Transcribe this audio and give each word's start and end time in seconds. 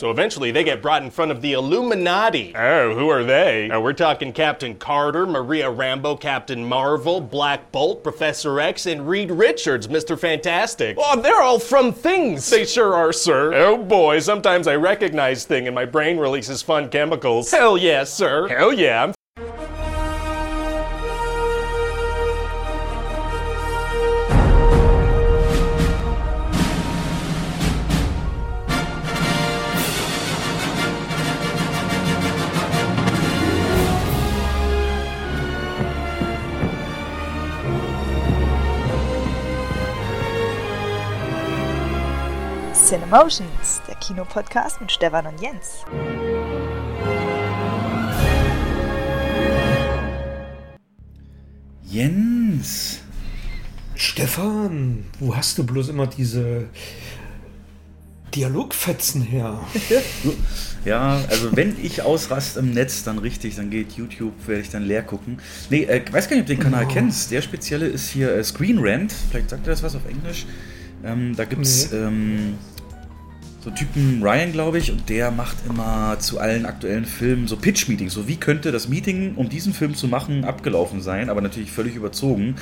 So 0.00 0.10
eventually 0.10 0.50
they 0.50 0.64
get 0.64 0.82
brought 0.82 1.04
in 1.04 1.10
front 1.12 1.30
of 1.30 1.40
the 1.40 1.52
Illuminati. 1.52 2.52
Oh, 2.56 2.96
who 2.96 3.10
are 3.10 3.22
they? 3.22 3.70
Uh, 3.70 3.78
we're 3.78 3.92
talking 3.92 4.32
Captain 4.32 4.74
Carter, 4.74 5.24
Maria 5.24 5.70
Rambo, 5.70 6.16
Captain 6.16 6.64
Marvel, 6.64 7.20
Black 7.20 7.70
Bolt, 7.70 8.02
Professor 8.02 8.58
X, 8.58 8.86
and 8.86 9.08
Reed 9.08 9.30
Richards, 9.30 9.86
Mr. 9.86 10.18
Fantastic. 10.18 10.96
Oh, 10.98 11.20
they're 11.20 11.40
all 11.40 11.60
from 11.60 11.92
things. 11.92 12.50
They 12.50 12.64
sure 12.64 12.92
are, 12.92 13.12
sir. 13.12 13.54
Oh 13.54 13.76
boy, 13.76 14.18
sometimes 14.18 14.66
I 14.66 14.74
recognize 14.74 15.44
thing 15.44 15.68
and 15.68 15.76
my 15.76 15.84
brain 15.84 16.18
releases 16.18 16.60
fun 16.60 16.88
chemicals. 16.88 17.52
Hell 17.52 17.78
yes, 17.78 18.12
sir. 18.12 18.48
Hell 18.48 18.72
yeah, 18.72 19.04
I'm 19.04 19.14
Cinemotions, 43.14 43.80
der 43.86 43.94
Kinopodcast 43.94 44.80
mit 44.80 44.90
Stefan 44.90 45.26
und 45.26 45.40
Jens. 45.40 45.84
Jens. 51.84 52.98
Stefan, 53.94 55.04
wo 55.20 55.36
hast 55.36 55.56
du 55.58 55.64
bloß 55.64 55.90
immer 55.90 56.08
diese 56.08 56.66
Dialogfetzen 58.34 59.22
her? 59.22 59.60
ja, 60.84 61.20
also 61.30 61.56
wenn 61.56 61.76
ich 61.80 62.02
ausraste 62.02 62.58
im 62.58 62.72
Netz, 62.72 63.04
dann 63.04 63.18
richtig, 63.18 63.54
dann 63.54 63.70
geht 63.70 63.92
YouTube, 63.92 64.34
werde 64.48 64.62
ich 64.62 64.70
dann 64.70 64.82
leer 64.82 65.04
gucken. 65.04 65.38
Nee, 65.70 65.84
äh, 65.84 66.02
weiß 66.10 66.28
gar 66.28 66.34
nicht, 66.34 66.42
ob 66.42 66.48
du 66.48 66.54
den 66.56 66.62
Kanal 66.62 66.86
oh. 66.86 66.92
kennst. 66.92 67.30
Der 67.30 67.42
spezielle 67.42 67.86
ist 67.86 68.10
hier 68.10 68.34
äh, 68.34 68.42
Screen 68.42 68.78
Rant. 68.80 69.14
Vielleicht 69.30 69.50
sagt 69.50 69.68
er 69.68 69.70
das 69.70 69.84
was 69.84 69.94
auf 69.94 70.04
Englisch. 70.06 70.46
Ähm, 71.04 71.36
da 71.36 71.44
gibt 71.44 71.62
es 71.62 71.92
nee. 71.92 71.98
ähm, 71.98 72.58
so 73.64 73.70
Typen 73.70 74.22
Ryan, 74.22 74.52
glaube 74.52 74.76
ich, 74.76 74.90
und 74.92 75.08
der 75.08 75.30
macht 75.30 75.56
immer 75.66 76.18
zu 76.18 76.38
allen 76.38 76.66
aktuellen 76.66 77.06
Filmen 77.06 77.48
so 77.48 77.56
Pitch-Meetings. 77.56 78.12
So 78.12 78.28
wie 78.28 78.36
könnte 78.36 78.72
das 78.72 78.88
Meeting, 78.88 79.36
um 79.36 79.48
diesen 79.48 79.72
Film 79.72 79.94
zu 79.94 80.06
machen, 80.06 80.44
abgelaufen 80.44 81.00
sein, 81.00 81.30
aber 81.30 81.40
natürlich 81.40 81.72
völlig 81.72 81.96
überzogen. 81.96 82.56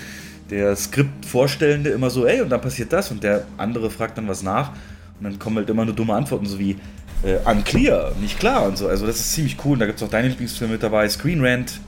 Der 0.50 0.76
Skriptvorstellende 0.76 1.90
immer 1.90 2.08
so, 2.08 2.24
ey, 2.24 2.40
und 2.40 2.50
dann 2.50 2.60
passiert 2.60 2.92
das, 2.92 3.10
und 3.10 3.24
der 3.24 3.44
andere 3.58 3.90
fragt 3.90 4.16
dann 4.16 4.28
was 4.28 4.44
nach, 4.44 4.70
und 5.18 5.24
dann 5.24 5.40
kommen 5.40 5.56
halt 5.56 5.68
immer 5.70 5.84
nur 5.84 5.94
dumme 5.94 6.14
Antworten, 6.14 6.46
so 6.46 6.60
wie 6.60 6.76
äh, 7.24 7.38
unclear, 7.50 8.12
nicht 8.20 8.38
klar 8.38 8.64
und 8.64 8.78
so. 8.78 8.86
Also 8.86 9.04
das 9.04 9.18
ist 9.18 9.32
ziemlich 9.32 9.56
cool. 9.64 9.72
Und 9.72 9.80
da 9.80 9.86
gibt 9.86 9.98
es 9.98 10.04
auch 10.04 10.10
deine 10.10 10.28
Lieblingsfilme 10.28 10.74
mit 10.74 10.84
dabei, 10.84 11.08
Screen 11.08 11.44
Rant, 11.44 11.80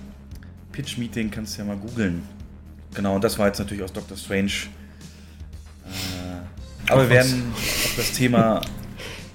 Pitch-Meeting, 0.73 1.31
kannst 1.31 1.55
du 1.55 1.63
ja 1.63 1.69
mal 1.69 1.77
googeln. 1.77 2.23
Genau, 2.95 3.15
und 3.15 3.23
das 3.23 3.39
war 3.39 3.47
jetzt 3.47 3.61
natürlich 3.61 3.85
aus 3.85 3.93
Doctor 3.93 4.17
Strange. 4.17 4.51
Äh, 5.87 6.91
aber 6.91 7.03
wir 7.03 7.11
werden 7.11 7.53
auf 7.55 7.95
das 7.97 8.11
Thema 8.11 8.61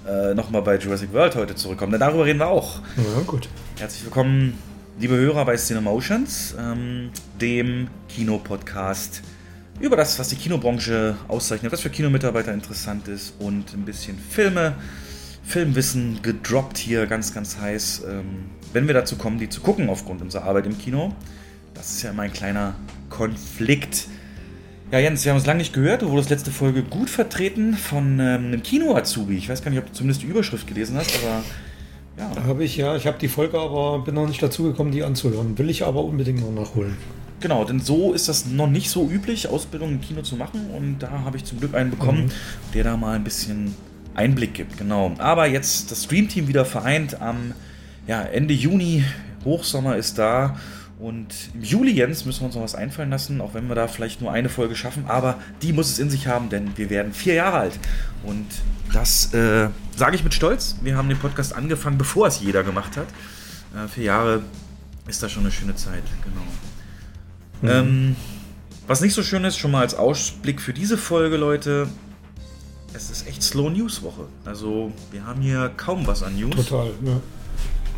äh, 0.06 0.34
nochmal 0.34 0.62
bei 0.62 0.78
Jurassic 0.78 1.12
World 1.12 1.34
heute 1.36 1.54
zurückkommen, 1.54 1.92
denn 1.92 2.00
darüber 2.00 2.24
reden 2.24 2.38
wir 2.38 2.48
auch. 2.48 2.80
Ja, 2.96 3.22
gut. 3.26 3.48
Herzlich 3.78 4.04
willkommen, 4.04 4.58
liebe 4.98 5.16
Hörer 5.16 5.44
bei 5.44 5.56
Cinemotions, 5.56 6.54
ähm, 6.58 7.10
dem 7.40 7.88
Kinopodcast 8.08 9.22
über 9.80 9.96
das, 9.96 10.18
was 10.18 10.28
die 10.28 10.36
Kinobranche 10.36 11.16
auszeichnet, 11.28 11.72
was 11.72 11.80
für 11.80 11.90
Kinomitarbeiter 11.90 12.52
interessant 12.52 13.08
ist 13.08 13.34
und 13.38 13.72
ein 13.72 13.84
bisschen 13.84 14.18
Filme, 14.18 14.74
Filmwissen 15.42 16.20
gedroppt 16.22 16.78
hier 16.78 17.06
ganz, 17.06 17.32
ganz 17.34 17.58
heiß. 17.58 18.02
Ähm, 18.08 18.50
wenn 18.72 18.86
wir 18.86 18.94
dazu 18.94 19.16
kommen, 19.16 19.38
die 19.38 19.48
zu 19.48 19.60
gucken 19.60 19.88
aufgrund 19.88 20.22
unserer 20.22 20.44
Arbeit 20.44 20.66
im 20.66 20.78
Kino, 20.78 21.14
das 21.74 21.90
ist 21.90 22.02
ja 22.02 22.10
immer 22.10 22.22
ein 22.22 22.32
kleiner 22.32 22.74
Konflikt. 23.08 24.06
Ja, 24.92 24.98
Jens, 24.98 25.24
wir 25.24 25.30
haben 25.30 25.38
es 25.38 25.46
lange 25.46 25.58
nicht 25.58 25.72
gehört. 25.72 26.02
Du 26.02 26.10
wurdest 26.10 26.30
letzte 26.30 26.50
Folge 26.50 26.82
gut 26.82 27.08
vertreten 27.08 27.74
von 27.74 28.18
ähm, 28.18 28.46
einem 28.46 28.62
Kino-Azubi. 28.62 29.36
Ich 29.36 29.48
weiß 29.48 29.62
gar 29.62 29.70
nicht, 29.70 29.78
ob 29.78 29.86
du 29.86 29.92
zumindest 29.92 30.22
die 30.22 30.26
Überschrift 30.26 30.66
gelesen 30.66 30.96
hast, 30.96 31.16
aber 31.22 31.44
ja. 32.18 32.44
Habe 32.44 32.64
ich, 32.64 32.76
ja. 32.76 32.96
Ich 32.96 33.06
habe 33.06 33.16
die 33.18 33.28
Folge 33.28 33.58
aber 33.58 34.00
bin 34.00 34.16
noch 34.16 34.26
nicht 34.26 34.42
dazu 34.42 34.64
gekommen, 34.64 34.90
die 34.90 35.04
anzuhören. 35.04 35.56
Will 35.56 35.70
ich 35.70 35.86
aber 35.86 36.02
unbedingt 36.02 36.40
noch 36.40 36.50
nachholen. 36.50 36.96
Genau, 37.38 37.64
denn 37.64 37.78
so 37.78 38.12
ist 38.12 38.28
das 38.28 38.46
noch 38.46 38.66
nicht 38.66 38.90
so 38.90 39.08
üblich, 39.08 39.48
Ausbildung 39.48 39.90
im 39.90 40.00
Kino 40.00 40.22
zu 40.22 40.34
machen. 40.34 40.68
Und 40.76 40.98
da 40.98 41.22
habe 41.24 41.36
ich 41.36 41.44
zum 41.44 41.60
Glück 41.60 41.74
einen 41.74 41.90
bekommen, 41.90 42.24
mhm. 42.24 42.30
der 42.74 42.82
da 42.82 42.96
mal 42.96 43.14
ein 43.14 43.24
bisschen 43.24 43.74
Einblick 44.14 44.54
gibt. 44.54 44.76
Genau. 44.76 45.12
Aber 45.18 45.46
jetzt 45.46 45.92
das 45.92 46.04
Streamteam 46.04 46.48
wieder 46.48 46.64
vereint 46.64 47.22
am 47.22 47.54
ja, 48.08 48.22
Ende 48.22 48.54
Juni. 48.54 49.04
Hochsommer 49.44 49.96
ist 49.96 50.18
da. 50.18 50.58
Und 51.00 51.28
im 51.54 51.62
Juli, 51.62 51.92
Jens, 51.92 52.26
müssen 52.26 52.40
wir 52.40 52.46
uns 52.46 52.54
noch 52.54 52.62
was 52.62 52.74
einfallen 52.74 53.08
lassen, 53.08 53.40
auch 53.40 53.54
wenn 53.54 53.68
wir 53.68 53.74
da 53.74 53.88
vielleicht 53.88 54.20
nur 54.20 54.32
eine 54.32 54.50
Folge 54.50 54.76
schaffen. 54.76 55.06
Aber 55.08 55.38
die 55.62 55.72
muss 55.72 55.90
es 55.90 55.98
in 55.98 56.10
sich 56.10 56.26
haben, 56.26 56.50
denn 56.50 56.76
wir 56.76 56.90
werden 56.90 57.14
vier 57.14 57.34
Jahre 57.34 57.58
alt. 57.58 57.78
Und 58.22 58.46
das 58.92 59.32
äh, 59.32 59.70
sage 59.96 60.16
ich 60.16 60.24
mit 60.24 60.34
Stolz. 60.34 60.76
Wir 60.82 60.98
haben 60.98 61.08
den 61.08 61.18
Podcast 61.18 61.54
angefangen, 61.54 61.96
bevor 61.96 62.26
es 62.26 62.40
jeder 62.40 62.62
gemacht 62.62 62.98
hat. 62.98 63.06
Äh, 63.74 63.88
vier 63.88 64.04
Jahre 64.04 64.42
ist 65.08 65.22
da 65.22 65.28
schon 65.30 65.44
eine 65.44 65.52
schöne 65.52 65.74
Zeit, 65.74 66.02
genau. 66.22 67.72
Mhm. 67.82 67.88
Ähm, 67.88 68.16
was 68.86 69.00
nicht 69.00 69.14
so 69.14 69.22
schön 69.22 69.44
ist, 69.44 69.56
schon 69.56 69.70
mal 69.70 69.80
als 69.80 69.94
Ausblick 69.94 70.60
für 70.60 70.74
diese 70.74 70.98
Folge, 70.98 71.36
Leute. 71.36 71.88
Es 72.92 73.08
ist 73.08 73.26
echt 73.26 73.42
Slow 73.42 73.70
News 73.70 74.02
Woche. 74.02 74.26
Also, 74.44 74.92
wir 75.12 75.24
haben 75.24 75.40
hier 75.40 75.70
kaum 75.76 76.06
was 76.06 76.22
an 76.22 76.36
News. 76.38 76.56
Total, 76.56 76.90
ja. 77.04 77.20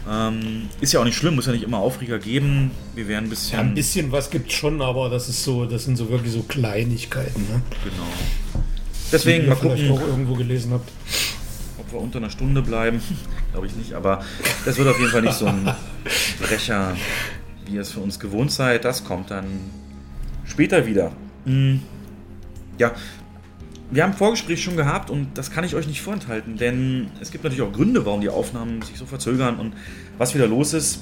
Ähm, 0.08 0.68
ist 0.80 0.92
ja 0.92 1.00
auch 1.00 1.04
nicht 1.04 1.16
schlimm, 1.16 1.36
muss 1.36 1.46
ja 1.46 1.52
nicht 1.52 1.62
immer 1.62 1.78
Aufreger 1.78 2.18
geben. 2.18 2.72
Wir 2.94 3.06
werden 3.06 3.26
ein 3.26 3.30
bisschen. 3.30 3.58
Ja, 3.58 3.64
ein 3.64 3.74
bisschen 3.74 4.10
was 4.10 4.30
gibt 4.30 4.50
es 4.50 4.54
schon, 4.54 4.82
aber 4.82 5.08
das 5.08 5.28
ist 5.28 5.44
so, 5.44 5.64
das 5.64 5.84
sind 5.84 5.96
so 5.96 6.10
wirklich 6.10 6.32
so 6.32 6.42
Kleinigkeiten. 6.42 7.42
Ne? 7.42 7.62
Genau. 7.84 8.62
Deswegen 9.12 9.46
mal 9.46 9.54
gucken. 9.54 9.90
auch 9.90 10.00
irgendwo 10.00 10.34
gelesen 10.34 10.72
habt. 10.72 10.90
Ob 11.78 11.92
wir 11.92 12.00
unter 12.00 12.18
einer 12.18 12.30
Stunde 12.30 12.62
bleiben, 12.62 13.00
glaube 13.52 13.66
ich 13.66 13.76
nicht, 13.76 13.92
aber 13.92 14.24
das 14.64 14.76
wird 14.76 14.88
auf 14.88 14.98
jeden 14.98 15.10
Fall 15.10 15.22
nicht 15.22 15.34
so 15.34 15.46
ein 15.46 15.70
Brecher, 16.40 16.96
wie 17.66 17.74
ihr 17.74 17.82
es 17.82 17.92
für 17.92 18.00
uns 18.00 18.18
gewohnt 18.18 18.50
seid. 18.50 18.84
Das 18.84 19.04
kommt 19.04 19.30
dann 19.30 19.46
später 20.44 20.84
wieder. 20.86 21.12
Hm. 21.44 21.80
Ja, 22.78 22.92
wir 23.92 24.02
haben 24.02 24.14
Vorgespräch 24.14 24.62
schon 24.62 24.76
gehabt 24.76 25.10
und 25.10 25.36
das 25.36 25.50
kann 25.50 25.64
ich 25.64 25.74
euch 25.74 25.86
nicht 25.86 26.00
vorenthalten, 26.00 26.56
denn 26.56 27.10
es 27.20 27.30
gibt 27.30 27.44
natürlich 27.44 27.62
auch 27.62 27.72
Gründe, 27.72 28.06
warum 28.06 28.22
die 28.22 28.30
Aufnahmen 28.30 28.80
sich 28.82 28.96
so 28.96 29.04
verzögern 29.04 29.56
und 29.56 29.74
was 30.18 30.34
wieder 30.34 30.46
los 30.46 30.72
ist. 30.72 31.00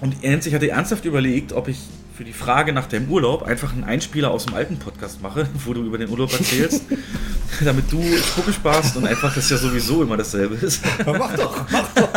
Und 0.00 0.14
ich 0.22 0.54
hatte 0.54 0.70
ernsthaft 0.70 1.04
überlegt, 1.04 1.52
ob 1.52 1.68
ich 1.68 1.78
für 2.16 2.24
die 2.24 2.32
Frage 2.32 2.72
nach 2.72 2.86
dem 2.86 3.10
Urlaub 3.10 3.42
einfach 3.42 3.72
einen 3.72 3.84
Einspieler 3.84 4.30
aus 4.30 4.46
dem 4.46 4.54
alten 4.54 4.78
Podcast 4.78 5.20
mache, 5.22 5.48
wo 5.64 5.74
du 5.74 5.82
über 5.82 5.98
den 5.98 6.08
Urlaub 6.08 6.32
erzählst, 6.32 6.84
damit 7.64 7.90
du 7.90 8.00
Spucke 8.16 8.52
sparst 8.52 8.96
und 8.96 9.06
einfach 9.06 9.34
das 9.34 9.50
ja 9.50 9.56
sowieso 9.56 10.02
immer 10.02 10.16
dasselbe 10.16 10.54
ist. 10.54 10.82
Ja, 11.06 11.12
mach 11.18 11.34
doch, 11.34 11.66
mach 11.70 11.88
doch. 11.94 12.12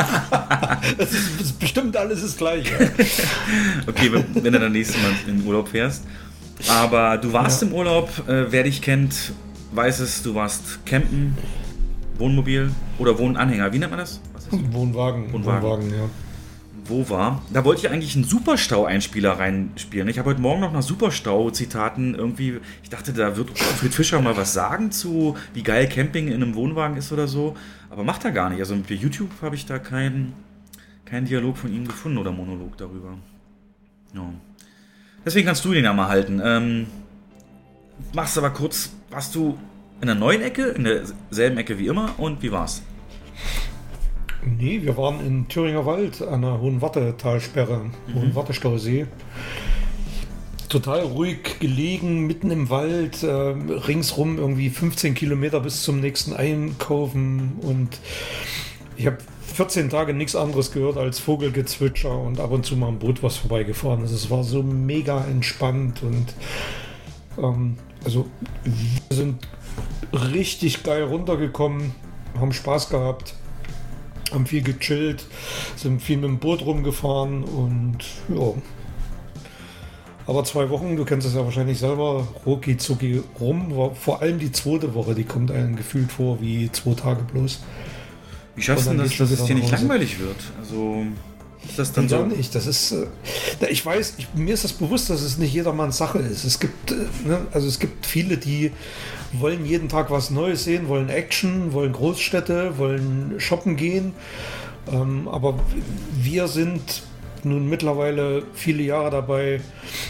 Das 0.97 1.11
ist, 1.11 1.57
bestimmt 1.59 1.97
alles 1.97 2.21
das 2.21 2.37
Gleiche. 2.37 2.91
okay, 3.87 4.11
wenn, 4.11 4.43
wenn 4.43 4.53
du 4.53 4.59
dann 4.59 4.71
nächstes 4.71 5.01
Mal 5.01 5.11
in 5.27 5.39
den 5.39 5.47
Urlaub 5.47 5.69
fährst. 5.69 6.03
Aber 6.67 7.17
du 7.17 7.33
warst 7.33 7.61
ja. 7.61 7.67
im 7.67 7.73
Urlaub, 7.73 8.09
äh, 8.27 8.51
wer 8.51 8.63
dich 8.63 8.81
kennt, 8.81 9.33
weiß 9.75 9.99
es, 9.99 10.23
du 10.23 10.35
warst 10.35 10.85
campen, 10.85 11.37
Wohnmobil 12.17 12.71
oder 12.99 13.17
Wohnanhänger. 13.17 13.73
Wie 13.73 13.79
nennt 13.79 13.91
man 13.91 13.99
das? 13.99 14.21
Wohnwagen. 14.51 15.31
Wohnwagen. 15.33 15.63
Wohnwagen, 15.63 15.89
ja. 15.89 16.09
Wo 16.85 17.09
war? 17.09 17.41
Da 17.53 17.63
wollte 17.63 17.85
ich 17.85 17.93
eigentlich 17.93 18.15
einen 18.15 18.25
Superstau-Einspieler 18.25 19.39
reinspielen. 19.39 20.09
Ich 20.09 20.19
habe 20.19 20.31
heute 20.31 20.41
Morgen 20.41 20.59
noch 20.59 20.73
nach 20.73 20.81
Superstau-Zitaten 20.81 22.13
irgendwie. 22.13 22.59
Ich 22.83 22.89
dachte, 22.89 23.13
da 23.13 23.37
wird 23.37 23.57
Fritz 23.57 23.95
Fischer 23.95 24.21
mal 24.21 24.35
was 24.35 24.53
sagen 24.53 24.91
zu, 24.91 25.37
wie 25.53 25.63
geil 25.63 25.87
Camping 25.87 26.27
in 26.27 26.43
einem 26.43 26.55
Wohnwagen 26.55 26.97
ist 26.97 27.13
oder 27.13 27.27
so. 27.27 27.55
Aber 27.89 28.03
macht 28.03 28.25
er 28.25 28.31
gar 28.31 28.49
nicht. 28.49 28.59
Also 28.59 28.75
mit 28.75 28.89
YouTube 28.89 29.29
habe 29.41 29.55
ich 29.55 29.65
da 29.65 29.79
keinen 29.79 30.33
kein 31.05 31.25
Dialog 31.25 31.57
von 31.57 31.73
ihm 31.73 31.87
gefunden 31.87 32.17
oder 32.17 32.31
Monolog 32.31 32.77
darüber. 32.77 33.17
Ja. 34.13 34.33
Deswegen 35.25 35.45
kannst 35.45 35.63
du 35.63 35.71
den 35.73 35.85
ja 35.85 35.93
mal 35.93 36.09
halten. 36.09 36.41
Ähm, 36.43 36.87
machst 38.13 38.37
aber 38.37 38.49
kurz, 38.49 38.91
warst 39.13 39.35
du 39.35 39.57
in 40.01 40.07
der 40.07 40.15
neuen 40.15 40.41
Ecke, 40.41 40.63
in 40.69 40.83
derselben 40.83 41.57
Ecke 41.57 41.77
wie 41.77 41.87
immer 41.87 42.15
und 42.17 42.41
wie 42.41 42.51
war's? 42.51 42.81
Nee, 44.43 44.81
wir 44.81 44.97
waren 44.97 45.25
in 45.25 45.47
Thüringer 45.47 45.85
Wald 45.85 46.21
an 46.21 46.41
der 46.41 46.59
Hohen 46.59 46.81
Wartetalsperre, 46.81 47.81
mhm. 48.07 48.15
Hohen 48.15 48.35
Wartestausee. 48.35 49.05
Total 50.67 51.01
ruhig 51.01 51.59
gelegen, 51.59 52.25
mitten 52.25 52.49
im 52.49 52.71
Wald, 52.71 53.21
äh, 53.21 53.27
ringsrum 53.27 54.39
irgendwie 54.39 54.71
15 54.71 55.13
Kilometer 55.13 55.59
bis 55.59 55.83
zum 55.83 55.99
nächsten 55.99 56.33
Einkaufen 56.33 57.53
und 57.61 57.99
ich 58.97 59.05
habe 59.05 59.19
14 59.53 59.91
Tage 59.91 60.15
nichts 60.15 60.35
anderes 60.35 60.71
gehört 60.71 60.97
als 60.97 61.19
Vogelgezwitscher 61.19 62.17
und 62.17 62.39
ab 62.39 62.51
und 62.51 62.65
zu 62.65 62.75
mal 62.75 62.87
ein 62.87 62.97
Boot, 62.97 63.21
was 63.21 63.37
vorbeigefahren 63.37 64.03
ist. 64.03 64.11
Es 64.11 64.31
war 64.31 64.43
so 64.43 64.63
mega 64.63 65.23
entspannt 65.25 66.01
und 66.01 66.33
ähm, 67.37 67.77
also 68.05 68.27
wir 68.63 69.15
sind 69.15 69.47
richtig 70.11 70.83
geil 70.83 71.03
runtergekommen, 71.03 71.95
haben 72.39 72.53
Spaß 72.53 72.89
gehabt. 72.89 73.35
haben 74.33 74.45
viel 74.45 74.63
gechillt, 74.63 75.25
sind 75.75 76.01
viel 76.01 76.17
mit 76.17 76.25
dem 76.25 76.39
Boot 76.39 76.65
rumgefahren 76.65 77.43
und 77.43 77.99
ja. 78.29 78.53
Aber 80.25 80.43
zwei 80.45 80.69
Wochen, 80.69 80.95
du 80.95 81.03
kennst 81.03 81.27
es 81.27 81.33
ja 81.33 81.43
wahrscheinlich 81.43 81.79
selber, 81.79 82.27
rucki 82.45 82.77
zucki 82.77 83.21
rum. 83.39 83.91
Vor 83.95 84.21
allem 84.21 84.39
die 84.39 84.51
zweite 84.51 84.93
Woche, 84.93 85.15
die 85.15 85.25
kommt 85.25 85.51
einem 85.51 85.75
gefühlt 85.75 86.11
vor 86.11 86.41
wie 86.41 86.71
zwei 86.71 86.93
Tage 86.93 87.23
bloß. 87.23 87.59
Wie 88.55 88.61
schaffst 88.61 88.87
du 88.87 88.93
das, 88.93 89.17
dass 89.17 89.31
es 89.31 89.43
dir 89.43 89.55
nicht 89.55 89.71
langweilig 89.71 90.19
wird? 90.19 90.37
Also 90.59 91.05
ist 91.67 91.79
das 91.79 91.93
dann 91.93 92.09
so? 92.09 92.25
nicht. 92.25 92.53
Das 92.55 92.67
ist, 92.67 92.91
äh, 92.91 93.07
ich 93.69 93.85
weiß, 93.85 94.15
ich, 94.17 94.27
mir 94.35 94.53
ist 94.53 94.63
das 94.63 94.73
bewusst, 94.73 95.09
dass 95.09 95.21
es 95.21 95.37
nicht 95.37 95.53
jedermanns 95.53 95.97
Sache 95.97 96.19
ist. 96.19 96.43
Es 96.43 96.59
gibt, 96.59 96.91
äh, 96.91 96.95
ne, 97.25 97.47
also 97.51 97.67
es 97.67 97.79
gibt 97.79 98.05
viele, 98.05 98.37
die 98.37 98.71
wollen 99.33 99.65
jeden 99.65 99.89
Tag 99.89 100.11
was 100.11 100.29
Neues 100.29 100.63
sehen, 100.63 100.87
wollen 100.87 101.09
Action, 101.09 101.73
wollen 101.73 101.93
Großstädte, 101.93 102.77
wollen 102.77 103.35
shoppen 103.37 103.75
gehen. 103.75 104.13
Ähm, 104.91 105.27
aber 105.27 105.59
wir 106.21 106.47
sind 106.47 107.03
nun 107.43 107.67
mittlerweile 107.67 108.43
viele 108.53 108.83
Jahre 108.83 109.11
dabei, 109.11 109.61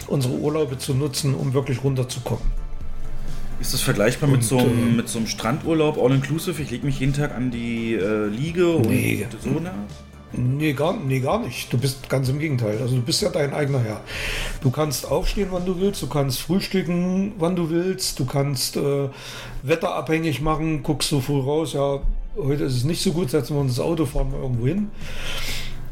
unsere 0.06 0.34
Urlaube 0.34 0.78
zu 0.78 0.94
nutzen, 0.94 1.34
um 1.34 1.54
wirklich 1.54 1.82
runterzukommen. 1.82 2.44
Ist 3.60 3.72
das 3.72 3.80
vergleichbar 3.80 4.28
und, 4.28 4.36
mit, 4.36 4.44
so 4.44 4.58
einem, 4.58 4.92
äh, 4.92 4.96
mit 4.96 5.08
so 5.08 5.18
einem 5.18 5.26
Strandurlaub, 5.26 5.98
all-inclusive? 5.98 6.60
Ich 6.60 6.70
lege 6.70 6.84
mich 6.84 7.00
jeden 7.00 7.14
Tag 7.14 7.34
an 7.34 7.50
die 7.50 7.94
äh, 7.94 8.26
Liege 8.26 8.80
nee, 8.86 9.26
und 9.30 9.42
so 9.42 9.60
nach? 9.60 9.72
Nee 10.36 10.72
gar, 10.72 10.96
nee, 10.96 11.20
gar 11.20 11.40
nicht. 11.40 11.72
Du 11.72 11.78
bist 11.78 12.08
ganz 12.08 12.28
im 12.28 12.38
Gegenteil. 12.38 12.78
Also 12.80 12.96
du 12.96 13.02
bist 13.02 13.22
ja 13.22 13.28
dein 13.28 13.54
eigener 13.54 13.80
Herr. 13.80 14.00
Du 14.62 14.70
kannst 14.70 15.10
aufstehen, 15.10 15.48
wann 15.50 15.64
du 15.64 15.78
willst, 15.78 16.02
du 16.02 16.08
kannst 16.08 16.40
frühstücken, 16.40 17.32
wann 17.38 17.56
du 17.56 17.70
willst, 17.70 18.18
du 18.18 18.24
kannst 18.24 18.76
äh, 18.76 19.08
wetterabhängig 19.62 20.40
machen, 20.40 20.82
guckst 20.82 21.12
du 21.12 21.20
früh 21.20 21.40
raus, 21.40 21.72
ja, 21.72 22.00
heute 22.36 22.64
ist 22.64 22.76
es 22.76 22.84
nicht 22.84 23.02
so 23.02 23.12
gut, 23.12 23.30
setzen 23.30 23.54
wir 23.54 23.60
uns 23.60 23.76
das 23.76 23.84
Auto, 23.84 24.06
fahren 24.06 24.32
wir 24.32 24.40
irgendwo 24.40 24.66
hin. 24.66 24.90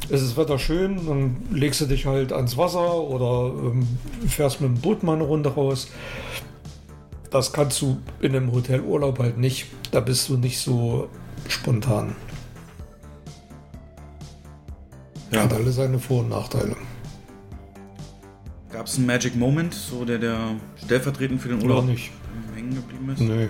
Es 0.08 0.20
ist 0.20 0.36
Wetter 0.36 0.58
schön, 0.58 1.06
dann 1.06 1.36
legst 1.52 1.80
du 1.80 1.86
dich 1.86 2.06
halt 2.06 2.32
ans 2.32 2.56
Wasser 2.56 2.94
oder 2.94 3.54
ähm, 3.64 3.86
fährst 4.26 4.60
mit 4.60 4.70
dem 4.70 4.80
Boot 4.80 5.02
mal 5.02 5.14
eine 5.14 5.24
Runde 5.24 5.50
raus. 5.50 5.88
Das 7.30 7.52
kannst 7.52 7.80
du 7.80 7.98
in 8.20 8.36
einem 8.36 8.52
Hotelurlaub 8.52 9.18
halt 9.18 9.38
nicht. 9.38 9.66
Da 9.90 10.00
bist 10.00 10.28
du 10.28 10.36
nicht 10.36 10.58
so 10.58 11.08
spontan. 11.48 12.14
Ja. 15.32 15.44
Hat 15.44 15.52
alle 15.52 15.70
seine 15.72 15.98
Vor- 15.98 16.20
und 16.20 16.28
Nachteile. 16.28 16.76
Gab 18.70 18.86
es 18.86 18.96
einen 18.96 19.06
Magic 19.06 19.34
Moment, 19.34 19.74
so 19.74 20.04
der, 20.04 20.18
der 20.18 20.56
stellvertretend 20.84 21.40
für 21.40 21.48
den 21.48 21.62
Urlaub 21.62 21.86
Gar 21.86 21.92
nicht. 21.92 22.10
hängen 22.54 22.74
geblieben 22.74 23.08
ist? 23.10 23.20
Nee. 23.20 23.48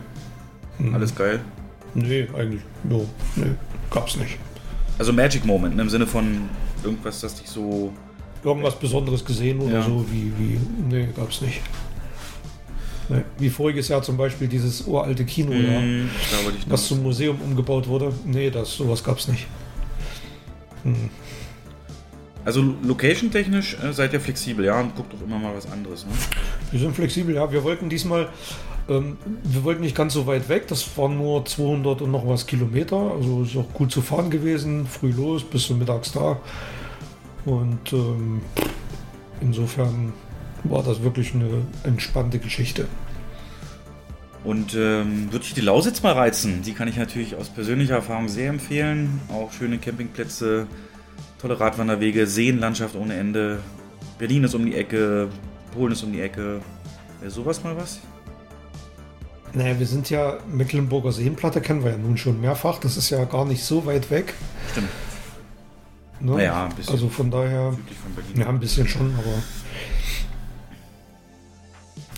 Hm. 0.79 0.95
Alles 0.95 1.15
geil? 1.15 1.41
Nee, 1.95 2.29
eigentlich. 2.37 2.63
No, 2.85 3.07
nee, 3.37 3.53
gab's 3.91 4.17
nicht. 4.17 4.39
Also 4.99 5.13
Magic 5.13 5.45
Moment, 5.45 5.77
ne, 5.77 5.83
im 5.83 5.91
Sinne 5.91 6.07
von 6.07 6.49
irgendwas, 6.83 7.21
das 7.21 7.35
dich 7.35 7.49
so. 7.49 7.93
Irgendwas 8.45 8.77
Besonderes 8.79 9.25
gesehen 9.25 9.61
oder 9.61 9.75
ja. 9.75 9.83
so, 9.83 10.05
wie, 10.11 10.33
wie. 10.39 10.59
Nee, 10.89 11.09
gab's 11.15 11.41
nicht. 11.43 11.61
Nee. 13.09 13.23
Wie 13.39 13.51
voriges 13.51 13.89
Jahr 13.89 14.03
zum 14.03 14.17
Beispiel 14.17 14.49
dieses 14.49 14.83
uralte 14.83 15.25
Kino, 15.25 15.53
ja, 15.53 15.81
da 15.81 16.51
was 16.67 16.87
zum 16.87 17.03
Museum 17.03 17.41
umgebaut 17.41 17.87
wurde. 17.87 18.13
Nee, 18.25 18.51
das, 18.51 18.75
sowas 18.75 19.05
gab's 19.05 19.29
nicht. 19.29 19.47
Hm. 20.83 21.11
Also 22.45 22.75
location-technisch 22.83 23.77
äh, 23.83 23.93
seid 23.93 24.13
ihr 24.13 24.21
flexibel, 24.21 24.65
ja, 24.65 24.81
und 24.81 24.97
guckt 24.97 25.13
doch 25.13 25.23
immer 25.25 25.39
mal 25.39 25.55
was 25.55 25.71
anderes. 25.71 26.05
Ne? 26.05 26.13
Wir 26.73 26.81
sind 26.81 26.95
flexibel, 26.95 27.35
ja. 27.35 27.51
Wir 27.53 27.63
wollten 27.63 27.89
diesmal, 27.89 28.29
ähm, 28.89 29.17
wir 29.45 29.63
wollten 29.63 29.83
nicht 29.83 29.95
ganz 29.95 30.15
so 30.15 30.27
weit 30.27 30.49
weg. 30.49 30.67
Das 30.67 30.97
waren 30.97 31.19
nur 31.19 31.45
200 31.45 32.03
und 32.03 32.11
noch 32.11 32.27
was 32.27 32.47
Kilometer. 32.47 32.97
Also 32.97 33.43
ist 33.45 33.57
auch 33.57 33.73
gut 33.73 33.93
zu 33.93 34.03
fahren 34.03 34.31
gewesen. 34.31 34.87
Früh 34.87 35.13
los, 35.13 35.45
bis 35.45 35.67
zum 35.67 35.79
mittags 35.79 36.11
da. 36.13 36.41
Und 37.45 37.93
ähm, 37.93 38.41
insofern 39.41 40.13
war 40.65 40.83
das 40.83 41.03
wirklich 41.03 41.35
eine 41.35 41.49
entspannte 41.85 42.39
Geschichte. 42.39 42.87
Und 44.45 44.75
ähm, 44.75 45.33
würde 45.33 45.45
ich 45.45 45.55
die 45.55 45.61
Lausitz 45.61 46.03
mal 46.03 46.15
reizen? 46.15 46.63
Die 46.63 46.73
kann 46.73 46.89
ich 46.89 46.97
natürlich 46.97 47.37
aus 47.37 47.49
persönlicher 47.49 47.95
Erfahrung 47.95 48.29
sehr 48.29 48.51
empfehlen. 48.51 49.21
Auch 49.29 49.53
schöne 49.53 49.79
Campingplätze 49.79 50.67
Tolle 51.43 51.59
Radwanderwege, 51.59 52.29
Seenlandschaft 52.29 52.95
ohne 52.95 53.15
Ende. 53.15 53.59
Berlin 54.17 54.45
ist 54.45 54.55
um 54.55 54.65
die 54.65 54.77
Ecke, 54.77 55.29
Polen 55.75 55.93
ist 55.93 56.05
um 56.05 56.13
die 56.13 56.21
Ecke. 56.21 56.61
Wäre 57.19 57.33
sowas 57.33 57.65
mal 57.65 57.77
was? 57.77 57.99
Naja, 59.53 59.77
wir 59.77 59.87
sind 59.87 60.09
ja 60.09 60.39
Mecklenburger 60.53 61.11
Seenplatte, 61.11 61.61
kennen 61.61 61.83
wir 61.83 61.91
ja 61.91 61.99
nun 61.99 62.17
schon 62.17 62.41
mehrfach. 62.41 62.79
Das 62.79 62.97
ist 62.97 63.11
ja 63.11 63.25
gar 63.25 63.45
nicht 63.45 63.65
so 63.65 63.85
weit 63.85 64.09
weg. 64.13 64.35
Stimmt. 64.71 64.89
Ne? 66.21 66.37
Naja, 66.37 66.67
ein 66.67 66.77
bisschen. 66.77 66.93
Also 66.93 67.09
von 67.09 67.29
daher. 67.29 67.73
Von 67.73 68.41
ja, 68.41 68.49
ein 68.49 68.61
bisschen 68.61 68.87
schon, 68.87 69.13
aber. 69.19 69.43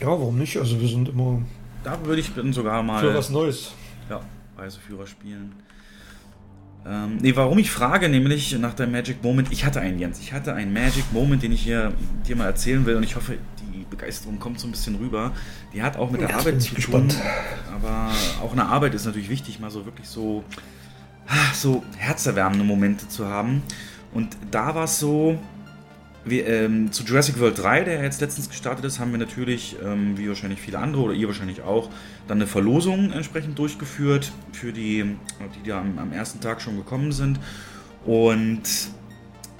Ja, 0.02 0.08
warum 0.08 0.38
nicht? 0.38 0.58
Also 0.58 0.78
wir 0.78 0.88
sind 0.88 1.08
immer. 1.08 1.40
Da 1.82 1.98
würde 2.04 2.20
ich 2.20 2.34
dann 2.34 2.52
sogar 2.52 2.82
mal. 2.82 3.00
Für 3.00 3.14
was 3.14 3.30
Neues. 3.30 3.72
Ja, 4.10 4.20
Reiseführer 4.58 5.06
spielen. 5.06 5.54
Ähm, 6.86 7.16
nee, 7.20 7.34
warum 7.34 7.58
ich 7.58 7.70
frage, 7.70 8.08
nämlich 8.08 8.58
nach 8.58 8.74
der 8.74 8.86
Magic 8.86 9.22
Moment, 9.22 9.50
ich 9.50 9.64
hatte 9.64 9.80
einen, 9.80 9.98
Jens, 9.98 10.20
ich 10.20 10.32
hatte 10.32 10.54
einen 10.54 10.72
Magic 10.72 11.04
Moment, 11.12 11.42
den 11.42 11.52
ich 11.52 11.62
hier 11.62 11.92
dir 12.26 12.36
mal 12.36 12.46
erzählen 12.46 12.84
will 12.84 12.96
und 12.96 13.02
ich 13.02 13.16
hoffe, 13.16 13.38
die 13.60 13.86
Begeisterung 13.88 14.38
kommt 14.38 14.60
so 14.60 14.68
ein 14.68 14.70
bisschen 14.70 14.96
rüber. 14.96 15.32
Die 15.72 15.82
hat 15.82 15.96
auch 15.96 16.10
mit 16.10 16.20
der 16.20 16.36
Arbeit 16.36 16.60
zu 16.60 16.74
tun, 16.74 17.08
aber 17.74 18.10
auch 18.42 18.52
eine 18.52 18.66
Arbeit 18.66 18.94
ist 18.94 19.06
natürlich 19.06 19.30
wichtig, 19.30 19.60
mal 19.60 19.70
so 19.70 19.86
wirklich 19.86 20.08
so, 20.08 20.44
ah, 21.26 21.54
so 21.54 21.82
herzerwärmende 21.96 22.64
Momente 22.64 23.08
zu 23.08 23.26
haben. 23.26 23.62
Und 24.12 24.36
da 24.50 24.74
war 24.74 24.84
es 24.84 24.98
so, 24.98 25.38
wir, 26.24 26.46
ähm, 26.46 26.90
zu 26.90 27.04
Jurassic 27.04 27.38
World 27.38 27.58
3, 27.62 27.84
der 27.84 28.02
jetzt 28.02 28.20
letztens 28.20 28.48
gestartet 28.48 28.84
ist, 28.84 28.98
haben 28.98 29.10
wir 29.10 29.18
natürlich, 29.18 29.76
ähm, 29.84 30.16
wie 30.16 30.28
wahrscheinlich 30.28 30.60
viele 30.60 30.78
andere 30.78 31.02
oder 31.02 31.14
ihr 31.14 31.26
wahrscheinlich 31.26 31.62
auch, 31.62 31.90
dann 32.26 32.38
eine 32.38 32.46
Verlosung 32.46 33.12
entsprechend 33.12 33.58
durchgeführt 33.58 34.32
für 34.52 34.72
die, 34.72 35.16
die 35.56 35.68
da 35.68 35.80
am, 35.80 35.98
am 35.98 36.12
ersten 36.12 36.40
Tag 36.40 36.62
schon 36.62 36.76
gekommen 36.76 37.12
sind. 37.12 37.38
Und 38.06 38.62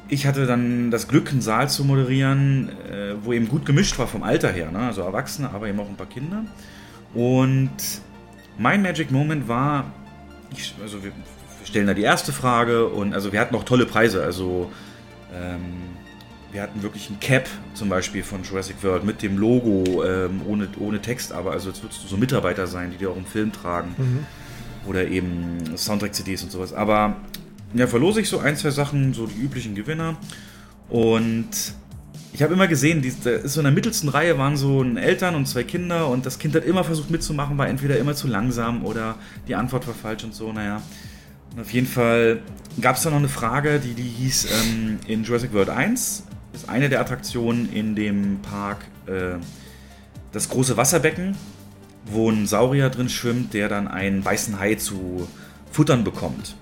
ich 0.08 0.26
hatte 0.26 0.46
dann 0.46 0.90
das 0.90 1.08
Glück, 1.08 1.30
einen 1.30 1.40
Saal 1.40 1.68
zu 1.68 1.84
moderieren, 1.84 2.70
äh, 2.90 3.14
wo 3.22 3.32
eben 3.32 3.48
gut 3.48 3.66
gemischt 3.66 3.98
war 3.98 4.06
vom 4.06 4.22
Alter 4.22 4.50
her, 4.50 4.70
ne? 4.70 4.78
also 4.78 5.02
Erwachsene, 5.02 5.50
aber 5.50 5.68
eben 5.68 5.80
auch 5.80 5.88
ein 5.88 5.96
paar 5.96 6.08
Kinder. 6.08 6.44
Und 7.14 7.70
mein 8.58 8.82
Magic 8.82 9.10
Moment 9.10 9.48
war, 9.48 9.92
ich, 10.50 10.74
also 10.82 11.02
wir, 11.02 11.10
wir, 11.10 11.66
stellen 11.66 11.86
da 11.86 11.94
die 11.94 12.02
erste 12.02 12.32
Frage 12.32 12.86
und 12.86 13.14
also 13.14 13.32
wir 13.32 13.40
hatten 13.40 13.54
auch 13.54 13.64
tolle 13.64 13.86
Preise, 13.86 14.22
also 14.22 14.70
ähm, 15.34 15.93
wir 16.54 16.62
hatten 16.62 16.84
wirklich 16.84 17.10
ein 17.10 17.18
Cap 17.18 17.48
zum 17.74 17.88
Beispiel 17.88 18.22
von 18.22 18.44
Jurassic 18.44 18.76
World 18.84 19.02
mit 19.02 19.22
dem 19.22 19.36
Logo, 19.36 20.04
ähm, 20.04 20.40
ohne, 20.46 20.68
ohne 20.78 21.02
Text, 21.02 21.32
aber 21.32 21.50
also 21.50 21.68
jetzt 21.68 21.82
würdest 21.82 22.04
du 22.04 22.06
so 22.06 22.16
Mitarbeiter 22.16 22.68
sein, 22.68 22.92
die 22.92 22.96
dir 22.96 23.10
auch 23.10 23.16
im 23.16 23.26
Film 23.26 23.52
tragen. 23.52 23.94
Mhm. 23.98 24.26
Oder 24.88 25.08
eben 25.08 25.76
Soundtrack-CDs 25.76 26.44
und 26.44 26.52
sowas. 26.52 26.72
Aber 26.72 27.16
ja, 27.74 27.88
verlose 27.88 28.20
ich 28.20 28.28
so 28.28 28.38
ein, 28.38 28.56
zwei 28.56 28.70
Sachen, 28.70 29.14
so 29.14 29.26
die 29.26 29.36
üblichen 29.36 29.74
Gewinner. 29.74 30.16
Und 30.88 31.48
ich 32.32 32.40
habe 32.40 32.54
immer 32.54 32.68
gesehen, 32.68 33.02
die, 33.02 33.10
so 33.10 33.58
in 33.58 33.64
der 33.64 33.72
mittelsten 33.72 34.08
Reihe 34.08 34.38
waren 34.38 34.56
so 34.56 34.80
ein 34.80 34.96
Eltern 34.96 35.34
und 35.34 35.46
zwei 35.46 35.64
Kinder 35.64 36.08
und 36.08 36.24
das 36.24 36.38
Kind 36.38 36.54
hat 36.54 36.64
immer 36.64 36.84
versucht 36.84 37.10
mitzumachen, 37.10 37.58
war 37.58 37.66
entweder 37.66 37.98
immer 37.98 38.14
zu 38.14 38.28
langsam 38.28 38.84
oder 38.84 39.16
die 39.48 39.56
Antwort 39.56 39.88
war 39.88 39.94
falsch 39.94 40.22
und 40.22 40.34
so, 40.34 40.52
naja. 40.52 40.82
Und 41.52 41.62
auf 41.62 41.72
jeden 41.72 41.88
Fall 41.88 42.42
gab 42.80 42.94
es 42.94 43.02
da 43.02 43.10
noch 43.10 43.18
eine 43.18 43.28
Frage, 43.28 43.80
die, 43.80 43.94
die 43.94 44.02
hieß 44.02 44.46
ähm, 44.52 44.98
in 45.08 45.24
Jurassic 45.24 45.52
World 45.52 45.70
1 45.70 46.24
ist 46.54 46.68
eine 46.68 46.88
der 46.88 47.00
Attraktionen 47.00 47.72
in 47.72 47.94
dem 47.94 48.40
Park 48.42 48.84
äh, 49.06 49.36
das 50.32 50.48
große 50.48 50.76
Wasserbecken, 50.76 51.36
wo 52.06 52.30
ein 52.30 52.46
Saurier 52.46 52.90
drin 52.90 53.08
schwimmt, 53.08 53.54
der 53.54 53.68
dann 53.68 53.88
einen 53.88 54.24
weißen 54.24 54.58
Hai 54.58 54.74
zu 54.74 55.28
futtern 55.70 56.04
bekommt. 56.04 56.56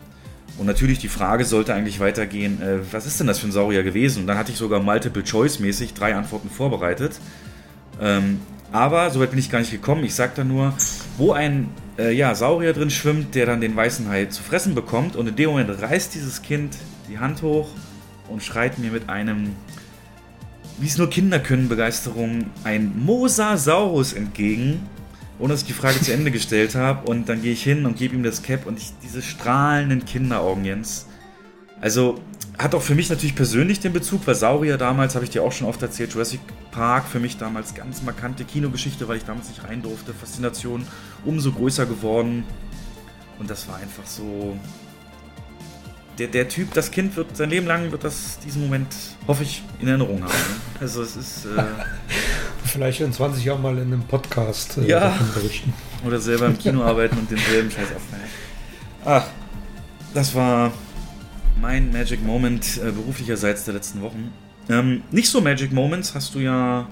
Und 0.58 0.66
natürlich 0.66 0.98
die 0.98 1.08
Frage 1.08 1.44
sollte 1.44 1.74
eigentlich 1.74 2.00
weitergehen, 2.00 2.60
äh, 2.60 2.78
was 2.92 3.06
ist 3.06 3.18
denn 3.20 3.26
das 3.26 3.38
für 3.38 3.48
ein 3.48 3.52
Saurier 3.52 3.82
gewesen? 3.82 4.20
Und 4.20 4.26
dann 4.26 4.38
hatte 4.38 4.52
ich 4.52 4.58
sogar 4.58 4.80
Multiple-Choice-mäßig 4.80 5.94
drei 5.94 6.14
Antworten 6.14 6.50
vorbereitet. 6.50 7.18
Ähm, 8.00 8.40
aber 8.70 9.10
soweit 9.10 9.30
bin 9.30 9.38
ich 9.38 9.50
gar 9.50 9.58
nicht 9.58 9.70
gekommen. 9.70 10.04
Ich 10.04 10.14
sage 10.14 10.32
da 10.36 10.44
nur, 10.44 10.72
wo 11.18 11.32
ein 11.32 11.68
äh, 11.98 12.12
ja, 12.12 12.34
Saurier 12.34 12.72
drin 12.72 12.90
schwimmt, 12.90 13.34
der 13.34 13.46
dann 13.46 13.60
den 13.60 13.74
weißen 13.74 14.08
Hai 14.08 14.26
zu 14.26 14.42
fressen 14.42 14.74
bekommt. 14.74 15.16
Und 15.16 15.26
in 15.28 15.36
dem 15.36 15.50
Moment 15.50 15.70
reißt 15.82 16.14
dieses 16.14 16.42
Kind 16.42 16.76
die 17.08 17.18
Hand 17.18 17.42
hoch 17.42 17.68
und 18.28 18.42
schreit 18.42 18.78
mir 18.78 18.90
mit 18.90 19.08
einem 19.08 19.54
wie 20.78 20.86
es 20.86 20.98
nur 20.98 21.10
Kinder 21.10 21.38
können, 21.38 21.68
Begeisterung, 21.68 22.46
ein 22.64 22.92
Mosasaurus 23.04 24.12
entgegen, 24.12 24.80
ohne 25.38 25.54
dass 25.54 25.62
ich 25.62 25.68
die 25.68 25.72
Frage 25.72 26.00
zu 26.00 26.12
Ende 26.12 26.30
gestellt 26.30 26.74
habe. 26.74 27.08
Und 27.08 27.28
dann 27.28 27.42
gehe 27.42 27.52
ich 27.52 27.62
hin 27.62 27.86
und 27.86 27.96
gebe 27.96 28.14
ihm 28.14 28.22
das 28.22 28.42
Cap 28.42 28.66
und 28.66 28.78
ich, 28.78 28.92
diese 29.02 29.22
strahlenden 29.22 30.04
Kinderaugen, 30.04 30.64
Jens. 30.64 31.06
Also 31.80 32.20
hat 32.58 32.74
auch 32.74 32.82
für 32.82 32.94
mich 32.94 33.10
natürlich 33.10 33.34
persönlich 33.34 33.80
den 33.80 33.92
Bezug, 33.92 34.26
weil 34.26 34.34
Saurier 34.34 34.78
damals, 34.78 35.14
habe 35.14 35.24
ich 35.24 35.30
dir 35.30 35.42
auch 35.42 35.52
schon 35.52 35.66
oft 35.66 35.82
erzählt, 35.82 36.12
Jurassic 36.12 36.40
Park 36.70 37.06
für 37.06 37.18
mich 37.18 37.36
damals 37.36 37.74
ganz 37.74 38.02
markante 38.02 38.44
Kinogeschichte, 38.44 39.08
weil 39.08 39.16
ich 39.16 39.24
damals 39.24 39.48
nicht 39.48 39.64
rein 39.64 39.82
durfte. 39.82 40.14
Faszination 40.14 40.86
umso 41.24 41.52
größer 41.52 41.86
geworden. 41.86 42.44
Und 43.38 43.50
das 43.50 43.66
war 43.68 43.76
einfach 43.76 44.06
so. 44.06 44.56
Der, 46.18 46.26
der 46.28 46.48
Typ, 46.48 46.74
das 46.74 46.90
Kind 46.90 47.16
wird 47.16 47.36
sein 47.36 47.50
Leben 47.50 47.66
lang 47.66 47.90
wird 47.90 48.04
das 48.04 48.38
diesen 48.44 48.62
Moment, 48.62 48.88
hoffe 49.26 49.42
ich, 49.42 49.62
in 49.80 49.88
Erinnerung 49.88 50.22
haben. 50.22 50.32
Also 50.80 51.02
es 51.02 51.16
ist. 51.16 51.46
Äh, 51.46 51.62
Vielleicht 52.64 53.00
in 53.00 53.12
20 53.12 53.44
Jahren 53.44 53.60
mal 53.60 53.76
in 53.76 53.92
einem 53.92 54.02
Podcast 54.02 54.78
äh, 54.78 54.86
ja. 54.86 55.18
berichten. 55.34 55.72
Oder 56.06 56.18
selber 56.18 56.46
im 56.46 56.58
Kino 56.58 56.82
arbeiten 56.82 57.18
und 57.18 57.30
denselben 57.30 57.70
Scheiß 57.70 57.88
auffallen. 57.94 58.22
Ach, 59.04 59.26
das 60.14 60.34
war 60.34 60.72
mein 61.60 61.92
Magic 61.92 62.24
Moment 62.24 62.78
äh, 62.78 62.90
beruflicherseits 62.90 63.64
der 63.64 63.74
letzten 63.74 64.00
Wochen. 64.00 64.32
Ähm, 64.68 65.02
nicht 65.10 65.28
so 65.28 65.40
Magic 65.40 65.72
Moments 65.72 66.14
hast 66.14 66.34
du 66.34 66.38
ja. 66.38 66.88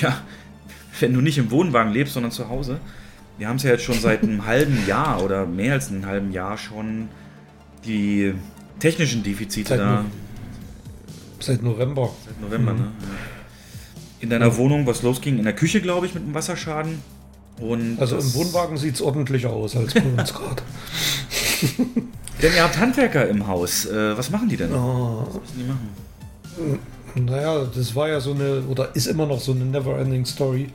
Ja, 0.00 0.20
wenn 1.00 1.14
du 1.14 1.20
nicht 1.20 1.38
im 1.38 1.50
Wohnwagen 1.50 1.92
lebst, 1.92 2.14
sondern 2.14 2.32
zu 2.32 2.48
Hause. 2.48 2.80
Wir 3.38 3.48
haben 3.48 3.56
es 3.56 3.62
ja 3.62 3.70
jetzt 3.70 3.84
schon 3.84 3.98
seit 3.98 4.22
einem 4.22 4.44
halben 4.44 4.86
Jahr 4.86 5.22
oder 5.22 5.46
mehr 5.46 5.72
als 5.72 5.88
einem 5.88 6.06
halben 6.06 6.30
Jahr 6.32 6.58
schon 6.58 7.08
die 7.84 8.34
technischen 8.78 9.22
Defizite 9.22 9.68
seit 9.68 9.80
da. 9.80 10.04
seit 11.38 11.62
November. 11.62 12.10
Seit 12.24 12.40
November, 12.40 12.72
mhm. 12.72 12.78
ne? 12.78 12.84
Ja. 12.84 13.08
In 14.20 14.30
deiner 14.30 14.54
Wohnung, 14.56 14.86
was 14.86 15.02
losging, 15.02 15.38
in 15.38 15.44
der 15.44 15.54
Küche, 15.54 15.80
glaube 15.80 16.06
ich, 16.06 16.14
mit 16.14 16.22
einem 16.24 16.34
Wasserschaden. 16.34 17.02
Und 17.58 17.98
also 17.98 18.16
im 18.16 18.34
Wohnwagen 18.34 18.76
sieht 18.76 18.94
es 18.94 19.02
ordentlicher 19.02 19.50
aus 19.50 19.76
als 19.76 19.94
bei 19.94 20.02
uns 20.02 20.34
gerade. 20.34 20.62
denn 22.42 22.54
ihr 22.54 22.62
habt 22.62 22.78
Handwerker 22.78 23.28
im 23.28 23.46
Haus. 23.46 23.86
Äh, 23.86 24.16
was 24.16 24.30
machen 24.30 24.48
die 24.48 24.56
denn? 24.56 24.72
Oh. 24.72 25.26
Was 25.26 25.40
müssen 25.40 25.58
die 25.58 25.64
machen? 25.64 26.78
Naja, 27.14 27.64
das 27.74 27.94
war 27.94 28.08
ja 28.08 28.20
so 28.20 28.32
eine, 28.32 28.62
oder 28.68 28.94
ist 28.94 29.06
immer 29.06 29.26
noch 29.26 29.40
so 29.40 29.52
eine 29.52 29.64
Never-Ending 29.64 30.24
Story. 30.26 30.68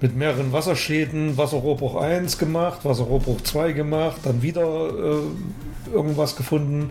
Mit 0.00 0.16
mehreren 0.16 0.52
Wasserschäden, 0.52 1.36
Wasserrohrbruch 1.36 1.94
1 1.96 2.38
gemacht, 2.38 2.84
Wasserrohrbruch 2.84 3.40
2 3.42 3.72
gemacht, 3.72 4.20
dann 4.24 4.42
wieder 4.42 4.88
äh, 4.88 5.22
irgendwas 5.92 6.36
gefunden. 6.36 6.90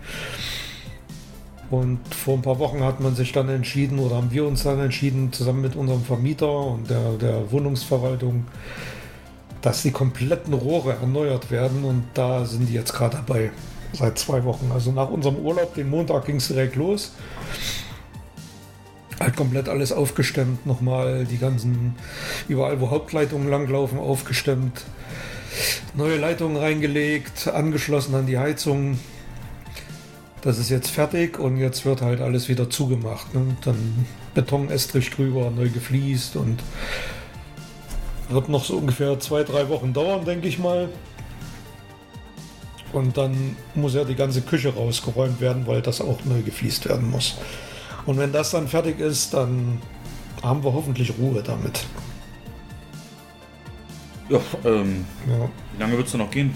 Und 1.69 2.00
vor 2.13 2.36
ein 2.36 2.41
paar 2.41 2.60
Wochen 2.60 2.83
hat 2.83 3.00
man 3.00 3.15
sich 3.15 3.31
dann 3.31 3.48
entschieden, 3.48 4.00
oder 4.00 4.17
haben 4.17 4.31
wir 4.31 4.45
uns 4.45 4.63
dann 4.63 4.79
entschieden, 4.79 5.31
zusammen 5.31 5.62
mit 5.62 5.75
unserem 5.75 6.03
Vermieter 6.03 6.51
und 6.51 6.89
der, 6.89 7.13
der 7.13 7.51
Wohnungsverwaltung, 7.51 8.45
dass 9.62 9.81
die 9.81 9.91
kompletten 9.91 10.53
Rohre 10.53 10.93
erneuert 10.93 11.50
werden. 11.50 11.86
Und 11.86 12.03
da 12.13 12.45
sind 12.45 12.67
die 12.67 12.74
jetzt 12.74 12.93
gerade 12.93 13.17
dabei. 13.17 13.51
Seit 13.93 14.17
zwei 14.17 14.43
Wochen. 14.43 14.71
Also 14.74 14.91
nach 14.91 15.10
unserem 15.10 15.38
Urlaub, 15.38 15.75
den 15.75 15.89
Montag 15.89 16.25
ging 16.25 16.38
es 16.38 16.48
direkt 16.48 16.75
los 16.75 17.12
halt 19.21 19.36
komplett 19.36 19.69
alles 19.69 19.91
aufgestemmt, 19.91 20.65
nochmal 20.65 21.25
die 21.25 21.38
ganzen, 21.38 21.95
überall 22.48 22.81
wo 22.81 22.89
Hauptleitungen 22.89 23.50
langlaufen, 23.50 24.00
aufgestemmt, 24.00 24.81
neue 25.93 26.17
Leitungen 26.17 26.58
reingelegt, 26.58 27.48
angeschlossen 27.48 28.15
an 28.15 28.25
die 28.25 28.38
Heizung. 28.38 29.00
Das 30.41 30.58
ist 30.58 30.70
jetzt 30.70 30.89
fertig 30.89 31.38
und 31.38 31.58
jetzt 31.58 31.86
wird 31.86 32.01
halt 32.01 32.20
alles 32.22 32.50
wieder 32.50 32.70
zugemacht. 32.70 33.34
Ne? 33.34 33.55
Dann 33.63 34.05
Betonestrich 34.34 35.12
drüber, 35.12 35.51
neu 35.51 35.70
gefliest 35.70 36.36
und 36.36 36.63
wird 38.29 38.50
noch 38.50 38.65
so 38.65 38.77
ungefähr 38.77 39.20
zwei, 39.20 39.43
drei 39.43 39.70
Wochen 39.70 39.93
dauern, 39.93 40.25
denke 40.25 40.48
ich 40.48 40.58
mal. 40.58 40.89
Und 42.93 43.17
dann 43.17 43.55
muss 43.75 43.93
ja 43.93 44.03
die 44.03 44.15
ganze 44.15 44.41
Küche 44.41 44.74
rausgeräumt 44.74 45.39
werden, 45.39 45.67
weil 45.67 45.81
das 45.81 46.01
auch 46.01 46.25
neu 46.25 46.41
gefliest 46.41 46.88
werden 46.89 47.10
muss. 47.10 47.38
Und 48.05 48.17
wenn 48.17 48.31
das 48.31 48.51
dann 48.51 48.67
fertig 48.67 49.00
ist, 49.00 49.34
dann 49.34 49.79
haben 50.41 50.63
wir 50.63 50.74
hoffentlich 50.74 51.13
Ruhe 51.20 51.43
damit. 51.43 51.86
Ja, 54.31 54.39
ähm, 54.63 55.05
ja. 55.27 55.50
wie 55.73 55.81
lange 55.81 55.97
wird 55.97 56.07
es 56.07 56.13
noch 56.13 56.31
gehen? 56.31 56.53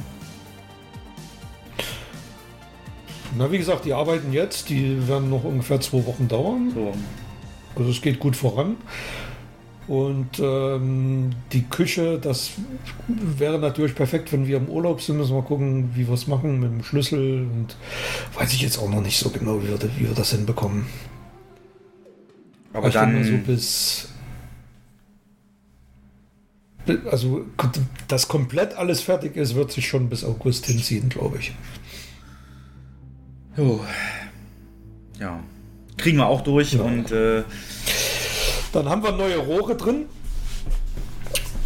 Na, 3.37 3.51
wie 3.51 3.57
gesagt, 3.57 3.83
die 3.83 3.91
arbeiten 3.91 4.31
jetzt, 4.31 4.69
die 4.69 5.05
werden 5.09 5.29
noch 5.29 5.43
ungefähr 5.43 5.81
zwei 5.81 6.05
Wochen 6.05 6.29
dauern. 6.29 6.71
So. 6.73 6.93
Also 7.75 7.91
es 7.91 8.01
geht 8.01 8.19
gut 8.19 8.37
voran. 8.37 8.77
Und 9.87 10.39
ähm, 10.39 11.31
die 11.51 11.63
Küche, 11.63 12.17
das 12.17 12.51
wäre 13.07 13.59
natürlich 13.59 13.93
perfekt, 13.93 14.31
wenn 14.31 14.47
wir 14.47 14.57
im 14.57 14.69
Urlaub 14.69 15.01
sind. 15.01 15.17
Müssen 15.17 15.35
wir 15.35 15.43
gucken, 15.43 15.91
wie 15.95 16.07
wir 16.07 16.13
es 16.13 16.27
machen 16.27 16.61
mit 16.61 16.71
dem 16.71 16.83
Schlüssel. 16.83 17.41
Und 17.41 17.75
weiß 18.35 18.53
ich 18.53 18.61
jetzt 18.61 18.77
auch 18.77 18.89
noch 18.89 19.01
nicht 19.01 19.19
so 19.19 19.29
genau, 19.29 19.61
wie 19.61 19.67
wir, 19.67 19.79
wie 19.97 20.07
wir 20.07 20.15
das 20.15 20.31
hinbekommen. 20.31 20.85
Aber, 22.71 22.89
dann 22.89 23.23
so 23.23 23.37
bis 23.45 24.09
also 27.09 27.45
das 28.07 28.27
komplett 28.27 28.77
alles 28.77 29.01
fertig 29.01 29.35
ist, 29.35 29.55
wird 29.55 29.71
sich 29.71 29.87
schon 29.87 30.09
bis 30.09 30.23
August 30.23 30.65
hinziehen, 30.65 31.09
glaube 31.09 31.37
ich. 31.39 31.53
Jo. 33.57 33.83
Ja. 35.19 35.39
Kriegen 35.97 36.17
wir 36.17 36.27
auch 36.27 36.41
durch 36.41 36.73
ja. 36.73 36.81
und 36.81 37.11
äh 37.11 37.43
dann 38.73 38.89
haben 38.89 39.03
wir 39.03 39.13
neue 39.13 39.37
Rohre 39.37 39.77
drin 39.77 40.05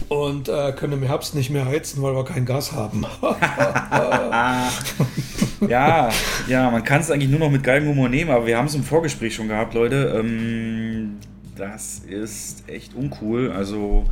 und 0.10 0.50
äh, 0.50 0.74
können 0.74 0.94
im 0.94 1.04
Herbst 1.04 1.34
nicht 1.34 1.50
mehr 1.50 1.66
heizen, 1.66 2.04
weil 2.04 2.16
wir 2.16 2.26
kein 2.26 2.46
Gas 2.46 2.72
haben. 2.72 3.06
ja, 5.68 6.10
ja, 6.48 6.70
man 6.70 6.84
kann 6.84 7.02
es 7.02 7.10
eigentlich 7.10 7.30
nur 7.30 7.40
noch 7.40 7.50
mit 7.50 7.64
Galgenhumor 7.64 8.10
nehmen, 8.10 8.30
aber 8.30 8.46
wir 8.46 8.58
haben 8.58 8.68
es 8.68 8.76
im 8.76 8.84
Vorgespräch 8.84 9.34
schon 9.34 9.48
gehabt, 9.48 9.74
Leute. 9.74 10.20
Ähm, 10.20 11.18
das 11.56 12.02
ist 12.08 12.64
echt 12.68 12.94
uncool. 12.96 13.52
Also 13.52 14.06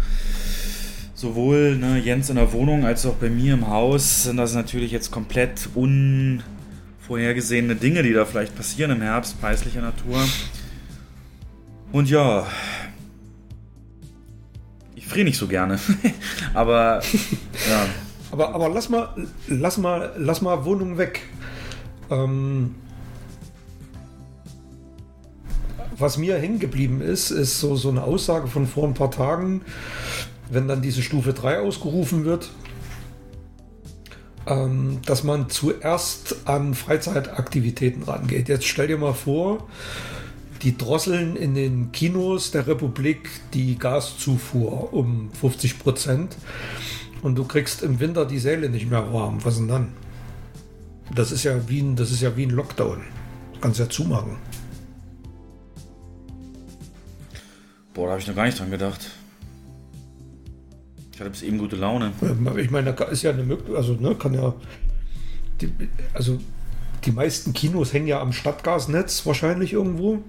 sowohl 1.18 1.76
ne, 1.76 1.98
Jens 1.98 2.30
in 2.30 2.36
der 2.36 2.54
Wohnung 2.54 2.86
als 2.86 3.06
auch 3.08 3.16
bei 3.16 3.30
mir 3.30 3.56
im 3.56 3.68
Haus 3.68 4.24
sind 4.24 4.38
das 4.38 4.54
natürlich 4.54 4.92
jetzt 4.92 5.10
komplett 5.10 5.68
unvorhergesehene 5.74 7.76
Dinge, 7.76 8.04
die 8.04 8.14
da 8.14 8.24
vielleicht 8.24 8.56
passieren 8.56 8.92
im 8.92 9.02
Herbst, 9.02 9.42
preislicher 9.42 9.82
Natur. 9.82 10.24
Und 11.92 12.08
ja, 12.08 12.46
ich 14.94 15.08
friere 15.08 15.26
nicht 15.26 15.40
so 15.40 15.48
gerne. 15.48 15.80
aber 16.54 17.02
ja. 17.68 17.88
Aber, 18.30 18.54
aber 18.54 18.70
lass 18.70 18.90
mal, 18.90 19.10
lass 19.48 19.80
mal, 19.80 20.14
lass 20.20 20.42
mal 20.42 20.66
Wohnung 20.66 21.00
weg. 21.00 21.22
Ähm, 22.12 22.76
was 25.98 26.20
mir 26.20 26.38
hängen 26.38 26.60
geblieben 26.60 27.02
ist, 27.02 27.32
ist 27.32 27.60
so, 27.60 27.76
so 27.76 27.90
eine 27.90 28.04
Aussage 28.04 28.46
von 28.48 28.68
vor 28.68 28.88
ein 28.88 28.94
paar 28.94 29.10
Tagen, 29.10 29.64
wenn 30.50 30.68
dann 30.68 30.82
diese 30.82 31.02
Stufe 31.02 31.34
3 31.34 31.60
ausgerufen 31.60 32.26
wird, 32.26 32.50
ähm, 34.48 35.00
dass 35.06 35.24
man 35.24 35.50
zuerst 35.50 36.48
an 36.48 36.74
Freizeitaktivitäten 36.74 38.04
rangeht. 38.04 38.50
Jetzt 38.50 38.66
stell 38.66 38.88
dir 38.88 38.98
mal 38.98 39.14
vor, 39.14 39.68
die 40.62 40.78
drosseln 40.78 41.36
in 41.36 41.54
den 41.54 41.92
Kinos 41.92 42.52
der 42.52 42.66
Republik 42.68 43.30
die 43.54 43.78
Gaszufuhr 43.78 44.94
um 44.94 45.32
50 45.32 45.80
Prozent 45.80 46.36
und 47.22 47.36
du 47.36 47.44
kriegst 47.44 47.84
im 47.84 48.00
Winter 48.00 48.26
die 48.26 48.40
Säle 48.40 48.70
nicht 48.70 48.90
mehr 48.90 49.14
warm. 49.14 49.44
Was 49.44 49.58
denn 49.58 49.68
dann? 49.68 49.94
Das 51.14 51.32
ist 51.32 51.44
ja 51.44 51.70
wie 51.70 51.82
ein, 51.82 51.96
das 51.96 52.12
ist 52.12 52.22
ja 52.22 52.36
wie 52.36 52.46
ein 52.46 52.50
Lockdown. 52.50 53.02
Du 53.54 53.60
kannst 53.60 53.80
ja 53.80 53.90
zumachen. 53.90 54.38
Boah, 57.94 58.06
da 58.06 58.12
habe 58.12 58.22
ich 58.22 58.28
noch 58.28 58.36
gar 58.36 58.46
nicht 58.46 58.60
dran 58.60 58.72
gedacht. 58.72 59.10
Ich 61.18 61.22
hatte 61.22 61.32
bis 61.32 61.42
eben 61.42 61.58
gute 61.58 61.78
Laune. 61.78 62.12
Ich 62.58 62.70
meine, 62.70 62.94
da 62.94 63.06
ist 63.06 63.24
ja 63.24 63.32
eine 63.32 63.42
Möglichkeit, 63.42 63.76
also 63.76 63.94
ne, 63.94 64.14
kann 64.14 64.36
ja. 64.36 64.54
Die, 65.60 65.74
also 66.14 66.38
die 67.06 67.12
meisten 67.12 67.54
Kinos 67.54 67.92
hängen 67.92 68.06
ja 68.06 68.22
am 68.22 68.34
Stadtgasnetz 68.34 69.26
wahrscheinlich 69.26 69.74
irgendwo. 69.74 70.20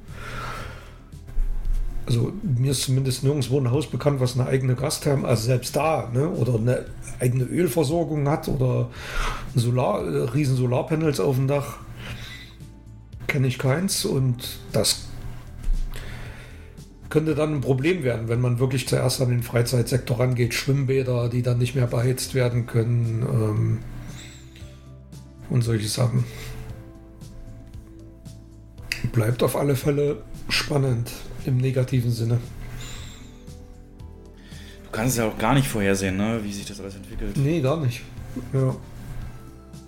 Also 2.07 2.33
mir 2.43 2.71
ist 2.71 2.85
zumindest 2.85 3.23
nirgendwo 3.23 3.61
ein 3.61 3.71
Haus 3.71 3.87
bekannt, 3.87 4.21
was 4.21 4.39
eine 4.39 4.49
eigene 4.49 4.77
Gastherm, 4.77 5.27
also 5.27 5.43
selbst 5.45 5.77
da, 5.77 6.09
ne, 6.11 6.27
oder 6.27 6.55
eine 6.55 6.87
eigene 7.21 7.45
Ölversorgung 7.45 8.27
hat 8.27 8.49
oder 8.49 8.89
Solar, 9.55 10.07
äh, 10.07 10.23
riesen 10.31 10.57
Solarpanels 10.57 11.21
auf 11.21 11.37
dem 11.37 11.49
Dach. 11.49 11.81
Kenne 13.27 13.47
ich 13.47 13.59
keins 13.59 14.07
und 14.07 14.59
das 14.73 15.08
könnte 17.11 17.35
dann 17.35 17.55
ein 17.55 17.61
Problem 17.61 18.03
werden, 18.03 18.29
wenn 18.29 18.41
man 18.41 18.59
wirklich 18.59 18.87
zuerst 18.87 19.21
an 19.21 19.31
den 19.31 19.43
Freizeitsektor 19.43 20.21
rangeht. 20.21 20.55
Schwimmbäder, 20.55 21.29
die 21.29 21.43
dann 21.43 21.59
nicht 21.59 21.75
mehr 21.75 21.87
beheizt 21.87 22.35
werden 22.35 22.67
können 22.67 23.23
ähm, 23.23 23.79
und 25.49 25.63
solche 25.63 25.89
Sachen. 25.89 26.25
Bleibt 29.13 29.43
auf 29.43 29.57
alle 29.57 29.75
Fälle 29.75 30.23
spannend 30.49 31.13
im 31.47 31.57
negativen 31.57 32.11
Sinne. 32.11 32.39
Du 34.85 34.91
kannst 34.93 35.13
es 35.13 35.19
ja 35.19 35.29
auch 35.29 35.39
gar 35.39 35.55
nicht 35.55 35.69
vorhersehen, 35.69 36.17
ne? 36.17 36.41
wie 36.43 36.53
sich 36.53 36.67
das 36.67 36.81
alles 36.81 36.97
entwickelt. 36.97 37.37
Nee, 37.37 37.61
gar 37.61 37.79
nicht. 37.79 38.03
Ja. 38.53 38.75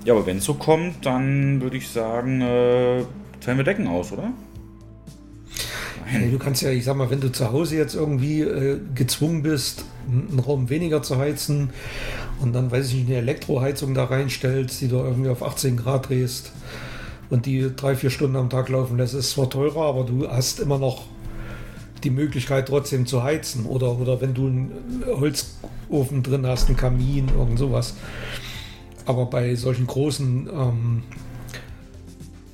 Ja, 0.05 0.15
aber 0.15 0.25
wenn 0.25 0.39
es 0.39 0.45
so 0.45 0.55
kommt, 0.55 1.05
dann 1.05 1.61
würde 1.61 1.77
ich 1.77 1.89
sagen, 1.89 2.41
äh, 2.41 3.05
teilen 3.41 3.59
wir 3.59 3.65
Decken 3.65 3.87
aus, 3.87 4.13
oder? 4.13 4.33
Du 6.31 6.39
kannst 6.39 6.63
ja, 6.63 6.71
ich 6.71 6.85
sag 6.85 6.97
mal, 6.97 7.11
wenn 7.11 7.21
du 7.21 7.31
zu 7.31 7.53
Hause 7.53 7.77
jetzt 7.77 7.95
irgendwie 7.95 8.41
äh, 8.41 8.81
gezwungen 8.95 9.43
bist, 9.43 9.85
einen 10.09 10.41
Raum 10.41 10.69
weniger 10.69 11.03
zu 11.03 11.19
heizen 11.19 11.71
und 12.41 12.53
dann, 12.53 12.71
weiß 12.71 12.89
ich 12.89 12.95
nicht, 12.95 13.09
eine 13.09 13.19
Elektroheizung 13.19 13.95
da 13.95 14.05
reinstellst, 14.05 14.81
die 14.81 14.89
du 14.89 14.97
irgendwie 14.97 15.31
auf 15.31 15.43
18 15.43 15.77
Grad 15.77 16.09
drehst 16.09 16.53
und 17.29 17.47
die 17.47 17.71
drei, 17.75 17.95
vier 17.95 18.11
Stunden 18.11 18.37
am 18.37 18.51
Tag 18.51 18.69
laufen 18.71 18.97
lässt, 18.97 19.15
ist 19.15 19.31
zwar 19.31 19.49
teurer, 19.49 19.83
aber 19.83 20.05
du 20.05 20.29
hast 20.29 20.59
immer 20.59 20.79
noch 20.79 21.05
die 22.03 22.11
Möglichkeit 22.11 22.67
trotzdem 22.67 23.07
zu 23.07 23.23
heizen 23.23 23.67
oder, 23.67 23.99
oder 23.99 24.21
wenn 24.21 24.35
du 24.35 24.47
einen 24.47 24.73
Holzofen 25.07 26.23
drin 26.23 26.47
hast, 26.47 26.69
einen 26.69 26.77
Kamin, 26.77 27.29
irgend 27.29 27.59
sowas. 27.59 27.95
Aber 29.07 29.27
bei 29.27 29.55
solchen 29.55 29.87
großen, 29.87 30.49
ähm, 30.53 31.03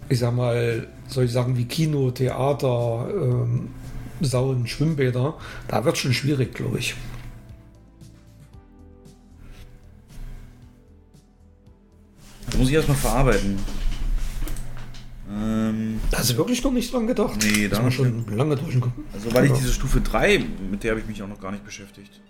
ich 0.08 0.18
sag 0.18 0.34
mal, 0.34 0.86
solche 1.08 1.32
Sachen 1.32 1.56
wie 1.56 1.64
Kino, 1.64 2.10
Theater, 2.10 3.08
ähm, 3.10 3.68
Saunen, 4.20 4.66
Schwimmbäder, 4.66 5.34
da 5.68 5.84
wird 5.84 5.98
schon 5.98 6.12
schwierig, 6.12 6.54
glaube 6.54 6.78
ich. 6.78 6.94
Das 12.46 12.56
muss 12.56 12.68
ich 12.68 12.74
erstmal 12.74 12.96
verarbeiten. 12.96 13.58
Ähm, 15.30 16.00
Hast 16.12 16.30
du 16.30 16.36
wirklich 16.36 16.62
noch 16.62 16.72
nicht 16.72 16.92
dran 16.92 17.06
gedacht? 17.06 17.36
Nee, 17.42 17.68
da 17.68 17.80
da 17.80 17.90
schon 17.90 18.24
lange 18.34 18.56
durchgekommen. 18.56 19.04
Also 19.12 19.34
weil 19.34 19.46
ich 19.46 19.52
diese 19.52 19.72
Stufe 19.72 20.00
3, 20.00 20.44
mit 20.70 20.84
der 20.84 20.92
habe 20.92 21.00
ich 21.00 21.06
mich 21.06 21.22
auch 21.22 21.28
noch 21.28 21.40
gar 21.40 21.50
nicht 21.50 21.64
beschäftigt. 21.64 22.20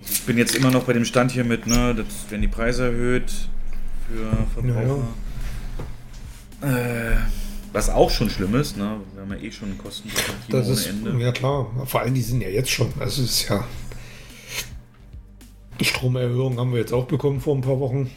Ich 0.00 0.22
bin 0.22 0.38
jetzt 0.38 0.54
immer 0.54 0.70
noch 0.70 0.84
bei 0.84 0.92
dem 0.92 1.04
Stand 1.04 1.32
hier 1.32 1.44
mit, 1.44 1.66
ne, 1.66 1.94
das 1.94 2.30
werden 2.30 2.42
die 2.42 2.48
Preise 2.48 2.84
erhöht 2.86 3.32
für 4.08 4.30
Verbraucher. 4.54 4.82
Ja, 4.82 4.96
ja. 4.96 5.08
Äh, 6.60 7.16
was 7.72 7.90
auch 7.90 8.10
schon 8.10 8.30
schlimm 8.30 8.54
ist, 8.54 8.76
ne? 8.76 9.00
Wir 9.14 9.22
haben 9.22 9.32
ja 9.32 9.38
eh 9.38 9.52
schon 9.52 9.76
Kosten 9.78 10.10
das 10.48 10.68
ist, 10.68 10.86
Ende. 10.86 11.16
Ja 11.18 11.32
klar, 11.32 11.70
vor 11.86 12.00
allem 12.00 12.14
die 12.14 12.22
sind 12.22 12.40
ja 12.40 12.48
jetzt 12.48 12.70
schon. 12.70 12.92
Also 12.98 13.22
es 13.22 13.30
ist 13.30 13.48
ja. 13.48 13.64
Stromerhöhung 15.80 16.58
haben 16.58 16.72
wir 16.72 16.80
jetzt 16.80 16.92
auch 16.92 17.04
bekommen 17.04 17.40
vor 17.40 17.54
ein 17.54 17.60
paar 17.60 17.78
Wochen. 17.78 18.10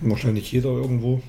Wahrscheinlich 0.00 0.52
jeder 0.52 0.68
irgendwo. 0.68 1.22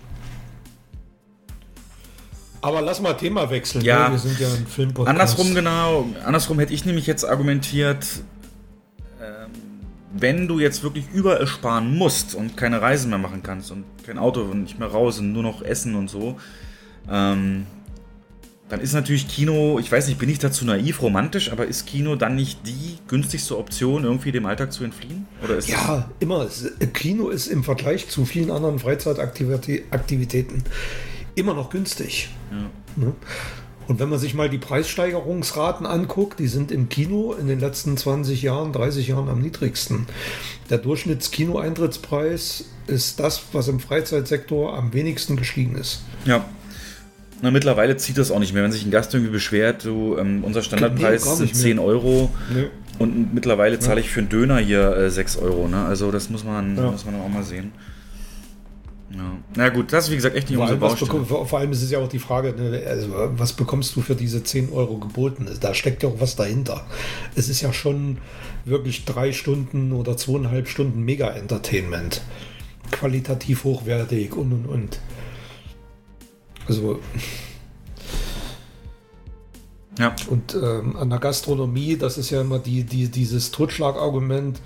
Aber 2.61 2.81
lass 2.81 2.99
mal 3.01 3.13
Thema 3.13 3.49
wechseln. 3.49 3.83
Ja, 3.85 4.09
ne? 4.09 4.15
wir 4.15 4.19
sind 4.19 4.39
ja 4.39 4.47
ein 4.47 4.67
Filmpodcast. 4.67 5.09
Andersrum 5.09 5.55
genau. 5.55 6.05
Andersrum 6.25 6.59
hätte 6.59 6.73
ich 6.73 6.83
nämlich 6.83 7.07
jetzt 7.07 7.23
argumentiert, 7.23 8.05
wenn 10.13 10.47
du 10.47 10.59
jetzt 10.59 10.83
wirklich 10.83 11.05
überall 11.13 11.47
sparen 11.47 11.97
musst 11.97 12.35
und 12.35 12.55
keine 12.55 12.81
Reisen 12.81 13.09
mehr 13.09 13.19
machen 13.19 13.43
kannst 13.43 13.71
und 13.71 13.83
kein 14.05 14.17
Auto 14.17 14.41
und 14.41 14.63
nicht 14.63 14.79
mehr 14.79 14.87
raus 14.87 15.19
und 15.19 15.33
nur 15.33 15.43
noch 15.43 15.61
essen 15.61 15.95
und 15.95 16.09
so, 16.09 16.37
ähm, 17.09 17.65
dann 18.69 18.81
ist 18.81 18.93
natürlich 18.93 19.27
Kino, 19.29 19.79
ich 19.79 19.89
weiß 19.91 20.07
nicht, 20.07 20.19
bin 20.19 20.29
ich 20.29 20.39
dazu 20.39 20.65
naiv, 20.65 21.01
romantisch, 21.01 21.51
aber 21.51 21.65
ist 21.65 21.85
Kino 21.85 22.15
dann 22.17 22.35
nicht 22.35 22.67
die 22.67 22.97
günstigste 23.07 23.57
Option, 23.57 24.03
irgendwie 24.03 24.33
dem 24.33 24.45
Alltag 24.45 24.73
zu 24.73 24.83
entfliehen? 24.83 25.25
Oder 25.41 25.55
ist 25.55 25.69
ja, 25.69 26.09
immer. 26.19 26.47
Kino 26.93 27.29
ist 27.29 27.47
im 27.47 27.63
Vergleich 27.63 28.09
zu 28.09 28.25
vielen 28.25 28.51
anderen 28.51 28.79
Freizeitaktivitäten 28.79 30.63
immer 31.35 31.53
noch 31.53 31.69
günstig. 31.69 32.29
Ja. 32.97 33.13
Und 33.87 33.99
wenn 33.99 34.09
man 34.09 34.19
sich 34.19 34.33
mal 34.33 34.49
die 34.49 34.57
Preissteigerungsraten 34.57 35.85
anguckt, 35.85 36.39
die 36.39 36.47
sind 36.47 36.71
im 36.71 36.89
Kino 36.89 37.33
in 37.33 37.47
den 37.47 37.59
letzten 37.59 37.95
20 37.95 38.41
Jahren, 38.41 38.73
30 38.73 39.07
Jahren 39.07 39.29
am 39.29 39.41
niedrigsten. 39.41 40.07
Der 40.69 40.77
Durchschnittskino-Eintrittspreis 40.77 42.65
ist 42.87 43.19
das, 43.19 43.43
was 43.53 43.67
im 43.69 43.79
Freizeitsektor 43.79 44.77
am 44.77 44.93
wenigsten 44.93 45.37
gestiegen 45.37 45.75
ist. 45.75 46.01
Ja. 46.25 46.43
Na, 47.41 47.51
mittlerweile 47.51 47.95
zieht 47.97 48.17
das 48.17 48.31
auch 48.31 48.39
nicht 48.39 48.53
mehr. 48.53 48.63
Wenn 48.63 48.71
sich 48.71 48.85
ein 48.85 48.91
Gast 48.91 49.13
irgendwie 49.13 49.31
beschwert, 49.31 49.85
du, 49.85 50.17
ähm, 50.17 50.43
unser 50.43 50.63
Standardpreis 50.63 51.25
nee, 51.25 51.45
sind 51.45 51.55
10 51.55 51.79
Euro 51.79 52.31
nee. 52.53 52.65
und 52.97 53.33
mittlerweile 53.33 53.79
zahle 53.79 54.01
ich 54.01 54.09
für 54.09 54.21
einen 54.21 54.29
Döner 54.29 54.57
hier 54.57 54.97
äh, 54.97 55.09
6 55.09 55.37
Euro. 55.37 55.67
Ne? 55.67 55.85
Also 55.85 56.11
das 56.11 56.29
muss 56.29 56.43
man, 56.43 56.75
ja. 56.75 56.91
muss 56.91 57.05
man 57.05 57.15
auch 57.15 57.29
mal 57.29 57.43
sehen. 57.43 57.71
Ja. 59.09 59.37
Na 59.55 59.69
gut, 59.69 59.93
das 59.93 60.05
ist 60.05 60.11
wie 60.11 60.15
gesagt 60.17 60.35
echt 60.35 60.49
nicht 60.49 60.59
unsere 60.59 60.77
Baustelle. 60.77 61.23
Vor 61.23 61.57
allem 61.57 61.71
ist 61.71 61.81
es 61.81 61.91
ja 61.91 61.99
auch 61.99 62.09
die 62.09 62.19
Frage, 62.19 62.53
ne, 62.53 62.83
also, 62.87 63.07
was 63.37 63.53
bekommst 63.53 63.95
du 63.95 64.01
für 64.01 64.15
diese 64.15 64.43
10 64.43 64.71
Euro 64.73 64.97
geboten? 64.97 65.47
Da 65.61 65.73
steckt 65.73 66.03
ja 66.03 66.09
auch 66.09 66.19
was 66.19 66.35
dahinter. 66.35 66.85
Es 67.35 67.47
ist 67.47 67.61
ja 67.61 67.71
schon 67.71 68.17
wirklich 68.65 69.05
drei 69.05 69.31
Stunden 69.31 69.93
oder 69.93 70.17
zweieinhalb 70.17 70.67
Stunden 70.67 71.03
Mega-Entertainment. 71.03 72.21
Qualitativ 72.91 73.63
hochwertig 73.63 74.35
und 74.35 74.51
und 74.51 74.65
und. 74.65 74.99
Also. 76.67 76.99
Ja. 79.97 80.15
Und 80.29 80.53
ähm, 80.53 80.95
an 80.97 81.09
der 81.09 81.19
Gastronomie, 81.19 81.97
das 81.97 82.17
ist 82.17 82.29
ja 82.29 82.41
immer 82.41 82.59
die, 82.59 82.83
die, 82.83 83.07
dieses 83.07 83.51
Totschlagargument, 83.51 84.61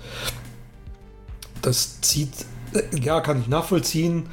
das 1.62 2.00
zieht 2.02 2.32
ja, 3.02 3.20
kann 3.20 3.40
ich 3.40 3.48
nachvollziehen. 3.48 4.24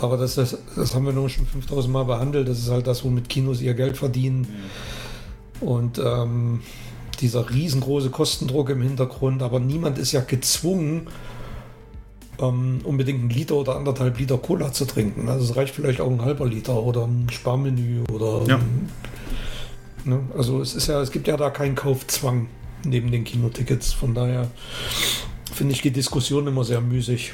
Aber 0.00 0.16
das, 0.16 0.34
das, 0.34 0.58
das 0.74 0.94
haben 0.94 1.06
wir 1.06 1.12
nun 1.12 1.28
schon 1.28 1.46
5000 1.46 1.92
Mal 1.92 2.04
behandelt. 2.04 2.48
Das 2.48 2.58
ist 2.58 2.70
halt 2.70 2.86
das, 2.86 3.04
womit 3.04 3.28
Kinos 3.28 3.60
ihr 3.60 3.74
Geld 3.74 3.96
verdienen. 3.96 4.46
Und 5.60 5.98
ähm, 5.98 6.60
dieser 7.20 7.50
riesengroße 7.50 8.10
Kostendruck 8.10 8.70
im 8.70 8.82
Hintergrund. 8.82 9.42
Aber 9.42 9.60
niemand 9.60 9.98
ist 9.98 10.12
ja 10.12 10.20
gezwungen, 10.20 11.06
ähm, 12.40 12.80
unbedingt 12.84 13.20
einen 13.20 13.30
Liter 13.30 13.54
oder 13.54 13.76
anderthalb 13.76 14.18
Liter 14.18 14.38
Cola 14.38 14.72
zu 14.72 14.84
trinken. 14.84 15.28
Also 15.28 15.44
es 15.44 15.56
reicht 15.56 15.74
vielleicht 15.74 16.00
auch 16.00 16.10
ein 16.10 16.22
halber 16.22 16.46
Liter 16.46 16.82
oder 16.82 17.04
ein 17.04 17.28
Sparmenü 17.30 18.02
oder. 18.12 18.44
Ja. 18.48 18.60
ne? 20.04 20.20
Also 20.36 20.60
es 20.60 20.74
ist 20.74 20.88
ja, 20.88 21.00
es 21.00 21.12
gibt 21.12 21.28
ja 21.28 21.36
da 21.36 21.50
keinen 21.50 21.76
Kaufzwang 21.76 22.48
neben 22.84 23.10
den 23.10 23.24
Kinotickets. 23.24 23.92
Von 23.92 24.14
daher 24.14 24.50
finde 25.52 25.74
ich 25.74 25.82
die 25.82 25.92
Diskussion 25.92 26.46
immer 26.46 26.64
sehr 26.64 26.80
müßig. 26.80 27.32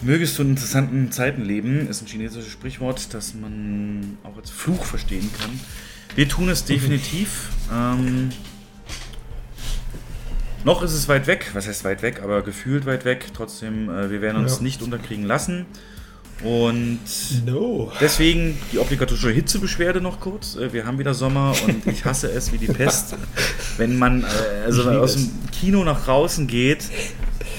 Mögest 0.00 0.38
du 0.38 0.42
in 0.42 0.50
interessanten 0.50 1.12
Zeiten 1.12 1.42
leben, 1.42 1.88
ist 1.88 2.02
ein 2.02 2.06
chinesisches 2.06 2.50
Sprichwort, 2.50 3.12
das 3.12 3.34
man 3.34 4.16
auch 4.24 4.36
als 4.36 4.50
Fluch 4.50 4.84
verstehen 4.84 5.30
kann. 5.38 5.60
Wir 6.14 6.28
tun 6.28 6.48
es 6.48 6.64
definitiv. 6.64 7.50
Ähm, 7.72 8.30
noch 10.64 10.82
ist 10.82 10.92
es 10.92 11.08
weit 11.08 11.26
weg, 11.26 11.50
was 11.54 11.66
heißt 11.66 11.84
weit 11.84 12.02
weg, 12.02 12.20
aber 12.22 12.42
gefühlt 12.42 12.86
weit 12.86 13.04
weg. 13.04 13.26
Trotzdem, 13.34 13.90
äh, 13.90 14.10
wir 14.10 14.22
werden 14.22 14.42
uns 14.42 14.56
ja. 14.56 14.62
nicht 14.62 14.82
unterkriegen 14.82 15.24
lassen. 15.24 15.66
Und 16.42 17.00
no. 17.46 17.92
deswegen 18.00 18.58
die 18.72 18.78
obligatorische 18.78 19.30
Hitzebeschwerde 19.30 20.00
noch 20.00 20.18
kurz. 20.18 20.56
Äh, 20.56 20.72
wir 20.72 20.86
haben 20.86 20.98
wieder 20.98 21.14
Sommer 21.14 21.54
und 21.64 21.86
ich 21.86 22.04
hasse 22.04 22.30
es 22.30 22.52
wie 22.52 22.58
die 22.58 22.66
Pest, 22.66 23.16
wenn 23.76 23.98
man 23.98 24.22
äh, 24.22 24.26
also 24.64 24.90
aus 24.90 25.14
dem 25.14 25.30
Kino 25.52 25.84
nach 25.84 26.04
draußen 26.04 26.46
geht 26.46 26.84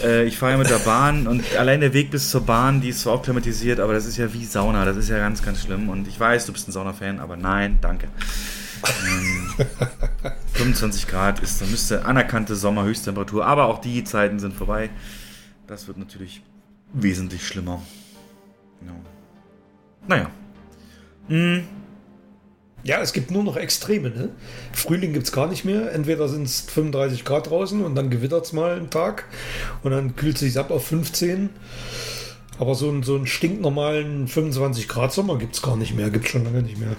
äh, 0.03 0.25
ich 0.25 0.37
fahre 0.37 0.53
ja 0.53 0.57
mit 0.57 0.69
der 0.69 0.79
Bahn 0.79 1.27
und 1.27 1.43
allein 1.55 1.81
der 1.81 1.93
Weg 1.93 2.11
bis 2.11 2.29
zur 2.29 2.41
Bahn, 2.41 2.81
die 2.81 2.89
ist 2.89 3.01
zwar 3.01 3.13
auch 3.13 3.23
klimatisiert, 3.23 3.79
aber 3.79 3.93
das 3.93 4.05
ist 4.05 4.17
ja 4.17 4.31
wie 4.33 4.45
Sauna. 4.45 4.85
Das 4.85 4.97
ist 4.97 5.09
ja 5.09 5.17
ganz, 5.17 5.41
ganz 5.41 5.61
schlimm. 5.61 5.89
Und 5.89 6.07
ich 6.07 6.19
weiß, 6.19 6.45
du 6.45 6.53
bist 6.53 6.67
ein 6.67 6.71
Sauna-Fan, 6.71 7.19
aber 7.19 7.37
nein, 7.37 7.79
danke. 7.81 8.07
Ähm, 8.85 9.53
25 10.53 11.07
Grad 11.07 11.39
ist, 11.39 11.61
da 11.61 11.65
müsste 11.65 12.05
anerkannte 12.05 12.55
Sommerhöchsttemperatur, 12.55 13.45
aber 13.45 13.65
auch 13.65 13.79
die 13.79 14.03
Zeiten 14.03 14.39
sind 14.39 14.53
vorbei. 14.53 14.89
Das 15.67 15.87
wird 15.87 15.97
natürlich 15.97 16.41
wesentlich 16.93 17.47
schlimmer. 17.47 17.81
Genau. 18.79 18.99
Naja. 20.07 20.29
Mhm. 21.27 21.63
Ja, 22.83 22.99
es 22.99 23.13
gibt 23.13 23.31
nur 23.31 23.43
noch 23.43 23.55
Extreme. 23.55 24.09
Ne? 24.09 24.29
Frühling 24.73 25.13
gibt 25.13 25.25
es 25.25 25.31
gar 25.31 25.47
nicht 25.47 25.63
mehr. 25.63 25.93
Entweder 25.93 26.27
sind 26.27 26.43
es 26.43 26.61
35 26.61 27.23
Grad 27.23 27.49
draußen 27.49 27.83
und 27.83 27.95
dann 27.95 28.09
gewittert 28.09 28.45
es 28.45 28.51
mal 28.51 28.75
einen 28.75 28.89
Tag 28.89 29.25
und 29.83 29.91
dann 29.91 30.17
kühlt 30.17 30.35
es 30.35 30.41
sich 30.41 30.59
ab 30.59 30.69
auf 30.69 30.87
15. 30.87 31.49
Aber 32.59 32.75
so, 32.75 32.89
einen, 32.89 33.03
so 33.03 33.15
einen 33.15 33.25
stinknormalen 33.25 34.27
25 34.27 34.87
Grad 34.89 35.13
Sommer 35.13 35.37
gibt 35.37 35.55
es 35.55 35.61
gar 35.61 35.77
nicht 35.77 35.95
mehr. 35.95 36.09
Gibt 36.09 36.25
es 36.25 36.31
schon 36.31 36.43
lange 36.43 36.61
nicht 36.61 36.77
mehr. 36.77 36.95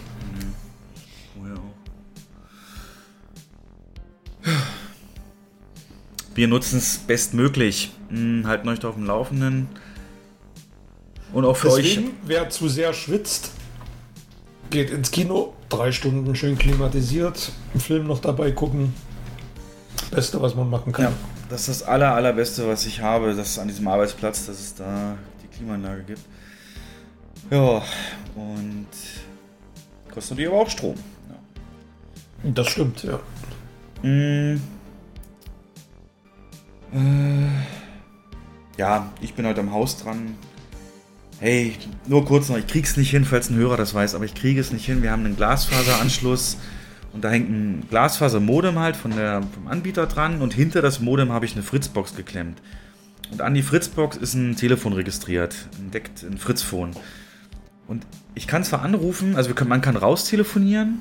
Wir 6.34 6.48
nutzen 6.48 6.78
es 6.78 6.98
bestmöglich. 6.98 7.92
Hm, 8.08 8.46
halten 8.46 8.68
euch 8.68 8.80
da 8.80 8.88
auf 8.88 8.96
dem 8.96 9.06
Laufenden. 9.06 9.68
Und 11.32 11.44
auch 11.44 11.56
für 11.56 11.68
Deswegen, 11.68 12.06
euch. 12.06 12.12
Wer 12.24 12.50
zu 12.50 12.68
sehr 12.68 12.92
schwitzt, 12.92 13.50
geht 14.70 14.90
ins 14.90 15.10
Kino, 15.10 15.54
drei 15.68 15.92
Stunden 15.92 16.34
schön 16.34 16.58
klimatisiert, 16.58 17.52
einen 17.72 17.80
Film 17.80 18.06
noch 18.06 18.20
dabei 18.20 18.50
gucken. 18.52 18.94
Beste, 20.10 20.40
was 20.40 20.54
man 20.54 20.70
machen 20.70 20.92
kann. 20.92 21.06
Ja, 21.06 21.12
das 21.48 21.68
ist 21.68 21.80
das 21.80 21.88
aller, 21.88 22.14
allerbeste, 22.14 22.68
was 22.68 22.86
ich 22.86 23.00
habe, 23.00 23.34
das 23.34 23.58
an 23.58 23.68
diesem 23.68 23.86
Arbeitsplatz, 23.88 24.46
dass 24.46 24.60
es 24.60 24.74
da 24.74 25.16
die 25.42 25.56
Klimaanlage 25.56 26.02
gibt. 26.04 26.20
Ja, 27.50 27.82
und 28.34 28.86
kostet 30.12 30.32
natürlich 30.32 30.50
aber 30.50 30.62
auch 30.62 30.70
Strom. 30.70 30.94
Ja. 31.28 32.50
Das 32.50 32.68
stimmt, 32.68 33.02
ja. 33.02 33.20
Mm. 34.02 34.60
Äh, 36.92 37.48
ja, 38.78 39.12
ich 39.20 39.34
bin 39.34 39.46
heute 39.46 39.60
am 39.60 39.72
Haus 39.72 39.96
dran 39.96 40.36
hey, 41.40 41.74
nur 42.06 42.24
kurz 42.24 42.48
noch, 42.48 42.56
ich 42.56 42.66
krieg's 42.66 42.96
nicht 42.96 43.10
hin, 43.10 43.24
falls 43.24 43.50
ein 43.50 43.56
Hörer 43.56 43.76
das 43.76 43.94
weiß, 43.94 44.14
aber 44.14 44.24
ich 44.24 44.34
kriege 44.34 44.60
es 44.60 44.72
nicht 44.72 44.86
hin. 44.86 45.02
Wir 45.02 45.10
haben 45.10 45.24
einen 45.24 45.36
Glasfaseranschluss 45.36 46.58
Und 47.14 47.22
da 47.22 47.30
hängt 47.30 47.48
ein 47.48 47.84
Glasfaser-Modem 47.90 48.78
halt 48.80 48.96
von 48.96 49.12
der, 49.12 49.42
vom 49.42 49.68
Anbieter 49.68 50.06
dran 50.06 50.42
und 50.42 50.52
hinter 50.52 50.82
das 50.82 50.98
Modem 50.98 51.30
habe 51.30 51.46
ich 51.46 51.52
eine 51.52 51.62
Fritzbox 51.62 52.16
geklemmt. 52.16 52.60
Und 53.30 53.40
an 53.40 53.54
die 53.54 53.62
Fritzbox 53.62 54.16
ist 54.16 54.34
ein 54.34 54.56
Telefon 54.56 54.92
registriert, 54.92 55.54
entdeckt 55.78 56.24
ein 56.24 56.38
Fritzphone. 56.38 56.90
Und 57.86 58.04
ich 58.34 58.48
kann 58.48 58.64
zwar 58.64 58.82
anrufen, 58.82 59.36
also 59.36 59.54
können, 59.54 59.70
man 59.70 59.80
kann 59.80 59.96
raus 59.96 60.24
telefonieren, 60.24 61.00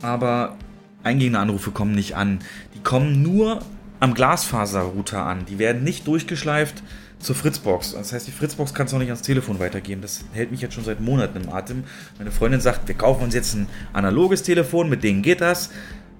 aber 0.00 0.56
eingehende 1.02 1.40
Anrufe 1.40 1.72
kommen 1.72 1.94
nicht 1.94 2.14
an. 2.14 2.38
Die 2.76 2.80
kommen 2.80 3.22
nur 3.22 3.60
am 3.98 4.14
Glasfaserrouter 4.14 5.26
an. 5.26 5.44
Die 5.46 5.58
werden 5.58 5.82
nicht 5.82 6.06
durchgeschleift 6.06 6.82
zur 7.22 7.36
Fritzbox. 7.36 7.92
Das 7.94 8.12
heißt, 8.12 8.26
die 8.26 8.32
Fritzbox 8.32 8.74
kannst 8.74 8.92
du 8.92 8.96
auch 8.96 9.00
nicht 9.00 9.10
ans 9.10 9.22
Telefon 9.22 9.58
weitergeben. 9.58 10.02
Das 10.02 10.24
hält 10.32 10.50
mich 10.50 10.60
jetzt 10.60 10.74
schon 10.74 10.84
seit 10.84 11.00
Monaten 11.00 11.40
im 11.42 11.48
Atem. 11.50 11.84
Meine 12.18 12.30
Freundin 12.30 12.60
sagt, 12.60 12.88
wir 12.88 12.94
kaufen 12.94 13.22
uns 13.22 13.34
jetzt 13.34 13.54
ein 13.54 13.68
analoges 13.92 14.42
Telefon, 14.42 14.88
mit 14.88 15.02
denen 15.04 15.22
geht 15.22 15.40
das. 15.40 15.70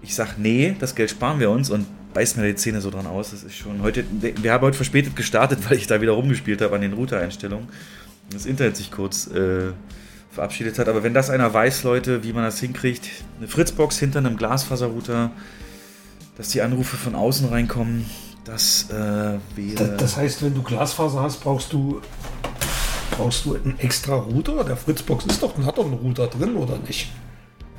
Ich 0.00 0.14
sage, 0.14 0.32
nee, 0.38 0.74
das 0.78 0.94
Geld 0.94 1.10
sparen 1.10 1.40
wir 1.40 1.50
uns 1.50 1.70
und 1.70 1.86
beißt 2.14 2.36
mir 2.36 2.46
die 2.46 2.54
Zähne 2.54 2.80
so 2.80 2.90
dran 2.90 3.06
aus. 3.06 3.30
Das 3.32 3.42
ist 3.42 3.56
schon 3.56 3.82
heute. 3.82 4.04
Wir 4.20 4.52
haben 4.52 4.64
heute 4.64 4.76
verspätet 4.76 5.16
gestartet, 5.16 5.58
weil 5.68 5.76
ich 5.76 5.86
da 5.86 6.00
wieder 6.00 6.12
rumgespielt 6.12 6.60
habe 6.62 6.74
an 6.74 6.80
den 6.80 6.92
Router-Einstellungen. 6.92 7.68
Das 8.30 8.46
Internet 8.46 8.76
sich 8.76 8.90
kurz 8.90 9.26
äh, 9.26 9.72
verabschiedet 10.30 10.78
hat. 10.78 10.88
Aber 10.88 11.02
wenn 11.02 11.14
das 11.14 11.30
einer 11.30 11.52
weiß, 11.52 11.82
Leute, 11.82 12.24
wie 12.24 12.32
man 12.32 12.44
das 12.44 12.60
hinkriegt, 12.60 13.08
eine 13.38 13.48
Fritzbox 13.48 13.98
hinter 13.98 14.20
einem 14.20 14.36
Glasfaserrouter, 14.36 15.30
dass 16.36 16.48
die 16.48 16.62
Anrufe 16.62 16.96
von 16.96 17.14
außen 17.14 17.48
reinkommen, 17.48 18.06
das 18.44 18.88
äh, 18.90 18.94
wäre. 18.94 19.76
Das, 19.76 19.96
das, 19.98 20.16
heißt, 20.16 20.42
wenn 20.42 20.54
du 20.54 20.62
Glasfaser 20.62 21.22
hast, 21.22 21.40
brauchst 21.42 21.72
du 21.72 22.00
brauchst 23.12 23.44
du 23.44 23.54
einen 23.54 23.78
extra 23.78 24.14
Router? 24.14 24.64
Der 24.64 24.76
Fritzbox 24.76 25.26
ist 25.26 25.42
doch, 25.42 25.56
hat 25.64 25.78
doch 25.78 25.84
einen 25.84 25.94
Router 25.94 26.26
drin, 26.26 26.56
oder 26.56 26.78
nicht? 26.78 27.10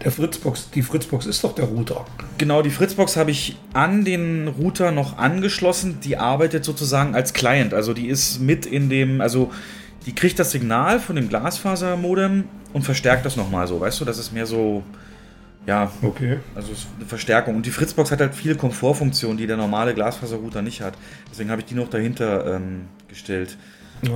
Der 0.03 0.11
Fritzbox, 0.11 0.69
die 0.71 0.81
Fritzbox 0.81 1.25
ist 1.25 1.43
doch 1.43 1.55
der 1.55 1.65
Router. 1.65 2.05
Genau, 2.37 2.61
die 2.61 2.69
Fritzbox 2.69 3.15
habe 3.15 3.31
ich 3.31 3.55
an 3.73 4.03
den 4.03 4.47
Router 4.47 4.91
noch 4.91 5.17
angeschlossen. 5.17 5.99
Die 6.03 6.17
arbeitet 6.17 6.65
sozusagen 6.65 7.15
als 7.15 7.33
Client. 7.33 7.73
Also 7.73 7.93
die 7.93 8.07
ist 8.07 8.39
mit 8.41 8.65
in 8.65 8.89
dem, 8.89 9.21
also 9.21 9.51
die 10.05 10.13
kriegt 10.13 10.39
das 10.39 10.51
Signal 10.51 10.99
von 10.99 11.15
dem 11.15 11.29
Glasfasermodem 11.29 12.45
und 12.73 12.81
verstärkt 12.81 13.25
das 13.25 13.37
nochmal 13.37 13.67
so, 13.67 13.79
weißt 13.79 14.01
du? 14.01 14.05
Das 14.05 14.17
ist 14.17 14.33
mehr 14.33 14.45
so, 14.45 14.83
ja, 15.65 15.91
okay. 16.01 16.39
also 16.55 16.73
eine 16.97 17.05
Verstärkung. 17.05 17.55
Und 17.55 17.65
die 17.65 17.71
Fritzbox 17.71 18.11
hat 18.11 18.19
halt 18.19 18.35
viele 18.35 18.55
Komfortfunktionen, 18.55 19.37
die 19.37 19.47
der 19.47 19.57
normale 19.57 19.93
Glasfaserrouter 19.93 20.61
nicht 20.61 20.81
hat. 20.81 20.93
Deswegen 21.31 21.49
habe 21.49 21.61
ich 21.61 21.67
die 21.67 21.75
noch 21.75 21.89
dahinter 21.89 22.55
ähm, 22.55 22.85
gestellt. 23.07 23.57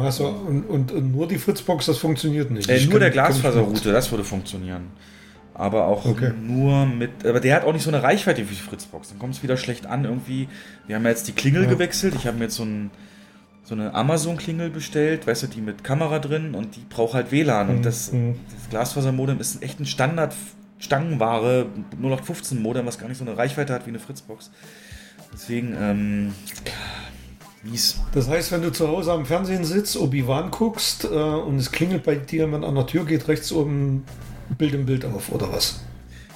Also, 0.01 0.27
und, 0.27 0.63
und, 0.63 0.91
und, 0.91 1.11
nur 1.11 1.27
die 1.27 1.37
Fritzbox, 1.37 1.85
das 1.85 1.97
funktioniert 1.97 2.51
nicht. 2.51 2.69
Äh, 2.69 2.81
nur 2.81 2.91
kann, 2.91 2.99
der 2.99 3.11
Glasfaserrouter, 3.11 3.93
das 3.93 4.11
würde 4.11 4.25
funktionieren. 4.25 4.87
Aber 5.53 5.87
auch 5.87 6.05
okay. 6.05 6.33
nur 6.39 6.85
mit. 6.85 7.25
Aber 7.25 7.39
der 7.39 7.55
hat 7.55 7.63
auch 7.63 7.73
nicht 7.73 7.83
so 7.83 7.89
eine 7.89 8.03
Reichweite 8.03 8.41
wie 8.49 8.53
die 8.53 8.61
Fritzbox. 8.61 9.09
Dann 9.09 9.19
kommt 9.19 9.35
es 9.35 9.43
wieder 9.43 9.57
schlecht 9.57 9.85
an 9.85 10.03
irgendwie. 10.03 10.49
Wir 10.85 10.97
haben 10.97 11.03
ja 11.03 11.09
jetzt 11.09 11.27
die 11.27 11.31
Klingel 11.31 11.63
ja. 11.63 11.69
gewechselt. 11.69 12.13
Ich 12.15 12.27
habe 12.27 12.37
mir 12.37 12.43
jetzt 12.43 12.55
so 12.55 12.63
ein 12.63 12.91
so 13.63 13.75
eine 13.75 13.93
Amazon-Klingel 13.93 14.69
bestellt, 14.69 15.27
weißt 15.27 15.43
du, 15.43 15.47
die 15.47 15.59
mit 15.59 15.83
Kamera 15.83 16.19
drin 16.19 16.55
und 16.55 16.77
die 16.77 16.85
braucht 16.87 17.13
halt 17.13 17.33
WLAN. 17.33 17.67
Und 17.67 17.85
das, 17.85 18.13
mhm. 18.13 18.35
das 18.45 18.69
Glasfaser-Modem 18.69 19.41
ist 19.41 19.61
echt 19.61 19.81
ein 19.81 19.85
Standard 19.85 20.33
Stangenware 20.79 21.67
0815 21.93 22.61
Modem, 22.61 22.85
was 22.85 22.99
gar 22.99 23.07
nicht 23.07 23.17
so 23.17 23.25
eine 23.25 23.37
Reichweite 23.37 23.73
hat 23.73 23.85
wie 23.85 23.89
eine 23.89 23.99
Fritzbox. 23.99 24.51
Deswegen, 25.33 25.75
ähm, 25.79 26.33
mies. 27.63 27.99
Das 28.13 28.27
heißt, 28.27 28.51
wenn 28.51 28.61
du 28.61 28.71
zu 28.71 28.87
Hause 28.87 29.11
am 29.11 29.25
Fernsehen 29.25 29.63
sitzt, 29.63 29.97
Obi-Wan 29.97 30.51
guckst 30.51 31.05
äh, 31.05 31.07
und 31.07 31.57
es 31.57 31.71
klingelt 31.71 32.03
bei 32.03 32.15
dir, 32.15 32.51
wenn 32.51 32.63
an 32.63 32.75
der 32.75 32.85
Tür 32.85 33.05
geht, 33.05 33.27
rechts 33.27 33.51
oben 33.51 34.03
Bild 34.57 34.73
im 34.73 34.85
Bild 34.85 35.05
auf, 35.05 35.31
oder 35.31 35.51
was? 35.51 35.81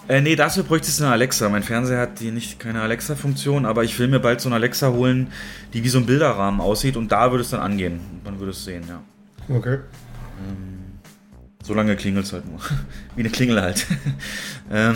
Äh, 0.07 0.21
nee, 0.21 0.35
dafür 0.35 0.63
bräuchte 0.63 0.87
es 0.87 1.01
eine 1.01 1.11
Alexa. 1.11 1.47
Mein 1.49 1.63
Fernseher 1.63 1.99
hat 1.99 2.19
die 2.19 2.31
nicht 2.31 2.59
keine 2.59 2.81
Alexa-Funktion, 2.81 3.65
aber 3.65 3.83
ich 3.83 3.97
will 3.99 4.07
mir 4.07 4.19
bald 4.19 4.41
so 4.41 4.49
eine 4.49 4.55
Alexa 4.55 4.91
holen, 4.91 5.31
die 5.73 5.83
wie 5.83 5.89
so 5.89 5.99
ein 5.99 6.05
Bilderrahmen 6.05 6.59
aussieht 6.59 6.97
und 6.97 7.11
da 7.11 7.31
würde 7.31 7.43
es 7.43 7.51
dann 7.51 7.61
angehen. 7.61 8.01
Man 8.23 8.39
würde 8.39 8.51
es 8.51 8.65
sehen, 8.65 8.83
ja. 8.87 9.01
Okay. 9.55 9.75
Ähm, 10.39 10.70
so 11.63 11.73
lange 11.73 11.95
klingelt 11.95 12.25
es 12.25 12.33
halt 12.33 12.45
nur. 12.45 12.59
wie 13.15 13.21
eine 13.21 13.29
Klingel 13.29 13.61
halt. 13.61 13.85
ähm, 14.71 14.95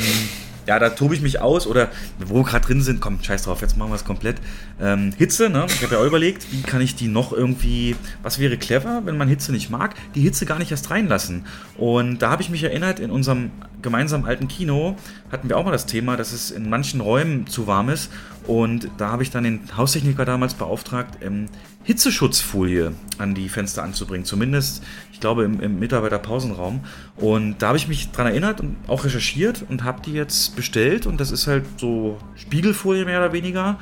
ja, 0.68 0.80
da 0.80 0.90
tobe 0.90 1.14
ich 1.14 1.22
mich 1.22 1.40
aus 1.42 1.68
oder 1.68 1.90
wo 2.20 2.36
wir 2.36 2.44
gerade 2.44 2.66
drin 2.66 2.82
sind, 2.82 3.00
komm, 3.00 3.22
scheiß 3.22 3.44
drauf, 3.44 3.62
jetzt 3.62 3.78
machen 3.78 3.92
wir 3.92 3.96
es 3.96 4.06
komplett. 4.06 4.38
Ähm, 4.82 5.14
Hitze, 5.16 5.50
ne? 5.50 5.66
Ich 5.68 5.84
habe 5.84 5.94
ja 5.94 6.02
auch 6.02 6.06
überlegt, 6.06 6.52
wie 6.52 6.62
kann 6.62 6.82
ich 6.82 6.96
die 6.96 7.08
noch 7.08 7.34
irgendwie, 7.34 7.96
was 8.24 8.40
wäre 8.40 8.58
clever, 8.58 9.04
wenn 9.06 9.18
man 9.18 9.28
Hitze 9.28 9.52
nicht 9.52 9.70
mag, 9.70 9.96
die 10.16 10.22
Hitze 10.22 10.46
gar 10.46 10.58
nicht 10.58 10.72
erst 10.72 10.90
reinlassen. 10.90 11.46
Und 11.78 12.20
da 12.20 12.32
habe 12.32 12.42
ich 12.42 12.50
mich 12.50 12.64
erinnert, 12.64 13.00
in 13.00 13.12
unserem 13.12 13.52
gemeinsamen 13.82 14.26
alten 14.26 14.48
Kino 14.48 14.96
hatten 15.32 15.50
wir 15.50 15.58
auch 15.58 15.66
mal 15.66 15.72
das 15.72 15.86
Thema, 15.86 16.18
dass 16.18 16.32
es 16.32 16.50
in 16.50 16.70
manchen 16.70 17.02
Räumen 17.02 17.46
zu 17.48 17.68
warm 17.68 17.90
ist. 17.90 18.12
Und 18.48 18.90
da 18.98 19.10
habe 19.12 19.24
ich 19.24 19.32
dann 19.32 19.44
den 19.44 19.62
Haustechniker 19.78 20.26
damals 20.26 20.56
beauftragt, 20.56 21.20
ähm, 21.22 21.48
Hitzeschutzfolie 21.86 22.94
an 23.20 23.36
die 23.36 23.48
Fenster 23.48 23.84
anzubringen. 23.84 24.26
Zumindest, 24.26 24.84
ich 25.14 25.20
glaube, 25.20 25.44
im, 25.44 25.62
im 25.62 25.80
Mitarbeiterpausenraum. 25.80 26.82
Und 27.16 27.60
da 27.60 27.68
habe 27.68 27.78
ich 27.78 27.88
mich 27.88 28.12
dran 28.12 28.26
erinnert 28.26 28.60
und 28.60 28.76
auch 28.88 29.06
recherchiert 29.06 29.64
und 29.70 29.84
habe 29.84 30.02
die 30.02 30.14
jetzt 30.14 30.56
bestellt. 30.56 31.06
Und 31.06 31.20
das 31.20 31.32
ist 31.32 31.46
halt 31.46 31.64
so 31.78 32.18
Spiegelfolie 32.36 33.06
mehr 33.06 33.20
oder 33.20 33.34
weniger, 33.34 33.80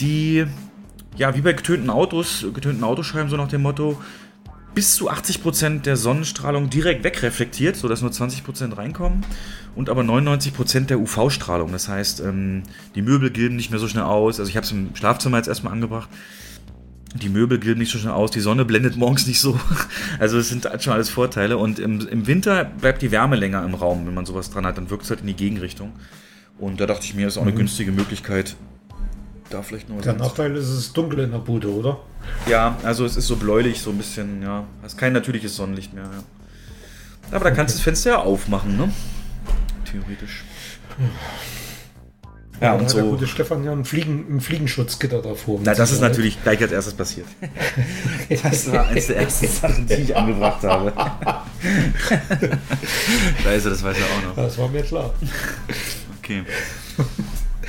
die, 0.00 0.46
ja, 1.16 1.36
wie 1.36 1.42
bei 1.42 1.52
getönten 1.52 1.90
Autos, 1.90 2.46
getönten 2.54 2.82
Autoscheiben, 2.82 3.28
so 3.28 3.36
nach 3.36 3.48
dem 3.48 3.62
Motto, 3.62 4.00
bis 4.74 4.96
zu 4.96 5.10
80% 5.10 5.82
der 5.82 5.96
Sonnenstrahlung 5.96 6.70
direkt 6.70 7.04
wegreflektiert, 7.04 7.76
sodass 7.76 8.00
nur 8.00 8.10
20% 8.10 8.76
reinkommen 8.76 9.24
und 9.76 9.88
aber 9.88 10.02
99% 10.02 10.86
der 10.86 10.98
UV-Strahlung. 10.98 11.72
Das 11.72 11.88
heißt, 11.88 12.20
ähm, 12.20 12.64
die 12.94 13.02
Möbel 13.02 13.30
gilben 13.30 13.54
nicht 13.54 13.70
mehr 13.70 13.78
so 13.78 13.86
schnell 13.86 14.04
aus. 14.04 14.40
Also 14.40 14.48
ich 14.48 14.56
habe 14.56 14.64
es 14.64 14.72
im 14.72 14.96
Schlafzimmer 14.96 15.36
jetzt 15.36 15.46
erstmal 15.46 15.74
angebracht. 15.74 16.08
Die 17.14 17.28
Möbel 17.28 17.58
gilben 17.58 17.80
nicht 17.80 17.92
so 17.92 17.98
schnell 17.98 18.12
aus, 18.12 18.32
die 18.32 18.40
Sonne 18.40 18.64
blendet 18.64 18.96
morgens 18.96 19.26
nicht 19.26 19.40
so. 19.40 19.58
Also 20.18 20.38
es 20.38 20.48
sind 20.48 20.68
schon 20.80 20.92
alles 20.92 21.10
Vorteile. 21.10 21.58
Und 21.58 21.78
im, 21.78 22.06
im 22.08 22.26
Winter 22.26 22.64
bleibt 22.64 23.02
die 23.02 23.10
Wärme 23.10 23.36
länger 23.36 23.64
im 23.64 23.74
Raum, 23.74 24.06
wenn 24.06 24.14
man 24.14 24.26
sowas 24.26 24.50
dran 24.50 24.66
hat. 24.66 24.76
Dann 24.76 24.90
wirkt 24.90 25.04
es 25.04 25.10
halt 25.10 25.20
in 25.20 25.26
die 25.26 25.34
Gegenrichtung. 25.34 25.92
Und 26.58 26.80
da 26.80 26.86
dachte 26.86 27.04
ich 27.04 27.14
mir, 27.14 27.26
ist 27.26 27.36
auch 27.36 27.42
eine 27.42 27.52
mhm. 27.52 27.58
günstige 27.58 27.92
Möglichkeit, 27.92 28.56
da 29.50 29.62
vielleicht 29.62 29.88
noch 29.88 29.96
was 29.96 30.04
Der 30.04 30.14
Nachteil 30.14 30.54
ist, 30.56 30.68
es 30.68 30.78
ist 30.78 30.96
dunkel 30.96 31.20
in 31.20 31.30
der 31.30 31.38
Bude, 31.38 31.72
oder? 31.72 32.00
Ja, 32.48 32.78
also 32.82 33.04
es 33.04 33.16
ist 33.16 33.26
so 33.26 33.36
bläulich, 33.36 33.80
so 33.80 33.90
ein 33.90 33.98
bisschen, 33.98 34.42
ja. 34.42 34.64
Es 34.82 34.94
ist 34.94 34.98
kein 34.98 35.12
natürliches 35.12 35.56
Sonnenlicht 35.56 35.92
mehr, 35.92 36.04
ja. 36.04 37.34
Aber 37.36 37.44
da 37.44 37.50
kannst 37.50 37.74
du 37.74 37.78
das 37.78 37.82
Fenster 37.82 38.10
ja 38.10 38.18
aufmachen, 38.18 38.76
ne? 38.76 38.92
Theoretisch. 39.84 40.44
Ja, 40.98 41.06
ja 42.60 42.74
und 42.74 42.88
so. 42.88 42.98
Der 42.98 43.06
gute 43.06 43.26
Stefan 43.26 43.64
ja 43.64 43.72
ein, 43.72 43.84
Fliegen, 43.84 44.36
ein 44.36 44.40
Floggenschutzgitter 44.40 45.22
davor. 45.22 45.60
Na, 45.62 45.74
das 45.74 45.92
ist 45.92 46.00
natürlich 46.00 46.42
gleich 46.42 46.60
als 46.60 46.72
erstes 46.72 46.94
passiert. 46.94 47.26
das 48.28 48.72
war 48.72 48.88
eines 48.88 49.06
der 49.08 49.16
ersten 49.18 49.48
Sachen, 49.48 49.86
die 49.86 49.94
ich 49.94 50.16
angebracht 50.16 50.62
habe. 50.62 50.92
Scheiße, 53.42 53.70
das 53.70 53.82
weiß 53.82 53.96
er 53.96 54.04
auch 54.04 54.22
noch. 54.28 54.36
Das 54.36 54.58
war 54.58 54.68
mir 54.68 54.82
klar. 54.82 55.12
Okay. 56.18 56.44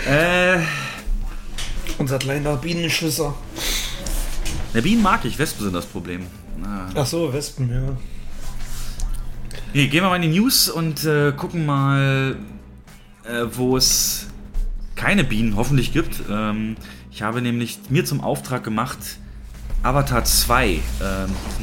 äh. 0.09 0.59
Unser 1.97 2.19
kleiner 2.19 2.57
Bienenschisser. 2.57 3.33
Na, 4.73 4.81
Bienen 4.81 5.01
mag 5.01 5.23
ich, 5.23 5.39
Wespen 5.39 5.63
sind 5.63 5.73
das 5.73 5.85
Problem. 5.85 6.27
Ah. 6.63 6.89
Ach 6.93 7.05
so, 7.05 7.31
Wespen, 7.31 7.69
ja. 7.69 7.95
Okay, 9.69 9.87
gehen 9.87 10.03
wir 10.03 10.09
mal 10.09 10.17
in 10.17 10.23
die 10.23 10.39
News 10.39 10.69
und 10.69 11.05
äh, 11.05 11.31
gucken 11.31 11.65
mal, 11.65 12.35
äh, 13.23 13.45
wo 13.51 13.77
es 13.77 14.24
keine 14.95 15.23
Bienen 15.23 15.55
hoffentlich 15.55 15.93
gibt. 15.93 16.23
Ähm, 16.29 16.75
ich 17.11 17.21
habe 17.21 17.41
nämlich 17.41 17.79
mir 17.89 18.05
zum 18.05 18.21
Auftrag 18.21 18.63
gemacht, 18.63 18.97
Avatar 19.83 20.23
2, 20.23 20.67
ähm, 20.67 20.81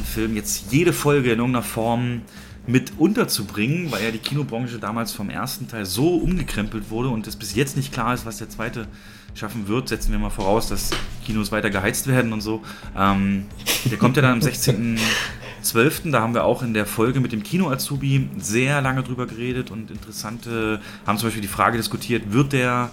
Film, 0.05 0.35
jetzt 0.35 0.71
jede 0.71 0.93
Folge 0.93 1.31
in 1.31 1.39
irgendeiner 1.39 1.63
Form 1.63 2.21
mit 2.65 2.93
unterzubringen, 2.97 3.91
weil 3.91 4.03
ja 4.03 4.11
die 4.11 4.19
Kinobranche 4.19 4.79
damals 4.79 5.11
vom 5.11 5.29
ersten 5.29 5.67
Teil 5.67 5.85
so 5.85 6.15
umgekrempelt 6.15 6.89
wurde 6.89 7.09
und 7.09 7.27
es 7.27 7.35
bis 7.35 7.55
jetzt 7.55 7.75
nicht 7.75 7.91
klar 7.91 8.13
ist, 8.13 8.25
was 8.25 8.37
der 8.37 8.49
zweite 8.49 8.87
schaffen 9.35 9.67
wird. 9.67 9.89
Setzen 9.89 10.11
wir 10.11 10.19
mal 10.19 10.29
voraus, 10.29 10.69
dass 10.69 10.91
Kinos 11.25 11.51
weiter 11.51 11.69
geheizt 11.69 12.07
werden 12.07 12.31
und 12.31 12.41
so. 12.41 12.61
Ähm, 12.97 13.45
der 13.85 13.97
kommt 13.97 14.15
ja 14.15 14.21
dann 14.21 14.33
am 14.33 14.39
16.12. 14.39 16.11
Da 16.11 16.21
haben 16.21 16.33
wir 16.33 16.45
auch 16.45 16.63
in 16.63 16.73
der 16.73 16.85
Folge 16.85 17.19
mit 17.19 17.31
dem 17.31 17.43
Kino-Azubi 17.43 18.29
sehr 18.37 18.79
lange 18.81 19.03
drüber 19.03 19.27
geredet 19.27 19.71
und 19.71 19.91
interessante, 19.91 20.79
haben 21.05 21.17
zum 21.17 21.27
Beispiel 21.27 21.41
die 21.41 21.47
Frage 21.47 21.77
diskutiert, 21.77 22.31
wird 22.31 22.53
der 22.53 22.91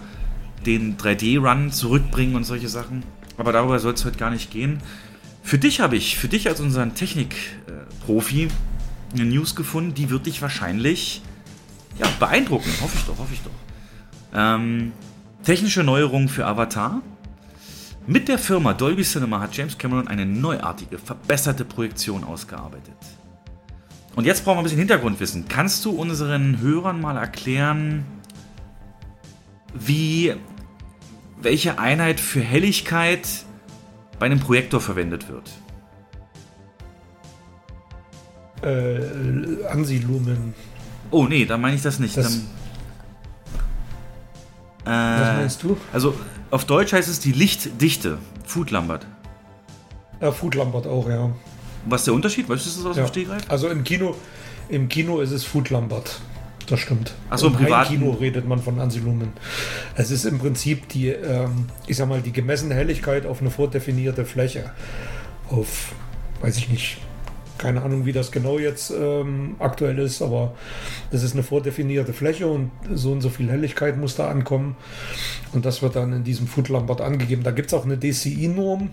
den 0.67 0.97
3D-Run 0.97 1.73
zurückbringen 1.73 2.35
und 2.35 2.45
solche 2.45 2.69
Sachen. 2.69 3.03
Aber 3.37 3.53
darüber 3.53 3.79
soll 3.79 3.95
es 3.95 4.05
heute 4.05 4.19
gar 4.19 4.31
nicht 4.31 4.51
gehen. 4.51 4.81
Für 5.43 5.59
dich 5.59 5.81
habe 5.81 5.97
ich, 5.97 6.19
für 6.19 6.29
dich 6.29 6.49
als 6.49 6.61
unseren 6.61 6.95
Technik-Profi, 6.95 8.49
eine 9.15 9.25
News 9.25 9.57
gefunden, 9.57 9.95
die 9.95 10.11
wird 10.11 10.27
dich 10.27 10.43
wahrscheinlich 10.43 11.23
ja, 11.99 12.07
beeindrucken. 12.19 12.71
Hoffe 12.81 12.97
ich 12.97 13.05
doch, 13.05 13.19
hoffe 13.19 13.35
ich 13.35 13.41
doch. 13.41 13.51
Ähm, 14.35 14.93
technische 15.43 15.83
Neuerungen 15.83 16.29
für 16.29 16.47
Avatar. 16.47 17.03
Mit 18.07 18.29
der 18.29 18.39
Firma 18.39 18.73
Dolby 18.73 19.03
Cinema 19.03 19.41
hat 19.41 19.57
James 19.57 19.77
Cameron 19.77 20.09
eine 20.09 20.27
neuartige, 20.27 20.99
verbesserte 20.99 21.65
Projektion 21.65 22.25
ausgearbeitet. 22.25 22.95
Und 24.17 24.25
jetzt 24.25 24.45
brauchen 24.45 24.57
wir 24.57 24.61
ein 24.61 24.65
bisschen 24.65 24.79
Hintergrundwissen. 24.79 25.47
Kannst 25.49 25.85
du 25.85 25.91
unseren 25.91 26.61
Hörern 26.61 27.01
mal 27.01 27.17
erklären, 27.17 28.05
wie 29.75 30.35
welche 31.43 31.79
Einheit 31.79 32.21
für 32.21 32.41
Helligkeit 32.41 33.29
bei 34.19 34.27
einem 34.27 34.41
Projektor 34.41 34.81
verwendet 34.81 35.27
wird. 35.29 35.51
Äh, 38.63 39.65
Ansilumen. 39.67 40.55
Oh 41.11 41.25
nee, 41.25 41.47
dann 41.47 41.61
meine 41.61 41.77
ich 41.77 41.83
das 41.83 41.99
nicht. 41.99 42.17
Das- 42.17 42.41
dann, 44.85 44.93
äh, 44.93 45.21
Was 45.21 45.37
meinst 45.37 45.63
du? 45.63 45.77
Also 45.93 46.15
auf 46.51 46.65
Deutsch 46.67 46.93
heißt 46.93 47.09
es 47.09 47.21
die 47.21 47.33
Lichtdichte. 47.33 48.19
Food 48.45 48.71
Lambert. 48.71 49.07
Ja, 50.21 50.33
Food 50.33 50.55
Lambert 50.57 50.87
auch, 50.87 51.09
ja. 51.09 51.31
Was 51.87 52.03
ist 52.03 52.09
der 52.09 52.15
Unterschied? 52.15 52.49
Weißt 52.49 52.67
du 52.67 52.71
das 52.71 52.85
aus 52.85 52.97
ja. 52.97 53.05
dem 53.05 53.09
Stegreif? 53.09 53.43
Also 53.49 53.69
im 53.69 53.85
Kino, 53.85 54.15
im 54.69 54.89
Kino 54.89 55.21
ist 55.21 55.31
es 55.31 55.45
Food 55.45 55.71
Lambert. 55.71 56.21
Das 56.71 56.79
stimmt. 56.81 57.13
Ach 57.29 57.37
so, 57.37 57.49
im 57.49 57.55
privaten- 57.55 57.91
Kino 57.99 58.13
redet 58.13 58.47
man 58.47 58.61
von 58.61 58.79
Ansilumen. 58.79 59.33
Es 59.97 60.11
ist 60.13 60.25
im 60.25 60.39
Prinzip 60.39 60.89
die, 60.89 61.09
ähm, 61.09 61.67
ich 61.89 61.97
sag 61.97 62.09
mal, 62.09 62.23
die 62.23 62.31
gemessene 62.33 62.75
Helligkeit 62.77 63.27
auf 63.27 63.41
eine 63.41 63.51
vordefinierte 63.51 64.25
Fläche. 64.25 64.71
Auf, 65.49 65.93
weiß 66.43 66.57
ich 66.59 66.69
nicht, 66.69 66.99
keine 67.59 67.83
Ahnung, 67.83 68.07
wie 68.07 68.13
das 68.13 68.31
genau 68.31 68.59
jetzt 68.61 68.91
ähm, 68.93 69.57
aktuell 69.59 69.99
ist, 69.99 70.23
aber 70.23 70.55
das 71.11 71.25
ist 71.25 71.33
eine 71.35 71.43
vordefinierte 71.43 72.13
Fläche 72.13 72.47
und 72.47 72.71
so 72.95 73.11
und 73.13 73.21
so 73.21 73.29
viel 73.31 73.51
Helligkeit 73.51 73.99
muss 73.99 74.15
da 74.15 74.29
ankommen. 74.31 74.77
Und 75.53 75.67
das 75.67 75.83
wird 75.83 75.97
dann 75.97 76.13
in 76.13 76.23
diesem 76.25 76.47
Food 76.47 76.69
Lambert 76.69 77.01
angegeben. 77.01 77.43
Da 77.43 77.51
gibt 77.51 77.67
es 77.67 77.75
auch 77.75 77.85
eine 77.85 77.99
DCI-Norm. 77.99 78.91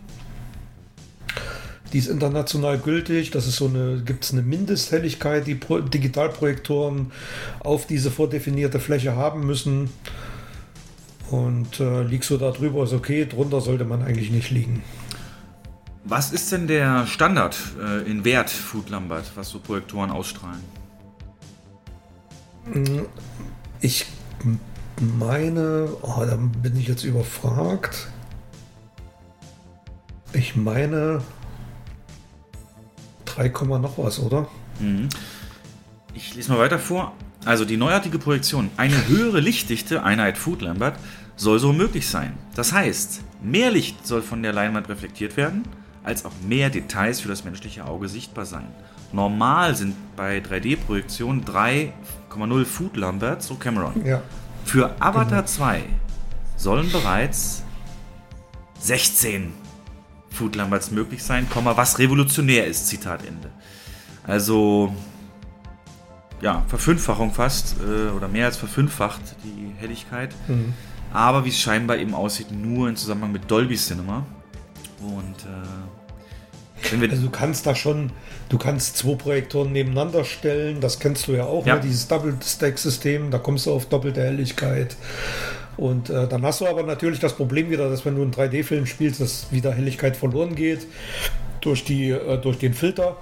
Die 1.93 2.00
ist 2.00 2.08
international 2.08 2.78
gültig. 2.78 3.32
Das 3.32 3.47
ist 3.47 3.56
so 3.56 3.67
eine, 3.67 4.02
gibt 4.06 4.23
es 4.23 4.34
eine 4.34 4.41
Mindesthelligkeit, 4.41 5.47
die 5.47 5.56
Pro 5.56 5.80
Digitalprojektoren 5.80 7.12
auf 7.60 7.88
diese 7.88 8.12
vordefinierte 8.12 8.80
Fläche 8.80 9.15
haben 9.15 9.45
müssen. 9.45 9.89
Und 11.30 11.80
äh, 11.80 12.04
liegst 12.04 12.30
du 12.30 12.38
da 12.38 12.52
drüber, 12.52 12.84
ist 12.84 12.93
okay. 12.93 13.26
Drunter 13.26 13.62
sollte 13.62 13.86
man 13.86 14.02
eigentlich 14.02 14.32
nicht 14.32 14.52
liegen. 14.52 14.84
Was 16.04 16.32
ist 16.32 16.52
denn 16.54 16.67
der 16.67 17.06
Standard 17.06 17.58
äh, 17.82 18.10
in 18.10 18.23
Wert 18.23 18.50
Food 18.50 18.89
Lambert, 18.89 19.26
was 19.36 19.50
so 19.50 19.60
Projektoren 19.60 20.10
ausstrahlen? 20.10 20.62
Ich 23.82 24.06
meine, 25.19 25.89
oh, 26.02 26.23
da 26.26 26.38
bin 26.38 26.78
ich 26.78 26.88
jetzt 26.88 27.04
überfragt. 27.04 28.08
Ich 30.34 30.56
meine 30.56 31.21
3, 33.36 33.50
Komma 33.50 33.78
noch 33.80 33.98
was, 33.98 34.20
oder? 34.20 34.48
Ich 36.13 36.36
lese 36.36 36.52
mal 36.52 36.60
weiter 36.60 36.80
vor. 36.80 37.13
Also 37.46 37.66
die 37.66 37.78
neuartige 37.78 38.20
Projektion, 38.20 38.70
eine 38.78 39.08
höhere 39.08 39.40
Lichtdichte, 39.40 40.04
Einheit 40.04 40.38
Food 40.38 40.62
Lambert, 40.62 41.00
soll 41.36 41.60
so 41.60 41.72
möglich 41.72 42.10
sein. 42.10 42.34
Das 42.56 42.74
heißt, 42.74 43.22
mehr 43.42 43.72
Licht 43.72 44.06
soll 44.06 44.22
von 44.22 44.42
der 44.42 44.54
Leinwand 44.54 44.90
reflektiert 44.90 45.38
werden, 45.38 45.63
als 46.04 46.26
auch 46.26 46.32
mehr 46.48 46.70
Details 46.70 47.22
für 47.22 47.30
das 47.30 47.44
menschliche 47.44 47.86
Auge 47.86 48.10
sichtbar 48.10 48.46
sein. 48.46 48.68
Normal 49.13 49.76
sind 49.76 49.96
bei 50.16 50.40
3D-Projektionen 50.40 51.46
3,0 51.46 52.66
Food 52.66 52.98
Lambert, 52.98 53.44
so 53.44 53.56
Cameron. 53.56 54.06
Ja. 54.06 54.22
Für 54.66 54.96
Avatar 55.00 55.46
2 55.46 55.84
sollen 56.58 56.92
bereits 56.92 57.63
16 58.80 59.54
Food 60.30 60.56
Lamberts 60.56 60.92
möglich 60.92 61.24
sein, 61.24 61.48
was 61.54 62.00
revolutionär 62.00 62.66
ist, 62.66 62.88
Zitat 62.88 63.26
Ende. 63.26 63.50
Also, 64.24 64.94
ja, 66.42 66.63
Verfünffachung 66.68 67.34
fast, 67.34 67.76
äh, 67.80 68.12
oder 68.12 68.28
mehr 68.28 68.46
als 68.46 68.58
verfünffacht 68.58 69.22
die 69.44 69.74
Helligkeit. 69.80 70.36
Aber 71.13 71.46
wie 71.46 71.50
es 71.50 71.60
scheinbar 71.60 71.98
eben 71.98 72.13
aussieht, 72.13 72.52
nur 72.52 72.90
in 72.90 72.96
Zusammenhang 72.96 73.32
mit 73.32 73.50
Dolby 73.50 73.76
Cinema. 73.76 74.26
Und 75.00 75.46
äh, 75.46 76.92
wenn 76.92 77.02
wir. 77.02 77.10
Also 77.10 77.24
du 77.24 77.30
kannst 77.30 77.66
da 77.66 77.76
schon, 77.76 78.12
du 78.50 78.58
kannst 78.58 78.98
zwei 78.98 79.16
Projektoren 79.16 79.72
nebeneinander 79.72 80.24
stellen, 80.24 80.82
das 80.82 81.00
kennst 81.00 81.28
du 81.28 81.34
ja 81.34 81.46
auch, 81.46 81.66
Ja. 81.66 81.76
Ne? 81.76 81.82
dieses 81.82 82.08
Double-Stack-System, 82.08 83.32
da 83.32 83.40
kommst 83.40 83.66
du 83.66 83.74
auf 83.74 83.88
doppelte 83.88 84.22
Helligkeit. 84.22 84.96
Und 85.78 86.10
äh, 86.10 86.28
dann 86.28 86.44
hast 86.44 86.62
du 86.62 86.68
aber 86.68 86.84
natürlich 86.84 87.20
das 87.20 87.34
Problem 87.34 87.70
wieder, 87.70 87.90
dass 87.90 88.04
wenn 88.04 88.16
du 88.16 88.24
einen 88.24 88.34
3D-Film 88.34 88.88
spielst, 88.88 89.22
dass 89.22 89.52
wieder 89.52 89.72
Helligkeit 89.72 90.18
verloren 90.18 90.56
geht 90.56 90.88
durch, 91.62 91.84
die, 91.84 92.10
äh, 92.10 92.38
durch 92.40 92.58
den 92.58 92.74
Filter, 92.74 93.16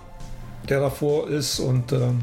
der 0.70 0.80
davor 0.80 1.30
ist. 1.30 1.60
Und 1.60 1.91
ähm, 1.91 2.22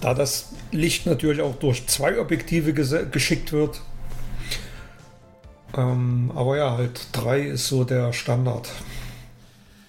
da 0.00 0.14
das 0.14 0.52
Licht 0.70 1.06
natürlich 1.06 1.40
auch 1.40 1.56
durch 1.56 1.86
zwei 1.88 2.20
Objektive 2.20 2.72
geschickt 2.72 3.52
wird. 3.52 3.80
Ähm, 5.76 6.30
aber 6.34 6.56
ja, 6.56 6.76
halt 6.76 7.08
3 7.12 7.40
ist 7.40 7.66
so 7.66 7.82
der 7.84 8.12
Standard. 8.12 8.70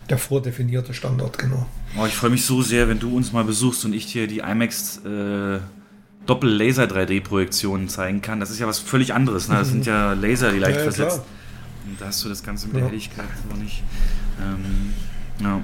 Der 0.10 0.18
vordefinierte 0.18 0.94
Standard, 0.94 1.38
genau. 1.38 1.68
Oh, 2.00 2.06
ich 2.06 2.14
freue 2.14 2.30
mich 2.30 2.46
so 2.46 2.62
sehr, 2.62 2.88
wenn 2.88 3.00
du 3.00 3.16
uns 3.16 3.32
mal 3.32 3.44
besuchst 3.44 3.86
und 3.86 3.94
ich 3.94 4.12
dir 4.12 4.28
die 4.28 4.40
IMAX 4.40 4.98
äh, 5.06 5.60
Doppel-Laser-3D-Projektionen 6.26 7.90
zeigen 7.90 8.22
kann. 8.22 8.40
Das 8.40 8.50
ist 8.50 8.60
ja 8.60 8.68
was 8.68 8.80
völlig 8.80 9.14
anderes. 9.14 9.48
Ne? 9.48 9.56
Das 9.56 9.70
sind 9.70 9.86
ja 9.86 10.14
Laser, 10.22 10.52
die 10.52 10.60
leicht 10.60 10.78
Ja, 10.78 10.84
versetzt. 10.84 11.22
Und 11.88 12.00
da 12.02 12.08
hast 12.08 12.24
du 12.24 12.30
das 12.30 12.44
Ganze 12.44 12.68
mit 12.68 12.76
der 12.78 12.84
Ja. 12.84 12.88
Helligkeit 12.90 13.26
so 13.50 13.56
nicht. 13.58 13.84
Ähm, 14.42 14.94
ja. 15.40 15.62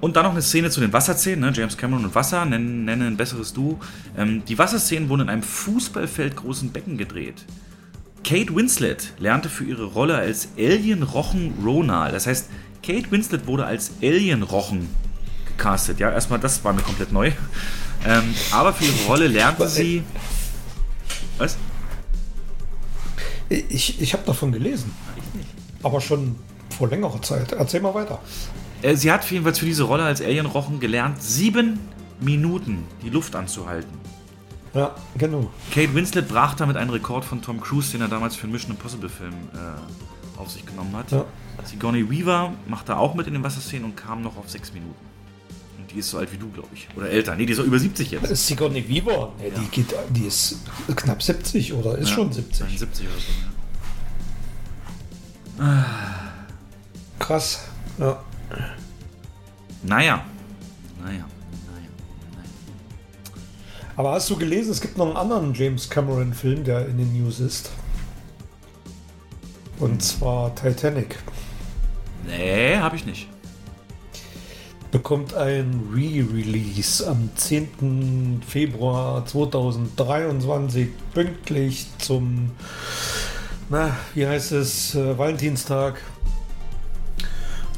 Und 0.00 0.16
dann 0.16 0.24
noch 0.24 0.32
eine 0.32 0.40
Szene 0.42 0.70
zu 0.70 0.80
den 0.80 0.92
Wasserszenen. 0.94 1.40
Ne? 1.40 1.52
James 1.54 1.76
Cameron 1.76 2.04
und 2.06 2.14
Wasser 2.14 2.44
nennen, 2.46 2.86
nennen 2.86 3.06
ein 3.08 3.16
besseres 3.18 3.52
Duo. 3.52 3.78
Ähm, 4.16 4.42
die 4.46 4.58
Wasserszenen 4.58 5.08
wurden 5.10 5.22
in 5.22 5.28
einem 5.28 5.42
Fußballfeld 5.42 6.36
großen 6.36 6.70
Becken 6.72 6.96
gedreht. 6.96 7.44
Kate 8.24 8.54
Winslet 8.54 9.12
lernte 9.18 9.48
für 9.48 9.64
ihre 9.64 9.84
Rolle 9.84 10.16
als 10.16 10.48
Alien-Rochen 10.56 11.54
Ronal. 11.64 12.12
Das 12.12 12.26
heißt, 12.26 12.48
Kate 12.82 13.10
Winslet 13.10 13.46
wurde 13.46 13.66
als 13.66 13.92
Alien-Rochen 14.02 14.88
gecastet. 15.46 16.00
Ja, 16.00 16.10
erstmal, 16.10 16.38
das 16.38 16.64
war 16.64 16.72
mir 16.72 16.82
komplett 16.82 17.12
neu. 17.12 17.32
Ähm, 18.06 18.34
aber 18.50 18.72
für 18.72 18.84
ihre 18.84 19.04
Rolle 19.06 19.26
lernte 19.28 19.68
sie. 19.68 20.02
Was? 21.38 21.56
Ich, 23.48 24.00
ich 24.00 24.12
habe 24.12 24.24
davon 24.24 24.52
gelesen. 24.52 24.94
Aber 25.82 26.00
schon 26.00 26.36
vor 26.76 26.88
längerer 26.88 27.20
Zeit. 27.20 27.52
Erzähl 27.52 27.80
mal 27.80 27.94
weiter. 27.94 28.20
Äh, 28.82 28.94
Sie 28.96 29.10
hat 29.10 29.28
jedenfalls 29.30 29.58
für 29.58 29.66
diese 29.66 29.82
Rolle 29.82 30.04
als 30.04 30.20
Alien-Rochen 30.22 30.80
gelernt, 30.80 31.22
sieben 31.22 31.78
Minuten 32.20 32.84
die 33.02 33.10
Luft 33.10 33.34
anzuhalten. 33.34 33.98
Ja, 34.72 34.94
genau. 35.18 35.50
Kate 35.74 35.94
Winslet 35.94 36.28
brach 36.28 36.54
damit 36.54 36.76
einen 36.76 36.90
Rekord 36.90 37.24
von 37.24 37.42
Tom 37.42 37.60
Cruise, 37.60 37.90
den 37.90 38.02
er 38.02 38.08
damals 38.08 38.36
für 38.36 38.44
einen 38.44 38.52
Mission 38.52 38.70
Impossible-Film 38.72 39.34
äh, 39.54 40.38
auf 40.38 40.50
sich 40.50 40.64
genommen 40.64 40.94
hat. 40.96 41.10
Ja. 41.10 41.24
Sigourney 41.64 42.08
Weaver 42.08 42.52
machte 42.68 42.96
auch 42.96 43.14
mit 43.14 43.26
in 43.26 43.34
den 43.34 43.42
Wasserszenen 43.42 43.84
und 43.84 43.96
kam 43.96 44.22
noch 44.22 44.36
auf 44.36 44.48
sechs 44.48 44.72
Minuten. 44.72 45.09
Die 45.92 45.98
ist 45.98 46.10
so 46.10 46.18
alt 46.18 46.32
wie 46.32 46.36
du, 46.36 46.48
glaube 46.50 46.68
ich. 46.72 46.88
Oder 46.96 47.10
älter. 47.10 47.34
Nee, 47.34 47.46
die 47.46 47.52
ist 47.52 47.58
so 47.58 47.64
über 47.64 47.78
70 47.78 48.10
jetzt. 48.12 48.46
Sigourney 48.46 48.88
Weaver, 48.88 49.32
nee, 49.38 49.50
die, 49.50 49.66
geht, 49.70 49.94
die 50.10 50.26
ist 50.26 50.58
knapp 50.94 51.22
70 51.22 51.72
oder 51.72 51.98
ist 51.98 52.10
Ja, 52.10 52.14
schon 52.14 52.32
70. 52.32 52.78
70 52.78 53.06
oder 53.06 53.16
so. 53.18 53.32
Krass. 57.18 57.60
Ja. 57.98 58.06
Ja. 58.06 58.20
Naja. 59.82 60.24
Naja. 61.02 61.04
Naja. 61.04 61.24
Naja. 61.66 61.88
Aber 63.96 64.12
hast 64.12 64.30
du 64.30 64.36
gelesen, 64.36 64.70
es 64.70 64.80
gibt 64.80 64.96
noch 64.96 65.06
einen 65.06 65.16
anderen 65.16 65.54
James 65.54 65.90
Cameron-Film, 65.90 66.64
der 66.64 66.86
in 66.86 66.98
den 66.98 67.12
News 67.20 67.40
ist? 67.40 67.70
Und 69.78 70.02
zwar 70.02 70.54
Titanic. 70.54 71.18
Nee, 72.26 72.76
habe 72.76 72.96
ich 72.96 73.06
nicht. 73.06 73.28
Bekommt 74.90 75.34
ein 75.34 75.88
Re-Release 75.94 77.06
am 77.06 77.30
10. 77.34 78.42
Februar 78.46 79.24
2023 79.24 80.88
pünktlich 81.14 81.86
zum, 81.98 82.50
na, 83.68 83.96
wie 84.14 84.26
heißt 84.26 84.52
es, 84.52 84.94
äh, 84.94 85.16
Valentinstag. 85.16 86.00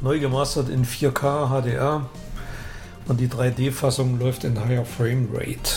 Neu 0.00 0.18
gemastert 0.18 0.68
in 0.68 0.84
4K 0.84 1.48
HDR 1.48 2.10
und 3.06 3.20
die 3.20 3.28
3D-Fassung 3.28 4.18
läuft 4.18 4.42
in 4.44 4.58
higher 4.58 4.84
Frame 4.84 5.28
Rate. 5.32 5.70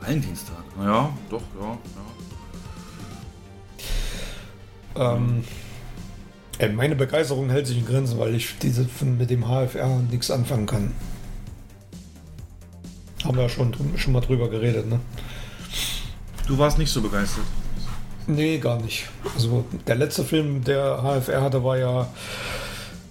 Valentinstag. 0.00 0.64
Ja, 0.82 1.10
doch, 1.30 1.42
ja. 1.58 1.78
ja. 4.96 5.14
Ähm, 5.14 5.42
äh, 5.42 5.67
meine 6.74 6.96
Begeisterung 6.96 7.50
hält 7.50 7.66
sich 7.66 7.78
in 7.78 7.86
Grenzen, 7.86 8.18
weil 8.18 8.34
ich 8.34 8.58
diese 8.58 8.88
mit 9.04 9.30
dem 9.30 9.44
HFR 9.44 10.00
nichts 10.10 10.30
anfangen 10.30 10.66
kann. 10.66 10.92
Haben 13.24 13.36
wir 13.36 13.44
ja 13.44 13.48
schon, 13.48 13.74
schon 13.96 14.12
mal 14.12 14.20
drüber 14.20 14.48
geredet, 14.48 14.88
ne? 14.88 15.00
Du 16.46 16.58
warst 16.58 16.78
nicht 16.78 16.90
so 16.90 17.02
begeistert. 17.02 17.44
Nee, 18.26 18.58
gar 18.58 18.80
nicht. 18.80 19.06
Also 19.34 19.64
der 19.86 19.96
letzte 19.96 20.24
Film, 20.24 20.64
der 20.64 21.02
HFR 21.02 21.42
hatte, 21.42 21.62
war 21.62 21.78
ja 21.78 22.08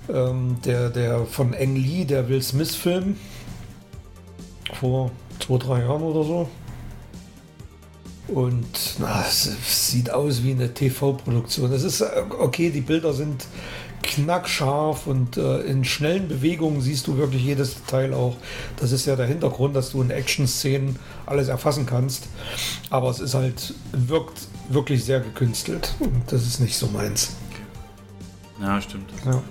ähm, 0.09 0.57
der, 0.65 0.89
der 0.89 1.25
von 1.25 1.53
Eng 1.53 1.75
Lee, 1.75 2.05
der 2.05 2.27
Will 2.29 2.41
Smith-Film. 2.41 3.15
Vor 4.73 5.11
zwei, 5.39 5.57
drei 5.57 5.79
Jahren 5.81 6.01
oder 6.01 6.23
so. 6.23 6.49
Und 8.27 8.95
na, 8.99 9.23
es 9.25 9.89
sieht 9.89 10.09
aus 10.09 10.43
wie 10.43 10.51
eine 10.51 10.73
TV-Produktion. 10.73 11.71
Es 11.71 11.83
ist 11.83 12.01
äh, 12.01 12.23
okay, 12.39 12.69
die 12.69 12.81
Bilder 12.81 13.13
sind 13.13 13.47
knackscharf 14.03 15.07
und 15.07 15.37
äh, 15.37 15.61
in 15.61 15.83
schnellen 15.83 16.27
Bewegungen 16.27 16.81
siehst 16.81 17.07
du 17.07 17.17
wirklich 17.17 17.43
jedes 17.43 17.75
Detail 17.75 18.13
auch. 18.13 18.35
Das 18.77 18.91
ist 18.91 19.05
ja 19.05 19.15
der 19.15 19.27
Hintergrund, 19.27 19.75
dass 19.75 19.91
du 19.91 20.01
in 20.01 20.11
Action-Szenen 20.11 20.97
alles 21.25 21.47
erfassen 21.47 21.85
kannst. 21.85 22.27
Aber 22.89 23.09
es 23.09 23.19
ist 23.19 23.33
halt, 23.33 23.73
wirkt 23.91 24.47
wirklich 24.69 25.03
sehr 25.03 25.19
gekünstelt. 25.19 25.93
Und 25.99 26.23
das 26.27 26.45
ist 26.45 26.59
nicht 26.59 26.77
so 26.77 26.87
meins. 26.87 27.35
Ja, 28.61 28.81
stimmt. 28.81 29.09
Ja. 29.25 29.41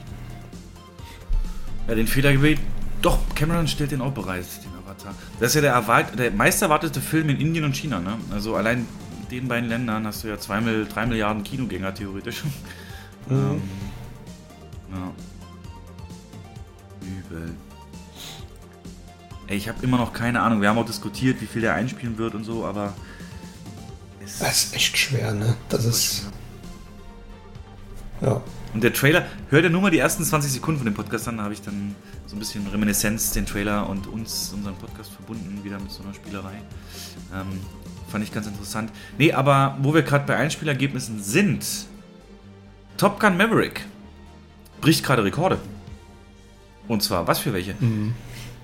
Ja, 1.88 1.94
den 1.94 2.06
Fehler 2.06 2.32
gewählt. 2.32 2.60
Doch, 3.02 3.18
Cameron 3.34 3.68
stellt 3.68 3.92
den 3.92 4.00
auch 4.00 4.12
bereit, 4.12 4.46
den 4.64 4.75
Avatar. 5.06 5.14
Das 5.40 5.48
ist 5.48 5.54
ja 5.56 5.60
der, 5.62 5.72
erwart 5.72 6.18
der 6.18 6.30
meist 6.30 6.62
erwartete 6.62 7.00
Film 7.00 7.28
in 7.30 7.40
Indien 7.40 7.64
und 7.64 7.76
China, 7.76 8.00
ne? 8.00 8.18
Also 8.32 8.56
allein 8.56 8.86
in 9.22 9.28
den 9.28 9.48
beiden 9.48 9.68
Ländern 9.68 10.06
hast 10.06 10.24
du 10.24 10.28
ja 10.28 10.38
2 10.38 10.60
Milliarden 10.60 11.42
Kinogänger 11.44 11.94
theoretisch. 11.94 12.44
Mhm. 12.44 12.50
Ähm, 13.28 13.60
ja. 14.92 15.12
Übel. 17.00 17.50
Ey, 19.48 19.56
ich 19.56 19.68
habe 19.68 19.82
immer 19.82 19.96
noch 19.96 20.12
keine 20.12 20.42
Ahnung. 20.42 20.60
Wir 20.60 20.68
haben 20.68 20.78
auch 20.78 20.86
diskutiert, 20.86 21.40
wie 21.40 21.46
viel 21.46 21.60
der 21.60 21.74
einspielen 21.74 22.18
wird 22.18 22.36
und 22.36 22.44
so, 22.44 22.64
aber. 22.64 22.94
Es 24.24 24.38
Das 24.38 24.64
ist 24.64 24.76
echt 24.76 24.96
schwer, 24.96 25.34
ne? 25.34 25.56
Das 25.68 25.84
ist. 25.84 26.30
Ja. 28.20 28.40
Und 28.74 28.84
der 28.84 28.92
Trailer, 28.92 29.26
hört 29.50 29.64
ihr 29.64 29.70
nur 29.70 29.82
mal 29.82 29.90
die 29.90 29.98
ersten 29.98 30.22
20 30.22 30.52
Sekunden 30.52 30.78
von 30.78 30.86
dem 30.86 30.94
Podcast 30.94 31.26
an, 31.28 31.38
da 31.38 31.44
habe 31.44 31.54
ich 31.54 31.62
dann 31.62 31.96
ein 32.36 32.38
bisschen 32.38 32.66
Reminiszenz, 32.66 33.32
den 33.32 33.46
Trailer 33.46 33.88
und 33.88 34.06
uns, 34.06 34.52
unseren 34.54 34.74
Podcast 34.76 35.10
verbunden, 35.10 35.64
wieder 35.64 35.78
mit 35.78 35.90
so 35.90 36.02
einer 36.02 36.12
Spielerei. 36.12 36.54
Ähm, 37.34 37.60
fand 38.08 38.24
ich 38.24 38.32
ganz 38.32 38.46
interessant. 38.46 38.92
Nee, 39.16 39.32
aber 39.32 39.78
wo 39.80 39.94
wir 39.94 40.02
gerade 40.02 40.26
bei 40.26 40.36
Einspielergebnissen 40.36 41.22
sind, 41.22 41.64
Top 42.98 43.18
Gun 43.20 43.38
Maverick 43.38 43.86
bricht 44.82 45.02
gerade 45.02 45.24
Rekorde. 45.24 45.58
Und 46.88 47.02
zwar, 47.02 47.26
was 47.26 47.38
für 47.38 47.52
welche? 47.52 47.74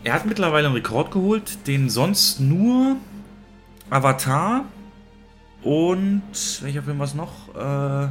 Er 0.04 0.12
hat 0.12 0.26
mittlerweile 0.26 0.66
einen 0.66 0.76
Rekord 0.76 1.10
geholt, 1.10 1.66
den 1.66 1.88
sonst 1.88 2.40
nur 2.40 2.96
Avatar 3.88 4.66
und 5.62 6.22
welcher 6.60 6.82
Film 6.82 6.98
war 6.98 7.06
es 7.06 7.14
noch? 7.14 7.54
Äh, 7.54 8.08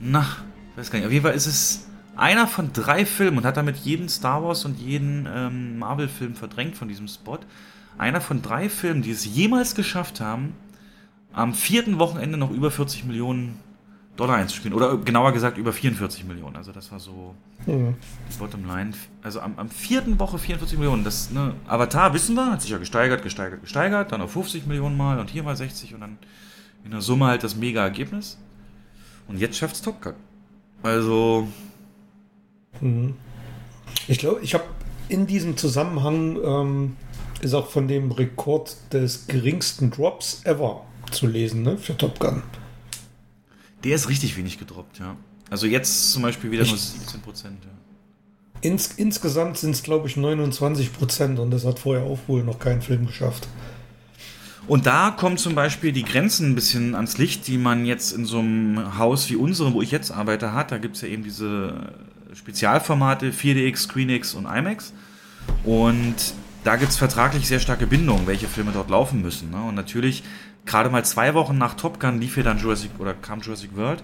na, 0.00 0.26
ich 0.70 0.78
weiß 0.78 0.90
gar 0.90 0.98
nicht. 0.98 1.06
Auf 1.06 1.12
jeden 1.12 1.24
Fall 1.24 1.34
ist 1.34 1.46
es 1.46 1.86
einer 2.22 2.46
von 2.46 2.72
drei 2.72 3.04
Filmen 3.04 3.38
und 3.38 3.44
hat 3.44 3.56
damit 3.56 3.76
jeden 3.78 4.08
Star 4.08 4.44
Wars 4.44 4.64
und 4.64 4.78
jeden 4.78 5.28
ähm, 5.34 5.78
Marvel-Film 5.80 6.36
verdrängt 6.36 6.76
von 6.76 6.86
diesem 6.86 7.08
Spot. 7.08 7.40
Einer 7.98 8.20
von 8.20 8.40
drei 8.42 8.68
Filmen, 8.68 9.02
die 9.02 9.10
es 9.10 9.24
jemals 9.24 9.74
geschafft 9.74 10.20
haben, 10.20 10.54
am 11.32 11.52
vierten 11.52 11.98
Wochenende 11.98 12.38
noch 12.38 12.50
über 12.50 12.70
40 12.70 13.04
Millionen 13.04 13.58
Dollar 14.16 14.36
einzuspielen. 14.36 14.72
Oder 14.74 14.98
genauer 14.98 15.32
gesagt 15.32 15.58
über 15.58 15.72
44 15.72 16.24
Millionen. 16.24 16.54
Also 16.56 16.70
das 16.70 16.92
war 16.92 17.00
so 17.00 17.34
Mhm. 17.66 17.94
die 18.32 18.38
Bottomline. 18.38 18.92
Also 19.22 19.40
am, 19.40 19.54
am 19.56 19.68
vierten 19.68 20.18
Woche 20.18 20.38
44 20.38 20.78
Millionen. 20.78 21.04
Das, 21.04 21.30
ne, 21.30 21.54
Avatar, 21.66 22.14
wissen 22.14 22.36
wir, 22.36 22.52
hat 22.52 22.62
sich 22.62 22.70
ja 22.70 22.78
gesteigert, 22.78 23.22
gesteigert, 23.22 23.62
gesteigert. 23.62 24.12
Dann 24.12 24.20
auf 24.20 24.32
50 24.32 24.66
Millionen 24.66 24.96
mal 24.96 25.18
und 25.18 25.30
hier 25.30 25.42
mal 25.42 25.56
60 25.56 25.94
und 25.94 26.00
dann 26.00 26.18
in 26.84 26.90
der 26.92 27.00
Summe 27.00 27.26
halt 27.26 27.42
das 27.42 27.56
mega 27.56 27.82
Ergebnis. 27.82 28.38
Und 29.28 29.38
jetzt 29.38 29.56
schafft's 29.56 29.82
Top 29.82 30.00
Gun. 30.02 30.14
Also, 30.82 31.48
Ich 34.08 34.18
glaube, 34.18 34.40
ich 34.42 34.54
habe 34.54 34.64
in 35.08 35.26
diesem 35.26 35.56
Zusammenhang 35.56 36.38
ähm, 36.44 36.96
ist 37.40 37.54
auch 37.54 37.70
von 37.70 37.88
dem 37.88 38.10
Rekord 38.12 38.76
des 38.92 39.26
geringsten 39.26 39.90
Drops 39.90 40.40
ever 40.44 40.84
zu 41.10 41.26
lesen, 41.26 41.62
ne? 41.62 41.76
Für 41.76 41.96
Top 41.96 42.18
Gun. 42.18 42.42
der 43.84 43.94
ist 43.96 44.08
richtig 44.08 44.36
wenig 44.36 44.58
gedroppt, 44.58 45.00
ja. 45.00 45.16
Also 45.50 45.66
jetzt 45.66 46.12
zum 46.12 46.22
Beispiel 46.22 46.50
wieder 46.50 46.64
nur 46.64 46.74
Ich- 46.74 46.80
17 46.80 47.20
Prozent, 47.20 47.58
ja. 47.64 47.70
Ins, 48.68 48.92
insgesamt 48.92 49.58
sind 49.58 49.72
es, 49.72 49.82
glaube 49.82 50.06
ich, 50.06 50.16
29 50.16 50.92
Prozent 50.92 51.40
und 51.40 51.50
das 51.50 51.64
hat 51.66 51.80
vorher 51.80 52.04
auch 52.04 52.20
wohl 52.28 52.44
noch 52.44 52.60
kein 52.60 52.80
Film 52.80 53.06
geschafft. 53.06 53.48
Und 54.68 54.86
da 54.86 55.10
kommen 55.10 55.36
zum 55.36 55.56
Beispiel 55.56 55.90
die 55.90 56.04
Grenzen 56.04 56.50
ein 56.52 56.54
bisschen 56.54 56.94
ans 56.94 57.18
Licht, 57.18 57.48
die 57.48 57.58
man 57.58 57.84
jetzt 57.84 58.12
in 58.12 58.24
so 58.24 58.38
einem 58.38 58.96
Haus 58.96 59.28
wie 59.28 59.34
unserem, 59.34 59.74
wo 59.74 59.82
ich 59.82 59.90
jetzt 59.90 60.12
arbeite, 60.12 60.52
hat. 60.52 60.70
Da 60.70 60.78
gibt 60.78 60.94
es 60.94 61.02
ja 61.02 61.08
eben 61.08 61.24
diese 61.24 61.92
Spezialformate 62.34 63.30
4DX, 63.30 63.76
ScreenX 63.76 64.34
und 64.34 64.46
IMAX. 64.46 64.92
Und 65.64 66.14
da 66.64 66.76
gibt 66.76 66.90
es 66.90 66.96
vertraglich 66.96 67.46
sehr 67.48 67.60
starke 67.60 67.86
Bindungen, 67.86 68.26
welche 68.26 68.46
Filme 68.46 68.72
dort 68.72 68.90
laufen 68.90 69.22
müssen. 69.22 69.50
Ne? 69.50 69.62
Und 69.62 69.74
natürlich, 69.74 70.22
gerade 70.64 70.90
mal 70.90 71.04
zwei 71.04 71.34
Wochen 71.34 71.58
nach 71.58 71.74
Top 71.74 71.98
Gun 72.00 72.20
lief 72.20 72.36
ja 72.36 72.42
dann 72.42 72.58
Jurassic 72.58 72.92
oder 72.98 73.14
kam 73.14 73.40
Jurassic 73.40 73.76
World. 73.76 74.02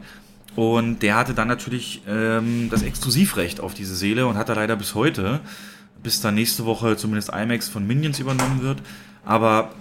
Und 0.57 1.03
der 1.03 1.17
hatte 1.17 1.35
dann 1.35 1.47
natürlich 1.47 2.03
ähm, 2.09 2.69
das 2.71 2.83
Exklusivrecht 2.83 3.61
auf 3.61 3.75
diese 3.75 3.95
Seele 3.95 4.27
und 4.27 4.37
hat 4.37 4.49
er 4.49 4.57
leider 4.57 4.75
bis 4.75 4.95
heute, 4.95 5.41
bis 6.03 6.21
dann 6.21 6.35
nächste 6.35 6.65
Woche 6.65 6.97
zumindest 6.97 7.31
IMAX 7.33 7.69
von 7.69 7.87
Minions 7.87 8.19
übernommen 8.19 8.63
wird. 8.63 8.83
Aber 9.25 9.73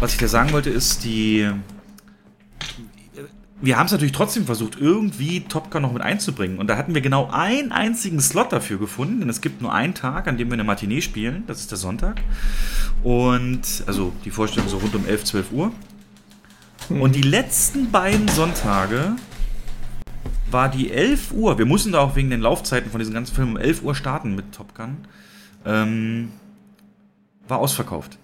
was 0.00 0.12
ich 0.12 0.18
da 0.18 0.26
sagen 0.28 0.52
wollte, 0.52 0.70
ist, 0.70 1.04
die. 1.04 1.50
Wir 3.62 3.78
haben 3.78 3.86
es 3.86 3.92
natürlich 3.92 4.12
trotzdem 4.12 4.44
versucht, 4.44 4.76
irgendwie 4.80 5.42
Top 5.42 5.70
Gun 5.70 5.82
noch 5.82 5.92
mit 5.92 6.02
einzubringen. 6.02 6.58
Und 6.58 6.66
da 6.66 6.76
hatten 6.76 6.94
wir 6.94 7.00
genau 7.00 7.30
einen 7.30 7.70
einzigen 7.70 8.20
Slot 8.20 8.50
dafür 8.52 8.76
gefunden, 8.76 9.20
denn 9.20 9.28
es 9.28 9.40
gibt 9.40 9.62
nur 9.62 9.72
einen 9.72 9.94
Tag, 9.94 10.26
an 10.26 10.36
dem 10.36 10.48
wir 10.48 10.54
eine 10.54 10.64
Matinee 10.64 11.00
spielen. 11.00 11.44
Das 11.46 11.60
ist 11.60 11.70
der 11.70 11.78
Sonntag. 11.78 12.20
Und, 13.04 13.84
also 13.86 14.12
die 14.24 14.32
Vorstellung 14.32 14.68
so 14.68 14.78
rund 14.78 14.96
um 14.96 15.06
11, 15.06 15.24
12 15.24 15.52
Uhr. 15.52 15.72
Und 16.88 17.14
die 17.14 17.22
letzten 17.22 17.92
beiden 17.92 18.26
Sonntage 18.26 19.14
war 20.50 20.68
die 20.68 20.90
11 20.90 21.30
Uhr. 21.32 21.56
Wir 21.56 21.64
mussten 21.64 21.92
da 21.92 22.00
auch 22.00 22.16
wegen 22.16 22.30
den 22.30 22.40
Laufzeiten 22.40 22.90
von 22.90 22.98
diesen 22.98 23.14
ganzen 23.14 23.32
Filmen 23.32 23.52
um 23.52 23.56
11 23.58 23.84
Uhr 23.84 23.94
starten 23.94 24.34
mit 24.34 24.50
Top 24.50 24.74
Gun. 24.74 24.96
Ähm, 25.64 26.32
war 27.46 27.58
ausverkauft. 27.58 28.18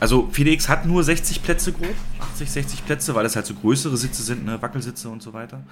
Also 0.00 0.28
4DX 0.32 0.68
hat 0.68 0.86
nur 0.86 1.02
60 1.02 1.42
Plätze 1.42 1.72
grob, 1.72 1.94
80, 2.20 2.50
60 2.50 2.86
Plätze, 2.86 3.14
weil 3.14 3.26
es 3.26 3.34
halt 3.34 3.46
so 3.46 3.54
größere 3.54 3.96
Sitze 3.96 4.22
sind, 4.22 4.44
ne, 4.44 4.60
Wackelsitze 4.62 5.08
und 5.08 5.22
so 5.22 5.32
weiter. 5.32 5.62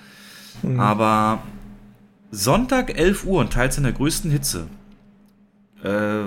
Aber 0.79 1.43
Sonntag 2.31 2.99
11 2.99 3.25
Uhr 3.25 3.41
und 3.41 3.53
teils 3.53 3.77
in 3.77 3.85
der 3.85 3.93
größten 3.93 4.31
Hitze 4.31 4.67
äh, 5.83 6.25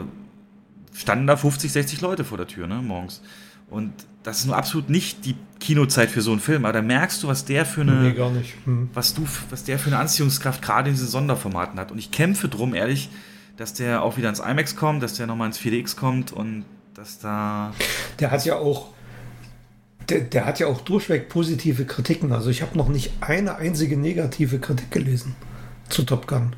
standen 0.94 1.28
da 1.28 1.36
50, 1.36 1.72
60 1.72 2.02
Leute 2.02 2.24
vor 2.24 2.38
der 2.38 2.48
Tür, 2.48 2.68
ne, 2.68 2.76
morgens. 2.76 3.22
Und 3.70 3.94
das 4.24 4.40
ist 4.40 4.46
nur 4.46 4.58
absolut 4.58 4.90
nicht 4.90 5.26
die 5.26 5.36
Kinozeit 5.60 6.10
für 6.10 6.22
so 6.22 6.32
einen 6.32 6.40
Film, 6.40 6.66
aber 6.66 6.74
da 6.74 6.82
merkst 6.82 7.24
du, 7.24 7.28
was 7.28 7.46
der 7.46 7.66
für 7.66 7.82
eine 7.82 8.02
Nee, 8.02 8.14
gar 8.14 8.32
nicht. 8.32 8.56
Hm. 8.66 8.90
was 8.94 9.14
du, 9.14 9.28
was 9.50 9.64
der 9.64 9.80
für 9.80 9.88
eine 9.88 9.98
Anziehungskraft 9.98 10.62
gerade 10.62 10.90
in 10.90 10.96
diesen 10.96 11.08
Sonderformaten 11.08 11.80
hat. 11.80 11.92
Und 11.92 12.00
ich 12.00 12.12
kämpfe 12.12 12.50
drum, 12.50 12.74
ehrlich, 12.74 13.10
dass 13.58 13.74
der 13.74 14.02
auch 14.02 14.18
wieder 14.18 14.30
ins 14.30 14.40
IMAX 14.40 14.76
kommt, 14.76 15.04
dass 15.04 15.16
der 15.16 15.28
nochmal 15.28 15.48
ins 15.48 15.60
4DX 15.60 15.96
kommt 15.96 16.32
und 16.32 16.66
dass 17.00 17.18
da. 17.20 17.74
Der 18.20 18.32
hat 18.32 18.46
ja 18.46 18.58
auch. 18.58 18.88
Der, 20.10 20.22
der 20.22 20.46
hat 20.46 20.60
ja 20.60 20.68
auch 20.68 20.82
durchweg 20.82 21.30
positive 21.30 21.86
Kritiken. 21.86 22.32
Also 22.32 22.50
ich 22.50 22.62
habe 22.62 22.78
noch 22.78 22.90
nicht 22.90 23.12
eine 23.22 23.56
einzige 23.56 23.96
negative 23.96 24.60
Kritik 24.60 24.92
gelesen 24.92 25.36
zu 25.88 26.04
Top 26.04 26.28
Gun. 26.28 26.56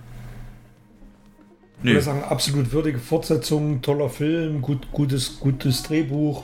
Ich 1.80 1.84
Nö. 1.84 1.92
würde 1.92 2.02
sagen, 2.02 2.24
absolut 2.24 2.72
würdige 2.72 3.00
Fortsetzung, 3.00 3.82
toller 3.82 4.10
Film, 4.10 4.62
gut, 4.62 4.92
gutes, 4.92 5.40
gutes 5.40 5.84
Drehbuch, 5.84 6.44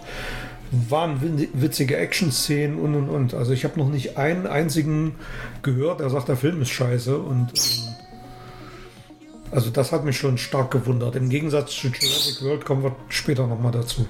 waren 0.72 1.48
witzige 1.54 1.96
Action-Szenen 1.96 2.78
und 2.78 2.96
und 2.96 3.10
und. 3.10 3.34
Also 3.34 3.54
ich 3.54 3.64
habe 3.64 3.80
noch 3.80 3.90
nicht 3.90 4.18
einen 4.18 4.46
einzigen 4.46 5.16
gehört, 5.64 6.02
der 6.02 6.10
sagt, 6.10 6.28
der 6.28 6.38
Film 6.38 6.62
ist 6.62 6.70
scheiße. 6.70 7.18
Und 7.18 7.54
ähm, 7.56 7.96
also 9.52 9.70
das 9.70 9.92
hat 9.92 10.04
mich 10.06 10.18
schon 10.18 10.38
stark 10.38 10.72
gewundert. 10.72 11.16
Im 11.16 11.30
Gegensatz 11.30 11.72
zu 11.72 11.88
Jurassic 11.88 12.42
World 12.42 12.66
kommen 12.66 12.84
wir 12.84 12.96
später 13.10 13.48
nochmal 13.48 13.72
dazu. 13.72 14.06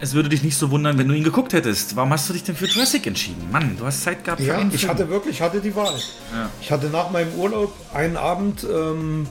Es 0.00 0.14
würde 0.14 0.28
dich 0.28 0.44
nicht 0.44 0.56
so 0.56 0.70
wundern, 0.70 0.96
wenn 0.96 1.08
du 1.08 1.14
ihn 1.14 1.24
geguckt 1.24 1.52
hättest. 1.52 1.96
Warum 1.96 2.12
hast 2.12 2.28
du 2.28 2.32
dich 2.32 2.44
denn 2.44 2.54
für 2.54 2.66
Jurassic 2.66 3.04
entschieden? 3.08 3.50
Mann, 3.50 3.76
du 3.76 3.84
hast 3.84 4.02
Zeit 4.04 4.22
gehabt 4.22 4.40
für 4.40 4.46
Ja, 4.46 4.60
ich 4.72 4.80
Film. 4.80 4.90
hatte 4.92 5.08
wirklich 5.08 5.42
hatte 5.42 5.60
die 5.60 5.74
Wahl. 5.74 5.98
Ja. 6.32 6.48
Ich 6.60 6.70
hatte 6.70 6.86
nach 6.86 7.10
meinem 7.10 7.32
Urlaub 7.34 7.72
einen 7.92 8.16
Abend 8.16 8.64
ähm, 8.64 9.26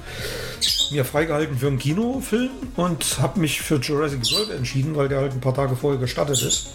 mir 0.92 1.06
freigehalten 1.06 1.58
für 1.58 1.68
einen 1.68 1.80
Kinofilm 1.80 2.50
und 2.76 3.20
habe 3.22 3.40
mich 3.40 3.62
für 3.62 3.76
Jurassic 3.78 4.20
World 4.32 4.52
entschieden, 4.52 4.96
weil 4.98 5.08
der 5.08 5.20
halt 5.20 5.32
ein 5.32 5.40
paar 5.40 5.54
Tage 5.56 5.74
vorher 5.78 6.02
gestartet 6.02 6.42
ist. 6.42 6.68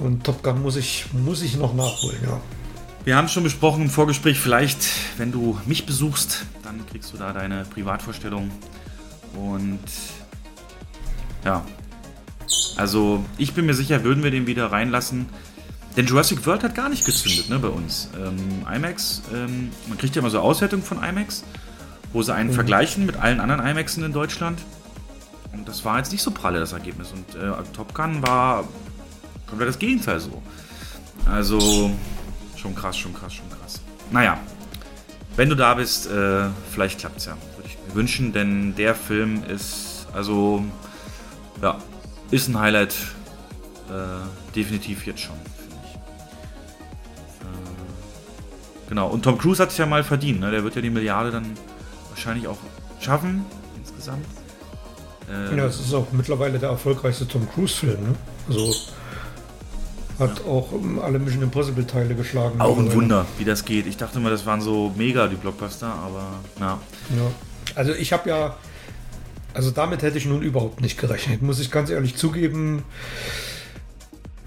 Und 0.00 0.24
Top 0.24 0.42
Gun 0.42 0.62
muss 0.62 0.74
ich, 0.76 1.06
muss 1.12 1.42
ich 1.42 1.56
noch 1.56 1.74
nachholen, 1.74 2.18
ja. 2.24 2.40
Wir 3.08 3.16
haben 3.16 3.28
schon 3.28 3.42
besprochen 3.42 3.84
im 3.84 3.88
Vorgespräch, 3.88 4.38
vielleicht, 4.38 4.86
wenn 5.16 5.32
du 5.32 5.58
mich 5.64 5.86
besuchst, 5.86 6.44
dann 6.62 6.84
kriegst 6.86 7.10
du 7.10 7.16
da 7.16 7.32
deine 7.32 7.64
Privatvorstellung. 7.64 8.50
Und 9.34 9.80
ja, 11.42 11.64
also 12.76 13.24
ich 13.38 13.54
bin 13.54 13.64
mir 13.64 13.72
sicher, 13.72 14.04
würden 14.04 14.22
wir 14.22 14.30
den 14.30 14.46
wieder 14.46 14.70
reinlassen. 14.70 15.24
Denn 15.96 16.04
Jurassic 16.04 16.44
World 16.44 16.62
hat 16.64 16.74
gar 16.74 16.90
nicht 16.90 17.06
gezündet 17.06 17.48
ne, 17.48 17.58
bei 17.58 17.68
uns. 17.68 18.10
Ähm, 18.14 18.66
IMAX, 18.70 19.22
ähm, 19.34 19.70
man 19.86 19.96
kriegt 19.96 20.14
ja 20.14 20.20
immer 20.20 20.28
so 20.28 20.40
Auswertungen 20.40 20.82
von 20.82 21.02
IMAX, 21.02 21.44
wo 22.12 22.22
sie 22.22 22.34
einen 22.34 22.52
vergleichen 22.52 23.06
mit 23.06 23.16
allen 23.16 23.40
anderen 23.40 23.66
IMAXen 23.66 24.04
in 24.04 24.12
Deutschland. 24.12 24.60
Und 25.54 25.66
das 25.66 25.82
war 25.82 25.96
jetzt 25.96 26.12
nicht 26.12 26.20
so 26.20 26.30
pralle, 26.30 26.60
das 26.60 26.74
Ergebnis. 26.74 27.10
Und 27.12 27.40
äh, 27.40 27.52
Top 27.72 27.94
Gun 27.94 28.20
war 28.20 28.68
komplett 29.46 29.70
das 29.70 29.78
Gegenteil 29.78 30.20
so. 30.20 30.42
Also 31.24 31.90
schon 32.58 32.74
krass, 32.74 32.96
schon 32.96 33.14
krass, 33.14 33.34
schon 33.34 33.48
krass. 33.50 33.80
Naja, 34.10 34.38
wenn 35.36 35.48
du 35.48 35.54
da 35.54 35.74
bist, 35.74 36.10
äh, 36.10 36.48
vielleicht 36.72 36.98
klappt 36.98 37.18
es 37.18 37.26
ja. 37.26 37.36
Würde 37.56 37.68
ich 37.68 37.78
mir 37.86 37.94
wünschen, 37.94 38.32
denn 38.32 38.74
der 38.74 38.94
Film 38.94 39.44
ist, 39.44 40.06
also, 40.12 40.64
ja, 41.62 41.78
ist 42.30 42.48
ein 42.48 42.58
Highlight. 42.58 42.94
Äh, 43.88 44.54
definitiv 44.54 45.06
jetzt 45.06 45.20
schon, 45.20 45.36
finde 45.56 45.76
ich. 45.84 45.94
Äh, 47.44 48.88
genau, 48.88 49.08
und 49.08 49.22
Tom 49.22 49.38
Cruise 49.38 49.62
hat 49.62 49.70
es 49.70 49.78
ja 49.78 49.86
mal 49.86 50.04
verdient. 50.04 50.40
Ne? 50.40 50.50
Der 50.50 50.62
wird 50.62 50.74
ja 50.74 50.82
die 50.82 50.90
Milliarde 50.90 51.30
dann 51.30 51.46
wahrscheinlich 52.10 52.46
auch 52.48 52.58
schaffen, 53.00 53.46
insgesamt. 53.78 54.26
Äh, 55.30 55.56
ja, 55.56 55.66
es 55.66 55.80
ist 55.80 55.94
auch 55.94 56.06
mittlerweile 56.12 56.58
der 56.58 56.70
erfolgreichste 56.70 57.26
Tom 57.28 57.48
Cruise-Film. 57.50 58.02
Ne? 58.02 58.14
Also 58.48 58.74
hat 60.18 60.38
ja. 60.38 60.44
auch 60.44 60.72
ähm, 60.72 60.98
alle 60.98 61.18
Mission 61.18 61.42
Impossible 61.42 61.86
Teile 61.86 62.14
geschlagen. 62.14 62.60
Auch 62.60 62.78
ein 62.78 62.92
Wunder, 62.92 63.26
wie 63.38 63.44
das 63.44 63.64
geht. 63.64 63.86
Ich 63.86 63.96
dachte 63.96 64.18
immer, 64.18 64.30
das 64.30 64.46
waren 64.46 64.60
so 64.60 64.92
mega 64.96 65.28
die 65.28 65.36
Blockbuster, 65.36 65.86
aber 65.86 66.26
na. 66.58 66.78
Ja. 67.16 67.30
Also 67.74 67.92
ich 67.92 68.12
habe 68.12 68.28
ja, 68.28 68.56
also 69.54 69.70
damit 69.70 70.02
hätte 70.02 70.18
ich 70.18 70.26
nun 70.26 70.42
überhaupt 70.42 70.80
nicht 70.80 70.98
gerechnet, 70.98 71.42
muss 71.42 71.60
ich 71.60 71.70
ganz 71.70 71.90
ehrlich 71.90 72.16
zugeben. 72.16 72.82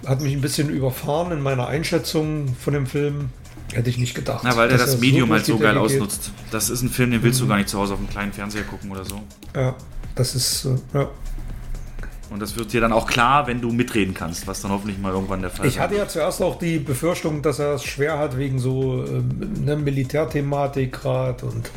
Hat 0.04 0.20
mich 0.20 0.32
ein 0.32 0.40
bisschen 0.40 0.68
überfahren 0.68 1.32
in 1.32 1.40
meiner 1.40 1.68
Einschätzung 1.68 2.56
von 2.56 2.74
dem 2.74 2.86
Film. 2.86 3.30
Hätte 3.72 3.88
ich 3.88 3.96
nicht 3.96 4.14
gedacht. 4.14 4.42
Na, 4.44 4.54
weil 4.56 4.68
der 4.68 4.76
das 4.76 4.98
Medium 4.98 5.28
so 5.28 5.34
halt 5.34 5.46
so 5.46 5.58
geil 5.58 5.78
ausnutzt. 5.78 6.30
Das 6.50 6.68
ist 6.68 6.82
ein 6.82 6.90
Film, 6.90 7.10
den 7.12 7.22
willst 7.22 7.40
mhm. 7.40 7.44
du 7.44 7.48
gar 7.48 7.56
nicht 7.56 7.68
zu 7.68 7.78
Hause 7.78 7.94
auf 7.94 8.00
einem 8.00 8.10
kleinen 8.10 8.32
Fernseher 8.32 8.64
gucken 8.64 8.90
oder 8.90 9.04
so. 9.04 9.22
Ja, 9.54 9.74
das 10.14 10.34
ist, 10.34 10.66
äh, 10.66 10.98
ja. 10.98 11.08
Und 12.32 12.40
das 12.40 12.56
wird 12.56 12.72
dir 12.72 12.80
dann 12.80 12.92
auch 12.92 13.06
klar, 13.06 13.46
wenn 13.46 13.60
du 13.60 13.70
mitreden 13.70 14.14
kannst, 14.14 14.46
was 14.46 14.62
dann 14.62 14.70
hoffentlich 14.70 14.98
mal 14.98 15.12
irgendwann 15.12 15.42
der 15.42 15.50
Fall 15.50 15.66
ist. 15.66 15.74
Ich 15.74 15.80
hatte 15.80 15.96
ja 15.96 16.08
zuerst 16.08 16.40
auch 16.40 16.58
die 16.58 16.78
Befürchtung, 16.78 17.42
dass 17.42 17.58
er 17.58 17.74
es 17.74 17.84
schwer 17.84 18.18
hat 18.18 18.38
wegen 18.38 18.58
so 18.58 19.04
ähm, 19.04 19.64
ne, 19.64 19.76
Militärthematik 19.76 20.92
gerade 20.92 21.44
und 21.44 21.70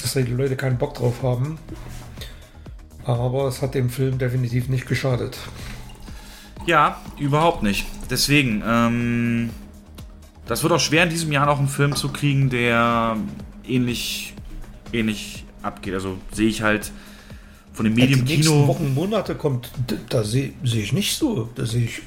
dass 0.00 0.12
die 0.12 0.22
Leute 0.22 0.54
keinen 0.54 0.78
Bock 0.78 0.94
drauf 0.94 1.22
haben. 1.22 1.58
Aber 3.04 3.48
es 3.48 3.60
hat 3.60 3.74
dem 3.74 3.90
Film 3.90 4.18
definitiv 4.18 4.68
nicht 4.68 4.86
geschadet. 4.86 5.36
Ja, 6.66 7.00
überhaupt 7.18 7.64
nicht. 7.64 7.86
Deswegen, 8.08 8.62
ähm, 8.64 9.50
das 10.46 10.62
wird 10.62 10.72
auch 10.72 10.80
schwer 10.80 11.02
in 11.02 11.10
diesem 11.10 11.32
Jahr 11.32 11.46
noch 11.46 11.58
einen 11.58 11.66
Film 11.66 11.96
zu 11.96 12.10
kriegen, 12.10 12.50
der 12.50 13.16
ähnlich, 13.66 14.34
ähnlich 14.92 15.44
abgeht. 15.62 15.94
Also 15.94 16.18
sehe 16.30 16.48
ich 16.48 16.62
halt 16.62 16.92
von 17.72 17.84
dem 17.84 17.94
Medium 17.94 18.24
Kino. 18.24 18.26
Die 18.26 18.36
nächsten 18.36 18.66
Wochen, 18.66 18.94
Monate 18.94 19.34
kommt, 19.34 19.70
da 20.08 20.24
sehe 20.24 20.52
seh 20.62 20.80
ich 20.80 20.92
nicht 20.92 21.16
so. 21.16 21.48
Da 21.54 21.66
sehe 21.66 21.84
ich 21.84 22.02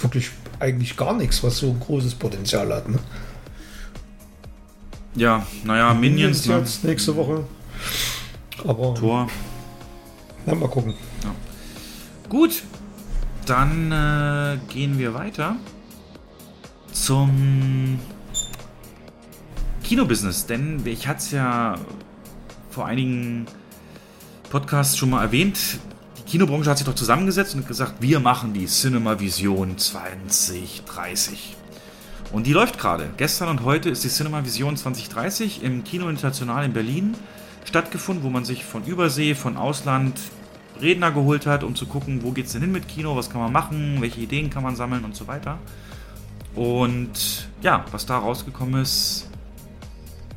wirklich 0.00 0.30
eigentlich 0.58 0.96
gar 0.96 1.14
nichts, 1.14 1.42
was 1.42 1.58
so 1.58 1.68
ein 1.70 1.80
großes 1.80 2.14
Potenzial 2.14 2.72
hat. 2.72 2.88
Ne? 2.88 2.98
Ja, 5.16 5.46
naja, 5.64 5.92
Minions. 5.94 6.46
Minions 6.46 6.68
jetzt 6.68 6.84
ne? 6.84 6.90
nächste 6.90 7.16
Woche. 7.16 7.44
Aber. 8.64 8.94
Tor. 8.94 9.28
Na, 10.46 10.54
mal 10.54 10.68
gucken. 10.68 10.94
Ja. 11.24 11.34
Gut, 12.28 12.62
dann 13.46 13.90
äh, 13.90 14.58
gehen 14.72 14.98
wir 14.98 15.14
weiter 15.14 15.56
zum 16.92 17.98
Kinobusiness. 19.82 20.46
Denn 20.46 20.80
ich 20.84 21.08
hatte 21.08 21.18
es 21.18 21.30
ja 21.32 21.74
vor 22.70 22.86
einigen 22.86 23.46
Podcast 24.50 24.98
schon 24.98 25.10
mal 25.10 25.22
erwähnt. 25.22 25.78
Die 26.18 26.22
Kinobranche 26.22 26.68
hat 26.68 26.78
sich 26.78 26.86
doch 26.86 26.96
zusammengesetzt 26.96 27.54
und 27.54 27.68
gesagt, 27.68 27.94
wir 28.00 28.18
machen 28.18 28.52
die 28.52 28.66
Cinema 28.66 29.20
Vision 29.20 29.78
2030. 29.78 31.56
Und 32.32 32.48
die 32.48 32.52
läuft 32.52 32.76
gerade. 32.76 33.10
Gestern 33.16 33.48
und 33.48 33.62
heute 33.62 33.90
ist 33.90 34.02
die 34.02 34.08
Cinema 34.08 34.44
Vision 34.44 34.76
2030 34.76 35.62
im 35.62 35.84
Kino 35.84 36.08
International 36.08 36.64
in 36.64 36.72
Berlin 36.72 37.14
stattgefunden, 37.64 38.24
wo 38.24 38.28
man 38.28 38.44
sich 38.44 38.64
von 38.64 38.84
Übersee, 38.84 39.36
von 39.36 39.56
Ausland 39.56 40.18
Redner 40.80 41.12
geholt 41.12 41.46
hat, 41.46 41.62
um 41.62 41.76
zu 41.76 41.86
gucken, 41.86 42.24
wo 42.24 42.32
geht 42.32 42.46
es 42.46 42.52
denn 42.52 42.62
hin 42.62 42.72
mit 42.72 42.88
Kino, 42.88 43.14
was 43.14 43.30
kann 43.30 43.40
man 43.40 43.52
machen, 43.52 43.98
welche 44.00 44.20
Ideen 44.20 44.50
kann 44.50 44.64
man 44.64 44.74
sammeln 44.74 45.04
und 45.04 45.14
so 45.14 45.28
weiter. 45.28 45.58
Und 46.56 47.48
ja, 47.62 47.84
was 47.92 48.04
da 48.04 48.18
rausgekommen 48.18 48.82
ist, 48.82 49.28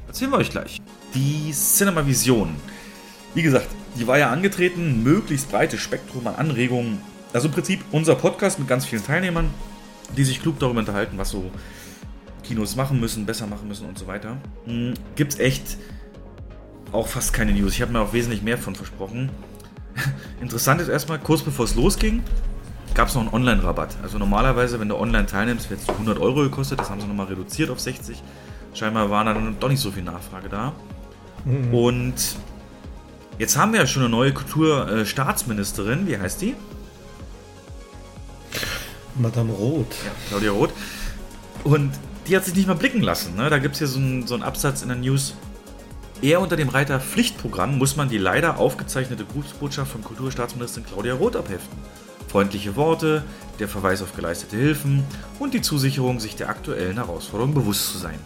erzählen 0.05 0.29
wir 0.29 0.37
euch 0.37 0.51
gleich. 0.51 0.79
Die 1.15 1.51
Cinema 1.51 2.05
Vision. 2.05 2.55
Wie 3.33 3.41
gesagt, 3.41 3.67
die 3.95 4.07
war 4.07 4.17
ja 4.17 4.31
angetreten, 4.31 5.03
möglichst 5.03 5.51
breites 5.51 5.79
Spektrum 5.79 6.25
an 6.27 6.35
Anregungen. 6.35 6.99
Also 7.31 7.47
im 7.47 7.53
Prinzip 7.53 7.81
unser 7.91 8.15
Podcast 8.15 8.59
mit 8.59 8.67
ganz 8.67 8.85
vielen 8.85 9.03
Teilnehmern, 9.03 9.49
die 10.15 10.23
sich 10.23 10.41
klug 10.41 10.59
darüber 10.59 10.79
unterhalten, 10.79 11.17
was 11.17 11.29
so 11.29 11.51
Kinos 12.43 12.75
machen 12.75 12.99
müssen, 12.99 13.25
besser 13.25 13.47
machen 13.47 13.67
müssen 13.67 13.87
und 13.87 13.97
so 13.97 14.07
weiter. 14.07 14.37
Hm, 14.65 14.93
Gibt 15.15 15.33
es 15.33 15.39
echt 15.39 15.77
auch 16.91 17.07
fast 17.07 17.33
keine 17.33 17.51
News. 17.53 17.73
Ich 17.73 17.81
habe 17.81 17.91
mir 17.91 18.01
auch 18.01 18.13
wesentlich 18.13 18.43
mehr 18.43 18.57
von 18.57 18.75
versprochen. 18.75 19.29
Interessant 20.41 20.81
ist 20.81 20.89
erstmal, 20.89 21.19
kurz 21.19 21.41
bevor 21.41 21.65
es 21.65 21.75
losging, 21.75 22.21
gab 22.93 23.07
es 23.07 23.15
noch 23.15 23.21
einen 23.21 23.33
Online-Rabatt. 23.33 23.95
Also 24.03 24.17
normalerweise, 24.19 24.79
wenn 24.79 24.89
du 24.89 24.97
online 24.97 25.25
teilnimmst, 25.25 25.69
wird 25.69 25.81
es 25.81 25.89
100 25.89 26.19
Euro 26.19 26.41
gekostet. 26.43 26.79
Das 26.79 26.89
haben 26.89 27.01
sie 27.01 27.07
nochmal 27.07 27.27
reduziert 27.27 27.69
auf 27.69 27.79
60. 27.79 28.21
Scheinbar 28.73 29.09
war 29.09 29.23
dann 29.25 29.55
doch 29.59 29.69
nicht 29.69 29.79
so 29.79 29.91
viel 29.91 30.03
Nachfrage 30.03 30.49
da. 30.49 30.73
Mhm. 31.45 31.73
Und 31.73 32.13
Jetzt 33.39 33.57
haben 33.57 33.73
wir 33.73 33.81
ja 33.81 33.87
schon 33.87 34.03
eine 34.03 34.09
neue 34.09 34.33
Kulturstaatsministerin. 34.33 36.07
Wie 36.07 36.17
heißt 36.17 36.41
die? 36.41 36.55
Madame 39.15 39.51
Roth. 39.53 39.95
Ja, 40.05 40.11
Claudia 40.29 40.51
Roth. 40.51 40.71
Und 41.63 41.91
die 42.27 42.35
hat 42.35 42.45
sich 42.45 42.55
nicht 42.55 42.67
mal 42.67 42.75
blicken 42.75 43.01
lassen. 43.01 43.35
Ne? 43.35 43.49
Da 43.49 43.57
gibt 43.57 43.73
es 43.73 43.79
hier 43.79 43.87
so 43.87 43.99
einen, 43.99 44.27
so 44.27 44.35
Absatz 44.37 44.81
in 44.81 44.89
der 44.89 44.97
News. 44.97 45.35
Eher 46.21 46.39
unter 46.39 46.55
dem 46.55 46.69
Reiter 46.69 46.99
Pflichtprogramm 46.99 47.77
muss 47.77 47.95
man 47.95 48.07
die 48.07 48.17
leider 48.17 48.57
aufgezeichnete 48.57 49.25
Grußbotschaft 49.25 49.91
von 49.91 50.03
Kulturstaatsministerin 50.03 50.87
Claudia 50.87 51.15
Roth 51.15 51.35
abheften. 51.35 51.77
Freundliche 52.29 52.75
Worte, 52.75 53.23
der 53.59 53.67
Verweis 53.67 54.01
auf 54.01 54.15
geleistete 54.15 54.55
Hilfen 54.55 55.03
und 55.39 55.53
die 55.53 55.61
Zusicherung, 55.61 56.19
sich 56.19 56.35
der 56.35 56.49
aktuellen 56.49 56.95
Herausforderung 56.95 57.53
bewusst 57.53 57.91
zu 57.91 57.97
sein. 57.97 58.17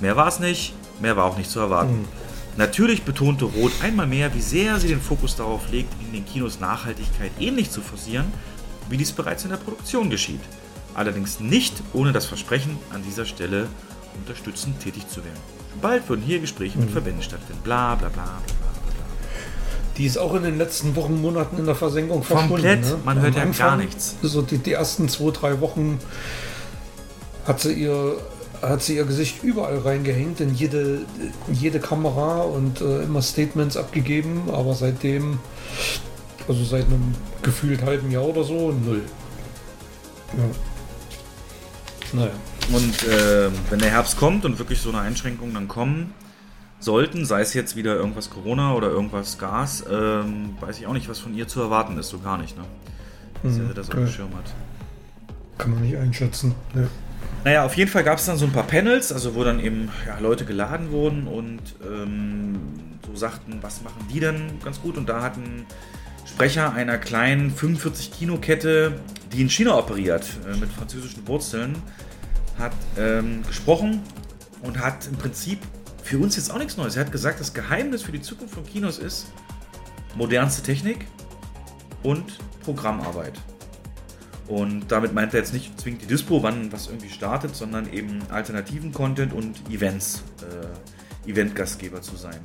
Mehr 0.00 0.16
war 0.16 0.28
es 0.28 0.40
nicht, 0.40 0.74
mehr 1.00 1.16
war 1.16 1.24
auch 1.26 1.36
nicht 1.36 1.50
zu 1.50 1.60
erwarten. 1.60 1.98
Mhm. 2.00 2.25
Natürlich 2.56 3.02
betonte 3.02 3.44
Roth 3.44 3.82
einmal 3.82 4.06
mehr, 4.06 4.34
wie 4.34 4.40
sehr 4.40 4.78
sie 4.78 4.88
den 4.88 5.00
Fokus 5.00 5.36
darauf 5.36 5.70
legt, 5.70 5.92
in 6.00 6.12
den 6.12 6.24
Kinos 6.24 6.58
Nachhaltigkeit 6.58 7.32
ähnlich 7.38 7.70
zu 7.70 7.82
forcieren, 7.82 8.32
wie 8.88 8.96
dies 8.96 9.12
bereits 9.12 9.44
in 9.44 9.50
der 9.50 9.58
Produktion 9.58 10.08
geschieht. 10.08 10.40
Allerdings 10.94 11.40
nicht 11.40 11.74
ohne 11.92 12.12
das 12.12 12.24
Versprechen, 12.24 12.78
an 12.94 13.02
dieser 13.02 13.26
Stelle 13.26 13.68
unterstützend 14.18 14.80
tätig 14.80 15.06
zu 15.08 15.22
werden. 15.22 15.38
Bald 15.82 16.08
würden 16.08 16.22
hier 16.22 16.40
Gespräche 16.40 16.78
mit 16.78 16.88
mhm. 16.88 16.92
Verbänden 16.92 17.22
stattfinden. 17.22 17.60
Bla 17.62 17.94
bla 17.94 18.08
bla 18.08 18.24
bla 18.24 18.32
bla. 18.32 18.56
Die 19.98 20.06
ist 20.06 20.16
auch 20.16 20.34
in 20.34 20.42
den 20.42 20.56
letzten 20.56 20.96
Wochen, 20.96 21.20
Monaten 21.20 21.58
in 21.58 21.66
der 21.66 21.74
Versenkung 21.74 22.24
Komplett, 22.24 22.82
ne? 22.82 22.98
man 23.04 23.20
hört 23.20 23.36
ja 23.36 23.42
Anfang, 23.42 23.66
gar 23.66 23.76
nichts. 23.76 24.16
So 24.22 24.40
die, 24.40 24.56
die 24.58 24.72
ersten 24.72 25.10
zwei, 25.10 25.30
drei 25.30 25.60
Wochen 25.60 25.98
hat 27.46 27.60
sie 27.60 27.74
ihr 27.74 28.16
hat 28.62 28.82
sie 28.82 28.96
ihr 28.96 29.04
Gesicht 29.04 29.42
überall 29.42 29.78
reingehängt, 29.78 30.40
in 30.40 30.54
jede, 30.54 31.00
jede 31.52 31.80
Kamera 31.80 32.42
und 32.42 32.80
äh, 32.80 33.02
immer 33.02 33.22
Statements 33.22 33.76
abgegeben, 33.76 34.50
aber 34.52 34.74
seitdem, 34.74 35.38
also 36.48 36.64
seit 36.64 36.86
einem 36.86 37.14
gefühlt 37.42 37.82
halben 37.82 38.10
Jahr 38.10 38.24
oder 38.24 38.44
so, 38.44 38.72
null. 38.72 39.02
Ja. 40.36 40.44
Naja. 42.12 42.30
Und 42.72 43.02
äh, 43.04 43.50
wenn 43.70 43.78
der 43.78 43.90
Herbst 43.90 44.16
kommt 44.16 44.44
und 44.44 44.58
wirklich 44.58 44.80
so 44.80 44.88
eine 44.88 45.00
Einschränkung 45.00 45.54
dann 45.54 45.68
kommen 45.68 46.14
sollten, 46.80 47.24
sei 47.24 47.40
es 47.40 47.54
jetzt 47.54 47.76
wieder 47.76 47.94
irgendwas 47.94 48.30
Corona 48.30 48.74
oder 48.74 48.88
irgendwas 48.88 49.38
Gas, 49.38 49.84
ähm, 49.90 50.56
weiß 50.60 50.78
ich 50.78 50.86
auch 50.86 50.92
nicht, 50.92 51.08
was 51.08 51.18
von 51.18 51.34
ihr 51.34 51.48
zu 51.48 51.60
erwarten 51.60 51.96
ist, 51.98 52.08
so 52.08 52.18
gar 52.18 52.38
nicht, 52.38 52.56
ne? 52.56 52.64
Dass 53.42 53.52
mhm, 53.52 53.68
sie 53.68 53.74
das 53.74 53.88
auf 53.88 53.94
dem 53.94 54.08
Schirm 54.08 54.34
hat. 54.36 54.52
Kann 55.58 55.72
man 55.72 55.82
nicht 55.82 55.96
einschätzen. 55.96 56.54
Ja. 56.74 56.88
Naja, 57.46 57.64
auf 57.64 57.76
jeden 57.76 57.88
Fall 57.88 58.02
gab 58.02 58.18
es 58.18 58.24
dann 58.26 58.36
so 58.36 58.44
ein 58.44 58.50
paar 58.50 58.66
Panels, 58.66 59.12
also 59.12 59.36
wo 59.36 59.44
dann 59.44 59.60
eben 59.60 59.88
ja, 60.04 60.18
Leute 60.18 60.44
geladen 60.44 60.90
wurden 60.90 61.28
und 61.28 61.60
ähm, 61.88 62.58
so 63.06 63.14
sagten, 63.14 63.58
was 63.60 63.82
machen 63.82 64.04
die 64.12 64.18
denn 64.18 64.58
ganz 64.64 64.82
gut. 64.82 64.96
Und 64.96 65.08
da 65.08 65.22
hat 65.22 65.36
ein 65.36 65.64
Sprecher 66.24 66.72
einer 66.72 66.98
kleinen 66.98 67.54
45-Kino-Kette, 67.54 68.98
die 69.32 69.42
in 69.42 69.48
China 69.48 69.78
operiert, 69.78 70.26
äh, 70.44 70.56
mit 70.56 70.72
französischen 70.72 71.28
Wurzeln, 71.28 71.76
hat 72.58 72.72
ähm, 72.98 73.44
gesprochen 73.46 74.02
und 74.62 74.80
hat 74.80 75.06
im 75.06 75.14
Prinzip 75.14 75.60
für 76.02 76.18
uns 76.18 76.34
jetzt 76.34 76.50
auch 76.50 76.58
nichts 76.58 76.76
Neues. 76.76 76.96
Er 76.96 77.04
hat 77.04 77.12
gesagt, 77.12 77.38
das 77.38 77.54
Geheimnis 77.54 78.02
für 78.02 78.10
die 78.10 78.22
Zukunft 78.22 78.54
von 78.54 78.66
Kinos 78.66 78.98
ist 78.98 79.28
modernste 80.16 80.64
Technik 80.64 81.06
und 82.02 82.38
Programmarbeit. 82.64 83.34
Und 84.48 84.92
damit 84.92 85.12
meint 85.12 85.34
er 85.34 85.40
jetzt 85.40 85.52
nicht 85.52 85.80
zwingend 85.80 86.02
die 86.02 86.06
Dispo, 86.06 86.42
wann 86.42 86.70
was 86.70 86.86
irgendwie 86.86 87.10
startet, 87.10 87.56
sondern 87.56 87.92
eben 87.92 88.20
alternativen 88.30 88.92
Content 88.92 89.32
und 89.32 89.58
Events, 89.70 90.22
äh, 90.42 91.30
Eventgastgeber 91.30 92.00
zu 92.00 92.16
sein. 92.16 92.38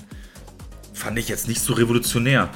Fand 0.94 1.20
ich 1.20 1.30
jetzt 1.30 1.48
nicht 1.48 1.62
so 1.62 1.74
revolutionär. 1.74 2.50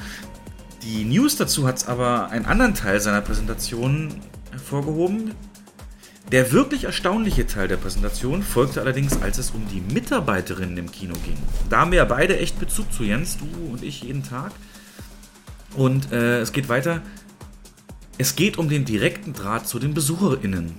Die 0.82 1.04
News 1.04 1.36
dazu 1.36 1.66
hat 1.66 1.88
aber 1.88 2.30
einen 2.30 2.46
anderen 2.46 2.74
Teil 2.74 3.00
seiner 3.00 3.20
Präsentation 3.20 4.20
hervorgehoben. 4.50 5.32
Der 6.32 6.50
wirklich 6.50 6.84
erstaunliche 6.84 7.46
Teil 7.46 7.68
der 7.68 7.76
Präsentation 7.76 8.42
folgte 8.42 8.80
allerdings, 8.80 9.22
als 9.22 9.38
es 9.38 9.50
um 9.50 9.64
die 9.68 9.80
Mitarbeiterinnen 9.80 10.76
im 10.76 10.90
Kino 10.90 11.14
ging. 11.24 11.36
Da 11.70 11.80
haben 11.80 11.92
wir 11.92 11.98
ja 11.98 12.04
beide 12.04 12.36
echt 12.38 12.58
Bezug 12.58 12.92
zu 12.92 13.04
Jens, 13.04 13.38
du 13.38 13.46
und 13.70 13.84
ich 13.84 14.02
jeden 14.02 14.24
Tag. 14.24 14.50
Und 15.76 16.10
äh, 16.10 16.40
es 16.40 16.52
geht 16.52 16.68
weiter. 16.68 17.02
Es 18.18 18.36
geht 18.36 18.58
um 18.58 18.68
den 18.68 18.84
direkten 18.84 19.32
Draht 19.32 19.68
zu 19.68 19.78
den 19.78 19.94
BesucherInnen. 19.94 20.74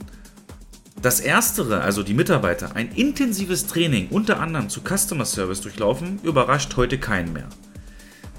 Das 1.02 1.20
Erstere, 1.20 1.82
also 1.82 2.02
die 2.04 2.16
Mitarbeiter, 2.16 2.76
ein 2.76 2.92
intensives 2.94 3.68
Training 3.68 4.08
unter 4.10 4.40
anderem 4.40 4.70
zu 4.70 4.82
Customer 4.82 5.26
Service 5.26 5.62
durchlaufen, 5.62 6.20
überrascht 6.24 6.76
heute 6.76 6.98
keinen 6.98 7.34
mehr. 7.34 7.48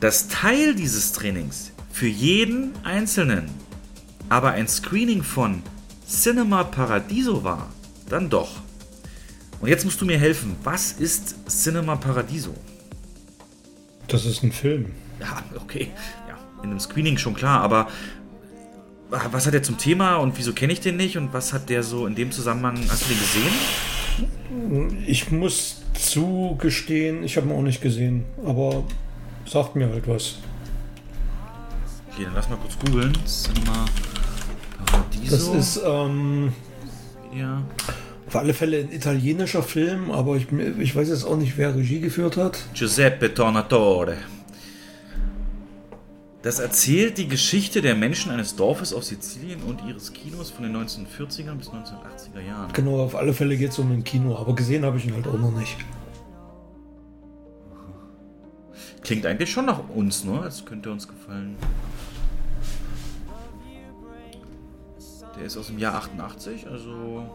Das 0.01 0.29
Teil 0.29 0.75
dieses 0.75 1.13
Trainings 1.13 1.73
für 1.93 2.09
jeden 2.09 2.73
Einzelnen 2.85 3.49
aber 4.29 4.53
ein 4.53 4.69
Screening 4.69 5.23
von 5.23 5.63
Cinema 6.07 6.65
Paradiso 6.65 7.45
war, 7.45 7.69
dann 8.09 8.29
doch. 8.29 8.61
Und 9.61 9.69
jetzt 9.69 9.85
musst 9.85 10.01
du 10.01 10.05
mir 10.05 10.19
helfen. 10.19 10.57
Was 10.63 10.93
ist 10.93 11.37
Cinema 11.49 11.97
Paradiso? 11.97 12.55
Das 14.07 14.25
ist 14.25 14.43
ein 14.43 14.53
Film. 14.53 14.93
Ja, 15.21 15.43
okay. 15.57 15.91
Ja, 16.29 16.39
in 16.63 16.71
einem 16.71 16.81
Screening 16.81 17.19
schon 17.19 17.35
klar, 17.35 17.61
aber 17.63 17.89
was 19.11 19.47
hat 19.47 19.55
er 19.55 19.63
zum 19.63 19.79
Thema 19.79 20.17
und 20.17 20.37
wieso 20.39 20.53
kenne 20.53 20.73
ich 20.73 20.81
den 20.81 20.97
nicht 20.97 21.17
und 21.17 21.33
was 21.33 21.53
hat 21.53 21.69
der 21.69 21.83
so 21.83 22.07
in 22.07 22.15
dem 22.15 22.31
Zusammenhang, 22.31 22.79
hast 22.89 23.05
du 23.05 23.09
den 23.09 23.19
gesehen? 23.19 23.53
Ich 25.07 25.31
muss 25.31 25.83
zugestehen, 25.95 27.23
ich 27.23 27.37
habe 27.37 27.49
ihn 27.49 27.53
auch 27.53 27.63
nicht 27.63 27.81
gesehen, 27.81 28.25
aber 28.45 28.85
sagt 29.47 29.77
mir 29.77 29.89
halt 29.89 30.07
was. 30.07 30.37
Okay, 32.13 32.25
dann 32.25 32.35
lass 32.35 32.49
mal 32.49 32.57
kurz 32.57 32.79
googeln. 32.79 33.13
Cinema 33.25 33.85
Paradiso. 34.85 35.55
Das 35.55 35.77
ist, 35.77 35.83
ähm, 35.85 36.53
ja. 37.37 37.63
Auf 38.27 38.37
alle 38.37 38.53
Fälle 38.53 38.81
ein 38.81 38.93
italienischer 38.93 39.63
Film, 39.63 40.11
aber 40.11 40.37
ich, 40.37 40.49
ich 40.81 40.95
weiß 40.95 41.09
jetzt 41.09 41.25
auch 41.25 41.37
nicht, 41.37 41.57
wer 41.57 41.75
Regie 41.75 42.01
geführt 42.01 42.37
hat. 42.37 42.59
Giuseppe 42.75 43.33
Tornatore. 43.33 44.19
Das 46.49 46.61
erzählt 46.61 47.19
die 47.19 47.29
Geschichte 47.29 47.83
der 47.83 47.95
Menschen 47.95 48.33
eines 48.33 48.57
Dorfes 48.57 48.95
auf 48.95 49.05
Sizilien 49.05 49.63
und 49.65 49.85
ihres 49.87 50.15
Kinos 50.15 50.49
von 50.49 50.65
den 50.65 50.75
1940er 50.75 51.55
bis 51.55 51.69
1980er 51.69 52.41
Jahren. 52.41 52.73
Genau, 52.73 53.03
auf 53.03 53.17
alle 53.17 53.35
Fälle 53.35 53.59
geht 53.59 53.73
es 53.73 53.79
um 53.79 53.93
ein 53.93 54.03
Kino, 54.03 54.35
aber 54.35 54.55
gesehen 54.55 54.83
habe 54.83 54.97
ich 54.97 55.05
ihn 55.05 55.13
halt 55.13 55.27
auch 55.27 55.39
noch 55.39 55.53
nicht. 55.53 55.77
Klingt 59.03 59.27
eigentlich 59.27 59.53
schon 59.53 59.67
nach 59.67 59.91
uns, 59.91 60.25
ne? 60.25 60.41
Als 60.41 60.65
könnte 60.65 60.91
uns 60.91 61.07
gefallen. 61.07 61.57
Der 65.37 65.45
ist 65.45 65.59
aus 65.59 65.67
dem 65.67 65.79
Jahr 65.79 65.97
88, 65.97 66.67
also 66.67 67.27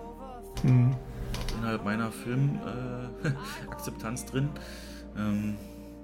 hm. 0.64 0.96
innerhalb 1.60 1.86
meiner 1.86 2.12
Filmakzeptanz 2.12 4.24
äh, 4.24 4.26
drin. 4.32 4.50
Ähm, 5.16 5.54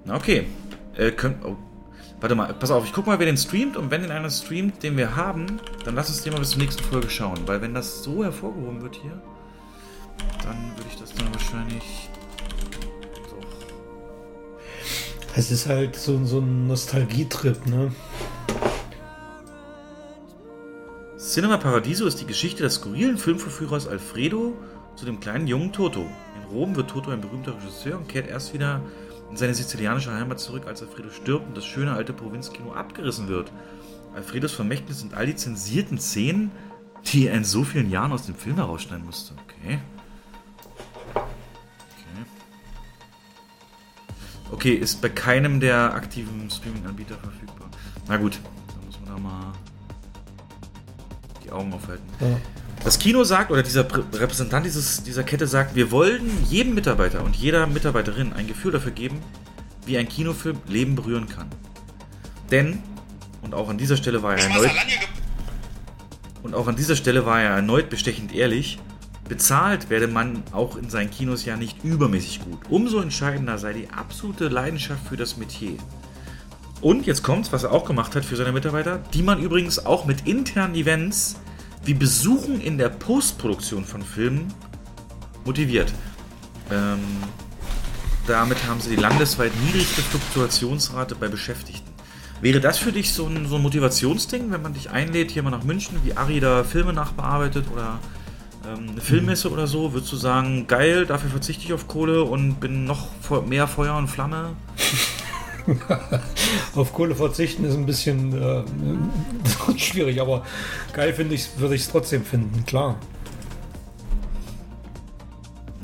na 0.04 0.14
okay. 0.14 0.46
Äh, 0.96 1.10
könnt, 1.10 1.44
oh, 1.44 1.56
Warte 2.20 2.34
mal, 2.34 2.52
pass 2.52 2.70
auf, 2.70 2.84
ich 2.84 2.92
guck 2.92 3.06
mal, 3.06 3.18
wer 3.18 3.24
den 3.24 3.38
streamt 3.38 3.78
und 3.78 3.90
wenn 3.90 4.02
den 4.02 4.10
einer 4.10 4.28
streamt, 4.28 4.82
den 4.82 4.96
wir 4.98 5.16
haben, 5.16 5.58
dann 5.84 5.94
lass 5.94 6.10
uns 6.10 6.22
den 6.22 6.34
mal 6.34 6.38
bis 6.38 6.50
zur 6.50 6.60
nächsten 6.60 6.82
Folge 6.84 7.08
schauen. 7.08 7.38
Weil 7.46 7.62
wenn 7.62 7.72
das 7.72 8.02
so 8.02 8.22
hervorgehoben 8.22 8.82
wird 8.82 8.96
hier, 8.96 9.22
dann 10.42 10.76
würde 10.76 10.90
ich 10.90 10.98
das 10.98 11.14
dann 11.14 11.32
wahrscheinlich 11.32 12.10
doch. 13.30 13.46
Es 15.34 15.50
ist 15.50 15.66
halt 15.66 15.96
so, 15.96 16.22
so 16.26 16.40
ein 16.40 16.66
Nostalgietrip, 16.66 17.66
ne? 17.66 17.90
Cinema 21.16 21.56
Paradiso 21.56 22.06
ist 22.06 22.20
die 22.20 22.26
Geschichte 22.26 22.64
des 22.64 22.74
skurrilen 22.74 23.16
Filmverführers 23.16 23.86
Alfredo 23.88 24.58
zu 24.96 25.06
dem 25.06 25.20
kleinen 25.20 25.46
jungen 25.46 25.72
Toto. 25.72 26.00
In 26.00 26.50
Rom 26.50 26.76
wird 26.76 26.90
Toto 26.90 27.12
ein 27.12 27.20
berühmter 27.22 27.54
Regisseur 27.54 27.96
und 27.96 28.08
kehrt 28.08 28.28
erst 28.28 28.52
wieder 28.52 28.82
in 29.30 29.36
seine 29.36 29.54
sizilianische 29.54 30.12
Heimat 30.12 30.40
zurück, 30.40 30.66
als 30.66 30.82
Alfredo 30.82 31.10
stirbt 31.10 31.46
und 31.46 31.56
das 31.56 31.64
schöne 31.64 31.92
alte 31.92 32.12
Provinzkino 32.12 32.72
abgerissen 32.72 33.28
wird. 33.28 33.52
Alfredos 34.14 34.52
Vermächtnis 34.52 35.00
sind 35.00 35.14
all 35.14 35.26
die 35.26 35.36
zensierten 35.36 35.98
Szenen, 35.98 36.50
die 37.06 37.28
er 37.28 37.34
in 37.34 37.44
so 37.44 37.62
vielen 37.64 37.90
Jahren 37.90 38.12
aus 38.12 38.26
dem 38.26 38.34
Film 38.34 38.56
herausschneiden 38.56 39.04
musste. 39.04 39.34
Okay. 39.44 39.78
Okay. 41.14 42.24
Okay, 44.50 44.74
ist 44.74 45.00
bei 45.00 45.08
keinem 45.08 45.60
der 45.60 45.94
aktiven 45.94 46.50
Streaming-Anbieter 46.50 47.16
verfügbar. 47.16 47.68
Na 48.08 48.16
gut, 48.16 48.40
dann 48.74 48.86
muss 48.86 48.98
man 49.00 49.14
da 49.14 49.20
mal 49.22 49.52
die 51.44 51.52
Augen 51.52 51.72
aufhalten. 51.72 52.04
Ja. 52.20 52.59
Das 52.82 52.98
Kino 52.98 53.24
sagt, 53.24 53.50
oder 53.50 53.62
dieser 53.62 53.84
Repräsentant 53.84 54.64
dieses, 54.64 55.02
dieser 55.02 55.22
Kette 55.22 55.46
sagt, 55.46 55.74
wir 55.74 55.90
wollen 55.90 56.30
jedem 56.48 56.74
Mitarbeiter 56.74 57.22
und 57.22 57.36
jeder 57.36 57.66
Mitarbeiterin 57.66 58.32
ein 58.32 58.46
Gefühl 58.46 58.72
dafür 58.72 58.92
geben, 58.92 59.20
wie 59.84 59.98
ein 59.98 60.08
Kinofilm 60.08 60.58
Leben 60.66 60.94
berühren 60.94 61.28
kann. 61.28 61.48
Denn, 62.50 62.82
und 63.42 63.54
auch 63.54 63.68
an 63.68 63.76
dieser 63.76 63.98
Stelle 63.98 64.22
war 64.22 64.34
er 64.36 64.44
erneut. 64.48 64.70
Und 66.42 66.54
auch 66.54 66.68
an 66.68 66.76
dieser 66.76 66.96
Stelle 66.96 67.26
war 67.26 67.42
er 67.42 67.50
erneut 67.50 67.90
bestechend 67.90 68.34
ehrlich, 68.34 68.78
bezahlt 69.28 69.90
werde 69.90 70.08
man 70.08 70.42
auch 70.52 70.76
in 70.76 70.88
seinen 70.88 71.10
Kinos 71.10 71.44
ja 71.44 71.56
nicht 71.56 71.84
übermäßig 71.84 72.40
gut. 72.40 72.60
Umso 72.70 73.00
entscheidender 73.00 73.58
sei 73.58 73.74
die 73.74 73.90
absolute 73.90 74.48
Leidenschaft 74.48 75.06
für 75.06 75.18
das 75.18 75.36
Metier. 75.36 75.76
Und 76.80 77.04
jetzt 77.04 77.22
kommt's, 77.22 77.52
was 77.52 77.64
er 77.64 77.72
auch 77.72 77.84
gemacht 77.84 78.16
hat 78.16 78.24
für 78.24 78.36
seine 78.36 78.52
Mitarbeiter, 78.52 79.02
die 79.12 79.22
man 79.22 79.38
übrigens 79.38 79.84
auch 79.84 80.06
mit 80.06 80.26
internen 80.26 80.74
Events 80.74 81.36
wie 81.84 81.94
Besuchen 81.94 82.60
in 82.60 82.78
der 82.78 82.88
Postproduktion 82.88 83.84
von 83.84 84.02
Filmen 84.02 84.52
motiviert. 85.44 85.92
Ähm, 86.70 86.98
damit 88.26 88.58
haben 88.68 88.80
sie 88.80 88.90
die 88.90 89.00
landesweit 89.00 89.52
niedrigste 89.64 90.02
Fluktuationsrate 90.02 91.14
bei 91.14 91.28
Beschäftigten. 91.28 91.90
Wäre 92.40 92.60
das 92.60 92.78
für 92.78 92.92
dich 92.92 93.12
so 93.12 93.26
ein, 93.26 93.46
so 93.46 93.56
ein 93.56 93.62
Motivationsding, 93.62 94.50
wenn 94.50 94.62
man 94.62 94.72
dich 94.72 94.90
einlädt, 94.90 95.30
hier 95.30 95.42
mal 95.42 95.50
nach 95.50 95.64
München, 95.64 95.98
wie 96.04 96.16
Ari 96.16 96.40
da 96.40 96.64
Filme 96.64 96.92
nachbearbeitet 96.92 97.66
oder 97.72 97.98
ähm, 98.66 98.90
eine 98.90 99.00
Filmmesse 99.00 99.48
mhm. 99.48 99.54
oder 99.54 99.66
so? 99.66 99.92
Würdest 99.92 100.12
du 100.12 100.16
sagen, 100.16 100.66
geil, 100.66 101.06
dafür 101.06 101.30
verzichte 101.30 101.64
ich 101.64 101.72
auf 101.72 101.86
Kohle 101.86 102.24
und 102.24 102.60
bin 102.60 102.84
noch 102.84 103.08
mehr 103.46 103.66
Feuer 103.66 103.96
und 103.96 104.08
Flamme? 104.08 104.56
Auf 106.74 106.92
Kohle 106.92 107.14
verzichten 107.14 107.64
ist 107.64 107.74
ein 107.74 107.86
bisschen 107.86 108.32
äh, 108.40 108.64
schwierig, 109.78 110.20
aber 110.20 110.44
geil 110.92 111.12
finde 111.12 111.34
ich, 111.34 111.58
würde 111.58 111.74
ich 111.74 111.82
es 111.82 111.88
trotzdem 111.90 112.24
finden, 112.24 112.64
klar. 112.64 112.96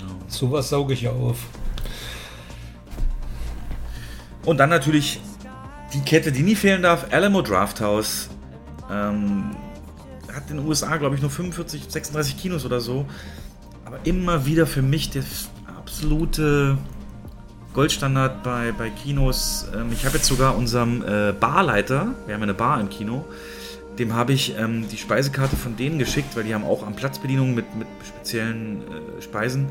No. 0.00 0.06
Sowas 0.28 0.68
sauge 0.68 0.94
ich 0.94 1.02
ja 1.02 1.10
auf. 1.10 1.38
Und 4.44 4.58
dann 4.58 4.70
natürlich 4.70 5.20
die 5.92 6.00
Kette, 6.00 6.32
die 6.32 6.42
nie 6.42 6.54
fehlen 6.54 6.82
darf, 6.82 7.06
Alamo 7.10 7.42
Drafthouse. 7.42 8.28
Ähm, 8.90 9.56
hat 10.32 10.50
in 10.50 10.58
den 10.58 10.66
USA, 10.66 10.96
glaube 10.96 11.16
ich, 11.16 11.22
nur 11.22 11.30
45, 11.30 11.86
36 11.88 12.36
Kinos 12.36 12.64
oder 12.64 12.80
so. 12.80 13.06
Aber 13.84 13.98
immer 14.04 14.46
wieder 14.46 14.66
für 14.66 14.82
mich 14.82 15.10
das 15.10 15.48
absolute 15.66 16.78
Goldstandard 17.76 18.42
bei, 18.42 18.72
bei 18.72 18.88
Kinos. 18.88 19.66
Ähm, 19.76 19.88
ich 19.92 20.06
habe 20.06 20.16
jetzt 20.16 20.26
sogar 20.26 20.56
unserem 20.56 21.02
äh, 21.02 21.32
Barleiter, 21.38 22.14
wir 22.24 22.34
haben 22.34 22.42
eine 22.42 22.54
Bar 22.54 22.80
im 22.80 22.88
Kino, 22.88 23.26
dem 23.98 24.14
habe 24.14 24.32
ich 24.32 24.56
ähm, 24.58 24.88
die 24.88 24.96
Speisekarte 24.96 25.56
von 25.56 25.76
denen 25.76 25.98
geschickt, 25.98 26.34
weil 26.36 26.44
die 26.44 26.54
haben 26.54 26.64
auch 26.64 26.86
am 26.86 26.96
Platzbedienungen 26.96 27.54
mit, 27.54 27.76
mit 27.76 27.86
speziellen 28.02 28.78
äh, 28.78 29.22
Speisen 29.22 29.66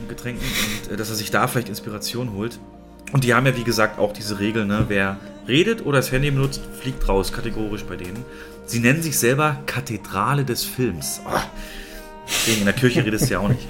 und 0.00 0.08
Getränken 0.08 0.42
und 0.42 0.90
äh, 0.90 0.96
dass 0.96 1.10
er 1.10 1.16
sich 1.16 1.30
da 1.30 1.46
vielleicht 1.48 1.68
Inspiration 1.68 2.32
holt. 2.32 2.58
Und 3.12 3.24
die 3.24 3.34
haben 3.34 3.44
ja, 3.44 3.54
wie 3.54 3.64
gesagt, 3.64 3.98
auch 3.98 4.14
diese 4.14 4.40
Regel, 4.40 4.64
ne? 4.64 4.86
wer 4.88 5.18
redet 5.46 5.84
oder 5.84 5.98
das 5.98 6.10
Handy 6.10 6.30
benutzt, 6.30 6.62
fliegt 6.80 7.06
raus, 7.08 7.30
kategorisch 7.30 7.84
bei 7.84 7.96
denen. 7.96 8.24
Sie 8.64 8.80
nennen 8.80 9.02
sich 9.02 9.18
selber 9.18 9.58
Kathedrale 9.66 10.46
des 10.46 10.64
Films. 10.64 11.20
Oh, 11.26 11.38
Deswegen 12.28 12.60
in 12.60 12.64
der 12.66 12.74
Kirche 12.74 13.04
redest 13.04 13.28
du 13.28 13.34
ja 13.34 13.38
auch 13.40 13.48
nicht. 13.48 13.66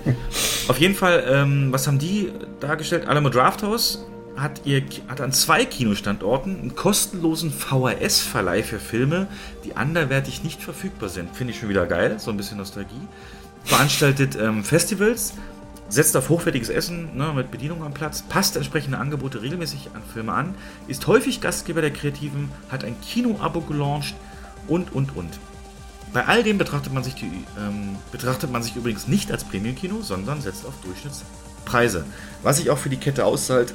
Auf 0.68 0.78
jeden 0.78 0.94
Fall, 0.94 1.24
ähm, 1.28 1.72
was 1.72 1.86
haben 1.86 1.98
die 1.98 2.32
dargestellt? 2.60 3.06
Alamo 3.06 3.28
Drafthouse 3.28 4.04
hat, 4.36 4.62
ihr, 4.64 4.82
hat 5.08 5.20
an 5.20 5.32
zwei 5.32 5.64
Kinostandorten 5.64 6.60
einen 6.60 6.74
kostenlosen 6.74 7.52
VHS-Verleih 7.52 8.62
für 8.62 8.78
Filme, 8.78 9.26
die 9.64 9.76
anderwertig 9.76 10.44
nicht 10.44 10.62
verfügbar 10.62 11.08
sind. 11.08 11.34
Finde 11.34 11.52
ich 11.52 11.60
schon 11.60 11.68
wieder 11.68 11.86
geil, 11.86 12.16
so 12.18 12.30
ein 12.30 12.36
bisschen 12.36 12.58
Nostalgie. 12.58 13.00
Veranstaltet 13.64 14.36
ähm, 14.40 14.64
Festivals, 14.64 15.34
setzt 15.88 16.16
auf 16.16 16.28
hochwertiges 16.28 16.68
Essen 16.68 17.16
ne, 17.16 17.32
mit 17.34 17.50
Bedienung 17.50 17.82
am 17.82 17.92
Platz, 17.92 18.22
passt 18.22 18.56
entsprechende 18.56 18.98
Angebote 18.98 19.42
regelmäßig 19.42 19.90
an 19.94 20.02
Filme 20.12 20.32
an, 20.32 20.54
ist 20.86 21.06
häufig 21.06 21.40
Gastgeber 21.40 21.80
der 21.80 21.90
Kreativen, 21.90 22.50
hat 22.70 22.84
ein 22.84 22.96
Kino-Abo 23.00 23.62
gelauncht 23.62 24.14
und, 24.68 24.92
und, 24.92 25.16
und. 25.16 25.38
Bei 26.12 26.24
all 26.24 26.42
dem 26.42 26.58
betrachtet 26.58 26.92
man 26.92 27.04
sich, 27.04 27.14
die, 27.14 27.44
ähm, 27.58 27.96
betrachtet 28.10 28.50
man 28.50 28.62
sich 28.62 28.76
übrigens 28.76 29.08
nicht 29.08 29.30
als 29.30 29.44
Premium-Kino, 29.44 30.02
sondern 30.02 30.40
setzt 30.40 30.64
auf 30.64 30.74
Durchschnittspreise. 30.82 32.04
Was 32.42 32.56
sich 32.56 32.70
auch 32.70 32.78
für 32.78 32.88
die 32.88 32.96
Kette 32.96 33.24
auszahlt, 33.24 33.74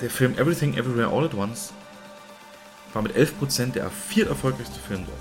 der 0.00 0.10
Film 0.10 0.34
Everything 0.38 0.74
Everywhere 0.74 1.08
All 1.08 1.24
at 1.24 1.34
Once 1.34 1.72
war 2.92 3.02
mit 3.02 3.16
11% 3.16 3.72
der 3.72 3.90
viert 3.90 4.28
erfolgreichste 4.28 4.78
Film 4.80 5.04
dort. 5.06 5.18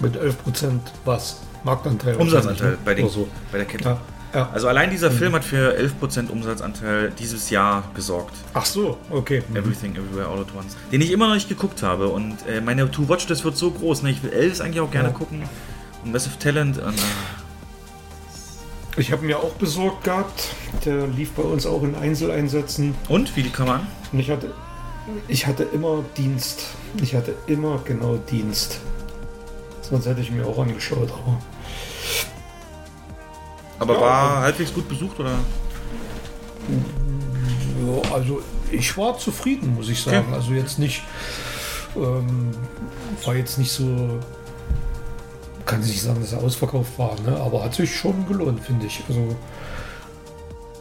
Mit 0.00 0.16
11% 0.16 0.80
was? 1.04 1.40
Marktanteil? 1.62 2.16
Umsatzanteil 2.16 2.72
ne? 2.72 2.78
bei, 2.84 2.94
den, 2.94 3.08
so. 3.08 3.28
bei 3.52 3.58
der 3.58 3.66
Kette. 3.66 3.84
Ja, 3.84 4.00
ja. 4.34 4.48
Also 4.52 4.68
allein 4.68 4.90
dieser 4.90 5.10
Film 5.10 5.32
hat 5.34 5.44
für 5.44 5.76
11% 5.76 6.28
Umsatzanteil 6.30 7.10
dieses 7.18 7.50
Jahr 7.50 7.84
gesorgt. 7.94 8.34
Ach 8.54 8.64
so, 8.64 8.98
okay. 9.10 9.42
Mhm. 9.48 9.56
Everything 9.56 9.92
Everywhere 9.96 10.28
All 10.28 10.40
at 10.40 10.46
Once. 10.56 10.76
Den 10.92 11.00
ich 11.00 11.10
immer 11.12 11.26
noch 11.28 11.34
nicht 11.34 11.48
geguckt 11.48 11.82
habe. 11.82 12.08
Und 12.08 12.36
äh, 12.48 12.60
meine 12.60 12.90
To-Watch-List 12.90 13.44
wird 13.44 13.56
so 13.56 13.70
groß. 13.70 14.02
Ne? 14.02 14.10
Ich 14.10 14.22
will 14.22 14.32
Elvis 14.32 14.60
eigentlich 14.60 14.80
auch 14.80 14.90
gerne 14.90 15.08
Ja. 15.08 15.14
gucken. 15.14 15.42
Und 16.04 16.12
Massive 16.12 16.38
Talent. 16.38 16.78
Und, 16.78 16.94
äh, 16.98 17.02
Ich 19.00 19.12
habe 19.12 19.24
mir 19.24 19.38
auch 19.38 19.52
besorgt 19.52 20.04
gehabt. 20.04 20.48
Der 20.84 21.06
lief 21.06 21.32
bei 21.32 21.42
uns 21.42 21.66
auch 21.66 21.82
in 21.82 21.94
Einzeleinsätzen. 21.94 22.94
und 23.08 23.34
wie 23.36 23.42
die 23.42 23.50
kann 23.50 23.66
man? 23.66 23.86
Und 24.12 24.18
ich 24.20 24.30
hatte, 24.30 24.52
ich 25.28 25.46
hatte 25.46 25.62
immer 25.64 26.04
Dienst. 26.16 26.64
Ich 27.02 27.14
hatte 27.14 27.34
immer 27.46 27.80
genau 27.84 28.16
Dienst. 28.16 28.80
Sonst 29.82 30.06
hätte 30.06 30.20
ich 30.20 30.30
mir 30.30 30.46
auch 30.46 30.58
angeschaut. 30.58 31.10
Aber 31.10 31.38
Aber 33.80 33.94
Ja, 33.94 34.00
war 34.00 34.40
halbwegs 34.42 34.72
gut 34.72 34.88
besucht 34.88 35.18
oder? 35.18 35.30
ja, 36.70 38.12
also 38.14 38.40
ich 38.70 38.96
war 38.96 39.18
zufrieden, 39.18 39.74
muss 39.74 39.88
ich 39.88 40.00
sagen. 40.02 40.26
Okay. 40.28 40.34
Also 40.36 40.52
jetzt 40.52 40.78
nicht, 40.78 41.02
ähm, 41.96 42.50
war 43.24 43.34
jetzt 43.34 43.58
nicht 43.58 43.72
so, 43.72 44.20
kann 45.66 45.80
ich 45.80 45.88
nicht 45.88 46.02
sagen, 46.02 46.20
dass 46.20 46.32
er 46.32 46.42
ausverkauft 46.42 46.96
war, 46.98 47.16
ne? 47.22 47.36
aber 47.40 47.64
hat 47.64 47.74
sich 47.74 47.94
schon 47.96 48.26
gelohnt, 48.28 48.60
finde 48.60 48.86
ich. 48.86 49.02
Also 49.08 49.34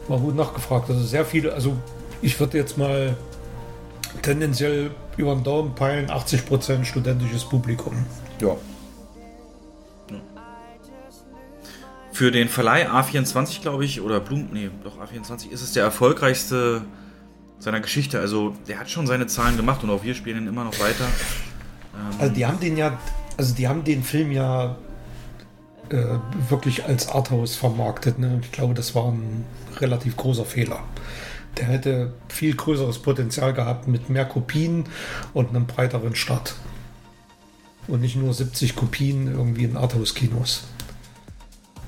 war 0.07 0.19
gut 0.19 0.35
nachgefragt. 0.35 0.89
Also 0.89 1.01
sehr 1.03 1.25
viele, 1.25 1.53
also 1.53 1.75
ich 2.21 2.39
würde 2.39 2.57
jetzt 2.57 2.77
mal 2.77 3.15
tendenziell 4.21 4.91
über 5.17 5.33
den 5.35 5.43
Daumen 5.43 5.73
peilen, 5.73 6.09
80% 6.09 6.83
studentisches 6.83 7.45
Publikum. 7.45 8.05
Ja. 8.41 8.55
Für 12.19 12.31
den 12.31 12.49
Verleih 12.49 12.85
A24, 12.89 13.61
glaube 13.61 13.85
ich, 13.85 14.01
oder 14.01 14.19
Blum, 14.19 14.49
nee, 14.51 14.69
doch 14.83 14.97
A24, 14.99 15.51
ist 15.51 15.61
es 15.61 15.71
der 15.71 15.85
erfolgreichste 15.85 16.81
seiner 17.59 17.79
Geschichte. 17.79 18.19
Also, 18.19 18.57
der 18.67 18.77
hat 18.77 18.89
schon 18.89 19.07
seine 19.07 19.27
Zahlen 19.27 19.55
gemacht 19.55 19.85
und 19.85 19.89
auch 19.89 20.03
wir 20.03 20.13
spielen 20.13 20.43
ihn 20.43 20.47
immer 20.49 20.65
noch 20.65 20.77
weiter. 20.81 21.05
Also 22.19 22.33
die 22.33 22.45
haben 22.45 22.59
den 22.59 22.75
ja, 22.75 22.99
also 23.37 23.55
die 23.55 23.69
haben 23.69 23.85
den 23.85 24.03
Film 24.03 24.33
ja 24.33 24.75
äh, 25.87 26.17
wirklich 26.49 26.83
als 26.83 27.07
Arthouse 27.07 27.55
vermarktet. 27.55 28.19
Ne? 28.19 28.41
Ich 28.43 28.51
glaube, 28.51 28.73
das 28.73 28.93
war 28.95 29.13
ein 29.13 29.45
relativ 29.77 30.17
großer 30.17 30.43
Fehler. 30.43 30.83
Der 31.55 31.67
hätte 31.67 32.15
viel 32.27 32.53
größeres 32.53 32.99
Potenzial 32.99 33.53
gehabt 33.53 33.87
mit 33.87 34.09
mehr 34.09 34.25
Kopien 34.25 34.83
und 35.33 35.51
einem 35.51 35.67
breiteren 35.67 36.15
Start. 36.15 36.55
Und 37.87 38.01
nicht 38.01 38.17
nur 38.17 38.33
70 38.33 38.75
Kopien 38.75 39.27
irgendwie 39.31 39.63
in 39.63 39.77
Arthouse-Kinos. 39.77 40.65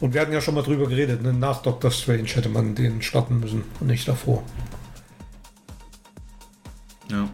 Und 0.02 0.16
wir 0.16 0.22
hatten 0.22 0.34
ja 0.34 0.41
schon 0.41 0.56
mal 0.56 0.64
drüber 0.64 0.88
geredet, 0.88 1.22
ne? 1.22 1.32
nach 1.32 1.62
Doctor 1.62 1.91
Strange 1.91 2.24
hätte 2.24 2.49
man 2.49 2.74
den 2.74 3.04
starten 3.04 3.39
müssen 3.39 3.64
und 3.80 3.88
nicht 3.88 4.08
davor. 4.08 4.43
Ja. 7.10 7.30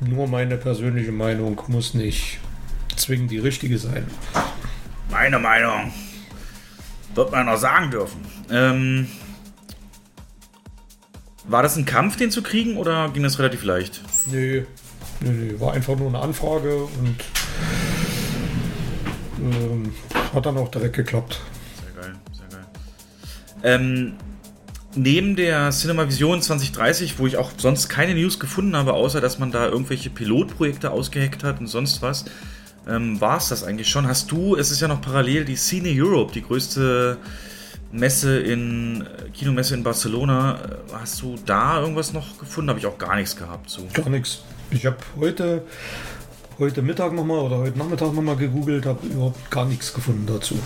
Nur 0.00 0.26
meine 0.26 0.56
persönliche 0.56 1.12
Meinung 1.12 1.60
muss 1.68 1.92
nicht 1.92 2.38
zwingend 2.96 3.30
die 3.30 3.38
richtige 3.38 3.78
sein. 3.78 4.06
Meine 5.10 5.38
Meinung. 5.38 5.92
Wird 7.14 7.30
man 7.30 7.46
noch 7.46 7.58
sagen 7.58 7.90
dürfen. 7.90 8.20
Ähm, 8.50 9.08
war 11.44 11.62
das 11.62 11.76
ein 11.76 11.84
Kampf, 11.84 12.16
den 12.16 12.30
zu 12.30 12.42
kriegen, 12.42 12.76
oder 12.76 13.10
ging 13.10 13.22
das 13.22 13.38
relativ 13.38 13.64
leicht? 13.64 14.02
Nee, 14.26 14.64
nee, 15.20 15.30
nee, 15.30 15.60
war 15.60 15.74
einfach 15.74 15.96
nur 15.96 16.08
eine 16.08 16.20
Anfrage 16.20 16.76
und 16.76 17.16
ähm, 19.38 19.92
hat 20.34 20.46
dann 20.46 20.56
auch 20.56 20.70
direkt 20.70 20.96
geklappt. 20.96 21.40
Sehr 21.82 22.02
geil, 22.02 22.14
sehr 22.32 22.58
geil. 22.58 22.66
Ähm, 23.62 24.14
neben 24.94 25.36
der 25.36 25.70
Cinema 25.70 26.06
Vision 26.08 26.42
2030, 26.42 27.18
wo 27.18 27.26
ich 27.26 27.36
auch 27.36 27.50
sonst 27.56 27.88
keine 27.88 28.14
News 28.14 28.38
gefunden 28.38 28.76
habe, 28.76 28.94
außer 28.94 29.20
dass 29.20 29.38
man 29.38 29.52
da 29.52 29.66
irgendwelche 29.66 30.10
Pilotprojekte 30.10 30.90
ausgeheckt 30.90 31.44
hat 31.44 31.60
und 31.60 31.66
sonst 31.66 32.02
was, 32.02 32.24
ähm, 32.88 33.20
war 33.20 33.38
es 33.38 33.48
das 33.48 33.64
eigentlich 33.64 33.88
schon. 33.88 34.06
Hast 34.06 34.30
du, 34.30 34.56
es 34.56 34.70
ist 34.70 34.80
ja 34.80 34.88
noch 34.88 35.00
parallel 35.00 35.44
die 35.44 35.56
Cine 35.56 35.90
Europe, 35.90 36.32
die 36.32 36.42
größte 36.42 37.18
Messe 37.92 38.38
in, 38.38 39.02
äh, 39.02 39.28
Kinomesse 39.30 39.74
in 39.74 39.82
Barcelona. 39.82 40.60
Äh, 40.62 40.92
Hast 40.92 41.22
du 41.22 41.36
da 41.44 41.80
irgendwas 41.80 42.12
noch 42.12 42.38
gefunden? 42.38 42.70
Habe 42.70 42.78
ich 42.78 42.86
auch 42.86 42.98
gar 42.98 43.16
nichts 43.16 43.36
gehabt 43.36 43.70
zu. 43.70 43.86
Gar 43.92 44.10
nichts. 44.10 44.42
Ich 44.70 44.86
habe 44.86 44.96
heute, 45.18 45.62
heute 46.58 46.82
Mittag 46.82 47.12
nochmal 47.12 47.40
oder 47.40 47.58
heute 47.58 47.78
Nachmittag 47.78 48.12
nochmal 48.12 48.36
gegoogelt, 48.36 48.86
habe 48.86 49.06
überhaupt 49.06 49.50
gar 49.50 49.66
nichts 49.66 49.92
gefunden 49.92 50.26
dazu. 50.26 50.58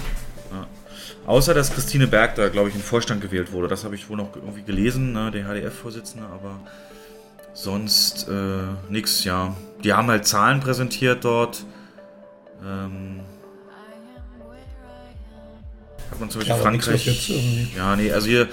Außer, 1.26 1.55
dass 1.55 1.72
Christine 1.72 2.07
Berg 2.07 2.34
da, 2.36 2.49
glaube 2.49 2.70
ich, 2.70 2.74
in 2.74 2.80
Vorstand 2.80 3.20
gewählt 3.20 3.53
wurde. 3.53 3.68
Das 3.68 3.84
habe 3.84 3.95
ich 3.95 4.09
wohl 4.09 4.16
noch 4.16 4.34
irgendwie 4.34 4.62
gelesen, 4.62 5.12
ne, 5.12 5.30
der 5.30 5.45
HDF-Vorsitzende, 5.45 6.26
aber 6.26 6.59
sonst 7.53 8.26
äh, 8.28 8.62
nix, 8.88 9.24
ja. 9.24 9.55
Die 9.84 9.93
haben 9.93 10.09
halt 10.09 10.26
Zahlen 10.26 10.61
präsentiert 10.61 11.24
dort. 11.24 11.64
Ähm, 12.64 13.20
hat 16.11 16.20
man 16.20 16.30
zum 16.30 16.41
Beispiel 16.41 16.57
Ja, 16.57 16.70
nichts, 16.70 16.86
Frankreich. 16.86 17.76
Ja, 17.76 17.97
nee, 17.97 18.11
also 18.11 18.26
hier 18.26 18.49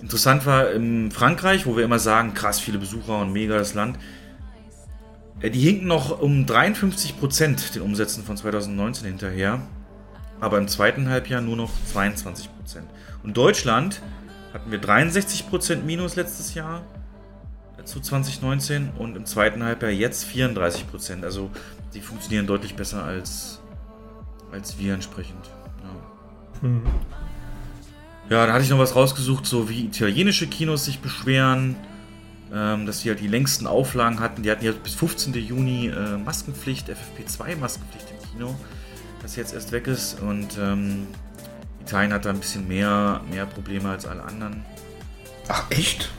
interessant 0.00 0.46
war 0.46 0.70
in 0.70 1.10
Frankreich, 1.10 1.66
wo 1.66 1.76
wir 1.76 1.84
immer 1.84 1.98
sagen, 1.98 2.34
krass 2.34 2.60
viele 2.60 2.78
Besucher 2.78 3.18
und 3.18 3.32
mega 3.32 3.58
das 3.58 3.74
Land. 3.74 3.98
Äh, 5.42 5.50
Die 5.50 5.60
hinken 5.60 5.86
noch 5.86 6.20
um 6.20 6.46
53 6.46 7.18
Prozent 7.18 7.74
den 7.74 7.82
Umsätzen 7.82 8.24
von 8.24 8.36
2019 8.36 9.06
hinterher, 9.06 9.60
aber 10.40 10.58
im 10.58 10.68
zweiten 10.68 11.08
Halbjahr 11.08 11.40
nur 11.40 11.56
noch 11.56 11.70
22 11.92 12.48
Prozent. 12.56 12.86
Und 13.22 13.36
Deutschland 13.36 14.00
hatten 14.52 14.70
wir 14.70 14.78
63 14.78 15.48
Prozent 15.48 15.86
Minus 15.86 16.16
letztes 16.16 16.54
Jahr 16.54 16.82
äh, 17.78 17.84
zu 17.84 18.00
2019 18.00 18.90
und 18.98 19.16
im 19.16 19.26
zweiten 19.26 19.62
Halbjahr 19.62 19.90
jetzt 19.90 20.24
34 20.24 20.88
Prozent. 20.90 21.24
Also 21.24 21.50
die 21.94 22.00
funktionieren 22.00 22.46
deutlich 22.46 22.74
besser 22.74 23.04
als, 23.04 23.60
als 24.50 24.78
wir 24.78 24.94
entsprechend. 24.94 25.50
Ja. 25.82 26.60
Hm. 26.62 26.82
Ja, 28.30 28.46
da 28.46 28.52
hatte 28.52 28.64
ich 28.64 28.70
noch 28.70 28.78
was 28.78 28.96
rausgesucht, 28.96 29.44
so 29.46 29.68
wie 29.68 29.84
italienische 29.84 30.46
Kinos 30.46 30.84
sich 30.84 31.00
beschweren, 31.00 31.76
dass 32.52 33.00
sie 33.00 33.08
halt 33.08 33.20
die 33.20 33.28
längsten 33.28 33.66
Auflagen 33.66 34.20
hatten. 34.20 34.42
Die 34.42 34.50
hatten 34.50 34.64
ja 34.64 34.72
bis 34.72 34.94
15. 34.94 35.32
Juni 35.34 35.88
äh, 35.88 36.18
Maskenpflicht, 36.18 36.88
FFP2 36.88 37.56
Maskenpflicht 37.56 38.06
im 38.10 38.30
Kino, 38.30 38.54
das 39.22 39.36
jetzt 39.36 39.54
erst 39.54 39.72
weg 39.72 39.86
ist. 39.86 40.20
Und 40.20 40.58
ähm, 40.58 41.06
Italien 41.80 42.12
hat 42.12 42.24
da 42.24 42.30
ein 42.30 42.38
bisschen 42.38 42.68
mehr, 42.68 43.22
mehr 43.30 43.46
Probleme 43.46 43.88
als 43.90 44.06
alle 44.06 44.22
anderen. 44.22 44.64
Ach 45.48 45.64
echt? 45.70 46.10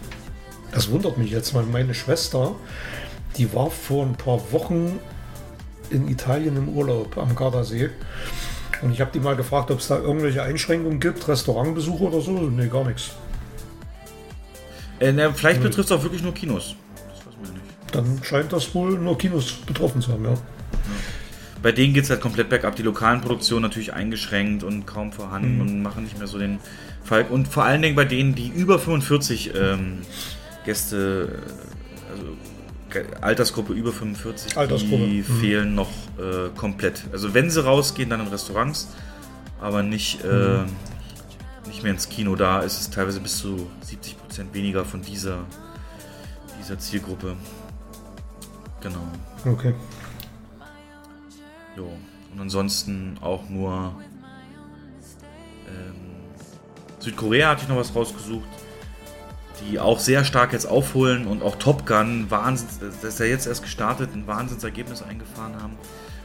Das 0.71 0.89
wundert 0.89 1.17
mich 1.17 1.29
jetzt, 1.29 1.53
weil 1.53 1.65
meine 1.65 1.93
Schwester, 1.93 2.55
die 3.38 3.53
war 3.53 3.69
vor 3.69 4.03
ein 4.05 4.15
paar 4.15 4.51
Wochen 4.51 4.99
in 5.91 6.07
Italien 6.07 6.57
im 6.57 6.69
Urlaub 6.69 7.17
am 7.17 7.36
Gardasee. 7.36 7.91
Und 8.81 8.91
ich 8.91 9.01
habe 9.01 9.11
die 9.13 9.19
mal 9.19 9.36
gefragt, 9.36 9.71
ob 9.71 9.79
es 9.79 9.88
da 9.88 9.97
irgendwelche 9.97 10.43
Einschränkungen 10.43 10.99
gibt, 10.99 11.27
Restaurantbesuche 11.27 12.03
oder 12.05 12.21
so. 12.21 12.31
Nee, 12.31 12.67
gar 12.67 12.86
nichts. 12.86 13.11
Äh, 15.00 15.12
na, 15.12 15.32
vielleicht 15.34 15.62
betrifft 15.62 15.89
es 15.89 15.91
auch 15.91 16.04
wirklich 16.04 16.24
nur 16.24 16.34
Kinos. 16.34 16.76
Das 16.96 17.26
weiß 17.26 17.34
man 17.41 17.54
nicht. 17.54 17.66
Dann 17.91 18.24
scheint 18.24 18.54
das 18.54 18.74
wohl 18.74 18.98
nur 18.98 19.18
Kinos 19.18 19.54
betroffen 19.66 20.02
zu 20.02 20.12
haben, 20.12 20.26
ja. 20.26 20.34
Bei 21.62 21.72
denen 21.72 21.94
geht 21.94 22.04
es 22.04 22.10
halt 22.10 22.20
komplett 22.20 22.50
bergab. 22.50 22.76
Die 22.76 22.84
lokalen 22.84 23.22
Produktionen 23.22 23.64
natürlich 23.64 23.94
eingeschränkt 23.94 24.64
und 24.64 24.86
kaum 24.86 25.14
vorhanden 25.14 25.62
und 25.62 25.82
machen 25.82 26.04
nicht 26.04 26.18
mehr 26.18 26.28
so 26.28 26.38
den 26.38 26.60
Fall. 27.04 27.26
Und 27.30 27.48
vor 27.48 27.64
allen 27.64 27.82
Dingen 27.82 27.96
bei 27.96 28.04
denen, 28.04 28.36
die 28.36 28.50
über 28.50 28.80
45 28.80 29.54
ähm, 29.56 30.00
Gäste, 30.66 31.41
äh, 32.91 32.98
also 33.00 33.18
Altersgruppe 33.22 33.74
über 33.74 33.94
45, 33.94 34.58
Altersgruppe, 34.58 35.08
die 35.08 35.24
mhm. 35.26 35.39
fehlen 35.39 35.76
noch 35.76 35.89
äh, 36.20 36.50
komplett. 36.56 37.04
Also 37.14 37.34
wenn 37.34 37.50
sie 37.50 37.64
rausgehen, 37.64 38.10
dann 38.10 38.20
in 38.20 38.28
Restaurants, 38.28 38.89
aber 39.62 39.84
nicht, 39.84 40.24
äh, 40.26 40.60
nicht 41.66 41.82
mehr 41.82 41.94
ins 41.94 42.10
Kino. 42.10 42.36
Da 42.36 42.60
ist 42.60 42.82
es 42.82 42.89
teilweise 42.89 43.22
bis 43.22 43.38
zu 43.38 43.70
70% 43.89 44.22
weniger 44.53 44.86
von 44.86 45.01
dieser, 45.01 45.45
dieser 46.59 46.79
Zielgruppe. 46.79 47.36
Genau. 48.81 49.07
Okay. 49.45 49.73
Jo. 51.77 51.91
Und 52.34 52.41
ansonsten 52.41 53.17
auch 53.21 53.47
nur 53.49 53.93
ähm, 55.67 55.95
Südkorea 56.99 57.49
hatte 57.49 57.63
ich 57.63 57.69
noch 57.69 57.77
was 57.77 57.95
rausgesucht, 57.95 58.47
die 59.61 59.79
auch 59.79 59.99
sehr 59.99 60.25
stark 60.25 60.53
jetzt 60.53 60.65
aufholen 60.65 61.27
und 61.27 61.43
auch 61.43 61.55
Top 61.57 61.86
Gun, 61.86 62.29
Wahnsinns, 62.29 62.79
das 62.79 63.03
ist 63.03 63.19
ja 63.19 63.25
jetzt 63.25 63.47
erst 63.47 63.61
gestartet, 63.61 64.15
ein 64.15 64.27
Wahnsinnsergebnis 64.27 65.01
eingefahren 65.03 65.61
haben. 65.61 65.73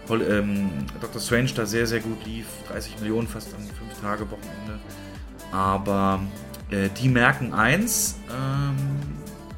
Voll, 0.06 0.22
ähm, 0.22 0.70
Dr. 1.00 1.20
Strange 1.20 1.50
da 1.54 1.66
sehr, 1.66 1.86
sehr 1.86 2.00
gut 2.00 2.24
lief, 2.24 2.46
30 2.68 3.00
Millionen 3.00 3.28
fast 3.28 3.54
am 3.54 3.61
5-Tage-Wochenende. 3.61 4.78
Aber 5.52 6.20
äh, 6.71 6.89
die 7.01 7.09
merken 7.09 7.53
eins, 7.53 8.16
ähm, 8.31 8.77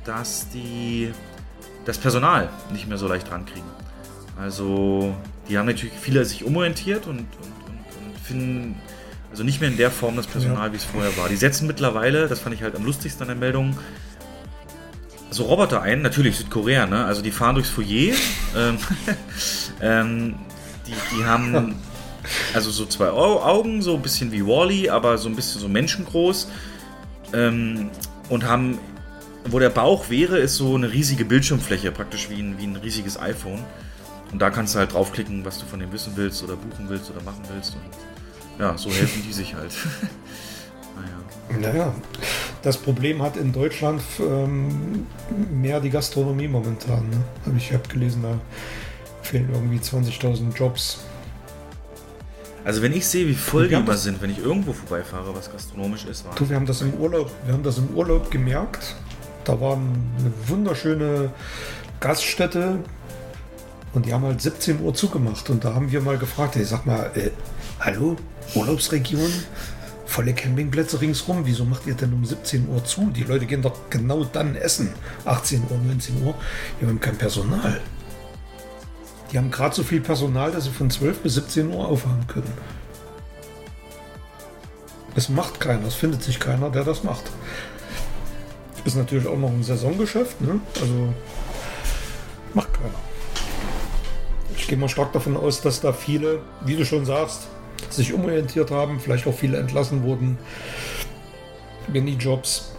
dass 0.04 0.48
die 0.50 1.12
das 1.84 1.98
Personal 1.98 2.48
nicht 2.72 2.88
mehr 2.88 2.98
so 2.98 3.08
leicht 3.08 3.30
rankriegen. 3.30 3.68
Also, 4.38 5.14
die 5.48 5.58
haben 5.58 5.66
natürlich 5.66 5.94
viele 5.94 6.24
sich 6.24 6.44
umorientiert 6.44 7.06
und, 7.06 7.18
und, 7.18 7.26
und, 7.66 8.06
und 8.06 8.18
finden 8.22 8.76
also 9.30 9.44
nicht 9.44 9.60
mehr 9.60 9.70
in 9.70 9.76
der 9.76 9.90
Form 9.90 10.16
das 10.16 10.26
Personal, 10.26 10.68
ja. 10.68 10.72
wie 10.72 10.76
es 10.76 10.84
vorher 10.84 11.16
war. 11.16 11.28
Die 11.28 11.36
setzen 11.36 11.66
mittlerweile, 11.66 12.26
das 12.26 12.40
fand 12.40 12.54
ich 12.54 12.62
halt 12.62 12.74
am 12.74 12.84
lustigsten 12.84 13.22
an 13.22 13.28
der 13.28 13.36
Meldung, 13.36 13.78
so 15.30 15.44
Roboter 15.44 15.82
ein, 15.82 16.02
natürlich 16.02 16.36
Südkorea, 16.36 16.86
ne? 16.86 17.04
Also 17.04 17.22
die 17.22 17.30
fahren 17.30 17.54
durchs 17.54 17.70
Foyer. 17.70 18.14
ähm, 18.56 18.78
ähm, 19.80 20.34
die, 20.86 21.16
die 21.16 21.24
haben 21.24 21.76
also 22.54 22.70
so 22.70 22.84
zwei 22.86 23.10
Augen, 23.10 23.82
so 23.82 23.94
ein 23.94 24.02
bisschen 24.02 24.32
wie 24.32 24.44
Wally, 24.44 24.88
-E, 24.88 24.90
aber 24.90 25.18
so 25.18 25.28
ein 25.28 25.36
bisschen 25.36 25.60
so 25.60 25.68
menschengroß. 25.68 26.48
Ähm, 27.32 27.90
und 28.28 28.44
haben, 28.44 28.78
wo 29.46 29.58
der 29.58 29.70
Bauch 29.70 30.10
wäre, 30.10 30.38
ist 30.38 30.56
so 30.56 30.74
eine 30.74 30.92
riesige 30.92 31.24
Bildschirmfläche, 31.24 31.92
praktisch 31.92 32.30
wie 32.30 32.40
ein, 32.40 32.58
wie 32.58 32.66
ein 32.66 32.76
riesiges 32.76 33.20
iPhone. 33.20 33.64
Und 34.32 34.40
da 34.40 34.50
kannst 34.50 34.74
du 34.74 34.78
halt 34.78 34.92
draufklicken, 34.92 35.44
was 35.44 35.58
du 35.58 35.66
von 35.66 35.80
dem 35.80 35.92
wissen 35.92 36.12
willst 36.14 36.42
oder 36.44 36.56
buchen 36.56 36.88
willst 36.88 37.10
oder 37.10 37.22
machen 37.22 37.42
willst. 37.52 37.74
Und 37.74 38.60
ja, 38.60 38.76
so 38.76 38.90
helfen 38.90 39.22
die 39.26 39.32
sich 39.32 39.54
halt. 39.54 39.72
naja. 41.50 41.72
naja, 41.72 41.94
das 42.62 42.76
Problem 42.76 43.22
hat 43.22 43.36
in 43.36 43.52
Deutschland 43.52 44.02
ähm, 44.20 45.06
mehr 45.50 45.80
die 45.80 45.90
Gastronomie 45.90 46.46
momentan. 46.46 47.08
Ne? 47.10 47.16
Habe 47.46 47.56
ich 47.56 47.72
hab 47.72 47.88
gelesen, 47.88 48.22
da 48.22 48.38
fehlen 49.22 49.48
irgendwie 49.52 49.78
20.000 49.78 50.54
Jobs. 50.54 51.00
Also 52.64 52.82
wenn 52.82 52.92
ich 52.92 53.06
sehe, 53.06 53.26
wie 53.26 53.34
voll 53.34 53.68
die 53.68 53.74
immer 53.74 53.96
sind, 53.96 54.20
wenn 54.20 54.30
ich 54.30 54.38
irgendwo 54.38 54.72
vorbeifahre, 54.72 55.34
was 55.34 55.50
gastronomisch 55.50 56.04
ist, 56.04 56.24
war. 56.26 56.34
Du, 56.34 56.48
wir 56.48 56.56
haben 56.56 56.66
das 56.66 56.82
im 56.82 56.92
Urlaub, 56.94 57.30
wir 57.44 57.54
haben 57.54 57.62
das 57.62 57.78
im 57.78 57.88
Urlaub 57.94 58.30
gemerkt. 58.30 58.96
Da 59.44 59.58
war 59.60 59.76
eine 59.76 60.32
wunderschöne 60.46 61.32
Gaststätte 62.00 62.78
und 63.94 64.06
die 64.06 64.12
haben 64.12 64.24
halt 64.24 64.40
17 64.42 64.80
Uhr 64.80 64.92
zugemacht. 64.92 65.48
Und 65.48 65.64
da 65.64 65.74
haben 65.74 65.90
wir 65.90 66.00
mal 66.02 66.18
gefragt, 66.18 66.56
hey, 66.56 66.64
sag 66.64 66.84
mal, 66.84 67.10
äh, 67.14 67.30
hallo, 67.80 68.16
Urlaubsregion? 68.54 69.32
Volle 70.04 70.34
Campingplätze 70.34 71.00
ringsrum, 71.00 71.42
wieso 71.44 71.64
macht 71.64 71.86
ihr 71.86 71.94
denn 71.94 72.12
um 72.12 72.24
17 72.24 72.68
Uhr 72.68 72.84
zu? 72.84 73.10
Die 73.14 73.22
Leute 73.22 73.46
gehen 73.46 73.62
doch 73.62 73.88
genau 73.90 74.24
dann 74.24 74.56
essen. 74.56 74.92
18 75.24 75.62
Uhr, 75.70 75.78
19 75.86 76.22
Uhr. 76.22 76.34
Wir 76.78 76.88
haben 76.88 77.00
kein 77.00 77.16
Personal. 77.16 77.80
Die 79.32 79.38
haben 79.38 79.50
gerade 79.50 79.74
so 79.74 79.82
viel 79.82 80.00
Personal, 80.00 80.50
dass 80.50 80.64
sie 80.64 80.70
von 80.70 80.90
12 80.90 81.20
bis 81.20 81.34
17 81.34 81.72
Uhr 81.72 81.86
aufhaben 81.86 82.26
können. 82.26 82.52
Es 85.14 85.28
macht 85.28 85.60
keiner, 85.60 85.86
es 85.86 85.94
findet 85.94 86.22
sich 86.22 86.40
keiner, 86.40 86.70
der 86.70 86.84
das 86.84 87.04
macht. 87.04 87.24
Ist 88.84 88.96
natürlich 88.96 89.26
auch 89.26 89.38
noch 89.38 89.50
ein 89.50 89.62
Saisongeschäft, 89.62 90.40
ne? 90.40 90.60
Also 90.80 91.12
macht 92.54 92.72
keiner. 92.72 92.94
Ich 94.56 94.66
gehe 94.66 94.78
mal 94.78 94.88
stark 94.88 95.12
davon 95.12 95.36
aus, 95.36 95.60
dass 95.60 95.80
da 95.80 95.92
viele, 95.92 96.40
wie 96.64 96.76
du 96.76 96.84
schon 96.84 97.04
sagst, 97.04 97.48
sich 97.88 98.12
umorientiert 98.12 98.70
haben, 98.70 99.00
vielleicht 99.00 99.26
auch 99.26 99.34
viele 99.34 99.58
entlassen 99.58 100.02
wurden. 100.02 100.38
Minijobs, 101.88 102.72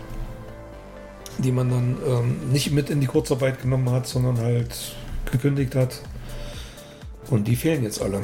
die 1.38 1.52
man 1.52 1.70
dann 1.70 1.98
ähm, 2.06 2.52
nicht 2.52 2.72
mit 2.72 2.90
in 2.90 3.02
die 3.02 3.08
Kurzarbeit 3.08 3.62
genommen 3.62 3.90
hat, 3.92 4.08
sondern 4.08 4.38
halt 4.40 4.96
gekündigt 5.30 5.76
hat. 5.76 6.02
Und 7.32 7.48
die 7.48 7.56
fehlen 7.56 7.82
jetzt 7.84 8.02
alle. 8.02 8.22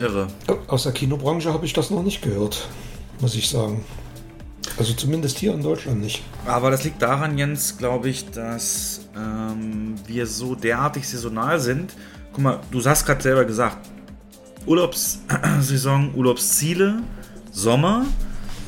Irre. 0.00 0.26
Aus 0.66 0.82
der 0.82 0.92
Kinobranche 0.92 1.52
habe 1.52 1.64
ich 1.64 1.72
das 1.72 1.90
noch 1.90 2.02
nicht 2.02 2.20
gehört, 2.20 2.68
muss 3.20 3.36
ich 3.36 3.48
sagen. 3.48 3.84
Also 4.76 4.92
zumindest 4.92 5.38
hier 5.38 5.54
in 5.54 5.62
Deutschland 5.62 6.00
nicht. 6.00 6.24
Aber 6.46 6.72
das 6.72 6.82
liegt 6.82 7.00
daran, 7.00 7.38
Jens, 7.38 7.78
glaube 7.78 8.08
ich, 8.08 8.28
dass 8.30 9.02
ähm, 9.16 9.94
wir 10.06 10.26
so 10.26 10.56
derartig 10.56 11.08
saisonal 11.08 11.60
sind. 11.60 11.94
Guck 12.32 12.42
mal, 12.42 12.60
du 12.72 12.84
hast 12.84 13.06
gerade 13.06 13.22
selber 13.22 13.44
gesagt, 13.44 13.88
Urlaubssaison, 14.66 16.12
Urlaubsziele, 16.16 17.02
Sommer 17.52 18.04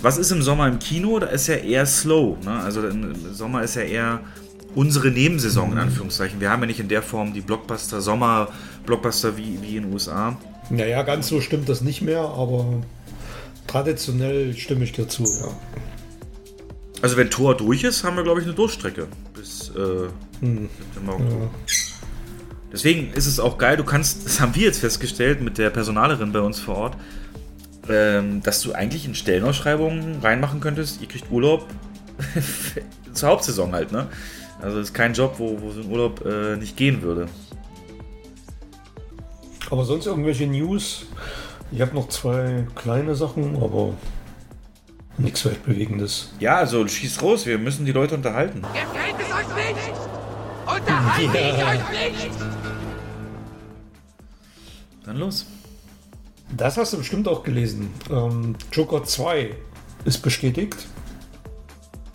was 0.02 0.18
ist 0.18 0.30
im 0.30 0.42
Sommer 0.42 0.68
im 0.68 0.78
Kino? 0.78 1.18
Da 1.18 1.26
ist 1.26 1.46
ja 1.46 1.56
eher 1.56 1.86
slow. 1.86 2.36
Ne? 2.44 2.60
Also 2.60 2.86
im 2.86 3.14
Sommer 3.32 3.62
ist 3.62 3.76
ja 3.76 3.82
eher 3.82 4.20
unsere 4.74 5.10
Nebensaison, 5.10 5.72
in. 5.72 5.78
Anführungszeichen. 5.78 6.40
Wir 6.40 6.50
haben 6.50 6.60
ja 6.62 6.66
nicht 6.66 6.80
in 6.80 6.88
der 6.88 7.02
Form 7.02 7.32
die 7.32 7.40
Blockbuster, 7.40 8.00
Sommer-Blockbuster 8.00 9.36
wie, 9.36 9.58
wie 9.62 9.76
in 9.76 9.84
den 9.84 9.92
USA. 9.92 10.36
Naja, 10.68 11.02
ganz 11.02 11.28
so 11.28 11.40
stimmt 11.40 11.68
das 11.68 11.80
nicht 11.80 12.02
mehr, 12.02 12.20
aber 12.20 12.82
traditionell 13.66 14.54
stimme 14.54 14.84
ich 14.84 14.92
dir 14.92 15.08
zu, 15.08 15.24
ja. 15.24 15.48
Also 17.02 17.16
wenn 17.16 17.30
Tor 17.30 17.56
durch 17.56 17.84
ist, 17.84 18.04
haben 18.04 18.16
wir, 18.16 18.22
glaube 18.22 18.40
ich, 18.40 18.46
eine 18.46 18.54
Durchstrecke 18.54 19.06
bis 19.34 19.70
äh, 19.70 20.08
hm. 20.40 20.68
September, 20.78 21.18
Ja. 21.18 21.50
Deswegen 22.72 23.12
ist 23.12 23.26
es 23.26 23.38
auch 23.40 23.58
geil, 23.58 23.76
du 23.76 23.84
kannst, 23.84 24.26
das 24.26 24.40
haben 24.40 24.54
wir 24.54 24.64
jetzt 24.64 24.80
festgestellt 24.80 25.40
mit 25.40 25.56
der 25.56 25.70
Personalerin 25.70 26.32
bei 26.32 26.40
uns 26.40 26.58
vor 26.58 26.76
Ort, 26.76 26.96
ähm, 27.90 28.42
dass 28.42 28.60
du 28.62 28.72
eigentlich 28.72 29.04
in 29.04 29.14
Stellenausschreibungen 29.14 30.20
reinmachen 30.22 30.60
könntest, 30.60 31.00
ihr 31.00 31.08
kriegt 31.08 31.30
Urlaub 31.30 31.66
zur 33.12 33.28
Hauptsaison 33.28 33.72
halt, 33.72 33.92
ne? 33.92 34.08
Also 34.60 34.78
ist 34.78 34.94
kein 34.94 35.12
Job, 35.12 35.34
wo, 35.38 35.60
wo 35.60 35.70
so 35.70 35.80
ein 35.80 35.90
Urlaub 35.90 36.24
äh, 36.24 36.56
nicht 36.56 36.76
gehen 36.76 37.02
würde. 37.02 37.26
Aber 39.70 39.84
sonst 39.84 40.06
irgendwelche 40.06 40.46
News? 40.46 41.06
Ich 41.72 41.80
habe 41.80 41.94
noch 41.94 42.08
zwei 42.08 42.66
kleine 42.74 43.14
Sachen, 43.14 43.56
aber 43.56 43.94
nichts 45.18 45.44
Weltbewegendes. 45.44 46.32
Ja, 46.38 46.56
also 46.56 46.86
schieß 46.86 47.22
raus, 47.22 47.46
wir 47.46 47.58
müssen 47.58 47.84
die 47.84 47.92
Leute 47.92 48.14
unterhalten. 48.14 48.62
Gefällt 48.62 49.16
es 49.18 49.34
euch 49.34 49.74
nicht? 49.74 50.00
Unterhalte 50.66 51.38
ja. 51.38 51.74
ich 51.74 51.80
euch 51.80 52.24
nicht! 52.24 52.30
Dann 55.04 55.18
los. 55.18 55.46
Das 56.54 56.76
hast 56.76 56.92
du 56.92 56.98
bestimmt 56.98 57.26
auch 57.28 57.42
gelesen. 57.42 57.90
Ähm, 58.10 58.54
Joker 58.72 59.04
2 59.04 59.54
ist 60.04 60.18
bestätigt. 60.18 60.86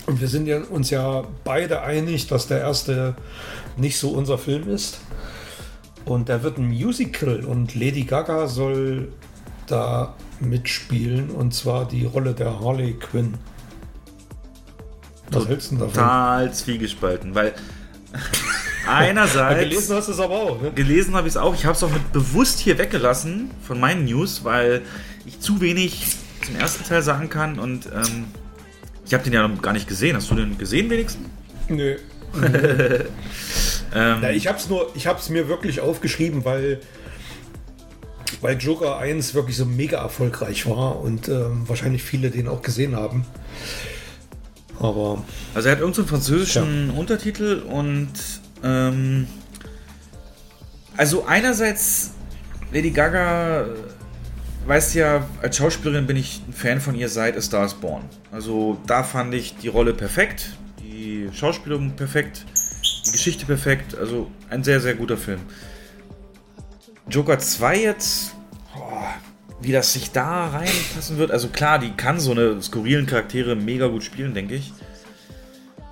Und 0.08 0.20
wir 0.22 0.28
sind 0.28 0.48
ja, 0.48 0.62
uns 0.62 0.90
ja 0.90 1.24
beide 1.44 1.82
einig, 1.82 2.28
dass 2.28 2.48
der 2.48 2.60
erste 2.60 3.16
nicht 3.78 3.98
so 3.98 4.12
unser 4.12 4.38
Film 4.38 4.70
ist. 4.70 5.00
Und 6.06 6.30
der 6.30 6.44
wird 6.44 6.58
ein 6.58 6.68
Musical 6.68 7.46
und 7.46 7.76
Lady 7.76 8.04
Gaga 8.04 8.48
soll 8.48 9.10
da 9.68 10.16
mitspielen 10.40 11.30
und 11.30 11.54
zwar 11.54 11.88
die 11.88 12.06
Rolle 12.06 12.34
der 12.34 12.60
Harley 12.60 12.94
Quinn. 12.94 13.36
Was 15.30 15.48
hältst 15.48 15.72
du 15.72 15.76
davon? 15.76 15.94
Total 15.94 16.54
zwiegespalten, 16.54 17.36
weil 17.36 17.54
Einerseits. 18.96 19.60
gelesen 19.60 19.96
hast 19.96 20.08
du 20.08 20.12
es 20.12 20.20
aber 20.20 20.34
auch, 20.36 20.62
ne? 20.62 20.72
Gelesen 20.72 21.16
habe 21.16 21.28
ich 21.28 21.34
es 21.34 21.38
auch. 21.38 21.54
Ich 21.54 21.66
habe 21.66 21.76
es 21.76 21.84
auch 21.84 21.92
mit 21.92 22.12
bewusst 22.12 22.60
hier 22.60 22.78
weggelassen 22.78 23.52
von 23.62 23.80
meinen 23.80 24.06
News, 24.06 24.44
weil 24.44 24.82
ich 25.26 25.39
zu 25.39 25.62
wenig 25.62 26.16
zum 26.46 26.56
ersten 26.56 26.84
Teil 26.84 27.02
sagen 27.02 27.30
kann 27.30 27.60
und 27.60 27.86
ähm, 27.88 28.26
ich 29.06 29.14
habe 29.14 29.24
den 29.24 29.34
ja 29.34 29.48
noch 29.48 29.62
gar 29.62 29.74
nicht 29.74 29.88
gesehen. 29.88 30.16
Hast 30.16 30.32
du 30.32 30.36
den 30.36 30.58
gesehen 30.58 30.89
wenigstens? 30.89 31.28
Nö. 31.68 31.98
ähm, 32.42 33.04
ja, 33.94 34.30
ich 34.30 34.48
habe 34.48 34.58
es 34.58 34.70
nur, 34.70 34.89
ich 34.96 35.06
habe 35.06 35.20
es 35.20 35.30
mir 35.30 35.50
wirklich 35.50 35.82
aufgeschrieben, 35.82 36.46
weil 36.46 36.80
weil 38.39 38.58
Joker 38.58 38.98
1 38.98 39.34
wirklich 39.36 39.58
so 39.58 39.66
mega 39.66 39.98
erfolgreich 40.00 40.68
war 40.68 41.00
und 41.00 41.28
ähm, 41.28 41.68
wahrscheinlich 41.68 42.04
viele 42.04 42.32
den 42.32 42.48
auch 42.48 42.62
gesehen 42.62 42.96
haben. 42.96 43.26
Aber. 44.80 45.24
Also 45.54 45.68
er 45.68 45.74
hat 45.74 45.80
irgendeinen 45.82 46.08
so 46.08 46.10
französischen 46.10 46.92
ja. 46.92 47.00
Untertitel 47.00 47.62
und 47.68 48.10
ähm, 48.64 49.28
also 50.97 51.26
einerseits 51.26 52.12
Lady 52.72 52.91
Gaga, 52.91 53.66
weißt 54.66 54.95
ja, 54.95 55.28
als 55.41 55.57
Schauspielerin 55.57 56.07
bin 56.07 56.18
ich 56.18 56.41
ein 56.47 56.53
Fan 56.53 56.80
von 56.80 56.95
ihr 56.95 57.09
seit 57.09 57.36
A 57.36 57.41
Star 57.41 57.66
is 57.66 57.74
Born. 57.74 58.03
Also 58.32 58.78
da 58.88 59.03
fand 59.03 59.34
ich 59.34 59.57
die 59.57 59.68
Rolle 59.68 59.93
perfekt, 59.93 60.51
die 60.80 61.30
Schauspielung 61.34 61.91
perfekt, 61.95 62.45
die 63.05 63.12
Geschichte 63.12 63.45
perfekt. 63.45 63.95
Also 63.97 64.30
ein 64.49 64.64
sehr, 64.64 64.80
sehr 64.80 64.95
guter 64.95 65.18
Film. 65.18 65.39
Joker 67.09 67.39
2 67.39 67.82
jetzt, 67.82 68.36
oh, 68.78 68.80
wie 69.59 69.72
das 69.72 69.93
sich 69.93 70.12
da 70.12 70.47
reinpassen 70.47 71.18
wird. 71.18 71.32
Also 71.32 71.49
klar, 71.49 71.80
die 71.80 71.91
kann 71.91 72.20
so 72.20 72.32
eine 72.32 72.62
skurrilen 72.62 73.05
Charaktere 73.05 73.55
mega 73.55 73.88
gut 73.88 74.03
spielen, 74.03 74.34
denke 74.34 74.55
ich. 74.55 74.72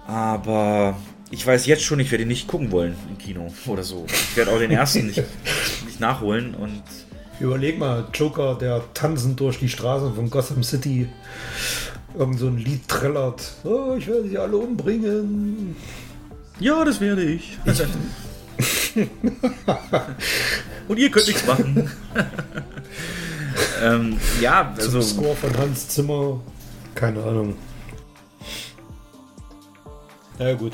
Aber 0.07 0.97
ich 1.31 1.45
weiß 1.45 1.65
jetzt 1.67 1.83
schon, 1.83 1.99
ich 1.99 2.11
werde 2.11 2.23
ihn 2.23 2.27
nicht 2.27 2.47
gucken 2.47 2.71
wollen 2.71 2.95
im 3.09 3.17
Kino 3.17 3.53
oder 3.67 3.83
so. 3.83 4.05
Ich 4.07 4.35
werde 4.35 4.51
auch 4.51 4.59
den 4.59 4.71
ersten 4.71 5.07
nicht, 5.07 5.23
nicht 5.85 5.99
nachholen 5.99 6.55
und. 6.55 6.81
Überleg 7.39 7.79
mal, 7.79 8.05
Joker, 8.13 8.55
der 8.55 8.83
tanzend 8.93 9.39
durch 9.39 9.59
die 9.59 9.69
Straßen 9.69 10.13
von 10.13 10.29
Gotham 10.29 10.61
City 10.61 11.07
irgend 12.17 12.37
so 12.37 12.47
ein 12.47 12.57
Lied 12.57 12.85
trällert. 12.89 13.53
Oh, 13.63 13.95
ich 13.97 14.07
werde 14.07 14.27
sie 14.27 14.37
alle 14.37 14.57
umbringen. 14.57 15.73
Ja, 16.59 16.83
das 16.83 16.99
werde 16.99 17.23
ich. 17.23 17.57
ich 17.65 17.81
und 20.89 20.97
ihr 20.97 21.09
könnt 21.09 21.27
nichts 21.27 21.45
machen. 21.45 21.89
ähm, 23.81 24.17
ja, 24.41 24.73
Zum 24.77 24.95
also 24.95 25.01
Score 25.01 25.35
von 25.35 25.57
Hans 25.57 25.87
Zimmer, 25.87 26.41
keine 26.93 27.23
Ahnung. 27.23 27.55
Ja 30.39 30.53
gut. 30.55 30.73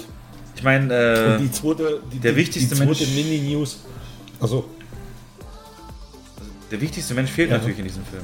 Ich 0.55 0.63
meine, 0.63 0.93
äh, 0.93 1.37
die 1.39 1.51
zweite, 1.51 2.01
die, 2.11 2.19
der 2.19 2.31
die, 2.31 2.37
wichtigste 2.37 2.75
die 2.75 2.81
zweite 2.81 3.03
Mensch- 3.05 3.15
Mini-News. 3.15 3.79
Also, 4.39 4.65
der 6.71 6.81
wichtigste 6.81 7.13
Mensch 7.13 7.31
fehlt 7.31 7.49
Ja. 7.51 7.57
natürlich 7.57 7.79
in 7.79 7.85
diesem 7.85 8.03
Film. 8.05 8.23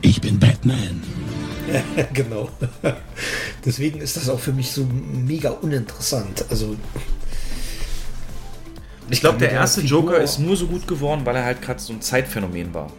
Ich 0.00 0.20
bin 0.20 0.38
Batman. 0.38 1.02
genau. 2.12 2.48
Deswegen 3.64 4.00
ist 4.00 4.16
das 4.16 4.28
auch 4.28 4.40
für 4.40 4.52
mich 4.52 4.70
so 4.72 4.84
mega 5.12 5.50
uninteressant. 5.50 6.44
Also, 6.50 6.76
Ich 9.10 9.20
glaube, 9.20 9.38
der 9.38 9.50
erste 9.52 9.80
Figur- 9.82 10.00
Joker 10.04 10.20
ist 10.22 10.38
nur 10.38 10.56
so 10.56 10.66
gut 10.66 10.86
geworden, 10.86 11.22
weil 11.24 11.36
er 11.36 11.44
halt 11.44 11.60
gerade 11.62 11.80
so 11.80 11.92
ein 11.92 12.00
Zeitphänomen 12.00 12.72
war. 12.72 12.90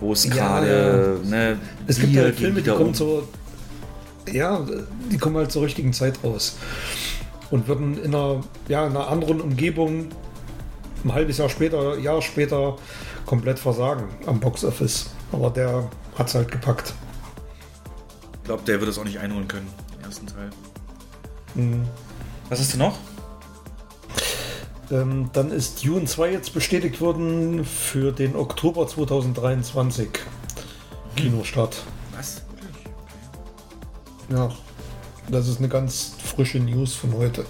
Wo 0.00 0.12
es 0.12 0.24
Ja, 0.24 0.34
gerade, 0.34 1.20
ne, 1.24 1.58
es 1.86 1.98
gibt 1.98 2.16
halt 2.16 2.36
Filme, 2.36 2.60
die 2.60 2.70
kommen 2.70 2.86
um. 2.88 2.94
zur. 2.94 3.28
Ja, 4.30 4.66
die 5.10 5.16
kommen 5.18 5.36
halt 5.36 5.52
zur 5.52 5.62
richtigen 5.62 5.92
Zeit 5.92 6.18
raus. 6.24 6.56
Und 7.50 7.68
würden 7.68 8.02
in 8.02 8.14
einer, 8.14 8.40
ja, 8.68 8.86
in 8.86 8.96
einer 8.96 9.08
anderen 9.08 9.40
Umgebung 9.40 10.08
ein 11.04 11.12
halbes 11.12 11.38
Jahr 11.38 11.48
später, 11.48 11.98
Jahr 11.98 12.20
später 12.22 12.76
komplett 13.24 13.58
versagen 13.58 14.08
am 14.26 14.40
Boxoffice. 14.40 15.10
Aber 15.32 15.50
der 15.50 15.88
hat 16.16 16.28
es 16.28 16.34
halt 16.34 16.50
gepackt. 16.50 16.94
Ich 18.34 18.44
glaube, 18.44 18.62
der 18.64 18.80
wird 18.80 18.90
es 18.90 18.98
auch 18.98 19.04
nicht 19.04 19.18
einholen 19.18 19.48
können, 19.48 19.68
den 19.96 20.04
ersten 20.04 20.26
Teil. 20.26 20.50
Mhm. 21.54 21.82
Was 22.48 22.60
hast 22.60 22.74
du 22.74 22.78
noch? 22.78 22.96
Ähm, 24.90 25.30
dann 25.32 25.50
ist 25.50 25.84
Dune 25.84 26.04
2 26.04 26.30
jetzt 26.30 26.54
bestätigt 26.54 27.00
worden 27.00 27.64
für 27.64 28.12
den 28.12 28.36
Oktober 28.36 28.86
2023. 28.86 30.08
Kinostart. 31.16 31.82
Was? 32.14 32.42
Ja, 34.28 34.50
das 35.28 35.48
ist 35.48 35.58
eine 35.58 35.68
ganz 35.68 36.15
frische 36.36 36.58
News 36.60 36.94
von 36.94 37.12
heute. 37.14 37.44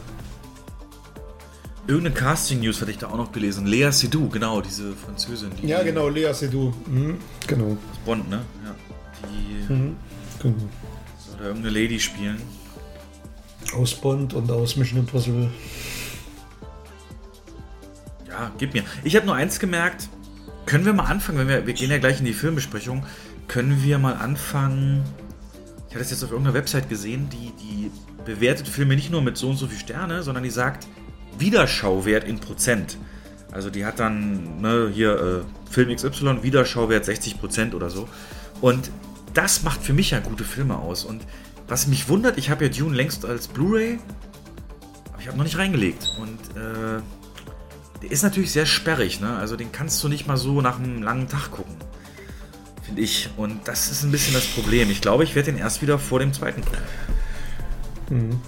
Irgendeine 1.89 2.15
Casting-News 2.15 2.81
hatte 2.81 2.91
ich 2.93 2.99
da 2.99 3.09
auch 3.09 3.17
noch 3.17 3.33
gelesen. 3.33 3.67
Lea 3.67 3.91
Seydoux, 3.93 4.29
genau, 4.29 4.61
diese 4.61 4.95
Französin. 4.95 5.51
Die 5.61 5.67
Ja, 5.69 5.83
genau, 5.83 6.09
Lea 6.09 6.33
Seydoux. 6.33 6.73
Mhm, 6.87 7.19
genau. 7.47 7.77
Bond, 8.05 8.29
ne? 8.31 8.43
Ja. 8.65 8.75
Die 9.29 9.73
Mhm, 9.73 9.97
genau. 10.41 10.55
soll 11.19 11.37
da 11.39 11.45
irgendeine 11.47 11.79
Lady 11.81 11.99
spielen. 12.01 12.41
Aus 13.75 13.95
Bond 13.95 14.35
und 14.35 14.51
aus 14.51 14.77
Mission 14.77 15.01
Impossible. 15.01 15.51
Ja, 18.29 18.51
gib 18.59 18.75
mir. 18.75 18.85
Ich 19.05 19.17
habe 19.17 19.27
nur 19.27 19.35
eins 19.35 19.59
gemerkt. 19.59 20.09
Können 20.65 20.85
wir 20.85 20.93
mal 20.93 21.05
anfangen, 21.05 21.39
wenn 21.39 21.49
wir, 21.49 21.67
wir 21.67 21.75
gehen 21.75 21.91
ja 21.91 21.99
gleich 21.99 22.19
in 22.19 22.25
die 22.25 22.33
Filmbesprechung, 22.33 23.05
können 23.49 23.83
wir 23.85 23.99
mal 23.99 24.15
anfangen. 24.15 25.05
Ich 25.89 25.95
hatte 25.95 26.05
es 26.05 26.11
jetzt 26.11 26.25
auf 26.25 26.31
irgendeiner 26.33 26.55
Website 26.55 26.89
gesehen, 26.89 27.29
die, 27.31 27.53
die 27.63 27.91
bewertet 28.27 28.69
Filme 28.69 28.95
nicht 28.97 29.11
nur 29.11 29.23
mit 29.23 29.39
so 29.39 29.49
und 29.49 29.57
so 29.57 29.67
viel 29.67 29.79
Sterne, 29.79 30.23
sondern 30.23 30.45
die 30.45 30.51
sagt 30.51 30.87
Wiederschauwert 31.39 32.25
in 32.25 32.39
Prozent. 32.39 32.99
Also 33.53 33.71
die 33.71 33.87
hat 33.87 34.01
dann 34.01 34.61
ne, 34.61 34.91
hier 34.93 35.45
äh, 35.47 35.71
Film 35.71 35.95
XY, 35.95 36.43
Wiederschauwert 36.43 37.05
60 37.05 37.41
Prozent 37.41 37.75
oder 37.75 37.89
so. 37.89 38.09
Und 38.61 38.91
das 39.33 39.63
macht 39.63 39.83
für 39.83 39.93
mich 39.93 40.11
ja 40.11 40.21
gute 40.21 40.45
Filme 40.45 40.79
aus. 40.79 41.05
Und 41.05 41.23
was 41.69 41.87
mich 41.87 42.09
wundert, 42.09 42.39
ich 42.39 42.51
habe 42.51 42.67
ja 42.67 42.71
Dune 42.71 42.95
längst 42.95 43.25
als 43.25 43.49
Blu-ray, 43.49 43.99
aber 45.13 45.23
ich 45.23 45.29
habe 45.29 45.39
noch 45.39 45.45
nicht 45.45 45.59
reingelegt. 45.59 46.17
Und 46.21 46.61
äh, 46.61 47.01
der 48.03 48.11
ist 48.11 48.23
natürlich 48.23 48.53
sehr 48.53 48.67
sperrig, 48.67 49.21
ne? 49.21 49.37
Also 49.37 49.57
den 49.57 49.73
kannst 49.73 50.03
du 50.05 50.09
nicht 50.09 50.27
mal 50.27 50.37
so 50.37 50.61
nach 50.61 50.79
einem 50.79 51.03
langen 51.03 51.29
Tag 51.29 51.51
gucken. 51.51 51.75
Finde 52.83 53.03
ich. 53.03 53.31
Und 53.37 53.67
das 53.67 53.91
ist 53.91 54.05
ein 54.05 54.13
bisschen 54.13 54.35
das 54.35 54.47
Problem. 54.47 54.91
Ich 54.91 55.01
glaube, 55.01 55.25
ich 55.25 55.35
werde 55.35 55.51
den 55.51 55.59
erst 55.59 55.83
wieder 55.83 55.99
vor 55.99 56.21
dem 56.21 56.33
zweiten 56.33 56.63
gucken. 56.65 56.79
Mhm. 58.11 58.41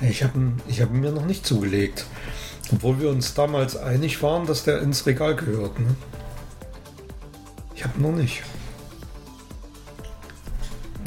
Ich 0.00 0.22
habe 0.22 0.52
ich 0.68 0.82
hab 0.82 0.90
mir 0.90 1.10
noch 1.10 1.26
nicht 1.26 1.46
zugelegt. 1.46 2.06
Obwohl 2.72 3.00
wir 3.00 3.10
uns 3.10 3.34
damals 3.34 3.76
einig 3.76 4.22
waren, 4.22 4.46
dass 4.46 4.64
der 4.64 4.80
ins 4.80 5.06
Regal 5.06 5.36
gehört. 5.36 5.78
Ne? 5.78 5.94
Ich 7.74 7.84
habe 7.84 8.00
noch 8.00 8.12
nicht. 8.12 8.42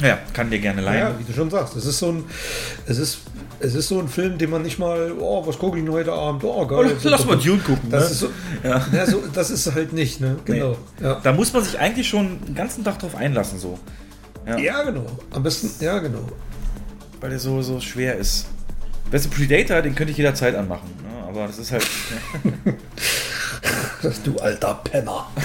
Ja, 0.00 0.18
kann 0.32 0.50
dir 0.50 0.60
gerne 0.60 0.80
leihen. 0.80 0.98
Ja, 0.98 1.18
wie 1.18 1.24
du 1.24 1.32
schon 1.32 1.50
sagst, 1.50 1.74
es 1.74 1.84
ist 1.84 1.98
so 1.98 2.12
ein, 2.12 2.24
es 2.86 2.98
ist, 2.98 3.18
es 3.58 3.74
ist 3.74 3.88
so 3.88 3.98
ein 3.98 4.08
Film, 4.08 4.38
den 4.38 4.50
man 4.50 4.62
nicht 4.62 4.78
mal, 4.78 5.12
oh, 5.18 5.44
was 5.44 5.58
gucke 5.58 5.78
ich 5.78 5.84
denn 5.84 5.92
heute 5.92 6.12
Abend? 6.12 6.44
Oh, 6.44 6.64
geil. 6.66 6.96
Lass 7.02 7.26
mal 7.26 7.36
Dune 7.36 7.58
gucken. 7.58 7.90
Das 7.90 8.04
ne? 8.04 8.10
ist 8.10 8.20
so, 8.20 8.28
Ja. 8.62 8.86
ja. 8.92 9.06
so, 9.06 9.24
das 9.32 9.50
ist 9.50 9.74
halt 9.74 9.92
nicht, 9.92 10.20
ne? 10.20 10.36
Genau. 10.44 10.76
Ja. 11.00 11.20
Da 11.20 11.32
muss 11.32 11.52
man 11.52 11.64
sich 11.64 11.78
eigentlich 11.78 12.08
schon 12.08 12.40
den 12.46 12.54
ganzen 12.54 12.84
Tag 12.84 13.00
drauf 13.00 13.16
einlassen, 13.16 13.58
so. 13.58 13.78
Ja, 14.56 14.82
genau. 14.84 15.04
Am 15.30 15.42
besten, 15.42 15.70
ja, 15.84 15.98
genau. 15.98 16.26
Weil 17.20 17.30
der 17.30 17.38
so, 17.38 17.60
so 17.60 17.80
schwer 17.80 18.16
ist. 18.16 18.46
Beste 19.10 19.28
Predator, 19.28 19.82
den 19.82 19.94
könnte 19.94 20.12
ich 20.12 20.16
jederzeit 20.16 20.54
anmachen. 20.54 20.88
Ne? 21.02 21.26
Aber 21.28 21.46
das 21.46 21.58
ist 21.58 21.72
halt. 21.72 21.86
Du 24.24 24.36
alter 24.38 24.74
Penner. 24.84 25.26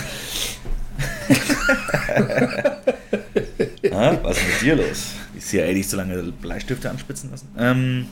Ah, 3.91 4.17
was 4.23 4.37
ist 4.37 4.47
mit 4.47 4.61
dir 4.61 4.75
los? 4.75 5.11
Die 5.35 5.39
CIA 5.39 5.71
nicht 5.73 5.89
so 5.89 5.97
lange 5.97 6.21
Bleistifte 6.41 6.89
anspitzen 6.89 7.29
lassen. 7.31 7.47
Ähm, 7.57 8.05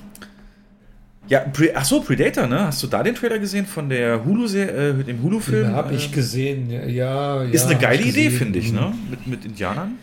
ja, 1.28 1.40
Pre 1.40 1.72
ach 1.74 1.86
so, 1.86 2.02
Predator, 2.02 2.46
ne? 2.48 2.66
Hast 2.68 2.84
du 2.84 2.88
da 2.88 3.02
den 3.04 3.16
Trailer 3.16 3.40
gesehen 3.40 3.66
von 3.66 3.90
der 3.90 4.24
Hulu, 4.24 4.46
äh, 4.56 4.94
dem 5.04 5.24
Hulu-Film? 5.24 5.70
Ja, 5.70 5.76
habe 5.76 5.94
ich 5.96 6.12
Äh, 6.12 6.16
gesehen. 6.16 6.70
Ja, 6.70 6.86
ja, 6.86 7.44
Ist 7.44 7.62
ja, 7.62 7.66
eine 7.68 7.76
hab 7.76 7.82
geile 7.82 8.04
Idee, 8.04 8.30
finde 8.30 8.60
ich, 8.60 8.72
ne? 8.72 8.94
Mit, 9.10 9.26
mit 9.28 9.46
Indianern. 9.46 9.98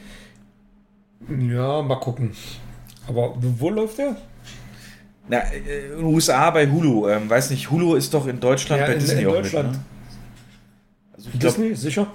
Ja, 1.28 1.82
mal 1.82 2.00
gucken. 2.00 2.32
Aber 3.06 3.34
wo 3.36 3.70
läuft 3.70 3.98
der? 3.98 4.16
Na, 5.28 5.38
äh, 5.38 5.86
in 5.90 5.96
den 5.98 6.04
USA 6.04 6.50
bei 6.50 6.66
Hulu. 6.68 7.08
Ähm, 7.08 7.28
weiß 7.28 7.50
nicht, 7.50 7.70
Hulu 7.70 7.94
ist 7.96 8.14
doch 8.14 8.26
in 8.26 8.40
Deutschland 8.40 8.80
Ja, 8.80 8.86
bei 8.86 8.94
in- 8.94 8.98
Disney 9.00 9.22
in 9.22 9.28
auch 9.28 9.32
Deutschland. 9.34 9.68
mit, 9.72 9.78
ne? 9.78 9.84
Also 11.14 11.30
ich 11.32 11.38
Disney, 11.38 11.74
sicher? 11.74 12.06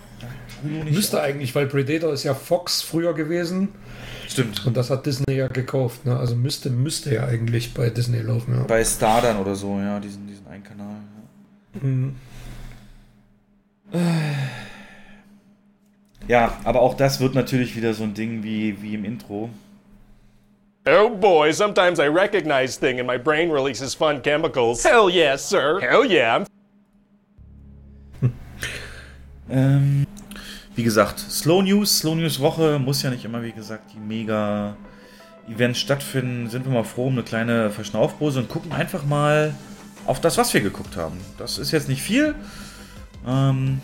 Hulu 0.64 0.84
nicht. 0.86 0.96
Müsste 0.96 1.22
eigentlich, 1.22 1.54
weil 1.54 1.68
Predator 1.68 2.12
ist 2.14 2.24
ja 2.24 2.34
Fox 2.34 2.82
früher 2.82 3.14
gewesen 3.14 3.68
Stimmt. 4.28 4.66
und 4.66 4.76
das 4.78 4.90
hat 4.90 5.06
Disney 5.06 5.36
ja 5.36 5.48
gekauft. 5.48 6.06
Ne? 6.06 6.18
Also 6.18 6.36
müsste, 6.36 6.70
müsste 6.72 7.14
ja 7.14 7.26
eigentlich 7.26 7.74
bei 7.74 7.90
Disney 7.92 8.20
laufen. 8.22 8.56
Ja. 8.56 8.64
Bei 8.64 8.84
Star 8.84 9.22
dann 9.22 9.38
oder 9.38 9.56
so, 9.56 9.78
ja, 9.80 10.00
diesen, 10.00 10.26
diesen 10.26 10.48
einen 10.48 10.64
Kanal. 10.64 10.96
Ja. 11.76 11.88
Mhm. 11.88 12.16
Ja, 16.28 16.58
aber 16.64 16.82
auch 16.82 16.96
das 16.96 17.20
wird 17.20 17.36
natürlich 17.36 17.76
wieder 17.76 17.94
so 17.94 18.04
ein 18.04 18.14
Ding 18.14 18.44
wie, 18.44 18.82
wie 18.82 18.96
im 18.96 19.06
Intro. 19.06 19.50
Oh 20.86 21.10
boy, 21.10 21.54
sometimes 21.54 21.98
I 22.00 22.08
recognize 22.08 22.78
things 22.78 23.00
and 23.00 23.08
my 23.08 23.18
brain 23.18 23.50
releases 23.50 23.96
fun 23.96 24.22
chemicals. 24.22 24.84
Hell 24.84 25.10
yes, 25.10 25.48
sir. 25.48 25.80
Hell 25.82 26.06
yeah. 26.06 26.46
Ähm, 29.50 30.08
wie 30.76 30.84
gesagt, 30.84 31.20
Slow 31.20 31.62
News, 31.62 32.00
Slow 32.00 32.16
News 32.16 32.40
Woche 32.40 32.80
muss 32.80 33.04
ja 33.04 33.10
nicht 33.12 33.26
immer, 33.26 33.44
wie 33.44 33.52
gesagt, 33.52 33.92
die 33.94 34.00
mega 34.00 34.76
Events 35.48 35.80
stattfinden. 35.80 36.50
Sind 36.50 36.66
wir 36.66 36.72
mal 36.72 36.84
froh 36.84 37.08
um 37.08 37.14
eine 37.14 37.24
kleine 37.24 37.70
Verschnaufpose 37.70 38.40
und 38.40 38.50
gucken 38.50 38.72
einfach 38.72 39.06
mal 39.06 39.54
auf 40.06 40.22
das, 40.22 40.38
was 40.38 40.54
wir 40.54 40.62
geguckt 40.62 40.98
haben. 40.98 41.18
Das 41.38 41.58
ist 41.58 41.72
jetzt 41.72 41.90
nicht 41.90 42.02
viel, 42.02 42.36
ähm, 43.28 43.82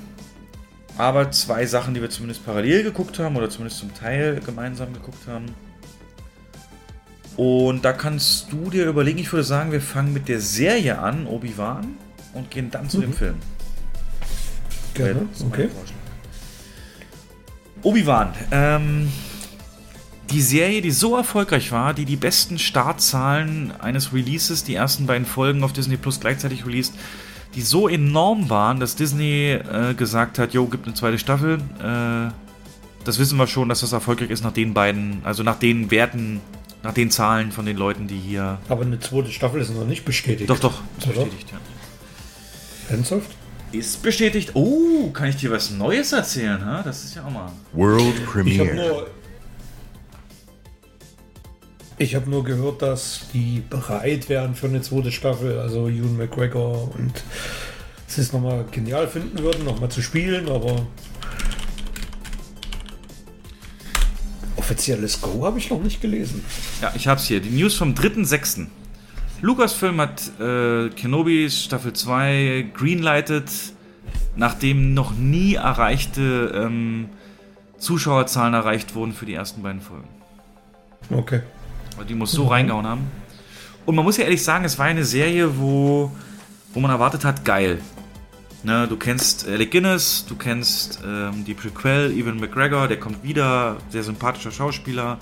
aber 0.99 1.31
zwei 1.31 1.65
Sachen, 1.65 1.93
die 1.93 2.01
wir 2.01 2.09
zumindest 2.09 2.45
parallel 2.45 2.83
geguckt 2.83 3.19
haben 3.19 3.37
oder 3.37 3.49
zumindest 3.49 3.79
zum 3.79 3.93
Teil 3.93 4.41
gemeinsam 4.45 4.91
geguckt 4.91 5.25
haben. 5.27 5.45
Und 7.37 7.85
da 7.85 7.93
kannst 7.93 8.51
du 8.51 8.69
dir 8.69 8.85
überlegen, 8.85 9.17
ich 9.17 9.31
würde 9.31 9.45
sagen, 9.45 9.71
wir 9.71 9.79
fangen 9.79 10.11
mit 10.11 10.27
der 10.27 10.41
Serie 10.41 10.99
an, 10.99 11.25
Obi-Wan, 11.25 11.95
und 12.33 12.51
gehen 12.51 12.69
dann 12.69 12.89
zu 12.89 12.99
dem 12.99 13.13
Film. 13.13 13.35
Gerne. 14.93 15.21
Okay. 15.47 15.69
Obi-Wan. 17.81 18.33
Ähm, 18.51 19.09
die 20.31 20.41
Serie, 20.41 20.81
die 20.81 20.91
so 20.91 21.15
erfolgreich 21.15 21.71
war, 21.71 21.93
die 21.93 22.03
die 22.03 22.17
besten 22.17 22.59
Startzahlen 22.59 23.71
eines 23.79 24.11
Releases, 24.11 24.65
die 24.65 24.75
ersten 24.75 25.05
beiden 25.05 25.25
Folgen 25.25 25.63
auf 25.63 25.71
Disney 25.71 25.95
Plus 25.95 26.19
gleichzeitig 26.19 26.65
released, 26.65 26.93
die 27.55 27.61
so 27.61 27.87
enorm 27.87 28.49
waren, 28.49 28.79
dass 28.79 28.95
Disney 28.95 29.51
äh, 29.51 29.93
gesagt 29.95 30.39
hat, 30.39 30.53
jo, 30.53 30.67
gibt 30.67 30.85
eine 30.85 30.95
zweite 30.95 31.17
Staffel. 31.17 31.57
Äh, 31.79 32.31
das 33.05 33.17
wissen 33.19 33.37
wir 33.37 33.47
schon, 33.47 33.69
dass 33.69 33.81
das 33.81 33.91
erfolgreich 33.91 34.29
ist 34.29 34.43
nach 34.43 34.53
den 34.53 34.73
beiden, 34.73 35.21
also 35.23 35.41
nach 35.43 35.57
den 35.57 35.89
Werten, 35.89 36.41
nach 36.83 36.93
den 36.93 37.09
Zahlen 37.11 37.51
von 37.51 37.65
den 37.65 37.77
Leuten, 37.77 38.07
die 38.07 38.17
hier. 38.17 38.59
Aber 38.69 38.83
eine 38.83 38.99
zweite 38.99 39.31
Staffel 39.31 39.61
ist 39.61 39.73
noch 39.73 39.85
nicht 39.85 40.05
bestätigt. 40.05 40.49
Doch, 40.49 40.59
doch, 40.59 40.81
ist 40.99 41.07
bestätigt, 41.07 41.51
ja. 41.51 41.57
Ernsthaft? 42.95 43.31
Ist 43.71 44.01
bestätigt. 44.01 44.51
Oh, 44.55 45.11
kann 45.11 45.29
ich 45.29 45.35
dir 45.37 45.51
was 45.51 45.69
Neues 45.71 46.11
erzählen? 46.11 46.63
Ha? 46.65 46.81
Das 46.83 47.03
ist 47.03 47.15
ja 47.15 47.23
auch 47.23 47.29
mal. 47.31 47.51
World 47.73 48.01
Ich 48.15 48.19
habe 48.21 48.31
Premiere. 48.31 48.75
nur. 48.75 49.07
Ich 52.01 52.15
habe 52.15 52.29
nur 52.29 52.45
gehört, 52.45 52.81
dass 52.81 53.27
die 53.33 53.61
bereit 53.69 54.29
wären 54.29 54.55
für 54.55 54.67
eine 54.67 54.81
zweite 54.81 55.11
Staffel. 55.11 55.59
Also 55.59 55.89
Ewan 55.89 56.15
McGregor 56.15 56.89
und 56.95 57.11
es 58.07 58.17
ist 58.17 58.33
nochmal 58.33 58.65
genial 58.71 59.05
finden 59.09 59.37
würden, 59.39 59.65
nochmal 59.65 59.91
zu 59.91 60.01
spielen, 60.01 60.47
aber 60.47 60.87
offizielles 64.55 65.19
Go 65.19 65.45
habe 65.45 65.59
ich 65.59 65.69
noch 65.69 65.81
nicht 65.83 65.99
gelesen. 65.99 66.45
Ja, 66.81 66.93
ich 66.95 67.05
habe 67.09 67.19
es 67.19 67.27
hier. 67.27 67.41
Die 67.41 67.49
News 67.49 67.75
vom 67.75 67.93
3.6. 67.93 68.67
Lucasfilm 69.41 69.99
hat 69.99 70.21
äh, 70.39 70.89
Kenobi 70.91 71.49
Staffel 71.49 71.91
2 71.91 72.69
greenlighted, 72.73 73.51
nachdem 74.37 74.93
noch 74.93 75.13
nie 75.13 75.55
erreichte 75.55 76.53
ähm, 76.55 77.09
Zuschauerzahlen 77.77 78.53
erreicht 78.53 78.95
wurden 78.95 79.11
für 79.11 79.25
die 79.25 79.33
ersten 79.33 79.63
beiden 79.63 79.81
Folgen. 79.81 80.07
Okay. 81.09 81.41
Die 82.07 82.15
muss 82.15 82.31
so 82.31 82.47
reingehauen 82.47 82.85
haben. 82.85 83.11
Und 83.85 83.95
man 83.95 84.05
muss 84.05 84.17
ja 84.17 84.23
ehrlich 84.23 84.43
sagen, 84.43 84.65
es 84.65 84.77
war 84.77 84.85
eine 84.85 85.03
Serie, 85.03 85.57
wo, 85.57 86.11
wo 86.73 86.79
man 86.79 86.91
erwartet 86.91 87.25
hat, 87.25 87.43
geil. 87.45 87.81
Ne, 88.61 88.87
du 88.87 88.97
kennst 88.97 89.47
Alec 89.47 89.71
Guinness, 89.71 90.25
du 90.27 90.35
kennst 90.35 90.99
ähm, 91.05 91.45
die 91.45 91.53
Prequel, 91.53 92.11
Evan 92.11 92.39
McGregor, 92.39 92.89
der 92.89 92.99
kommt 92.99 93.23
wieder, 93.23 93.77
sehr 93.89 94.03
sympathischer 94.03 94.51
Schauspieler. 94.51 95.17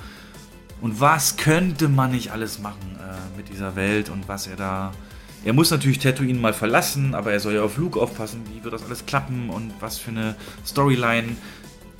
Und 0.81 0.99
was 0.99 1.37
könnte 1.37 1.87
man 1.87 2.11
nicht 2.11 2.31
alles 2.31 2.59
machen 2.59 2.97
äh, 2.99 3.37
mit 3.37 3.49
dieser 3.49 3.75
Welt 3.75 4.09
und 4.09 4.27
was 4.27 4.47
er 4.47 4.55
da. 4.55 4.91
Er 5.45 5.53
muss 5.53 5.71
natürlich 5.71 5.99
Tatooine 5.99 6.39
mal 6.39 6.53
verlassen, 6.53 7.13
aber 7.15 7.31
er 7.31 7.39
soll 7.39 7.53
ja 7.53 7.61
auf 7.61 7.77
Luke 7.77 7.99
aufpassen, 7.99 8.41
wie 8.53 8.63
wird 8.63 8.73
das 8.73 8.83
alles 8.83 9.05
klappen 9.05 9.49
und 9.49 9.71
was 9.79 9.97
für 9.99 10.11
eine 10.11 10.35
Storyline. 10.65 11.35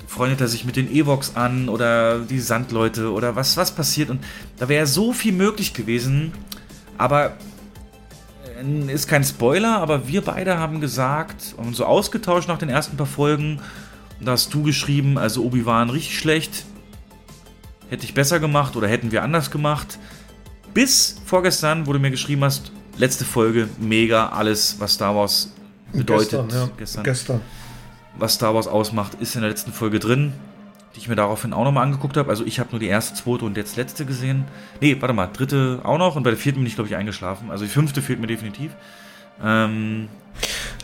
Freundet 0.08 0.40
er 0.42 0.48
sich 0.48 0.64
mit 0.64 0.78
den 0.78 0.90
Evox 0.90 1.36
an 1.36 1.68
oder 1.68 2.20
die 2.20 2.40
Sandleute 2.40 3.12
oder 3.12 3.36
was, 3.36 3.58
was 3.58 3.72
passiert? 3.72 4.10
Und 4.10 4.24
da 4.58 4.70
wäre 4.70 4.88
so 4.88 5.12
viel 5.14 5.34
möglich 5.34 5.74
gewesen, 5.74 6.32
aber 6.98 7.38
äh, 8.58 8.94
ist 8.94 9.08
kein 9.08 9.24
Spoiler, 9.24 9.78
aber 9.80 10.08
wir 10.08 10.22
beide 10.22 10.58
haben 10.58 10.80
gesagt 10.80 11.54
und 11.58 11.76
so 11.76 11.86
ausgetauscht 11.86 12.48
nach 12.48 12.58
den 12.58 12.70
ersten 12.70 12.96
paar 12.96 13.06
Folgen. 13.06 13.60
Da 14.22 14.32
hast 14.32 14.54
du 14.54 14.64
geschrieben, 14.64 15.18
also 15.18 15.44
Obi-Wan 15.44 15.90
richtig 15.90 16.18
schlecht, 16.18 16.66
hätte 17.90 18.06
ich 18.06 18.14
besser 18.14 18.40
gemacht 18.40 18.76
oder 18.76 18.88
hätten 18.88 19.12
wir 19.12 19.24
anders 19.24 19.52
gemacht. 19.52 20.00
Bis 20.74 21.18
vorgestern, 21.26 21.86
wo 21.86 21.94
du 21.94 22.00
mir 22.00 22.12
geschrieben 22.12 22.44
hast, 22.44 22.72
letzte 22.98 23.26
Folge, 23.26 23.68
mega, 23.80 24.30
alles, 24.30 24.76
was 24.80 24.94
Star 24.94 25.16
Wars 25.16 25.52
bedeutet. 25.92 26.32
Gestern, 26.32 26.50
ja. 26.50 26.70
gestern, 26.78 27.04
Gestern. 27.04 27.42
Was 28.20 28.36
Star 28.36 28.54
Wars 28.56 28.68
ausmacht, 28.68 29.16
ist 29.20 29.36
in 29.36 29.42
der 29.42 29.50
letzten 29.50 29.72
Folge 29.72 30.00
drin, 30.00 30.34
die 30.96 31.00
ich 31.00 31.08
mir 31.08 31.16
daraufhin 31.16 31.54
auch 31.54 31.64
nochmal 31.64 31.84
angeguckt 31.84 32.18
habe. 32.18 32.30
Also 32.30 32.46
ich 32.46 32.60
habe 32.60 32.72
nur 32.72 32.80
die 32.80 32.88
erste, 32.88 33.16
zweite 33.16 33.46
und 33.46 33.58
jetzt 33.58 33.78
letzte 33.78 34.06
gesehen. 34.06 34.46
Nee, 34.82 34.98
warte 35.00 35.14
mal, 35.14 35.28
dritte 35.28 35.80
auch 35.84 35.98
noch 35.98 36.16
und 36.16 36.24
bei 36.24 36.32
der 36.32 36.40
vierten 36.40 36.60
bin 36.60 36.68
ich, 36.68 36.76
glaube 36.76 36.90
ich, 36.90 36.96
eingeschlafen. 36.96 37.52
Also 37.52 37.66
die 37.66 37.72
fünfte 37.72 38.02
fehlt 38.02 38.20
mir 38.20 38.28
definitiv. 38.28 38.72
Ähm, 39.44 40.10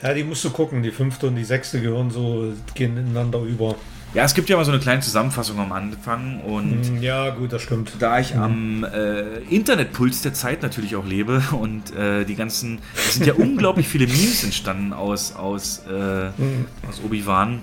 Ja, 0.01 0.13
die 0.13 0.23
musst 0.23 0.43
du 0.43 0.49
gucken. 0.49 0.83
Die 0.83 0.91
fünfte 0.91 1.27
und 1.27 1.35
die 1.35 1.43
sechste 1.43 1.81
gehören 1.81 2.11
so, 2.11 2.53
gehen 2.75 2.97
ineinander 2.97 3.39
über. 3.41 3.75
Ja, 4.13 4.23
es 4.23 4.33
gibt 4.35 4.47
ja 4.49 4.57
mal 4.57 4.65
so 4.65 4.71
eine 4.71 4.79
kleine 4.79 5.01
Zusammenfassung 5.01 5.59
am 5.59 5.71
Anfang 5.71 6.39
und 6.41 6.83
Hm, 6.85 7.01
Ja, 7.01 7.29
gut, 7.31 7.51
das 7.51 7.61
stimmt. 7.63 7.93
da 7.99 8.19
ich 8.19 8.35
am 8.35 8.83
äh, 8.83 9.39
Internetpuls 9.49 10.21
der 10.21 10.33
Zeit 10.33 10.61
natürlich 10.61 10.95
auch 10.95 11.05
lebe 11.05 11.41
und 11.51 11.95
äh, 11.95 12.23
die 12.25 12.35
ganzen, 12.35 12.79
es 12.95 13.15
sind 13.15 13.25
ja 13.25 13.33
unglaublich 13.37 13.87
viele 13.87 14.05
Memes 14.07 14.43
entstanden 14.43 14.93
aus, 14.93 15.35
aus, 15.35 15.79
äh, 15.89 16.27
aus 16.87 17.01
Obi-Wan. 17.03 17.59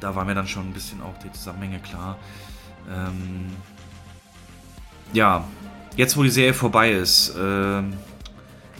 Da 0.00 0.14
war 0.14 0.24
mir 0.24 0.34
dann 0.34 0.46
schon 0.48 0.68
ein 0.68 0.72
bisschen 0.72 1.00
auch 1.02 1.14
die 1.24 1.30
Zusammenhänge 1.32 1.78
klar. 1.80 2.18
Ähm, 2.90 3.46
ja, 5.12 5.44
jetzt 5.96 6.16
wo 6.16 6.22
die 6.22 6.30
Serie 6.30 6.54
vorbei 6.54 6.92
ist, 6.92 7.34
ähm, 7.40 7.94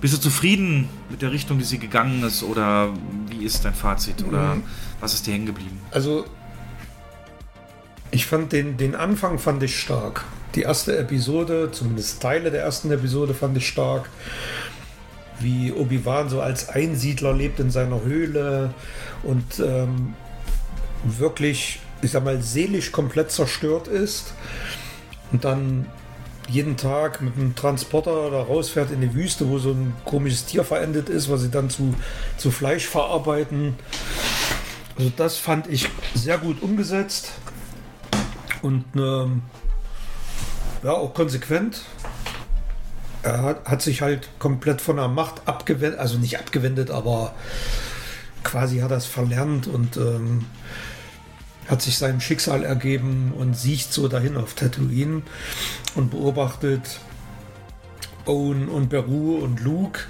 bist 0.00 0.14
du 0.14 0.20
zufrieden 0.20 0.88
mit 1.09 1.22
der 1.22 1.32
Richtung, 1.32 1.59
die 1.59 1.64
sie 1.64 1.78
gegangen 1.78 2.22
ist 2.24 2.42
oder 2.42 2.90
wie 3.30 3.44
ist 3.44 3.64
dein 3.64 3.72
Fazit 3.74 4.22
oder 4.26 4.57
was 5.00 5.14
ist 5.14 5.26
dir 5.26 5.32
hängen 5.32 5.46
geblieben? 5.46 5.78
Also, 5.92 6.26
ich 8.14 8.26
fand 8.26 8.52
den, 8.52 8.76
den 8.76 8.94
Anfang 8.94 9.40
fand 9.40 9.60
ich 9.64 9.76
stark. 9.76 10.24
Die 10.54 10.62
erste 10.62 10.96
Episode, 10.96 11.70
zumindest 11.72 12.22
Teile 12.22 12.52
der 12.52 12.62
ersten 12.62 12.92
Episode 12.92 13.34
fand 13.34 13.56
ich 13.56 13.66
stark. 13.66 14.08
Wie 15.40 15.72
Obi-Wan 15.72 16.28
so 16.28 16.40
als 16.40 16.68
Einsiedler 16.68 17.32
lebt 17.32 17.58
in 17.58 17.72
seiner 17.72 18.02
Höhle 18.02 18.72
und 19.24 19.58
ähm, 19.58 20.14
wirklich, 21.02 21.80
ich 22.02 22.12
sag 22.12 22.24
mal, 22.24 22.40
seelisch 22.40 22.92
komplett 22.92 23.32
zerstört 23.32 23.88
ist. 23.88 24.32
Und 25.32 25.44
dann 25.44 25.86
jeden 26.48 26.76
Tag 26.76 27.20
mit 27.20 27.34
einem 27.34 27.56
Transporter 27.56 28.30
da 28.30 28.42
rausfährt 28.42 28.92
in 28.92 29.00
die 29.00 29.12
Wüste, 29.12 29.48
wo 29.48 29.58
so 29.58 29.72
ein 29.72 29.92
komisches 30.04 30.44
Tier 30.44 30.62
verendet 30.62 31.08
ist, 31.08 31.28
was 31.28 31.40
sie 31.40 31.50
dann 31.50 31.68
zu, 31.68 31.94
zu 32.36 32.52
Fleisch 32.52 32.86
verarbeiten. 32.86 33.74
Also 34.96 35.10
das 35.16 35.36
fand 35.36 35.66
ich 35.66 35.88
sehr 36.14 36.38
gut 36.38 36.62
umgesetzt 36.62 37.32
und 38.64 38.84
ähm, 38.96 39.42
ja 40.82 40.92
auch 40.92 41.12
konsequent. 41.12 41.82
Er 43.22 43.42
hat, 43.42 43.64
hat 43.66 43.82
sich 43.82 44.02
halt 44.02 44.28
komplett 44.38 44.80
von 44.80 44.96
der 44.96 45.08
Macht 45.08 45.46
abgewendet, 45.46 45.98
also 45.98 46.18
nicht 46.18 46.38
abgewendet, 46.38 46.90
aber 46.90 47.34
quasi 48.42 48.78
hat 48.78 48.90
er 48.90 48.96
es 48.96 49.06
verlernt 49.06 49.66
und 49.66 49.96
ähm, 49.96 50.46
hat 51.68 51.82
sich 51.82 51.96
seinem 51.98 52.20
Schicksal 52.20 52.64
ergeben 52.64 53.32
und 53.38 53.56
siecht 53.56 53.92
so 53.92 54.08
dahin 54.08 54.36
auf 54.36 54.54
Tatooine 54.54 55.22
und 55.94 56.10
beobachtet 56.10 57.00
Owen 58.26 58.68
und 58.68 58.88
Beru 58.88 59.38
und 59.38 59.60
Luke. 59.62 60.00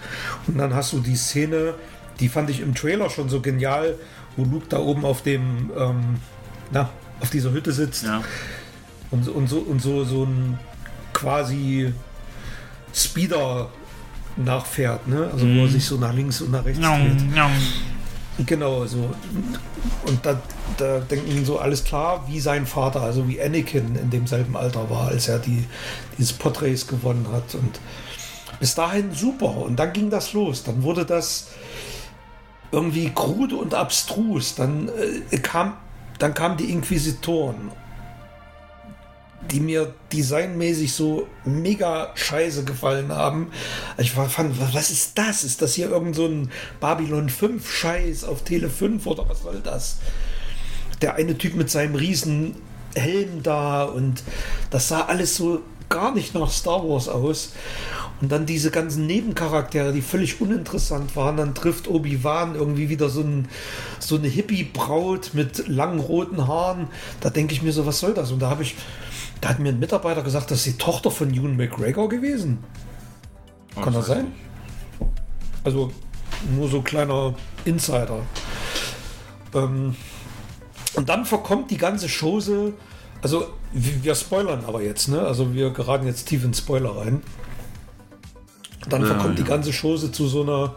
Und 0.46 0.58
dann 0.58 0.74
hast 0.74 0.92
du 0.92 1.00
die 1.00 1.16
Szene, 1.16 1.74
die 2.20 2.28
fand 2.28 2.50
ich 2.50 2.60
im 2.60 2.74
Trailer 2.74 3.10
schon 3.10 3.28
so 3.28 3.40
genial, 3.40 3.96
wo 4.36 4.44
Luke 4.44 4.66
da 4.68 4.78
oben 4.78 5.04
auf 5.04 5.22
dem, 5.22 5.70
ähm, 5.76 6.16
na, 6.72 6.90
auf 7.20 7.30
dieser 7.30 7.50
Hütte 7.52 7.72
sitzt 7.72 8.04
Ja. 8.04 8.22
und, 9.10 9.24
so- 9.24 9.32
und 9.32 9.48
so 9.48 9.58
und 9.58 9.80
so 9.80 10.04
so 10.04 10.24
ein 10.24 10.58
quasi 11.12 11.92
Speeder 12.92 13.68
nachfährt, 14.36 15.06
ne? 15.08 15.30
Also 15.32 15.46
wo 15.46 15.62
er 15.62 15.68
sich 15.68 15.84
so 15.84 15.96
nach 15.96 16.12
links 16.12 16.40
und 16.40 16.50
nach 16.52 16.64
rechts 16.64 16.80
dreht. 16.80 18.46
Genau, 18.46 18.84
so. 18.84 19.10
Und 20.06 20.26
da, 20.26 20.40
da 20.76 20.98
denken 20.98 21.44
so 21.44 21.58
alles 21.60 21.84
klar, 21.84 22.24
wie 22.28 22.40
sein 22.40 22.66
Vater, 22.66 23.00
also 23.00 23.28
wie 23.28 23.40
Anakin 23.40 23.94
in 23.94 24.10
demselben 24.10 24.56
Alter 24.56 24.90
war, 24.90 25.08
als 25.08 25.28
er 25.28 25.38
die, 25.38 25.64
dieses 26.18 26.32
Porträts 26.32 26.88
gewonnen 26.88 27.28
hat. 27.32 27.54
Und 27.54 27.78
bis 28.58 28.74
dahin 28.74 29.12
super. 29.14 29.56
Und 29.56 29.76
dann 29.76 29.92
ging 29.92 30.10
das 30.10 30.32
los. 30.32 30.64
Dann 30.64 30.82
wurde 30.82 31.04
das 31.06 31.48
irgendwie 32.72 33.10
krude 33.14 33.54
und 33.54 33.72
abstrus. 33.72 34.56
Dann 34.56 34.88
äh, 35.30 35.38
kam, 35.38 35.74
dann 36.18 36.34
kamen 36.34 36.56
die 36.56 36.70
Inquisitoren, 36.70 37.72
die 39.50 39.60
mir 39.60 39.94
designmäßig 40.12 40.92
so 40.92 41.26
mega 41.44 42.12
scheiße 42.14 42.64
gefallen 42.64 43.12
haben. 43.12 43.50
Ich 43.98 44.16
war, 44.16 44.28
fand, 44.28 44.58
was 44.74 44.90
ist 44.90 45.18
das? 45.18 45.44
Ist 45.44 45.60
das 45.60 45.74
hier 45.74 45.90
irgend 45.90 46.16
so 46.16 46.26
ein 46.26 46.50
Babylon 46.80 47.28
5 47.28 47.70
Scheiß 47.70 48.24
auf 48.24 48.42
Tele 48.42 48.70
5 48.70 49.06
oder 49.06 49.28
was 49.28 49.42
soll 49.42 49.60
das? 49.62 49.98
Der 51.02 51.16
eine 51.16 51.36
Typ 51.36 51.54
mit 51.54 51.70
seinem 51.70 51.94
riesen 51.94 52.56
Helm 52.94 53.42
da 53.42 53.84
und 53.84 54.22
das 54.70 54.88
sah 54.88 55.02
alles 55.02 55.36
so 55.36 55.62
gar 55.88 56.14
nicht 56.14 56.34
nach 56.34 56.50
Star 56.50 56.88
Wars 56.88 57.08
aus. 57.08 57.52
Und 58.20 58.30
dann 58.30 58.46
diese 58.46 58.70
ganzen 58.70 59.06
Nebencharaktere, 59.06 59.92
die 59.92 60.00
völlig 60.00 60.40
uninteressant 60.40 61.14
waren. 61.16 61.36
Dann 61.36 61.54
trifft 61.54 61.88
Obi-Wan 61.88 62.54
irgendwie 62.54 62.88
wieder 62.88 63.08
so, 63.08 63.20
ein, 63.20 63.48
so 63.98 64.16
eine 64.16 64.28
Hippie-Braut 64.28 65.30
mit 65.34 65.68
langen 65.68 66.00
roten 66.00 66.46
Haaren. 66.46 66.88
Da 67.20 67.30
denke 67.30 67.54
ich 67.54 67.62
mir 67.62 67.72
so, 67.72 67.86
was 67.86 68.00
soll 68.00 68.14
das? 68.14 68.30
Und 68.30 68.40
da 68.40 68.50
habe 68.50 68.62
ich, 68.62 68.76
da 69.40 69.50
hat 69.50 69.58
mir 69.58 69.70
ein 69.70 69.78
Mitarbeiter 69.78 70.22
gesagt, 70.22 70.50
das 70.50 70.58
ist 70.58 70.66
die 70.66 70.78
Tochter 70.78 71.10
von 71.10 71.34
Ewan 71.34 71.56
McGregor 71.56 72.08
gewesen. 72.08 72.58
Kann 73.82 73.92
das 73.92 74.06
sein? 74.06 74.26
Also 75.64 75.90
nur 76.54 76.68
so 76.68 76.82
kleiner 76.82 77.34
Insider. 77.64 78.20
Ähm, 79.54 79.96
und 80.94 81.08
dann 81.08 81.24
verkommt 81.24 81.70
die 81.70 81.78
ganze 81.78 82.08
Chose. 82.08 82.74
Also 83.22 83.48
wir 83.72 84.04
wir 84.04 84.14
spoilern 84.14 84.64
aber 84.66 84.82
jetzt, 84.82 85.08
ne? 85.08 85.20
Also 85.20 85.54
wir 85.54 85.70
geraten 85.70 86.06
jetzt 86.06 86.26
tief 86.26 86.44
in 86.44 86.54
Spoiler 86.54 86.96
rein. 86.96 87.22
Dann 88.88 89.02
Ja, 89.02 89.08
verkommt 89.08 89.38
die 89.38 89.42
ja. 89.42 89.48
ganze 89.48 89.72
Chose 89.72 90.12
zu 90.12 90.26
so 90.26 90.42
einer 90.42 90.74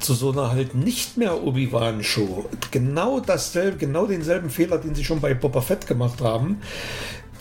zu 0.00 0.14
so 0.14 0.32
einer 0.32 0.50
halt 0.50 0.74
nicht 0.74 1.18
mehr 1.18 1.42
Obi-Wan-Show. 1.42 2.46
Genau 2.70 3.20
dasselbe, 3.20 3.76
genau 3.76 4.06
denselben 4.06 4.48
Fehler, 4.48 4.78
den 4.78 4.94
sie 4.94 5.04
schon 5.04 5.20
bei 5.20 5.34
Boba 5.34 5.60
Fett 5.60 5.86
gemacht 5.86 6.22
haben. 6.22 6.56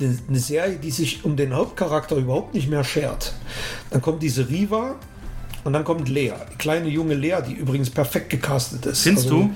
Eine 0.01 0.39
Serie, 0.39 0.75
die 0.77 0.91
sich 0.91 1.23
um 1.23 1.37
den 1.37 1.53
Hauptcharakter 1.55 2.17
überhaupt 2.17 2.53
nicht 2.53 2.69
mehr 2.69 2.83
schert. 2.83 3.33
Dann 3.91 4.01
kommt 4.01 4.21
diese 4.23 4.49
Riva 4.49 4.95
und 5.63 5.71
dann 5.73 5.85
kommt 5.85 6.09
Lea, 6.09 6.33
die 6.51 6.57
kleine 6.57 6.89
junge 6.89 7.13
Lea, 7.15 7.37
die 7.47 7.53
übrigens 7.53 7.89
perfekt 7.89 8.29
gecastet 8.29 8.85
ist. 8.85 9.03
Findest 9.03 9.27
Also, 9.27 9.49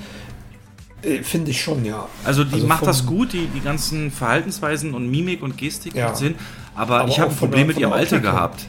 du? 1.03 1.07
äh, 1.09 1.23
Finde 1.23 1.51
ich 1.51 1.61
schon, 1.61 1.83
ja. 1.83 2.07
Also 2.23 2.45
die 2.45 2.53
Also 2.55 2.67
macht 2.67 2.87
das 2.87 3.05
gut, 3.05 3.33
die, 3.33 3.47
die 3.47 3.59
ganzen 3.61 4.11
Verhaltensweisen 4.11 4.93
und 4.93 5.11
Mimik 5.11 5.43
und 5.43 5.57
Gestik 5.57 5.93
Ja. 5.93 6.15
Sinn. 6.15 6.35
Aber, 6.73 7.01
Aber 7.01 7.09
ich 7.09 7.19
habe 7.19 7.31
ein 7.31 7.35
Problem 7.37 7.59
der- 7.59 7.67
mit 7.67 7.77
ihrem 7.79 7.93
Alter 7.93 8.19
gehabt. 8.21 8.65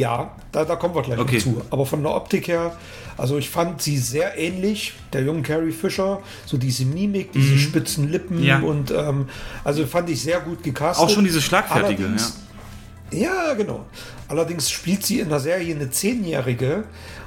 Ja, 0.00 0.30
da, 0.52 0.64
da 0.64 0.76
kommen 0.76 0.94
wir 0.94 1.02
gleich 1.02 1.18
Okay. 1.18 1.38
zu. 1.38 1.60
Aber 1.70 1.84
von 1.84 2.02
der 2.02 2.14
Optik 2.14 2.48
her, 2.48 2.74
also 3.18 3.36
ich 3.36 3.50
fand 3.50 3.82
sie 3.82 3.98
sehr 3.98 4.38
ähnlich, 4.38 4.94
der 5.12 5.22
jungen 5.22 5.42
Carrie 5.42 5.72
Fisher, 5.72 6.20
so 6.46 6.56
diese 6.56 6.84
Mimik, 6.86 7.32
diese 7.32 7.58
spitzen 7.58 8.08
Lippen 8.10 8.38
Mhm. 8.38 8.44
Ja. 8.44 8.60
und 8.60 8.90
ähm, 8.90 9.28
also 9.62 9.84
fand 9.86 10.08
ich 10.08 10.22
sehr 10.22 10.40
gut 10.40 10.62
gecastet. 10.62 11.04
Auch 11.04 11.10
schon 11.10 11.24
diese 11.24 11.42
Schlagfertige, 11.42 12.04
Allerdings- 12.04 12.38
Ja, 13.12 13.52
genau. 13.54 13.84
Allerdings 14.28 14.70
spielt 14.70 15.04
sie 15.04 15.20
in 15.20 15.28
der 15.28 15.40
Serie 15.40 15.74
eine 15.74 15.90
Zehnjährige 15.90 16.84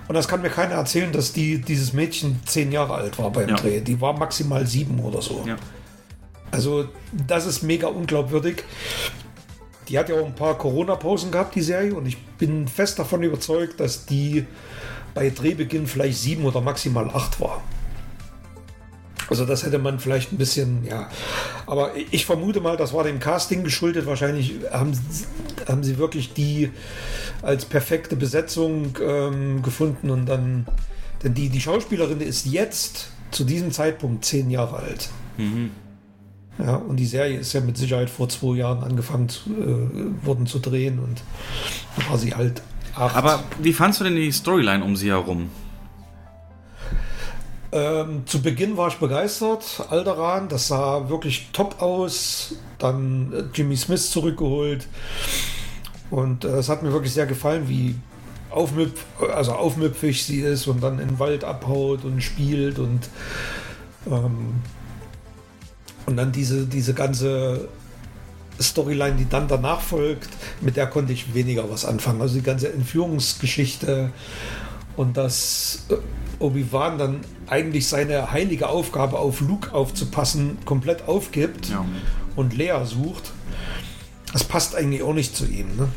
und 0.07 0.15
das 0.15 0.27
kann 0.27 0.41
mir 0.41 0.49
keiner 0.49 0.75
erzählen, 0.75 1.11
dass 1.11 1.31
die, 1.33 1.59
dieses 1.61 1.93
Mädchen 1.93 2.39
zehn 2.45 2.71
Jahre 2.71 2.95
alt 2.95 3.19
war 3.19 3.29
beim 3.31 3.49
Ja. 3.49 3.55
Dreh. 3.55 3.81
Die 3.81 3.99
war 4.01 4.17
maximal 4.17 4.65
sieben 4.65 4.99
oder 4.99 5.21
so. 5.21 5.43
Ja. 5.45 5.57
Also 6.51 6.85
das 7.27 7.45
ist 7.45 7.61
mega 7.63 7.87
unglaubwürdig. 7.87 8.63
Die 9.89 9.97
hat 9.99 10.09
ja 10.09 10.15
auch 10.15 10.25
ein 10.25 10.35
paar 10.35 10.57
Corona-Pausen 10.57 11.31
gehabt, 11.31 11.55
die 11.55 11.61
Serie, 11.61 11.93
und 11.95 12.05
ich 12.05 12.17
bin 12.37 12.67
fest 12.67 12.99
davon 12.99 13.23
überzeugt, 13.23 13.79
dass 13.79 14.05
die 14.05 14.45
bei 15.13 15.29
Drehbeginn 15.29 15.87
vielleicht 15.87 16.17
sieben 16.19 16.45
oder 16.45 16.61
maximal 16.61 17.09
acht 17.09 17.39
war. 17.39 17.61
Also 19.29 19.45
das 19.45 19.63
hätte 19.65 19.79
man 19.79 19.99
vielleicht 19.99 20.31
ein 20.33 20.37
bisschen, 20.37 20.83
ja. 20.85 21.09
Aber 21.65 21.91
ich 22.11 22.25
vermute 22.25 22.59
mal, 22.59 22.75
das 22.77 22.93
war 22.93 23.03
dem 23.03 23.19
Casting 23.19 23.63
geschuldet. 23.63 24.05
Wahrscheinlich 24.05 24.55
haben, 24.71 24.93
sie- 24.93 25.25
haben 25.67 25.83
sie 25.83 25.97
wirklich 25.97 26.33
die 26.33 26.71
als 27.41 27.65
perfekte 27.65 28.15
Besetzung 28.15 28.97
ähm, 29.01 29.61
gefunden 29.63 30.09
und 30.09 30.25
dann, 30.25 30.67
denn 31.23 31.33
die, 31.33 31.49
die 31.49 31.61
Schauspielerin 31.61 32.19
ist 32.21 32.45
jetzt 32.45 33.09
zu 33.31 33.43
diesem 33.45 33.71
Zeitpunkt 33.71 34.25
zehn 34.25 34.49
Jahre 34.49 34.77
alt. 34.77 35.09
Ja, 36.59 36.75
und 36.75 36.97
die 36.97 37.05
Serie 37.05 37.39
ist 37.39 37.53
ja 37.53 37.61
mit 37.61 37.77
Sicherheit 37.77 38.09
vor 38.09 38.29
zwei 38.29 38.57
Jahren 38.57 38.83
angefangen 38.83 39.27
zu, 39.27 39.49
äh, 39.49 40.25
worden 40.25 40.45
zu 40.45 40.59
drehen 40.59 40.99
und 40.99 41.21
da 41.97 42.09
war 42.09 42.17
sie 42.17 42.35
halt 42.35 42.61
acht. 42.95 43.15
Aber 43.15 43.43
wie 43.59 43.73
fandst 43.73 43.99
du 43.99 44.03
denn 44.03 44.15
die 44.15 44.31
Storyline 44.31 44.83
um 44.83 44.95
sie 44.95 45.09
herum? 45.09 45.49
Ähm, 47.71 48.27
zu 48.27 48.39
Beginn 48.43 48.77
war 48.77 48.89
ich 48.89 48.97
begeistert. 48.97 49.87
Alderan, 49.89 50.47
das 50.47 50.67
sah 50.67 51.09
wirklich 51.09 51.49
top 51.53 51.81
aus. 51.81 52.53
Dann 52.77 53.33
äh, 53.33 53.43
Jimmy 53.51 53.75
Smith 53.75 54.11
zurückgeholt. 54.11 54.87
Und 56.11 56.45
äh, 56.45 56.49
es 56.49 56.69
hat 56.69 56.83
mir 56.83 56.93
wirklich 56.93 57.13
sehr 57.13 57.25
gefallen, 57.25 57.67
wie 57.67 57.95
aufmüpf, 58.51 59.03
also 59.33 59.53
aufmüpfig 59.53 60.23
sie 60.23 60.41
ist 60.41 60.67
und 60.67 60.83
dann 60.83 60.99
in 60.99 61.07
den 61.07 61.19
Wald 61.19 61.43
abhaut 61.43 62.05
und 62.05 62.21
spielt 62.21 62.77
und 62.77 63.09
ähm, 64.05 64.61
und 66.05 66.17
dann 66.17 66.31
diese, 66.31 66.65
diese 66.65 66.93
ganze 66.93 67.67
Storyline, 68.61 69.15
die 69.15 69.27
dann 69.27 69.47
danach 69.47 69.81
folgt, 69.81 70.29
mit 70.61 70.77
der 70.77 70.87
konnte 70.87 71.13
ich 71.13 71.33
weniger 71.33 71.69
was 71.69 71.85
anfangen. 71.85 72.21
Also 72.21 72.35
die 72.35 72.43
ganze 72.43 72.71
Entführungsgeschichte 72.71 74.11
und 74.95 75.17
dass 75.17 75.85
äh, 75.89 75.95
Obi-Wan 76.39 76.97
dann 76.97 77.21
eigentlich 77.47 77.87
seine 77.87 78.31
heilige 78.31 78.69
Aufgabe 78.69 79.17
auf 79.17 79.41
Luke 79.41 79.73
aufzupassen 79.73 80.57
komplett 80.65 81.07
aufgibt 81.07 81.69
Ja. 81.69 81.85
und 82.35 82.55
Lea 82.55 82.83
sucht. 82.85 83.31
Das 84.31 84.43
passt 84.43 84.75
eigentlich 84.75 85.01
auch 85.03 85.13
nicht 85.13 85.35
zu 85.35 85.45
ihm. 85.45 85.75
Ne? 85.77 85.89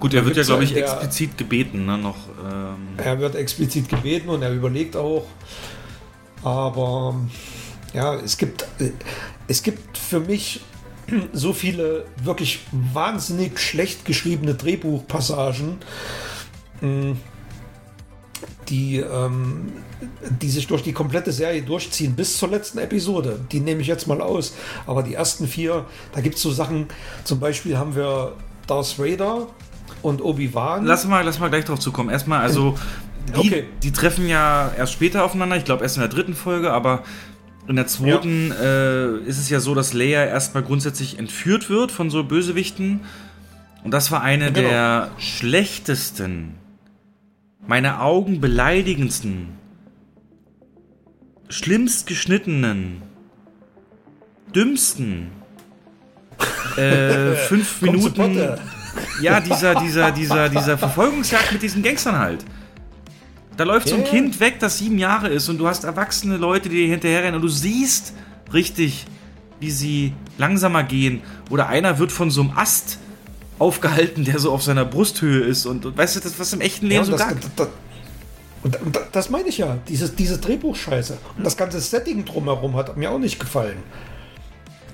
Gut, 0.00 0.12
er 0.14 0.24
wird 0.24 0.36
ja, 0.36 0.42
glaube 0.42 0.64
ich, 0.64 0.76
explizit 0.76 1.38
gebeten, 1.38 1.86
ne, 1.86 1.96
noch. 1.98 2.16
Ähm, 2.44 2.76
Er 2.98 3.18
wird 3.20 3.36
explizit 3.36 3.88
gebeten 3.88 4.28
und 4.28 4.42
er 4.42 4.52
überlegt 4.52 4.96
auch. 4.96 5.24
Aber 6.42 7.14
ja, 7.94 8.14
es 8.16 8.36
gibt, 8.36 8.62
äh, 8.80 8.90
es 9.48 9.62
gibt 9.62 9.96
für 9.96 10.20
mich 10.20 10.60
so 11.32 11.52
viele 11.52 12.04
wirklich 12.22 12.60
wahnsinnig 12.92 13.58
schlecht 13.58 14.04
geschriebene 14.04 14.54
Drehbuchpassagen, 14.54 15.78
mh, 16.80 17.16
die, 18.68 18.96
ähm, 18.98 19.72
die 20.42 20.48
sich 20.50 20.66
durch 20.66 20.82
die 20.82 20.92
komplette 20.92 21.32
Serie 21.32 21.62
durchziehen 21.62 22.14
bis 22.14 22.38
zur 22.38 22.48
letzten 22.48 22.78
Episode. 22.78 23.40
Die 23.52 23.60
nehme 23.60 23.80
ich 23.82 23.86
jetzt 23.86 24.06
mal 24.06 24.20
aus. 24.20 24.54
Aber 24.86 25.02
die 25.02 25.14
ersten 25.14 25.46
vier, 25.46 25.84
da 26.12 26.20
gibt 26.20 26.36
es 26.36 26.42
so 26.42 26.50
Sachen, 26.50 26.88
zum 27.24 27.40
Beispiel 27.40 27.76
haben 27.76 27.94
wir 27.94 28.32
Darth 28.66 28.98
Vader 28.98 29.48
und 30.02 30.22
Obi-Wan. 30.22 30.84
lass, 30.84 31.06
mal, 31.06 31.22
lass 31.24 31.38
mal 31.38 31.48
gleich 31.50 31.66
drauf 31.66 31.78
zukommen. 31.78 32.08
Erstmal, 32.10 32.40
also, 32.40 32.76
die, 33.36 33.38
Okay. 33.38 33.64
die 33.82 33.92
treffen 33.92 34.28
ja 34.28 34.72
erst 34.76 34.92
später 34.94 35.24
aufeinander, 35.24 35.56
ich 35.56 35.64
glaube 35.64 35.82
erst 35.82 35.96
in 35.96 36.00
der 36.00 36.10
dritten 36.10 36.34
Folge, 36.34 36.72
aber 36.72 37.02
in 37.66 37.76
der 37.76 37.86
zweiten 37.86 38.52
äh, 38.52 39.16
ist 39.20 39.38
es 39.38 39.48
ja 39.48 39.60
so, 39.60 39.74
dass 39.74 39.92
Leia 39.92 40.24
erstmal 40.24 40.62
grundsätzlich 40.62 41.18
entführt 41.18 41.70
wird 41.70 41.90
von 41.92 42.10
so 42.10 42.22
Bösewichten. 42.24 43.00
Und 43.82 43.90
das 43.92 44.10
war 44.10 44.22
eine 44.22 44.52
Genau. 44.52 44.68
der 44.68 45.10
schlechtesten, 45.18 46.54
meine 47.66 48.00
Augen 48.00 48.40
beleidigendsten, 48.40 49.48
schlimmst 51.48 52.06
geschnittenen, 52.06 53.02
dümmsten 54.54 55.28
äh, 56.76 57.34
fünf 57.48 57.80
Minuten. 57.82 58.38
Ja, 59.20 59.40
dieser, 59.40 59.74
dieser, 59.76 60.12
dieser, 60.12 60.48
dieser 60.48 60.78
Verfolgungsjagd 60.78 61.52
mit 61.52 61.62
diesen 61.62 61.82
Gangstern 61.82 62.18
halt. 62.18 62.44
Da 63.56 63.64
läuft 63.64 63.88
so 63.88 63.94
ein. 63.96 64.04
Kind 64.04 64.40
weg, 64.40 64.58
das 64.58 64.78
sieben 64.78 64.98
Jahre 64.98 65.28
ist 65.28 65.48
und 65.48 65.58
du 65.58 65.66
hast 65.68 65.84
erwachsene 65.84 66.36
Leute, 66.36 66.68
die 66.68 66.76
dir 66.76 66.88
hinterherrennen 66.88 67.36
und 67.36 67.42
du 67.42 67.48
siehst 67.48 68.12
richtig, 68.52 69.06
wie 69.60 69.70
sie 69.70 70.12
langsamer 70.38 70.82
gehen. 70.82 71.22
Oder 71.50 71.68
einer 71.68 71.98
wird 71.98 72.10
von 72.10 72.30
so 72.30 72.40
einem 72.42 72.50
Ast 72.56 72.98
aufgehalten, 73.58 74.24
der 74.24 74.38
so 74.40 74.50
auf 74.52 74.62
seiner 74.64 74.84
Brusthöhe 74.84 75.44
ist 75.44 75.66
und, 75.66 75.86
und 75.86 75.96
weißt 75.96 76.16
du, 76.16 76.20
das 76.20 76.38
was 76.40 76.52
im 76.52 76.60
echten 76.60 76.86
Leben 76.86 77.00
Ja, 77.00 77.04
so 77.04 77.12
das, 77.12 77.20
gar 77.20 77.34
das, 77.56 77.68
und 78.64 78.76
da- 78.96 79.00
das 79.12 79.30
meine 79.30 79.48
ich 79.48 79.58
ja, 79.58 79.78
dieses, 79.88 80.16
diese 80.16 80.38
Drehbuchscheiße. 80.38 81.18
Und 81.36 81.44
das 81.44 81.56
ganze 81.56 81.80
Setting 81.80 82.24
drumherum 82.24 82.74
hat 82.76 82.96
mir 82.96 83.10
auch 83.10 83.18
nicht 83.18 83.38
gefallen. 83.38 83.76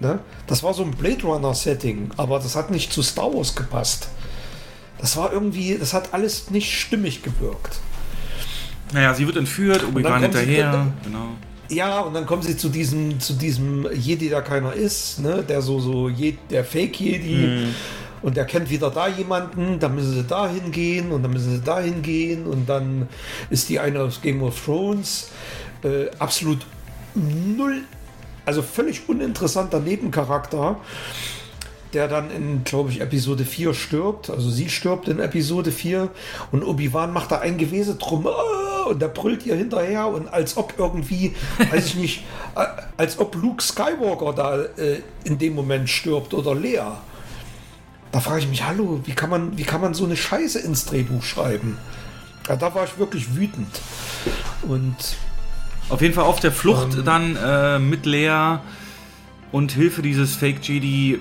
Ne? 0.00 0.18
Das 0.46 0.62
war 0.62 0.74
so 0.74 0.82
ein 0.82 0.90
Blade 0.90 1.22
Runner-Setting, 1.22 2.10
aber 2.16 2.38
das 2.38 2.56
hat 2.56 2.70
nicht 2.70 2.92
zu 2.92 3.02
Star 3.02 3.32
Wars 3.32 3.54
gepasst. 3.54 4.08
Das 4.98 5.16
war 5.16 5.32
irgendwie, 5.32 5.76
das 5.78 5.94
hat 5.94 6.12
alles 6.12 6.50
nicht 6.50 6.78
stimmig 6.78 7.22
gewirkt. 7.22 7.78
Naja, 8.92 9.14
sie 9.14 9.26
wird 9.26 9.36
entführt, 9.36 9.84
Obi-Wan 9.88 10.22
hinterher. 10.22 10.72
dann- 10.72 10.92
Genau. 11.04 11.28
Ja, 11.68 12.00
und 12.00 12.14
dann 12.14 12.26
kommen 12.26 12.42
sie 12.42 12.56
zu 12.56 12.68
diesem, 12.68 13.20
zu 13.20 13.34
diesem 13.34 13.86
Jedi, 13.94 14.28
der 14.28 14.42
keiner 14.42 14.72
ist, 14.72 15.20
ne? 15.20 15.44
der 15.48 15.62
so, 15.62 15.78
so 15.78 16.08
Je 16.08 16.34
der 16.50 16.64
Fake-Jedi. 16.64 17.66
Und 18.22 18.36
der 18.36 18.44
kennt 18.44 18.68
wieder 18.68 18.90
da 18.90 19.06
jemanden, 19.08 19.78
dann 19.78 19.94
müssen 19.94 20.12
sie 20.12 20.24
da 20.24 20.48
hingehen 20.48 21.10
und 21.12 21.22
dann 21.22 21.32
müssen 21.32 21.52
sie 21.52 21.62
da 21.64 21.80
hingehen 21.80 22.44
und 22.46 22.68
dann 22.68 23.08
ist 23.50 23.68
die 23.68 23.78
eine 23.78 24.00
aus 24.02 24.20
Game 24.20 24.42
of 24.42 24.62
Thrones 24.64 25.30
äh, 25.84 26.10
absolut 26.18 26.58
null, 27.14 27.82
also 28.44 28.60
völlig 28.62 29.08
uninteressanter 29.08 29.80
Nebencharakter, 29.80 30.76
der 31.92 32.08
dann 32.08 32.30
in, 32.30 32.64
glaube 32.64 32.90
ich, 32.90 33.00
Episode 33.00 33.44
4 33.44 33.74
stirbt. 33.74 34.30
Also 34.30 34.48
sie 34.50 34.68
stirbt 34.68 35.08
in 35.08 35.18
Episode 35.18 35.72
4 35.72 36.08
und 36.52 36.62
Obi-Wan 36.64 37.12
macht 37.12 37.32
da 37.32 37.38
ein 37.40 37.58
Gewese 37.58 37.96
drum 37.96 38.26
"Ah!" 38.26 38.84
und 38.88 39.00
der 39.02 39.08
brüllt 39.08 39.44
ihr 39.46 39.56
hinterher 39.56 40.06
und 40.06 40.28
als 40.32 40.56
ob 40.56 40.74
irgendwie, 40.78 41.34
weiß 41.70 41.86
ich 41.86 41.94
nicht, 41.96 42.24
äh, 42.56 42.64
als 42.96 43.18
ob 43.18 43.34
Luke 43.34 43.62
Skywalker 43.62 44.32
da 44.32 44.62
äh, 44.82 45.00
in 45.24 45.38
dem 45.38 45.54
Moment 45.54 45.88
stirbt 45.90 46.32
oder 46.34 46.54
Lea. 46.54 46.80
Da 48.12 48.20
frage 48.20 48.40
ich 48.40 48.48
mich, 48.48 48.64
hallo, 48.64 49.00
wie 49.04 49.12
kann 49.12 49.30
man, 49.30 49.56
wie 49.56 49.62
kann 49.62 49.80
man 49.80 49.94
so 49.94 50.04
eine 50.04 50.16
Scheiße 50.16 50.58
ins 50.58 50.84
Drehbuch 50.86 51.22
schreiben? 51.22 51.76
Ja, 52.48 52.56
da 52.56 52.74
war 52.74 52.84
ich 52.84 52.98
wirklich 52.98 53.36
wütend. 53.36 53.68
Und 54.62 54.96
Auf 55.88 56.00
jeden 56.02 56.14
Fall 56.14 56.24
auf 56.24 56.40
der 56.40 56.50
Flucht 56.52 56.94
Ähm. 56.94 57.04
dann 57.04 57.36
äh, 57.36 57.78
mit 57.78 58.06
Lea 58.06 58.58
und 59.52 59.72
Hilfe 59.72 60.02
dieses 60.02 60.34
Fake 60.36 60.58
Jedi 60.62 61.20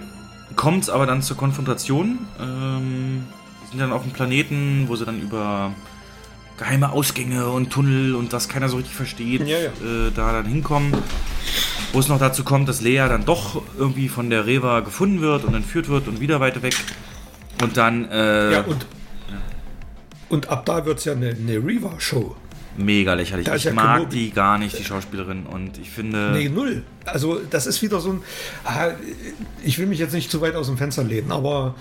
kommt 0.55 0.83
es 0.83 0.89
aber 0.89 1.05
dann 1.05 1.21
zur 1.21 1.37
Konfrontation. 1.37 2.19
Ähm, 2.39 3.25
die 3.63 3.69
sind 3.71 3.79
dann 3.79 3.91
auf 3.91 4.03
dem 4.03 4.11
Planeten, 4.11 4.85
wo 4.87 4.95
sie 4.95 5.05
dann 5.05 5.21
über 5.21 5.71
geheime 6.57 6.91
Ausgänge 6.91 7.47
und 7.47 7.69
Tunnel 7.69 8.15
und 8.15 8.33
was 8.33 8.49
keiner 8.49 8.67
so 8.67 8.77
richtig 8.77 8.95
versteht, 8.95 9.47
Ja, 9.47 9.57
ja. 9.57 9.69
Äh, 9.69 10.11
da 10.13 10.33
dann 10.33 10.45
hinkommen. 10.45 10.93
Wo 11.93 11.99
es 11.99 12.07
noch 12.07 12.19
dazu 12.19 12.43
kommt, 12.43 12.69
dass 12.69 12.81
Lea 12.81 13.07
dann 13.07 13.25
doch 13.25 13.63
irgendwie 13.77 14.09
von 14.09 14.29
der 14.29 14.45
Reva 14.45 14.81
gefunden 14.81 15.21
wird 15.21 15.45
und 15.45 15.55
entführt 15.55 15.87
wird 15.87 16.07
und 16.07 16.19
wieder 16.19 16.39
weiter 16.39 16.61
weg. 16.61 16.75
Und 17.63 17.77
dann 17.77 18.05
äh, 18.11 18.51
ja, 18.51 18.61
und, 18.61 18.85
und 20.29 20.49
ab 20.49 20.65
da 20.65 20.85
wird 20.85 20.99
es 20.99 21.05
ja 21.05 21.13
eine, 21.13 21.29
eine 21.29 21.55
Reva-Show. 21.55 22.35
Mega 22.79 23.13
lächerlich. 23.13 23.47
Ich 23.47 23.63
ja 23.63 23.73
mag 23.73 23.97
Kenobi. 23.99 24.15
die 24.15 24.31
gar 24.31 24.57
nicht, 24.57 24.77
die 24.79 24.83
Schauspielerin. 24.83 25.45
Und 25.45 25.77
ich 25.77 25.89
finde. 25.89 26.31
Nee, 26.33 26.49
null. 26.49 26.83
Also 27.05 27.39
das 27.49 27.67
ist 27.67 27.81
wieder 27.81 27.99
so 27.99 28.13
ein. 28.13 28.21
ah, 28.65 28.89
Ich 29.63 29.77
will 29.79 29.85
mich 29.87 29.99
jetzt 29.99 30.13
nicht 30.13 30.31
zu 30.31 30.41
weit 30.41 30.55
aus 30.55 30.67
dem 30.67 30.77
Fenster 30.77 31.03
lehnen, 31.03 31.31
aber 31.31 31.75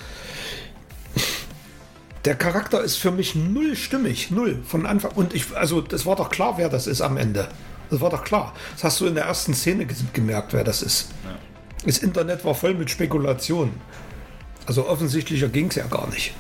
der 2.25 2.35
Charakter 2.35 2.83
ist 2.83 2.97
für 2.97 3.11
mich 3.11 3.35
null 3.35 3.77
stimmig, 3.77 4.31
null 4.31 4.61
von 4.67 4.87
Anfang. 4.87 5.13
Und 5.13 5.35
ich, 5.35 5.57
also 5.57 5.81
das 5.81 6.05
war 6.05 6.17
doch 6.17 6.31
klar, 6.31 6.55
wer 6.59 6.69
das 6.69 6.87
ist 6.87 7.01
am 7.01 7.17
Ende. 7.17 7.49
Das 7.91 8.01
war 8.01 8.11
doch 8.11 8.23
klar. 8.25 8.53
Das 8.75 8.85
hast 8.85 9.01
du 9.01 9.07
in 9.07 9.15
der 9.15 9.25
ersten 9.25 9.55
Szene 9.55 9.87
ge- 9.87 9.97
gemerkt, 10.13 10.53
wer 10.53 10.65
das 10.65 10.83
ist. 10.83 11.09
Das 11.87 11.99
Internet 11.99 12.45
war 12.45 12.55
voll 12.55 12.75
mit 12.75 12.91
Spekulationen. 12.91 13.73
Also 14.67 14.87
offensichtlicher 14.87 15.49
ging 15.49 15.69
es 15.69 15.77
ja 15.77 15.87
gar 15.87 16.09
nicht. 16.11 16.35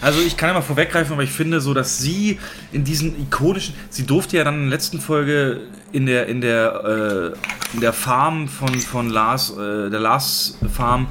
Also 0.00 0.20
ich 0.20 0.36
kann 0.36 0.52
mal 0.54 0.60
vorweggreifen, 0.60 1.12
aber 1.14 1.22
ich 1.22 1.30
finde 1.30 1.60
so, 1.60 1.74
dass 1.74 1.98
sie 1.98 2.38
in 2.72 2.84
diesen 2.84 3.20
ikonischen, 3.20 3.74
sie 3.90 4.04
durfte 4.04 4.36
ja 4.36 4.44
dann 4.44 4.54
in 4.54 4.60
der 4.62 4.70
letzten 4.70 5.00
Folge 5.00 5.62
in 5.92 6.06
der 6.06 6.26
in 6.26 6.40
der 6.40 7.34
äh, 7.34 7.74
in 7.74 7.80
der 7.80 7.92
Farm 7.92 8.48
von 8.48 8.78
von 8.80 9.08
Lars, 9.10 9.50
äh, 9.50 9.90
der 9.90 10.00
Lars 10.00 10.58
Farm 10.72 11.08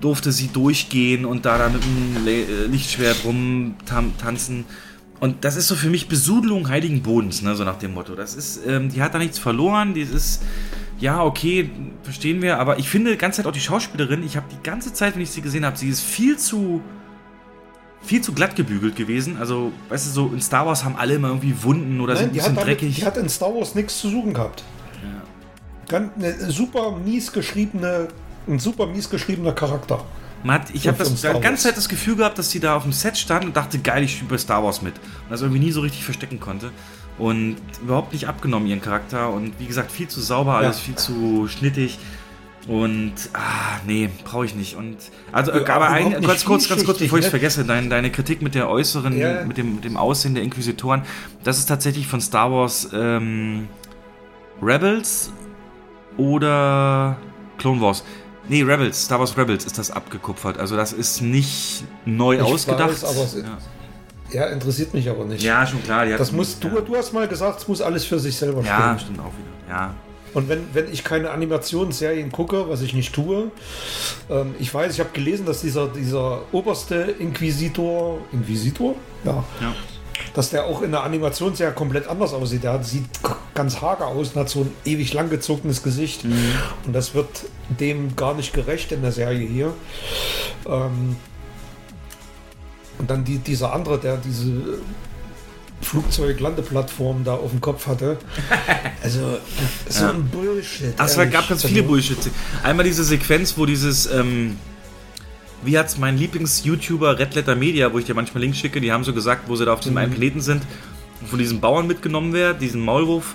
durfte 0.00 0.30
sie 0.32 0.48
durchgehen 0.48 1.24
und 1.24 1.46
da 1.46 1.58
dann 1.58 1.72
mit 1.72 1.82
dem 1.84 2.26
äh, 2.26 2.66
Lichtschwert 2.66 3.24
rumtanzen. 3.24 4.64
Und 5.18 5.44
das 5.44 5.56
ist 5.56 5.68
so 5.68 5.74
für 5.74 5.88
mich 5.88 6.08
Besudelung 6.08 6.68
heiligen 6.68 7.02
Bodens, 7.02 7.40
ne, 7.40 7.54
so 7.54 7.64
nach 7.64 7.78
dem 7.78 7.94
Motto. 7.94 8.14
Das 8.14 8.34
ist, 8.34 8.60
ähm, 8.66 8.90
die 8.90 9.00
hat 9.00 9.14
da 9.14 9.18
nichts 9.18 9.38
verloren, 9.38 9.94
die 9.94 10.02
ist, 10.02 10.42
ja, 10.98 11.22
okay, 11.22 11.70
verstehen 12.02 12.42
wir, 12.42 12.58
aber 12.58 12.78
ich 12.78 12.88
finde 12.88 13.12
die 13.12 13.16
ganze 13.16 13.38
Zeit 13.38 13.46
auch 13.46 13.52
die 13.52 13.60
Schauspielerin, 13.60 14.22
ich 14.22 14.36
habe 14.36 14.46
die 14.50 14.62
ganze 14.62 14.92
Zeit, 14.92 15.14
wenn 15.14 15.22
ich 15.22 15.30
sie 15.30 15.40
gesehen 15.40 15.64
habe, 15.64 15.78
sie 15.78 15.88
ist 15.88 16.02
viel 16.02 16.36
zu, 16.36 16.82
viel 18.02 18.20
zu 18.20 18.32
glatt 18.32 18.54
gebügelt 18.56 18.94
gewesen. 18.96 19.36
Also, 19.38 19.72
weißt 19.88 20.06
du, 20.06 20.10
so 20.10 20.26
in 20.32 20.40
Star 20.40 20.66
Wars 20.66 20.84
haben 20.84 20.96
alle 20.96 21.14
immer 21.14 21.28
irgendwie 21.28 21.54
Wunden 21.62 22.00
oder 22.00 22.14
Nein, 22.14 22.24
sind 22.24 22.28
ein 22.28 22.32
die, 22.34 22.38
bisschen 22.38 22.56
hat 22.56 22.62
damit, 22.62 22.80
dreckig. 22.80 22.94
die 22.96 23.04
hat 23.06 23.16
in 23.16 23.28
Star 23.28 23.54
Wars 23.54 23.74
nichts 23.74 23.98
zu 24.00 24.08
suchen 24.10 24.32
gehabt. 24.34 24.62
Ganz, 25.88 26.10
eine 26.16 26.50
super 26.50 26.92
mies 26.96 27.32
geschriebene, 27.32 28.08
ein 28.48 28.58
super 28.58 28.86
mies 28.86 29.08
geschriebener 29.08 29.52
Charakter. 29.52 30.04
Man 30.42 30.60
hat, 30.60 30.70
ich 30.74 30.86
habe 30.88 30.98
das 30.98 31.14
die 31.20 31.40
ganze. 31.40 31.64
Zeit 31.64 31.76
das 31.76 31.88
Gefühl 31.88 32.16
gehabt, 32.16 32.38
dass 32.38 32.50
sie 32.50 32.60
da 32.60 32.76
auf 32.76 32.82
dem 32.82 32.92
Set 32.92 33.16
stand 33.16 33.44
und 33.44 33.56
dachte, 33.56 33.78
geil, 33.78 34.02
ich 34.04 34.12
spiele 34.12 34.30
bei 34.30 34.38
Star 34.38 34.62
Wars 34.64 34.82
mit. 34.82 34.94
Und 34.96 35.30
das 35.30 35.42
irgendwie 35.42 35.60
nie 35.60 35.72
so 35.72 35.80
richtig 35.80 36.04
verstecken 36.04 36.40
konnte. 36.40 36.70
Und 37.18 37.56
überhaupt 37.82 38.12
nicht 38.12 38.28
abgenommen, 38.28 38.66
ihren 38.66 38.82
Charakter. 38.82 39.30
Und 39.30 39.58
wie 39.58 39.66
gesagt, 39.66 39.90
viel 39.90 40.08
zu 40.08 40.20
sauber, 40.20 40.56
alles 40.56 40.76
Ja. 40.78 40.82
viel 40.82 40.94
zu 40.96 41.48
schnittig. 41.48 41.98
Und, 42.68 43.12
ah, 43.32 43.78
nee, 43.86 44.10
brauche 44.24 44.44
ich 44.44 44.54
nicht. 44.56 44.74
Und, 44.76 44.96
also, 45.30 45.52
Ja, 45.52 45.66
aber 45.68 45.88
ein, 45.88 46.20
ganz 46.20 46.44
kurz, 46.44 46.68
ganz 46.68 46.84
kurz, 46.84 46.98
bevor 46.98 47.18
ich 47.18 47.24
es 47.24 47.28
ne? 47.28 47.38
vergesse, 47.38 47.64
dein, 47.64 47.88
deine 47.90 48.10
Kritik 48.10 48.42
mit 48.42 48.56
der 48.56 48.68
äußeren, 48.68 49.16
Ja. 49.16 49.44
mit, 49.44 49.56
dem, 49.56 49.76
mit 49.76 49.84
dem 49.84 49.96
Aussehen 49.96 50.34
der 50.34 50.42
Inquisitoren, 50.42 51.02
das 51.44 51.58
ist 51.58 51.66
tatsächlich 51.66 52.08
von 52.08 52.20
Star 52.20 52.50
Wars 52.50 52.88
ähm, 52.92 53.68
Rebels 54.60 55.30
oder 56.16 57.16
Clone 57.58 57.80
Wars. 57.80 58.02
Nee, 58.48 58.62
Rebels, 58.62 59.04
Star 59.04 59.18
Wars 59.18 59.36
Rebels 59.36 59.64
ist 59.64 59.78
das 59.78 59.90
abgekupfert. 59.90 60.58
Also 60.58 60.76
das 60.76 60.92
ist 60.92 61.20
nicht 61.20 61.84
neu 62.04 62.36
Ich 62.36 62.42
ausgedacht. 62.42 62.90
weiß, 62.90 63.04
aber 63.04 63.24
es- 63.24 63.34
ja. 63.36 63.58
Ja, 64.32 64.46
interessiert 64.46 64.92
mich 64.92 65.08
aber 65.08 65.24
nicht. 65.24 65.42
ja, 65.44 65.64
schon 65.66 65.80
klar. 65.84 66.04
die 66.04 66.12
Das 66.16 66.32
muss, 66.32 66.58
du, 66.58 66.66
ja. 66.68 66.80
du 66.80 66.96
hast 66.96 67.12
mal 67.12 67.28
gesagt, 67.28 67.60
es 67.60 67.68
muss 67.68 67.80
alles 67.80 68.04
für 68.04 68.18
sich 68.18 68.36
selber 68.36 68.60
Ja, 68.62 68.96
stehen. 68.96 68.98
stimmt 69.14 69.20
auch 69.20 69.32
wieder. 69.38 69.72
Ja. 69.72 69.94
Und 70.36 70.50
wenn, 70.50 70.66
wenn 70.74 70.92
ich 70.92 71.02
keine 71.02 71.30
Animationsserien 71.30 72.30
gucke, 72.30 72.68
was 72.68 72.82
ich 72.82 72.92
nicht 72.92 73.14
tue, 73.14 73.50
ähm, 74.28 74.54
ich 74.58 74.72
weiß, 74.72 74.92
ich 74.92 75.00
habe 75.00 75.08
gelesen, 75.14 75.46
dass 75.46 75.62
dieser, 75.62 75.88
dieser 75.88 76.42
oberste 76.52 76.96
Inquisitor, 77.18 78.18
Inquisitor? 78.32 78.96
Ja. 79.24 79.42
Ja. 79.62 79.74
Dass 80.34 80.50
der 80.50 80.66
auch 80.66 80.82
in 80.82 80.90
der 80.90 81.04
Animationsserie 81.04 81.72
komplett 81.72 82.06
anders 82.06 82.34
aussieht. 82.34 82.64
Der 82.64 82.74
hat, 82.74 82.84
sieht 82.84 83.06
ganz 83.54 83.80
hager 83.80 84.08
aus 84.08 84.32
und 84.34 84.40
hat 84.40 84.50
so 84.50 84.60
ein 84.60 84.72
ewig 84.84 85.14
langgezogenes 85.14 85.82
Gesicht. 85.82 86.24
Und 86.24 86.92
das 86.92 87.14
wird 87.14 87.46
dem 87.70 88.14
gar 88.14 88.34
nicht 88.34 88.52
gerecht 88.52 88.92
in 88.92 89.00
der 89.00 89.12
Serie 89.12 89.48
hier. 89.48 89.72
Ähm, 90.66 91.16
und 92.98 93.08
dann 93.08 93.24
die, 93.24 93.38
dieser 93.38 93.72
andere, 93.72 93.98
der 93.98 94.18
diese 94.18 94.80
Flugzeuglandeplattform 95.82 97.24
da 97.24 97.34
auf 97.34 97.50
dem 97.50 97.60
Kopf 97.60 97.86
hatte. 97.86 98.18
Also, 99.02 99.38
so 99.88 100.04
Ja. 100.04 100.10
ein 100.10 100.26
Bullshit. 100.28 100.94
Ach, 100.96 101.06
es 101.06 101.14
gab 101.16 101.30
ganz 101.30 101.50
Also, 101.50 101.68
viele 101.68 101.84
Bullshit. 101.84 102.18
Einmal 102.64 102.84
diese 102.84 103.04
Sequenz, 103.04 103.56
wo 103.56 103.64
dieses, 103.66 104.06
ähm, 104.06 104.56
wie 105.62 105.78
hat's 105.78 105.96
mein 105.96 106.18
Lieblings-YouTuber 106.18 107.18
Red 107.18 107.34
Letter 107.36 107.54
Media, 107.54 107.92
wo 107.92 107.98
ich 108.00 108.04
dir 108.04 108.14
manchmal 108.14 108.42
Links 108.42 108.58
schicke, 108.58 108.80
die 108.80 108.90
haben 108.90 109.04
so 109.04 109.12
gesagt, 109.12 109.48
wo 109.48 109.54
sie 109.54 109.64
da 109.64 109.74
auf 109.74 109.80
diesem 109.80 109.92
Mhm. 109.94 109.98
einen 109.98 110.12
Planeten 110.12 110.40
sind 110.40 110.62
von 111.30 111.38
diesem 111.38 111.60
Bauern 111.60 111.86
mitgenommen 111.86 112.32
wird, 112.32 112.60
diesen 112.60 112.80
Maulwurf. 112.80 113.34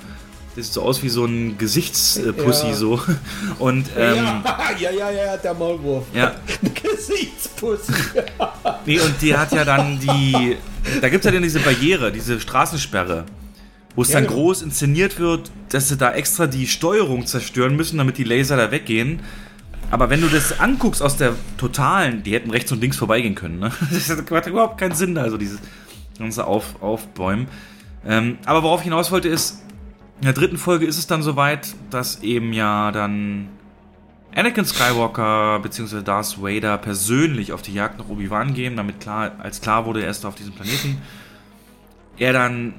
Sieht 0.61 0.73
so 0.73 0.81
aus 0.83 1.01
wie 1.03 1.09
so 1.09 1.25
ein 1.25 1.57
Gesichtspussy 1.57 2.67
Ja. 2.67 2.73
so. 2.73 3.01
Und 3.59 3.87
ähm, 3.97 4.15
ja, 4.15 4.43
ja, 4.79 4.91
ja, 4.91 5.11
ja, 5.11 5.37
der 5.37 5.53
Maulwurf. 5.53 6.05
Ja. 6.13 6.35
Gesichtspussy. 6.83 7.93
Nee, 8.85 8.99
und 8.99 9.21
die 9.21 9.35
hat 9.35 9.51
ja 9.51 9.63
dann 9.65 9.99
die. 9.99 10.57
Da 11.01 11.09
gibt 11.09 11.23
es 11.23 11.25
ja 11.25 11.31
dann 11.31 11.43
diese 11.43 11.59
Barriere, 11.59 12.11
diese 12.11 12.39
Straßensperre, 12.39 13.25
wo 13.95 14.01
es 14.01 14.09
Ja, 14.09 14.15
dann 14.15 14.23
genau. 14.25 14.35
groß 14.37 14.61
inszeniert 14.63 15.19
wird, 15.19 15.51
dass 15.69 15.89
sie 15.89 15.97
da 15.97 16.13
extra 16.13 16.47
die 16.47 16.67
Steuerung 16.67 17.25
zerstören 17.27 17.75
müssen, 17.75 17.97
damit 17.97 18.17
die 18.17 18.23
Laser 18.23 18.57
da 18.57 18.71
weggehen. 18.71 19.19
Aber 19.91 20.09
wenn 20.09 20.21
du 20.21 20.27
das 20.27 20.59
anguckst 20.59 21.01
aus 21.01 21.17
der 21.17 21.33
totalen, 21.57 22.23
die 22.23 22.33
hätten 22.33 22.49
rechts 22.49 22.71
und 22.71 22.79
links 22.81 22.97
vorbeigehen 22.97 23.35
können, 23.35 23.59
ne? 23.59 23.71
Das 23.91 24.09
hat 24.09 24.47
überhaupt 24.47 24.77
keinen 24.79 24.95
Sinn, 24.95 25.17
also 25.17 25.37
dieses 25.37 25.59
ganze 26.17 26.45
Auf, 26.47 26.81
Aufbäumen. 26.81 27.47
Ähm, 28.07 28.37
aber 28.45 28.63
worauf 28.63 28.79
ich 28.79 28.85
hinaus 28.85 29.11
wollte 29.11 29.27
ist, 29.27 29.61
in 30.21 30.25
der 30.25 30.33
dritten 30.33 30.57
Folge 30.59 30.85
ist 30.85 30.99
es 30.99 31.07
dann 31.07 31.23
soweit, 31.23 31.73
dass 31.89 32.21
eben 32.21 32.53
ja 32.53 32.91
dann 32.91 33.49
Anakin 34.35 34.65
Skywalker 34.65 35.59
bzw. 35.59 36.03
Darth 36.03 36.39
Vader 36.39 36.77
persönlich 36.77 37.51
auf 37.53 37.63
die 37.63 37.73
Jagd 37.73 37.97
nach 37.97 38.07
Obi-Wan 38.07 38.53
gehen, 38.53 38.77
damit 38.77 38.99
klar, 38.99 39.31
als 39.39 39.61
klar 39.61 39.85
wurde, 39.87 40.03
er 40.03 40.11
ist 40.11 40.23
da 40.23 40.27
auf 40.27 40.35
diesem 40.35 40.53
Planeten. 40.53 41.01
Er 42.17 42.33
dann 42.33 42.75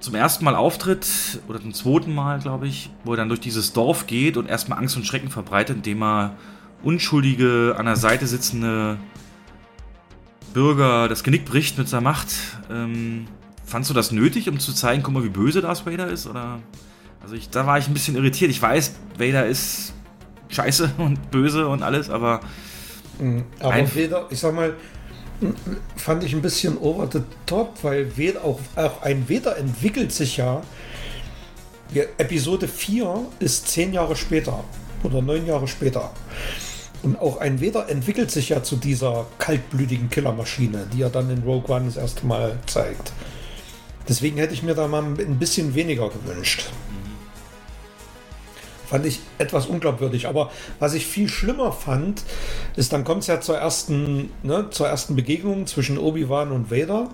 zum 0.00 0.14
ersten 0.14 0.42
Mal 0.42 0.56
auftritt, 0.56 1.06
oder 1.48 1.60
zum 1.60 1.74
zweiten 1.74 2.14
Mal, 2.14 2.40
glaube 2.40 2.66
ich, 2.66 2.88
wo 3.04 3.12
er 3.12 3.18
dann 3.18 3.28
durch 3.28 3.40
dieses 3.40 3.74
Dorf 3.74 4.06
geht 4.06 4.38
und 4.38 4.48
erstmal 4.48 4.78
Angst 4.78 4.96
und 4.96 5.06
Schrecken 5.06 5.28
verbreitet, 5.28 5.76
indem 5.76 6.02
er 6.02 6.34
unschuldige, 6.82 7.74
an 7.76 7.84
der 7.84 7.96
Seite 7.96 8.26
sitzende 8.26 8.96
Bürger 10.54 11.08
das 11.08 11.24
Genick 11.24 11.44
bricht 11.44 11.76
mit 11.76 11.90
seiner 11.90 12.00
Macht. 12.00 12.28
Ähm, 12.70 13.26
fandst 13.70 13.88
du 13.88 13.94
das 13.94 14.10
nötig, 14.10 14.48
um 14.48 14.58
zu 14.58 14.72
zeigen, 14.72 15.02
guck 15.02 15.14
mal, 15.14 15.22
wie 15.24 15.28
böse 15.28 15.60
Darth 15.62 15.86
Vader 15.86 16.08
ist? 16.08 16.26
Oder? 16.26 16.58
Also 17.22 17.34
ich, 17.36 17.50
da 17.50 17.66
war 17.66 17.78
ich 17.78 17.86
ein 17.86 17.94
bisschen 17.94 18.16
irritiert. 18.16 18.50
Ich 18.50 18.60
weiß, 18.60 18.92
Vader 19.16 19.46
ist 19.46 19.92
scheiße 20.48 20.92
und 20.98 21.30
böse 21.30 21.68
und 21.68 21.82
alles, 21.82 22.10
aber 22.10 22.40
Aber 23.60 23.72
Ein- 23.72 23.94
weder, 23.94 24.26
ich 24.30 24.40
sag 24.40 24.54
mal, 24.54 24.74
fand 25.96 26.24
ich 26.24 26.34
ein 26.34 26.42
bisschen 26.42 26.76
over 26.78 27.08
the 27.12 27.20
top, 27.46 27.78
weil 27.82 28.16
weder, 28.16 28.44
auch, 28.44 28.60
auch 28.76 29.02
ein 29.02 29.28
Vader 29.28 29.56
entwickelt 29.56 30.12
sich 30.12 30.36
ja. 30.36 30.62
ja. 31.94 32.02
Episode 32.18 32.66
4 32.68 33.26
ist 33.38 33.68
zehn 33.68 33.92
Jahre 33.92 34.16
später 34.16 34.64
oder 35.02 35.22
neun 35.22 35.46
Jahre 35.46 35.68
später. 35.68 36.10
Und 37.02 37.18
auch 37.18 37.38
ein 37.38 37.62
Vader 37.62 37.88
entwickelt 37.88 38.30
sich 38.30 38.50
ja 38.50 38.62
zu 38.62 38.76
dieser 38.76 39.26
kaltblütigen 39.38 40.10
Killermaschine, 40.10 40.86
die 40.92 41.00
er 41.02 41.08
dann 41.08 41.30
in 41.30 41.42
Rogue 41.42 41.74
One 41.74 41.86
das 41.86 41.96
erste 41.96 42.26
Mal 42.26 42.58
zeigt. 42.66 43.12
Deswegen 44.10 44.38
hätte 44.38 44.52
ich 44.52 44.64
mir 44.64 44.74
da 44.74 44.88
mal 44.88 45.04
ein 45.04 45.38
bisschen 45.38 45.76
weniger 45.76 46.10
gewünscht. 46.10 46.64
Fand 48.88 49.06
ich 49.06 49.20
etwas 49.38 49.66
unglaubwürdig. 49.66 50.26
Aber 50.26 50.50
was 50.80 50.94
ich 50.94 51.06
viel 51.06 51.28
schlimmer 51.28 51.70
fand, 51.70 52.24
ist, 52.74 52.92
dann 52.92 53.04
kommt 53.04 53.20
es 53.22 53.28
ja 53.28 53.40
zur 53.40 53.56
ersten, 53.56 54.30
ne, 54.42 54.68
zur 54.70 54.88
ersten 54.88 55.14
Begegnung 55.14 55.68
zwischen 55.68 55.96
Obi-Wan 55.96 56.50
und 56.50 56.72
Vader. 56.72 57.10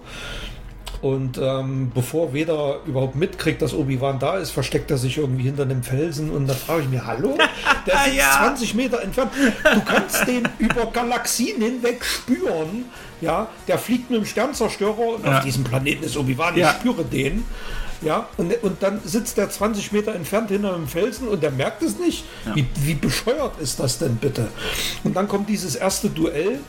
Und 1.02 1.36
ähm, 1.36 1.92
bevor 1.94 2.32
Vader 2.34 2.80
überhaupt 2.86 3.14
mitkriegt, 3.14 3.60
dass 3.60 3.74
Obi-Wan 3.74 4.18
da 4.18 4.38
ist, 4.38 4.52
versteckt 4.52 4.90
er 4.90 4.96
sich 4.96 5.18
irgendwie 5.18 5.42
hinter 5.42 5.64
einem 5.64 5.82
Felsen. 5.82 6.30
Und 6.30 6.46
da 6.46 6.54
frage 6.54 6.84
ich 6.84 6.88
mich, 6.88 7.04
hallo? 7.04 7.36
Der 7.86 7.98
sitzt 8.04 8.16
Ja. 8.16 8.38
20 8.38 8.74
Meter 8.74 9.02
entfernt. 9.02 9.32
Du 9.62 9.80
kannst 9.84 10.26
den 10.26 10.48
über 10.58 10.86
Galaxien 10.86 11.60
hinweg 11.60 12.02
spüren. 12.02 12.86
Ja, 13.20 13.48
der 13.66 13.78
fliegt 13.78 14.10
mit 14.10 14.18
dem 14.20 14.26
Sternzerstörer 14.26 14.98
und 15.16 15.24
Ja. 15.24 15.38
auf 15.38 15.44
diesem 15.44 15.64
Planeten 15.64 16.04
ist 16.04 16.16
Obi-Wan. 16.16 16.54
Ich 16.54 16.60
Ja. 16.60 16.72
spüre 16.78 17.04
den. 17.04 17.44
Ja, 18.02 18.28
und, 18.36 18.52
und 18.62 18.82
dann 18.82 19.00
sitzt 19.04 19.38
der 19.38 19.48
20 19.48 19.90
Meter 19.92 20.14
entfernt 20.14 20.50
hinter 20.50 20.74
einem 20.74 20.86
Felsen 20.86 21.28
und 21.28 21.42
der 21.42 21.50
merkt 21.50 21.82
es 21.82 21.98
nicht. 21.98 22.24
Wie, 22.54 22.66
wie 22.76 22.94
bescheuert 22.94 23.58
ist 23.58 23.80
das 23.80 23.98
denn 23.98 24.16
bitte? 24.16 24.48
Und 25.02 25.16
dann 25.16 25.26
kommt 25.28 25.48
dieses 25.48 25.76
erste 25.76 26.10
Duell. 26.10 26.60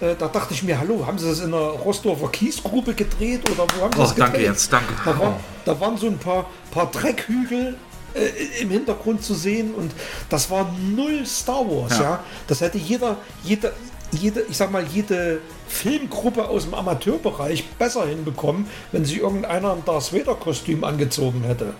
Äh, 0.00 0.16
da 0.18 0.26
dachte 0.26 0.54
ich 0.54 0.64
mir, 0.64 0.80
hallo, 0.80 1.06
haben 1.06 1.18
sie 1.18 1.28
das 1.28 1.38
in 1.38 1.54
einer 1.54 1.58
Rostorfer 1.60 2.28
Kiesgrube 2.30 2.94
gedreht 2.94 3.48
oder 3.48 3.64
wo 3.76 3.82
haben 3.84 3.92
sie 3.92 3.98
Oh, 4.00 4.02
das 4.02 4.14
gedreht? 4.16 4.18
danke 4.34 4.40
jetzt, 4.42 4.72
danke. 4.72 4.92
Da, 5.04 5.16
war, 5.20 5.40
da 5.64 5.80
waren 5.80 5.96
so 5.96 6.08
ein 6.08 6.18
paar, 6.18 6.46
paar 6.72 6.90
Dreckhügel 6.90 7.76
äh, 8.14 8.60
im 8.62 8.70
Hintergrund 8.70 9.22
zu 9.22 9.34
sehen 9.34 9.72
und 9.74 9.92
das 10.28 10.50
war 10.50 10.74
null 10.96 11.24
Star 11.24 11.64
Wars, 11.64 11.96
Ja. 11.98 12.02
ja. 12.02 12.24
Das 12.48 12.60
hätte 12.60 12.78
jeder, 12.78 13.18
jeder, 13.44 13.70
jede, 14.10 14.40
ich 14.50 14.56
sag 14.56 14.72
mal, 14.72 14.84
jede 14.92 15.38
Filmgruppe 15.72 16.48
aus 16.48 16.64
dem 16.64 16.74
Amateurbereich 16.74 17.66
besser 17.78 18.06
hinbekommen, 18.06 18.66
wenn 18.92 19.04
sich 19.04 19.18
irgendeiner 19.18 19.72
ein 19.72 19.84
Darth 19.84 20.12
Vader 20.12 20.34
Kostüm 20.34 20.84
angezogen 20.84 21.42
hätte. 21.44 21.72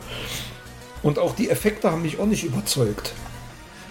Und 1.02 1.18
auch 1.18 1.34
die 1.34 1.50
Effekte 1.50 1.90
haben 1.90 2.02
mich 2.02 2.18
auch 2.18 2.26
nicht 2.26 2.42
überzeugt. 2.44 3.12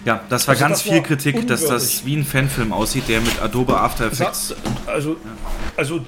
ja, 0.04 0.20
das 0.28 0.48
war 0.48 0.54
Also 0.54 0.64
ganz 0.64 0.78
das 0.78 0.82
viel 0.82 0.96
war 0.96 1.02
Kritik, 1.02 1.46
dass 1.46 1.60
das 1.60 1.70
unwürdig. 1.70 2.02
wie 2.06 2.16
ein 2.16 2.24
Fanfilm 2.24 2.72
aussieht, 2.72 3.08
der 3.08 3.20
mit 3.20 3.40
Adobe 3.40 3.78
After 3.78 4.06
Effects. 4.06 4.54
Also, 4.86 5.16
also 5.76 6.00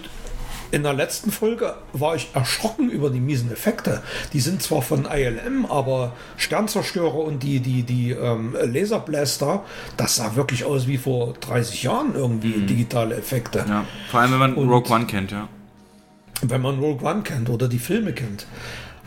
in 0.75 0.83
der 0.83 0.93
letzten 0.93 1.31
Folge 1.31 1.77
war 1.93 2.17
ich 2.17 2.31
erschrocken 2.35 2.91
über 2.91 3.09
die 3.09 3.21
miesen 3.21 3.53
Effekte. 3.53 4.03
Die 4.33 4.41
sind 4.41 4.61
zwar 4.61 4.83
von 4.83 5.07
ILM, 5.07 5.67
aber 5.67 6.13
Sternzerstörer 6.37 7.15
und 7.15 7.45
die, 7.45 7.61
die, 7.61 7.85
die 7.85 8.11
ähm, 8.11 8.57
Laserblaster, 8.61 9.63
das 9.97 10.17
sah 10.17 10.35
wirklich 10.35 10.65
aus 10.65 10.89
wie 10.89 10.99
vor 10.99 11.35
30 11.35 11.85
Jahren 11.85 12.17
irgendwie 12.17 12.63
digitale 12.67 13.15
Effekte. 13.17 13.65
Ja, 13.69 13.85
vor 14.11 14.19
allem, 14.21 14.33
wenn 14.33 14.39
man 14.41 14.55
Und- 14.55 14.69
Rogue 14.69 14.93
One 14.93 15.07
kennt, 15.07 15.31
ja. 15.31 15.49
wenn 16.43 16.61
man 16.61 16.81
Rogue 16.81 17.09
One 17.09 17.23
kennt 17.23 17.49
oder 17.51 17.69
die 17.69 17.79
Filme 17.79 18.13
kennt. 18.13 18.47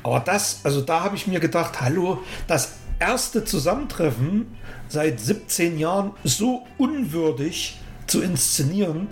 Aber 0.04 0.22
das, 0.22 0.62
also 0.64 0.80
da 0.80 1.04
habe 1.04 1.18
ich 1.18 1.28
mir 1.28 1.42
gedacht, 1.42 1.82
hallo, 1.82 2.24
das 2.48 2.76
erste 3.00 3.44
Zusammentreffen 3.44 4.56
seit 4.88 5.20
17 5.20 5.78
Jahren 5.78 6.12
so 6.24 6.66
unwürdig 6.78 7.78
zu 8.08 8.22
inszenieren, 8.22 9.08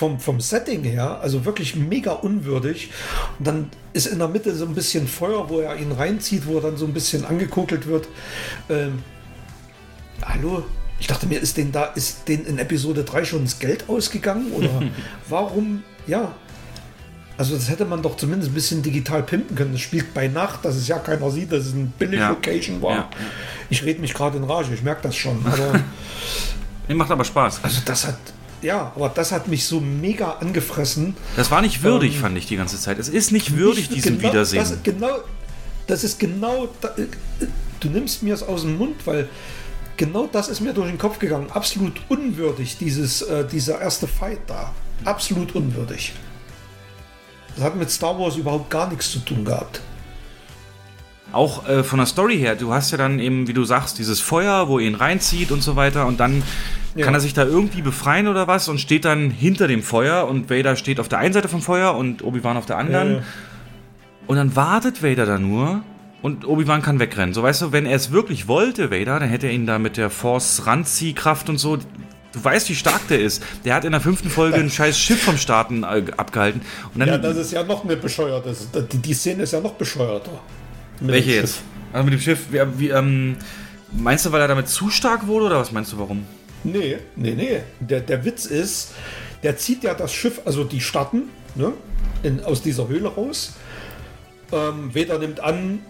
vom, 0.00 0.18
vom 0.18 0.40
Setting 0.40 0.82
her, 0.82 1.20
also 1.20 1.44
wirklich 1.44 1.76
mega 1.76 2.12
unwürdig. 2.12 2.90
Und 3.38 3.46
dann 3.46 3.70
ist 3.92 4.06
in 4.06 4.18
der 4.18 4.28
Mitte 4.28 4.54
so 4.54 4.64
ein 4.64 4.74
bisschen 4.74 5.06
Feuer, 5.06 5.50
wo 5.50 5.60
er 5.60 5.76
ihn 5.76 5.92
reinzieht, 5.92 6.46
wo 6.46 6.56
er 6.56 6.62
dann 6.62 6.78
so 6.78 6.86
ein 6.86 6.94
bisschen 6.94 7.26
angekokelt 7.26 7.86
wird. 7.86 8.08
Ähm, 8.70 9.02
hallo? 10.22 10.64
Ich 10.98 11.06
dachte 11.06 11.26
mir, 11.26 11.38
ist 11.38 11.58
den 11.58 11.70
da, 11.70 11.84
ist 11.84 12.26
den 12.28 12.46
in 12.46 12.58
Episode 12.58 13.04
3 13.04 13.26
schon 13.26 13.44
das 13.44 13.58
Geld 13.58 13.90
ausgegangen? 13.90 14.50
Oder 14.52 14.70
warum, 15.28 15.82
ja, 16.06 16.34
also 17.36 17.54
das 17.54 17.68
hätte 17.68 17.84
man 17.84 18.00
doch 18.00 18.16
zumindest 18.16 18.52
ein 18.52 18.54
bisschen 18.54 18.82
digital 18.82 19.22
pimpen 19.22 19.54
können. 19.54 19.72
Das 19.72 19.82
spielt 19.82 20.14
bei 20.14 20.28
Nacht, 20.28 20.64
dass 20.64 20.76
es 20.76 20.88
ja 20.88 20.98
keiner 20.98 21.30
sieht, 21.30 21.52
dass 21.52 21.66
es 21.66 21.74
ein 21.74 21.92
Billig-Location 21.98 22.80
war. 22.80 22.90
Ja, 22.90 22.96
ja. 22.96 23.10
Ich 23.68 23.84
rede 23.84 24.00
mich 24.00 24.14
gerade 24.14 24.38
in 24.38 24.44
Rage, 24.44 24.72
ich 24.72 24.82
merke 24.82 25.02
das 25.02 25.16
schon. 25.16 25.44
Aber 25.44 25.78
macht 26.88 27.10
aber 27.10 27.24
Spaß. 27.24 27.60
also 27.62 27.82
das 27.84 28.06
hat, 28.06 28.16
ja, 28.62 28.92
aber 28.94 29.08
das 29.08 29.32
hat 29.32 29.48
mich 29.48 29.64
so 29.64 29.80
mega 29.80 30.32
angefressen. 30.40 31.16
Das 31.36 31.50
war 31.50 31.62
nicht 31.62 31.82
würdig, 31.82 32.18
fand 32.18 32.36
ich 32.36 32.46
die 32.46 32.56
ganze 32.56 32.78
Zeit. 32.78 32.98
Es 32.98 33.08
ist 33.08 33.32
nicht 33.32 33.56
würdig, 33.56 33.90
Nicht 33.90 34.04
diesem 34.04 34.18
genau, 34.18 34.32
Wiedersehen. 34.32 34.60
Das, 34.60 34.82
genau, 34.82 35.18
das 35.86 36.04
ist 36.04 36.18
genau, 36.18 36.68
da, 36.80 36.94
du 37.80 37.88
nimmst 37.88 38.22
mir 38.22 38.34
es 38.34 38.42
aus 38.42 38.62
dem 38.62 38.76
Mund, 38.76 39.06
weil 39.06 39.28
genau 39.96 40.28
das 40.30 40.48
ist 40.48 40.60
mir 40.60 40.72
durch 40.72 40.88
den 40.88 40.98
Kopf 40.98 41.18
gegangen. 41.18 41.50
Absolut 41.50 42.00
unwürdig, 42.08 42.76
dieses, 42.78 43.22
äh, 43.22 43.46
dieser 43.46 43.80
erste 43.80 44.06
Fight 44.06 44.40
da. 44.46 44.72
Absolut 45.04 45.54
unwürdig. 45.54 46.12
Das 47.56 47.64
hat 47.64 47.76
mit 47.76 47.90
Star 47.90 48.18
Wars 48.18 48.36
überhaupt 48.36 48.70
gar 48.70 48.88
nichts 48.88 49.10
zu 49.10 49.18
tun 49.20 49.44
gehabt. 49.44 49.80
Auch 51.32 51.68
äh, 51.68 51.84
von 51.84 51.98
der 51.98 52.06
Story 52.06 52.38
her, 52.38 52.56
du 52.56 52.72
hast 52.72 52.90
ja 52.90 52.98
dann 52.98 53.18
eben, 53.20 53.46
wie 53.46 53.52
du 53.52 53.64
sagst, 53.64 53.98
dieses 53.98 54.20
Feuer, 54.20 54.68
wo 54.68 54.78
er 54.78 54.86
ihn 54.86 54.94
reinzieht 54.96 55.52
und 55.52 55.62
so 55.62 55.76
weiter 55.76 56.06
und 56.06 56.18
dann 56.20 56.42
Ja. 56.96 57.04
kann 57.04 57.14
er 57.14 57.20
sich 57.20 57.34
da 57.34 57.44
irgendwie 57.44 57.82
befreien 57.82 58.26
oder 58.26 58.48
was 58.48 58.68
und 58.68 58.80
steht 58.80 59.04
dann 59.04 59.30
hinter 59.30 59.68
dem 59.68 59.82
Feuer 59.82 60.26
und 60.26 60.50
Vader 60.50 60.74
steht 60.74 60.98
auf 60.98 61.08
der 61.08 61.18
einen 61.18 61.32
Seite 61.32 61.48
vom 61.48 61.62
Feuer 61.62 61.94
und 61.94 62.24
Obi-Wan 62.24 62.56
auf 62.56 62.66
der 62.66 62.78
anderen 62.78 63.16
Äh, 63.16 63.20
und 64.26 64.36
dann 64.36 64.54
wartet 64.56 65.02
Vader 65.02 65.26
da 65.26 65.38
nur 65.38 65.82
und 66.22 66.46
Obi-Wan 66.46 66.82
kann 66.82 66.98
wegrennen. 67.00 67.32
So 67.32 67.42
weißt 67.42 67.62
du, 67.62 67.72
wenn 67.72 67.86
er 67.86 67.96
es 67.96 68.10
wirklich 68.10 68.48
wollte, 68.48 68.90
Vader, 68.90 69.20
dann 69.20 69.28
hätte 69.28 69.46
er 69.46 69.52
ihn 69.52 69.66
da 69.66 69.78
mit 69.78 69.96
der 69.96 70.10
Force 70.10 70.66
Ranziehkraft 70.66 71.48
und 71.48 71.58
so 71.58 71.78
Du 72.32 72.44
weißt, 72.44 72.68
wie 72.68 72.76
stark 72.76 73.08
der 73.08 73.18
ist. 73.20 73.42
Der 73.64 73.74
hat 73.74 73.84
in 73.84 73.90
der 73.90 74.00
fünften 74.00 74.30
Folge 74.30 74.58
ein 74.58 74.70
scheiß 74.78 74.96
Schiff 74.96 75.20
vom 75.20 75.36
Starten 75.36 75.82
äh, 75.82 76.04
abgehalten. 76.16 76.60
Und 76.94 77.00
dann, 77.00 77.08
ja, 77.08 77.18
das 77.18 77.36
ist 77.36 77.50
ja 77.50 77.64
noch 77.64 77.82
eine 77.84 77.96
bescheuerte. 77.96 78.54
Die 78.92 79.14
Szene 79.14 79.42
ist 79.42 79.52
ja 79.52 79.58
noch 79.60 79.72
bescheuerter. 79.72 80.38
Mit 81.00 81.12
welche 81.12 81.32
jetzt? 81.32 81.56
Schiff. 81.56 81.62
Also 81.92 82.04
mit 82.04 82.14
dem 82.14 82.20
Schiff. 82.20 82.46
Wie, 82.50 82.60
wie, 82.78 82.88
ähm, 82.90 83.36
meinst 83.92 84.26
du, 84.26 84.32
weil 84.32 84.40
er 84.40 84.48
damit 84.48 84.68
zu 84.68 84.90
stark 84.90 85.26
wurde 85.26 85.46
oder 85.46 85.58
was 85.58 85.72
meinst 85.72 85.92
du, 85.92 85.98
warum? 85.98 86.26
Nee, 86.62 86.98
nee, 87.16 87.32
nee. 87.32 87.60
Der, 87.80 88.00
der 88.00 88.24
Witz 88.24 88.46
ist, 88.46 88.92
der 89.42 89.56
zieht 89.56 89.82
ja 89.82 89.94
das 89.94 90.12
Schiff, 90.12 90.40
also 90.44 90.64
die 90.64 90.80
starten, 90.80 91.30
ne, 91.54 91.72
in, 92.22 92.44
aus 92.44 92.62
dieser 92.62 92.88
Höhle 92.88 93.08
raus. 93.08 93.54
Ähm, 94.52 94.94
Vader 94.94 95.18
nimmt 95.18 95.40
an, 95.40 95.80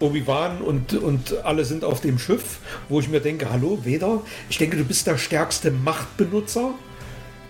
Obi-Wan 0.00 0.60
und, 0.60 0.94
und 0.94 1.44
alle 1.44 1.64
sind 1.64 1.84
auf 1.84 2.00
dem 2.00 2.18
Schiff, 2.18 2.58
wo 2.88 3.00
ich 3.00 3.08
mir 3.08 3.20
denke, 3.20 3.50
hallo, 3.50 3.78
Vader, 3.84 4.22
ich 4.50 4.58
denke, 4.58 4.76
du 4.76 4.84
bist 4.84 5.06
der 5.06 5.16
stärkste 5.16 5.70
Machtbenutzer. 5.70 6.74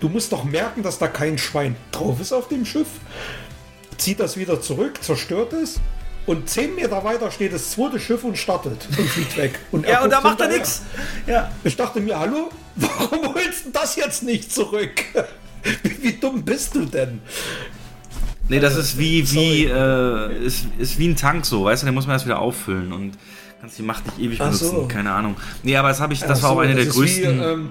Du 0.00 0.08
musst 0.08 0.32
doch 0.32 0.44
merken, 0.44 0.82
dass 0.82 0.98
da 0.98 1.08
kein 1.08 1.38
Schwein 1.38 1.76
drauf 1.92 2.20
ist 2.20 2.32
auf 2.32 2.48
dem 2.48 2.66
Schiff. 2.66 2.88
Zieht 3.96 4.20
das 4.20 4.36
wieder 4.36 4.60
zurück, 4.60 5.02
zerstört 5.02 5.52
es. 5.52 5.80
Und 6.24 6.48
zehn 6.48 6.74
Meter 6.76 7.02
weiter 7.02 7.30
steht 7.30 7.52
das 7.52 7.72
zweite 7.72 7.98
Schiff 7.98 8.22
und 8.22 8.38
startet 8.38 8.86
und 8.96 9.08
fliegt 9.08 9.36
weg. 9.36 9.58
Und 9.72 9.84
er 9.84 10.08
guckt 10.08 10.40
hinterher. 10.40 10.62
Ja. 11.26 11.50
Ich 11.64 11.76
dachte 11.76 12.00
mir, 12.00 12.18
hallo, 12.18 12.50
warum 12.76 13.34
holst 13.34 13.66
du 13.66 13.70
das 13.72 13.96
jetzt 13.96 14.22
nicht 14.22 14.52
zurück? 14.52 15.02
Wie, 15.82 16.02
wie 16.02 16.12
dumm 16.14 16.44
bist 16.44 16.74
du 16.74 16.84
denn? 16.84 17.20
Nee, 18.48 18.58
das 18.58 18.76
ist 18.76 18.98
wie, 18.98 19.30
wie, 19.30 19.66
äh, 19.66 20.44
ist, 20.44 20.66
ist 20.76 20.98
wie 20.98 21.06
ein 21.06 21.14
Tank 21.14 21.46
so, 21.46 21.64
weißt 21.64 21.82
du, 21.82 21.86
den 21.86 21.94
muss 21.94 22.06
man 22.06 22.16
erst 22.16 22.26
wieder 22.26 22.40
auffüllen 22.40 22.92
und 22.92 23.12
kannst 23.60 23.78
die 23.78 23.82
Macht 23.82 24.04
nicht 24.06 24.18
ewig 24.18 24.38
benutzen, 24.38 24.70
so. 24.70 24.88
keine 24.88 25.12
Ahnung. 25.12 25.36
Nee, 25.62 25.76
aber 25.76 25.88
das 25.88 26.00
habe 26.00 26.12
ich, 26.12 26.20
das 26.20 26.40
Ach 26.40 26.42
war 26.42 26.50
auch 26.50 26.54
so, 26.56 26.60
eine 26.60 26.74
der 26.74 26.86
größten. 26.86 27.38
Wie, 27.38 27.44
ähm, 27.44 27.70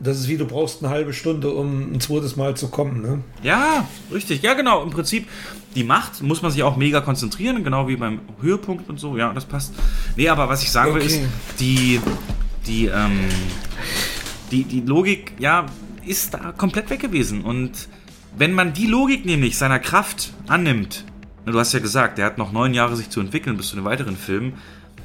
das 0.00 0.18
ist 0.18 0.28
wie, 0.28 0.36
du 0.36 0.46
brauchst 0.46 0.82
eine 0.82 0.92
halbe 0.92 1.12
Stunde, 1.12 1.50
um 1.50 1.92
ein 1.94 2.00
zweites 2.00 2.36
Mal 2.36 2.56
zu 2.56 2.68
kommen. 2.68 3.02
Ne? 3.02 3.20
Ja, 3.42 3.86
richtig. 4.12 4.42
Ja, 4.42 4.54
genau. 4.54 4.82
Im 4.82 4.90
Prinzip, 4.90 5.28
die 5.74 5.84
Macht 5.84 6.22
muss 6.22 6.42
man 6.42 6.50
sich 6.50 6.62
auch 6.62 6.76
mega 6.76 7.00
konzentrieren, 7.00 7.64
genau 7.64 7.88
wie 7.88 7.96
beim 7.96 8.20
Höhepunkt 8.40 8.88
und 8.88 8.98
so. 8.98 9.16
Ja, 9.16 9.32
das 9.32 9.44
passt. 9.44 9.74
Nee, 10.16 10.28
aber 10.28 10.48
was 10.48 10.62
ich 10.62 10.70
sagen 10.70 10.94
will, 10.94 11.02
Okay. 11.02 11.06
ist, 11.06 11.20
die, 11.60 12.00
die, 12.66 12.86
ähm, 12.86 13.20
die, 14.50 14.64
die 14.64 14.80
Logik, 14.80 15.32
ja, 15.38 15.66
ist 16.04 16.34
da 16.34 16.52
komplett 16.52 16.90
weg 16.90 17.00
gewesen. 17.00 17.42
Und 17.42 17.88
wenn 18.36 18.52
man 18.52 18.72
die 18.72 18.86
Logik 18.86 19.24
nämlich 19.24 19.56
seiner 19.58 19.78
Kraft 19.78 20.32
annimmt, 20.46 21.04
na, 21.44 21.52
du 21.52 21.58
hast 21.58 21.72
ja 21.72 21.80
gesagt, 21.80 22.18
der 22.18 22.26
hat 22.26 22.38
noch 22.38 22.52
neun 22.52 22.74
Jahre 22.74 22.96
sich 22.96 23.10
zu 23.10 23.20
entwickeln 23.20 23.56
bis 23.56 23.68
zu 23.68 23.76
den 23.76 23.84
weiteren 23.84 24.16
Filmen, 24.16 24.54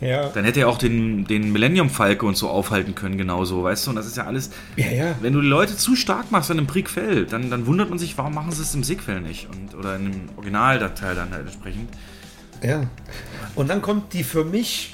Ja. 0.01 0.29
dann 0.29 0.43
hätte 0.43 0.61
er 0.61 0.67
auch 0.67 0.79
den, 0.79 1.25
den 1.25 1.51
Millennium 1.51 1.89
Falke 1.91 2.25
und 2.25 2.35
so 2.35 2.49
aufhalten 2.49 2.95
können, 2.95 3.17
genauso, 3.17 3.63
weißt 3.63 3.85
du? 3.85 3.91
Und 3.91 3.95
das 3.95 4.07
ist 4.07 4.17
ja 4.17 4.25
alles. 4.25 4.49
Ja, 4.75 4.91
ja. 4.91 5.15
Wenn 5.21 5.33
du 5.33 5.41
die 5.41 5.47
Leute 5.47 5.77
zu 5.77 5.95
stark 5.95 6.31
machst 6.31 6.49
in 6.49 6.57
einem 6.57 6.67
Prequel, 6.67 7.25
dann, 7.27 7.51
dann 7.51 7.67
wundert 7.67 7.89
man 7.89 7.99
sich, 7.99 8.17
warum 8.17 8.33
machen 8.33 8.51
sie 8.51 8.63
es 8.63 8.73
im 8.73 8.83
Sequel 8.83 9.21
nicht? 9.21 9.47
Und, 9.49 9.77
oder 9.77 9.95
in 9.95 10.05
einem 10.07 10.29
Originaldatei 10.37 11.13
dann 11.13 11.31
halt 11.31 11.45
entsprechend. 11.45 11.89
ja. 12.63 12.83
Und 13.53 13.69
dann 13.69 13.81
kommt 13.81 14.13
die 14.13 14.23
für 14.23 14.43
mich 14.43 14.93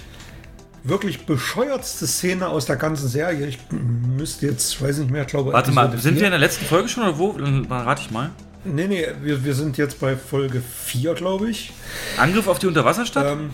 wirklich 0.84 1.26
bescheuertste 1.26 2.08
Szene 2.08 2.48
aus 2.48 2.66
der 2.66 2.76
ganzen 2.76 3.08
Serie. 3.08 3.48
Ich 3.48 3.60
müsste 3.72 4.48
jetzt, 4.48 4.74
ich 4.74 4.82
weiß 4.82 4.98
nicht 5.00 5.12
mehr, 5.12 5.22
ich 5.22 5.28
glaube. 5.28 5.54
Warte 5.54 5.72
mal, 5.72 5.92
sind 5.98 6.14
vier. 6.14 6.22
wir 6.22 6.28
in 6.28 6.32
der 6.32 6.40
letzten 6.40 6.66
Folge 6.66 6.90
schon 6.90 7.04
oder 7.04 7.18
wo? 7.18 7.34
Dann 7.34 7.66
rate 7.70 8.02
ich 8.02 8.12
mal. 8.12 8.32
Nee, 8.64 8.88
nee, 8.88 9.06
wir, 9.22 9.44
wir 9.46 9.54
sind 9.54 9.78
jetzt 9.78 10.00
bei 10.00 10.18
Folge 10.18 10.62
4, 10.62 11.14
glaube 11.14 11.50
ich. 11.50 11.72
Angriff 12.18 12.48
auf 12.48 12.60
die 12.60 12.68
Unterwasserstadt? 12.68 13.38
Ähm, 13.38 13.52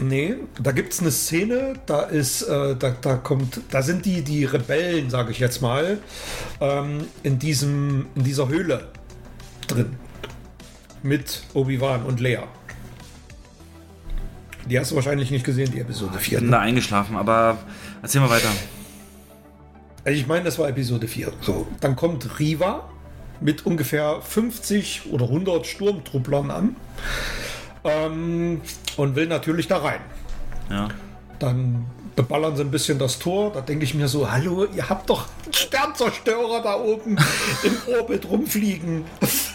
nee, 0.00 0.36
da 0.60 0.72
gibt 0.72 0.92
es 0.92 1.00
eine 1.00 1.10
Szene, 1.10 1.74
da 1.86 2.02
ist, 2.02 2.42
äh, 2.42 2.76
da, 2.76 2.90
da 3.00 3.16
kommt, 3.16 3.60
da 3.70 3.82
sind 3.82 4.04
die, 4.04 4.22
die 4.22 4.44
Rebellen, 4.44 5.10
sage 5.10 5.30
ich 5.30 5.38
jetzt 5.38 5.60
mal, 5.60 5.98
ähm, 6.60 7.06
in 7.22 7.38
diesem, 7.38 8.06
in 8.14 8.24
dieser 8.24 8.48
Höhle 8.48 8.88
drin. 9.66 9.96
Mit 11.02 11.42
Obi-Wan 11.54 12.02
und 12.02 12.20
Leia. 12.20 12.44
Die 14.68 14.78
hast 14.78 14.90
du 14.90 14.96
wahrscheinlich 14.96 15.30
nicht 15.30 15.44
gesehen, 15.44 15.70
die 15.72 15.80
Episode 15.80 16.18
ich 16.18 16.28
4. 16.28 16.40
bin 16.40 16.50
da 16.50 16.60
eingeschlafen, 16.60 17.16
aber 17.16 17.58
erzähl 18.02 18.20
mal 18.20 18.30
weiter. 18.30 18.50
Also 20.04 20.18
ich 20.18 20.26
meine, 20.26 20.44
das 20.44 20.58
war 20.58 20.68
Episode 20.68 21.08
4. 21.08 21.32
So, 21.40 21.66
dann 21.80 21.96
kommt 21.96 22.38
Riva 22.38 22.88
mit 23.40 23.64
ungefähr 23.66 24.20
50 24.20 25.10
oder 25.10 25.26
100 25.26 25.66
Sturmtrupplern 25.66 26.50
an 26.50 26.76
ähm, 27.88 28.60
und 28.96 29.16
will 29.16 29.26
natürlich 29.26 29.68
da 29.68 29.78
rein. 29.78 30.00
Ja. 30.70 30.88
Dann 31.38 31.86
beballern 32.16 32.56
sie 32.56 32.62
ein 32.62 32.70
bisschen 32.70 32.98
das 32.98 33.18
Tor. 33.20 33.52
Da 33.52 33.60
denke 33.60 33.84
ich 33.84 33.94
mir 33.94 34.08
so, 34.08 34.30
hallo, 34.30 34.66
ihr 34.74 34.88
habt 34.88 35.08
doch 35.08 35.26
einen 35.44 35.52
Sternzerstörer 35.52 36.62
da 36.62 36.74
oben 36.76 37.16
im 37.62 37.94
Orbit 37.98 38.28
rumfliegen. 38.28 39.04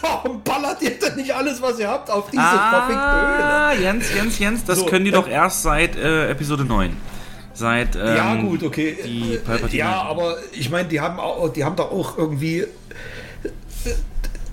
Warum 0.00 0.42
ballert 0.42 0.80
ihr 0.82 0.98
denn 0.98 1.16
nicht 1.16 1.34
alles, 1.34 1.60
was 1.60 1.78
ihr 1.78 1.88
habt, 1.88 2.10
auf 2.10 2.30
diese 2.30 2.42
verfickte 2.42 3.02
Höhle? 3.02 3.44
Ah, 3.44 3.72
Jens, 3.74 4.06
Jens, 4.14 4.38
Jens, 4.38 4.64
das 4.64 4.78
So, 4.78 4.86
können 4.86 5.04
die 5.04 5.10
äh, 5.10 5.14
doch 5.14 5.28
erst 5.28 5.62
seit 5.62 5.96
äh, 5.96 6.30
Episode 6.30 6.64
9. 6.64 6.96
Seit. 7.52 7.94
Ähm, 7.96 8.02
ja, 8.16 8.34
gut, 8.36 8.62
okay. 8.64 8.96
Die 9.04 9.34
Äh, 9.34 9.38
Palpatine. 9.38 9.78
ja, 9.78 10.02
aber 10.02 10.36
ich 10.52 10.70
meine, 10.70 10.88
die 10.88 11.00
haben 11.00 11.20
auch, 11.20 11.48
die 11.52 11.64
haben 11.64 11.76
da 11.76 11.84
auch 11.84 12.16
irgendwie. 12.18 12.60
Äh, 12.60 12.66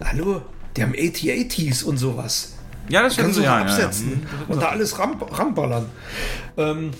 hallo, 0.03 0.41
die 0.75 0.83
haben 0.83 0.93
AT-ATs 0.97 1.83
und 1.83 1.97
sowas. 1.97 2.57
Ja, 2.89 3.03
das 3.03 3.15
Kannst 3.15 3.37
du 3.37 3.43
ja, 3.43 3.59
ja, 3.59 3.65
ja, 3.65 3.65
ja. 3.65 3.71
absetzen 3.73 4.25
und 4.47 4.61
da 4.61 4.69
alles 4.69 4.97
ram, 4.99 5.21
ramballern. 5.21 5.85
Ähm, 6.57 6.91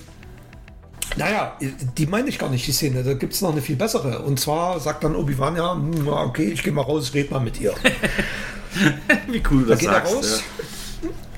naja, 1.17 1.57
die 1.97 2.05
meine 2.05 2.29
ich 2.29 2.39
gar 2.39 2.49
nicht, 2.49 2.65
die 2.65 2.71
Szene. 2.71 3.03
Da 3.03 3.13
gibt 3.13 3.33
es 3.33 3.41
noch 3.41 3.51
eine 3.51 3.61
viel 3.61 3.75
bessere. 3.75 4.19
Und 4.19 4.39
zwar 4.39 4.79
sagt 4.79 5.03
dann 5.03 5.15
Obi-Wan 5.15 5.55
ja, 5.57 5.73
hm, 5.73 6.05
ja, 6.05 6.23
okay, 6.23 6.45
ich 6.51 6.63
gehe 6.63 6.71
mal 6.71 6.83
raus, 6.83 7.13
red 7.13 7.31
mal 7.31 7.39
mit 7.39 7.59
ihr. 7.59 7.73
Wie 9.27 9.43
cool 9.51 9.63
du 9.63 9.65
Da 9.65 9.71
das 9.71 9.79
geht 9.79 9.89
er 9.89 9.93
sagst. 9.95 10.13
raus. 10.15 10.43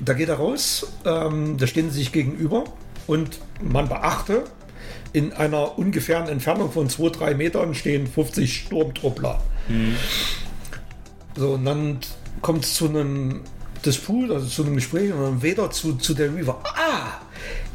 Da 0.00 0.12
geht 0.12 0.28
er 0.28 0.36
raus. 0.36 0.86
Ähm, 1.04 1.56
da 1.58 1.66
stehen 1.66 1.90
sie 1.90 1.98
sich 1.98 2.12
gegenüber. 2.12 2.64
Und 3.06 3.40
man 3.60 3.88
beachte, 3.88 4.44
in 5.12 5.32
einer 5.32 5.78
ungefähren 5.78 6.28
Entfernung 6.28 6.70
von 6.70 6.88
2-3 6.88 7.34
Metern 7.34 7.74
stehen 7.74 8.06
50 8.06 8.56
Sturmtruppler. 8.66 9.40
So, 11.36 11.50
und 11.54 11.64
dann 11.64 11.98
kommt 12.42 12.64
es 12.64 12.74
zu 12.74 12.88
einem 12.88 13.40
Disput, 13.84 14.30
also 14.30 14.46
zu 14.46 14.64
einem 14.64 14.76
Gespräch 14.76 15.12
und 15.12 15.20
dann 15.22 15.42
Vader 15.42 15.70
zu, 15.70 15.94
zu 15.96 16.14
der 16.14 16.34
Reaver. 16.34 16.62
Ah, 16.64 17.20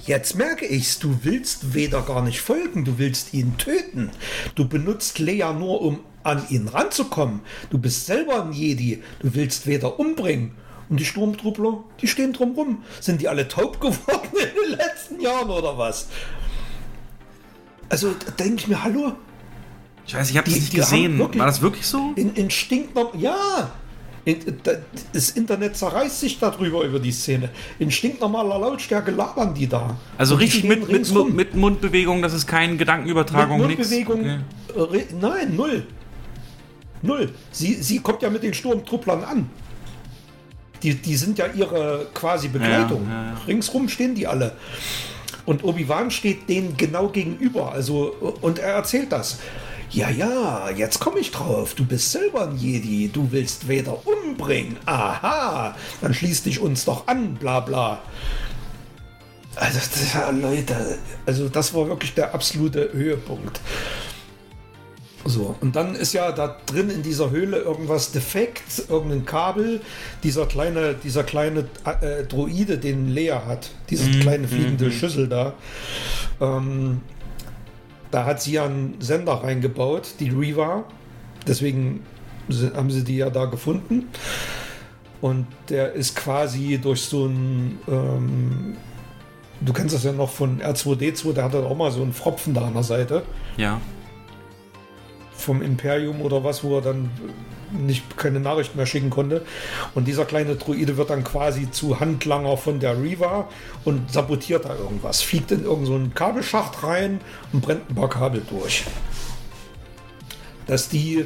jetzt 0.05 0.35
merke 0.35 0.65
ich's, 0.65 0.99
du 0.99 1.19
willst 1.23 1.75
Vader 1.75 2.01
gar 2.01 2.21
nicht 2.23 2.41
folgen, 2.41 2.85
du 2.85 2.97
willst 2.97 3.33
ihn 3.33 3.57
töten. 3.57 4.09
Du 4.55 4.67
benutzt 4.67 5.19
Leia 5.19 5.53
nur, 5.53 5.81
um 5.81 5.99
an 6.23 6.43
ihn 6.49 6.67
ranzukommen. 6.67 7.41
Du 7.69 7.77
bist 7.77 8.05
selber 8.05 8.43
ein 8.43 8.51
Jedi, 8.53 9.01
du 9.21 9.33
willst 9.35 9.67
Vader 9.67 9.99
umbringen. 9.99 10.51
Und 10.89 10.99
die 10.99 11.05
Sturmtruppler, 11.05 11.83
die 12.01 12.07
stehen 12.07 12.33
drumrum. 12.33 12.83
Sind 12.99 13.21
die 13.21 13.27
alle 13.27 13.47
taub 13.47 13.79
geworden 13.79 14.29
in 14.33 14.69
den 14.71 14.77
letzten 14.79 15.21
Jahren 15.21 15.49
oder 15.51 15.77
was? 15.77 16.07
Also 17.89 18.11
da 18.13 18.31
denke 18.31 18.55
ich 18.61 18.67
mir, 18.67 18.83
hallo, 18.83 19.13
Ich 20.07 20.15
weiß, 20.15 20.29
ich 20.31 20.37
habe 20.37 20.49
das 20.49 20.59
nicht 20.59 20.73
gesehen. 20.73 21.17
wirklich- 21.19 21.39
War 21.39 21.45
das 21.47 21.61
wirklich 21.61 21.85
so? 21.85 22.13
in, 22.15 22.33
in 22.33 22.49
stinknorm 22.49 23.19
ja. 23.19 23.71
Das 25.13 25.31
Internet 25.31 25.77
zerreißt 25.77 26.19
sich 26.19 26.39
darüber 26.39 26.83
über 26.83 26.99
die 26.99 27.11
Szene. 27.11 27.49
In 27.79 27.91
stinknormaler 27.91 28.59
Lautstärke 28.59 29.11
labern 29.11 29.53
die 29.53 29.67
da. 29.67 29.97
Also 30.17 30.35
Und 30.35 30.41
richtig 30.41 30.63
mit, 30.63 30.89
mit, 30.89 31.33
mit 31.33 31.55
Mundbewegung, 31.55 32.21
das 32.21 32.33
ist 32.33 32.47
keine 32.47 32.77
Gedankenübertragung, 32.77 33.59
Mit. 33.59 33.77
Mundbewegung. 33.77 34.41
Okay. 34.75 34.97
äh, 34.97 35.05
Nein, 35.19 35.55
null. 35.55 35.85
Null. 37.01 37.29
Sie, 37.51 37.75
sie 37.75 37.99
kommt 37.99 38.21
ja 38.21 38.29
mit 38.29 38.43
den 38.43 38.53
Sturmtrupplern 38.53 39.23
an. 39.23 39.49
Die, 40.83 40.95
die 40.95 41.15
sind 41.15 41.37
ja 41.37 41.45
ihre 41.47 42.07
quasi 42.13 42.47
Begleitung. 42.47 43.05
Ja, 43.07 43.23
ja, 43.23 43.31
ja. 43.31 43.37
Ringsrum 43.47 43.89
stehen 43.89 44.15
die 44.15 44.27
alle. 44.27 44.53
Und 45.45 45.63
Obi-Wan 45.63 46.11
steht 46.11 46.47
denen 46.47 46.77
genau 46.77 47.09
gegenüber. 47.09 47.71
Also, 47.71 48.35
und 48.41 48.59
er 48.59 48.73
erzählt 48.73 49.11
das. 49.11 49.39
Ja, 49.91 50.09
ja, 50.09 50.69
jetzt 50.69 50.99
komme 50.99 51.19
ich 51.19 51.31
drauf. 51.31 51.73
Du 51.73 51.83
bist 51.83 52.11
selber 52.11 52.47
ein 52.47 52.57
Jedi. 52.57 53.09
Du 53.11 53.31
willst 53.31 53.67
Vader 53.67 53.97
umbringen. 54.05 54.77
Aha, 54.85 55.75
dann 56.01 56.13
schließ 56.13 56.43
dich 56.43 56.59
uns 56.59 56.85
doch 56.85 57.07
an, 57.07 57.35
bla 57.35 57.59
bla. 57.59 57.99
Also, 59.55 59.79
das, 59.79 60.13
ja, 60.13 60.29
Leute, 60.29 60.99
also 61.25 61.49
das 61.49 61.73
war 61.73 61.87
wirklich 61.87 62.13
der 62.13 62.33
absolute 62.33 62.93
Höhepunkt. 62.93 63.59
So, 65.25 65.55
und 65.59 65.75
dann 65.75 65.95
ist 65.95 66.13
ja 66.13 66.31
da 66.31 66.57
drin 66.65 66.89
in 66.89 67.03
dieser 67.03 67.29
Höhle 67.29 67.57
irgendwas 67.57 68.11
defekt, 68.11 68.83
irgendein 68.87 69.25
Kabel, 69.25 69.81
dieser 70.23 70.45
kleine, 70.45 70.95
dieser 70.95 71.23
kleine 71.23 71.65
äh, 72.01 72.23
Droide, 72.23 72.77
den 72.77 73.09
Lea 73.09 73.31
hat, 73.45 73.71
diese 73.89 74.09
kleine 74.11 74.47
fliegende 74.47 74.91
Schüssel 74.91 75.27
da. 75.27 75.53
Ähm, 76.39 77.01
da 78.11 78.25
hat 78.25 78.41
sie 78.41 78.53
ja 78.53 78.65
einen 78.65 78.95
Sender 78.99 79.33
reingebaut, 79.43 80.15
die 80.19 80.29
Riva. 80.29 80.83
Deswegen 81.47 82.03
haben 82.75 82.89
sie 82.91 83.03
die 83.03 83.17
ja 83.17 83.29
da 83.29 83.45
gefunden. 83.45 84.07
Und 85.21 85.47
der 85.69 85.93
ist 85.93 86.15
quasi 86.15 86.79
durch 86.81 87.01
so 87.01 87.25
ein, 87.25 87.77
ähm, 87.87 88.77
du 89.61 89.73
kennst 89.73 89.93
das 89.93 90.03
ja 90.05 90.11
noch 90.13 90.29
von 90.29 90.61
R2D2, 90.61 91.33
der 91.33 91.43
hatte 91.43 91.59
auch 91.65 91.75
mal 91.75 91.91
so 91.91 92.01
einen 92.01 92.13
Pfropfen 92.13 92.53
da 92.53 92.65
an 92.67 92.73
der 92.73 92.83
Seite 92.83 93.23
Ja. 93.57 93.81
vom 95.33 95.61
Imperium 95.61 96.21
oder 96.21 96.43
was, 96.43 96.63
wo 96.63 96.77
er 96.77 96.81
dann 96.81 97.09
nicht 97.71 98.17
keine 98.17 98.39
Nachricht 98.39 98.75
mehr 98.75 98.85
schicken 98.85 99.09
konnte. 99.09 99.45
Und 99.95 100.07
dieser 100.07 100.25
kleine 100.25 100.55
Druide 100.55 100.97
wird 100.97 101.09
dann 101.09 101.23
quasi 101.23 101.69
zu 101.71 101.99
Handlanger 101.99 102.57
von 102.57 102.79
der 102.79 103.01
Riva 103.01 103.47
und 103.85 104.11
sabotiert 104.11 104.65
da 104.65 104.75
irgendwas. 104.75 105.21
Fliegt 105.21 105.51
in 105.51 105.63
irgendeinen 105.63 106.05
so 106.05 106.11
Kabelschacht 106.15 106.83
rein 106.83 107.21
und 107.53 107.61
brennt 107.61 107.89
ein 107.89 107.95
paar 107.95 108.09
Kabel 108.09 108.41
durch. 108.49 108.85
Dass 110.67 110.89
die 110.89 111.25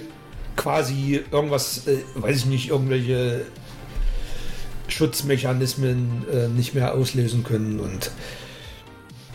quasi 0.56 1.24
irgendwas, 1.32 1.88
äh, 1.88 1.98
weiß 2.16 2.38
ich 2.38 2.46
nicht, 2.46 2.70
irgendwelche 2.70 3.46
Schutzmechanismen 4.88 6.26
äh, 6.32 6.48
nicht 6.48 6.76
mehr 6.76 6.94
auslösen 6.94 7.44
können 7.44 7.80
und 7.80 8.12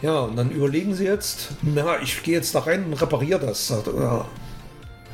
ja, 0.00 0.20
und 0.20 0.36
dann 0.36 0.50
überlegen 0.52 0.94
sie 0.94 1.04
jetzt, 1.04 1.48
na, 1.62 2.00
ich 2.00 2.22
gehe 2.22 2.34
jetzt 2.34 2.54
da 2.54 2.60
rein 2.60 2.84
und 2.84 3.00
repariere 3.00 3.40
das. 3.40 3.66
Sagt, 3.66 3.88
ja, 3.88 4.26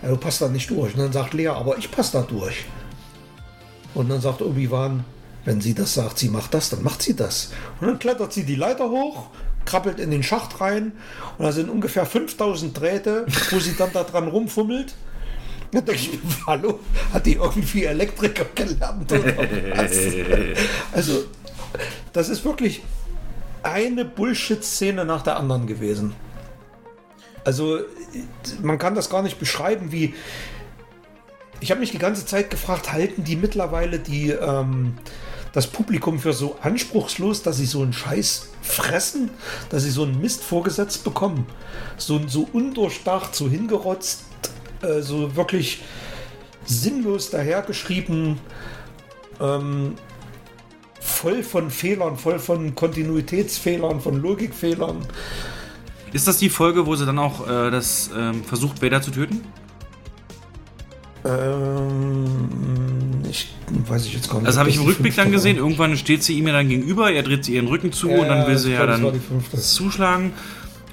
ja, 0.05 0.11
du 0.11 0.17
passt 0.17 0.43
da 0.43 0.49
nicht 0.49 0.69
durch. 0.71 0.95
Und 0.95 1.01
dann 1.01 1.13
sagt 1.13 1.33
Lea, 1.33 1.49
aber 1.49 1.79
ich 1.79 1.91
passe 1.91 2.19
da 2.19 2.23
durch. 2.23 2.65
Und 3.95 4.11
dann 4.11 4.21
sagt 4.21 4.43
Obi-Wan, 4.43 5.05
wenn 5.45 5.61
sie 5.61 5.75
das 5.75 5.95
sagt, 5.95 6.19
sie 6.19 6.29
macht 6.29 6.53
das, 6.53 6.71
dann 6.71 6.83
macht 6.83 7.03
sie 7.03 7.17
das. 7.17 7.53
Und 7.81 7.87
dann 7.87 7.99
klettert 7.99 8.33
sie 8.33 8.45
die 8.45 8.55
Leiter 8.55 8.91
hoch, 8.91 9.29
krabbelt 9.65 9.99
in 9.99 10.11
den 10.11 10.23
Schacht 10.23 10.61
rein 10.61 10.93
und 11.39 11.45
da 11.45 11.53
sind 11.53 11.71
ungefähr 11.71 12.05
5000 12.05 12.79
Drähte, 12.79 13.27
wo 13.51 13.59
sie 13.59 13.75
dann 13.77 13.93
da 13.93 14.05
dran 14.05 14.29
rumfummelt. 14.29 14.95
Da 15.73 15.81
denke 15.81 16.01
ich 16.01 16.13
mir, 16.13 16.21
hallo, 16.47 16.81
hat 17.13 17.27
die 17.27 17.35
irgendwie 17.35 17.85
Elektriker 17.85 18.47
gelernt 18.55 19.11
oder 19.11 19.37
was? 19.77 19.93
Also, 20.93 21.25
das 22.13 22.29
ist 22.29 22.45
wirklich 22.45 22.83
eine 23.63 24.05
Bullshit-Szene 24.05 25.05
nach 25.05 25.23
der 25.23 25.39
anderen 25.39 25.67
gewesen. 25.67 26.15
Also, 27.45 27.81
man 28.63 28.79
kann 28.79 28.95
das 28.95 29.11
gar 29.11 29.23
nicht 29.23 29.39
beschreiben, 29.39 29.93
wie. 29.93 30.15
Ich 31.61 31.71
habe 31.71 31.81
mich 31.81 31.93
die 31.93 31.99
ganze 31.99 32.27
Zeit 32.27 32.51
gefragt, 32.51 32.93
halten 32.93 33.25
die 33.25 33.37
mittlerweile 33.37 33.99
die, 33.99 34.31
ähm, 34.31 34.95
das 35.53 35.67
Publikum 35.67 36.19
für 36.19 36.33
so 36.33 36.57
anspruchslos, 36.61 37.43
dass 37.43 37.57
sie 37.57 37.65
so 37.65 37.81
einen 37.81 37.93
Scheiß 37.93 38.51
fressen, 38.61 39.31
dass 39.71 39.85
sie 39.85 39.91
so 39.91 40.03
einen 40.03 40.21
Mist 40.21 40.43
vorgesetzt 40.43 41.05
bekommen? 41.05 41.47
So, 41.97 42.21
so 42.27 42.49
undurchdacht, 42.53 43.35
so 43.35 43.49
hingerotzt, 43.49 44.25
äh, 44.83 45.01
so 45.01 45.37
wirklich 45.37 45.83
sinnlos 46.67 47.31
dahergeschrieben, 47.31 48.41
ähm, 49.41 49.95
voll 51.01 51.43
von 51.43 51.71
Fehlern, 51.71 52.17
voll 52.17 52.39
von 52.39 52.75
Kontinuitätsfehlern, 52.75 54.01
von 54.01 54.21
Logikfehlern. 54.21 55.07
Ist 56.15 56.29
das 56.29 56.39
die 56.39 56.49
Folge, 56.49 56.87
wo 56.87 56.95
sie 56.95 57.05
dann 57.07 57.19
auch 57.19 57.47
äh, 57.47 57.73
das 57.73 58.09
ähm, 58.17 58.45
versucht, 58.45 58.81
Vader 58.81 59.03
zu 59.03 59.11
töten? 59.11 59.43
Ähm, 61.25 62.39
ich 63.29 63.53
weiß 63.89 64.07
ich 64.07 64.15
jetzt 64.15 64.31
gar 64.31 64.37
nicht. 64.37 64.47
Das 64.47 64.55
ob 64.55 64.61
habe 64.61 64.71
ich 64.71 64.77
im 64.77 64.85
Rückblick 64.85 65.17
dann 65.17 65.33
gesehen. 65.33 65.57
war. 65.57 65.65
Irgendwann 65.65 65.97
steht 65.97 66.23
sie 66.23 66.39
ihm 66.39 66.47
ja 66.47 66.53
dann 66.53 66.69
gegenüber, 66.69 67.11
er 67.11 67.25
dreht 67.25 67.45
sie 67.45 67.57
ihren 67.57 67.67
Rücken 67.67 67.91
zu 67.91 68.09
Ja, 68.11 68.21
und 68.21 68.29
dann 68.29 68.47
will 68.47 68.57
sie 68.59 68.71
ja 68.71 68.87
dann 68.87 69.05
zuschlagen. 69.61 70.33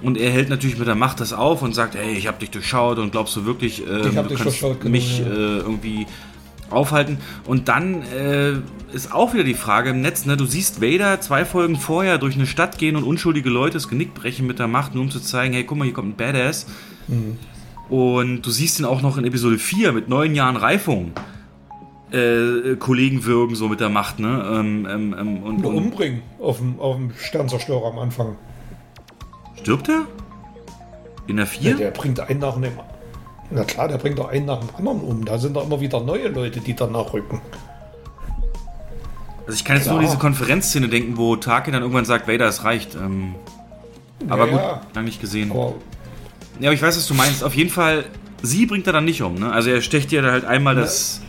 Und 0.02 0.18
er 0.18 0.32
hält 0.32 0.50
natürlich 0.50 0.80
mit 0.80 0.88
der 0.88 0.96
Macht 0.96 1.20
das 1.20 1.34
auf 1.34 1.62
und 1.62 1.76
sagt, 1.76 1.94
hey, 1.94 2.14
ich 2.14 2.26
habe 2.26 2.40
dich 2.40 2.50
durchschaut 2.50 2.98
und 2.98 3.12
glaubst 3.12 3.36
du 3.36 3.46
wirklich, 3.46 3.84
äh, 3.84 4.02
du 4.02 4.36
kannst 4.36 4.60
genau, 4.60 4.76
mich 4.86 5.20
ja. 5.20 5.26
äh, 5.28 5.58
irgendwie 5.60 6.08
aufhalten. 6.72 7.18
Und 7.46 7.68
dann 7.68 8.02
äh, 8.04 8.54
ist 8.94 9.14
auch 9.14 9.34
wieder 9.34 9.44
die 9.44 9.54
Frage 9.54 9.92
im 9.92 10.02
Netz, 10.02 10.26
ne? 10.26 10.38
du 10.38 10.46
siehst 10.46 10.82
Vader 10.82 11.22
zwei 11.22 11.46
Folgen 11.46 11.76
vorher 11.78 12.18
durch 12.18 12.36
eine 12.36 12.48
Stadt 12.48 12.78
gehen 12.78 12.96
und 12.96 13.04
unschuldige 13.04 13.50
Leute 13.50 13.74
das 13.74 13.88
Genick 13.88 14.14
brechen 14.14 14.48
mit 14.48 14.60
der 14.60 14.68
Macht, 14.68 14.94
nur 14.94 15.04
um 15.04 15.12
zu 15.12 15.20
zeigen, 15.20 15.54
hey, 15.54 15.64
guck 15.64 15.78
mal, 15.78 15.86
hier 15.86 15.94
kommt 15.94 16.10
ein 16.10 16.16
Badass. 16.18 16.68
Mhm. 17.08 17.38
Und 17.90 18.42
du 18.44 18.50
siehst 18.52 18.80
ihn 18.80 18.86
auch 18.86 19.02
noch 19.02 19.18
in 19.18 19.26
Episode 19.26 19.58
4 19.58 19.92
mit 19.92 20.08
neun 20.08 20.34
Jahren 20.34 20.56
Reifung. 20.56 21.12
Äh, 22.12 22.76
Kollegen 22.78 23.24
würgen 23.26 23.56
so 23.56 23.70
mit 23.70 23.80
der 23.80 23.90
Macht, 23.90 24.20
ne? 24.20 24.44
Ähm, 24.54 24.88
ähm, 24.90 25.16
ähm, 25.18 25.44
und, 25.44 25.66
und 25.66 25.76
umbringen 25.76 26.22
auf 26.40 26.58
dem, 26.58 26.78
auf 26.80 26.98
dem 26.98 27.12
Sternzerstörer 27.18 27.88
am 27.88 28.00
Anfang. 28.00 28.36
stirbt 29.62 29.88
er? 29.90 30.06
In 31.28 31.38
der 31.38 31.46
Ja, 31.46 31.52
4? 31.52 31.76
der 31.78 31.92
bringt 31.92 32.20
einen 32.20 32.40
nach 32.40 32.56
dem. 32.56 32.64
Na 33.52 33.64
klar, 33.66 33.88
der 33.88 33.98
bringt 33.98 34.18
doch 34.18 34.30
einen 34.30 34.46
nach 34.46 34.60
dem 34.60 34.76
anderen 34.76 35.02
um. 35.02 35.26
Da 35.26 35.38
sind 35.38 35.56
doch 35.56 35.66
immer 35.66 35.82
wieder 35.82 36.00
neue 36.02 36.30
Leute, 36.30 36.62
die 36.62 36.74
danach 36.76 37.14
rücken. 37.14 37.42
Also 39.46 39.54
ich 39.58 39.66
kann 39.66 39.76
jetzt 39.76 39.86
Klar. 39.86 39.96
nur 39.96 40.04
diese 40.06 40.18
Konferenzszene 40.18 40.88
denken, 40.88 41.18
wo 41.18 41.36
Tarkin 41.36 41.74
dann 41.74 41.82
irgendwann 41.82 42.06
sagt, 42.06 42.28
Vader, 42.28 42.48
es 42.48 42.64
reicht. 42.64 42.96
Ähm, 42.96 43.36
aber 44.30 44.46
Ja, 44.46 44.52
gut, 44.52 44.62
ja. 44.62 44.82
lange 44.94 45.06
nicht 45.08 45.20
gesehen. 45.20 45.52
Aber 45.52 45.74
Ja, 46.60 46.70
aber 46.70 46.74
ich 46.74 46.82
weiß, 46.82 46.96
was 46.96 47.08
du 47.08 47.14
meinst. 47.14 47.44
Auf 47.44 47.56
jeden 47.56 47.70
Fall, 47.70 48.06
sie 48.42 48.66
bringt 48.66 48.88
er 48.88 48.94
dann 48.94 49.06
nicht 49.06 49.22
um, 49.22 49.36
ne? 49.36 49.52
Also 49.52 49.70
er 49.70 49.82
stecht 49.82 50.12
ihr 50.14 50.22
da 50.22 50.32
halt 50.32 50.46
einmal 50.46 50.76
das 50.76 51.22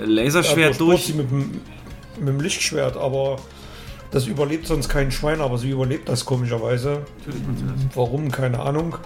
er 0.00 0.06
Laserschwert 0.06 0.80
durchbohrt 0.80 0.80
durch. 0.80 1.04
sie 1.06 1.12
mit 1.12 1.30
dem, 1.30 1.60
mit 2.18 2.28
dem 2.28 2.40
Lichtschwert, 2.40 2.96
aber 2.96 3.36
das 4.10 4.26
überlebt 4.26 4.66
sonst 4.66 4.88
kein 4.88 5.12
Schwein, 5.12 5.40
aber 5.40 5.58
sie 5.58 5.70
überlebt 5.70 6.08
das 6.08 6.24
komischerweise. 6.24 7.02
Warum, 7.94 8.30
keine 8.32 8.58
Ahnung. 8.60 8.96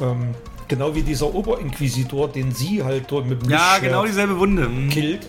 Ähm, 0.00 0.34
genau 0.68 0.94
wie 0.94 1.02
dieser 1.02 1.34
Oberinquisitor, 1.34 2.28
den 2.28 2.52
sie 2.52 2.82
halt 2.82 3.04
dort 3.08 3.26
mit 3.28 3.42
dem 3.42 3.50
Ja, 3.50 3.78
genau 3.80 4.04
dieselbe 4.04 4.38
Wunde. 4.38 4.64
Hm. 4.66 4.88
killt. 4.88 5.26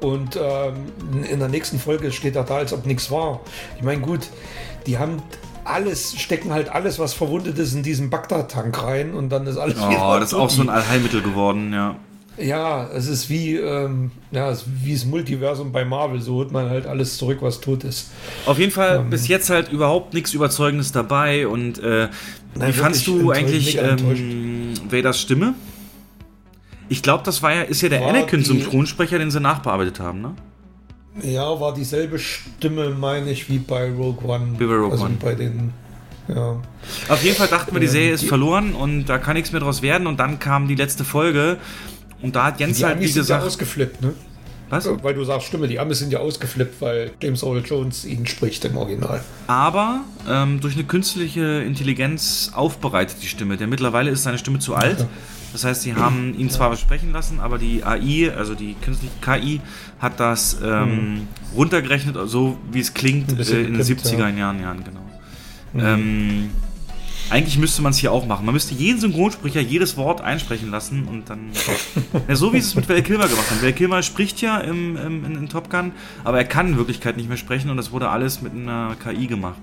Und 0.00 0.36
ähm, 0.36 1.24
in 1.28 1.40
der 1.40 1.48
nächsten 1.48 1.78
Folge 1.78 2.12
steht 2.12 2.36
er 2.36 2.44
da, 2.44 2.56
als 2.58 2.72
ob 2.72 2.86
nichts 2.86 3.10
war. 3.10 3.40
Ich 3.76 3.82
meine, 3.82 4.00
gut, 4.00 4.20
die 4.86 4.96
haben 4.98 5.20
alles, 5.64 6.18
stecken 6.18 6.52
halt 6.52 6.68
alles, 6.68 6.98
was 6.98 7.14
verwundet 7.14 7.58
ist, 7.58 7.74
in 7.74 7.82
diesen 7.82 8.08
Bagdad-Tank 8.08 8.82
rein 8.82 9.14
und 9.14 9.28
dann 9.30 9.46
ist 9.46 9.56
alles 9.58 9.76
Oh, 9.80 10.16
das 10.18 10.28
ist 10.32 10.34
auch 10.34 10.50
so 10.50 10.62
ein. 10.62 10.68
Allheilmittel 10.70 11.20
geworden, 11.20 11.72
ja. 11.72 11.96
Ja, 12.40 12.88
es 12.94 13.08
ist 13.08 13.28
wie, 13.28 13.56
ähm, 13.56 14.12
ja, 14.30 14.48
es 14.50 14.58
ist 14.62 14.68
wie 14.84 14.92
das 14.94 15.04
Multiversum 15.04 15.72
bei 15.72 15.84
Marvel. 15.84 16.20
So 16.20 16.34
holt 16.34 16.52
man 16.52 16.70
halt 16.70 16.86
alles 16.86 17.16
zurück, 17.16 17.38
was 17.40 17.60
tot 17.60 17.82
ist. 17.82 18.10
Auf 18.46 18.60
jeden 18.60 18.70
Fall 18.70 18.98
Ähm. 18.98 19.10
bis 19.10 19.26
jetzt 19.26 19.50
halt 19.50 19.72
überhaupt 19.72 20.14
nichts 20.14 20.32
Überzeugendes 20.32 20.92
dabei. 20.92 21.48
Und 21.48 21.82
äh, 21.82 22.08
wie 22.54 22.58
Nein, 22.60 22.72
fandst 22.72 23.06
wirklich 23.06 23.22
du 23.22 23.30
eigentlich 23.32 23.78
ähm, 23.78 24.74
Vaders 24.90 25.20
Stimme? 25.20 25.54
Ich 26.88 27.02
glaube, 27.02 27.22
das 27.24 27.42
war 27.42 27.52
ja, 27.54 27.62
ist 27.62 27.82
ja 27.82 27.88
der 27.90 28.00
War 28.00 28.08
Anakin 28.08 28.40
die- 28.40 28.46
Synchronsprecher, 28.46 29.18
den 29.18 29.30
sie 29.30 29.40
nachbearbeitet 29.40 30.00
haben, 30.00 30.20
ne? 30.22 30.34
Ja, 31.22 31.58
war 31.60 31.74
dieselbe 31.74 32.18
Stimme, 32.18 32.90
meine 32.90 33.30
ich, 33.30 33.48
wie 33.50 33.58
bei 33.58 33.90
Rogue 33.90 34.24
One. 34.28 34.54
Wie 34.58 34.64
bei 34.66 34.74
Rogue 34.74 34.92
also 34.92 35.04
One. 35.04 35.16
bei 35.20 35.34
den. 35.34 35.72
Ja. 36.28 36.60
Auf 37.08 37.22
jeden 37.24 37.36
Fall 37.36 37.48
dachten 37.48 37.72
wir, 37.74 37.80
die 37.80 37.88
Serie 37.88 38.12
ist 38.12 38.24
verloren 38.24 38.74
und 38.74 39.06
da 39.06 39.18
kann 39.18 39.34
nichts 39.34 39.50
mehr 39.50 39.60
draus 39.60 39.82
werden. 39.82 40.06
Und 40.06 40.20
dann 40.20 40.38
kam 40.38 40.68
die 40.68 40.74
letzte 40.76 41.04
Folge 41.04 41.56
und 42.22 42.36
da 42.36 42.44
hat 42.44 42.60
Jens 42.60 42.76
Die 42.78 42.84
halt, 42.84 42.96
wie 42.96 43.04
Amis 43.04 43.14
sind 43.14 43.22
ja 43.28 43.36
gesagt. 43.36 43.44
ausgeflippt, 43.46 44.00
ne? 44.02 44.12
Was? 44.70 44.88
Weil 45.02 45.14
du 45.14 45.24
sagst, 45.24 45.46
Stimme, 45.46 45.68
die 45.68 45.78
Amis 45.78 45.98
sind 45.98 46.12
ja 46.12 46.18
ausgeflippt, 46.18 46.80
weil 46.80 47.12
James 47.22 47.42
Earl 47.42 47.62
Jones 47.64 48.04
ihn 48.04 48.26
spricht 48.26 48.64
im 48.64 48.76
Original. 48.76 49.22
Aber 49.46 50.02
ähm, 50.28 50.60
durch 50.60 50.74
eine 50.74 50.84
künstliche 50.84 51.62
Intelligenz 51.62 52.52
aufbereitet 52.54 53.16
die 53.22 53.26
Stimme. 53.28 53.56
Denn 53.56 53.70
mittlerweile 53.70 54.10
ist 54.10 54.22
seine 54.22 54.38
Stimme 54.38 54.58
zu 54.58 54.74
alt. 54.74 55.06
Das 55.52 55.64
heißt, 55.64 55.82
sie 55.82 55.94
haben 55.94 56.34
ihn 56.38 56.50
zwar 56.50 56.76
sprechen 56.76 57.12
lassen, 57.12 57.40
aber 57.40 57.56
die 57.56 57.82
AI, 57.82 58.30
also 58.36 58.54
die 58.54 58.74
künstliche 58.82 59.14
KI, 59.22 59.60
hat 59.98 60.20
das 60.20 60.58
ähm, 60.62 61.26
runtergerechnet, 61.56 62.16
so 62.26 62.58
wie 62.70 62.80
es 62.80 62.92
klingt 62.92 63.30
äh, 63.30 63.60
in 63.60 63.72
den 63.72 63.78
gekippt, 63.78 64.04
70er 64.04 64.36
Jahren, 64.36 64.60
Jahren, 64.60 64.84
genau. 64.84 65.00
Ähm, 65.74 66.50
eigentlich 67.30 67.58
müsste 67.58 67.82
man 67.82 67.90
es 67.90 67.98
hier 67.98 68.12
auch 68.12 68.26
machen. 68.26 68.46
Man 68.46 68.54
müsste 68.54 68.74
jeden 68.74 69.00
Synchronsprecher 69.00 69.60
jedes 69.60 69.96
Wort 69.96 70.20
einsprechen 70.20 70.70
lassen 70.70 71.06
und 71.08 71.28
dann. 71.30 71.50
ja, 72.28 72.36
so 72.36 72.52
wie 72.52 72.58
es 72.58 72.74
mit 72.74 72.88
Val 72.88 73.02
Kilmer 73.02 73.28
gemacht 73.28 73.50
haben. 73.50 73.62
Val 73.62 73.72
Kilmer 73.72 74.02
spricht 74.02 74.40
ja 74.40 74.58
im, 74.58 74.96
im, 74.96 75.24
in, 75.24 75.34
in 75.36 75.48
Top 75.48 75.70
Gun, 75.70 75.92
aber 76.24 76.38
er 76.38 76.44
kann 76.44 76.68
in 76.68 76.76
Wirklichkeit 76.76 77.16
nicht 77.16 77.28
mehr 77.28 77.38
sprechen 77.38 77.70
und 77.70 77.76
das 77.76 77.92
wurde 77.92 78.08
alles 78.08 78.42
mit 78.42 78.52
einer 78.52 78.96
KI 79.02 79.26
gemacht. 79.26 79.58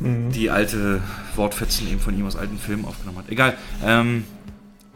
Die 0.00 0.48
alte 0.48 1.02
Wortfetzen 1.36 1.86
eben 1.90 2.00
von 2.00 2.18
ihm 2.18 2.26
aus 2.26 2.34
alten 2.34 2.58
Filmen 2.58 2.86
aufgenommen 2.86 3.18
hat. 3.18 3.28
Egal. 3.28 3.54
Ähm, 3.84 4.24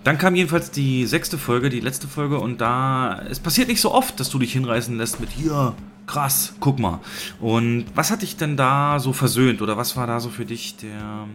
dann 0.03 0.19
kam 0.19 0.35
jedenfalls 0.35 0.71
die 0.71 1.07
sechste 1.07 1.37
Folge, 1.39 1.71
die 1.71 1.81
letzte 1.81 2.09
Folge, 2.09 2.39
und 2.39 2.61
da. 2.61 3.23
Es 3.31 3.41
passiert 3.41 3.69
nicht 3.69 3.81
so 3.81 3.93
oft, 3.93 4.21
dass 4.21 4.31
du 4.31 4.39
dich 4.39 4.53
hinreißen 4.53 4.97
lässt 4.97 5.19
mit 5.19 5.31
hier, 5.31 5.75
krass, 6.07 6.55
guck 6.61 6.79
mal. 6.79 7.01
Und 7.41 7.87
was 7.95 8.11
hat 8.11 8.23
dich 8.23 8.37
denn 8.37 8.57
da 8.57 8.99
so 9.01 9.13
versöhnt? 9.13 9.63
Oder 9.63 9.77
was 9.77 9.97
war 9.97 10.07
da 10.07 10.21
so 10.21 10.29
für 10.29 10.45
dich 10.45 10.77
der. 10.77 11.27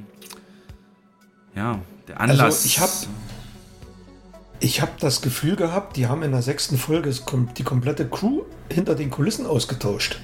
Ja, 1.55 1.79
der 2.07 2.19
Anlass? 2.19 2.39
Also, 2.41 2.65
ich 2.65 2.79
hab- 2.79 2.89
Ich 4.61 4.81
habe 4.81 4.91
das 4.99 5.21
Gefühl 5.21 5.55
gehabt, 5.55 5.95
die 5.95 6.07
haben 6.07 6.21
in 6.21 6.31
der 6.31 6.41
sechsten 6.41 6.77
Folge 6.77 7.13
die 7.57 7.63
komplette 7.63 8.05
Crew 8.09 8.41
hinter 8.69 8.93
den 8.93 9.09
Kulissen 9.09 9.45
ausgetauscht. 9.45 10.19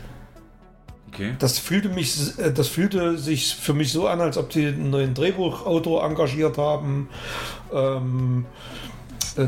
Okay. 1.08 1.36
Das 1.40 1.58
fühlte, 1.58 1.88
mich, 1.88 2.38
äh, 2.38 2.52
das 2.52 2.68
fühlte 2.68 3.18
sich 3.18 3.56
für 3.56 3.74
mich 3.74 3.94
so 3.94 4.10
an, 4.10 4.20
als 4.20 4.38
ob 4.38 4.50
die 4.50 4.66
einen 4.68 4.90
neuen 4.90 5.14
Drehbuchautor 5.14 6.04
engagiert 6.04 6.58
haben. 6.58 7.08
Ähm, 7.74 8.46
äh, 9.38 9.48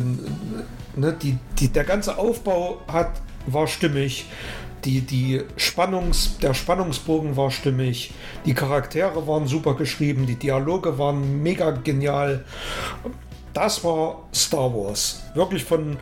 ne, 0.98 1.12
die, 1.22 1.38
die, 1.60 1.68
der 1.68 1.84
ganze 1.84 2.18
Aufbau 2.18 2.80
hat, 2.88 3.12
war 3.46 3.68
stimmig. 3.68 4.26
Die, 4.86 5.02
die 5.02 5.42
Spannungs, 5.58 6.38
der 6.40 6.54
Spannungsbogen 6.54 7.36
war 7.36 7.52
stimmig. 7.52 8.14
Die 8.46 8.54
Charaktere 8.54 9.28
waren 9.28 9.48
super 9.48 9.76
geschrieben. 9.76 10.26
Die 10.26 10.36
Dialoge 10.36 10.98
waren 10.98 11.42
mega 11.42 11.72
genial. 11.72 12.46
Das 13.54 13.84
war 13.84 14.24
Star 14.34 14.74
Wars. 14.74 15.24
Wirklich 15.34 15.64
von 15.64 15.98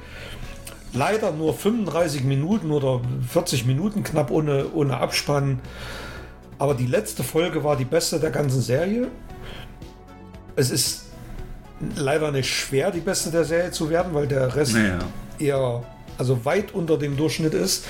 leider 0.94 1.32
nur 1.32 1.54
35 1.54 2.24
Minuten 2.24 2.72
oder 2.72 3.02
40 3.30 3.66
Minuten 3.66 4.04
knapp 4.04 4.30
ohne, 4.30 4.66
ohne 4.74 4.98
Abspann. 4.98 5.60
Aber 6.60 6.74
die 6.74 6.88
letzte 6.88 7.24
Folge 7.24 7.64
war 7.64 7.76
die 7.76 7.86
beste 7.86 8.20
der 8.20 8.32
ganzen 8.32 8.62
Serie. 8.62 9.08
Es 10.56 10.70
ist 10.72 11.06
leider 11.96 12.32
nicht 12.32 12.50
schwer, 12.50 12.92
die 12.92 13.02
beste 13.02 13.32
der 13.32 13.44
Serie 13.44 13.72
zu 13.72 13.90
werden, 13.90 14.14
weil 14.14 14.28
der 14.28 14.56
Rest 14.56 14.74
Naja. 14.74 15.00
eher, 15.40 15.84
also 16.18 16.46
weit 16.46 16.74
unter 16.74 16.98
dem 16.98 17.18
Durchschnitt 17.18 17.54
ist. 17.54 17.86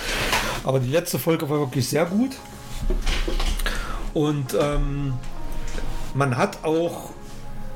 Aber 0.63 0.79
die 0.79 0.89
letzte 0.89 1.19
Folge 1.19 1.49
war 1.49 1.59
wirklich 1.59 1.87
sehr 1.87 2.05
gut. 2.05 2.31
Und 4.13 4.55
ähm, 4.59 5.13
man 6.13 6.37
hat 6.37 6.63
auch 6.63 7.11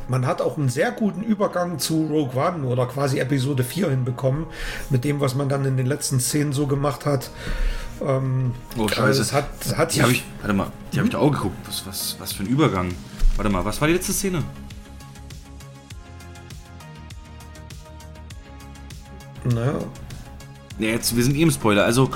man 0.08 0.26
hat 0.26 0.42
auch 0.42 0.58
einen 0.58 0.70
sehr 0.70 0.92
guten 0.92 1.22
Übergang 1.22 1.78
zu 1.78 2.08
Rogue 2.08 2.36
One 2.36 2.66
oder 2.66 2.88
quasi 2.88 3.20
Episode 3.20 3.64
4 3.64 3.92
hinbekommen, 3.92 4.48
mit 4.90 5.04
dem, 5.04 5.20
was 5.20 5.36
man 5.36 5.50
dann 5.50 5.66
in 5.66 5.78
den 5.78 5.86
letzten 5.86 6.20
Szenen 6.20 6.52
so 6.52 6.66
gemacht 6.66 7.06
hat. 7.06 7.30
Ähm, 8.02 8.56
Oh, 8.76 8.88
scheiße. 8.88 9.04
Also 9.04 9.22
es 9.22 9.34
hat, 9.34 9.46
es 9.64 9.78
hat 9.78 9.94
Die 9.94 10.02
habe 10.02 10.12
ich. 10.14 10.24
Warte 10.42 10.54
mal, 10.54 10.72
die 10.92 10.98
habe 10.98 11.08
ich 11.08 11.12
da 11.12 11.20
auch 11.20 11.32
geguckt. 11.32 11.56
Was, 11.68 11.86
was, 11.86 12.16
was 12.20 12.34
für 12.34 12.42
ein 12.42 12.48
Übergang. 12.48 12.90
Warte 13.36 13.52
mal, 13.52 13.64
was 13.64 13.80
war 13.82 13.88
die 13.88 13.94
letzte 13.94 14.14
Szene? 14.14 14.44
naja, 19.46 19.80
Nee, 20.80 20.92
jetzt, 20.92 21.16
wir 21.16 21.24
sind 21.24 21.36
eh 21.36 21.42
im 21.44 21.52
Spoiler. 21.52 21.84
Also, 21.86 22.10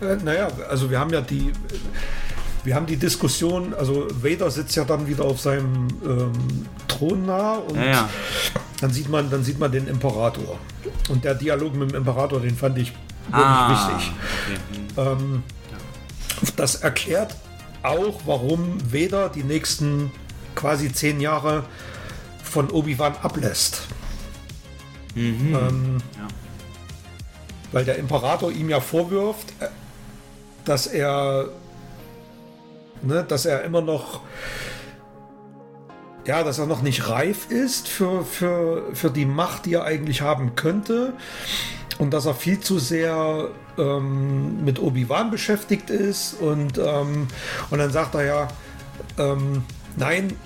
Äh, 0.00 0.16
naja, 0.24 0.48
also 0.70 0.88
wir 0.90 0.98
haben 1.00 1.10
ja 1.12 1.20
die, 1.20 1.52
wir 2.64 2.74
haben 2.76 2.86
die 2.86 2.96
Diskussion, 2.96 3.74
also 3.74 4.06
Vader 4.22 4.50
sitzt 4.50 4.76
ja 4.76 4.84
dann 4.84 5.06
wieder 5.08 5.24
auf 5.24 5.40
seinem 5.40 5.88
ähm, 6.04 6.32
Thron 6.86 7.26
nah 7.26 7.54
und 7.56 7.76
ja, 7.76 7.84
ja. 7.84 8.08
dann 8.80 8.90
sieht 8.92 9.08
man, 9.08 9.28
dann 9.28 9.42
sieht 9.42 9.58
man 9.58 9.72
den 9.72 9.88
Imperator. 9.88 10.58
Und 11.08 11.24
der 11.24 11.34
Dialog 11.34 11.74
mit 11.74 11.90
dem 11.90 11.96
Imperator, 11.96 12.40
den 12.40 12.56
fand 12.56 12.78
ich 12.78 12.92
wirklich 13.26 13.44
Ah, 13.44 13.88
wichtig. 13.90 14.12
okay. 14.46 15.04
hm. 15.04 15.20
Ähm, 15.20 15.42
das 16.56 16.76
erklärt 16.76 17.34
auch, 17.82 18.20
warum 18.24 18.78
Vader 18.92 19.28
die 19.28 19.42
nächsten 19.42 20.12
quasi 20.54 20.92
zehn 20.92 21.20
Jahre 21.20 21.64
von 22.42 22.70
Obi-Wan 22.70 23.14
ablässt. 23.22 23.82
Mhm. 25.14 25.54
Ähm, 25.54 25.98
Ja. 26.16 26.28
Weil 27.72 27.84
der 27.84 27.96
Imperator 27.96 28.50
ihm 28.50 28.68
ja 28.68 28.80
vorwirft, 28.80 29.52
äh, 29.60 29.68
dass 30.64 30.86
er, 30.86 31.48
ne, 33.02 33.24
dass 33.26 33.46
er 33.46 33.62
immer 33.64 33.80
noch, 33.80 34.20
ja, 36.26 36.42
dass 36.42 36.58
er 36.58 36.66
noch 36.66 36.82
nicht 36.82 37.08
reif 37.08 37.50
ist 37.50 37.88
für, 37.88 38.24
für, 38.24 38.94
für 38.94 39.10
die 39.10 39.24
Macht, 39.24 39.66
die 39.66 39.74
er 39.74 39.84
eigentlich 39.84 40.20
haben 40.20 40.54
könnte. 40.54 41.14
Und 41.98 42.12
dass 42.12 42.26
er 42.26 42.34
viel 42.34 42.60
zu 42.60 42.78
sehr 42.78 43.48
ähm, 43.76 44.64
mit 44.64 44.80
Obi-Wan 44.80 45.30
beschäftigt 45.30 45.90
ist. 45.90 46.34
Und, 46.34 46.78
ähm, 46.78 47.26
und 47.70 47.78
dann 47.78 47.90
sagt 47.90 48.14
er 48.14 48.24
ja, 48.24 48.48
ähm, 49.18 49.64
nein, 49.96 50.36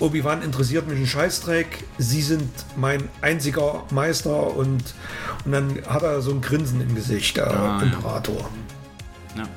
Obi-Wan 0.00 0.42
interessiert 0.42 0.86
mich 0.88 0.98
ein 0.98 1.06
Scheißdreck, 1.06 1.84
Sie 1.98 2.22
sind 2.22 2.48
mein 2.76 3.08
einziger 3.20 3.84
Meister 3.90 4.54
und, 4.56 4.82
und 5.44 5.52
dann 5.52 5.78
hat 5.88 6.02
er 6.02 6.20
so 6.22 6.30
ein 6.30 6.40
Grinsen 6.40 6.80
im 6.80 6.94
Gesicht, 6.94 7.36
der 7.36 7.48
Ah, 7.50 7.78
ja. 7.78 7.82
Imperator. 7.82 8.48
Ja. 9.36 9.48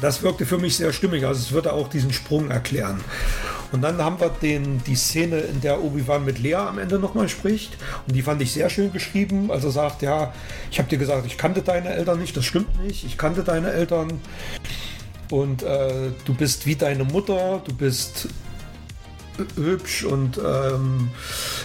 Das 0.00 0.22
wirkte 0.22 0.46
für 0.46 0.58
mich 0.58 0.76
sehr 0.76 0.92
stimmig, 0.92 1.24
also 1.24 1.40
es 1.40 1.52
würde 1.52 1.72
auch 1.72 1.88
diesen 1.88 2.12
Sprung 2.12 2.50
erklären. 2.50 3.00
Und 3.72 3.82
dann 3.82 3.98
haben 3.98 4.18
wir 4.20 4.30
den, 4.30 4.82
die 4.84 4.94
Szene, 4.94 5.38
in 5.40 5.60
der 5.60 5.82
Obi-Wan 5.82 6.24
mit 6.24 6.38
Lea 6.38 6.54
am 6.54 6.78
Ende 6.78 6.98
nochmal 6.98 7.28
spricht. 7.28 7.76
Und 8.06 8.14
die 8.16 8.22
fand 8.22 8.40
ich 8.40 8.52
sehr 8.52 8.70
schön 8.70 8.92
geschrieben. 8.94 9.50
Also 9.50 9.68
sagt, 9.68 10.00
ja, 10.00 10.32
ich 10.70 10.78
habe 10.78 10.88
dir 10.88 10.96
gesagt, 10.96 11.26
ich 11.26 11.36
kannte 11.36 11.60
deine 11.60 11.90
Eltern 11.90 12.18
nicht. 12.18 12.34
Das 12.34 12.46
stimmt 12.46 12.82
nicht. 12.82 13.04
Ich 13.04 13.18
kannte 13.18 13.44
deine 13.44 13.70
Eltern. 13.70 14.20
Und 15.30 15.62
äh, 15.64 16.12
du 16.24 16.32
bist 16.32 16.64
wie 16.64 16.76
deine 16.76 17.04
Mutter. 17.04 17.60
Du 17.66 17.74
bist 17.74 18.28
hübsch 19.56 20.04
und 20.04 20.38
ähm, 20.38 21.10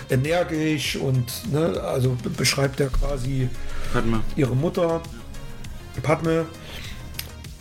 energisch 0.09 0.95
und 0.95 1.51
ne, 1.51 1.81
also 1.81 2.11
be- 2.21 2.29
beschreibt 2.29 2.79
er 2.79 2.89
quasi 2.89 3.49
mal. 3.93 4.21
ihre 4.35 4.55
Mutter, 4.55 5.01
Padme. 6.01 6.45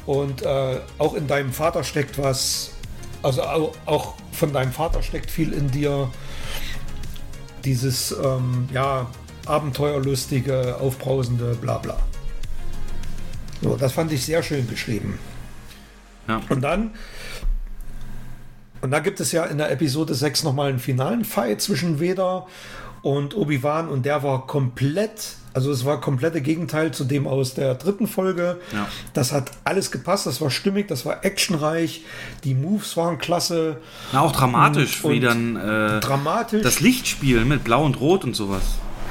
Und 0.06 0.42
äh, 0.42 0.80
auch 0.98 1.14
in 1.14 1.26
deinem 1.26 1.52
Vater 1.52 1.84
steckt 1.84 2.18
was, 2.18 2.72
also 3.22 3.42
au- 3.42 3.72
auch 3.86 4.14
von 4.32 4.52
deinem 4.52 4.72
Vater 4.72 5.02
steckt 5.02 5.30
viel 5.30 5.52
in 5.52 5.70
dir. 5.70 6.10
Dieses, 7.64 8.10
ähm, 8.10 8.68
ja, 8.72 9.06
abenteuerlustige, 9.46 10.76
aufbrausende, 10.80 11.54
bla 11.54 11.78
bla. 11.78 11.96
So, 13.62 13.76
das 13.76 13.92
fand 13.92 14.10
ich 14.10 14.24
sehr 14.24 14.42
schön 14.42 14.68
geschrieben. 14.68 15.18
Ja. 16.26 16.40
Und 16.48 16.60
dann, 16.62 16.90
und 18.82 18.90
da 18.90 18.98
gibt 19.00 19.20
es 19.20 19.32
ja 19.32 19.44
in 19.44 19.58
der 19.58 19.70
Episode 19.70 20.14
6 20.14 20.42
nochmal 20.44 20.68
einen 20.68 20.78
finalen 20.78 21.24
Fight 21.24 21.60
zwischen 21.62 22.00
Vader 22.00 22.46
und 23.02 23.36
Obi-Wan 23.36 23.88
und 23.88 24.04
der 24.06 24.22
war 24.22 24.46
komplett, 24.46 25.34
also 25.54 25.72
es 25.72 25.84
war 25.84 26.00
komplette 26.00 26.40
Gegenteil 26.40 26.92
zu 26.92 27.04
dem 27.04 27.26
aus 27.26 27.54
der 27.54 27.74
dritten 27.74 28.06
Folge. 28.06 28.60
Ja. 28.72 28.86
Das 29.12 29.32
hat 29.32 29.50
alles 29.64 29.90
gepasst, 29.90 30.26
das 30.26 30.40
war 30.40 30.50
stimmig, 30.50 30.86
das 30.88 31.04
war 31.04 31.24
actionreich, 31.24 32.02
die 32.44 32.54
Moves 32.54 32.96
waren 32.96 33.18
klasse, 33.18 33.78
Na, 34.12 34.20
auch 34.20 34.32
dramatisch, 34.32 35.02
Und- 35.04 35.12
wie 35.12 35.20
dann 35.20 35.56
äh, 35.56 36.00
dramatisch. 36.00 36.62
das 36.62 36.78
Lichtspiel 36.80 37.44
mit 37.44 37.64
Blau 37.64 37.84
und 37.84 37.98
Rot 38.00 38.24
und 38.24 38.34
sowas. 38.34 38.62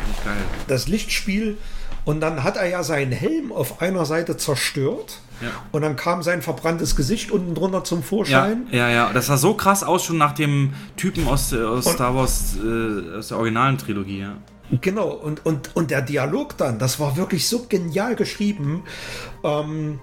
Finde 0.06 0.18
ich 0.18 0.23
geil. 0.26 0.38
das 0.68 0.88
Lichtspiel 0.88 1.57
und 2.06 2.22
dann 2.22 2.43
hat 2.43 2.56
er 2.57 2.68
ja 2.69 2.84
seinen 2.84 3.11
Helm 3.11 3.52
auf 3.52 3.81
einer 3.81 4.06
Seite 4.06 4.38
zerstört 4.38 5.19
Ja. 5.41 5.49
und 5.72 5.81
dann 5.81 5.95
kam 5.95 6.22
sein 6.23 6.41
verbranntes 6.41 6.95
Gesicht 6.95 7.31
unten 7.31 7.55
drunter 7.55 7.84
zum 7.84 7.99
Ja, 7.99 8.05
Vorschein. 8.05 8.68
ja, 8.72 8.89
ja. 8.89 9.11
Das 9.13 9.27
sah 9.27 9.38
so 9.38 9.53
krass 9.55 9.84
aus 9.84 10.03
schon 10.05 10.18
nach 10.18 10.34
dem 10.34 10.73
Typen 10.97 11.27
aus, 11.27 11.51
äh, 11.51 11.61
aus 11.63 11.85
Star 11.85 12.15
Wars, 12.15 12.55
äh, 12.63 13.18
aus 13.18 13.30
der 13.30 13.38
originalen 13.38 13.77
Trilogie. 13.77 14.19
Ja. 14.19 14.38
Genau, 14.81 15.09
und, 15.09 15.45
und, 15.45 15.76
und 15.76 15.91
der 15.91 16.01
Dialog 16.01 16.57
dann, 16.57 16.80
das 16.80 16.99
war 16.99 17.18
wirklich 17.18 17.47
so 17.47 17.65
genial 17.68 18.15
geschrieben. 18.15 18.84
Ähm, 19.43 19.99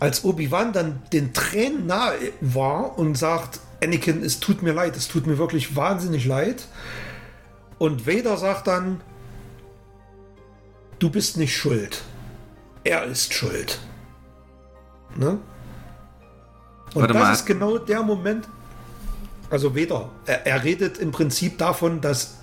als 0.00 0.24
Obi-Wan 0.24 0.72
dann 0.72 1.02
den 1.12 1.32
Tränen 1.32 1.86
nahe 1.86 2.14
war 2.40 2.98
und 2.98 3.16
sagt, 3.16 3.60
Anakin, 3.82 4.22
es 4.24 4.40
tut 4.40 4.62
mir 4.62 4.72
leid, 4.72 4.96
es 4.96 5.06
tut 5.08 5.26
mir 5.26 5.38
wirklich 5.38 5.76
wahnsinnig 5.76 6.24
leid. 6.24 6.66
Und 7.78 8.06
Vader 8.06 8.36
sagt 8.36 8.66
dann, 8.66 9.00
du 10.98 11.10
bist 11.10 11.36
nicht 11.36 11.56
schuld. 11.56 12.02
Er 12.84 13.04
ist 13.04 13.34
schuld. 13.34 13.78
Ne? 15.18 15.38
Und 16.94 17.02
Warte 17.02 17.12
das 17.12 17.22
mal. 17.22 17.32
ist 17.32 17.46
genau 17.46 17.78
der 17.78 18.02
Moment. 18.02 18.48
Also 19.50 19.74
Vader, 19.74 20.08
er, 20.26 20.46
er 20.46 20.64
redet 20.64 20.98
im 20.98 21.10
Prinzip 21.10 21.58
davon, 21.58 22.00
dass 22.00 22.38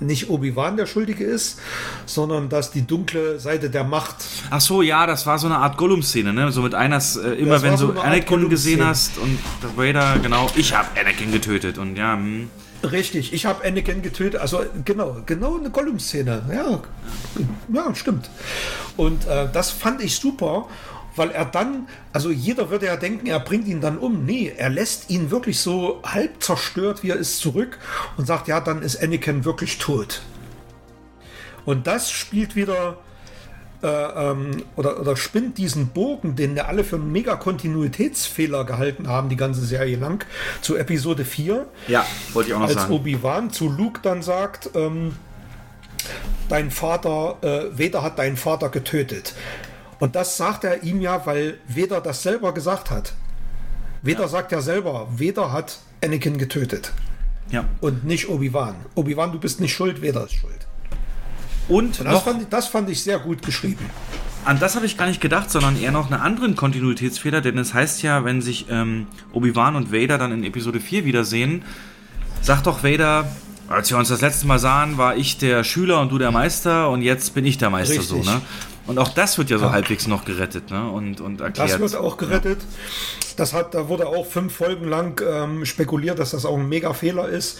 nicht 0.00 0.28
Obi-Wan 0.28 0.76
der 0.76 0.86
Schuldige 0.86 1.24
ist, 1.24 1.58
sondern 2.04 2.48
dass 2.48 2.70
die 2.70 2.86
dunkle 2.86 3.38
Seite 3.40 3.70
der 3.70 3.84
Macht 3.84 4.16
Ach 4.50 4.60
so, 4.60 4.82
ja, 4.82 5.06
das 5.06 5.26
war 5.26 5.38
so 5.38 5.46
eine 5.46 5.56
Art 5.56 5.76
Gollum-Szene, 5.78 6.32
ne? 6.32 6.52
So 6.52 6.62
mit 6.62 6.74
einer, 6.74 6.98
äh, 6.98 7.34
immer 7.40 7.62
wenn 7.62 7.76
so 7.76 7.92
du 7.92 8.00
Anakin 8.00 8.48
gesehen 8.48 8.84
hast 8.84 9.18
und 9.18 9.38
der 9.62 9.76
Vader, 9.76 10.18
genau, 10.18 10.48
ich 10.54 10.74
habe 10.74 10.88
Anakin 11.00 11.32
getötet 11.32 11.78
und 11.78 11.96
ja, 11.96 12.14
hm. 12.14 12.50
Richtig, 12.82 13.32
ich 13.32 13.46
habe 13.46 13.64
Anakin 13.64 14.02
getötet. 14.02 14.40
Also 14.40 14.60
genau, 14.84 15.16
genau 15.24 15.58
eine 15.58 15.70
Gollum-Szene. 15.70 16.42
Ja, 16.52 16.80
ja, 17.72 17.94
stimmt. 17.94 18.28
Und 18.96 19.26
äh, 19.26 19.48
das 19.52 19.70
fand 19.70 20.02
ich 20.02 20.16
super, 20.16 20.68
weil 21.16 21.30
er 21.30 21.44
dann, 21.44 21.88
also 22.12 22.30
jeder 22.30 22.70
würde 22.70 22.86
ja 22.86 22.96
denken, 22.96 23.26
er 23.26 23.40
bringt 23.40 23.66
ihn 23.66 23.80
dann 23.80 23.98
um. 23.98 24.24
Nee, 24.24 24.52
er 24.56 24.70
lässt 24.70 25.10
ihn 25.10 25.30
wirklich 25.30 25.60
so 25.60 26.02
halb 26.04 26.42
zerstört, 26.42 27.02
wie 27.02 27.10
er 27.10 27.16
ist, 27.16 27.38
zurück 27.38 27.78
und 28.16 28.26
sagt, 28.26 28.48
ja, 28.48 28.60
dann 28.60 28.82
ist 28.82 29.02
Anakin 29.02 29.44
wirklich 29.44 29.78
tot. 29.78 30.22
Und 31.64 31.86
das 31.86 32.10
spielt 32.10 32.54
wieder 32.54 32.98
äh, 33.82 33.88
ähm, 33.88 34.62
oder, 34.76 35.00
oder 35.00 35.16
spinnt 35.16 35.58
diesen 35.58 35.88
Bogen, 35.88 36.36
den 36.36 36.54
wir 36.54 36.68
alle 36.68 36.84
für 36.84 36.96
einen 36.96 37.12
mega 37.12 37.36
Kontinuitätsfehler 37.36 38.64
gehalten 38.64 39.08
haben, 39.08 39.28
die 39.28 39.36
ganze 39.36 39.64
Serie 39.64 39.96
lang, 39.96 40.24
zu 40.62 40.76
Episode 40.76 41.24
4 41.24 41.66
ja, 41.88 42.06
wollte 42.32 42.50
ich 42.50 42.54
auch 42.54 42.60
noch 42.60 42.68
als 42.68 42.74
sagen. 42.74 42.92
Obi-Wan 42.92 43.50
zu 43.50 43.68
Luke 43.68 44.00
dann 44.02 44.22
sagt, 44.22 44.70
ähm, 44.74 45.16
dein 46.48 46.70
Vater, 46.70 47.36
äh, 47.42 47.78
Vader 47.78 48.02
hat 48.02 48.18
deinen 48.18 48.36
Vater 48.36 48.70
getötet. 48.70 49.34
Und 49.98 50.14
das 50.14 50.36
sagt 50.36 50.64
er 50.64 50.82
ihm 50.82 51.00
ja, 51.00 51.24
weil 51.26 51.58
Vader 51.68 52.00
das 52.00 52.22
selber 52.22 52.52
gesagt 52.52 52.90
hat. 52.90 53.14
Vader 54.02 54.28
sagt 54.28 54.52
ja 54.52 54.60
selber, 54.60 55.08
Vader 55.10 55.52
hat 55.52 55.78
Anakin 56.04 56.38
getötet 56.38 56.92
Ja. 57.50 57.64
und 57.80 58.04
nicht 58.04 58.28
Obi-Wan. 58.28 58.74
Obi-Wan, 58.94 59.32
du 59.32 59.38
bist 59.38 59.60
nicht 59.60 59.74
schuld, 59.74 60.02
Vader 60.02 60.24
ist 60.24 60.34
schuld. 60.34 60.66
Und 61.68 61.98
Und 61.98 62.06
das, 62.06 62.12
noch, 62.14 62.24
fand, 62.24 62.42
ich- 62.42 62.48
das 62.48 62.66
fand 62.68 62.90
ich 62.90 63.02
sehr 63.02 63.18
gut 63.18 63.42
geschrieben. 63.42 63.84
an 64.44 64.60
das 64.60 64.76
habe 64.76 64.86
ich 64.86 64.96
gar 64.96 65.06
nicht 65.06 65.20
gedacht, 65.20 65.50
sondern 65.50 65.80
eher 65.80 65.90
noch 65.90 66.10
einen 66.10 66.20
anderen 66.20 66.54
Kontinuitätsfehler, 66.54 67.40
denn 67.40 67.58
es 67.58 67.74
heißt 67.74 68.02
ja, 68.02 68.24
wenn 68.24 68.40
sich 68.42 68.66
ähm, 68.70 69.08
Obi-Wan 69.32 69.74
und 69.74 69.92
Vader 69.92 70.18
dann 70.18 70.30
in 70.30 70.44
Episode 70.44 70.78
4 70.78 71.04
wiedersehen, 71.04 71.64
sagt 72.42 72.66
doch 72.68 72.84
Vader, 72.84 73.28
als 73.68 73.90
wir 73.90 73.98
uns 73.98 74.08
das 74.08 74.20
letzte 74.20 74.46
Mal 74.46 74.60
sahen, 74.60 74.98
war 74.98 75.16
ich 75.16 75.38
der 75.38 75.64
Schüler 75.64 76.00
und 76.00 76.12
du 76.12 76.18
der 76.18 76.30
Meister 76.30 76.88
und 76.90 77.02
jetzt 77.02 77.34
bin 77.34 77.44
ich 77.44 77.58
der 77.58 77.70
Meister 77.70 77.94
Richtig. 77.98 78.24
so, 78.24 78.30
ne? 78.30 78.40
Und 78.86 78.98
auch 78.98 79.08
das 79.08 79.36
wird 79.38 79.50
ja 79.50 79.58
so 79.58 79.72
halbwegs 79.72 80.06
noch 80.06 80.24
gerettet, 80.24 80.70
ne? 80.70 80.88
Und, 80.90 81.20
und 81.20 81.40
erklärt. 81.40 81.70
Das 81.70 81.80
wird 81.80 81.96
auch 81.96 82.16
gerettet. 82.16 82.60
Das 83.36 83.52
hat, 83.52 83.74
da 83.74 83.88
wurde 83.88 84.06
auch 84.06 84.26
fünf 84.26 84.54
Folgen 84.54 84.88
lang 84.88 85.20
ähm, 85.26 85.64
spekuliert, 85.66 86.18
dass 86.18 86.30
das 86.30 86.46
auch 86.46 86.56
ein 86.56 86.68
mega 86.68 86.92
Fehler 86.92 87.28
ist. 87.28 87.58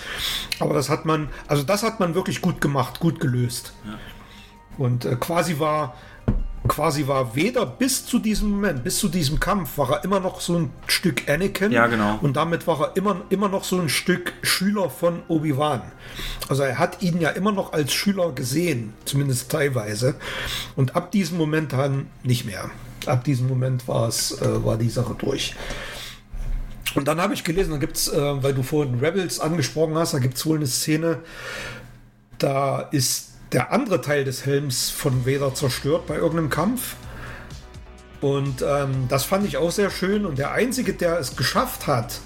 Aber 0.61 0.75
das 0.75 0.89
hat 0.89 1.05
man, 1.05 1.29
also 1.49 1.63
das 1.63 1.83
hat 1.83 2.01
man 2.01 2.15
wirklich 2.15 2.41
gut 2.41 2.61
gemacht, 2.61 3.01
gut 3.01 3.21
gelöst. 3.21 3.73
Und 4.79 5.05
äh, 5.05 5.17
quasi 5.17 5.59
war, 5.59 5.95
quasi 6.69 7.07
war 7.07 7.35
weder 7.35 7.67
bis 7.67 8.07
zu 8.07 8.19
diesem 8.19 8.51
Moment, 8.51 8.85
bis 8.85 8.99
zu 8.99 9.09
diesem 9.09 9.41
Kampf, 9.41 9.79
war 9.79 9.93
er 9.93 10.05
immer 10.05 10.21
noch 10.21 10.41
so 10.41 10.59
ein 10.59 10.71
Stück 10.87 11.29
Anakin. 11.29 11.73
Ja, 11.73 11.87
genau. 11.87 12.19
Und 12.23 12.37
damit 12.37 12.67
war 12.67 12.81
er 12.81 12.97
immer, 12.97 13.23
immer 13.31 13.49
noch 13.49 13.65
so 13.65 13.79
ein 13.79 13.89
Stück 13.89 14.33
Schüler 14.43 14.91
von 14.91 15.23
Obi-Wan. 15.29 15.83
Also 16.49 16.63
er 16.63 16.79
hat 16.79 17.03
ihn 17.03 17.21
ja 17.21 17.31
immer 17.31 17.53
noch 17.53 17.73
als 17.73 17.93
Schüler 17.93 18.33
gesehen, 18.33 18.95
zumindest 19.05 19.51
teilweise. 19.51 20.15
Und 20.77 20.97
ab 20.97 21.11
diesem 21.11 21.39
Moment 21.39 21.73
dann 21.73 22.07
nicht 22.23 22.45
mehr. 22.45 22.71
Ab 23.07 23.25
diesem 23.25 23.49
Moment 23.49 23.87
war 23.89 24.09
es, 24.09 24.41
äh, 24.41 24.65
war 24.65 24.77
die 24.77 24.91
Sache 24.91 25.15
durch. 25.19 25.55
Und 26.95 27.09
dann 27.09 27.21
habe 27.21 27.35
ich 27.35 27.45
gelesen, 27.45 27.73
da 27.73 27.77
gibt 27.77 27.97
es, 27.97 28.09
äh, 28.09 28.43
weil 28.43 28.55
du 28.55 28.63
vorhin 28.63 28.99
Rebels 28.99 29.39
angesprochen 29.39 29.97
hast, 29.97 30.15
da 30.15 30.19
gibt 30.19 30.37
es 30.37 30.47
wohl 30.47 30.57
eine 30.57 30.67
Szene, 30.67 31.19
da 32.39 32.81
ist 32.81 33.36
der 33.53 33.73
andere 33.73 34.01
Teil 34.01 34.25
des 34.25 34.45
Helms 34.45 34.91
von 34.91 35.27
Vader 35.27 35.55
zerstört 35.55 36.07
bei 36.07 36.17
irgendeinem 36.17 36.51
Kampf. 36.51 36.97
Und 38.21 38.65
ähm, 38.67 39.07
das 39.09 39.25
fand 39.25 39.47
ich 39.47 39.57
auch 39.57 39.71
sehr 39.71 39.91
schön. 39.91 40.27
Und 40.27 40.39
der 40.39 40.53
Einzige, 40.53 40.95
der 40.95 41.19
es 41.19 41.37
geschafft 41.37 41.87
hat, 41.87 42.21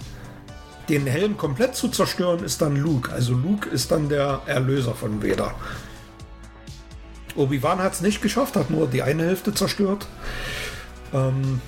den 0.88 1.06
Helm 1.06 1.36
komplett 1.36 1.76
zu 1.76 1.88
zerstören, 1.88 2.42
ist 2.42 2.62
dann 2.62 2.76
Luke. 2.76 3.12
Also 3.12 3.34
Luke 3.34 3.68
ist 3.68 3.90
dann 3.90 4.08
der 4.08 4.42
Erlöser 4.46 4.94
von 4.94 5.22
Vader. 5.22 5.54
Obi-Wan 7.36 7.78
hat 7.78 7.92
es 7.92 8.00
nicht 8.00 8.22
geschafft, 8.22 8.56
hat 8.56 8.70
nur 8.70 8.86
die 8.86 9.02
eine 9.02 9.24
Hälfte 9.24 9.54
zerstört. 9.54 10.06
Ähm, 11.12 11.60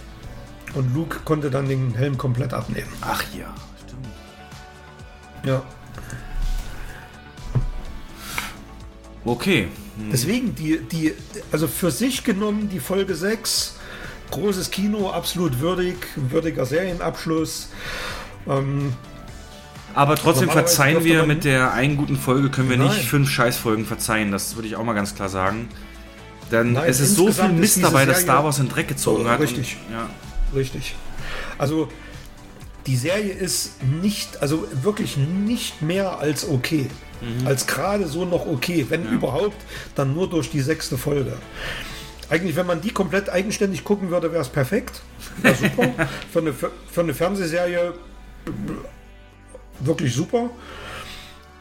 und 0.75 0.95
Luke 0.95 1.21
konnte 1.25 1.51
dann 1.51 1.69
den 1.69 1.95
Helm 1.95 2.17
komplett 2.17 2.55
abnehmen. 2.55 2.93
Ach 3.01 3.23
ja, 3.37 3.55
stimmt. 3.87 4.07
Ja. 5.45 5.63
Okay. 9.25 9.69
Deswegen, 10.11 10.55
die, 10.55 10.79
die, 10.81 11.15
also 11.53 11.69
für 11.69 11.91
sich 11.91 12.25
genommen, 12.25 12.69
die 12.71 12.81
Folge 12.81 13.15
6, 13.15 13.77
großes 14.31 14.71
Kino, 14.71 15.11
absolut 15.11 15.61
würdig, 15.61 15.97
würdiger 16.17 16.67
Serienabschluss. 16.67 17.69
Ähm, 18.49 18.95
Aber 19.95 20.17
trotzdem 20.17 20.51
verzeihen 20.51 21.05
wir 21.05 21.25
mit 21.25 21.45
der 21.45 21.73
einen 21.73 21.97
guten 21.97 22.17
Folge, 22.17 22.51
können 22.51 22.71
wir 22.71 22.79
Nein. 22.79 22.89
nicht 22.89 23.09
fünf 23.09 23.31
Scheißfolgen 23.31 23.85
verzeihen. 23.85 24.33
Das 24.33 24.57
würde 24.57 24.69
ich 24.69 24.77
auch 24.77 24.85
mal 24.85 24.95
ganz 24.95 25.15
klar 25.15 25.29
sagen. 25.29 25.69
Denn 26.51 26.73
Nein, 26.73 26.89
es 26.89 27.01
ist 27.01 27.15
so 27.15 27.31
viel 27.31 27.51
Mist 27.51 27.83
dabei, 27.83 28.05
dass 28.05 28.23
Star 28.23 28.45
Wars 28.45 28.59
in 28.59 28.67
den 28.67 28.73
Dreck 28.73 28.89
gezogen 28.89 29.29
hat. 29.29 29.41
richtig. 29.41 29.77
Und, 29.89 29.95
ja. 29.95 30.11
richtig. 30.55 30.97
Also, 31.59 31.89
die 32.87 32.97
Serie 32.97 33.33
ist 33.33 33.83
nicht, 33.85 34.43
also 34.43 34.67
wirklich 34.83 35.17
nicht 35.17 35.83
mehr 35.83 36.19
als 36.19 36.49
okay. 36.49 36.89
Als 37.45 37.67
gerade 37.67 38.07
so 38.07 38.25
noch 38.25 38.47
okay. 38.47 38.87
Wenn 38.89 39.07
überhaupt, 39.09 39.57
dann 39.95 40.15
nur 40.15 40.29
durch 40.29 40.51
die 40.51 40.61
sechste 40.61 40.99
Folge. 40.99 41.35
Eigentlich, 42.29 42.57
wenn 42.57 42.67
man 42.67 42.81
die 42.81 42.91
komplett 42.91 43.29
eigenständig 43.29 43.85
gucken 43.85 44.11
würde, 44.11 44.33
wäre 44.33 44.43
es 44.43 44.49
perfekt. 44.49 45.03
Ja, 45.43 45.55
super. 45.55 46.09
für, 46.33 46.39
eine, 46.39 46.53
für 46.53 47.01
eine 47.01 47.15
Fernsehserie 47.15 47.95
wirklich 49.81 50.15
super. 50.15 50.51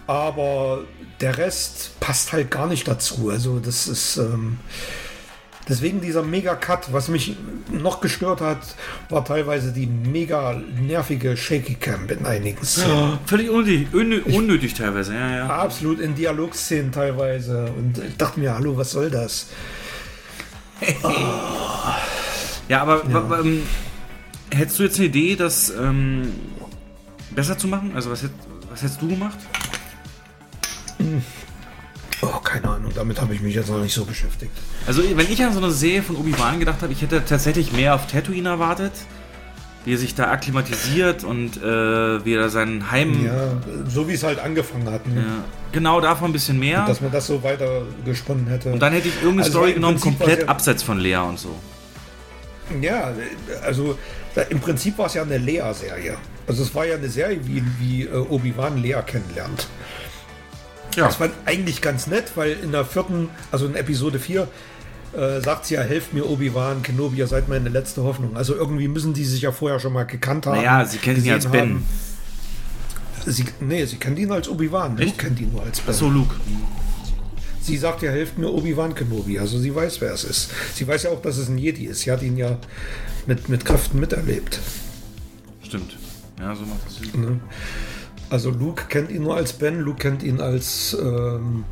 Aber 0.08 0.84
der 1.20 1.38
Rest 1.38 2.00
passt 2.00 2.34
halt 2.34 2.52
gar 2.52 2.68
nicht 2.68 2.88
dazu. 2.88 3.30
Also 3.30 3.60
das 3.60 3.88
ist 3.88 4.18
ähm, 4.18 4.60
deswegen 5.70 6.02
dieser 6.02 6.24
Mega-Cut. 6.24 6.92
Was 6.94 7.08
mich 7.08 7.36
noch 7.72 8.02
gestört 8.02 8.42
hat, 8.42 8.60
war 9.10 9.24
teilweise 9.26 9.72
die 9.72 9.88
mega 9.88 10.62
nervige 10.82 11.38
Shaky 11.38 11.76
Cam 11.76 12.10
in 12.10 12.26
einigen 12.26 12.64
Szenen. 12.66 13.20
Völlig 13.26 13.50
unnötig, 13.50 13.88
unnö- 13.94 14.24
unnötig 14.36 14.74
teilweise, 14.74 15.14
ja, 15.14 15.36
ja. 15.38 15.48
Absolut 15.48 16.00
in 16.00 16.16
Dialogszenen 16.16 16.92
teilweise. 16.92 17.66
Und 17.78 17.98
ich 17.98 18.18
dachte 18.18 18.40
mir, 18.40 18.54
hallo, 18.54 18.76
was 18.78 18.92
soll 18.92 19.10
das? 19.10 19.48
Ja, 22.68 22.82
aber 22.84 23.02
wa- 23.30 23.40
ähm, 23.40 23.64
hättest 24.50 24.80
du 24.80 24.84
jetzt 24.84 24.98
eine 24.98 25.08
Idee, 25.08 25.36
das 25.36 25.70
ähm, 25.78 26.32
besser 27.36 27.58
zu 27.58 27.68
machen? 27.68 27.92
Also 27.96 28.10
was, 28.12 28.24
hätt, 28.24 28.32
was 28.70 28.82
hättest 28.82 29.02
du 29.02 29.10
gemacht? 29.10 29.38
Oh, 32.22 32.40
keine 32.44 32.70
Ahnung, 32.70 32.92
damit 32.94 33.20
habe 33.20 33.34
ich 33.34 33.42
mich 33.42 33.56
jetzt 33.56 33.70
noch 33.70 33.82
nicht 33.82 33.94
so 33.94 34.06
beschäftigt. 34.06 34.52
Also 34.86 35.02
wenn 35.16 35.32
ich 35.32 35.44
an 35.44 35.54
so 35.54 35.60
eine 35.60 35.72
Serie 35.72 36.04
von 36.04 36.16
Obi-Wan 36.16 36.60
gedacht 36.60 36.82
habe, 36.82 36.94
ich 36.94 37.02
hätte 37.02 37.24
tatsächlich 37.26 37.72
mehr 37.72 37.96
auf 37.96 38.08
Tatooine 38.08 38.50
erwartet. 38.50 38.92
Wie 39.84 39.96
er 39.96 39.98
sich 39.98 40.14
da 40.14 40.30
akklimatisiert 40.30 41.24
und 41.24 41.58
äh, 41.58 42.24
wie 42.24 42.36
er 42.36 42.50
sein 42.52 42.92
Heim... 42.92 43.26
Ja, 43.26 43.60
so 43.90 44.08
wie 44.08 44.14
es 44.14 44.22
halt 44.22 44.38
angefangen 44.38 44.88
hat. 44.92 45.08
Ne? 45.08 45.16
Ja, 45.22 45.44
genau, 45.72 46.00
davon 46.00 46.30
ein 46.30 46.34
bisschen 46.34 46.60
mehr. 46.60 46.86
Dass 46.86 47.02
man 47.02 47.12
das 47.12 47.26
so 47.26 47.42
weiter 47.42 47.82
gesponnen 48.06 48.46
hätte. 48.46 48.72
Und 48.74 48.80
dann 48.80 48.94
hätte 48.94 49.08
ich 49.08 49.16
irgendeine 49.16 49.42
Also 49.46 49.58
Story 49.58 49.74
genommen, 49.74 49.96
Prinzip 50.00 50.20
komplett 50.20 50.42
ja- 50.44 50.48
abseits 50.50 50.84
von 50.84 51.00
Lea 51.00 51.16
und 51.16 51.40
so. 51.40 51.56
Ja, 52.80 53.12
also 53.66 53.98
da, 54.36 54.44
im 54.44 54.60
Prinzip 54.60 55.00
war 55.00 55.08
es 55.08 55.16
ja 55.16 55.24
eine 55.24 55.40
Lea-Serie. 55.40 56.16
Also 56.48 56.62
es 56.62 56.76
war 56.76 56.86
ja 56.86 56.96
eine 56.96 57.10
Serie, 57.10 57.40
wie, 57.44 57.64
wie 57.80 58.04
äh, 58.04 58.14
Obi-Wan 58.16 58.78
Lea 58.78 59.02
kennenlernt. 59.04 59.68
Ja. 60.96 61.06
Das 61.06 61.20
war 61.20 61.30
eigentlich 61.46 61.82
ganz 61.82 62.08
nett, 62.08 62.32
weil 62.36 62.52
in 62.64 62.72
der 62.72 62.86
vierten, 62.86 63.30
also 63.52 63.66
in 63.66 63.76
Episode 63.76 64.20
4, 64.20 64.48
äh, 65.14 65.42
sagt 65.42 65.66
sie 65.66 65.76
ja, 65.76 65.82
helft 65.82 66.14
mir 66.14 66.30
Obi-Wan, 66.30 66.84
Kenobi, 66.84 67.18
ihr 67.18 67.28
seid 67.28 67.50
meine 67.50 67.70
letzte 67.70 68.04
Hoffnung. 68.04 68.36
Also 68.38 68.56
irgendwie 68.56 68.88
müssen 68.88 69.14
die 69.14 69.26
sich 69.26 69.42
ja 69.42 69.52
vorher 69.52 69.80
schon 69.80 69.94
mal 69.94 70.04
gekannt 70.04 70.46
haben. 70.46 70.58
Naja, 70.58 70.86
sie 70.86 70.98
kennt 70.98 71.24
ihn 71.26 71.32
als 71.32 71.48
Ben. 71.48 71.60
haben. 71.60 71.86
Sie, 73.26 73.46
nee, 73.60 73.86
sie 73.86 73.98
kennt 73.98 74.18
ihn 74.18 74.32
als 74.32 74.50
Obi-Wan. 74.50 74.92
Luke 74.92 75.04
Echt? 75.04 75.18
kennt 75.18 75.40
ihn 75.40 75.52
nur 75.52 75.64
als 75.64 75.80
Ben. 75.82 75.94
Achso, 75.94 76.10
Luke. 76.10 76.36
sie 77.62 77.78
sagt 77.78 78.02
ja, 78.02 78.12
helft 78.12 78.38
mir 78.38 78.50
Obi-Wan 78.50 78.96
Kenobi. 78.96 79.38
Also 79.38 79.60
sie 79.60 79.74
weiß, 79.76 80.02
wer 80.02 80.14
es 80.14 80.24
ist. 80.24 80.52
Sie 80.74 80.88
weiß 80.88 81.04
ja 81.04 81.12
auch, 81.12 81.22
dass 81.22 81.38
es 81.38 81.50
ein 81.50 81.58
Jedi 81.58 81.86
ist. 81.86 82.02
Sie 82.02 82.12
hat 82.12 82.22
ihn 82.24 82.38
ja 82.38 82.58
mit, 83.28 83.50
mit 83.50 83.66
Kräften 83.66 84.00
miterlebt. 84.00 84.60
Stimmt. 85.64 85.98
Ja, 86.40 86.56
so 86.56 86.64
macht. 86.64 87.16
Ne? 87.16 87.40
Also 88.32 88.50
Luke 88.50 88.86
kennt 88.88 89.12
ihn 89.12 89.24
nur 89.24 89.36
als 89.36 89.52
Ben, 89.54 89.82
Luke 89.82 90.00
kennt 90.00 90.24
ihn 90.24 90.40
als, 90.40 90.98
ähm, 91.00 91.66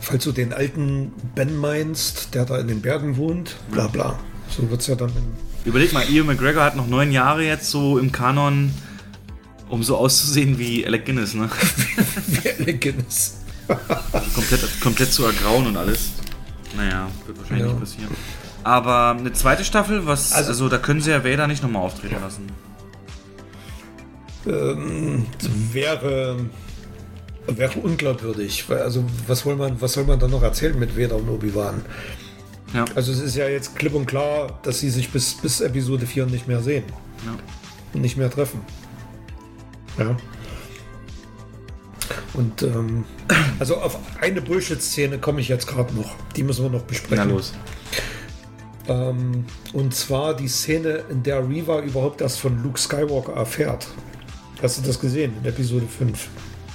falls 0.00 0.24
du 0.24 0.32
den 0.32 0.52
alten 0.52 1.12
Ben 1.36 1.56
meinst, 1.56 2.34
der 2.34 2.44
da 2.44 2.58
in 2.58 2.66
den 2.66 2.82
Bergen 2.82 3.16
wohnt, 3.16 3.56
bla 3.70 3.86
bla. 3.86 4.18
So 4.50 4.68
wird 4.68 4.80
es 4.80 4.88
ja 4.88 4.96
dann 4.96 5.12
Überleg 5.64 5.92
mal, 5.92 6.02
Ian 6.10 6.26
McGregor 6.26 6.64
hat 6.64 6.74
noch 6.74 6.88
neun 6.88 7.12
Jahre 7.12 7.44
jetzt 7.44 7.70
so 7.70 7.96
im 7.96 8.10
Kanon, 8.10 8.74
um 9.68 9.84
so 9.84 9.96
auszusehen 9.96 10.58
wie 10.58 10.84
Alec 10.84 11.06
Guinness, 11.06 11.34
ne? 11.34 11.48
wie 12.26 12.48
Alec 12.50 12.80
Guinness. 12.80 13.38
komplett, 14.34 14.80
komplett 14.80 15.12
zu 15.12 15.24
ergrauen 15.24 15.68
und 15.68 15.76
alles. 15.76 16.10
Naja, 16.76 17.06
wird 17.24 17.38
wahrscheinlich 17.38 17.66
Ja. 17.68 17.72
nicht 17.72 17.80
passieren. 17.80 18.10
Aber 18.64 19.16
eine 19.16 19.32
zweite 19.32 19.64
Staffel, 19.64 20.04
was, 20.06 20.32
also, 20.32 20.48
Also- 20.48 20.68
da 20.68 20.78
können 20.78 21.00
sie 21.00 21.10
ja 21.12 21.24
Vader 21.24 21.46
nicht 21.46 21.62
nochmal 21.62 21.82
auftreten 21.82 22.16
lassen. 22.20 22.46
Ähm, 24.46 25.26
wäre, 25.72 26.36
wäre 27.46 27.78
unglaubwürdig. 27.80 28.66
Also 28.68 29.04
was 29.26 29.40
soll 29.40 29.56
man, 29.56 29.80
was 29.80 29.92
soll 29.94 30.04
man 30.04 30.18
dann 30.18 30.30
noch 30.30 30.42
erzählen 30.42 30.78
mit 30.78 30.98
Vader 30.98 31.16
und 31.16 31.28
Obi-Wan? 31.28 31.82
Ja. 32.74 32.84
Also 32.94 33.12
es 33.12 33.20
ist 33.20 33.36
ja 33.36 33.48
jetzt 33.48 33.76
klipp 33.76 33.94
und 33.94 34.06
klar, 34.06 34.58
dass 34.62 34.80
sie 34.80 34.90
sich 34.90 35.10
bis, 35.10 35.34
bis 35.34 35.60
Episode 35.60 36.06
4 36.06 36.26
nicht 36.26 36.48
mehr 36.48 36.62
sehen. 36.62 36.84
ja. 37.24 38.00
nicht 38.00 38.16
mehr 38.16 38.30
treffen. 38.30 38.60
Ja. 39.98 40.16
Und 42.34 42.62
ähm, 42.62 43.04
also 43.58 43.76
auf 43.76 43.98
eine 44.20 44.40
Bullshit-Szene 44.40 45.18
komme 45.18 45.40
ich 45.40 45.48
jetzt 45.48 45.66
gerade 45.66 45.94
noch. 45.94 46.14
Die 46.34 46.42
müssen 46.42 46.64
wir 46.64 46.70
noch 46.70 46.82
besprechen. 46.82 47.24
Na 47.28 47.34
los. 47.34 47.52
Ähm, 48.88 49.44
und 49.72 49.94
zwar 49.94 50.34
die 50.34 50.48
Szene, 50.48 51.04
in 51.10 51.22
der 51.22 51.48
Reva 51.48 51.80
überhaupt 51.80 52.20
erst 52.20 52.40
von 52.40 52.62
Luke 52.62 52.78
Skywalker 52.78 53.34
erfährt. 53.34 53.86
Hast 54.62 54.78
du 54.78 54.82
das 54.82 54.98
gesehen 55.00 55.32
in 55.42 55.48
Episode 55.48 55.86
5? 55.86 56.28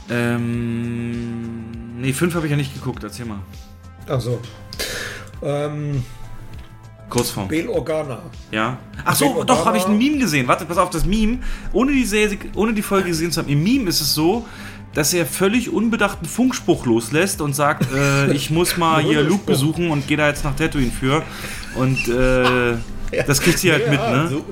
Ähm. 0.10 2.00
Nee, 2.02 2.14
fünf 2.14 2.36
habe 2.36 2.46
ich 2.46 2.52
ja 2.52 2.58
nicht 2.58 2.74
geguckt, 2.74 3.04
erzähl 3.04 3.26
mal. 3.26 3.40
Also, 4.08 4.40
ähm, 5.42 6.04
Kurzform. 7.10 7.48
Bail 7.48 7.68
Organa. 7.70 8.22
Ja. 8.52 8.78
Ach 9.06 9.16
so, 9.16 9.44
doch, 9.44 9.66
habe 9.66 9.78
ich 9.78 9.86
ein. 9.86 9.98
Meme 9.98 10.18
gesehen. 10.20 10.48
Warte, 10.48 10.66
pass 10.66 10.78
auf, 10.78 10.90
das 10.90 11.06
Meme. 11.06 11.40
Ohne 11.74 11.94
die, 11.94 12.06
Serie, 12.06 12.38
ohne 12.56 12.74
die 12.74 12.82
Folge 12.82 13.08
gesehen 13.10 13.32
zu 13.32 13.42
haben. 13.42 13.50
Im 13.50 13.64
Meme 13.64 13.90
ist 13.90 14.02
es 14.02 14.14
so, 14.14 14.46
dass 14.94 15.14
er 15.14 15.26
völlig 15.26 15.72
unbedachten 15.72 16.26
Funkspruch 16.26 16.86
loslässt 16.86 17.42
und 17.42 17.56
sagt, 17.56 17.92
äh, 17.94 18.32
ich 18.34 18.50
muss 18.50 18.78
mal 18.78 19.02
hier 19.02 19.24
Luke 19.24 19.46
besuchen 19.46 19.90
und 19.92 20.08
gehe 20.08 20.18
da 20.18 20.28
jetzt 20.28 20.44
nach 20.44 20.56
Tatooine 20.56 20.92
für. 20.92 21.24
Und 21.76 22.08
äh, 22.10 22.76
das 23.28 23.40
kriegt 23.40 23.60
sie 23.60 23.72
halt 23.72 23.86
Ja, 23.86 23.92
mit, 23.92 24.00
ne? 24.00 24.28
So, 24.30 24.46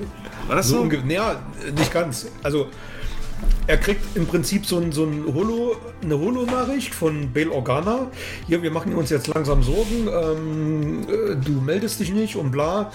War 0.48 0.56
das 0.56 0.68
so 0.68 0.88
so? 0.90 0.96
naja, 1.04 1.36
nicht 1.76 1.92
ganz. 1.92 2.26
Also, 2.42 2.68
er 3.66 3.76
kriegt 3.78 4.16
im 4.16 4.26
Prinzip 4.26 4.64
so, 4.66 4.78
ein, 4.78 4.92
so 4.92 5.04
ein 5.04 5.24
Holo, 5.34 5.76
eine 6.02 6.18
Holo-Nachricht 6.18 6.94
von 6.94 7.32
Bail 7.32 7.48
Organa. 7.48 8.10
Hier, 8.46 8.62
wir 8.62 8.70
machen 8.70 8.94
uns 8.94 9.10
jetzt 9.10 9.26
langsam 9.26 9.62
Sorgen. 9.62 10.08
Ähm, 10.08 11.02
äh, 11.08 11.36
du 11.36 11.60
meldest 11.60 12.00
dich 12.00 12.12
nicht 12.12 12.36
und 12.36 12.50
bla. 12.52 12.92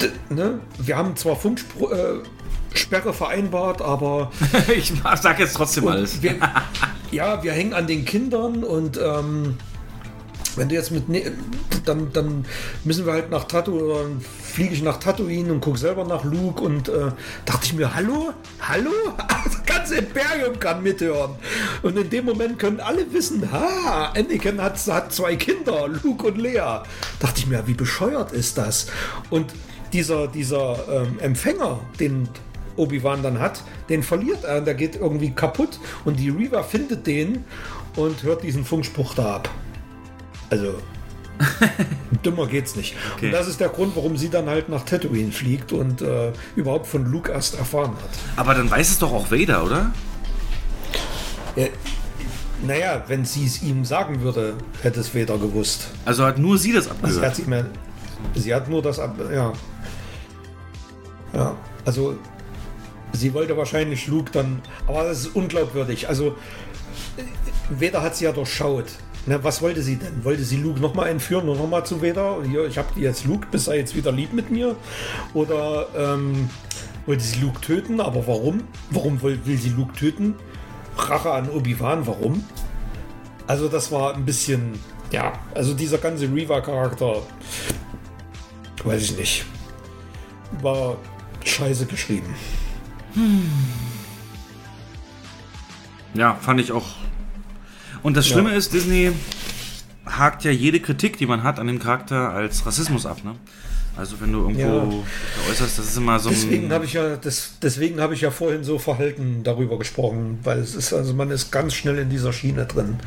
D 0.00 0.10
ne? 0.34 0.60
Wir 0.78 0.96
haben 0.96 1.16
zwar 1.16 1.36
Funksperre 1.36 2.22
äh, 3.08 3.12
vereinbart, 3.12 3.80
aber 3.80 4.32
ich 4.76 4.92
sag 5.20 5.38
jetzt 5.38 5.54
trotzdem 5.54 5.86
alles. 5.88 6.20
Wir, 6.22 6.34
ja, 7.10 7.42
wir 7.42 7.52
hängen 7.52 7.74
an 7.74 7.86
den 7.86 8.04
Kindern 8.04 8.64
und 8.64 8.98
ähm, 8.98 9.56
wenn 10.56 10.68
du 10.68 10.74
jetzt 10.74 10.90
mit, 10.90 11.08
ne- 11.08 11.32
dann, 11.84 12.12
dann 12.12 12.44
müssen 12.84 13.06
wir 13.06 13.12
halt 13.12 13.30
nach 13.30 13.44
Tatooine, 13.44 13.84
oder 13.84 14.00
fliege 14.58 14.74
ich 14.74 14.82
nach 14.82 14.96
Tatooine 14.96 15.52
und 15.52 15.60
gucke 15.60 15.78
selber 15.78 16.04
nach 16.04 16.24
Luke 16.24 16.60
und 16.64 16.88
äh, 16.88 17.12
dachte 17.44 17.66
ich 17.66 17.74
mir, 17.74 17.94
hallo, 17.94 18.32
hallo, 18.60 18.90
das 19.44 19.64
ganze 19.64 19.98
Imperium 19.98 20.58
kann 20.58 20.82
mithören. 20.82 21.36
Und 21.82 21.96
in 21.96 22.10
dem 22.10 22.24
Moment 22.24 22.58
können 22.58 22.80
alle 22.80 23.12
wissen, 23.12 23.52
ha, 23.52 24.10
Anakin 24.16 24.60
hat, 24.60 24.84
hat 24.88 25.12
zwei 25.12 25.36
Kinder, 25.36 25.86
Luke 26.02 26.26
und 26.26 26.38
Lea. 26.38 26.80
Dachte 27.20 27.36
ich 27.36 27.46
mir, 27.46 27.68
wie 27.68 27.74
bescheuert 27.74 28.32
ist 28.32 28.58
das? 28.58 28.88
Und 29.30 29.54
dieser, 29.92 30.26
dieser 30.26 30.76
ähm, 30.90 31.20
Empfänger, 31.20 31.78
den 32.00 32.28
Obi-Wan 32.76 33.22
dann 33.22 33.38
hat, 33.38 33.62
den 33.88 34.02
verliert 34.02 34.42
er, 34.42 34.60
der 34.60 34.74
geht 34.74 34.96
irgendwie 34.96 35.30
kaputt 35.30 35.78
und 36.04 36.18
die 36.18 36.30
Reaver 36.30 36.64
findet 36.64 37.06
den 37.06 37.44
und 37.94 38.24
hört 38.24 38.42
diesen 38.42 38.64
Funkspruch 38.64 39.14
da 39.14 39.36
ab. 39.36 39.50
Also, 40.50 40.74
dümmer 42.24 42.46
geht's 42.46 42.74
nicht. 42.76 42.94
Okay. 43.16 43.26
Und 43.26 43.32
das 43.32 43.46
ist 43.48 43.60
der 43.60 43.68
Grund, 43.68 43.94
warum 43.96 44.16
sie 44.16 44.28
dann 44.28 44.46
halt 44.48 44.68
nach 44.68 44.84
Tatooine 44.84 45.32
fliegt 45.32 45.72
und 45.72 46.02
äh, 46.02 46.32
überhaupt 46.56 46.86
von 46.86 47.04
Luke 47.10 47.30
erst 47.30 47.58
erfahren 47.58 47.92
hat. 47.92 48.10
Aber 48.36 48.54
dann 48.54 48.70
weiß 48.70 48.90
es 48.90 48.98
doch 48.98 49.12
auch 49.12 49.30
Vader, 49.30 49.64
oder? 49.64 49.92
Äh, 51.56 51.68
naja, 52.66 53.04
wenn 53.06 53.24
sie 53.24 53.44
es 53.46 53.62
ihm 53.62 53.84
sagen 53.84 54.20
würde, 54.22 54.54
hätte 54.82 55.00
es 55.00 55.14
Vader 55.14 55.38
gewusst. 55.38 55.88
Also 56.04 56.24
hat 56.24 56.38
nur 56.38 56.58
sie 56.58 56.72
das 56.72 56.88
Also 56.88 56.96
abgehört. 57.20 57.36
sie 57.36 57.42
hat, 57.42 57.48
mehr, 57.48 57.66
sie 58.34 58.54
hat 58.54 58.68
nur 58.68 58.82
das 58.82 58.98
ab. 58.98 59.16
Ja. 59.32 59.52
Ja, 61.32 61.54
also 61.84 62.16
sie 63.12 63.32
wollte 63.34 63.56
wahrscheinlich 63.56 64.06
Luke 64.08 64.30
dann. 64.32 64.60
Aber 64.86 65.04
das 65.04 65.20
ist 65.20 65.36
unglaubwürdig. 65.36 66.08
Also 66.08 66.36
Vader 67.70 68.02
hat 68.02 68.16
sie 68.16 68.24
ja 68.24 68.32
durchschaut. 68.32 68.86
Ne, 69.26 69.42
was 69.42 69.60
wollte 69.60 69.82
sie 69.82 69.96
denn? 69.96 70.24
Wollte 70.24 70.42
sie 70.44 70.56
Luke 70.56 70.80
nochmal 70.80 71.08
entführen 71.08 71.48
und 71.48 71.58
nochmal 71.58 71.84
zu 71.84 72.02
Vader? 72.02 72.38
Hier, 72.48 72.66
ich 72.66 72.78
habe 72.78 72.98
jetzt 72.98 73.26
Luke, 73.26 73.46
bist 73.50 73.68
du 73.68 73.72
jetzt 73.72 73.94
wieder 73.94 74.10
lieb 74.10 74.32
mit 74.32 74.50
mir? 74.50 74.76
Oder 75.34 75.86
ähm, 75.96 76.48
wollte 77.06 77.22
sie 77.22 77.40
Luke 77.40 77.60
töten? 77.60 78.00
Aber 78.00 78.26
warum? 78.26 78.62
Warum 78.90 79.20
will, 79.22 79.38
will 79.44 79.58
sie 79.58 79.70
Luke 79.70 79.92
töten? 79.92 80.34
Rache 80.96 81.30
an 81.30 81.48
Obi-Wan, 81.50 82.06
warum? 82.06 82.44
Also 83.46 83.68
das 83.68 83.90
war 83.90 84.14
ein 84.14 84.24
bisschen, 84.24 84.78
ja, 85.10 85.32
also 85.54 85.72
dieser 85.72 85.98
ganze 85.98 86.24
Reva-Charakter, 86.26 87.22
weiß 88.84 89.02
ich 89.02 89.16
nicht, 89.16 89.46
war 90.60 90.96
scheiße 91.44 91.86
geschrieben. 91.86 92.34
Ja, 96.12 96.34
fand 96.34 96.60
ich 96.60 96.72
auch. 96.72 96.86
Und 98.02 98.16
das 98.16 98.26
Schlimme 98.28 98.50
Ja. 98.50 98.56
ist, 98.56 98.72
Disney 98.72 99.12
hakt 100.06 100.44
ja 100.44 100.50
jede 100.50 100.80
Kritik, 100.80 101.18
die 101.18 101.26
man 101.26 101.42
hat 101.42 101.58
an 101.58 101.66
dem 101.66 101.78
Charakter, 101.78 102.30
als 102.30 102.64
Rassismus 102.64 103.04
ab, 103.06 103.24
ne? 103.24 103.34
Also 103.96 104.20
wenn 104.20 104.32
du 104.32 104.38
irgendwo 104.42 104.60
Ja. 104.62 104.88
äußerst, 105.50 105.78
das 105.78 105.86
ist 105.86 105.96
immer 105.96 106.18
so. 106.20 106.30
Deswegen 106.30 106.72
habe 106.72 106.84
ich 106.84 106.92
ja, 106.92 107.16
das, 107.16 107.54
deswegen 107.60 108.00
habe 108.00 108.14
ich 108.14 108.20
ja 108.20 108.30
vorhin 108.30 108.62
so 108.62 108.78
verhalten 108.78 109.40
darüber 109.42 109.76
gesprochen, 109.78 110.38
weil 110.44 110.60
es 110.60 110.74
ist, 110.76 110.92
also 110.92 111.14
man 111.14 111.30
ist 111.32 111.50
ganz 111.50 111.74
schnell 111.74 111.98
in 111.98 112.08
dieser 112.08 112.32
Schiene 112.32 112.64
drin. 112.66 113.00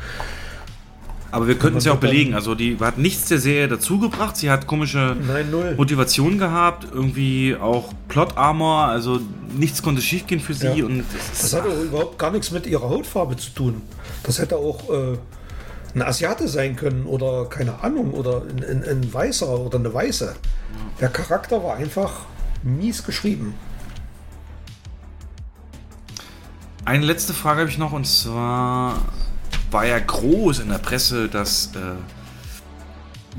Aber 1.32 1.48
wir 1.48 1.58
könnten 1.58 1.78
es 1.78 1.84
ja 1.86 1.92
auch 1.92 1.98
belegen. 1.98 2.34
Also 2.34 2.54
die 2.54 2.76
hat 2.78 2.98
nichts 2.98 3.28
der 3.28 3.38
Serie 3.38 3.66
dazugebracht. 3.66 4.36
Sie 4.36 4.50
hat 4.50 4.66
komische 4.66 5.16
Nein. 5.26 5.46
Motivation 5.76 6.36
gehabt, 6.38 6.86
irgendwie 6.92 7.56
auch 7.56 7.92
Plot-Armor, 8.08 8.84
also 8.84 9.18
nichts 9.56 9.82
konnte 9.82 10.02
schiefgehen 10.02 10.40
für 10.40 10.52
sie 10.52 10.66
Ja. 10.66 10.84
und 10.84 10.98
das 11.12 11.40
Das 11.40 11.54
hat 11.54 11.66
auch 11.66 11.82
überhaupt 11.82 12.18
gar 12.18 12.30
nichts 12.30 12.50
mit 12.50 12.66
ihrer 12.66 12.88
Hautfarbe 12.88 13.36
zu 13.38 13.50
tun. 13.50 13.80
Das 14.24 14.38
hätte 14.38 14.56
auch 14.56 14.90
äh, 14.90 15.16
ein 15.94 16.02
Asiate 16.02 16.48
sein 16.48 16.76
können 16.76 17.06
oder 17.06 17.46
keine 17.46 17.82
Ahnung 17.82 18.12
oder 18.12 18.42
ein, 18.42 18.62
ein, 18.62 18.84
ein 18.84 19.12
Weißer 19.14 19.58
oder 19.58 19.78
eine 19.78 19.92
Weiße. 19.92 20.34
Der 21.00 21.08
Charakter 21.08 21.64
war 21.64 21.76
einfach 21.76 22.12
mies 22.62 23.04
geschrieben. 23.04 23.54
Eine 26.84 27.06
letzte 27.06 27.32
Frage 27.32 27.60
habe 27.60 27.70
ich 27.70 27.78
noch 27.78 27.92
und 27.92 28.06
zwar 28.06 28.98
war 29.72 29.86
ja 29.86 29.98
groß 29.98 30.60
in 30.60 30.68
der 30.68 30.78
Presse, 30.78 31.28
dass 31.28 31.70
äh, 31.74 31.78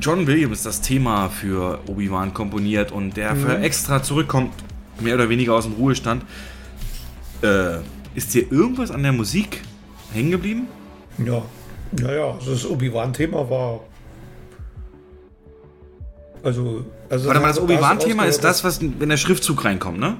John 0.01 0.25
Williams 0.27 0.63
das 0.63 0.81
Thema 0.81 1.29
für 1.29 1.79
Obi-Wan 1.87 2.33
komponiert 2.33 2.91
und 2.91 3.15
der 3.15 3.35
für 3.35 3.59
extra 3.59 4.01
zurückkommt, 4.01 4.51
mehr 4.99 5.15
oder 5.15 5.29
weniger 5.29 5.53
aus 5.53 5.65
dem 5.65 5.73
Ruhestand. 5.73 6.23
Äh, 7.41 7.77
ist 8.15 8.33
dir 8.33 8.51
irgendwas 8.51 8.89
an 8.91 9.03
der 9.03 9.11
Musik 9.11 9.61
hängen 10.13 10.31
geblieben? 10.31 10.67
Ja, 11.23 11.43
ja, 11.99 12.11
ja, 12.13 12.31
also 12.31 12.51
das 12.53 12.65
Obi-Wan-Thema 12.65 13.49
war. 13.49 13.81
Also, 16.43 16.85
also 17.09 17.27
Warte 17.27 17.39
mal, 17.41 17.47
das 17.47 17.55
da- 17.57 17.61
da 17.61 17.73
Obi-Wan-Thema 17.73 18.25
ist 18.25 18.43
das, 18.43 18.63
was 18.63 18.81
wenn 18.81 19.09
der 19.09 19.17
Schriftzug 19.17 19.63
reinkommt, 19.63 19.99
ne? 19.99 20.17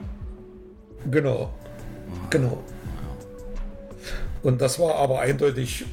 Genau. 1.10 1.52
Genau. 2.30 2.64
Und 4.42 4.62
das 4.62 4.80
war 4.80 4.96
aber 4.96 5.20
eindeutig 5.22 5.86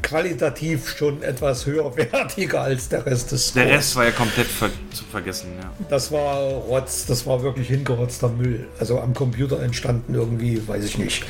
qualitativ 0.00 0.88
schon 0.96 1.22
etwas 1.22 1.66
höherwertiger 1.66 2.62
als 2.62 2.88
der 2.88 3.04
Rest 3.04 3.32
des 3.32 3.52
Der. 3.52 3.66
Rest 3.66 3.94
war 3.94 4.04
ja 4.04 4.10
komplett 4.10 4.46
ver 4.46 4.70
zu 4.92 5.04
vergessen, 5.04 5.52
ja. 5.60 5.70
Das 5.90 6.10
war 6.10 6.36
Rotz, 6.38 7.04
das 7.06 7.26
war 7.26 7.42
wirklich 7.42 7.68
hingerotzter 7.68 8.28
Müll. 8.28 8.66
Also 8.78 8.98
am 9.00 9.12
Computer 9.12 9.60
entstanden 9.60 10.14
irgendwie, 10.14 10.66
weiß 10.66 10.84
ich 10.84 10.98
nicht. 10.98 11.24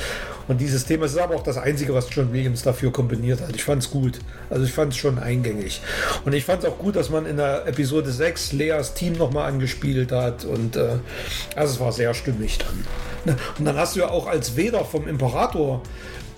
Und 0.48 0.60
dieses 0.60 0.84
Thema 0.84 1.06
ist 1.06 1.16
aber 1.18 1.36
auch 1.36 1.42
das 1.42 1.56
Einzige, 1.56 1.94
was 1.94 2.08
John 2.10 2.32
Williams 2.32 2.62
dafür 2.62 2.92
kombiniert 2.92 3.40
hat. 3.40 3.54
Ich 3.54 3.64
fand 3.64 3.82
es 3.82 3.90
gut. 3.90 4.18
Also 4.50 4.64
ich 4.64 4.72
fand 4.72 4.92
es 4.92 4.98
schon 4.98 5.18
eingängig. 5.18 5.80
Und 6.24 6.32
ich 6.32 6.44
fand 6.44 6.64
es 6.64 6.68
auch 6.68 6.78
gut, 6.78 6.96
dass 6.96 7.10
man 7.10 7.26
in 7.26 7.36
der 7.36 7.66
Episode 7.66 8.10
6 8.10 8.52
Leas 8.52 8.94
Team 8.94 9.14
nochmal 9.14 9.48
angespielt 9.48 10.12
hat. 10.12 10.44
Und 10.44 10.76
äh, 10.76 10.96
also 11.54 11.74
es 11.74 11.80
war 11.80 11.92
sehr 11.92 12.12
stimmig 12.14 12.58
dann. 12.58 12.84
Ne? 13.24 13.36
Und 13.58 13.64
dann 13.64 13.76
hast 13.76 13.96
du 13.96 14.00
ja 14.00 14.10
auch 14.10 14.26
als 14.26 14.56
Vader 14.56 14.84
vom 14.84 15.06
Imperator 15.06 15.82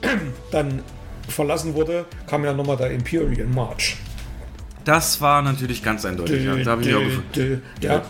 dann 0.51 0.83
verlassen 1.29 1.75
wurde, 1.75 2.05
kam 2.27 2.45
ja 2.45 2.53
nochmal 2.53 2.77
der 2.77 2.91
Imperial 2.91 3.47
March. 3.47 3.97
Das 4.85 5.21
war 5.21 5.41
natürlich 5.41 5.83
ganz 5.83 6.05
eindeutig. 6.05 6.45
Ja. 6.45 6.57
Da 6.57 6.73
habe 6.73 6.83
ich 6.83 6.89
mich 6.89 6.97
auch 6.97 7.33
Dö, 7.35 7.59
ja. 7.81 8.03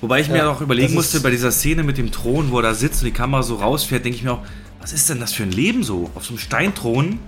Wobei 0.00 0.20
ich 0.20 0.28
mir 0.28 0.48
auch 0.48 0.60
überlegen 0.60 0.94
musste, 0.94 1.20
bei 1.20 1.30
dieser 1.30 1.50
Szene 1.50 1.82
mit 1.82 1.98
dem 1.98 2.12
Thron, 2.12 2.52
wo 2.52 2.58
er 2.58 2.62
da 2.62 2.74
sitzt 2.74 3.02
und 3.02 3.06
die 3.06 3.12
Kamera 3.12 3.42
so 3.42 3.56
rausfährt, 3.56 4.04
denke 4.04 4.16
ich 4.16 4.22
mir 4.22 4.32
auch, 4.32 4.42
was 4.80 4.92
ist 4.92 5.08
denn 5.08 5.18
das 5.18 5.32
für 5.32 5.42
ein 5.42 5.50
Leben 5.50 5.82
so? 5.82 6.10
Auf 6.14 6.24
so 6.24 6.30
einem 6.30 6.38
Steinthron. 6.38 7.06
Und 7.10 7.18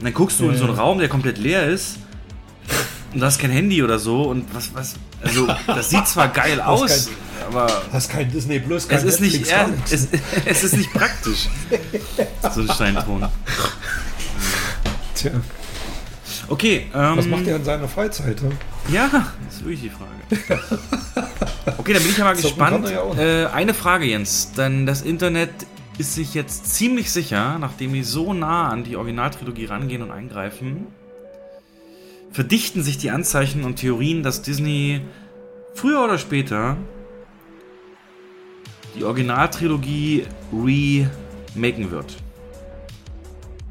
dann 0.00 0.14
guckst 0.14 0.40
du 0.40 0.48
in 0.48 0.56
so 0.56 0.64
einen 0.64 0.74
Raum, 0.74 0.98
der 0.98 1.08
komplett 1.08 1.36
leer 1.36 1.66
ist. 1.68 1.98
Und 3.12 3.20
da 3.20 3.26
hast 3.26 3.38
kein 3.38 3.50
Handy 3.50 3.82
oder 3.82 3.98
so. 3.98 4.22
Und 4.22 4.54
was, 4.54 4.74
was, 4.74 4.94
also, 5.22 5.46
das 5.66 5.90
sieht 5.90 6.06
zwar 6.08 6.28
geil 6.28 6.60
aus, 6.60 7.10
aber 7.48 7.82
Hast 7.92 8.10
kein 8.10 8.30
Disney 8.30 8.60
Plus, 8.60 8.88
kein 8.88 8.98
es 8.98 9.04
ist 9.04 9.20
nicht, 9.20 9.40
Netflix, 9.40 9.68
nichts. 9.70 9.92
es, 9.92 10.08
es 10.46 10.64
ist 10.64 10.76
nicht 10.76 10.92
praktisch. 10.92 11.48
so 12.54 12.60
ein 12.60 12.70
Steinthron. 12.70 13.26
Tja, 15.14 15.32
Okay, 16.48 16.86
ähm, 16.94 17.16
was 17.16 17.26
macht 17.26 17.46
er 17.46 17.56
in 17.56 17.64
seiner 17.64 17.86
Freizeit? 17.86 18.42
Ne? 18.42 18.50
Ja, 18.88 19.08
das 19.44 19.54
ist 19.56 19.64
wirklich 19.64 19.82
die 19.82 19.90
Frage. 19.90 20.80
Okay, 21.76 21.92
dann 21.92 22.02
bin 22.02 22.12
ich 22.12 22.18
ja 22.18 22.24
mal 22.24 22.36
Zocken 22.36 22.82
gespannt. 22.82 22.90
ja. 22.90 23.44
Äh, 23.44 23.46
eine 23.46 23.74
Frage, 23.74 24.04
Jens. 24.06 24.52
Denn 24.52 24.86
das 24.86 25.02
Internet 25.02 25.50
ist 25.98 26.14
sich 26.14 26.34
jetzt 26.34 26.74
ziemlich 26.74 27.10
sicher, 27.12 27.58
nachdem 27.58 27.92
die 27.92 28.02
so 28.02 28.32
nah 28.32 28.68
an 28.68 28.82
die 28.84 28.96
Originaltrilogie 28.96 29.66
rangehen 29.66 30.02
und 30.02 30.10
eingreifen, 30.10 30.88
verdichten 32.32 32.82
sich 32.82 32.98
die 32.98 33.10
Anzeichen 33.10 33.64
und 33.64 33.76
Theorien, 33.76 34.22
dass 34.22 34.42
Disney 34.42 35.00
früher 35.74 36.04
oder 36.04 36.18
später 36.18 36.76
die 38.96 39.04
Originaltrilogie 39.04 40.26
remaken 40.52 41.90
wird. 41.90 42.16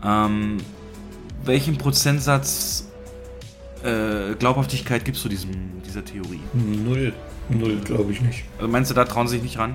Ähm, 0.03 0.57
welchen 1.43 1.77
Prozentsatz 1.77 2.87
äh, 3.83 4.33
Glaubhaftigkeit 4.35 5.03
gibst 5.05 5.23
du 5.25 5.29
diesem, 5.29 5.81
dieser 5.85 6.03
Theorie? 6.03 6.39
Null. 6.53 7.13
Null, 7.49 7.77
glaube 7.83 8.11
ich 8.11 8.21
nicht. 8.21 8.43
Also 8.57 8.69
meinst 8.69 8.91
du, 8.91 8.95
da 8.95 9.05
trauen 9.05 9.27
sie 9.27 9.35
sich 9.35 9.43
nicht 9.43 9.57
ran? 9.57 9.73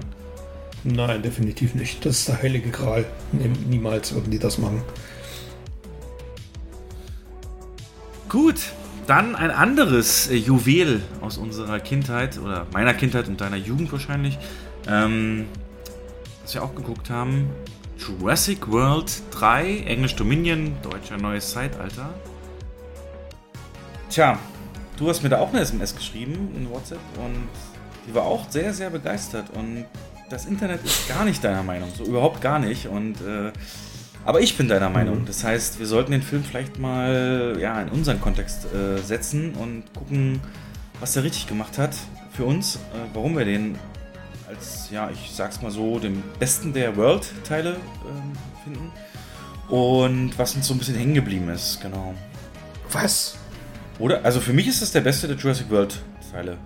Nein, 0.84 1.22
definitiv 1.22 1.74
nicht. 1.74 2.04
Das 2.06 2.18
ist 2.20 2.28
der 2.28 2.42
heilige 2.42 2.70
Gral. 2.70 3.04
Nie- 3.32 3.48
Niemals 3.68 4.14
würden 4.14 4.30
die 4.30 4.38
das 4.38 4.58
machen. 4.58 4.82
Gut, 8.34 8.72
dann 9.06 9.36
ein 9.36 9.52
anderes 9.52 10.26
äh, 10.26 10.34
Juwel 10.34 11.02
aus 11.20 11.38
unserer 11.38 11.78
Kindheit 11.78 12.36
oder 12.36 12.66
meiner 12.72 12.92
Kindheit 12.92 13.28
und 13.28 13.40
deiner 13.40 13.58
Jugend 13.58 13.92
wahrscheinlich, 13.92 14.36
ähm, 14.88 15.46
was 16.42 16.52
wir 16.52 16.64
auch 16.64 16.74
geguckt 16.74 17.10
haben. 17.10 17.48
Jurassic 17.96 18.68
World 18.68 19.22
3, 19.30 19.84
Englisch 19.86 20.16
Dominion, 20.16 20.72
deutscher 20.82 21.16
neues 21.16 21.52
Zeitalter. 21.52 22.12
Tja, 24.10 24.36
du 24.96 25.08
hast 25.08 25.22
mir 25.22 25.28
da 25.28 25.38
auch 25.38 25.50
eine 25.50 25.60
SMS 25.60 25.94
geschrieben 25.94 26.56
in 26.56 26.68
WhatsApp 26.70 26.98
und 27.24 27.46
die 28.08 28.14
war 28.16 28.24
auch 28.24 28.50
sehr, 28.50 28.74
sehr 28.74 28.90
begeistert 28.90 29.46
und 29.54 29.84
das 30.28 30.46
Internet 30.46 30.84
ist 30.84 31.06
gar 31.08 31.24
nicht 31.24 31.44
deiner 31.44 31.62
Meinung, 31.62 31.88
so 31.96 32.02
überhaupt 32.02 32.40
gar 32.40 32.58
nicht 32.58 32.88
und 32.88 33.20
äh, 33.20 33.52
aber 34.24 34.40
ich 34.40 34.56
bin 34.56 34.68
deiner 34.68 34.90
Meinung. 34.90 35.24
Das 35.26 35.44
heißt, 35.44 35.78
wir 35.78 35.86
sollten 35.86 36.12
den 36.12 36.22
Film 36.22 36.44
vielleicht 36.44 36.78
mal 36.78 37.56
ja, 37.60 37.80
in 37.82 37.88
unseren 37.88 38.20
Kontext 38.20 38.66
äh, 38.72 38.98
setzen 38.98 39.54
und 39.54 39.84
gucken, 39.96 40.40
was 41.00 41.16
er 41.16 41.24
richtig 41.24 41.46
gemacht 41.46 41.78
hat 41.78 41.94
für 42.32 42.44
uns, 42.44 42.76
äh, 42.76 42.78
warum 43.12 43.36
wir 43.36 43.44
den 43.44 43.76
als, 44.48 44.88
ja, 44.90 45.10
ich 45.10 45.30
sag's 45.34 45.62
mal 45.62 45.70
so, 45.70 45.98
dem 45.98 46.22
besten 46.38 46.72
der 46.72 46.96
World-Teile 46.96 47.70
ähm, 47.70 48.32
finden. 48.62 48.92
Und 49.68 50.38
was 50.38 50.54
uns 50.54 50.66
so 50.66 50.74
ein 50.74 50.78
bisschen 50.78 50.96
hängen 50.96 51.14
geblieben 51.14 51.48
ist, 51.48 51.80
genau. 51.80 52.14
Was? 52.92 53.36
Oder? 53.98 54.24
Also 54.24 54.40
für 54.40 54.52
mich 54.52 54.68
ist 54.68 54.82
das 54.82 54.92
der 54.92 55.00
beste 55.00 55.26
der 55.28 55.36
Jurassic 55.36 55.70
World-Teile. 55.70 56.58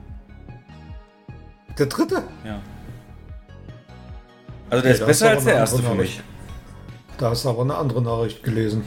Der 1.78 1.86
dritte? 1.86 2.24
Ja. 2.44 2.60
Also 4.70 4.82
der 4.82 4.92
Okay, 4.92 5.00
ist 5.00 5.06
besser 5.06 5.30
als 5.30 5.44
der 5.44 5.54
erste 5.54 5.82
für 5.82 5.94
mich. 5.94 6.20
Da 7.18 7.30
hast 7.30 7.44
du 7.44 7.50
aber 7.50 7.62
eine 7.62 7.74
andere 7.76 8.00
Nachricht 8.02 8.42
gelesen. 8.42 8.84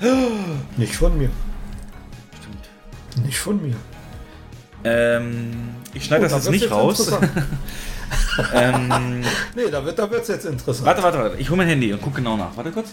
Nicht 0.76 0.96
von 0.96 1.16
mir. 1.16 1.30
Stimmt. 2.40 3.24
Nicht 3.26 3.38
von 3.38 3.62
mir. 3.62 3.76
Ähm, 4.84 5.52
ich 5.94 6.04
schneide 6.04 6.26
Oh, 6.26 6.28
das 6.28 6.44
da 6.44 6.50
jetzt 6.50 6.60
nicht 6.60 6.70
raus. 6.72 6.98
interessant. 7.06 7.32
ähm, 8.52 9.20
nee, 9.54 9.70
da 9.70 9.84
wird 9.84 9.96
da 9.98 10.10
wird's 10.10 10.26
jetzt 10.28 10.44
interessant. 10.44 10.86
Warte, 10.86 11.02
warte, 11.04 11.18
warte. 11.18 11.36
Ich 11.38 11.48
hole 11.50 11.58
mein 11.58 11.68
Handy 11.68 11.92
und 11.92 12.02
gucke 12.02 12.16
genau 12.16 12.36
nach. 12.36 12.56
Warte 12.56 12.72
kurz. 12.72 12.90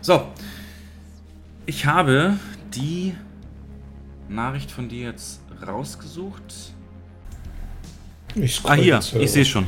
So. 0.00 0.28
Ich 1.66 1.84
habe 1.86 2.34
die 2.74 3.14
Nachricht 4.28 4.70
von 4.70 4.88
dir 4.88 5.08
jetzt 5.10 5.40
rausgesucht. 5.66 6.42
Ich 8.36 8.60
Ah, 8.64 8.74
hier. 8.74 8.94
jetzt, 8.96 9.14
Ich 9.14 9.32
sehe 9.32 9.44
schon. 9.44 9.66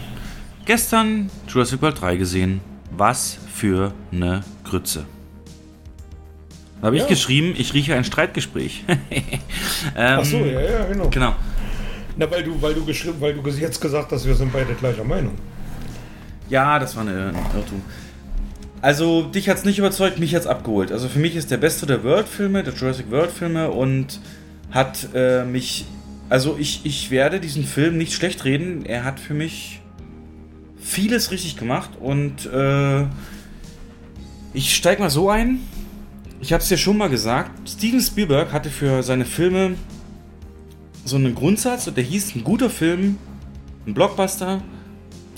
Gestern 0.67 1.31
Jurassic 1.49 1.81
World 1.81 2.01
3 2.01 2.17
gesehen. 2.17 2.61
Was 2.91 3.39
für 3.55 3.93
eine 4.13 4.43
Grütze. 4.65 5.05
Da 6.81 6.87
habe 6.89 6.97
ich 6.97 7.03
Ja. 7.03 7.09
geschrieben, 7.09 7.55
ich 7.57 7.73
rieche 7.73 7.95
ein 7.95 8.05
Streitgespräch. 8.05 8.85
ähm, 8.89 8.99
Ach 9.97 10.25
so, 10.25 10.39
ja, 10.39 10.61
ja, 10.61 10.85
genau. 10.87 11.09
Genau. 11.09 11.35
Na, 12.17 12.31
weil 12.31 12.43
du, 12.43 12.61
weil 12.61 12.75
du 12.75 12.85
geschrieben, 12.85 13.17
weil 13.21 13.35
du 13.35 13.49
jetzt 13.51 13.81
gesagt 13.81 14.11
hast, 14.13 14.27
wir 14.27 14.35
sind 14.35 14.53
beide 14.53 14.75
gleicher 14.75 15.05
Meinung. 15.05 15.35
Ja, 16.49 16.79
das 16.79 16.97
war 16.97 17.03
eine, 17.03 17.29
ein 17.29 17.57
Irrtum. 17.57 17.83
Also, 18.83 19.23
dich 19.23 19.49
hat's 19.49 19.65
nicht 19.65 19.79
überzeugt, 19.79 20.19
mich 20.19 20.35
hat's 20.35 20.47
abgeholt. 20.47 20.93
Also, 20.93 21.09
für 21.09 21.19
mich 21.19 21.35
ist 21.37 21.51
der 21.51 21.57
beste 21.59 21.87
der 21.87 22.03
World-Filme, 22.05 22.63
der 22.63 22.75
Jurassic 22.75 23.11
World-Filme 23.11 23.71
und 23.71 24.21
hat 24.71 25.09
äh, 25.15 25.45
mich. 25.45 25.87
Also, 26.29 26.57
ich, 26.59 26.81
ich 26.85 27.11
werde 27.11 27.39
diesen 27.41 27.65
Film 27.65 27.99
nicht 27.99 28.13
schlecht 28.15 28.45
reden. 28.45 28.85
Er 28.85 29.05
hat 29.05 29.21
für 29.21 29.35
mich 29.35 29.81
vieles 30.87 31.31
richtig 31.31 31.57
gemacht 31.57 31.91
und 32.01 32.47
äh, 32.47 33.05
ich 34.55 34.75
steig 34.75 35.01
mal 35.01 35.11
so 35.11 35.29
ein. 35.29 35.61
Ich 36.41 36.53
habe 36.53 36.63
es 36.63 36.71
ja 36.71 36.77
schon 36.77 36.97
mal 36.97 37.09
gesagt. 37.09 37.69
Steven 37.69 38.01
Spielberg 38.01 38.53
hatte 38.53 38.71
für 38.71 39.03
seine 39.03 39.25
Filme 39.25 39.75
so 41.05 41.17
einen 41.17 41.35
Grundsatz 41.35 41.87
und 41.89 41.97
der 41.97 42.05
hieß: 42.05 42.37
ein 42.37 42.45
guter 42.45 42.71
Film, 42.71 43.19
ein 43.87 43.95
Blockbuster, 43.95 44.63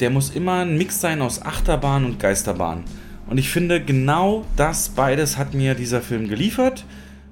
der 0.01 0.11
muss 0.11 0.31
immer 0.31 0.61
ein 0.61 0.77
Mix 0.77 1.01
sein 1.01 1.23
aus 1.23 1.43
Achterbahn 1.43 2.05
und 2.05 2.21
Geisterbahn. 2.21 2.85
Und 3.27 3.39
ich 3.39 3.51
finde, 3.51 3.83
genau 3.83 4.45
das 4.57 4.91
beides 4.91 5.37
hat 5.37 5.55
mir 5.55 5.75
dieser 5.75 6.01
Film 6.01 6.29
geliefert. 6.29 6.85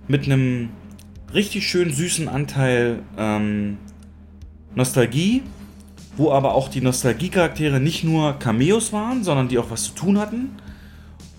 Mit 0.09 0.24
einem 0.24 0.70
richtig 1.34 1.68
schön 1.68 1.93
süßen 1.93 2.28
Anteil 2.28 3.01
ähm, 3.18 3.78
Nostalgie, 4.74 5.43
wo 6.16 6.32
aber 6.32 6.55
auch 6.55 6.68
die 6.68 6.80
Nostalgie-Charaktere 6.80 7.78
nicht 7.78 8.02
nur 8.02 8.38
Cameos 8.38 8.93
waren, 8.93 9.22
sondern 9.22 9.48
die 9.48 9.59
auch 9.59 9.70
was 9.70 9.84
zu 9.84 9.93
tun 9.93 10.18
hatten. 10.18 10.56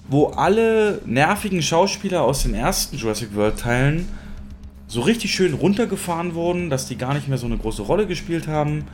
Wo 0.08 0.28
alle 0.28 1.02
nervigen 1.06 1.62
Schauspieler 1.62 2.22
aus 2.24 2.44
den 2.44 2.54
ersten 2.54 2.96
Jurassic 2.96 3.36
World-Teilen 3.36 4.08
so 4.88 5.02
richtig 5.02 5.34
schön 5.34 5.54
runtergefahren 5.54 6.34
wurden, 6.34 6.70
dass 6.70 6.88
die 6.88 6.98
gar 6.98 7.14
nicht 7.14 7.28
mehr 7.28 7.38
so 7.38 7.48
eine 7.48 7.58
große 7.58 7.82
Rolle 7.82 8.08
gespielt 8.08 8.48
haben 8.48 8.86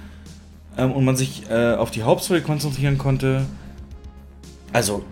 ähm, 0.78 0.92
und 0.92 1.06
man 1.06 1.16
sich 1.16 1.44
äh, 1.50 1.76
auf 1.76 1.92
die 1.92 2.02
Hauptstory 2.02 2.42
konzentrieren 2.42 2.98
konnte. 2.98 3.46
Also, 4.72 5.06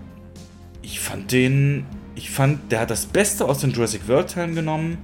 ich 0.82 1.00
fand 1.00 1.32
den, 1.32 1.86
ich 2.16 2.32
fand, 2.32 2.72
der 2.72 2.80
hat 2.80 2.90
das 2.90 3.06
Beste 3.06 3.46
aus 3.46 3.60
den 3.60 3.72
Jurassic 3.72 4.08
World 4.08 4.32
Teilen 4.32 4.56
genommen, 4.56 4.98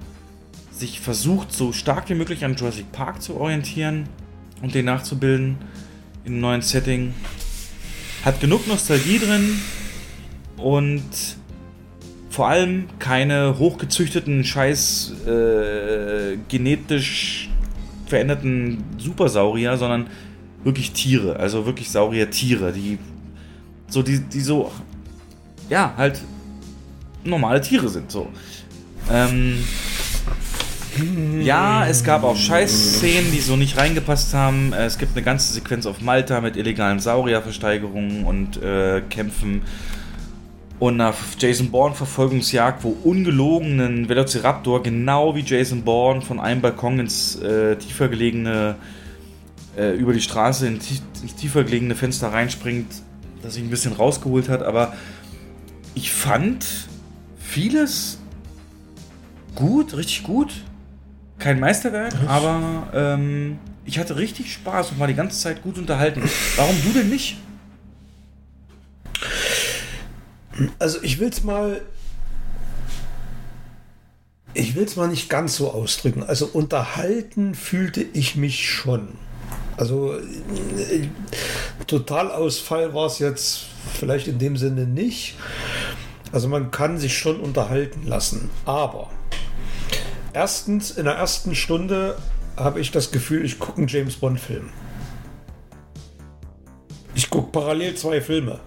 sich 0.72 1.00
versucht, 1.00 1.54
so 1.54 1.74
stark 1.74 2.10
wie 2.10 2.16
möglich 2.16 2.44
an 2.44 2.56
Jurassic 2.56 2.92
Park 2.92 3.22
zu 3.22 3.40
orientieren 3.40 4.08
und 4.62 4.74
den 4.76 4.86
nachzubilden 4.86 5.58
in 6.26 6.34
einem 6.34 6.42
neuen 6.42 6.62
Setting. 6.62 7.14
Hat 8.24 8.40
genug 8.42 8.68
Nostalgie 8.68 9.20
drin 9.20 9.60
und 10.58 11.04
vor 12.30 12.48
allem 12.48 12.86
keine 13.00 13.58
hochgezüchteten, 13.58 14.44
scheiß 14.44 15.14
äh, 15.26 16.38
genetisch 16.48 17.50
veränderten 18.06 18.84
Supersaurier, 18.98 19.78
sondern 19.78 20.08
wirklich 20.64 20.92
Tiere, 20.92 21.38
also 21.38 21.66
wirklich 21.66 21.90
Saurier-Tiere, 21.90 22.72
die 22.74 22.98
so, 23.88 24.02
die, 24.04 24.20
die 24.20 24.42
so, 24.42 24.72
ja, 25.70 25.94
halt 25.98 26.22
normale 27.24 27.62
Tiere 27.62 27.90
sind, 27.90 28.12
so. 28.12 28.28
Ähm, 29.10 29.64
Ja, 31.42 31.88
es 31.88 32.04
gab 32.04 32.24
auch 32.24 32.36
Scheißszenen, 32.36 33.32
die 33.32 33.40
so 33.40 33.56
nicht 33.56 33.78
reingepasst 33.78 34.34
haben. 34.34 34.74
Äh, 34.74 34.86
Es 34.86 34.98
gibt 34.98 35.16
eine 35.16 35.24
ganze 35.24 35.54
Sequenz 35.54 35.86
auf 35.86 36.02
Malta 36.02 36.42
mit 36.42 36.58
illegalen 36.58 37.00
Saurierversteigerungen 37.00 38.26
und 38.26 38.62
äh, 38.62 39.02
Kämpfen 39.10 39.62
und 40.80 41.02
einer 41.02 41.14
Jason 41.40 41.72
Bourne-Verfolgungsjagd, 41.72 42.84
wo 42.84 42.90
ungelogen 43.04 43.80
ein 43.80 44.10
Velociraptor 44.10 44.84
genau 44.84 45.36
wie 45.36 45.42
Jason 45.42 45.82
Bourne 45.84 46.22
von 46.22 46.40
einem 46.40 46.62
Balkon 46.62 47.00
ins 47.00 47.36
äh, 47.38 47.76
tiefer 47.78 48.10
gelegene, 48.10 48.76
äh, 49.76 49.96
über 49.96 50.14
die 50.14 50.22
Straße 50.22 50.68
in 50.68 50.80
tiefer 50.80 51.64
gelegene 51.64 51.96
Fenster 51.96 52.32
reinspringt, 52.32 52.88
das 53.42 53.56
sich 53.56 53.64
ein 53.64 53.72
bisschen 53.72 53.94
rausgeholt 53.94 54.50
hat. 54.50 54.62
Aber 54.62 54.94
ich 55.96 56.12
fand 56.12 56.66
vieles 57.40 58.20
gut, 59.56 59.98
richtig 59.98 60.24
gut. 60.24 60.54
Kein 61.40 61.60
Meisterwerk, 61.60 62.14
aber 62.28 62.90
ähm, 62.94 63.60
ich 63.86 64.00
hatte 64.00 64.18
richtig 64.18 64.52
Spaß 64.54 64.92
und 64.92 65.00
war 65.00 65.08
die 65.08 65.14
ganze 65.14 65.40
Zeit 65.40 65.62
gut 65.62 65.78
unterhalten. 65.78 66.22
Warum 66.56 66.76
du 66.84 66.94
denn 66.94 67.10
nicht? 67.10 67.38
Also 70.80 71.02
ich 71.04 71.20
will 71.20 71.30
es 71.30 71.44
mal. 71.44 71.82
Ich 74.54 74.76
will 74.76 74.86
es 74.86 74.96
mal 74.96 75.08
nicht 75.08 75.30
ganz 75.30 75.56
so 75.56 75.72
ausdrücken. 75.72 76.24
Also 76.24 76.48
unterhalten 76.48 77.54
fühlte 77.54 78.02
ich 78.02 78.36
mich 78.36 78.68
schon. 78.68 79.10
Also 79.78 80.16
äh, 80.16 81.08
Totalausfall 81.86 82.96
war 82.96 83.06
es 83.06 83.20
jetzt 83.20 83.66
vielleicht 83.94 84.28
in 84.28 84.40
dem 84.40 84.58
Sinne 84.58 84.88
nicht. 84.88 85.36
Also 86.32 86.48
man 86.48 86.72
kann 86.72 86.98
sich 86.98 87.16
schon 87.16 87.40
unterhalten 87.40 88.08
lassen. 88.08 88.50
Aber 88.66 89.12
erstens, 90.38 90.92
in 90.92 91.06
der 91.06 91.16
ersten 91.16 91.56
Stunde 91.56 92.16
habe 92.58 92.80
ich 92.80 92.92
das 92.92 93.12
Gefühl, 93.12 93.44
ich 93.44 93.58
gucke 93.58 93.80
einen 93.80 93.88
James 93.88 94.18
Bond-Film. 94.18 94.70
Ich 97.16 97.32
gucke 97.32 97.52
parallel 97.52 97.96
zwei 97.96 98.22
Filme. 98.22 98.60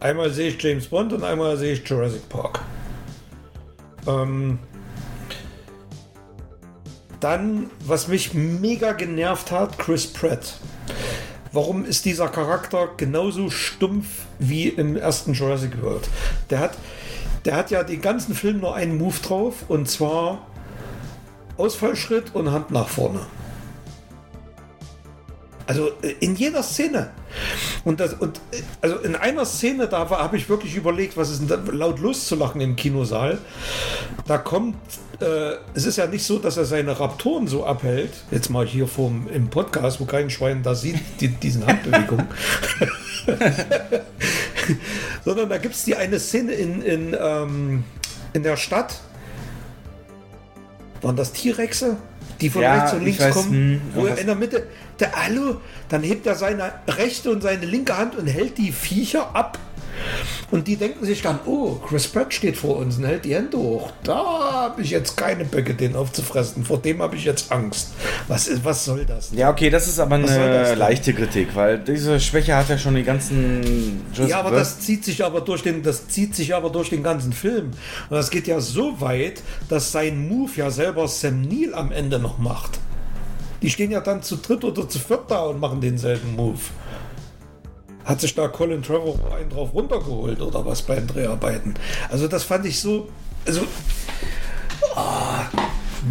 Einmal 0.00 0.30
sehe 0.30 0.48
ich 0.48 0.62
James 0.62 0.86
Bond 0.86 1.12
und 1.12 1.24
einmal 1.24 1.58
sehe 1.58 1.74
ich 1.74 1.86
Jurassic 1.86 2.26
Park. 2.30 2.60
Ähm, 4.06 4.58
dann, 7.20 7.68
was 7.84 8.08
mich 8.08 8.32
mega 8.32 8.92
genervt 8.92 9.50
hat, 9.50 9.78
Chris 9.78 10.06
Pratt. 10.06 10.58
Warum 11.52 11.84
ist 11.84 12.06
dieser 12.06 12.28
Charakter 12.28 12.88
genauso 12.96 13.50
stumpf 13.50 14.06
wie 14.38 14.68
im 14.68 14.96
ersten 14.96 15.34
Jurassic 15.34 15.82
World? 15.82 16.08
Der 16.48 16.60
hat, 16.60 16.78
der 17.44 17.56
hat 17.56 17.70
ja 17.70 17.82
den 17.82 18.00
ganzen 18.00 18.34
Film 18.34 18.60
nur 18.60 18.74
einen 18.74 18.96
Move 18.96 19.18
drauf 19.20 19.64
und 19.68 19.86
zwar 19.90 20.46
Ausfallschritt 21.58 22.34
und 22.34 22.50
Hand 22.50 22.70
nach 22.70 22.88
vorne. 22.88 23.20
Also 25.68 25.90
äh, 26.00 26.14
in 26.20 26.34
jeder 26.34 26.62
Szene. 26.62 27.10
Und, 27.84 28.00
das, 28.00 28.14
und 28.14 28.38
äh, 28.52 28.62
also 28.80 28.96
in 29.00 29.14
einer 29.14 29.44
Szene, 29.44 29.86
da 29.86 30.08
habe 30.08 30.38
ich 30.38 30.48
wirklich 30.48 30.74
überlegt, 30.74 31.18
was 31.18 31.30
ist 31.30 31.40
denn 31.40 31.48
da, 31.48 31.58
laut 31.70 32.00
loszulachen 32.00 32.62
im 32.62 32.74
Kinosaal. 32.74 33.38
Da 34.26 34.38
kommt, 34.38 34.76
äh, 35.20 35.56
es 35.74 35.84
ist 35.84 35.98
ja 35.98 36.06
nicht 36.06 36.24
so, 36.24 36.38
dass 36.38 36.56
er 36.56 36.64
seine 36.64 36.98
Raptoren 36.98 37.46
so 37.48 37.66
abhält. 37.66 38.12
Jetzt 38.30 38.48
mal 38.48 38.66
hier 38.66 38.88
vom, 38.88 39.28
im 39.28 39.50
Podcast, 39.50 40.00
wo 40.00 40.06
kein 40.06 40.30
Schwein 40.30 40.62
da 40.62 40.74
sieht, 40.74 41.00
die, 41.20 41.28
diesen 41.28 41.66
Handbewegung. 41.66 42.26
Sondern 45.24 45.50
da 45.50 45.58
gibt 45.58 45.74
es 45.74 45.84
die 45.84 45.96
eine 45.96 46.18
Szene 46.18 46.52
in, 46.52 46.80
in, 46.80 47.16
ähm, 47.20 47.84
in 48.32 48.42
der 48.42 48.56
Stadt. 48.56 49.02
Waren 51.02 51.16
das 51.16 51.32
T-Rexe? 51.32 51.96
Die 52.40 52.50
von 52.50 52.62
Ja, 52.62 52.74
rechts 52.74 52.92
und 52.92 53.04
links 53.04 53.20
weiß, 53.20 53.34
kommen, 53.34 53.50
hm, 53.50 53.80
wo 53.94 54.06
er 54.06 54.18
in 54.18 54.26
der 54.26 54.36
Mitte, 54.36 54.66
der 55.00 55.12
Hallo, 55.12 55.60
dann 55.88 56.02
hebt 56.02 56.26
er 56.26 56.36
seine 56.36 56.72
rechte 56.86 57.30
und 57.30 57.42
seine 57.42 57.66
linke 57.66 57.96
Hand 57.96 58.16
und 58.16 58.26
hält 58.26 58.58
die 58.58 58.70
Viecher 58.70 59.34
ab. 59.34 59.58
Und 60.50 60.66
die 60.66 60.76
denken 60.76 61.04
sich 61.04 61.20
dann, 61.20 61.40
oh, 61.44 61.74
Chris 61.86 62.08
Pratt 62.08 62.32
steht 62.32 62.56
vor 62.56 62.76
uns 62.78 62.96
und 62.96 63.04
hält 63.04 63.24
die 63.24 63.34
Hände 63.34 63.58
hoch. 63.58 63.90
Da 64.02 64.16
habe 64.52 64.82
ich 64.82 64.90
jetzt 64.90 65.16
keine 65.16 65.44
Böcke, 65.44 65.74
den 65.74 65.94
aufzufressen. 65.94 66.64
Vor 66.64 66.78
dem 66.78 67.02
habe 67.02 67.16
ich 67.16 67.24
jetzt 67.24 67.52
Angst. 67.52 67.92
Was, 68.28 68.48
ist, 68.48 68.64
was 68.64 68.84
soll 68.84 69.04
das? 69.04 69.30
Ja, 69.32 69.50
okay, 69.50 69.68
das 69.68 69.86
ist 69.86 69.98
aber 69.98 70.14
eine 70.14 70.26
denn? 70.26 70.78
leichte 70.78 71.12
Kritik, 71.12 71.54
weil 71.54 71.78
diese 71.78 72.18
Schwäche 72.18 72.56
hat 72.56 72.68
ja 72.68 72.78
schon 72.78 72.94
die 72.94 73.02
ganzen. 73.02 74.02
Jurassic 74.12 74.30
Ja, 74.30 74.40
aber 74.40 74.52
das 74.52 74.80
zieht 74.80 75.04
sich 75.04 75.22
aber 75.24 75.42
durch 75.42 75.62
den, 75.62 75.82
das 75.82 76.08
zieht 76.08 76.34
sich 76.34 76.54
aber 76.54 76.70
durch 76.70 76.88
den 76.88 77.02
ganzen 77.02 77.32
Film. 77.32 77.72
Und 78.08 78.16
das 78.16 78.30
geht 78.30 78.46
ja 78.46 78.60
so 78.60 79.00
weit, 79.00 79.42
dass 79.68 79.92
sein 79.92 80.28
Move 80.28 80.52
ja 80.56 80.70
selber 80.70 81.08
Sam 81.08 81.42
Neill 81.42 81.74
am 81.74 81.92
Ende 81.92 82.18
noch 82.18 82.38
macht. 82.38 82.78
Die 83.60 83.70
stehen 83.70 83.90
ja 83.90 84.00
dann 84.00 84.22
zu 84.22 84.36
dritt 84.36 84.64
oder 84.64 84.88
zu 84.88 84.98
viert 84.98 85.30
da 85.30 85.42
und 85.42 85.60
machen 85.60 85.80
denselben 85.80 86.36
Move. 86.36 86.58
Hat 88.08 88.22
sich 88.22 88.34
da 88.34 88.48
Colin 88.48 88.82
Trevor 88.82 89.18
einen 89.38 89.50
drauf 89.50 89.74
runtergeholt 89.74 90.40
oder 90.40 90.64
was 90.64 90.80
bei 90.80 90.94
den 90.94 91.06
Dreharbeiten? 91.06 91.74
Also 92.08 92.26
das 92.26 92.42
fand 92.42 92.64
ich 92.64 92.80
so, 92.80 93.10
also 93.46 93.60
ah, 94.96 95.42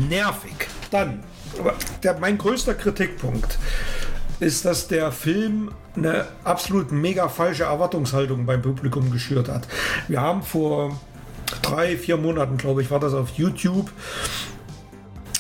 nervig. 0.08 0.54
Dann, 0.92 1.24
der, 2.04 2.20
mein 2.20 2.38
größter 2.38 2.76
Kritikpunkt 2.76 3.58
ist, 4.40 4.64
dass 4.64 4.88
der 4.88 5.12
Film 5.12 5.72
eine 5.96 6.26
absolut 6.44 6.92
mega 6.92 7.30
falsche 7.30 7.64
Erwartungshaltung 7.64 8.46
beim 8.46 8.62
Publikum 8.62 9.10
geschürt 9.12 9.50
hat. 9.50 9.68
Wir 10.08 10.22
haben 10.22 10.44
vor 10.44 11.00
drei, 11.64 11.98
vier 11.98 12.18
Monaten, 12.18 12.58
glaube 12.58 12.84
ich, 12.84 12.92
war 12.92 13.00
das 13.00 13.16
auf 13.16 13.30
YouTube, 13.32 13.90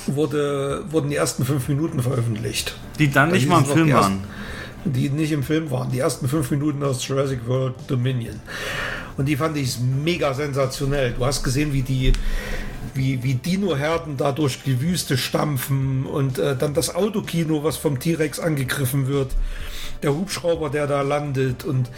wurde, 0.07 0.85
wurden 0.89 1.09
die 1.11 1.15
ersten 1.17 1.45
fünf 1.45 1.67
Minuten 1.67 2.01
veröffentlicht. 2.01 2.75
die 2.97 3.11
dann 3.11 3.29
nicht 3.29 3.41
hieß 3.41 3.49
mal 3.49 3.59
im 3.59 3.65
Film 3.65 3.93
waren. 3.93 4.13
ersten- 4.13 4.23
Die 4.85 5.09
nicht 5.09 5.31
im 5.31 5.43
Film 5.43 5.69
waren. 5.71 5.91
Die 5.91 5.99
ersten 5.99 6.27
fünf 6.27 6.51
Minuten 6.51 6.83
aus 6.83 7.05
Jurassic 7.05 7.47
World 7.47 7.75
Dominion. 7.87 8.39
Und 9.17 9.25
die 9.25 9.35
fand 9.35 9.57
ich 9.57 9.77
mega 9.79 10.33
sensationell. 10.33 11.13
Du 11.17 11.25
hast 11.25 11.43
gesehen, 11.43 11.73
wie 11.73 11.81
die 11.81 12.13
wie, 12.97 13.23
wie 13.23 13.35
Dino-Herden 13.35 14.17
da 14.17 14.31
durch 14.31 14.63
die 14.63 14.81
Wüste 14.81 15.17
stampfen 15.17 16.05
und 16.05 16.39
äh, 16.39 16.55
dann 16.55 16.73
das 16.73 16.93
Autokino, 16.93 17.63
was 17.63 17.77
vom 17.77 17.99
T-Rex 17.99 18.39
angegriffen 18.39 19.07
wird. 19.07 19.31
Der 20.03 20.13
Hubschrauber, 20.13 20.69
der 20.69 20.87
da 20.87 21.01
landet. 21.01 21.63
Und 21.63 21.89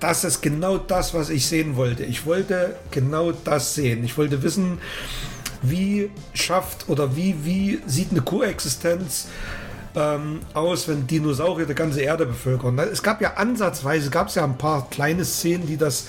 das 0.00 0.24
ist 0.24 0.42
genau 0.42 0.78
das, 0.78 1.14
was 1.14 1.30
ich 1.30 1.46
sehen 1.46 1.76
wollte. 1.76 2.04
Ich 2.04 2.26
wollte 2.26 2.76
genau 2.90 3.32
das 3.32 3.74
sehen. 3.74 4.04
Ich 4.04 4.18
wollte 4.18 4.42
wissen, 4.42 4.78
wie 5.62 6.10
schafft 6.34 6.88
oder 6.88 7.16
wie, 7.16 7.34
wie 7.44 7.80
sieht 7.86 8.10
eine 8.10 8.20
Koexistenz 8.20 9.28
ähm, 9.96 10.40
aus, 10.52 10.86
wenn 10.86 11.06
Dinosaurier 11.06 11.66
die 11.66 11.74
ganze 11.74 12.02
Erde 12.02 12.26
bevölkern. 12.26 12.78
Es 12.78 13.02
gab 13.02 13.20
ja 13.20 13.34
ansatzweise, 13.34 14.10
gab 14.10 14.28
es 14.28 14.34
ja 14.34 14.44
ein 14.44 14.58
paar 14.58 14.88
kleine 14.90 15.24
Szenen, 15.24 15.66
die 15.66 15.78
das 15.78 16.06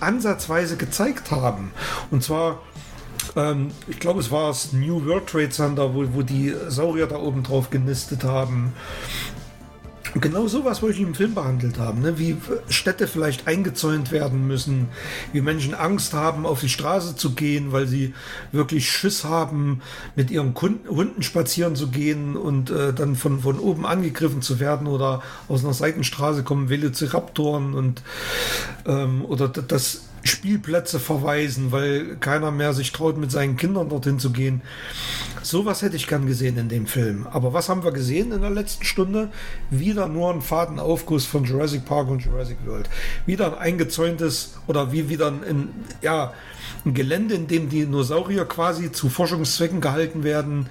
ansatzweise 0.00 0.76
gezeigt 0.76 1.30
haben. 1.30 1.72
Und 2.10 2.22
zwar, 2.22 2.60
ähm, 3.34 3.70
ich 3.88 3.98
glaube, 3.98 4.20
es 4.20 4.30
war 4.30 4.48
das 4.48 4.74
New 4.74 5.06
World 5.06 5.26
Trade 5.26 5.50
Center, 5.50 5.94
wo, 5.94 6.04
wo 6.12 6.22
die 6.22 6.54
Saurier 6.68 7.06
da 7.06 7.16
oben 7.16 7.42
drauf 7.42 7.70
genistet 7.70 8.22
haben. 8.22 8.74
Genau 10.20 10.46
sowas 10.46 10.82
wollte 10.82 10.96
ich 10.96 11.02
im 11.02 11.14
Film 11.14 11.34
behandelt 11.34 11.78
haben, 11.78 12.02
ne? 12.02 12.18
wie 12.18 12.36
Städte 12.68 13.06
vielleicht 13.06 13.46
eingezäunt 13.46 14.12
werden 14.12 14.46
müssen, 14.46 14.88
wie 15.32 15.40
Menschen 15.40 15.74
Angst 15.74 16.12
haben, 16.12 16.44
auf 16.44 16.60
die 16.60 16.68
Straße 16.68 17.16
zu 17.16 17.34
gehen, 17.34 17.72
weil 17.72 17.86
sie 17.86 18.12
wirklich 18.52 18.90
Schiss 18.90 19.24
haben, 19.24 19.80
mit 20.14 20.30
ihren 20.30 20.52
Kunden, 20.52 20.86
Hunden 20.88 21.22
spazieren 21.22 21.76
zu 21.76 21.88
gehen 21.88 22.36
und 22.36 22.70
äh, 22.70 22.92
dann 22.92 23.16
von, 23.16 23.40
von 23.40 23.58
oben 23.58 23.86
angegriffen 23.86 24.42
zu 24.42 24.60
werden 24.60 24.86
oder 24.86 25.22
aus 25.48 25.64
einer 25.64 25.72
Seitenstraße 25.72 26.42
kommen 26.42 26.68
Velociraptoren 26.68 27.72
und 27.72 28.02
ähm, 28.86 29.24
oder 29.24 29.48
das 29.48 30.02
Spielplätze 30.22 31.00
verweisen, 31.00 31.72
weil 31.72 32.16
keiner 32.16 32.50
mehr 32.50 32.72
sich 32.72 32.92
traut, 32.92 33.16
mit 33.16 33.30
seinen 33.30 33.56
Kindern 33.56 33.88
dorthin 33.88 34.18
zu 34.18 34.30
gehen. 34.30 34.62
Sowas 35.42 35.82
hätte 35.82 35.96
ich 35.96 36.06
gern 36.06 36.26
gesehen 36.26 36.56
in 36.56 36.68
dem 36.68 36.86
Film. 36.86 37.26
Aber 37.30 37.52
was 37.52 37.68
haben 37.68 37.82
wir 37.82 37.92
gesehen 37.92 38.30
in 38.30 38.42
der 38.42 38.50
letzten 38.50 38.84
Stunde? 38.84 39.28
Wieder 39.70 40.06
nur 40.06 40.32
ein 40.32 40.40
Fadenaufguss 40.40 41.26
von 41.26 41.44
Jurassic 41.44 41.84
Park 41.84 42.08
und 42.08 42.24
Jurassic 42.24 42.58
World. 42.64 42.88
Wieder 43.26 43.46
ein 43.46 43.72
eingezäuntes 43.72 44.54
oder 44.68 44.92
wie 44.92 45.08
wieder 45.08 45.28
ein, 45.28 45.68
ja, 46.00 46.32
ein 46.84 46.94
Gelände, 46.94 47.34
in 47.34 47.48
dem 47.48 47.68
Dinosaurier 47.68 48.44
quasi 48.44 48.92
zu 48.92 49.08
Forschungszwecken 49.08 49.80
gehalten 49.80 50.22
werden. 50.22 50.66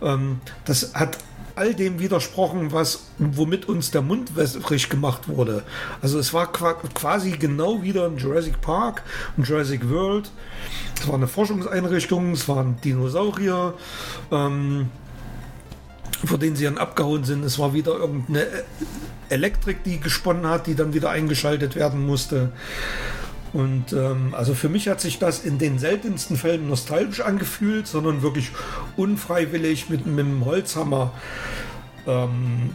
Ähm, 0.00 0.40
das 0.64 0.94
hat 0.94 1.18
all 1.56 1.74
dem 1.74 2.00
widersprochen, 2.00 2.72
was 2.72 3.04
womit 3.18 3.68
uns 3.68 3.90
der 3.90 4.02
Mund 4.02 4.36
wässrig 4.36 4.88
gemacht 4.88 5.28
wurde. 5.28 5.62
Also 6.02 6.18
es 6.18 6.32
war 6.34 6.50
qua- 6.50 6.74
quasi 6.94 7.32
genau 7.32 7.82
wieder 7.82 8.06
ein 8.06 8.16
Jurassic 8.16 8.60
Park 8.60 9.02
und 9.36 9.48
Jurassic 9.48 9.88
World. 9.88 10.30
Es 11.00 11.06
war 11.06 11.14
eine 11.14 11.28
Forschungseinrichtung, 11.28 12.32
es 12.32 12.48
waren 12.48 12.76
Dinosaurier, 12.82 13.74
ähm, 14.32 14.88
vor 16.24 16.38
denen 16.38 16.56
sie 16.56 16.64
dann 16.64 16.78
abgehauen 16.78 17.24
sind. 17.24 17.44
Es 17.44 17.58
war 17.58 17.72
wieder 17.74 17.92
irgendeine 17.92 18.46
Elektrik, 19.28 19.84
die 19.84 20.00
gesponnen 20.00 20.46
hat, 20.46 20.66
die 20.66 20.74
dann 20.74 20.92
wieder 20.94 21.10
eingeschaltet 21.10 21.76
werden 21.76 22.04
musste. 22.04 22.52
Und 23.54 23.92
ähm, 23.92 24.34
also 24.34 24.52
für 24.52 24.68
mich 24.68 24.88
hat 24.88 25.00
sich 25.00 25.20
das 25.20 25.44
in 25.44 25.58
den 25.58 25.78
seltensten 25.78 26.36
Fällen 26.36 26.68
nostalgisch 26.68 27.20
angefühlt, 27.20 27.86
sondern 27.86 28.20
wirklich 28.20 28.50
unfreiwillig 28.96 29.88
mit, 29.88 30.06
mit 30.06 30.26
einem 30.26 30.44
Holzhammer. 30.44 31.12
Ähm, 32.04 32.70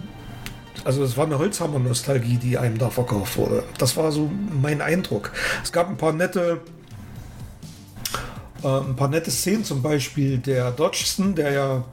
also 0.86 1.04
es 1.04 1.18
war 1.18 1.26
eine 1.26 1.38
Holzhammer-Nostalgie, 1.38 2.38
die 2.38 2.58
einem 2.58 2.78
da 2.78 2.90
verkauft 2.90 3.36
wurde. 3.36 3.64
Das 3.78 3.98
war 3.98 4.14
so 4.14 4.32
mein 4.62 4.82
Eindruck. 4.82 5.34
Es 5.62 5.74
gab 5.74 5.90
ein 5.90 5.98
paar 5.98 6.14
nette, 6.14 6.62
äh, 8.64 8.68
ein 8.68 8.96
paar 8.96 9.10
nette 9.10 9.32
Szenen, 9.32 9.66
zum 9.66 9.82
Beispiel 9.82 10.38
der 10.38 10.72
Dodgson, 10.72 11.36
der 11.36 11.52
ja 11.52 11.84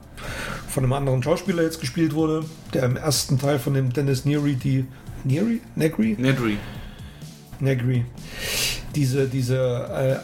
von 0.68 0.84
einem 0.84 0.92
anderen 0.92 1.24
Schauspieler 1.24 1.64
jetzt 1.64 1.80
gespielt 1.80 2.14
wurde, 2.14 2.44
der 2.72 2.84
im 2.84 2.96
ersten 2.96 3.36
Teil 3.40 3.58
von 3.58 3.74
dem 3.74 3.92
Dennis 3.92 4.24
Neary 4.24 4.54
die 4.54 4.86
Neary? 5.24 5.60
Negri? 5.74 6.14
Nedry. 6.16 6.58
Negri. 7.58 8.04
Diese, 8.96 9.28
diese 9.28 9.56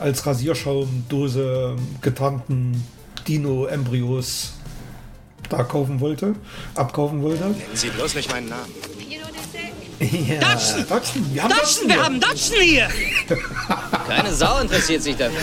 äh, 0.01 0.03
als 0.03 0.27
Rasierschaumdose 0.27 1.77
getarnten 2.01 2.83
Dino-Embryos 3.29 4.55
da 5.49 5.63
kaufen 5.63 6.01
wollte, 6.01 6.35
abkaufen 6.75 7.23
wollte. 7.23 7.45
Nennen 7.45 7.61
Sie 7.75 7.91
bloß 7.91 8.15
nicht 8.15 8.31
meinen 8.31 8.49
Namen. 8.49 8.73
Ja! 10.01 10.41
Dodgson! 10.89 11.25
Wir 11.33 11.45
haben 11.45 11.53
wir 11.53 11.95
hier. 11.95 12.05
haben 12.05 12.21
Dodgson 12.21 12.61
hier! 12.61 12.89
Keine 14.09 14.35
Sau 14.35 14.59
interessiert 14.59 15.01
sich 15.01 15.17
dafür. 15.17 15.39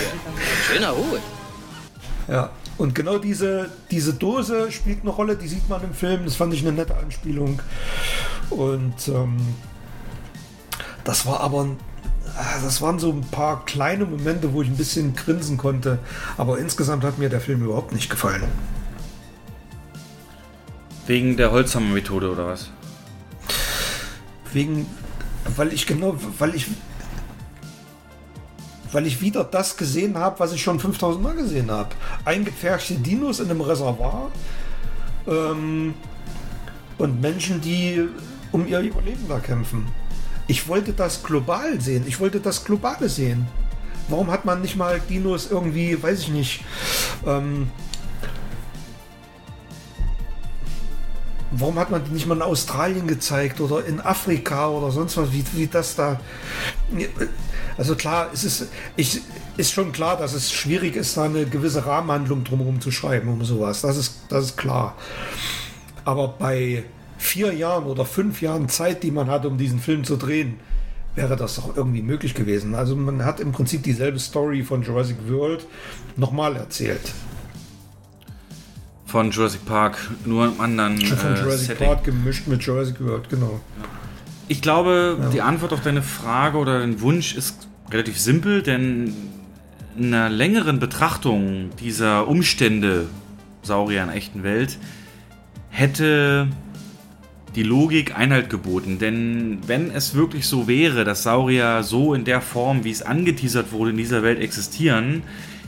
Schöner 0.68 0.92
Hut. 0.92 1.22
Ja, 2.28 2.50
und 2.78 2.94
genau 2.94 3.18
diese, 3.18 3.70
diese 3.90 4.14
Dose 4.14 4.72
spielt 4.72 5.02
eine 5.02 5.12
Rolle, 5.12 5.38
die 5.38 5.48
sieht 5.48 5.70
man 5.70 5.84
im 5.84 5.94
Film. 5.94 6.26
Das 6.26 6.36
fand 6.36 6.54
ich 6.54 6.62
eine 6.62 6.74
nette 6.74 6.96
Anspielung. 6.98 7.62
Und 8.50 9.08
ähm, 9.08 9.38
das 11.04 11.26
war 11.26 11.40
aber, 11.40 11.62
ah, 11.62 11.76
das 12.64 12.82
waren 12.82 13.00
so 13.00 13.12
ein 13.12 13.22
paar 13.22 13.66
kleine 13.66 14.06
Momente, 14.06 14.54
wo 14.54 14.62
ich 14.62 14.70
ein 14.70 14.78
bisschen 14.78 15.16
grinsen 15.16 15.58
konnte. 15.58 16.00
Aber 16.38 16.58
insgesamt 16.58 17.04
hat 17.04 17.18
mir 17.18 17.30
der 17.30 17.42
Film 17.42 17.64
überhaupt 17.64 17.94
nicht 17.94 18.10
gefallen. 18.10 18.44
Wegen 21.06 21.38
der 21.38 21.52
Holzhammer-Methode 21.52 22.32
oder 22.32 22.48
was? 22.48 22.70
Wegen, 24.54 24.86
weil 25.56 25.74
ich 25.74 25.86
genau, 25.86 26.16
weil 26.38 26.56
ich, 26.56 26.68
weil 28.92 29.06
ich 29.06 29.20
wieder 29.22 29.44
das 29.44 29.76
gesehen 29.76 30.18
habe, 30.18 30.40
was 30.40 30.54
ich 30.54 30.62
schon 30.62 30.80
5000 30.80 31.24
Mal 31.24 31.36
gesehen 31.36 31.72
habe. 31.72 31.90
Eingepferchte 32.26 32.96
Dinos 32.96 33.40
in 33.40 33.50
einem 33.50 33.62
Reservoir 33.62 34.32
ähm, 35.28 35.94
und 36.98 37.22
Menschen, 37.22 37.60
die 37.60 38.08
um 38.52 38.68
ihr 38.68 38.80
Überleben 38.80 39.28
da 39.28 39.40
kämpfen. 39.40 39.88
Ich 40.50 40.68
wollte 40.68 40.94
das 40.94 41.22
global 41.22 41.80
sehen. 41.80 42.06
Ich 42.08 42.20
wollte 42.20 42.40
das 42.40 42.66
Globale 42.66 43.08
sehen. 43.08 43.46
Warum 44.08 44.32
hat 44.32 44.46
man 44.46 44.62
nicht 44.62 44.76
mal 44.76 45.00
Dinos 45.00 45.52
irgendwie, 45.52 46.02
weiß 46.02 46.22
ich 46.22 46.30
nicht, 46.30 46.64
ähm, 47.26 47.70
Warum 51.52 51.80
hat 51.80 51.90
man 51.90 52.04
die 52.04 52.12
nicht 52.12 52.28
mal 52.28 52.36
in 52.36 52.42
Australien 52.44 53.08
gezeigt 53.08 53.60
oder 53.60 53.84
in 53.84 54.00
Afrika 54.00 54.70
oder 54.70 54.92
sonst 54.92 55.18
was, 55.18 55.32
wie, 55.32 55.44
wie 55.54 55.66
das 55.66 55.96
da. 55.96 56.20
Also 57.76 57.96
klar, 57.96 58.30
es 58.32 58.44
ist, 58.44 58.68
ich, 58.96 59.22
ist 59.58 59.72
schon 59.72 59.92
klar, 59.92 60.18
dass 60.18 60.34
es 60.34 60.52
schwierig 60.52 60.96
ist, 60.96 61.18
da 61.18 61.24
eine 61.24 61.48
gewisse 61.48 61.86
Rahmenhandlung 61.88 62.44
drumherum 62.44 62.82
zu 62.82 62.92
schreiben, 62.92 63.30
um 63.30 63.44
sowas. 63.44 63.82
Das 63.82 63.98
ist, 63.98 64.22
das 64.30 64.46
ist 64.46 64.58
klar. 64.58 64.96
Aber 66.06 66.28
bei 66.28 66.84
vier 67.20 67.54
Jahren 67.54 67.86
oder 67.86 68.06
fünf 68.06 68.42
Jahren 68.42 68.70
Zeit, 68.70 69.04
die 69.04 69.12
man 69.12 69.28
hat, 69.28 69.46
um 69.46 69.58
diesen 69.58 69.80
Film 69.80 70.04
zu 70.04 70.16
drehen, 70.16 70.56
wäre 71.16 71.36
das 71.36 71.56
doch 71.56 71.76
irgendwie 71.76 72.02
möglich 72.02 72.34
gewesen. 72.34 72.74
Also 72.76 72.96
man 72.96 73.26
hat 73.26 73.40
im 73.40 73.52
Prinzip 73.52 73.84
dieselbe 73.84 74.20
Story 74.20 74.64
von 74.64 74.84
Jurassic 74.84 75.18
World 75.28 75.66
nochmal 76.16 76.56
erzählt. 76.56 77.14
Von 79.06 79.32
Jurassic 79.32 79.66
Park, 79.66 79.98
nur 80.26 80.46
im 80.46 80.62
anderen 80.62 80.98
Von 80.98 81.36
äh, 81.36 81.40
Jurassic 81.40 81.68
Setting. 81.68 81.88
Park 81.88 82.04
gemischt 82.06 82.48
mit 82.48 82.62
Jurassic 82.64 83.04
World, 83.04 83.30
genau. 83.30 83.60
Ich 84.48 84.62
glaube, 84.62 85.30
die 85.34 85.42
Antwort 85.42 85.74
auf 85.74 85.82
deine 85.82 86.02
Frage 86.02 86.58
oder 86.58 86.80
dein 86.80 87.02
Wunsch 87.02 87.36
ist 87.36 87.68
relativ 87.92 88.20
simpel, 88.20 88.64
denn 88.64 89.14
in 89.98 90.14
einer 90.14 90.30
längeren 90.30 90.80
Betrachtung 90.80 91.72
dieser 91.80 92.28
Umstände 92.28 93.08
Saurier 93.62 94.02
in 94.04 94.08
der 94.08 94.16
echten 94.16 94.44
Welt 94.44 94.78
hätte 95.70 96.48
die 97.60 97.64
Logik 97.64 98.18
Einhalt 98.18 98.50
geboten. 98.50 99.00
Denn 99.00 99.58
wenn 99.68 99.92
es 99.92 100.16
wirklich 100.16 100.48
so 100.48 100.70
wäre, 100.70 101.04
dass 101.04 101.24
Saurier 101.24 101.84
so 101.84 102.14
in 102.14 102.24
der 102.24 102.40
Form, 102.40 102.86
wie 102.86 102.92
es 102.92 103.02
angeteasert 103.02 103.74
wurde, 103.74 103.92
in 103.92 103.98
dieser 103.98 104.24
Welt 104.24 104.40
existieren, 104.40 105.24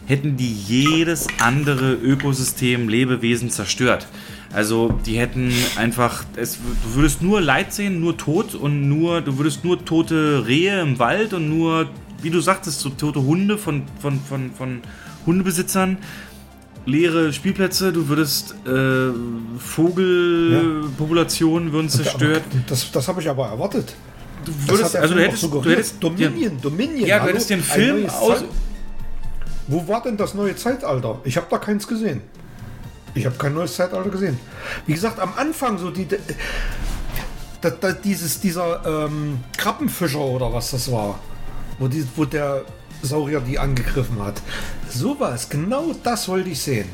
hätten 0.06 0.38
die 0.38 0.54
jedes 0.54 1.28
andere 1.42 1.94
Ökosystem, 1.96 2.88
Lebewesen 2.88 3.50
zerstört. 3.50 4.08
Also 4.54 4.98
die 5.06 5.20
hätten 5.20 5.52
einfach, 5.76 6.24
es, 6.38 6.60
du 6.60 6.96
würdest 6.96 7.22
nur 7.22 7.42
Leid 7.42 7.74
sehen, 7.74 8.00
nur 8.00 8.16
Tod 8.16 8.56
und 8.56 8.88
nur, 8.88 9.20
du 9.20 9.38
würdest 9.38 9.66
nur 9.66 9.84
tote 9.84 10.46
Rehe 10.48 10.80
im 10.80 10.98
Wald 10.98 11.34
und 11.34 11.50
nur, 11.50 11.90
wie 12.22 12.30
du 12.30 12.40
sagtest, 12.40 12.80
so 12.80 12.90
tote 12.90 13.22
Hunde 13.22 13.58
von, 13.58 13.84
von, 14.02 14.18
von, 14.22 14.52
von 14.52 14.80
Hundebesitzern, 15.26 15.98
leere 16.86 17.32
Spielplätze, 17.34 17.92
du 17.94 18.08
würdest 18.08 18.56
äh, 18.66 19.12
Vogelpopulationen 19.60 21.72
würden 21.72 21.90
zerstört. 21.90 22.44
Das, 22.68 22.92
das 22.92 23.08
habe 23.08 23.22
ich 23.22 23.30
aber 23.30 23.48
erwartet. 23.48 23.94
Du 24.46 24.52
würdest, 24.70 24.96
also 24.96 25.14
du 25.14 25.22
hättest, 25.22 25.44
du 25.44 25.64
hättest 25.64 26.02
Dominion, 26.04 26.60
Dominion. 26.62 27.08
Ja, 27.08 27.20
du 27.20 27.28
hättest 27.30 27.50
den 27.52 27.62
Film 27.62 28.10
aus, 28.10 28.40
Zeit- 28.40 28.48
Wo 29.68 29.88
war 29.88 30.02
denn 30.02 30.18
das 30.18 30.34
neue 30.34 30.56
Zeitalter? 30.56 31.20
Ich 31.24 31.38
habe 31.38 31.46
da 31.50 31.60
keins 31.60 31.88
gesehen. 31.88 32.22
Ich 33.14 33.26
habe 33.26 33.36
kein 33.38 33.54
neues 33.54 33.76
Zeitalter 33.76 34.10
gesehen. 34.10 34.40
Wie 34.88 34.94
gesagt, 34.94 35.20
am 35.20 35.34
Anfang 35.38 35.78
so 35.78 35.92
die, 35.92 36.08
da, 37.62 37.70
da, 37.70 37.92
dieses, 37.92 38.40
dieser 38.40 39.06
ähm, 39.06 39.40
Krabbenfischer 39.58 40.20
oder 40.20 40.52
was 40.52 40.72
das 40.72 40.92
war, 40.92 41.20
wo, 41.78 41.88
die, 41.88 42.04
wo 42.16 42.26
der 42.26 42.64
Saurier 43.02 43.40
die 43.42 43.58
angegriffen 43.60 44.22
hat. 44.24 44.42
Sowas, 44.90 45.50
genau 45.50 45.96
das 46.04 46.28
wollte 46.28 46.50
ich 46.50 46.60
sehen. 46.62 46.88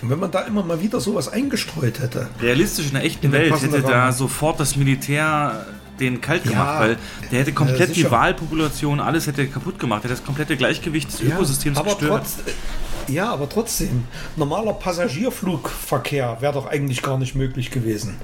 Und 0.00 0.10
wenn 0.10 0.20
man 0.20 0.30
da 0.30 0.42
immer 0.42 0.62
mal 0.62 0.80
wieder 0.80 1.00
sowas 1.00 1.28
eingestreut 1.28 1.98
hätte. 1.98 2.28
realistisch 2.40 2.86
in 2.86 2.92
der 2.94 3.04
echten 3.04 3.26
In 3.26 3.32
Welt 3.32 3.60
hätte 3.60 3.82
da 3.82 3.88
Rahmen. 4.04 4.12
sofort 4.12 4.60
das 4.60 4.76
Militär 4.76 5.66
den 5.98 6.20
kalt 6.20 6.44
Ja, 6.44 6.50
gemacht, 6.52 6.80
weil 6.80 6.96
der 7.32 7.40
hätte 7.40 7.52
komplett 7.52 7.90
äh, 7.90 7.94
die. 7.94 8.08
Wahlpopulation, 8.10 9.00
alles 9.00 9.26
hätte 9.26 9.48
kaputt 9.48 9.80
gemacht, 9.80 10.04
hätte 10.04 10.14
das 10.14 10.24
komplette 10.24 10.56
Gleichgewicht 10.56 11.12
des 11.12 11.20
Ökosystems 11.22 11.76
aber 11.76 11.90
gestört. 11.90 12.22
trotz, 12.22 12.54
ja, 13.08 13.32
aber 13.32 13.48
trotzdem, 13.48 14.04
normaler 14.36 14.74
Passagierflugverkehr 14.74 16.36
wäre 16.40 16.52
doch 16.52 16.66
eigentlich 16.66 17.02
gar 17.02 17.18
nicht 17.18 17.34
möglich 17.34 17.72
gewesen. 17.72 18.14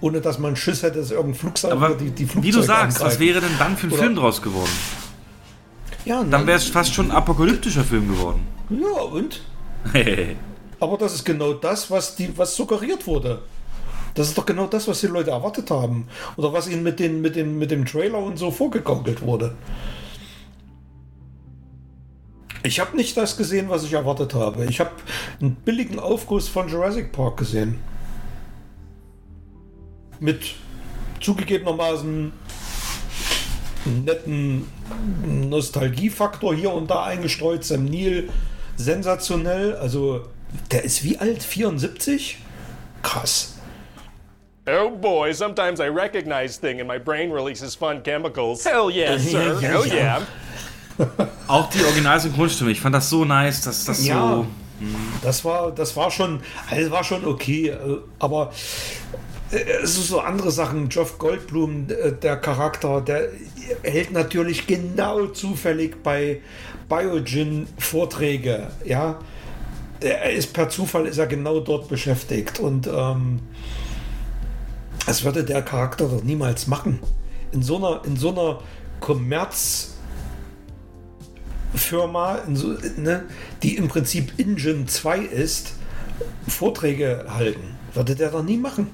Ohne 0.00 0.20
dass 0.20 0.40
man 0.40 0.56
Schiss 0.56 0.82
hätte, 0.82 0.98
dass 0.98 1.12
irgendein 1.12 1.38
Flugzeug 1.38 1.70
aber 1.70 1.90
die, 1.90 2.10
die 2.10 2.24
Flugzeuge 2.26 2.42
wie 2.48 2.50
du 2.50 2.62
sagst, 2.62 2.96
was 2.96 3.02
angreifen. 3.14 3.20
wäre 3.20 3.40
denn 3.40 3.58
dann 3.60 3.76
für 3.76 3.86
ein 3.86 3.92
Oder- 3.92 4.02
Film 4.02 4.16
draus 4.16 4.42
geworden? 4.42 4.70
Ja, 6.04 6.24
Dann 6.24 6.46
wäre 6.46 6.58
es 6.58 6.68
fast 6.68 6.92
schon 6.94 7.10
ein 7.10 7.16
apokalyptischer 7.16 7.84
Film 7.84 8.08
geworden. 8.08 8.46
ja, 8.70 9.02
und? 9.02 9.40
Aber 10.80 10.98
das 10.98 11.14
ist 11.14 11.24
genau 11.24 11.52
das, 11.52 11.90
was, 11.90 12.16
die, 12.16 12.36
was 12.36 12.56
suggeriert 12.56 13.06
wurde. 13.06 13.42
Das 14.14 14.28
ist 14.28 14.36
doch 14.36 14.44
genau 14.44 14.66
das, 14.66 14.88
was 14.88 15.00
die 15.00 15.06
Leute 15.06 15.30
erwartet 15.30 15.70
haben. 15.70 16.08
Oder 16.36 16.52
was 16.52 16.68
ihnen 16.68 16.82
mit, 16.82 16.98
den, 16.98 17.20
mit, 17.20 17.36
den, 17.36 17.58
mit 17.58 17.70
dem 17.70 17.86
Trailer 17.86 18.18
und 18.18 18.36
so 18.36 18.50
vorgegaukelt 18.50 19.22
wurde. 19.22 19.54
Ich 22.64 22.78
habe 22.78 22.96
nicht 22.96 23.16
das 23.16 23.36
gesehen, 23.36 23.68
was 23.68 23.84
ich 23.84 23.92
erwartet 23.92 24.34
habe. 24.34 24.64
Ich 24.66 24.80
habe 24.80 24.90
einen 25.40 25.54
billigen 25.54 25.98
Aufguss 25.98 26.48
von 26.48 26.68
Jurassic 26.68 27.12
Park 27.12 27.38
gesehen. 27.38 27.78
Mit 30.20 30.54
zugegebenermaßen 31.20 32.32
netten 33.84 34.66
Nostalgiefaktor 35.50 36.54
hier 36.54 36.72
und 36.72 36.90
da 36.90 37.04
eingestreut. 37.04 37.64
Sam 37.64 37.84
Neill, 37.84 38.28
sensationell. 38.76 39.74
Also, 39.76 40.22
der 40.70 40.84
ist 40.84 41.04
wie 41.04 41.18
alt? 41.18 41.42
74? 41.42 42.38
Krass. 43.02 43.54
Oh 44.66 44.90
boy, 44.90 45.32
sometimes 45.34 45.80
I 45.80 45.88
recognize 45.88 46.56
things 46.60 46.80
and 46.80 46.88
my 46.88 46.98
brain 46.98 47.32
releases 47.32 47.74
fun 47.74 48.00
chemicals. 48.04 48.64
Hell 48.64 48.90
yeah, 48.90 49.18
sir. 49.18 49.58
ja, 49.60 49.78
oh 49.80 49.84
ja. 49.84 49.94
yeah. 49.94 50.20
Auch 51.48 51.68
die 51.70 51.82
Originalsynchronstimme, 51.82 52.70
ich 52.70 52.80
fand 52.80 52.94
das 52.94 53.10
so 53.10 53.24
nice, 53.24 53.62
dass 53.62 53.84
das 53.86 54.06
Ja. 54.06 54.36
so. 54.36 54.46
Das 55.22 55.44
war, 55.44 55.70
das 55.72 55.96
war 55.96 56.10
schon, 56.10 56.40
also 56.68 56.90
war 56.90 57.04
schon 57.04 57.24
okay, 57.24 57.68
äh, 57.68 57.98
aber 58.18 58.52
äh, 59.52 59.56
es 59.82 59.96
ist 59.96 60.08
so 60.08 60.20
andere 60.20 60.50
Sachen. 60.50 60.88
Geoff 60.88 61.18
Goldblum, 61.18 61.86
äh, 61.88 62.12
der 62.12 62.36
Charakter, 62.36 63.00
der 63.00 63.28
hält 63.82 64.12
natürlich 64.12 64.66
genau 64.66 65.26
zufällig 65.26 66.02
bei 66.02 66.40
Biogen 66.88 67.66
Vorträge, 67.78 68.70
ja. 68.84 69.18
Er 70.00 70.32
ist 70.32 70.52
per 70.52 70.68
Zufall 70.68 71.06
ist 71.06 71.18
er 71.18 71.28
genau 71.28 71.60
dort 71.60 71.88
beschäftigt 71.88 72.58
und 72.58 72.88
ähm, 72.88 73.38
das 75.06 75.24
würde 75.24 75.44
der 75.44 75.62
Charakter 75.62 76.08
doch 76.08 76.24
niemals 76.24 76.66
machen. 76.66 76.98
In 77.52 77.62
so 77.62 77.76
einer, 77.76 78.02
in 78.04 78.16
so 78.16 78.30
einer 78.30 78.60
Kommerzfirma, 79.00 79.94
so, 82.52 82.76
ne, 82.96 83.24
die 83.62 83.76
im 83.76 83.86
Prinzip 83.88 84.32
Engine 84.38 84.86
2 84.86 85.18
ist, 85.18 85.74
Vorträge 86.48 87.26
halten. 87.28 87.76
Würde 87.94 88.14
der 88.14 88.30
doch 88.30 88.42
nie 88.42 88.56
machen. 88.56 88.88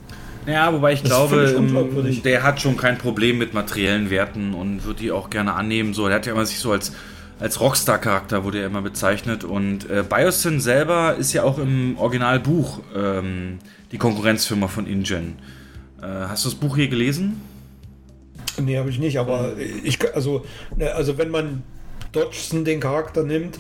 Ja, 0.49 0.73
wobei 0.73 0.95
ich 0.95 1.03
Das 1.03 1.11
glaube, 1.11 1.55
unglaubwürdig. 1.57 2.17
ähm, 2.19 2.23
der 2.23 2.43
hat 2.43 2.61
schon 2.61 2.77
kein 2.77 2.97
Problem 2.97 3.37
mit 3.39 3.53
materiellen 3.53 4.09
Werten 4.11 4.55
und 4.55 4.85
wird 4.87 5.01
die 5.01 5.13
auch 5.13 5.29
gerne 5.31 5.53
annehmen. 5.55 5.93
So, 5.95 6.07
der 6.07 6.17
hat 6.17 6.27
ja 6.27 6.33
immer 6.33 6.47
sich 6.47 6.59
so 6.59 6.73
als, 6.73 6.93
als 7.39 7.61
Rockstar-Charakter 7.61 8.45
wurde 8.45 8.61
er 8.61 8.67
immer 8.67 8.81
bezeichnet. 8.83 9.45
Und 9.45 9.89
äh, 9.91 10.03
Biosyn 10.09 10.61
selber 10.61 11.17
ist 11.17 11.33
ja 11.35 11.43
auch 11.43 11.59
im 11.59 11.99
Originalbuch 11.99 12.81
ähm, 12.97 13.59
die 13.93 13.99
Konkurrenzfirma 13.99 14.69
von 14.69 14.87
InGen. 14.87 15.37
Äh, 16.01 16.07
hast 16.07 16.45
du 16.45 16.49
das 16.51 16.59
Buch 16.59 16.77
hier 16.77 16.89
gelesen? 16.89 17.41
Nee, 18.61 18.79
habe 18.79 18.91
ich 18.91 18.99
nicht, 18.99 19.19
aber 19.19 19.53
ich, 19.85 19.99
also, 20.15 20.45
ne, 20.77 20.93
also 20.93 21.17
wenn 21.19 21.31
man 21.31 21.63
Dodgson 22.13 22.65
den 22.65 22.81
Charakter 22.81 23.23
nimmt, 23.23 23.59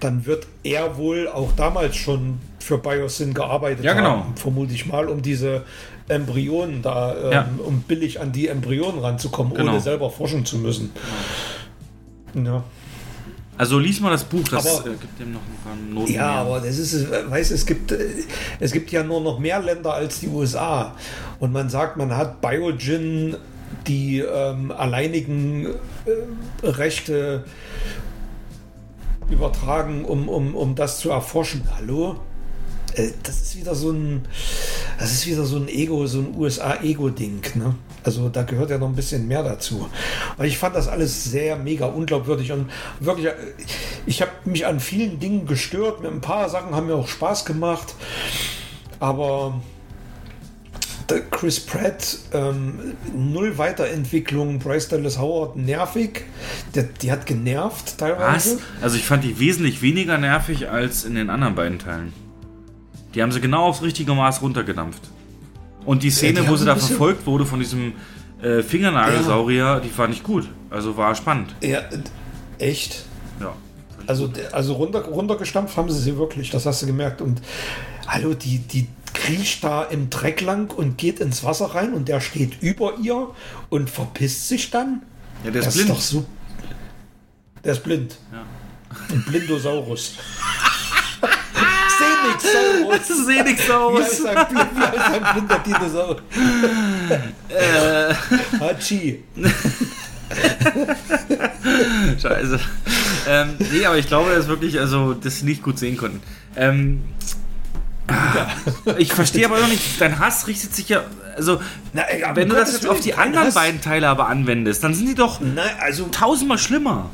dann 0.00 0.26
wird 0.26 0.46
er 0.62 0.96
wohl 0.98 1.26
auch 1.28 1.52
damals 1.56 1.96
schon 1.96 2.38
für 2.60 2.78
Biosyn 2.78 3.34
gearbeitet 3.34 3.84
Ja, 3.84 3.94
genau. 3.94 4.24
haben, 4.24 4.36
vermute 4.36 4.72
ich 4.74 4.86
mal, 4.86 5.08
um 5.08 5.22
diese 5.22 5.64
Embryonen 6.10 6.82
da, 6.82 7.14
ähm, 7.16 7.32
Ja. 7.32 7.48
um 7.64 7.82
billig 7.82 8.20
an 8.20 8.32
die 8.32 8.48
Embryonen 8.48 9.00
ranzukommen, 9.00 9.54
Genau. 9.54 9.72
ohne 9.72 9.80
selber 9.80 10.10
forschen 10.10 10.44
zu 10.44 10.58
müssen. 10.58 10.90
Ja. 12.34 12.62
Also 13.56 13.78
lies 13.78 14.00
mal 14.00 14.10
das 14.10 14.24
Buch, 14.24 14.42
das 14.50 14.66
Aber- 14.80 14.86
äh, 14.90 14.94
gibt 14.94 15.20
dem 15.20 15.32
noch 15.32 15.40
ein 15.40 15.58
paar 15.62 15.76
Noten. 15.76 16.12
Ja, 16.12 16.20
mehr. 16.28 16.40
aber 16.40 16.60
das 16.60 16.78
ist, 16.78 16.94
äh, 16.94 17.30
weißt, 17.30 17.50
du, 17.50 17.54
es 17.54 17.66
gibt, 17.66 17.92
äh, 17.92 18.08
es 18.58 18.72
gibt 18.72 18.90
ja 18.90 19.02
nur 19.02 19.20
noch 19.20 19.38
mehr 19.38 19.60
Länder 19.60 19.92
als 19.92 20.20
die 20.20 20.28
USA. 20.28 20.94
Und 21.40 21.52
man 21.52 21.68
sagt, 21.68 21.96
man 21.96 22.16
hat 22.16 22.40
Biogen 22.40 23.36
die 23.86 24.18
ähm, 24.20 24.72
alleinigen 24.72 25.66
äh, 25.66 26.66
Rechte 26.66 27.44
übertragen, 29.30 30.04
um, 30.04 30.28
um, 30.28 30.54
um 30.56 30.74
das 30.74 30.98
zu 30.98 31.10
erforschen. 31.10 31.62
Hallo? 31.76 32.16
Äh, 32.94 33.10
Das 33.22 33.40
ist 33.40 33.56
wieder 33.56 33.74
so 33.74 33.90
ein, 33.90 34.22
das 34.98 35.12
ist 35.12 35.26
wieder 35.26 35.44
so 35.44 35.56
ein 35.56 35.68
Ego, 35.68 36.06
so 36.06 36.20
ein 36.20 36.34
USA-Ego-Ding. 36.36 37.40
Ne? 37.54 37.74
Also 38.02 38.28
da 38.28 38.42
gehört 38.42 38.70
ja 38.70 38.78
noch 38.78 38.88
ein 38.88 38.96
bisschen 38.96 39.28
mehr 39.28 39.42
dazu. 39.42 39.88
Und 40.36 40.44
ich 40.44 40.58
fand 40.58 40.74
das 40.74 40.88
alles 40.88 41.24
sehr 41.24 41.56
mega 41.56 41.86
unglaubwürdig 41.86 42.52
und 42.52 42.70
wirklich, 43.00 43.26
äh, 43.26 43.34
ich 44.06 44.22
habe 44.22 44.32
mich 44.44 44.66
an 44.66 44.80
vielen 44.80 45.18
Dingen 45.18 45.46
gestört. 45.46 46.02
Mit 46.02 46.10
ein 46.10 46.20
paar 46.20 46.48
Sachen 46.48 46.74
haben 46.74 46.86
mir 46.86 46.94
auch 46.94 47.08
Spaß 47.08 47.44
gemacht, 47.44 47.94
aber 48.98 49.60
Chris 51.30 51.58
Pratt, 51.60 52.18
ähm, 52.32 52.94
null 53.14 53.58
Weiterentwicklung, 53.58 54.58
Bryce 54.58 54.88
Dallas 54.88 55.18
Howard 55.18 55.56
nervig, 55.56 56.24
der, 56.74 56.84
die 56.84 57.10
hat 57.10 57.26
genervt 57.26 57.98
teilweise. 57.98 58.56
Was? 58.56 58.82
Also 58.82 58.96
ich 58.96 59.04
fand 59.04 59.24
die 59.24 59.38
wesentlich 59.38 59.82
weniger 59.82 60.18
nervig 60.18 60.68
als 60.68 61.04
in 61.04 61.14
den 61.14 61.30
anderen 61.30 61.54
beiden 61.54 61.78
Teilen. 61.78 62.12
Die 63.14 63.22
haben 63.22 63.32
sie 63.32 63.40
genau 63.40 63.66
aufs 63.66 63.82
richtige 63.82 64.14
Maß 64.14 64.42
runtergedampft. 64.42 65.02
Und 65.84 66.02
die 66.02 66.10
Szene, 66.10 66.42
die 66.42 66.48
wo 66.48 66.56
sie 66.56 66.64
da 66.64 66.76
verfolgt 66.76 67.26
wurde 67.26 67.46
von 67.46 67.58
diesem 67.58 67.94
äh, 68.42 68.62
Fingernagelsaurier, 68.62 69.80
die 69.84 69.88
fand 69.88 70.14
ich 70.14 70.22
gut. 70.22 70.48
Also 70.68 70.96
war 70.96 71.14
spannend. 71.14 71.54
Ja, 71.62 71.82
echt? 72.58 73.04
Ja. 73.40 73.54
Also, 74.06 74.30
also 74.52 74.74
runter, 74.74 75.04
runtergestampft 75.04 75.76
haben 75.76 75.90
sie 75.90 76.00
sie 76.00 76.16
wirklich, 76.16 76.50
das 76.50 76.66
hast 76.66 76.82
du 76.82 76.86
gemerkt. 76.86 77.20
Und 77.20 77.40
hallo, 78.06 78.34
die, 78.34 78.58
die 78.58 78.88
kriecht 79.12 79.64
da 79.64 79.84
im 79.84 80.10
Dreck 80.10 80.40
lang 80.40 80.72
und 80.72 80.98
geht 80.98 81.20
ins 81.20 81.44
Wasser 81.44 81.66
rein 81.66 81.94
und 81.94 82.08
der 82.08 82.20
steht 82.20 82.62
über 82.62 82.94
ihr 83.02 83.28
und 83.68 83.90
verpisst 83.90 84.48
sich 84.48 84.70
dann. 84.70 85.02
Ja, 85.44 85.50
der 85.50 85.60
ist 85.60 85.66
das 85.66 85.74
blind. 85.74 85.90
ist 85.90 85.96
doch 85.96 86.02
so. 86.02 86.24
Der 87.64 87.72
ist 87.72 87.82
blind. 87.82 88.16
Ein 89.10 89.24
Blindosaurus. 89.24 90.14
Senixaurus. 92.38 93.06
Seh 93.26 93.42
nichts 93.42 93.68
Wie 93.68 93.72
aus. 93.72 94.02
heißt 94.02 94.26
ein, 94.26 95.34
blinder 95.34 95.58
Dinosaurier? 95.66 96.22
Äh. 97.48 98.14
Hachi. 98.60 99.22
Scheiße. 102.20 102.60
ähm, 103.28 103.56
nee, 103.72 103.84
aber 103.84 103.98
ich 103.98 104.06
glaube, 104.06 104.30
dass 104.34 104.46
wirklich, 104.48 104.78
also, 104.78 105.14
das 105.14 105.38
sie 105.40 105.44
nicht 105.44 105.62
gut 105.62 105.78
sehen 105.78 105.96
konnten. 105.96 106.22
Ähm, 106.56 107.02
ah, 108.08 108.46
ich 108.98 109.12
verstehe 109.12 109.46
aber 109.46 109.58
noch 109.60 109.68
nicht, 109.68 110.00
dein 110.00 110.18
Hass 110.18 110.46
richtet 110.46 110.74
sich 110.74 110.88
ja, 110.88 111.02
also, 111.36 111.60
Na, 111.92 112.02
wenn 112.34 112.48
du 112.48 112.54
das 112.54 112.72
jetzt 112.72 112.86
auf 112.88 113.00
die 113.00 113.14
anderen 113.14 113.48
Hass. 113.48 113.54
beiden 113.54 113.80
Teile 113.80 114.08
aber 114.08 114.28
anwendest, 114.28 114.84
dann 114.84 114.94
sind 114.94 115.06
die 115.08 115.14
doch 115.14 115.40
Nein, 115.40 115.70
also 115.80 116.06
tausendmal 116.06 116.58
schlimmer. 116.58 117.10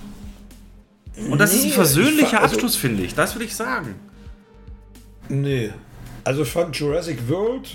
Und 1.30 1.38
das 1.38 1.54
ist 1.54 1.62
Nee, 1.62 1.68
ein 1.70 1.74
versöhnlicher 1.74 2.26
ich 2.28 2.38
also- 2.38 2.54
Abschluss, 2.56 2.76
finde 2.76 3.02
ich. 3.02 3.14
Das 3.14 3.34
würde 3.34 3.46
ich 3.46 3.56
sagen. 3.56 3.94
Nee. 5.28 5.70
Also 6.24 6.42
ich 6.42 6.48
fand 6.48 6.74
Jurassic 6.76 7.18
World. 7.28 7.68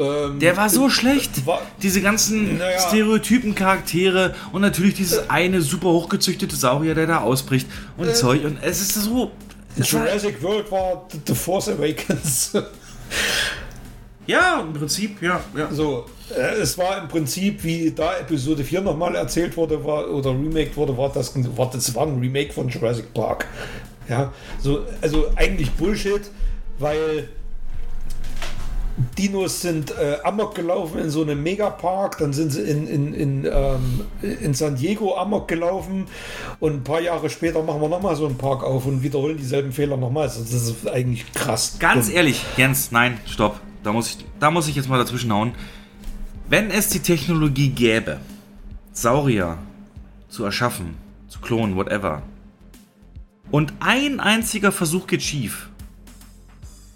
Ähm, 0.00 0.38
Der 0.38 0.56
war 0.56 0.68
so 0.68 0.88
schlecht. 0.90 1.44
war- 1.46 1.62
Diese 1.82 2.00
ganzen 2.00 2.58
Naja. 2.58 2.78
Stereotypen 2.78 3.54
Charaktere 3.54 4.34
und 4.52 4.60
natürlich 4.62 4.94
dieses 4.94 5.28
eine 5.28 5.60
super 5.60 5.88
hochgezüchtete 5.88 6.54
Saurier, 6.54 6.94
der 6.94 7.06
da 7.06 7.18
ausbricht 7.20 7.66
und 7.96 8.14
Zeug. 8.14 8.44
Und 8.44 8.58
es 8.62 8.80
ist 8.80 8.94
so. 8.94 9.30
Es 9.76 9.92
war, 9.94 10.06
Jurassic 10.06 10.42
World 10.42 10.70
war 10.70 11.06
The- 11.10 11.18
The 11.26 11.34
Force 11.34 11.68
Awakens. 11.68 12.52
ja, 14.26 14.60
im 14.60 14.72
Prinzip, 14.72 15.20
ja. 15.22 15.40
ja. 15.56 15.68
so, 15.72 16.06
äh, 16.36 16.56
es 16.60 16.76
war 16.78 17.02
im 17.02 17.08
Prinzip, 17.08 17.62
wie 17.64 17.90
da 17.92 18.18
Episode 18.18 18.62
4 18.64 18.80
nochmal 18.82 19.14
erzählt 19.14 19.56
wurde, 19.56 19.82
war, 19.84 20.08
oder 20.10 20.30
remake 20.30 20.76
wurde, 20.76 20.96
war 20.96 21.10
das, 21.12 21.32
war 21.56 21.70
das 21.70 21.94
war 21.94 22.06
ein 22.06 22.18
Remake 22.18 22.52
von 22.52 22.68
Jurassic 22.68 23.12
Park. 23.14 23.46
Ja, 24.08 24.32
so, 24.58 24.86
also 25.00 25.30
eigentlich 25.36 25.70
Bullshit, 25.72 26.22
weil 26.78 27.28
Dinos 29.16 29.60
sind 29.60 29.92
äh, 29.92 30.16
amok 30.24 30.54
gelaufen 30.54 30.98
in 31.00 31.10
so 31.10 31.22
einem 31.22 31.42
Megapark, 31.42 32.18
dann 32.18 32.32
sind 32.32 32.50
sie 32.50 32.62
in, 32.62 32.88
in, 32.88 33.14
in, 33.14 33.44
ähm, 33.44 34.00
in 34.22 34.54
San 34.54 34.76
Diego 34.76 35.16
amok 35.16 35.46
gelaufen 35.46 36.06
und 36.58 36.72
ein 36.72 36.84
paar 36.84 37.00
Jahre 37.00 37.30
später 37.30 37.62
machen 37.62 37.80
wir 37.80 37.88
nochmal 37.88 38.16
so 38.16 38.26
einen 38.26 38.36
Park 38.36 38.64
auf 38.64 38.86
und 38.86 39.02
wiederholen 39.02 39.36
dieselben 39.36 39.72
Fehler 39.72 39.96
nochmal. 39.96 40.26
Das 40.26 40.38
ist 40.38 40.88
eigentlich 40.88 41.32
krass. 41.32 41.76
Ganz 41.78 42.10
ehrlich, 42.10 42.44
Jens, 42.56 42.90
nein, 42.90 43.18
stopp. 43.26 43.60
Da 43.84 43.92
muss, 43.92 44.08
ich, 44.08 44.24
da 44.40 44.50
muss 44.50 44.66
ich 44.66 44.74
jetzt 44.74 44.88
mal 44.88 44.98
dazwischen 44.98 45.32
hauen. 45.32 45.52
Wenn 46.48 46.70
es 46.70 46.88
die 46.88 47.00
Technologie 47.00 47.68
gäbe, 47.68 48.18
Saurier 48.92 49.58
zu 50.28 50.44
erschaffen, 50.44 50.96
zu 51.28 51.40
klonen, 51.40 51.76
whatever, 51.76 52.22
und 53.50 53.72
ein 53.80 54.20
einziger 54.20 54.72
Versuch 54.72 55.06
geht 55.06 55.22
schief, 55.22 55.68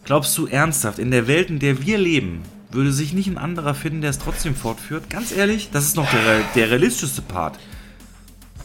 glaubst 0.04 0.36
du 0.38 0.46
ernsthaft, 0.46 0.98
in 0.98 1.10
der 1.10 1.26
Welt, 1.26 1.50
in 1.50 1.58
der 1.58 1.84
wir 1.84 1.98
leben, 1.98 2.42
würde 2.70 2.92
sich 2.92 3.12
nicht 3.12 3.28
ein 3.28 3.38
anderer 3.38 3.74
finden, 3.74 4.00
der 4.00 4.10
es 4.10 4.18
trotzdem 4.18 4.54
fortführt? 4.54 5.10
Ganz 5.10 5.32
ehrlich, 5.32 5.70
das 5.72 5.84
ist 5.84 5.96
noch 5.96 6.10
der, 6.10 6.40
der 6.54 6.70
realistischste 6.70 7.22
Part. 7.22 7.58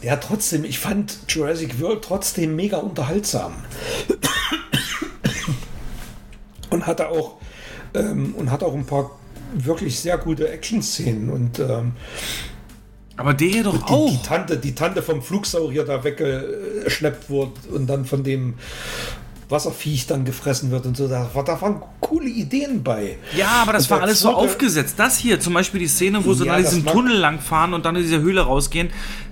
Ja, 0.02 0.16
trotzdem, 0.16 0.64
ich 0.64 0.78
fand 0.78 1.18
Jurassic 1.28 1.80
World 1.80 2.02
trotzdem 2.02 2.54
mega 2.56 2.78
unterhaltsam. 2.78 3.54
und 6.70 6.86
hatte 6.86 7.08
auch 7.08 7.38
ähm, 7.94 8.34
und 8.36 8.50
hatte 8.50 8.66
auch 8.66 8.74
ein 8.74 8.86
paar 8.86 9.10
wirklich 9.54 9.98
sehr 9.98 10.18
gute 10.18 10.48
Action-Szenen 10.48 11.30
und 11.30 11.58
ähm, 11.58 11.92
Aber 13.18 13.34
der 13.34 13.48
hier 13.48 13.64
doch 13.64 13.76
die, 13.76 13.92
auch. 13.92 14.10
die 14.10 14.22
Tante, 14.26 14.56
die 14.56 14.74
Tante 14.74 15.02
vom 15.02 15.20
Flugsaurier 15.22 15.84
da 15.84 16.02
weggeschleppt 16.04 17.28
wurde 17.28 17.52
und 17.74 17.86
dann 17.86 18.04
von 18.06 18.22
dem 18.24 18.54
Wasserviech 19.50 20.06
dann 20.06 20.24
gefressen 20.24 20.70
wird 20.70 20.84
und 20.86 20.96
so. 20.96 21.08
Da, 21.08 21.28
war- 21.32 21.44
da 21.44 21.60
waren 21.60 21.82
coole 22.00 22.28
Ideen 22.28 22.82
bei. 22.82 23.16
Ja, 23.36 23.48
aber 23.62 23.72
das 23.72 23.84
Und 23.84 23.90
war 23.90 24.02
alles 24.02 24.20
so 24.20 24.28
zweite- 24.30 24.38
aufgesetzt. 24.38 24.94
Das 24.98 25.16
hier, 25.18 25.40
zum 25.40 25.54
Beispiel 25.54 25.80
die 25.80 25.86
Szene, 25.88 26.24
wo 26.24 26.34
sie 26.34 26.46
Ja, 26.46 26.58
diesem 26.58 26.84
mag- 26.84 26.92
Tunnel 26.94 27.16
langfahren 27.16 27.72
und 27.74 27.84
dann 27.86 27.96
in 27.96 28.02
diese 28.02 28.20
Höhle 28.20 28.42
rausgehen, 28.42 28.90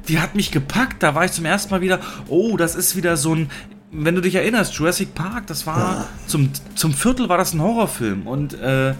die 0.08 0.18
hat 0.18 0.34
mich 0.34 0.50
gepackt. 0.52 1.02
Da 1.02 1.14
war 1.14 1.24
ich 1.26 1.32
zum 1.32 1.44
ersten 1.44 1.70
Mal 1.70 1.80
wieder, 1.82 2.00
oh, 2.28 2.56
das 2.56 2.74
ist 2.74 2.96
wieder 2.96 3.16
so 3.18 3.34
ein, 3.34 3.50
wenn 3.92 4.14
du 4.14 4.20
dich 4.22 4.34
erinnerst, 4.34 4.74
Jurassic 4.74 5.14
Park, 5.14 5.46
das 5.48 5.66
war, 5.66 6.06
zum, 6.26 6.50
zum 6.74 6.92
Viertel 6.94 7.28
war 7.28 7.36
das 7.38 7.52
ein 7.54 7.60
Horrorfilm 7.62 8.26
und, 8.26 8.54
äh, 8.54 8.94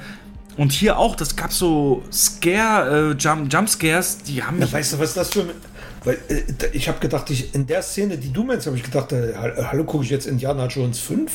und 0.57 0.73
hier 0.73 0.99
auch, 0.99 1.17
das 1.17 1.37
gab 1.37 1.53
so 1.53 2.03
Scare, 2.13 3.13
äh, 3.13 3.17
Jump, 3.19 3.53
Jumpscares, 3.53 4.19
die 4.19 4.43
haben 4.43 4.61
Ja, 4.61 4.71
weißt 4.71 4.95
du, 4.95 4.99
was 4.99 5.15
das 5.15 5.31
für 5.31 5.45
weil 6.05 6.19
äh, 6.29 6.43
ich 6.73 6.89
habe 6.89 7.01
gedacht, 7.01 7.29
ich, 7.31 7.55
in 7.55 7.67
der 7.67 7.83
Szene, 7.83 8.17
die 8.17 8.33
du 8.33 8.45
meinst, 8.45 8.67
habe 8.67 8.77
ich 8.77 8.85
gedacht, 8.85 9.13
äh, 9.13 9.35
hallo, 9.35 9.85
gucke 9.85 10.05
ich 10.05 10.11
jetzt 10.11 10.27
Indiana 10.27 10.67
Jones 10.67 11.01
5? 11.01 11.31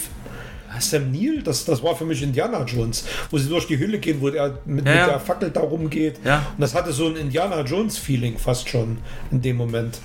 Sam 0.80 1.12
Neill, 1.12 1.44
das, 1.44 1.66
das 1.66 1.84
war 1.84 1.96
für 1.96 2.06
mich 2.06 2.24
Indiana 2.24 2.64
Jones, 2.64 3.04
wo 3.30 3.38
sie 3.38 3.50
durch 3.50 3.68
die 3.68 3.78
Hülle 3.78 4.00
gehen, 4.00 4.22
wo 4.22 4.30
er 4.30 4.60
mit, 4.66 4.88
Ja, 4.88 5.02
mit 5.02 5.08
der 5.12 5.20
Fackel 5.20 5.50
da 5.52 5.60
rumgeht. 5.60 6.20
Ja. 6.24 6.38
Und 6.56 6.62
das 6.62 6.74
hatte 6.74 6.94
so 6.94 7.08
ein 7.08 7.18
Indiana 7.18 7.62
Jones-Feeling 7.62 8.38
fast 8.38 8.70
schon 8.70 9.00
in 9.32 9.42
dem 9.42 9.58
Moment. 9.58 10.00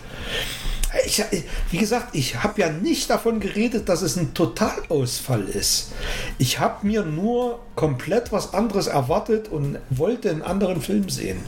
Ich, 1.04 1.22
wie 1.70 1.78
gesagt, 1.78 2.14
ich 2.14 2.42
habe 2.42 2.60
ja 2.60 2.70
nicht 2.70 3.10
davon 3.10 3.40
geredet, 3.40 3.88
dass 3.88 4.02
es 4.02 4.16
ein 4.16 4.34
Totalausfall 4.34 5.44
ist. 5.44 5.92
Ich 6.38 6.58
habe 6.58 6.86
mir 6.86 7.02
nur 7.02 7.60
komplett 7.74 8.32
was 8.32 8.54
anderes 8.54 8.86
erwartet 8.86 9.48
und 9.48 9.78
wollte 9.90 10.30
einen 10.30 10.42
anderen 10.42 10.80
Film 10.80 11.08
sehen. 11.08 11.40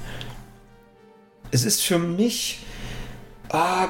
Es 1.51 1.65
ist 1.65 1.83
für 1.83 1.99
mich 1.99 2.61
ah, 3.51 3.89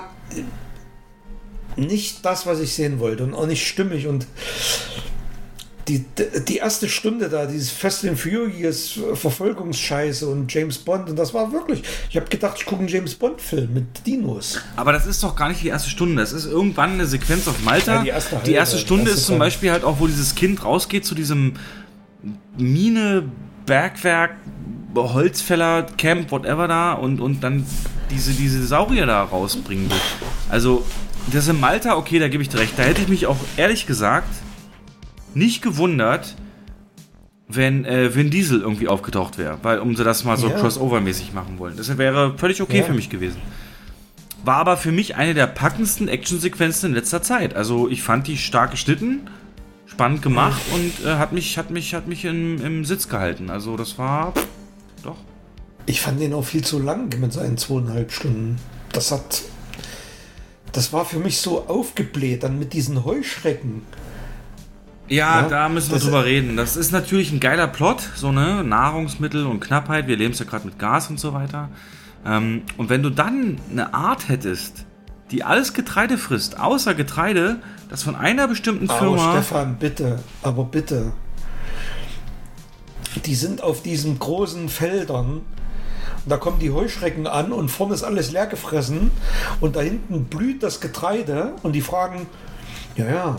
nicht 1.76 2.24
das, 2.24 2.46
was 2.46 2.60
ich 2.60 2.74
sehen 2.74 2.98
wollte 3.00 3.24
und 3.24 3.34
auch 3.34 3.46
nicht 3.46 3.66
stimmig 3.66 4.06
und 4.06 4.26
die, 5.88 6.04
die 6.46 6.56
erste 6.58 6.88
Stunde 6.88 7.28
da, 7.28 7.46
dieses 7.46 7.70
Fast 7.70 8.04
and 8.04 8.18
Furious 8.18 8.98
Verfolgungsscheiße 9.14 10.28
und 10.28 10.52
James 10.52 10.76
Bond 10.78 11.08
und 11.08 11.16
das 11.16 11.32
war 11.32 11.50
wirklich, 11.50 11.82
ich 12.10 12.16
habe 12.16 12.28
gedacht, 12.28 12.56
ich 12.58 12.66
gucke 12.66 12.80
einen 12.80 12.88
James 12.88 13.14
Bond 13.14 13.40
Film 13.40 13.72
mit 13.72 14.06
Dinos. 14.06 14.60
Aber 14.76 14.92
das 14.92 15.06
ist 15.06 15.22
doch 15.22 15.34
gar 15.34 15.48
nicht 15.48 15.62
die 15.62 15.68
erste 15.68 15.88
Stunde. 15.88 16.20
Das 16.20 16.32
ist 16.32 16.44
irgendwann 16.44 16.92
eine 16.92 17.06
Sequenz 17.06 17.48
auf 17.48 17.62
Malta. 17.64 17.96
Ja, 17.96 18.02
die 18.02 18.08
erste 18.10 18.40
die 18.44 18.52
erste 18.52 18.76
halbe, 18.76 18.86
Stunde 18.86 19.04
erste 19.04 19.18
ist 19.18 19.26
zum. 19.26 19.38
Beispiel 19.38 19.70
halt 19.70 19.84
auch, 19.84 19.98
wo 20.00 20.06
dieses 20.06 20.34
Kind 20.34 20.64
rausgeht 20.64 21.06
zu 21.06 21.14
diesem 21.14 21.54
Mine, 22.56 23.24
Bergwerk, 23.64 24.32
Holzfäller, 24.94 25.84
Camp, 25.96 26.30
whatever 26.30 26.68
da 26.68 26.92
und, 26.92 27.20
und 27.20 27.42
dann 27.42 27.64
diese, 28.10 28.32
diese 28.32 28.66
Saurier 28.66 29.06
da 29.06 29.22
rausbringen 29.22 29.88
will. 29.88 29.96
Also, 30.48 30.84
das 31.32 31.46
in 31.46 31.60
Malta, 31.60 31.96
okay, 31.96 32.18
da 32.18 32.28
gebe 32.28 32.42
ich 32.42 32.48
dir 32.48 32.58
recht. 32.58 32.72
Da 32.76 32.82
hätte 32.82 33.00
ich 33.02 33.08
mich 33.08 33.26
auch 33.26 33.36
ehrlich 33.56 33.86
gesagt 33.86 34.28
nicht 35.38 35.62
gewundert, 35.62 36.34
wenn 37.48 37.84
äh, 37.86 38.14
Vin 38.14 38.30
Diesel 38.30 38.60
irgendwie 38.60 38.88
aufgetaucht 38.88 39.38
wäre, 39.38 39.58
weil 39.62 39.78
um 39.78 39.96
sie 39.96 40.04
das 40.04 40.24
mal 40.24 40.36
so 40.36 40.48
Ja. 40.48 40.56
crossover-mäßig 40.58 41.32
machen 41.32 41.58
wollen. 41.58 41.76
Das 41.76 41.96
wäre 41.96 42.36
völlig 42.36 42.60
okay 42.60 42.78
Ja. 42.78 42.84
für 42.84 42.92
mich 42.92 43.08
gewesen. 43.08 43.40
War 44.44 44.56
aber 44.56 44.76
für 44.76 44.92
mich 44.92 45.16
eine 45.16 45.34
der 45.34 45.46
packendsten 45.46 46.08
Actionsequenzen 46.08 46.90
in 46.90 46.94
letzter 46.94 47.22
Zeit. 47.22 47.54
Also 47.56 47.88
ich 47.88 48.02
fand 48.02 48.26
die 48.26 48.36
stark 48.36 48.70
geschnitten, 48.72 49.28
spannend 49.86 50.20
gemacht 50.22 50.60
und 50.74 51.06
äh, 51.06 51.16
hat 51.16 51.32
mich, 51.32 51.56
hat 51.58 51.70
mich, 51.70 51.94
hat 51.94 52.06
mich 52.06 52.24
im, 52.24 52.62
im 52.62 52.84
Sitz 52.84 53.08
gehalten. 53.08 53.48
Also 53.50 53.76
das 53.76 53.98
war 53.98 54.34
doch. 55.02 55.16
Ich 55.86 56.02
fand 56.02 56.20
den 56.20 56.34
auch 56.34 56.44
viel 56.44 56.62
zu 56.62 56.78
lang 56.78 57.18
mit 57.18 57.32
seinen 57.32 57.56
zweieinhalb 57.56 58.12
Stunden. 58.12 58.56
Das 58.92 59.10
hat. 59.10 59.42
Das 60.72 60.92
war 60.92 61.06
für 61.06 61.18
mich 61.18 61.38
so 61.38 61.66
aufgebläht, 61.66 62.42
dann 62.42 62.58
mit 62.58 62.74
diesen 62.74 63.04
Heuschrecken. 63.06 63.82
Ja, 65.08 65.42
Ja, 65.42 65.48
da 65.48 65.68
müssen 65.68 65.90
wir 65.90 65.94
das- 65.96 66.04
drüber 66.04 66.24
reden. 66.24 66.56
Das 66.56 66.76
ist 66.76 66.92
natürlich 66.92 67.32
ein 67.32 67.40
geiler 67.40 67.66
Plot, 67.66 68.00
so 68.14 68.30
ne 68.32 68.62
Nahrungsmittel 68.64 69.46
und 69.46 69.60
Knappheit. 69.60 70.06
Wir 70.06 70.16
leben 70.16 70.32
es 70.32 70.38
ja 70.38 70.44
gerade 70.44 70.66
mit 70.66 70.78
Gas 70.78 71.08
und 71.08 71.18
so 71.18 71.32
weiter. 71.32 71.68
Ähm, 72.26 72.62
und 72.76 72.90
wenn 72.90 73.02
du 73.02 73.10
dann 73.10 73.58
eine 73.70 73.94
Art 73.94 74.28
hättest, 74.28 74.84
die 75.30 75.44
alles 75.44 75.72
Getreide 75.72 76.18
frisst, 76.18 76.58
außer 76.58 76.94
Getreide, 76.94 77.60
das 77.90 78.02
von 78.02 78.16
einer 78.16 78.48
bestimmten 78.48 78.88
Aber 78.90 78.98
Firma. 78.98 79.32
Stefan, 79.32 79.76
bitte, 79.78 80.18
aber 80.42 80.64
bitte. 80.64 81.12
Die 83.24 83.34
sind 83.34 83.62
auf 83.62 83.82
diesen 83.82 84.18
großen 84.18 84.68
Feldern. 84.68 85.40
Und 86.24 86.32
da 86.32 86.36
kommen 86.36 86.58
die 86.58 86.70
Heuschrecken 86.70 87.26
an 87.26 87.52
und 87.52 87.70
vorne 87.70 87.94
ist 87.94 88.02
alles 88.04 88.30
leer 88.32 88.46
gefressen. 88.46 89.10
Und 89.60 89.76
da 89.76 89.80
hinten 89.80 90.24
blüht 90.24 90.62
das 90.62 90.80
Getreide. 90.80 91.52
Und 91.62 91.72
die 91.72 91.80
fragen, 91.80 92.26
ja, 92.96 93.06
ja, 93.08 93.38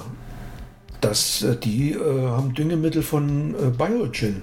das, 1.01 1.41
äh, 1.43 1.55
die 1.55 1.91
äh, 1.93 2.27
haben 2.27 2.53
Düngemittel 2.53 3.01
von 3.03 3.55
äh, 3.55 3.69
Biogen. 3.69 4.41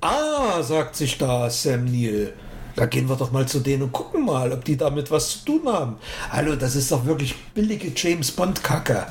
Ah, 0.00 0.62
sagt 0.62 0.96
sich 0.96 1.18
da 1.18 1.50
Sam 1.50 1.84
Neill. 1.86 2.32
Da 2.76 2.86
gehen 2.86 3.08
wir 3.08 3.16
doch 3.16 3.32
mal 3.32 3.46
zu 3.46 3.58
denen 3.58 3.82
und 3.82 3.92
gucken 3.92 4.24
mal, 4.24 4.52
ob 4.52 4.64
die 4.64 4.76
damit 4.76 5.10
was 5.10 5.30
zu 5.30 5.44
tun 5.44 5.62
haben. 5.66 5.96
Hallo, 6.30 6.54
das 6.54 6.76
ist 6.76 6.92
doch 6.92 7.04
wirklich 7.06 7.34
billige 7.52 7.90
James 7.96 8.30
Bond-Kacke. 8.30 9.06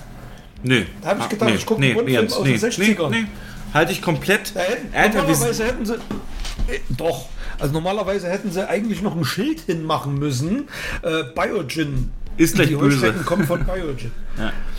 Nee. 0.63 0.85
Da 1.01 1.09
hab 1.09 1.17
ich 1.17 1.23
Ah, 1.25 1.27
gedacht, 1.27 1.51
ich 1.55 1.65
guck 1.65 1.77
einen 1.77 1.93
Bond-Film 1.93 2.21
Jens, 2.21 2.33
aus 2.33 2.43
den 2.45 2.55
60ern. 2.57 3.09
Nee, 3.09 3.21
nee. 3.21 3.27
Halte 3.73 3.91
ich 3.91 4.01
komplett. 4.01 4.55
Da 4.55 4.61
hätten, 4.61 4.95
Alter, 4.95 5.17
normalerweise 5.23 5.65
hätten 5.65 5.85
sie. 5.85 5.95
Äh, 5.95 6.79
Doch. 6.95 7.25
Also 7.59 7.73
normalerweise 7.73 8.29
hätten 8.29 8.51
sie 8.51 8.67
eigentlich 8.67 9.01
noch 9.01 9.15
ein 9.15 9.25
Schild 9.25 9.59
hinmachen 9.61 10.17
müssen. 10.17 10.69
Äh, 11.01 11.23
Biogen. 11.35 12.11
Ist 12.37 12.55
gleich 12.55 12.67
Die 12.69 12.75
böse. 12.75 13.11
Kommen 13.25 13.45
von 13.47 13.65
Biogen. 13.65 14.11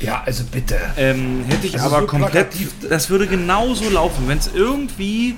ja. 0.00 0.22
also 0.24 0.44
bitte. 0.50 0.76
ähm, 0.96 1.44
hätte 1.48 1.66
ich 1.66 1.74
Also 1.74 1.86
aber 1.86 2.00
so 2.02 2.06
komplett. 2.06 2.32
plakativ. 2.50 2.72
Das 2.88 3.10
würde 3.10 3.26
genauso 3.26 3.90
laufen, 3.90 4.28
wenn 4.28 4.38
es 4.38 4.50
irgendwie. 4.54 5.36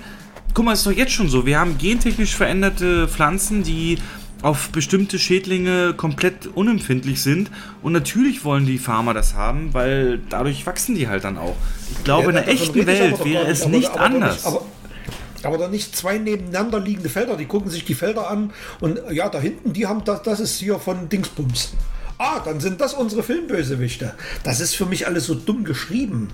Guck 0.53 0.65
mal, 0.65 0.73
ist 0.75 0.85
doch 0.87 0.91
jetzt 0.93 1.13
schon 1.13 1.29
so. 1.29 1.47
Wir 1.47 1.59
haben 1.59 1.79
gentechnisch 1.79 2.35
veränderte 2.37 3.09
Pflanzen, 3.09 3.63
die 3.63 3.99
auf 4.43 4.71
bestimmte 4.71 5.19
Schädlinge 5.19 5.95
komplett 5.95 6.47
unempfindlich 6.47 7.23
sind. 7.23 7.51
Und 7.83 7.93
natürlich 7.93 8.45
wollen 8.45 8.67
die 8.67 8.79
Farmer 8.79 9.15
das 9.15 9.35
haben, 9.35 9.73
weil 9.75 10.19
dadurch 10.29 10.67
wachsen 10.67 10.95
die 10.97 11.09
halt 11.09 11.25
dann 11.25 11.39
auch. 11.39 11.57
Ich 11.91 12.05
glaube, 12.05 12.29
in 12.31 12.35
der 12.35 12.49
echten 12.49 12.87
Welt 12.87 13.25
wäre 13.25 13.47
es 13.47 13.63
aber- 13.63 13.71
nicht 13.71 13.91
aber 13.91 14.01
anders. 14.01 14.45
Aber, 14.47 14.65
aber 15.43 15.59
doch 15.59 15.71
nicht 15.71 15.95
zwei 15.97 16.19
nebeneinander 16.19 16.81
liegende 16.81 17.09
Felder. 17.09 17.37
Die 17.37 17.45
gucken 17.47 17.71
sich 17.71 17.85
die 17.85 17.95
Felder 17.95 18.29
an 18.31 18.51
und 18.81 18.99
ja, 19.11 19.29
da 19.29 19.39
hinten, 19.41 19.73
die 19.73 19.87
haben 19.87 20.05
das, 20.05 20.23
das 20.23 20.41
ist 20.41 20.59
hier 20.59 20.79
von 20.79 21.09
Dingsbums. 21.09 21.75
Ah, 22.21 22.39
dann 22.41 22.61
sind 22.61 22.83
das 22.83 22.93
unsere 22.93 23.23
Filmbösewichte. 23.23 24.13
Das 24.43 24.61
ist 24.61 24.77
für 24.77 24.85
mich 24.85 25.07
alles 25.07 25.25
so 25.25 25.35
dumm 25.35 25.65
geschrieben. 25.65 26.29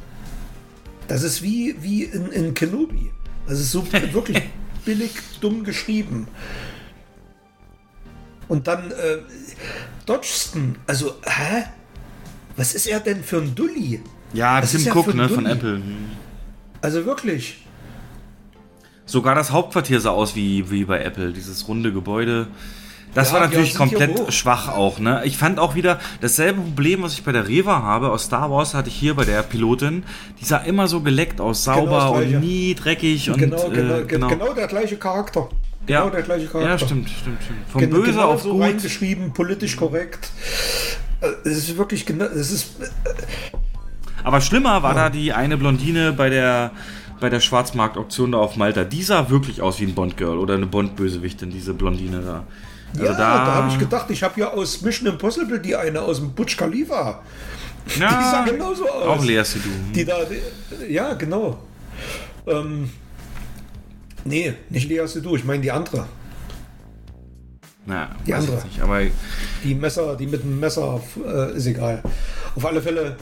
Das 1.07 1.23
ist 1.23 1.43
wie, 1.43 1.77
wie 1.81 2.03
in, 2.03 2.33
in 2.33 2.55
Kenobi. 2.55 3.13
Das 3.47 3.61
ist 3.61 3.71
so 3.71 3.87
wirklich 4.13 4.43
billig 4.85 5.13
dumm 5.41 5.63
geschrieben. 5.63 6.27
Und 8.49 8.67
dann 8.67 8.91
äh, 8.91 9.19
Dodgson, 10.07 10.75
also, 10.89 11.21
hä? 11.25 11.67
Was 12.57 12.75
ist 12.75 12.89
er 12.89 12.99
denn 12.99 13.23
für 13.23 13.37
ein 13.37 13.55
Dulli? 13.55 14.03
ja, 14.33 14.61
das 14.61 14.73
Tim 14.73 14.81
ist 14.81 14.93
Cook, 14.93 15.15
ne, 15.15 15.29
von 15.29 15.45
Dulli. 15.45 15.53
Apple. 15.57 15.83
Also 16.81 17.07
wirklich. 17.07 17.65
Sogar 19.05 19.37
das 19.37 19.53
Hauptquartier 19.53 20.01
sah 20.01 20.11
aus 20.11 20.35
wie, 20.35 20.69
wie 20.69 20.85
bei 20.85 21.01
Apple, 21.05 21.33
dieses 21.33 21.69
runde 21.69 21.93
Gebäude. 21.93 22.49
Das 23.17 23.29
Ja, 23.29 23.35
war 23.37 23.41
natürlich 23.47 23.75
komplett 23.75 24.31
schwach 24.31 24.69
auch, 24.69 24.99
ne? 24.99 25.23
Ich 25.25 25.39
fand 25.39 25.59
auch 25.59 25.75
wieder 25.75 25.99
dasselbe 26.21 26.61
Problem, 26.61 27.03
was 27.03 27.15
ich 27.15 27.25
bei 27.25 27.33
der 27.33 27.49
Reva 27.49 27.81
habe, 27.83 28.11
aus 28.11 28.25
Star 28.25 28.51
Wars 28.51 28.75
hatte 28.75 28.91
ich 28.91 28.95
hier 28.95 29.15
bei 29.15 29.25
der 29.25 29.43
Pilotin. 29.43 30.05
Die 30.39 30.45
sah 30.45 30.59
immer 30.59 30.87
so 30.87 31.01
geleckt 31.01 31.41
aus, 31.41 31.65
sauber 31.65 31.99
das 31.99 32.13
Gleiche. 32.13 32.37
und 32.37 32.41
nie 32.45 32.75
dreckig 32.75 33.31
und 33.31 33.39
genau, 33.39 33.71
genau, 33.71 33.95
äh, 34.01 34.05
genau. 34.05 34.29
genau 34.29 34.53
der 34.53 34.67
gleiche 34.67 34.99
Charakter. 34.99 35.49
Ja. 35.89 36.01
Genau 36.01 36.13
der 36.13 36.23
gleiche 36.25 36.47
Charakter. 36.47 36.71
Ja, 36.73 36.79
stimmt, 36.79 37.09
stimmt, 37.09 37.43
stimmt. 37.43 37.59
Von 37.71 37.81
Gen 37.81 37.89
böse 37.91 38.13
genau 38.13 38.33
auf 38.33 38.43
so 38.43 38.53
gut. 38.53 38.63
reingeschrieben, 38.65 39.33
politisch 39.33 39.77
korrekt. 39.79 40.29
Äh, 41.23 41.29
Es 41.49 41.57
ist 41.57 41.79
wirklich 41.79 42.05
genau, 42.05 42.27
es 42.27 42.51
ist 42.51 42.75
Aber 44.25 44.43
schlimmer 44.43 44.83
war 44.83 44.93
da 44.93 45.09
die 45.09 45.33
eine 45.33 45.57
Blondine 45.57 46.13
bei 46.13 46.29
der 46.29 46.71
bei 47.19 47.31
der 47.31 47.41
Schwarzmarktauktion 47.41 48.33
da 48.33 48.39
auf 48.39 48.57
Malta. 48.57 48.85
Die 48.85 49.03
sah 49.03 49.31
wirklich 49.31 49.63
aus 49.63 49.81
wie 49.81 49.85
ein 49.85 49.95
Bond-Girl 49.95 50.37
oder 50.37 50.53
eine 50.53 50.67
Bond-Bösewichtin, 50.67 51.51
diese 51.51 51.73
Blondine 51.73 52.21
da. 52.21 52.45
Also 53.01 53.13
ja, 53.13 53.19
da, 53.19 53.55
habe 53.55 53.69
ich 53.73 53.79
gedacht, 53.79 54.11
ich 54.11 54.23
habe 54.23 54.41
ja 54.41 54.53
aus 54.53 54.83
Mission 54.83 55.09
Impossible 55.09 55.61
die 55.61 55.77
eine 55.77 56.01
aus 56.03 56.19
dem 56.19 56.33
Butch 56.33 56.57
Khalifa. 56.57 57.23
ja, 57.99 58.09
die 58.09 58.25
sah 58.25 58.45
genauso 58.45 58.89
aus. 58.89 59.19
Auch 59.19 59.25
Lea 59.25 59.43
Seydoux. 59.45 59.71
Die 59.95 60.05
da, 60.05 60.17
die, 60.25 60.93
ja, 60.93 61.15
genau. 61.15 61.59
Ähm, 62.47 62.91
nee, 64.25 64.55
nicht 64.71 64.89
Lea 64.89 65.07
Seydoux, 65.07 65.37
ich 65.37 65.45
meine 65.45 65.63
die 65.63 65.71
andere. 65.71 66.07
Na, 67.87 68.11
Die 68.27 68.35
andere. 68.35 68.65
nicht, 68.65 68.81
aber 68.81 69.01
Die 69.63 69.75
Messer, 69.75 70.17
die 70.17 70.27
mit 70.27 70.43
dem 70.43 70.59
Messer, 70.59 71.01
äh, 71.25 71.57
ist 71.57 71.67
egal. 71.67 72.03
Auf 72.57 72.67
alle 72.67 72.83
Fälle 72.83 73.17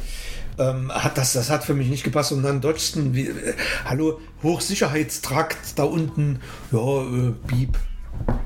ähm, 0.58 0.90
hat 0.90 1.18
das, 1.18 1.34
das 1.34 1.50
hat 1.50 1.64
für 1.64 1.74
mich 1.74 1.88
nicht 1.88 2.02
gepasst. 2.02 2.32
Und 2.32 2.42
dann 2.42 2.62
Dodgson, 2.62 3.14
wie, 3.14 3.26
äh, 3.28 3.54
hallo, 3.84 4.20
Hochsicherheitstrakt 4.42 5.78
da 5.78 5.84
unten, 5.84 6.40
ja, 6.72 7.02
äh, 7.02 7.32
Piep. 7.46 7.76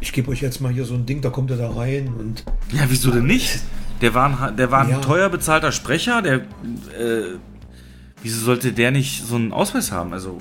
Ich 0.00 0.12
gebe 0.12 0.30
euch 0.30 0.40
jetzt 0.40 0.60
mal 0.60 0.72
hier 0.72 0.84
so 0.84 0.94
ein 0.94 1.06
Ding, 1.06 1.20
da 1.20 1.30
kommt 1.30 1.50
er 1.50 1.56
da 1.56 1.70
rein 1.70 2.08
und 2.18 2.44
Ja, 2.72 2.84
wieso 2.88 3.10
denn 3.10 3.26
nicht? 3.26 3.60
Der 4.00 4.14
war 4.14 4.48
ein, 4.48 4.56
der 4.56 4.70
war 4.70 4.82
ein 4.84 4.90
Ja. 4.90 4.98
teuer 5.00 5.28
bezahlter 5.28 5.72
Sprecher, 5.72 6.22
der. 6.22 6.36
Äh, 6.36 7.38
wieso 8.22 8.40
sollte 8.44 8.72
der 8.72 8.90
nicht 8.92 9.24
so 9.26 9.34
einen 9.36 9.52
Ausweis 9.52 9.90
haben? 9.92 10.12
Also. 10.12 10.38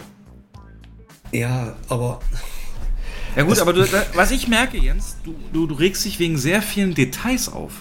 ja, 1.31 1.75
aber 1.89 2.19
Ja, 3.35 3.43
gut, 3.43 3.59
aber 3.59 3.73
du, 3.73 3.85
was 4.13 4.31
ich 4.31 4.47
merke, 4.47 4.77
Jens, 4.77 5.17
du, 5.23 5.35
du, 5.53 5.67
du 5.67 5.75
regst 5.75 6.05
dich 6.05 6.19
wegen 6.19 6.37
sehr 6.37 6.61
vielen 6.61 6.93
Details 6.93 7.49
auf. 7.51 7.71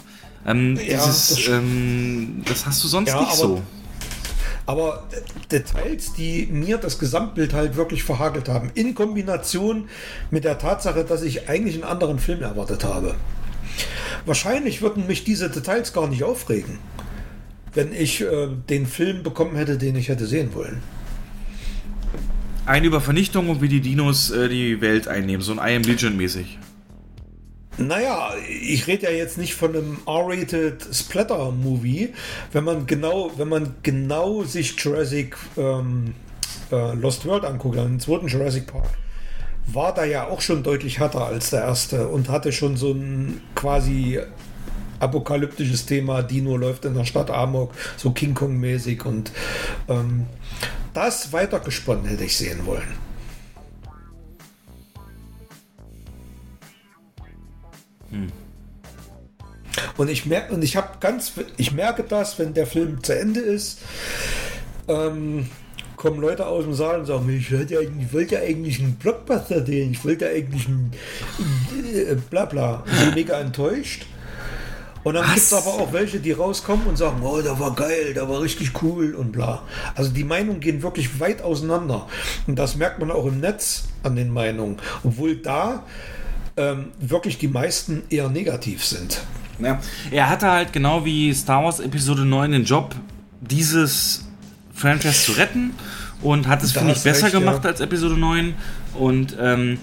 Ähm, 0.47 0.77
Ja, 0.77 0.83
dieses, 1.05 1.29
das- 1.29 1.49
ähm, 1.49 2.43
das 2.47 2.67
hast 2.67 2.83
du 2.85 2.89
sonst 2.89 3.09
Ja, 3.11 3.21
nicht 3.21 3.33
so. 3.35 3.63
Aber 4.67 5.05
Details, 5.51 6.13
die 6.15 6.49
mir 6.51 6.79
das 6.79 6.99
Gesamtbild 6.99 7.55
halt 7.55 7.77
wirklich 7.77 8.03
verhagelt 8.03 8.49
haben, 8.49 8.73
in 8.75 8.95
Kombination 8.95 9.89
mit 10.33 10.43
der 10.45 10.59
Tatsache, 10.59 11.05
dass 11.05 11.23
ich 11.23 11.49
eigentlich 11.49 11.77
einen 11.77 11.85
anderen 11.85 12.19
Film 12.19 12.43
erwartet 12.43 12.85
habe. 12.85 13.15
Wahrscheinlich 14.25 14.83
würden 14.83 15.07
mich 15.07 15.23
diese 15.23 15.51
Details 15.51 15.93
gar 15.93 16.09
nicht 16.09 16.25
aufregen, 16.25 16.79
wenn 17.75 17.93
ich 17.93 18.23
äh, 18.23 18.49
den 18.69 18.87
Film 18.87 19.23
bekommen 19.23 19.55
hätte, 19.55 19.79
den 19.79 19.95
ich 19.95 20.09
hätte 20.09 20.27
sehen 20.27 20.53
wollen. 20.55 20.83
Eine 22.65 22.89
über 22.89 23.01
Vernichtung 23.01 23.49
und 23.49 23.63
wie 23.63 23.69
die 23.69 23.81
Dinos 23.81 24.33
äh, 24.33 24.49
die 24.49 24.81
Welt 24.81 25.07
einnehmen, 25.07 25.43
so 25.43 25.53
ein 25.53 25.59
I 25.59 25.77
Am 25.77 25.83
Legend 25.83 26.17
mäßig. 26.17 26.59
Naja, 27.79 28.31
ich 28.49 28.87
rede 28.87 29.05
ja 29.05 29.11
jetzt 29.11 29.37
nicht 29.37 29.55
von 29.55 29.77
einem 29.77 29.99
R-rated 30.07 30.87
Splatter-Movie. 30.93 32.15
Wenn 32.53 32.65
man 32.65 32.87
genau, 32.87 33.31
wenn 33.37 33.49
man 33.49 33.75
genau 33.83 34.45
sich 34.45 34.79
Jurassic 34.79 35.37
ähm, 35.59 36.15
äh, 36.73 36.95
Lost 36.95 37.27
World 37.27 37.45
anguckt, 37.45 37.77
den 37.77 38.01
zweiten 38.01 38.29
Jurassic 38.29 38.67
Park, 38.67 38.89
war 39.67 39.93
da 39.93 40.05
ja 40.05 40.27
auch 40.29 40.41
schon 40.41 40.63
deutlich 40.63 41.01
härter 41.01 41.27
als 41.27 41.51
der 41.51 41.63
erste 41.63 42.09
und 42.09 42.31
hatte 42.31 42.53
schon 42.53 42.77
so 42.77 42.93
ein 42.93 43.43
quasi 43.55 44.21
apokalyptisches 44.99 45.85
Thema. 45.85 46.23
Dino 46.23 46.57
läuft 46.57 46.87
in 46.87 46.95
der 46.95 47.05
Stadt 47.05 47.31
Amok, 47.31 47.73
so 47.99 48.11
King 48.13 48.35
Kong-mäßig. 48.35 49.05
Und 49.05 49.33
ähm, 49.89 50.27
das 50.95 51.33
weitergesponnen 51.33 52.07
hätte 52.07 52.25
ich 52.25 52.37
sehen 52.37 52.65
wollen. 52.65 53.06
Und 59.97 60.09
ich 60.09 60.27
merke, 60.27 60.55
und 60.55 60.63
ich 60.63 60.77
habe 60.77 60.99
ganz, 61.01 61.33
ich 61.57 61.73
merke 61.73 62.03
das, 62.03 62.39
wenn 62.39 62.55
der 62.55 62.67
Film 62.67 63.03
zu 63.03 63.19
Ende 63.19 63.41
ist, 63.41 63.81
ähm, 64.89 65.49
kommen 65.97 66.21
Leute 66.21 66.47
aus 66.47 66.65
dem 66.65 66.75
Saal 66.75 67.01
und 67.01 67.07
sagen, 67.07 67.29
ich 67.29 67.53
wollte 67.53 67.75
ja, 67.75 67.81
ich 67.81 68.13
wollte 68.13 68.39
eigentlich 68.39 68.81
einen 68.81 68.95
Blockbuster 68.95 69.65
sehen, 69.65 69.93
ich 69.93 70.05
wollte 70.05 70.27
ja 70.27 70.31
eigentlich 70.33 70.67
einen 70.69 70.93
äh, 71.85 72.15
bla 72.31 72.45
bla. 72.45 72.85
Ich 72.87 73.05
bin 73.05 73.15
mega 73.15 73.41
enttäuscht. 73.41 74.07
Und 75.03 75.15
dann 75.15 75.25
gibt 75.25 75.39
es 75.39 75.53
aber 75.53 75.69
auch 75.69 75.93
welche, 75.93 76.19
die 76.19 76.33
rauskommen 76.33 76.85
und 76.89 76.97
sagen, 76.97 77.23
oh, 77.23 77.41
der 77.41 77.61
war 77.61 77.77
geil, 77.77 78.13
der 78.13 78.29
war 78.29 78.41
richtig 78.41 78.83
cool 78.83 79.15
und 79.15 79.31
bla. 79.31 79.63
Also 79.95 80.11
die 80.11 80.25
Meinungen 80.25 80.59
gehen 80.59 80.83
wirklich 80.83 81.21
weit 81.21 81.43
auseinander. 81.43 82.09
Und 82.49 82.59
das 82.59 82.75
merkt 82.75 82.99
man 82.99 83.13
auch 83.13 83.25
im 83.27 83.39
Netz 83.39 83.85
an 84.03 84.17
den 84.17 84.31
Meinungen. 84.31 84.79
Obwohl 85.05 85.37
da 85.37 85.85
ähm, 86.57 86.87
wirklich 86.99 87.39
die 87.39 87.49
meisten 87.49 88.03
eher 88.11 88.29
negativ 88.29 88.85
sind. 88.85 89.21
Ja. 89.59 89.81
Er 90.11 90.29
hatte 90.29 90.51
halt 90.51 90.73
genau 90.73 91.05
wie 91.05 91.33
Star 91.33 91.65
Wars 91.65 91.81
Episode 91.81 92.25
9 92.25 92.53
den 92.53 92.65
Job, 92.65 92.95
dieses 93.41 94.27
Franchise 94.75 95.25
zu 95.25 95.33
retten 95.33 95.73
und 96.23 96.47
hat 96.47 96.63
es, 96.63 96.73
finde 96.73 96.93
ich, 96.93 97.03
besser 97.03 97.27
recht, 97.27 97.35
gemacht 97.35 97.65
ja. 97.65 97.71
als 97.71 97.81
Episode 97.81 98.17
9. 98.19 98.55
Und 98.95 99.37
ähm, 99.41 99.79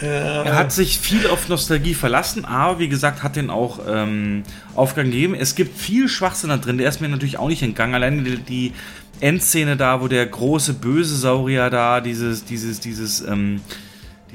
er 0.00 0.54
hat 0.54 0.72
sich 0.72 0.98
viel 0.98 1.26
auf 1.26 1.48
Nostalgie 1.48 1.94
verlassen, 1.94 2.44
aber 2.44 2.78
wie 2.78 2.88
gesagt, 2.88 3.22
hat 3.22 3.36
den 3.36 3.48
auch 3.48 3.80
ähm, 3.88 4.42
Aufgang 4.74 5.06
gegeben. 5.06 5.34
Es 5.34 5.54
gibt 5.54 5.78
viel 5.78 6.08
Schwachsinn 6.08 6.50
da 6.50 6.58
drin, 6.58 6.76
der 6.76 6.88
ist 6.88 7.00
mir 7.00 7.08
natürlich 7.08 7.38
auch 7.38 7.48
nicht 7.48 7.62
entgangen. 7.62 7.94
Allein 7.94 8.24
die, 8.24 8.36
die 8.36 8.72
Endszene 9.20 9.76
da, 9.78 10.02
wo 10.02 10.08
der 10.08 10.26
große 10.26 10.74
böse 10.74 11.16
Saurier 11.16 11.70
da 11.70 12.02
dieses, 12.02 12.44
dieses, 12.44 12.80
dieses, 12.80 13.22
ähm, 13.22 13.62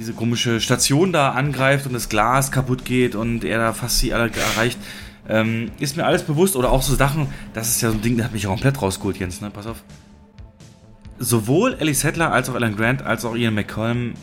diese 0.02 0.14
komische 0.14 0.60
Station 0.60 1.14
da 1.14 1.30
angreift 1.30 1.86
und 1.86 1.94
das 1.94 2.10
Glas 2.10 2.52
kaputt 2.52 2.86
geht 2.86 3.14
und 3.14 3.44
er 3.44 3.60
da 3.60 3.72
fast 3.72 4.00
sie 4.00 4.16
alle 4.16 4.32
erreicht. 4.32 4.80
Ähm, 5.30 5.70
ist 5.80 5.96
mir 5.96 6.06
alles 6.06 6.24
bewusst 6.24 6.56
oder 6.56 6.72
auch 6.72 6.82
so 6.82 6.96
Sachen, 6.96 7.28
das 7.54 7.70
ist 7.70 7.82
ja 7.82 7.92
so 7.92 7.98
ein 7.98 8.02
Ding, 8.02 8.18
der 8.18 8.26
hat 8.26 8.34
mich 8.34 8.48
auch 8.48 8.52
komplett 8.52 8.82
rausgeholt, 8.82 9.18
Jens, 9.18 9.42
ne? 9.42 9.52
Pass 9.52 9.68
auf. 9.68 9.84
Sowohl 11.20 11.76
Ellie 11.80 11.94
Settler 11.94 12.34
als 12.34 12.50
auch 12.50 12.56
Alan 12.56 12.76
Grant 12.76 13.04
als 13.04 13.26
auch 13.26 13.36
Ian 13.36 13.54
McCollum 13.54 14.14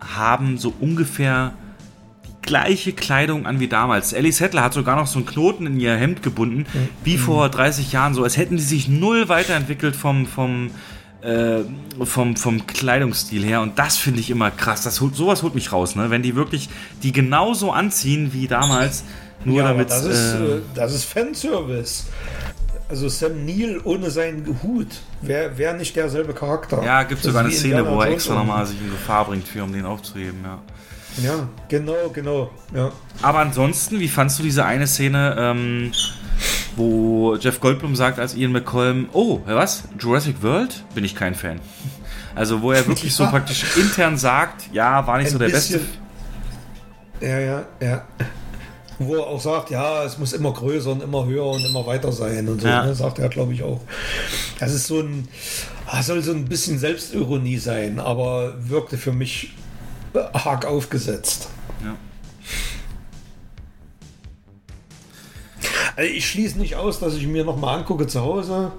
haben 0.00 0.58
so 0.58 0.74
ungefähr 0.80 1.54
die 2.26 2.42
gleiche 2.42 2.92
Kleidung 2.92 3.46
an 3.46 3.60
wie 3.60 3.68
damals. 3.68 4.12
Ellie 4.12 4.32
Settler 4.32 4.64
hat 4.64 4.72
sogar 4.72 4.96
noch 4.96 5.06
so 5.06 5.20
einen 5.20 5.26
Knoten 5.26 5.64
in 5.66 5.78
ihr 5.78 5.94
Hemd 5.94 6.24
gebunden, 6.24 6.66
wie 7.04 7.18
vor 7.18 7.48
30 7.48 7.92
Jahren, 7.92 8.14
so 8.14 8.24
als 8.24 8.36
hätten 8.36 8.56
die 8.56 8.62
sich 8.64 8.88
null 8.88 9.28
weiterentwickelt 9.28 9.94
vom, 9.94 10.26
vom, 10.26 10.70
äh, 11.22 11.60
vom, 12.04 12.36
vom 12.36 12.66
Kleidungsstil 12.66 13.44
her. 13.44 13.60
Und 13.60 13.78
das 13.78 13.96
finde 13.96 14.20
ich 14.20 14.30
immer 14.30 14.50
krass. 14.50 14.82
Das 14.82 14.96
sowas 14.96 15.42
holt 15.42 15.54
mich 15.54 15.72
raus, 15.72 15.96
ne? 15.96 16.10
Wenn 16.10 16.22
die 16.22 16.36
wirklich 16.36 16.68
die 17.02 17.12
genauso 17.12 17.72
anziehen 17.72 18.32
wie 18.32 18.46
damals, 18.46 19.04
nur 19.44 19.58
Ja, 19.58 19.68
damit. 19.68 19.90
das 19.90 20.04
ist, 20.04 20.34
äh, 20.34 20.56
äh, 20.56 20.60
das 20.74 20.94
ist 20.94 21.04
Fanservice. 21.04 22.06
Also 22.88 23.08
Sam 23.08 23.44
Neill 23.44 23.80
ohne 23.84 24.10
seinen 24.10 24.58
Hut 24.62 24.86
wäre 25.20 25.58
wär 25.58 25.74
nicht 25.74 25.94
derselbe 25.94 26.32
Charakter. 26.32 26.82
ja, 26.82 27.02
gibt 27.02 27.22
sogar 27.22 27.44
eine 27.44 27.52
Szene, 27.52 27.86
wo 27.86 28.00
er 28.00 28.10
extra 28.12 28.34
nochmal 28.34 28.64
sich 28.64 28.80
in 28.80 28.90
Gefahr 28.90 29.26
bringt, 29.26 29.46
für, 29.46 29.62
um 29.62 29.72
den 29.72 29.84
aufzuheben, 29.84 30.38
ja. 30.42 30.58
Ja, 31.22 31.48
genau, 31.68 32.08
genau. 32.14 32.50
Ja. 32.74 32.92
Aber 33.22 33.40
ansonsten, 33.40 33.98
wie 33.98 34.08
fandst 34.08 34.38
du 34.38 34.42
diese 34.44 34.64
eine 34.64 34.86
Szene, 34.86 35.34
ähm, 35.38 35.92
wo 36.78 37.36
Jeff 37.36 37.60
Goldblum 37.60 37.94
sagt 37.96 38.18
als 38.18 38.34
Ian 38.34 38.52
McCollum, 38.52 39.08
oh, 39.12 39.40
was? 39.44 39.84
Jurassic 39.98 40.42
World? 40.42 40.84
Bin 40.94 41.04
ich 41.04 41.14
kein 41.14 41.34
Fan. 41.34 41.60
Also, 42.34 42.62
wo 42.62 42.72
er 42.72 42.86
wirklich 42.86 43.14
so 43.14 43.26
praktisch 43.26 43.64
intern 43.76 44.16
sagt, 44.16 44.72
ja, 44.72 45.06
war 45.06 45.18
nicht 45.18 45.30
so 45.30 45.38
der 45.38 45.46
bisschen- 45.48 45.80
beste. 47.20 47.26
Ja, 47.26 47.38
ja, 47.40 47.66
ja. 47.80 48.04
Wo 49.00 49.16
er 49.16 49.26
auch 49.26 49.40
sagt, 49.40 49.70
ja, 49.70 50.04
es 50.04 50.18
muss 50.18 50.32
immer 50.32 50.52
größer 50.52 50.90
und 50.90 51.02
immer 51.02 51.24
höher 51.26 51.46
und 51.46 51.64
immer 51.64 51.86
weiter 51.86 52.12
sein 52.12 52.48
und 52.48 52.60
so. 52.62 52.68
Ja. 52.68 52.84
Ne? 52.84 52.94
Sagt 52.94 53.18
er, 53.18 53.28
glaube 53.28 53.52
ich, 53.52 53.62
auch. 53.62 53.80
Das 54.58 54.72
ist 54.72 54.86
so 54.86 55.00
ein, 55.00 55.28
soll 56.02 56.22
so 56.22 56.32
ein 56.32 56.44
bisschen 56.46 56.78
Selbstironie 56.78 57.58
sein, 57.58 57.98
aber 58.00 58.54
wirkte 58.58 58.96
für 58.96 59.12
mich 59.12 59.54
arg 60.32 60.64
aufgesetzt. 60.64 61.48
Also 65.98 66.12
ich 66.12 66.30
schließe 66.30 66.56
nicht 66.60 66.76
aus, 66.76 67.00
dass 67.00 67.16
ich 67.16 67.26
mir 67.26 67.44
noch 67.44 67.56
mal 67.56 67.76
angucke 67.78 68.06
zu 68.06 68.20
Hause 68.20 68.70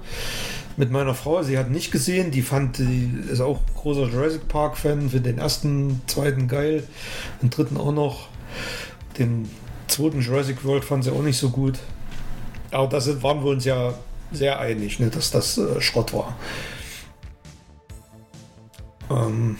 mit 0.78 0.90
meiner 0.90 1.14
Frau. 1.14 1.44
Sie 1.44 1.58
hat 1.58 1.70
nicht 1.70 1.92
gesehen. 1.92 2.32
Die 2.32 2.42
fand, 2.42 2.78
die 2.78 3.12
ist 3.30 3.42
auch 3.42 3.60
großer 3.76 4.08
Jurassic 4.08 4.48
Park 4.48 4.78
Fan. 4.78 5.10
Für 5.10 5.20
den 5.20 5.38
ersten, 5.38 6.02
zweiten 6.08 6.48
geil, 6.48 6.84
den 7.42 7.50
dritten 7.50 7.76
auch 7.76 7.92
noch. 7.92 8.30
Den 9.18 9.50
zweiten 9.90 10.22
Jurassic 10.22 10.64
World 10.64 10.86
fand 10.86 11.04
sie 11.04 11.12
auch 11.12 11.22
nicht 11.22 11.38
so 11.38 11.50
gut. 11.50 11.80
Aber 12.72 12.88
da 12.88 13.02
sind- 13.02 13.22
waren 13.22 13.44
wir 13.44 13.52
uns 13.52 13.66
ja 13.66 13.94
sehr 14.32 14.58
einig, 14.62 15.00
ne, 15.02 15.10
dass 15.10 15.30
das 15.30 15.58
äh, 15.58 15.82
Schrott 15.82 16.14
war. 16.14 16.38
Ähm, 19.12 19.58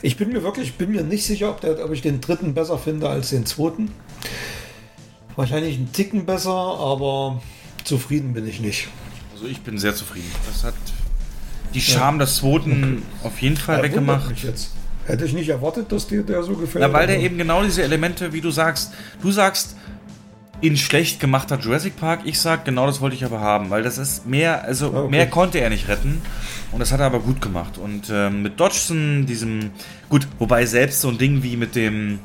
ich 0.00 0.16
bin 0.16 0.32
mir 0.32 0.42
wirklich, 0.42 0.78
bin 0.78 0.92
mir 0.92 1.02
nicht 1.02 1.26
sicher, 1.26 1.50
ob, 1.50 1.60
der, 1.60 1.84
ob 1.84 1.92
ich 1.92 2.00
den 2.00 2.22
dritten 2.22 2.54
besser 2.54 2.78
finde 2.78 3.10
als 3.10 3.28
den 3.28 3.44
zweiten. 3.44 3.90
Wahrscheinlich 5.36 5.76
einen 5.76 5.92
Ticken 5.92 6.26
besser, 6.26 6.50
aber 6.50 7.40
zufrieden 7.84 8.32
bin 8.34 8.46
ich 8.46 8.60
nicht. 8.60 8.88
Also, 9.34 9.46
ich 9.46 9.60
bin 9.62 9.78
sehr 9.78 9.94
zufrieden. 9.94 10.30
Das 10.46 10.64
hat 10.64 10.74
die 11.74 11.80
Charme 11.80 12.18
des 12.18 12.36
zweiten 12.36 13.02
auf 13.24 13.40
jeden 13.40 13.56
Fall 13.56 13.76
wundert 13.76 13.92
weggemacht. 13.92 14.34
Hätte 15.06 15.24
ich 15.24 15.32
nicht 15.32 15.48
erwartet, 15.48 15.90
dass 15.90 16.06
dir 16.06 16.22
der 16.22 16.42
so 16.44 16.54
gefällt. 16.54 16.84
Na, 16.86 16.92
weil 16.92 17.06
der 17.08 17.18
eben 17.18 17.36
genau 17.38 17.64
diese 17.64 17.82
Elemente, 17.82 18.32
wie 18.32 18.40
du 18.40 18.50
sagst, 18.50 18.92
du 19.20 19.32
sagst, 19.32 19.74
in 20.60 20.76
schlecht 20.76 21.18
gemachter 21.18 21.58
Jurassic 21.58 21.96
Park, 21.96 22.20
ich 22.24 22.38
sag, 22.38 22.64
genau 22.64 22.86
das 22.86 23.00
wollte 23.00 23.16
ich 23.16 23.24
aber 23.24 23.40
haben, 23.40 23.70
weil 23.70 23.82
das 23.82 23.98
ist 23.98 24.26
mehr, 24.26 24.62
also 24.62 24.92
Ah, 24.94 25.00
okay. 25.00 25.10
mehr 25.10 25.26
konnte 25.28 25.58
er 25.58 25.70
nicht 25.70 25.88
retten 25.88 26.22
und 26.70 26.78
das 26.78 26.92
hat 26.92 27.00
er 27.00 27.06
aber 27.06 27.18
gut 27.18 27.40
gemacht. 27.40 27.78
Und 27.78 28.10
ähm, 28.12 28.42
mit 28.42 28.60
Dodgson, 28.60 29.26
diesem, 29.26 29.70
gut, 30.08 30.28
wobei 30.38 30.64
selbst 30.66 31.00
so 31.00 31.08
ein 31.08 31.18
Ding 31.18 31.42
wie 31.42 31.56
mit 31.56 31.74
dem, 31.74 32.20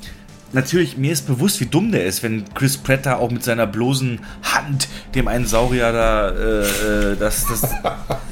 natürlich, 0.53 0.97
mir 0.97 1.11
ist 1.11 1.27
bewusst, 1.27 1.59
wie 1.59 1.65
dumm 1.65 1.91
der 1.91 2.05
ist, 2.05 2.23
wenn 2.23 2.45
Chris 2.53 2.77
Pratt 2.77 3.05
da 3.05 3.17
auch 3.17 3.31
mit 3.31 3.43
seiner 3.43 3.67
bloßen 3.67 4.19
Hand 4.43 4.87
dem 5.15 5.27
einen 5.27 5.45
Saurier 5.45 5.91
da, 5.91 6.29
äh, 6.29 7.11
äh, 7.11 7.15
das, 7.17 7.45
das, 7.47 7.63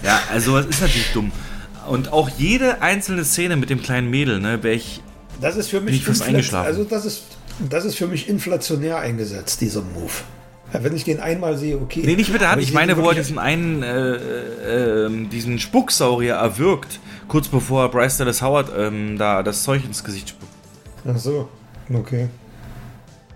ja, 0.04 0.20
also 0.32 0.58
das 0.58 0.68
ist 0.68 0.82
natürlich 0.82 1.12
dumm. 1.14 1.32
Und 1.88 2.12
auch 2.12 2.30
jede 2.30 2.82
einzelne 2.82 3.24
Szene 3.26 3.56
mit 3.56 3.70
dem 3.70 3.82
kleinen 3.82 4.10
Mädel, 4.10 4.40
ne, 4.40 4.64
wäre 4.64 4.76
ich 4.76 5.02
Das 5.40 5.56
ist 5.56 5.70
für 5.70 5.82
mich 5.82 5.98
ich 5.98 6.06
fast 6.06 6.24
eingeschlafen. 6.24 6.66
Also 6.66 6.84
das 6.84 7.06
ist, 7.06 7.24
das 7.70 7.86
ist 7.86 7.96
für 7.96 8.08
mich 8.08 8.28
inflationär 8.28 8.98
eingesetzt, 8.98 9.62
dieser 9.62 9.82
Move. 9.82 10.12
Ja, 10.74 10.84
wenn 10.84 10.96
ich 10.96 11.04
den 11.04 11.20
einmal 11.20 11.58
sehe, 11.58 11.78
okay. 11.78 12.02
Nee, 12.04 12.16
nicht 12.16 12.32
mit 12.32 12.42
der 12.42 12.52
Hand. 12.52 12.62
Ich 12.62 12.70
sehe 12.70 12.76
meine, 12.76 12.98
wo 12.98 13.08
er 13.10 13.16
diesen 13.16 13.38
einen, 13.38 13.84
äh, 13.84 14.16
äh, 14.16 15.06
ähm, 15.06 15.30
diesen 15.30 15.60
Spucksaurier 15.60 16.36
erwürgt, 16.36 17.00
kurz 17.28 17.48
bevor 17.48 17.90
Bryce 17.92 18.18
Dallas 18.18 18.42
Howard 18.42 18.72
ähm, 18.76 19.18
da 19.18 19.44
das 19.44 19.64
Zeug 19.64 19.86
ins 19.86 20.04
Gesicht 20.04 20.30
spuckt. 20.30 20.52
Ach 21.08 21.18
so, 21.18 21.50
okay. 21.94 22.28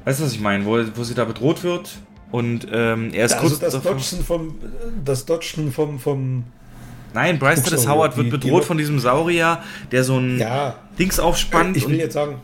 Weißt 0.06 0.20
du, 0.20 0.24
was 0.26 0.32
ich 0.34 0.40
meine? 0.40 0.66
Wo, 0.66 0.78
wo 0.96 1.04
sie 1.04 1.14
da 1.14 1.26
bedroht 1.26 1.64
wird 1.64 1.92
und 2.32 2.68
ähm, 2.72 3.12
er 3.14 3.26
ist 3.26 3.34
Also 3.34 3.48
kurz 3.48 3.60
das. 3.60 3.82
Dodgen 3.84 4.24
vom, 4.26 4.56
das 5.04 5.26
Dodgen 5.26 5.72
vom, 5.72 6.00
vom, 6.00 6.44
Nein, 7.14 7.40
Bryce 7.40 7.64
Dallas 7.64 7.88
Howard 7.88 8.16
wird 8.18 8.28
die- 8.28 8.32
die 8.32 8.38
bedroht 8.38 8.52
wird- 8.60 8.66
von 8.66 8.78
diesem 8.78 9.00
Saurier, 9.00 9.60
der 9.92 10.04
so 10.04 10.18
ein 10.18 10.38
ja, 10.40 10.76
Dings 10.98 11.20
aufspannt. 11.20 11.76
ich 11.76 11.88
will 11.88 11.98
jetzt 11.98 12.14
sagen, 12.14 12.36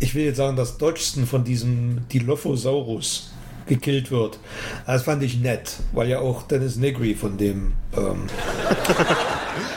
ich 0.00 0.14
will 0.14 0.24
jetzt 0.24 0.38
sagen, 0.38 0.56
das 0.56 0.78
Dodgsten 0.78 1.26
von 1.26 1.44
diesem 1.44 2.08
Dilophosaurus 2.08 3.32
gekillt 3.66 4.10
wird. 4.10 4.38
Das 4.86 5.02
fand 5.02 5.22
ich 5.22 5.38
nett, 5.40 5.76
weil 5.92 6.08
ja 6.08 6.18
auch 6.20 6.42
Dennis 6.44 6.76
Negri 6.76 7.14
von 7.14 7.36
dem 7.36 7.72
ähm, 7.96 8.22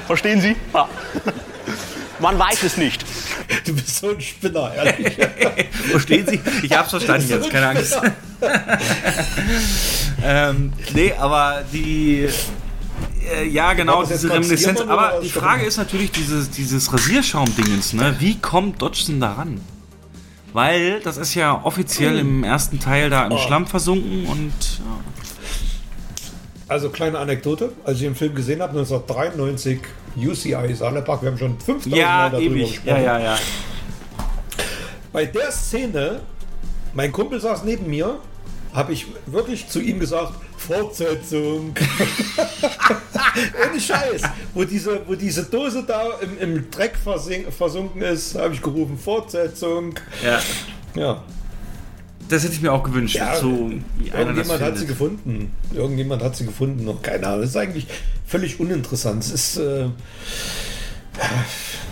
Verstehen 0.08 0.40
Sie? 0.42 0.56
Ja. 0.74 0.88
Man 2.20 2.40
weiß 2.40 2.64
es 2.64 2.78
nicht. 2.78 3.04
Du 3.66 3.74
bist 3.76 3.98
so 3.98 4.10
ein 4.10 4.22
Spinner, 4.22 4.74
ehrlich. 4.74 5.16
Verstehen 5.92 6.26
Sie? 6.28 6.40
Ich 6.64 6.72
hab's 6.76 6.90
verstanden 6.90 7.28
jetzt, 7.30 7.50
keine 7.50 7.68
Angst. 7.70 8.00
ähm, 10.24 10.74
nee, 10.94 11.14
aber 11.18 11.64
die. 11.72 12.28
Äh, 13.36 13.48
ja, 13.48 13.74
genau, 13.74 14.04
diese 14.04 14.30
Reminiszenz. 14.32 14.82
Aber 14.82 15.20
die 15.22 15.30
das 15.30 15.38
Frage 15.38 15.66
ist 15.66 15.78
natürlich 15.78 16.12
dieses, 16.12 16.50
dieses 16.50 16.92
Rasierschaum-Dingens, 16.92 17.94
ne? 17.94 18.16
Wie 18.20 18.38
kommt 18.40 18.82
Dodgson 18.82 19.20
da 19.20 19.34
ran? 19.34 19.62
Weil 20.54 21.00
das 21.02 21.18
ist 21.18 21.36
ja 21.36 21.62
offiziell 21.64 22.18
im 22.20 22.44
ersten 22.44 22.80
Teil 22.80 23.10
da 23.10 23.28
Oh. 23.30 23.34
im 23.34 23.38
Schlamm 23.38 23.68
versunken 23.68 24.26
und. 24.26 24.52
Ja. 24.80 25.00
Also 26.68 26.90
kleine 26.90 27.20
Anekdote, 27.20 27.74
als 27.84 27.98
ich 27.98 28.04
den 28.04 28.16
Film 28.16 28.34
gesehen 28.34 28.62
habe, 28.62 28.72
1993, 28.80 29.80
UCI 30.16 30.74
Saarland-Park, 30.74 31.22
wir 31.22 31.32
haben 31.32 31.38
schon 31.38 31.60
5000 31.60 31.96
Ja, 31.96 32.08
Mal 32.08 32.32
darüber 32.32 32.56
ewig. 32.56 32.82
Ja, 32.84 32.96
gesprochen. 32.96 33.04
ja, 33.04 33.20
ja. 33.20 33.40
Bei 35.12 35.26
der 35.26 35.52
Szene, 35.52 36.22
mein 36.94 37.12
Kumpel 37.12 37.40
saß 37.40 37.64
neben 37.64 37.90
mir 37.90 38.20
habe 38.74 38.94
ich 38.94 39.08
wirklich 39.26 39.68
zu 39.68 39.82
ihm 39.82 40.00
gesagt, 40.00 40.34
Fortsetzung. 40.58 41.74
Ohne 43.70 43.80
Scheiß. 43.80 44.22
Wo 44.54 44.64
diese, 44.64 45.02
wo 45.08 45.16
diese 45.16 45.44
Dose 45.44 45.84
da 45.86 46.20
im, 46.22 46.40
im 46.40 46.72
Dreck 46.72 46.96
versunken 46.96 48.02
ist, 48.02 48.36
habe 48.36 48.54
ich 48.54 48.62
gerufen, 48.62 48.98
Fortsetzung. 48.98 49.96
Ja. 50.24 50.40
Ja. 50.96 51.24
Das 52.32 52.44
hätte 52.44 52.54
ich 52.54 52.62
mir 52.62 52.72
auch 52.72 52.84
gewünscht. 52.84 53.16
Ja, 53.16 53.36
so 53.36 53.72
Irgendjemand 54.18 54.62
hat 54.62 54.78
sie 54.78 54.86
gefunden. 54.88 55.52
Irgendjemand 55.76 56.24
hat 56.24 56.36
sie 56.36 56.46
gefunden, 56.46 56.86
noch 56.86 57.02
keine 57.02 57.28
Ahnung. 57.28 57.42
Das 57.42 57.52
ist 57.52 57.58
eigentlich 57.58 57.88
völlig 58.26 58.60
uninteressant. 58.60 59.24
Es 59.24 59.32
ist, 59.32 59.58
äh, 59.58 59.88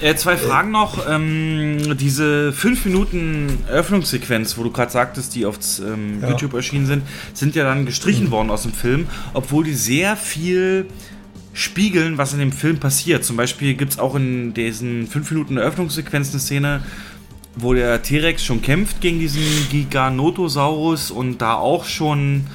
Äh, 0.02 0.16
zwei 0.16 0.38
Fragen 0.38 0.72
noch. 0.72 1.06
Ähm, 1.10 1.98
diese 1.98 2.53
5 2.53 2.86
Minuten 2.86 3.60
Eröffnungssequenz, 3.68 4.57
wo 4.57 4.64
du 4.64 4.72
gerade 4.72 4.91
sagtest, 4.91 5.36
die 5.36 5.45
auf 5.45 5.57
ähm, 5.80 6.20
Ja. 6.22 6.30
YouTube 6.30 6.53
erschienen 6.53 6.86
sind, 6.86 7.03
sind 7.34 7.53
ja 7.56 7.66
dann 7.66 7.86
gestrichen 7.86 8.32
worden 8.32 8.49
aus 8.49 8.64
dem 8.64 8.72
Film, 8.72 9.07
obwohl 9.34 9.66
die 9.66 9.74
sehr 9.74 10.16
viel 10.16 10.86
spiegeln, 11.52 12.18
was 12.18 12.32
in 12.32 12.40
dem 12.40 12.53
Film 12.53 12.78
passiert. 12.78 13.26
Zum 13.26 13.36
Beispiel 13.36 13.74
gibt 13.74 13.91
es 13.91 13.99
auch 13.99 14.16
in 14.16 14.53
diesen 14.53 15.06
5 15.07 15.32
Minuten 15.32 15.57
Eröffnungssequenz 15.57 16.30
eine 16.32 16.40
Szene, 16.40 16.82
wo 17.56 17.74
der 17.74 18.02
T-Rex 18.02 18.44
schon 18.44 18.62
kämpft 18.62 19.02
gegen 19.02 19.20
diesen 19.20 19.44
Giganotosaurus 19.70 21.12
und 21.12 21.40
da 21.40 21.56
auch 21.56 21.86
schon 21.86 22.46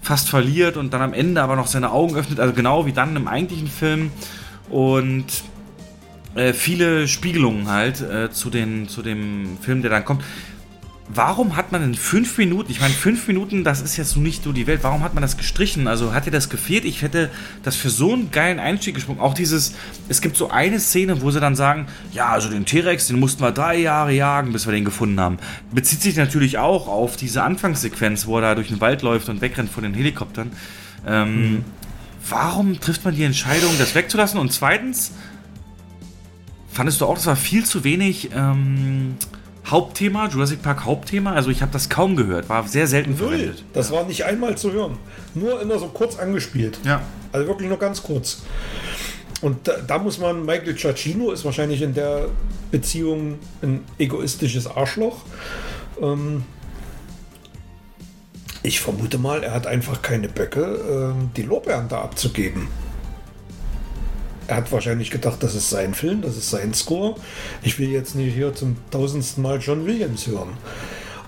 fast 0.00 0.28
verliert 0.28 0.76
und 0.76 0.92
dann 0.92 1.02
am 1.02 1.14
Ende 1.14 1.42
aber 1.42 1.56
noch 1.56 1.66
seine 1.68 1.92
Augen 1.92 2.16
öffnet, 2.16 2.40
also 2.40 2.52
genau 2.52 2.86
wie 2.86 2.92
dann 2.92 3.16
im 3.16 3.28
eigentlichen 3.28 3.68
Film. 3.68 4.10
Und 4.68 5.26
äh, 6.34 6.52
viele 6.52 7.08
Spiegelungen 7.08 7.68
halt 7.68 8.00
äh, 8.00 8.30
zu, 8.30 8.50
den, 8.50 8.88
zu 8.88 9.02
dem 9.02 9.58
Film, 9.60 9.82
der 9.82 9.90
dann 9.90 10.04
kommt. 10.04 10.22
Warum 11.08 11.56
hat 11.56 11.72
man 11.72 11.82
in 11.82 11.94
fünf 11.94 12.38
Minuten, 12.38 12.70
ich 12.70 12.80
meine, 12.80 12.94
fünf 12.94 13.26
Minuten, 13.26 13.64
das 13.64 13.82
ist 13.82 13.96
jetzt 13.96 14.10
so 14.10 14.20
nicht 14.20 14.44
so 14.44 14.52
die 14.52 14.66
Welt, 14.66 14.80
warum 14.82 15.02
hat 15.02 15.14
man 15.14 15.22
das 15.22 15.36
gestrichen? 15.36 15.88
Also 15.88 16.14
hat 16.14 16.26
dir 16.26 16.30
das 16.30 16.48
gefehlt? 16.48 16.84
Ich 16.84 17.02
hätte 17.02 17.28
das 17.62 17.76
für 17.76 17.90
so 17.90 18.12
einen 18.12 18.30
geilen 18.30 18.58
Einstieg 18.58 18.94
gesprungen. 18.94 19.20
Auch 19.20 19.34
dieses, 19.34 19.74
es 20.08 20.20
gibt 20.20 20.36
so 20.36 20.50
eine 20.50 20.78
Szene, 20.80 21.20
wo 21.20 21.30
sie 21.30 21.40
dann 21.40 21.56
sagen, 21.56 21.86
ja, 22.12 22.28
also 22.28 22.48
den 22.48 22.64
T-Rex, 22.64 23.08
den 23.08 23.18
mussten 23.18 23.42
wir 23.42 23.50
drei 23.50 23.76
Jahre 23.78 24.12
jagen, 24.12 24.52
bis 24.52 24.66
wir 24.66 24.72
den 24.72 24.84
gefunden 24.84 25.20
haben. 25.20 25.38
Bezieht 25.72 26.02
sich 26.02 26.16
natürlich 26.16 26.58
auch 26.58 26.88
auf 26.88 27.16
diese 27.16 27.42
Anfangssequenz, 27.42 28.26
wo 28.26 28.36
er 28.36 28.42
da 28.42 28.54
durch 28.54 28.68
den 28.68 28.80
Wald 28.80 29.02
läuft 29.02 29.28
und 29.28 29.40
wegrennt 29.40 29.70
von 29.70 29.82
den 29.82 29.94
Helikoptern. 29.94 30.52
Ähm, 31.06 31.64
Warum 32.28 32.78
trifft 32.80 33.04
man 33.04 33.14
die 33.14 33.24
Entscheidung, 33.24 33.70
das 33.78 33.94
wegzulassen? 33.94 34.38
Und 34.38 34.52
zweitens, 34.52 35.12
fandest 36.72 37.00
du 37.00 37.06
auch, 37.06 37.14
das 37.14 37.26
war 37.26 37.36
viel 37.36 37.64
zu 37.64 37.84
wenig 37.84 38.30
ähm, 38.34 39.16
Hauptthema, 39.66 40.28
Jurassic 40.28 40.62
Park 40.62 40.84
Hauptthema? 40.84 41.32
Also 41.32 41.50
ich 41.50 41.62
habe 41.62 41.72
das 41.72 41.88
kaum 41.88 42.16
gehört, 42.16 42.48
war 42.48 42.66
sehr 42.66 42.86
selten 42.86 43.10
null. 43.10 43.28
verwendet. 43.30 43.64
Das 43.72 43.90
war 43.90 44.04
nicht 44.04 44.24
einmal 44.24 44.56
zu 44.56 44.72
hören. 44.72 44.98
Nur 45.34 45.60
immer 45.60 45.78
so 45.78 45.86
kurz 45.88 46.18
angespielt. 46.18 46.78
Ja. 46.84 47.02
Also 47.30 47.46
wirklich 47.48 47.68
nur 47.68 47.78
ganz 47.78 48.02
kurz. 48.02 48.42
Und 49.40 49.66
da, 49.66 49.74
da 49.86 49.98
muss 49.98 50.18
man, 50.18 50.44
Michael 50.44 50.74
Giacchino 50.74 51.32
ist 51.32 51.44
wahrscheinlich 51.44 51.82
in 51.82 51.94
der 51.94 52.26
Beziehung 52.70 53.38
ein 53.60 53.84
egoistisches 53.98 54.66
Arschloch. 54.68 55.18
Ähm, 56.00 56.44
ich 58.62 58.80
vermute 58.80 59.18
mal, 59.18 59.42
er 59.42 59.52
hat 59.52 59.66
einfach 59.66 60.02
keine 60.02 60.28
Böcke, 60.28 60.62
ähm, 60.62 61.30
die 61.36 61.42
Lorbeeren 61.42 61.88
da 61.88 62.02
abzugeben. 62.02 62.68
Er 64.52 64.56
hat 64.58 64.70
wahrscheinlich 64.70 65.10
gedacht, 65.10 65.42
das 65.42 65.54
ist 65.54 65.70
sein 65.70 65.94
Film, 65.94 66.20
das 66.20 66.36
ist 66.36 66.50
sein 66.50 66.74
Score. 66.74 67.14
Ich 67.62 67.78
will 67.78 67.88
jetzt 67.88 68.14
nicht 68.14 68.34
hier 68.34 68.52
zum 68.52 68.76
tausendsten 68.90 69.42
Mal 69.42 69.58
John 69.62 69.86
Williams 69.86 70.26
hören. 70.26 70.50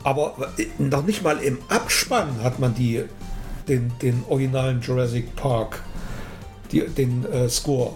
Aber 0.02 0.34
noch 0.76 1.06
nicht 1.06 1.22
mal 1.22 1.38
im 1.38 1.56
Abspann 1.70 2.42
hat 2.42 2.58
man 2.60 2.74
die, 2.74 3.02
den, 3.66 3.90
den 4.02 4.24
originalen 4.28 4.82
Jurassic 4.82 5.34
Park, 5.36 5.80
die, 6.70 6.80
den 6.86 7.24
äh, 7.32 7.48
Score 7.48 7.92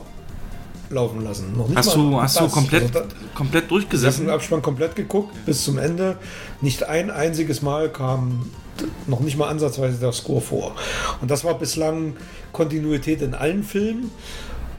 laufen 0.89 1.23
lassen. 1.23 1.55
Noch 1.55 1.69
nicht 1.69 1.77
Hast 1.77 1.95
mal 1.95 2.11
du, 2.11 2.23
hast 2.23 2.41
du 2.41 2.49
komplett, 2.49 2.85
Also 2.85 3.01
da- 3.01 3.05
komplett 3.35 3.65
ich 3.65 3.71
habe 3.71 3.81
durchgesessen? 3.81 4.25
den 4.25 4.31
Abspann 4.35 4.63
komplett 4.63 4.97
geguckt, 4.97 5.35
bis 5.45 5.63
zum 5.63 5.77
Ende. 5.77 6.17
Nicht 6.63 6.85
ein 6.85 7.11
einziges 7.11 7.61
Mal 7.61 7.91
kam 7.93 8.49
noch 9.07 9.21
nicht 9.21 9.37
mal 9.37 9.49
ansatzweise 9.51 9.99
der 9.99 10.13
Score 10.13 10.41
vor. 10.41 10.75
Und 11.21 11.31
das 11.31 11.45
war 11.45 11.59
bislang 11.59 12.17
Kontinuität 12.53 13.21
in 13.21 13.35
allen 13.35 13.63
Filmen. 13.63 14.11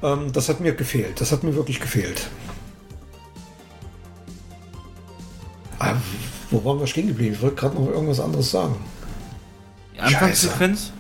Ähm, 0.02 0.32
das 0.32 0.50
hat 0.50 0.60
mir 0.60 0.74
gefehlt. 0.74 1.20
Das 1.22 1.32
hat 1.32 1.44
mir 1.44 1.56
wirklich 1.56 1.80
gefehlt. 1.80 2.30
Ah, 5.80 5.96
wo 6.52 6.64
waren 6.66 6.80
wir 6.80 6.88
stehen 6.88 7.08
geblieben? 7.08 7.36
Ich 7.36 7.42
wollte 7.42 7.56
gerade 7.56 7.76
noch 7.76 7.88
irgendwas 7.88 8.20
anderes 8.20 8.52
sagen. 8.52 8.76
Anfangssequenz? 9.98 10.92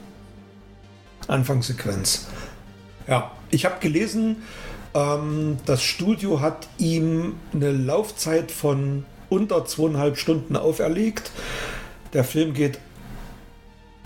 Anfangssequenz. 1.27 2.27
Ja, 3.07 3.31
ich 3.51 3.65
habe 3.65 3.75
gelesen, 3.79 4.37
ähm, 4.93 5.57
das 5.65 5.83
Studio 5.83 6.41
hat 6.41 6.67
ihm 6.77 7.35
eine 7.53 7.71
Laufzeit 7.71 8.51
von 8.51 9.05
unter 9.29 9.65
zweieinhalb 9.65 10.17
Stunden 10.17 10.55
auferlegt. 10.55 11.31
Der 12.13 12.23
Film 12.23 12.53
geht 12.53 12.79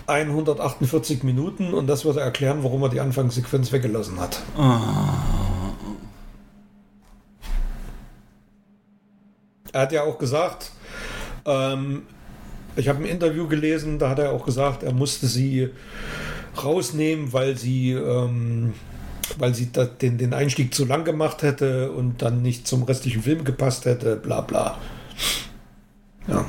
148 0.06 1.22
Minuten 1.22 1.72
und 1.72 1.86
das 1.86 2.04
würde 2.04 2.20
erklären, 2.20 2.62
warum 2.62 2.82
er 2.82 2.88
die 2.88 3.00
Anfangssequenz 3.00 3.72
weggelassen 3.72 4.20
hat. 4.20 4.42
Er 9.72 9.80
hat 9.80 9.92
ja 9.92 10.02
auch 10.04 10.18
gesagt, 10.18 10.70
ähm, 11.46 12.02
ich 12.76 12.88
habe 12.88 13.00
ein 13.00 13.06
Interview 13.06 13.48
gelesen, 13.48 13.98
da 13.98 14.10
hat 14.10 14.18
er 14.18 14.32
auch 14.32 14.44
gesagt, 14.44 14.82
er 14.82 14.92
musste 14.92 15.26
sie 15.26 15.70
rausnehmen, 16.62 17.32
weil 17.32 17.56
sie, 17.56 17.92
ähm, 17.92 18.74
weil 19.38 19.54
sie 19.54 19.70
den, 20.00 20.18
den 20.18 20.34
Einstieg 20.34 20.74
zu 20.74 20.84
lang 20.84 21.04
gemacht 21.04 21.42
hätte 21.42 21.92
und 21.92 22.22
dann 22.22 22.42
nicht 22.42 22.68
zum 22.68 22.82
restlichen 22.84 23.22
Film 23.22 23.44
gepasst 23.44 23.84
hätte, 23.84 24.16
bla 24.16 24.42
bla. 24.42 24.78
Ja. 26.28 26.44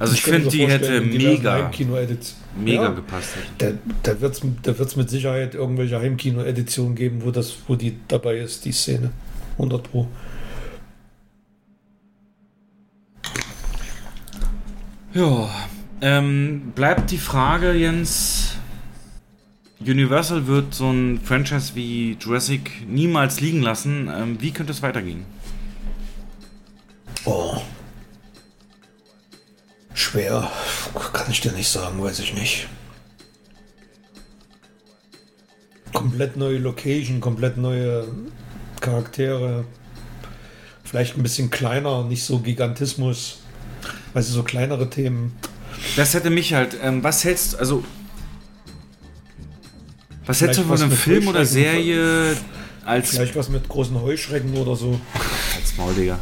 Also 0.00 0.14
ich 0.14 0.26
mir 0.26 0.32
finde, 0.32 0.48
die 0.48 0.66
hätte 0.66 1.00
mega, 1.02 1.52
Heimkino-Edits. 1.52 2.36
mega 2.56 2.84
Ja. 2.84 2.88
gepasst. 2.90 3.34
Da, 3.58 3.72
da 4.02 4.18
wird 4.20 4.32
es 4.34 4.40
da 4.62 4.78
wird's 4.78 4.96
mit 4.96 5.10
Sicherheit 5.10 5.54
irgendwelche 5.54 6.00
Heimkino-Editionen 6.00 6.94
geben, 6.94 7.22
wo, 7.22 7.30
das, 7.30 7.54
wo 7.68 7.76
die 7.76 7.96
dabei 8.08 8.38
ist, 8.38 8.64
die 8.64 8.72
Szene. 8.72 9.10
100 9.58 9.82
Pro. 9.82 10.08
Ja, 15.12 15.50
ähm, 16.00 16.72
bleibt 16.74 17.10
die 17.10 17.18
Frage, 17.18 17.72
Jens. 17.74 18.54
Universal 19.80 20.46
wird 20.46 20.74
so 20.74 20.90
ein 20.90 21.20
Franchise 21.22 21.72
wie 21.74 22.16
Jurassic 22.18 22.86
niemals 22.88 23.40
liegen 23.40 23.60
lassen. 23.60 24.10
Ähm, 24.14 24.36
wie 24.40 24.50
könnte 24.52 24.72
es 24.72 24.82
weitergehen? 24.82 25.24
Oh. 27.26 27.60
Schwer. 29.94 30.50
Kann 31.12 31.30
ich 31.30 31.40
dir 31.40 31.52
nicht 31.52 31.68
sagen, 31.68 32.02
weiß 32.02 32.20
ich 32.20 32.34
nicht. 32.34 32.68
Komplett 35.92 36.36
neue 36.36 36.58
Location, 36.58 37.20
komplett 37.20 37.56
neue 37.56 38.06
Charaktere. 38.80 39.64
Vielleicht 40.84 41.16
ein 41.16 41.22
bisschen 41.22 41.50
kleiner, 41.50 42.04
nicht 42.04 42.24
so 42.24 42.38
Gigantismus. 42.38 43.38
Also 44.14 44.32
so 44.32 44.42
kleinere 44.42 44.90
Themen. 44.90 45.36
Das 45.96 46.14
hätte 46.14 46.30
mich 46.30 46.54
halt. 46.54 46.76
Ähm, 46.82 47.02
was 47.02 47.24
hältst 47.24 47.58
also 47.58 47.84
Was 50.26 50.40
hältst 50.40 50.60
du 50.60 50.64
von 50.64 50.80
einem 50.80 50.90
Film 50.90 51.28
oder 51.28 51.44
Serie 51.44 52.36
als 52.84 53.10
Vielleicht 53.10 53.36
was 53.36 53.48
mit 53.48 53.68
großen 53.68 54.00
Heuschrecken 54.00 54.56
oder 54.56 54.74
so. 54.74 55.00
als 55.56 55.76
Maul, 55.76 55.94
Digga. 55.94 56.18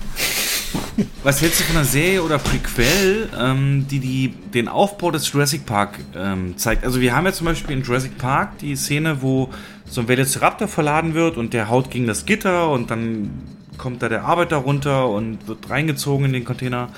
Was 1.23 1.41
hältst 1.41 1.61
du 1.61 1.65
von 1.65 1.77
einer 1.77 1.85
Serie 1.85 2.23
oder 2.23 2.39
Prequel, 2.39 3.29
ähm, 3.39 3.87
die, 3.89 4.01
die 4.01 4.29
den 4.29 4.69
Aufbau 4.69 5.11
des 5.11 5.31
Jurassic 5.33 5.67
Park 5.67 5.99
ähm, 6.15 6.57
zeigt? 6.57 6.85
Also 6.85 7.01
wir 7.01 7.15
haben 7.15 7.27
ja 7.27 7.33
zum 7.33 7.47
Beispiel 7.47 7.77
in 7.77 7.83
Jurassic 7.83 8.19
Park 8.19 8.59
die 8.59 8.77
Szene, 8.77 9.23
wo 9.23 9.51
so 9.85 10.01
ein 10.01 10.09
Velociraptor 10.09 10.69
verladen 10.69 11.15
wird 11.15 11.37
und 11.37 11.55
der 11.55 11.69
haut 11.69 11.91
gegen 11.91 12.07
das 12.07 12.27
Gitter 12.27 12.71
und 12.71 12.91
dann 12.91 13.31
kommt 13.79 14.03
da 14.03 14.09
der 14.09 14.25
Arbeiter 14.25 14.57
runter 14.57 15.09
und 15.09 15.47
wird 15.47 15.71
reingezogen 15.71 16.27
in 16.27 16.33
den 16.33 16.45
Container. 16.45 16.89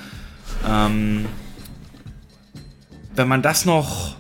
Ähm, 0.68 1.26
wenn 3.14 3.28
man 3.28 3.42
das 3.42 3.66
noch 3.66 4.16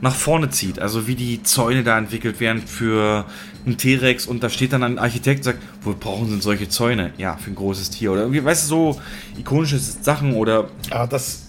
nach 0.00 0.14
vorne 0.14 0.50
zieht, 0.50 0.78
also 0.78 1.06
wie 1.06 1.16
die 1.16 1.42
Zäune 1.42 1.82
da 1.82 1.98
entwickelt 1.98 2.38
werden 2.40 2.62
für 2.62 3.24
einen 3.68 3.78
T-Rex 3.78 4.26
und 4.26 4.42
da 4.42 4.50
steht 4.50 4.72
dann 4.72 4.82
ein 4.82 4.98
Architekt 4.98 5.40
und 5.40 5.44
sagt, 5.44 5.58
wo 5.82 5.94
brauchen 5.98 6.28
sie 6.28 6.40
solche 6.40 6.68
Zäune? 6.68 7.12
Ja, 7.18 7.36
für 7.36 7.50
ein 7.50 7.54
großes 7.54 7.90
Tier 7.90 8.12
oder 8.12 8.22
irgendwie, 8.22 8.44
weißt 8.44 8.64
du, 8.64 8.68
so 8.94 9.00
ikonische 9.38 9.78
Sachen 9.78 10.34
oder 10.34 10.68
Ah, 10.90 11.06
das, 11.06 11.46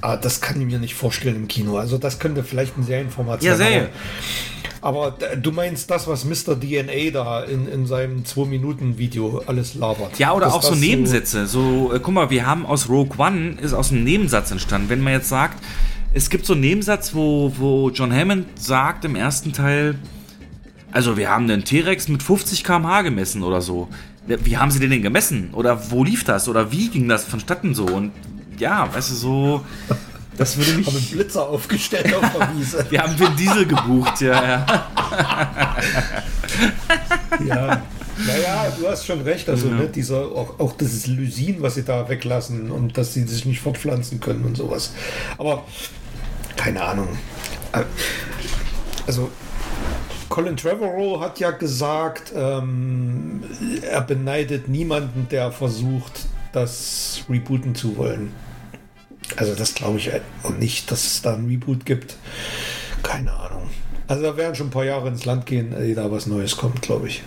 ah, 0.00 0.16
das 0.16 0.40
kann 0.40 0.60
ich 0.60 0.66
mir 0.66 0.78
nicht 0.78 0.94
vorstellen 0.94 1.36
im 1.36 1.48
Kino. 1.48 1.76
Also 1.78 1.98
das 1.98 2.18
könnte 2.18 2.44
vielleicht 2.44 2.76
ein 2.78 2.84
Serienformat 2.84 3.42
Ja, 3.42 3.56
sein. 3.56 3.66
Serie. 3.66 3.88
Aber, 4.82 5.06
aber 5.06 5.10
d- 5.16 5.36
du 5.40 5.50
meinst 5.52 5.90
das, 5.90 6.06
was 6.06 6.24
Mr. 6.24 6.54
DNA 6.60 7.10
da 7.12 7.42
in, 7.42 7.66
in 7.66 7.86
seinem 7.86 8.22
2-Minuten-Video 8.22 9.42
alles 9.46 9.74
labert. 9.74 10.18
Ja, 10.18 10.32
oder 10.32 10.54
auch 10.54 10.62
so 10.62 10.74
Nebensätze. 10.74 11.46
So, 11.46 11.92
äh, 11.92 11.98
guck 12.00 12.14
mal, 12.14 12.30
wir 12.30 12.46
haben 12.46 12.66
aus 12.66 12.88
Rogue 12.88 13.16
One 13.18 13.56
ist 13.60 13.72
aus 13.72 13.90
einem 13.90 14.04
Nebensatz 14.04 14.50
entstanden. 14.50 14.88
Wenn 14.88 15.00
man 15.00 15.14
jetzt 15.14 15.28
sagt, 15.28 15.62
es 16.14 16.30
gibt 16.30 16.46
so 16.46 16.52
einen 16.52 16.62
Nebensatz, 16.62 17.14
wo, 17.14 17.52
wo 17.58 17.90
John 17.90 18.12
Hammond 18.14 18.46
sagt 18.58 19.04
im 19.04 19.16
ersten 19.16 19.52
Teil, 19.52 19.96
also 20.92 21.16
wir 21.16 21.30
haben 21.30 21.48
den 21.48 21.64
T-Rex 21.64 22.08
mit 22.08 22.22
50 22.22 22.64
km/h 22.64 23.02
gemessen 23.02 23.42
oder 23.42 23.60
so. 23.60 23.88
Wie 24.26 24.56
haben 24.56 24.70
sie 24.70 24.80
den 24.80 24.90
denn 24.90 25.02
gemessen? 25.02 25.50
Oder 25.52 25.90
wo 25.90 26.02
lief 26.02 26.24
das? 26.24 26.48
Oder 26.48 26.72
wie 26.72 26.88
ging 26.88 27.08
das 27.08 27.24
vonstatten 27.24 27.74
so? 27.74 27.84
Und 27.84 28.12
ja, 28.58 28.92
weißt 28.92 29.10
du, 29.10 29.14
so. 29.14 29.64
Das 30.36 30.56
würde 30.56 30.72
mich. 30.72 30.86
Haben 30.86 30.96
einen 30.96 31.06
Blitzer 31.06 31.48
aufgestellt 31.48 32.14
auf 32.14 32.32
der 32.36 32.54
Wiese. 32.56 32.86
Wir 32.90 33.02
haben 33.02 33.18
Vin 33.18 33.36
Diesel 33.36 33.66
gebucht, 33.66 34.20
ja, 34.20 34.42
ja. 34.42 34.66
ja. 37.46 37.82
Naja, 38.26 38.72
du 38.78 38.88
hast 38.88 39.06
schon 39.06 39.20
recht. 39.22 39.48
Also, 39.48 39.68
ne, 39.68 39.88
dieser, 39.88 40.22
auch, 40.22 40.58
auch 40.58 40.72
dieses 40.72 41.06
Lysin, 41.06 41.56
was 41.60 41.74
sie 41.74 41.84
da 41.84 42.08
weglassen 42.08 42.70
und 42.70 42.96
dass 42.96 43.14
sie 43.14 43.24
sich 43.24 43.44
nicht 43.44 43.60
fortpflanzen 43.60 44.20
können 44.20 44.44
und 44.44 44.56
sowas. 44.56 44.92
Aber 45.38 45.64
keine 46.56 46.82
Ahnung. 46.82 47.08
Also, 49.06 49.30
Colin 50.28 50.56
Trevorrow 50.56 51.20
hat 51.20 51.38
ja 51.38 51.50
gesagt, 51.50 52.32
ähm, 52.34 53.42
er 53.82 54.00
beneidet 54.00 54.68
niemanden, 54.68 55.28
der 55.30 55.52
versucht, 55.52 56.26
das 56.52 57.24
rebooten 57.28 57.74
zu 57.74 57.96
wollen. 57.96 58.32
Also 59.36 59.54
das 59.54 59.74
glaube 59.74 59.98
ich 59.98 60.10
nicht, 60.58 60.90
dass 60.90 61.04
es 61.04 61.22
da 61.22 61.34
ein 61.34 61.46
Reboot 61.46 61.84
gibt. 61.84 62.16
Keine 63.02 63.32
Ahnung. 63.32 63.68
Also 64.08 64.22
da 64.22 64.36
werden 64.36 64.54
schon 64.54 64.68
ein 64.68 64.70
paar 64.70 64.84
Jahre 64.84 65.08
ins 65.08 65.24
Land 65.24 65.46
gehen, 65.46 65.74
ehe 65.76 65.94
da 65.94 66.10
was 66.10 66.26
Neues 66.26 66.56
kommt, 66.56 66.80
glaube 66.82 67.08
ich. 67.08 67.22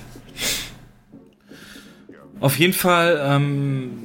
Auf 2.40 2.58
jeden 2.58 2.74
Fall, 2.74 3.20
ähm, 3.22 4.04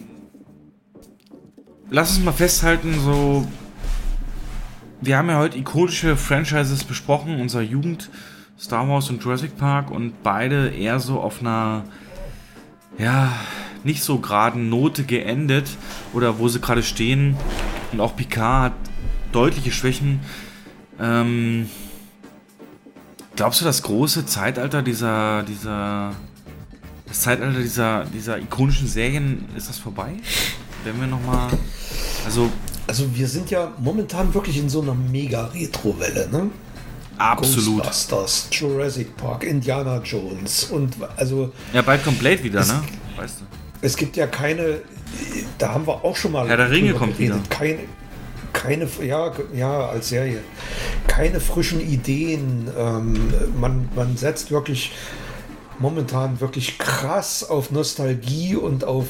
lass 1.88 2.16
uns 2.16 2.24
mal 2.24 2.32
festhalten, 2.32 2.98
so, 3.00 3.46
wir 5.00 5.16
haben 5.16 5.28
ja 5.28 5.38
heute 5.38 5.56
ikonische 5.56 6.16
Franchises 6.16 6.82
besprochen, 6.82 7.40
unserer 7.40 7.62
Jugend, 7.62 8.10
Star 8.64 8.88
Wars 8.88 9.10
und 9.10 9.22
Jurassic 9.22 9.58
Park 9.58 9.90
und 9.90 10.22
beide 10.22 10.70
eher 10.70 10.98
so 10.98 11.20
auf 11.20 11.42
einer, 11.42 11.84
ja, 12.96 13.30
nicht 13.84 14.02
so 14.02 14.20
geraden 14.20 14.70
Note 14.70 15.04
geendet 15.04 15.68
oder 16.14 16.38
wo 16.38 16.48
sie 16.48 16.60
gerade 16.60 16.82
stehen. 16.82 17.36
Und 17.92 18.00
auch 18.00 18.16
Picard 18.16 18.72
hat 18.72 18.72
deutliche 19.32 19.70
Schwächen. 19.70 20.20
Ähm, 20.98 21.68
glaubst 23.36 23.60
du, 23.60 23.66
das 23.66 23.82
große 23.82 24.24
Zeitalter 24.24 24.80
dieser, 24.80 25.42
dieser, 25.42 26.12
das 27.06 27.20
Zeitalter 27.20 27.60
dieser, 27.60 28.06
dieser 28.06 28.38
ikonischen 28.38 28.88
Serien, 28.88 29.44
ist 29.54 29.68
das 29.68 29.78
vorbei? 29.78 30.14
Wenn 30.84 30.98
wir 30.98 31.06
nochmal, 31.06 31.50
also... 32.24 32.50
Also 32.86 33.14
wir 33.14 33.28
sind 33.28 33.50
ja 33.50 33.72
momentan 33.78 34.32
wirklich 34.34 34.58
in 34.58 34.68
so 34.68 34.80
einer 34.80 34.94
mega-Retro-Welle, 34.94 36.28
ne? 36.30 36.50
Absolut. 37.18 37.84
Ghostbusters, 37.84 38.48
Jurassic 38.50 39.16
Park, 39.16 39.44
Indiana 39.44 40.00
Jones 40.04 40.64
und 40.64 40.94
also... 41.16 41.52
Ja, 41.72 41.82
bald 41.82 42.04
kommt 42.04 42.18
Blade 42.18 42.42
wieder, 42.42 42.64
ne? 42.64 42.82
Weißt 43.16 43.40
du. 43.40 43.44
Es 43.80 43.96
gibt 43.96 44.16
ja 44.16 44.26
keine, 44.26 44.80
da 45.58 45.74
haben 45.74 45.86
wir 45.86 46.04
auch 46.04 46.16
schon 46.16 46.32
mal. 46.32 46.48
Ja, 46.48 46.56
der 46.56 46.70
Ringe 46.70 46.94
kommt 46.94 47.18
wieder. 47.18 47.38
Keine, 47.50 47.80
keine, 48.52 48.88
ja, 49.02 49.32
ja, 49.54 49.88
als 49.88 50.08
Serie. 50.08 50.40
Keine 51.06 51.38
frischen 51.38 51.80
Ideen. 51.80 52.70
Ähm, 52.76 53.32
man, 53.60 53.88
man 53.94 54.16
setzt 54.16 54.50
wirklich 54.50 54.92
momentan 55.78 56.40
wirklich 56.40 56.78
krass 56.78 57.44
auf 57.48 57.70
Nostalgie 57.70 58.56
und 58.56 58.84
auf, 58.84 59.06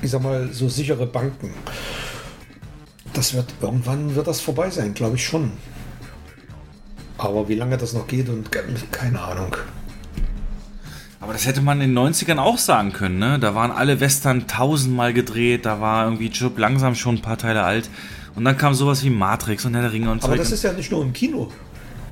ich 0.00 0.10
sag 0.10 0.22
mal, 0.22 0.48
so 0.52 0.68
sichere 0.68 1.06
Banken. 1.06 1.52
Das 3.12 3.34
wird, 3.34 3.46
irgendwann 3.60 4.14
wird 4.14 4.26
das 4.26 4.40
vorbei 4.40 4.70
sein, 4.70 4.94
glaube 4.94 5.16
ich 5.16 5.24
schon. 5.24 5.52
Aber 7.18 7.48
wie 7.48 7.54
lange 7.54 7.76
das 7.76 7.92
noch 7.92 8.06
geht 8.06 8.28
und 8.28 8.50
keine 8.92 9.20
Ahnung. 9.20 9.56
Aber 11.20 11.32
das 11.32 11.46
hätte 11.46 11.60
man 11.60 11.80
in 11.80 11.94
den 11.94 11.98
90ern 11.98 12.38
auch 12.38 12.58
sagen 12.58 12.92
können, 12.92 13.18
ne? 13.18 13.38
Da 13.40 13.54
waren 13.54 13.72
alle 13.72 14.00
Western 14.00 14.46
tausendmal 14.46 15.12
gedreht, 15.12 15.66
da 15.66 15.80
war 15.80 16.04
irgendwie 16.04 16.28
Job 16.28 16.58
langsam 16.58 16.94
schon 16.94 17.16
ein 17.16 17.22
paar 17.22 17.36
Teile 17.36 17.64
alt. 17.64 17.90
Und 18.36 18.44
dann 18.44 18.56
kam 18.56 18.72
sowas 18.72 19.02
wie 19.02 19.10
Matrix 19.10 19.64
und 19.64 19.74
Herr 19.74 19.82
der 19.82 19.92
Ringe 19.92 20.12
und 20.12 20.22
so. 20.22 20.28
Aber 20.28 20.36
das 20.36 20.52
ist 20.52 20.62
ja 20.62 20.72
nicht 20.72 20.92
nur 20.92 21.02
im 21.02 21.12
Kino. 21.12 21.50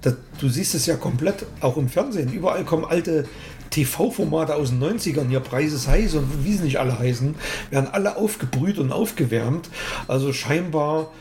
Das, 0.03 0.17
du 0.41 0.49
siehst 0.49 0.75
es 0.75 0.87
ja 0.87 0.97
komplett 0.97 1.47
auch 1.61 1.77
im 1.77 1.89
Fernsehen. 1.89 2.33
Überall 2.33 2.65
kommen 2.65 2.85
alte 2.85 3.29
TV-Formate 3.71 4.55
aus 4.57 4.71
den 4.71 4.83
90ern, 4.83 5.29
hier 5.29 5.41
Preis 5.41 5.73
ist 5.73 5.87
heiß 5.87 6.15
und 6.15 6.45
wie 6.45 6.55
sie 6.55 6.65
nicht 6.65 6.79
alle 6.79 6.99
heißen, 6.99 7.37
werden 7.71 7.89
alle 7.93 8.17
aufgebrüht 8.17 8.79
und 8.79 8.91
aufgewärmt. 8.91 9.69
Also 10.09 10.33
scheinbar 10.33 11.13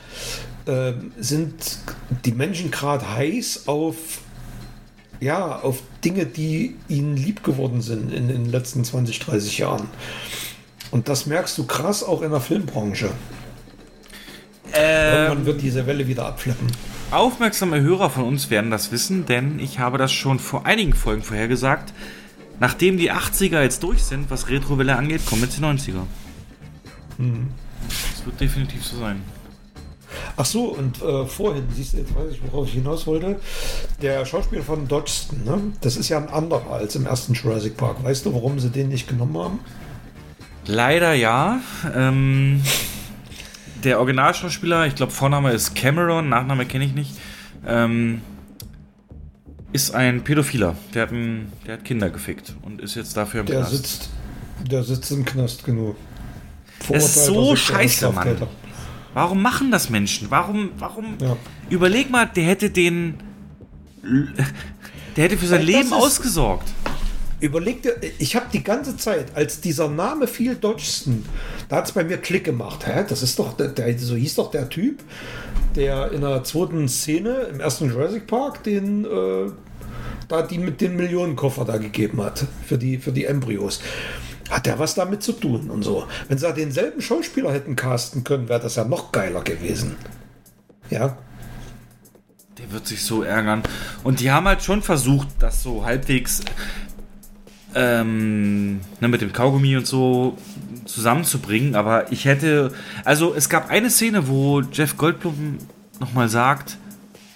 äh, 0.65 0.93
sind 1.19 1.79
die 2.25 2.31
Menschen 2.31 2.71
gerade 2.71 3.09
heiß 3.15 3.67
auf 3.67 3.95
ja, 5.19 5.59
auf 5.59 5.81
Dinge, 6.03 6.25
die 6.25 6.75
ihnen 6.87 7.15
lieb 7.15 7.43
geworden 7.43 7.81
sind 7.81 8.11
in, 8.11 8.29
in 8.29 8.43
den 8.43 8.51
letzten 8.51 8.83
20, 8.83 9.19
30 9.19 9.57
Jahren. 9.59 9.87
Und 10.91 11.09
das 11.09 11.25
merkst 11.25 11.57
du 11.57 11.65
krass 11.65 12.03
auch 12.03 12.21
in 12.21 12.31
der 12.31 12.41
Filmbranche. 12.41 13.11
Ähm, 14.73 15.13
Irgendwann 15.13 15.45
wird 15.45 15.61
diese 15.61 15.87
Welle 15.87 16.07
wieder 16.07 16.25
abflappen. 16.25 16.67
Aufmerksame 17.11 17.81
Hörer 17.81 18.09
von 18.09 18.23
uns 18.25 18.49
werden 18.49 18.71
das 18.71 18.91
wissen, 18.91 19.25
denn 19.25 19.59
ich 19.59 19.79
habe 19.79 19.97
das 19.97 20.11
schon 20.11 20.39
vor 20.39 20.65
einigen 20.65 20.93
Folgen 20.93 21.21
vorhergesagt. 21.21 21.93
Nachdem 22.59 22.97
die 22.97 23.11
80er 23.11 23.61
jetzt 23.61 23.83
durch 23.83 24.03
sind, 24.03 24.29
was 24.29 24.49
Retrowelle 24.49 24.95
angeht, 24.95 25.25
kommen 25.25 25.43
jetzt 25.43 25.57
die 25.57 25.61
90er. 25.61 26.03
Mhm. 27.17 27.49
Das 27.87 28.25
wird 28.25 28.39
definitiv 28.39 28.83
so 28.83 28.97
sein. 28.97 29.21
Ach 30.37 30.45
so, 30.45 30.65
und 30.65 31.01
äh, 31.01 31.25
vorhin, 31.25 31.63
siehst 31.73 31.93
du, 31.93 31.97
jetzt 31.97 32.15
weiß 32.15 32.31
ich, 32.31 32.41
worauf 32.43 32.67
ich 32.67 32.73
hinaus 32.73 33.07
wollte. 33.07 33.39
Der 34.01 34.25
Schauspieler 34.25 34.63
von 34.63 34.87
Dodgson, 34.87 35.43
ne? 35.43 35.61
das 35.81 35.97
ist 35.97 36.09
ja 36.09 36.17
ein 36.17 36.29
anderer 36.29 36.71
als 36.71 36.95
im 36.95 37.05
ersten 37.05 37.33
Jurassic 37.33 37.77
Park. 37.77 38.03
Weißt 38.03 38.25
du, 38.25 38.33
warum 38.33 38.59
sie 38.59 38.69
den 38.69 38.89
nicht 38.89 39.07
genommen 39.07 39.37
haben? 39.37 39.59
Leider 40.67 41.13
ja. 41.13 41.59
Ähm, 41.95 42.61
der 43.83 43.99
Originalschauspieler, 43.99 44.87
ich 44.87 44.95
glaube, 44.95 45.11
Vorname 45.11 45.51
ist 45.51 45.75
Cameron, 45.75 46.29
Nachname 46.29 46.65
kenne 46.65 46.85
ich 46.85 46.93
nicht, 46.93 47.11
ähm, 47.65 48.21
ist 49.71 49.93
ein 49.93 50.23
Pädophiler. 50.23 50.75
Der 50.93 51.03
hat, 51.03 51.11
ein, 51.11 51.51
der 51.65 51.75
hat 51.75 51.85
Kinder 51.85 52.09
gefickt 52.09 52.55
und 52.63 52.81
ist 52.81 52.95
jetzt 52.95 53.15
dafür 53.15 53.41
im 53.41 53.45
der 53.45 53.57
Knast. 53.57 53.71
Sitzt, 53.71 54.09
der 54.71 54.83
sitzt 54.83 55.11
im 55.11 55.23
Knast 55.25 55.63
genug. 55.63 55.95
Das 56.89 57.05
ist 57.05 57.25
so 57.25 57.55
scheiße, 57.55 58.11
Mann. 58.11 58.37
Warum 59.15 59.41
machen 59.41 59.71
das 59.71 59.89
Menschen? 59.89 60.29
Warum, 60.29 60.71
warum? 60.77 61.17
Ja. 61.21 61.37
Überleg 61.69 62.09
mal, 62.09 62.25
der 62.25 62.43
hätte 62.43 62.69
den. 62.69 63.15
Der 65.15 65.23
hätte 65.23 65.37
für 65.37 65.47
sein 65.47 65.59
Weil 65.59 65.67
Leben 65.67 65.93
ausgesorgt. 65.93 66.67
Überleg 67.39 67.81
dir, 67.81 67.95
ich 68.19 68.35
habe 68.35 68.47
die 68.51 68.61
ganze 68.61 68.97
Zeit, 68.97 69.33
als 69.33 69.61
dieser 69.61 69.87
Name 69.87 70.27
fiel, 70.27 70.55
Dodgson, 70.55 71.23
da 71.69 71.77
hat 71.77 71.85
es 71.85 71.93
bei 71.93 72.03
mir 72.03 72.17
Klick 72.17 72.43
gemacht. 72.43 72.85
Hä? 72.85 73.05
Das 73.07 73.23
ist 73.23 73.39
doch, 73.39 73.53
der, 73.53 73.69
der, 73.69 73.97
so 73.97 74.15
hieß 74.15 74.35
doch 74.35 74.51
der 74.51 74.67
Typ, 74.67 75.01
der 75.77 76.11
in 76.11 76.19
der 76.19 76.43
zweiten 76.43 76.89
Szene 76.89 77.47
im 77.53 77.61
ersten 77.61 77.89
Jurassic 77.89 78.27
Park 78.27 78.63
den, 78.63 79.05
äh, 79.05 79.49
da 80.27 80.41
die 80.41 80.57
mit 80.57 80.81
den 80.81 80.97
Millionenkoffer 80.97 81.63
da 81.63 81.77
gegeben 81.77 82.21
hat 82.21 82.45
für 82.65 82.77
die, 82.77 82.97
für 82.97 83.13
die 83.13 83.23
Embryos 83.23 83.79
hat 84.49 84.65
der 84.65 84.79
was 84.79 84.95
damit 84.95 85.23
zu 85.23 85.33
tun 85.33 85.69
und 85.69 85.83
so. 85.83 86.07
Wenn 86.27 86.37
sie 86.37 86.53
denselben 86.53 87.01
Schauspieler 87.01 87.51
hätten 87.51 87.75
casten 87.75 88.23
können, 88.23 88.49
wäre 88.49 88.59
das 88.59 88.75
ja 88.75 88.83
noch 88.83 89.11
geiler 89.11 89.41
gewesen. 89.41 89.95
Ja. 90.89 91.17
Der 92.57 92.71
wird 92.71 92.87
sich 92.87 93.03
so 93.03 93.23
ärgern. 93.23 93.63
Und 94.03 94.19
die 94.19 94.31
haben 94.31 94.47
halt 94.47 94.63
schon 94.63 94.81
versucht, 94.81 95.27
das 95.39 95.63
so 95.63 95.83
halbwegs 95.83 96.41
ähm, 97.73 98.79
ne, 99.01 99.07
mit 99.07 99.21
dem 99.21 99.33
Kaugummi 99.33 99.75
und 99.75 99.85
so 99.85 100.37
zusammenzubringen. 100.85 101.75
Aber 101.75 102.11
ich 102.11 102.25
hätte. 102.25 102.71
Also, 103.03 103.35
es 103.35 103.49
gab 103.49 103.69
eine 103.69 103.89
Szene, 103.89 104.27
wo 104.27 104.61
Jeff 104.61 104.97
Goldblum 104.97 105.57
nochmal 105.99 106.29
sagt: 106.29 106.77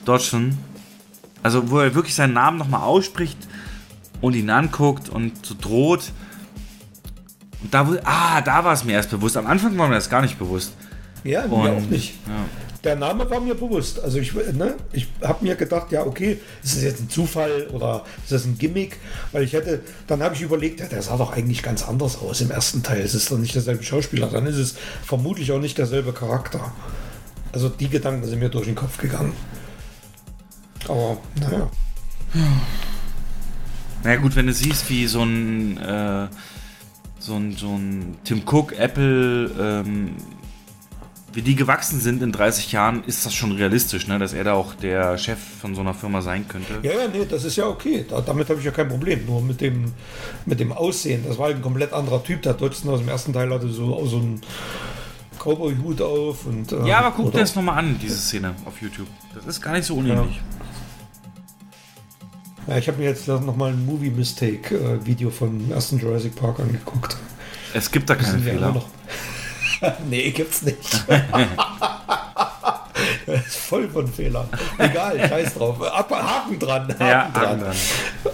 Dodson. 0.06 0.58
Also, 1.44 1.70
wo 1.70 1.80
er 1.80 1.96
wirklich 1.96 2.16
seinen 2.16 2.34
Namen 2.34 2.58
nochmal 2.58 2.82
ausspricht 2.82 3.38
und 4.22 4.36
ihn 4.36 4.50
anguckt 4.50 5.10
und 5.10 5.46
so 5.46 5.56
droht. 5.60 6.12
Und 7.62 7.74
da, 7.74 7.88
ah, 8.04 8.42
da 8.42 8.64
war 8.64 8.74
es 8.74 8.84
mir 8.84 8.94
erst 8.94 9.10
bewusst. 9.10 9.38
Am 9.38 9.48
Anfang 9.48 9.78
war 9.78 9.88
mir 9.88 9.96
das 9.96 10.10
gar 10.10 10.22
nicht 10.22 10.40
bewusst. 10.40 10.74
Ja, 11.24 11.46
mir 11.48 11.74
auch 11.74 11.82
nicht. 11.90 12.16
Ja. 12.28 12.46
Der 12.84 12.96
Name 12.96 13.30
war 13.30 13.42
mir 13.42 13.56
bewusst. 13.56 14.00
Also 14.00 14.20
ich, 14.20 14.34
ne, 14.34 14.76
ich 14.94 15.10
habe 15.22 15.44
mir 15.44 15.56
gedacht, 15.56 15.92
ja, 15.92 16.06
okay, 16.06 16.40
ist 16.64 16.78
das 16.78 16.84
jetzt 16.84 17.02
ein 17.02 17.10
Zufall 17.10 17.68
oder 17.74 18.06
ist 18.24 18.32
das 18.32 18.46
ein 18.46 18.58
Gimmick? 18.58 18.98
Weil 19.34 19.44
ich 19.44 19.52
hätte, 19.52 19.82
dann 20.08 20.24
habe 20.24 20.36
ich 20.36 20.42
überlegt, 20.42 20.80
ja, 20.80 20.88
der 20.88 21.02
sah 21.02 21.18
doch 21.18 21.34
eigentlich 21.34 21.62
ganz 21.62 21.84
anders 21.84 22.18
aus 22.18 22.40
im 22.40 22.52
ersten 22.52 22.82
Teil. 22.82 23.02
Es 23.02 23.14
ist 23.14 23.30
doch 23.32 23.38
nicht 23.38 23.54
derselbe 23.54 23.84
Schauspieler, 23.84 24.28
dann 24.28 24.46
ist 24.46 24.56
es 24.56 24.76
vermutlich 25.04 25.52
auch 25.52 25.60
nicht 25.60 25.78
derselbe 25.78 26.14
Charakter. 26.14 26.72
Also 27.52 27.68
die 27.68 27.90
Gedanken 27.90 28.26
sind 28.26 28.40
mir 28.40 28.50
durch 28.50 28.66
den 28.66 28.76
Kopf 28.76 28.98
gegangen. 28.98 29.34
Aber 30.88 31.18
naja. 31.42 31.70
Na 34.04 34.12
ja, 34.12 34.16
gut, 34.18 34.38
wenn 34.38 34.48
du 34.48 34.54
siehst, 34.54 34.90
wie 34.90 35.06
so 35.08 35.24
ein 35.24 35.78
äh, 35.78 36.28
so 37.20 37.36
ein, 37.36 37.56
so 37.56 37.76
ein 37.76 38.18
Tim 38.24 38.42
Cook, 38.46 38.78
Apple, 38.78 39.52
ähm, 39.60 40.16
wie 41.34 41.42
die 41.42 41.56
gewachsen 41.56 42.00
sind 42.00 42.24
in 42.24 42.32
30 42.32 42.72
Jahren, 42.72 43.04
ist 43.04 43.26
das 43.26 43.34
schon 43.36 43.52
realistisch, 43.52 44.08
ne? 44.08 44.18
dass 44.18 44.34
er 44.34 44.44
da 44.44 44.54
auch 44.54 44.74
der 44.74 45.18
Chef 45.18 45.38
von 45.62 45.76
so 45.76 45.82
einer 45.82 45.94
Firma 45.94 46.22
sein 46.22 46.48
könnte. 46.48 46.80
Ja, 46.82 46.92
ja, 46.94 47.08
nee, 47.08 47.26
das 47.30 47.44
ist 47.44 47.56
ja 47.56 47.68
okay. 47.68 48.06
Da, 48.10 48.22
damit 48.22 48.50
habe 48.50 48.60
ich 48.60 48.66
ja 48.66 48.72
kein 48.72 48.88
Problem. 48.88 49.26
Nur 49.26 49.42
mit 49.42 49.62
dem, 49.62 49.94
mit 50.46 50.60
dem 50.60 50.72
Aussehen. 50.72 51.24
Das 51.28 51.38
war 51.38 51.46
halt 51.48 51.58
ein 51.58 51.62
komplett 51.62 51.94
anderer 51.94 52.24
Typ. 52.24 52.42
Der 52.42 52.54
Dodson 52.54 52.90
aus 52.92 53.00
dem 53.00 53.10
ersten 53.10 53.32
Teil 53.34 53.52
hatte 53.52 53.70
so, 53.70 54.06
so 54.08 54.18
einen 54.18 54.42
Cowboy-Hut 55.38 56.02
auf. 56.02 56.46
Und, 56.48 56.72
äh, 56.72 56.88
Ja, 56.88 57.00
aber 57.00 57.12
guck 57.12 57.32
dir 57.32 57.40
das 57.40 57.56
nochmal 57.56 57.78
an, 57.78 58.00
diese 58.02 58.18
Szene 58.18 58.56
auf 58.66 58.82
YouTube. 58.82 59.08
Das 59.36 59.46
ist 59.46 59.62
gar 59.62 59.74
nicht 59.74 59.86
so 59.86 59.96
unähnlich. 59.96 60.36
Ja, 60.36 60.42
ich 62.78 62.88
habe 62.88 62.98
mir 63.00 63.06
jetzt 63.10 63.28
nochmal 63.28 63.72
ein 63.72 63.86
Movie-Mistake-Video 63.86 65.30
vom 65.30 65.72
ersten 65.72 66.00
Jurassic 66.00 66.36
Park 66.36 66.60
angeguckt. 66.60 67.18
Es 67.74 67.90
gibt 67.92 68.10
da 68.10 68.16
Das 68.16 68.26
keine 68.26 68.38
sind 68.38 68.46
wir 68.46 68.54
Fehler. 68.54 68.72
noch. 68.74 68.88
nee, 70.10 70.30
gibt's 70.32 70.62
nicht. 70.62 70.78
das 73.26 73.46
ist 73.48 73.56
voll 73.58 73.88
von 73.90 74.08
Fehlern. 74.08 74.50
Egal, 74.78 75.28
scheiß 75.30 75.54
drauf. 75.56 75.82
Ab, 75.82 76.12
Haken 76.12 76.60
dran. 76.60 76.88
Haken 76.90 77.02
Ja, 77.08 77.30
dran. 77.30 77.62
Haken 77.62 77.74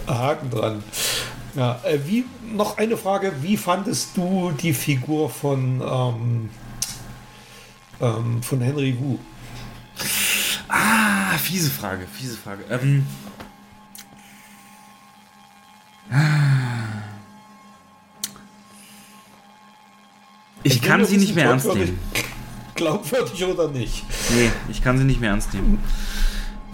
dran. 0.08 0.18
Haken 0.18 0.50
dran. 0.50 0.84
Ja, 1.56 1.80
äh, 1.84 2.00
wie, 2.06 2.26
noch 2.54 2.78
eine 2.78 2.98
Frage. 2.98 3.32
Wie 3.42 3.56
fandest 3.58 4.18
du 4.18 4.52
die 4.52 4.74
Figur 4.74 5.30
von, 5.30 5.82
ähm, 5.82 6.50
ähm, 8.02 8.44
von 8.44 8.60
Henry 8.62 8.98
Wu? 9.00 9.18
Ah, 10.68 11.38
fiese 11.38 11.70
Frage, 11.70 12.06
fiese 12.12 12.36
Frage. 12.36 12.64
Ähm, 12.70 13.06
ich 20.64 20.82
kann 20.82 21.06
sie 21.06 21.18
nicht 21.18 21.36
mehr 21.36 21.46
ernst 21.46 21.74
nehmen. 21.74 22.00
Glaubwürdig 22.76 23.44
oder 23.46 23.70
nicht? 23.70 24.04
Nee, 24.36 24.52
ich 24.70 24.84
kann 24.84 24.98
sie 24.98 25.06
nicht 25.06 25.22
mehr 25.22 25.30
ernst 25.32 25.54
nehmen. 25.54 25.80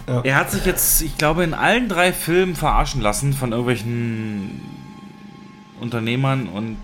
Ja. 0.08 0.20
Er 0.22 0.36
hat 0.36 0.50
sich 0.50 0.64
jetzt, 0.64 1.00
ich 1.02 1.16
glaube, 1.16 1.44
in 1.44 1.54
allen 1.54 1.88
drei 1.88 2.12
Filmen 2.12 2.56
verarschen 2.56 3.00
lassen 3.00 3.32
von 3.32 3.52
irgendwelchen 3.52 4.60
Unternehmern 5.80 6.48
und 6.48 6.76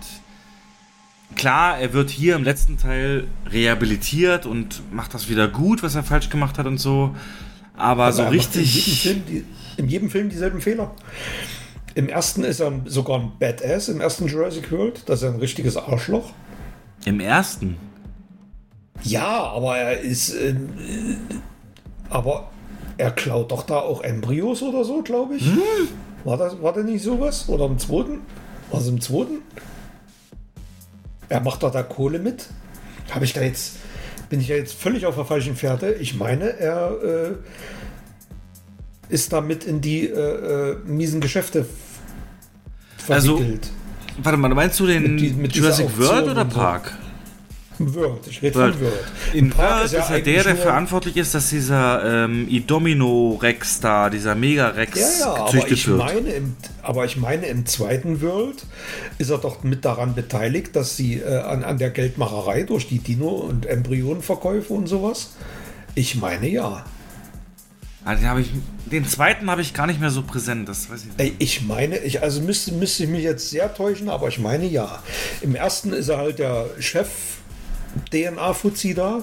klar, 1.35 1.77
er 1.79 1.93
wird 1.93 2.09
hier 2.09 2.35
im 2.35 2.43
letzten 2.43 2.77
Teil 2.77 3.27
rehabilitiert 3.51 4.45
und 4.45 4.81
macht 4.93 5.13
das 5.13 5.29
wieder 5.29 5.47
gut, 5.47 5.83
was 5.83 5.95
er 5.95 6.03
falsch 6.03 6.29
gemacht 6.29 6.57
hat 6.57 6.65
und 6.65 6.77
so. 6.77 7.13
Aber 7.75 8.11
so 8.11 8.23
er 8.23 8.31
macht 8.31 8.55
In 8.55 8.61
jedem, 8.61 8.73
richtig. 8.73 9.01
Film 9.01 9.45
in 9.77 9.87
jedem 9.87 10.09
Film 10.09 10.29
dieselben 10.29 10.61
Fehler. 10.61 10.91
Im 11.99 12.07
ersten 12.07 12.45
ist 12.45 12.61
er 12.61 12.71
sogar 12.85 13.19
ein 13.19 13.33
Badass, 13.39 13.89
im 13.89 13.99
ersten 13.99 14.27
Jurassic 14.27 14.71
World. 14.71 15.03
Das 15.07 15.21
ist 15.21 15.27
ein 15.27 15.35
richtiges 15.35 15.75
Arschloch. 15.75 16.31
Im 17.03 17.19
ersten. 17.19 17.75
Ja, 19.03 19.43
aber 19.43 19.77
er 19.77 19.99
ist. 19.99 20.33
ähm, 20.33 20.69
äh, 20.79 21.15
aber 22.09 22.51
er 22.97 23.11
klaut 23.11 23.51
doch 23.51 23.63
da 23.63 23.79
auch 23.79 24.01
Embryos 24.01 24.61
oder 24.61 24.85
so, 24.85 25.01
glaube 25.01 25.35
ich. 25.35 25.51
War, 26.23 26.37
das, 26.37 26.61
war 26.61 26.71
das 26.71 26.85
nicht 26.85 27.03
sowas? 27.03 27.49
Oder 27.49 27.65
im 27.65 27.77
zweiten? 27.77 28.21
War 28.71 28.79
es 28.79 28.87
im 28.87 29.01
zweiten? 29.01 29.39
Er 31.27 31.41
macht 31.41 31.63
doch 31.63 31.71
da 31.71 31.83
Kohle 31.83 32.19
mit. 32.19 32.47
Habe 33.11 33.25
ich 33.25 33.33
da 33.33 33.41
jetzt. 33.41 33.75
Bin 34.29 34.39
ich 34.39 34.47
ja 34.47 34.55
jetzt 34.55 34.73
völlig 34.73 35.05
auf 35.05 35.15
der 35.15 35.25
falschen 35.25 35.57
Fährte. 35.57 35.91
Ich 35.99 36.15
meine, 36.15 36.57
er 36.59 36.91
äh, 37.03 37.35
ist 39.09 39.33
damit 39.33 39.65
in 39.65 39.81
die 39.81 40.07
äh, 40.07 40.13
äh, 40.13 40.75
miesen 40.85 41.19
Geschäfte 41.19 41.65
Also, 43.15 43.37
verwickelt. 43.37 43.69
Warte 44.21 44.37
mal, 44.37 44.49
meinst 44.49 44.79
du 44.79 44.85
den 44.87 45.15
Mit 45.15 45.37
mit 45.37 45.55
Jurassic 45.55 45.87
World 45.97 46.27
oder. 46.27 46.45
Park? 46.45 46.97
Word. 47.81 48.27
Ich 48.27 48.41
rede 48.41 48.55
World. 48.55 48.75
von 48.75 48.83
Word. 48.83 48.93
In 49.33 49.49
Park 49.51 49.69
World 49.71 49.85
ist, 49.85 49.91
ja 49.93 49.99
er 49.99 50.07
der, 50.07 50.15
eigentlich 50.33 50.43
der 50.43 50.53
nur- 50.53 50.61
verantwortlich 50.63 51.15
ist, 51.15 51.33
dass 51.33 51.49
dieser 51.49 52.25
ähm, 52.25 52.45
Idomino-Rex 52.49 53.79
da, 53.79 54.09
dieser 54.09 54.35
Mega-Rex 54.35 54.99
Ja, 54.99 55.07
ja, 55.19 55.33
aber 55.35 55.45
gezüchtet 55.45 55.71
ich, 55.71 55.87
wird. 55.87 55.97
meine 55.97 56.29
im, 56.31 56.55
aber 56.81 57.05
ich 57.05 57.15
meine, 57.15 57.45
im 57.45 57.65
zweiten 57.65 58.21
World 58.21 58.65
ist 59.17 59.29
er 59.29 59.37
doch 59.37 59.63
mit 59.63 59.85
daran 59.85 60.13
beteiligt, 60.13 60.75
dass 60.75 60.97
sie 60.97 61.19
äh, 61.21 61.37
an, 61.37 61.63
an 61.63 61.77
der 61.77 61.91
Geldmacherei 61.91 62.63
durch 62.63 62.89
die 62.89 62.99
Dino- 62.99 63.29
und 63.29 63.65
Embryonenverkäufe 63.65 64.73
und 64.73 64.87
sowas. 64.87 65.31
Ich 65.95 66.15
meine 66.15 66.49
ja. 66.49 66.85
Ah, 68.09 68.15
den, 68.15 68.41
ich, 68.41 68.49
den 68.91 69.05
zweiten 69.05 69.51
habe 69.51 69.61
ich 69.61 69.75
gar 69.75 69.85
nicht 69.85 69.99
mehr 69.99 70.09
so 70.09 70.23
präsent, 70.23 70.67
das 70.67 70.89
weiß 70.89 71.01
ich 71.03 71.15
nicht. 71.15 71.35
Ich 71.37 71.61
meine, 71.61 71.99
ich, 71.99 72.23
also 72.23 72.41
müsste, 72.41 72.71
müsste 72.71 73.03
ich 73.03 73.09
mich 73.09 73.21
jetzt 73.21 73.51
sehr 73.51 73.71
täuschen, 73.71 74.09
aber 74.09 74.29
ich 74.29 74.39
meine 74.39 74.65
ja. 74.65 75.03
Im 75.41 75.53
ersten 75.53 75.93
ist 75.93 76.09
er 76.09 76.17
halt 76.17 76.39
der 76.39 76.65
Chef 76.79 77.07
DNA-Fuzzi 78.09 78.95
da. 78.95 79.21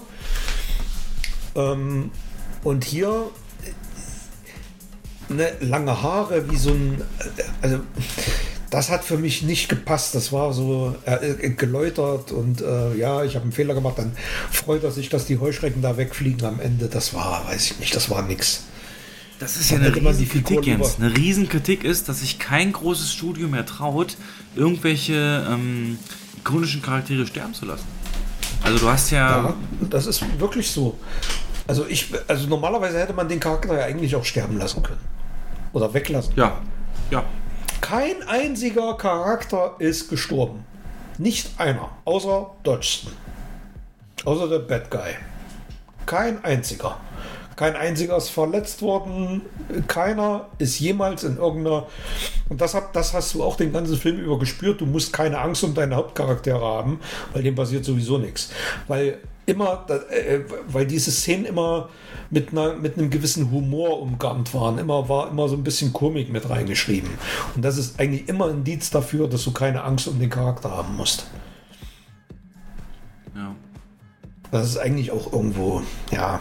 Ähm, 1.57 2.13
und 2.63 2.85
hier 2.85 3.29
äh, 5.31 5.33
ne, 5.33 5.53
lange 5.59 6.01
Haare 6.01 6.49
wie 6.49 6.57
so 6.57 6.71
ein. 6.71 7.01
äh, 7.39 7.43
Also, 7.63 7.81
das 8.71 8.91
hat 8.91 9.03
für 9.05 9.19
mich 9.19 9.43
nicht 9.43 9.69
gepasst. 9.69 10.15
Das 10.15 10.33
war 10.33 10.53
so 10.53 10.95
äh, 11.07 11.51
geläutert 11.51 12.31
und 12.31 12.61
äh, 12.61 12.95
ja, 12.95 13.25
ich 13.25 13.35
habe 13.35 13.43
einen 13.43 13.53
Fehler 13.53 13.75
gemacht. 13.75 13.99
Dann 13.99 14.13
freut 14.53 14.85
er 14.85 14.93
sich, 14.93 15.09
dass 15.09 15.25
die 15.25 15.41
Heuschrecken 15.41 15.83
da 15.83 15.97
wegfliegen 15.97 16.45
am 16.47 16.61
Ende. 16.61 16.87
Das 16.87 17.15
war, 17.15 17.47
weiß 17.49 17.73
ich 17.73 17.79
nicht, 17.81 17.97
das 17.97 18.11
war 18.11 18.23
nix. 18.23 18.63
Das 19.39 19.57
ist 19.57 19.71
ja 19.71 19.79
eine 19.79 19.93
Figur 19.93 20.11
Riesenkritik, 20.11 20.67
Jens. 20.67 20.97
Eine 20.99 21.15
Riesenkritik 21.15 21.85
ist, 21.85 22.09
dass 22.09 22.21
sich 22.21 22.39
kein 22.39 22.73
großes 22.73 23.13
Studio 23.13 23.49
mehr 23.49 23.67
traut, 23.67 24.17
irgendwelche 24.55 25.47
ähm, 25.51 25.99
ikonischen 26.39 26.81
Charaktere 26.81 27.27
sterben 27.27 27.53
zu 27.53 27.67
lassen. 27.67 27.85
Also 28.63 28.79
du 28.79 28.89
hast 28.89 29.11
ja... 29.11 29.45
Ja, 29.45 29.55
das 29.91 30.07
ist 30.07 30.25
wirklich 30.39 30.71
so. 30.71 30.99
Also 31.67 31.87
ich, 31.87 32.13
also 32.29 32.47
normalerweise 32.47 32.99
hätte 32.99 33.13
man 33.13 33.29
den 33.29 33.41
Charakter 33.41 33.79
ja 33.79 33.85
eigentlich 33.85 34.17
auch 34.17 34.25
sterben 34.25 34.57
lassen 34.57 34.83
können. 34.83 35.01
Oder 35.73 35.93
weglassen. 35.93 36.33
Ja, 36.37 36.63
ja. 37.11 37.25
Kein 37.81 38.23
einziger 38.27 38.97
Charakter 38.97 39.77
ist 39.79 40.09
gestorben. 40.09 40.65
Nicht 41.19 41.51
einer. 41.59 41.91
Außer 42.05 42.53
Dodgson. 42.63 43.13
Außer 44.25 44.49
der 44.49 44.61
Bad 44.61 44.91
Guy. 44.91 45.15
Kein 46.07 46.43
einziger. 46.45 46.99
Kein 47.57 47.75
einziger 47.75 48.19
ist 48.19 48.29
verletzt 48.29 48.83
worden. 48.83 49.43
Keiner 49.89 50.49
ist 50.59 50.79
jemals 50.79 51.25
in 51.25 51.39
irgendeiner. 51.39 51.87
Und 52.51 52.61
das, 52.61 52.75
hab, 52.75 52.93
das 52.93 53.15
hast 53.15 53.35
du 53.35 53.43
auch 53.43 53.57
den 53.57 53.73
ganzen 53.73 53.97
Film 53.97 54.19
über 54.19 54.39
gespürt. 54.39 54.83
Du 54.83 54.87
musst 54.87 55.13
keine 55.13 55.39
Angst 55.39 55.65
um 55.65 55.75
deine 55.75 55.97
Hauptcharaktere 55.97 56.61
haben, 56.61 57.01
weil 57.33 57.43
dem 57.43 57.55
passiert 57.55 57.87
sowieso 57.87 58.19
nichts. 58.19 58.51
Weil 58.89 59.19
immer, 59.47 59.87
äh, 59.89 60.41
weil 60.69 60.87
diese 60.87 61.11
Szenen 61.11 61.47
immer 61.47 61.89
mit, 62.31 62.51
einer, 62.51 62.75
mit 62.75 62.99
einem 62.99 63.09
gewissen 63.09 63.51
Humor 63.51 64.03
umgarnt 64.03 64.53
waren. 64.53 64.79
Immer 64.79 65.09
war 65.09 65.31
immer 65.31 65.49
so 65.49 65.57
ein 65.57 65.65
bisschen 65.65 65.93
Komik 65.93 66.31
mit 66.31 66.51
reingeschrieben. 66.51 67.11
Und 67.55 67.65
das 67.65 67.79
ist 67.79 67.99
eigentlich 67.99 68.29
immer 68.29 68.47
ein 68.47 68.57
Indiz 68.57 68.91
dafür, 68.91 69.29
dass 69.29 69.45
du 69.45 69.53
keine 69.53 69.83
Angst 69.85 70.09
um 70.09 70.19
den 70.19 70.31
Charakter 70.31 70.71
haben 70.71 70.97
musst. 70.97 71.27
ja. 73.35 73.55
Das 74.51 74.69
ist 74.69 74.77
eigentlich 74.77 75.11
auch 75.11 75.33
irgendwo, 75.33 75.83
ja. 76.13 76.41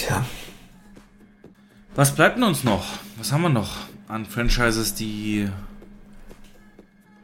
Tja. 0.00 0.24
Was 1.94 2.14
bleibt 2.14 2.36
denn 2.36 2.44
uns 2.44 2.64
noch? 2.64 2.86
Was 3.18 3.32
haben 3.32 3.42
wir 3.42 3.50
noch 3.50 3.76
an 4.08 4.24
Franchises, 4.24 4.94
die 4.94 5.46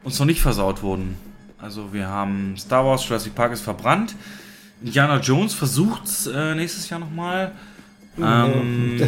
uns 0.03 0.19
noch 0.19 0.27
nicht 0.27 0.41
versaut 0.41 0.83
wurden? 0.83 1.17
Also 1.57 1.91
wir 1.91 2.07
haben 2.07 2.55
Star 2.55 2.85
Wars, 2.85 3.07
Jurassic 3.09 3.33
Park 3.33 3.51
ist 3.53 3.61
verbrannt. 3.61 4.15
Indiana 4.83 5.19
Jones 5.19 5.55
versucht 5.55 6.05
es 6.05 6.27
äh, 6.27 6.53
nächstes 6.53 6.87
Jahr 6.87 6.99
nochmal. 6.99 7.53
Ähm, 8.21 9.01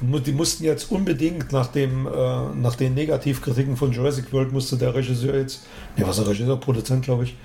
Die 0.00 0.32
mussten 0.32 0.62
jetzt 0.62 0.92
unbedingt 0.92 1.50
nach, 1.50 1.66
dem, 1.66 2.06
äh, 2.06 2.54
nach 2.54 2.76
den 2.76 2.94
Negativkritiken 2.94 3.76
von 3.76 3.90
Jurassic 3.90 4.32
World 4.32 4.52
musste 4.52 4.76
der 4.76 4.94
Regisseur 4.94 5.34
jetzt, 5.34 5.66
ne, 5.96 6.06
was 6.06 6.18
der 6.18 6.28
Regisseur, 6.28 6.60
Produzent, 6.60 7.04
glaube 7.04 7.24
ich, 7.24 7.36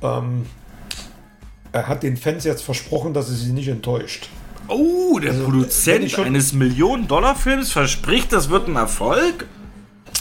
ähm, 0.00 0.46
er 1.72 1.86
hat 1.86 2.02
den 2.02 2.16
Fans 2.16 2.44
jetzt 2.44 2.62
versprochen, 2.62 3.12
dass 3.12 3.28
er 3.28 3.34
sie 3.34 3.52
nicht 3.52 3.68
enttäuscht. 3.68 4.30
Oh, 4.70 5.18
der 5.18 5.32
Also, 5.32 5.44
Produzent 5.44 6.18
eines 6.18 6.52
Millionen-Dollar-Films 6.52 7.72
verspricht, 7.72 8.32
das 8.32 8.48
wird 8.50 8.68
ein 8.68 8.76
Erfolg? 8.76 9.46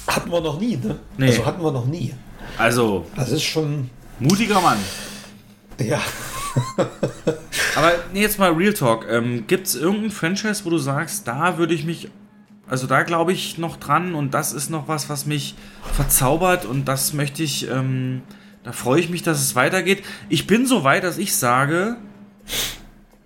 Hatten 0.08 0.32
wir 0.32 0.42
noch 0.42 0.60
nie, 0.60 0.78
ne? 0.78 0.98
Nee. 1.18 1.28
Also 1.28 1.46
hatten 1.46 1.64
wir 1.64 1.72
noch 1.72 1.86
nie. 1.86 2.14
Also, 2.58 3.06
Das 3.16 3.32
ist 3.32 3.44
schon, 3.44 3.90
mutiger 4.20 4.60
Mann. 4.62 4.78
ja. 5.80 6.02
Aber 7.76 7.92
nee, 8.14 8.22
jetzt 8.22 8.40
mal 8.40 8.52
Real 8.52 8.74
Talk. 8.74 9.06
Ähm, 9.10 9.46
Gibt 9.48 9.68
es 9.68 9.76
irgendein 9.76 10.12
Franchise, 10.12 10.66
wo 10.66 10.70
du 10.72 10.78
sagst, 10.80 11.28
da 11.28 11.58
würde 11.58 11.74
ich 11.74 11.86
mich, 11.86 12.10
also 12.68 12.88
da 12.88 13.04
glaube 13.04 13.32
ich 13.34 13.58
noch 13.58 13.78
dran 13.78 14.16
und 14.16 14.34
das 14.34 14.52
ist 14.52 14.70
noch 14.70 14.88
was, 14.88 15.10
was 15.10 15.26
mich 15.26 15.56
verzaubert 15.94 16.66
und 16.66 16.86
das 16.86 17.14
möchte 17.14 17.44
ich, 17.44 17.70
ähm, 17.70 18.22
da 18.64 18.72
freue 18.72 19.00
ich 19.00 19.10
mich, 19.10 19.22
dass 19.22 19.40
es 19.40 19.56
weitergeht. 19.56 20.04
Ich 20.28 20.48
bin 20.48 20.66
so 20.66 20.84
weit, 20.84 21.04
dass 21.04 21.18
ich 21.20 21.36
sage, 21.36 21.98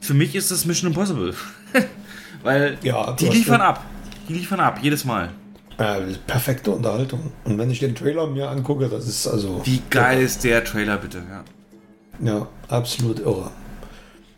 für 0.03 0.13
mich 0.13 0.35
ist 0.35 0.51
das 0.51 0.65
Mission 0.65 0.91
Impossible. 0.91 1.33
Weil 2.43 2.77
Ja, 2.83 3.13
die 3.13 3.27
liefern 3.27 3.61
ja- 3.61 3.69
ab. 3.69 3.85
Die 4.27 4.33
liefern 4.33 4.59
ab, 4.59 4.79
jedes 4.81 5.05
Mal. 5.05 5.29
Äh, 5.77 6.01
perfekte 6.27 6.71
Unterhaltung. 6.71 7.31
Und 7.45 7.57
wenn 7.57 7.71
ich 7.71 7.79
den 7.79 7.95
Trailer 7.95 8.27
mir 8.27 8.49
angucke, 8.49 8.87
das 8.89 9.07
ist 9.07 9.27
also. 9.27 9.61
Wie 9.65 9.81
geil 9.89 10.21
ist 10.21 10.43
der 10.43 10.63
Trailer 10.63 10.97
bitte, 10.97 11.23
ja. 11.29 11.43
Ja, 12.19 12.47
absolut 12.67 13.19
irre. 13.19 13.51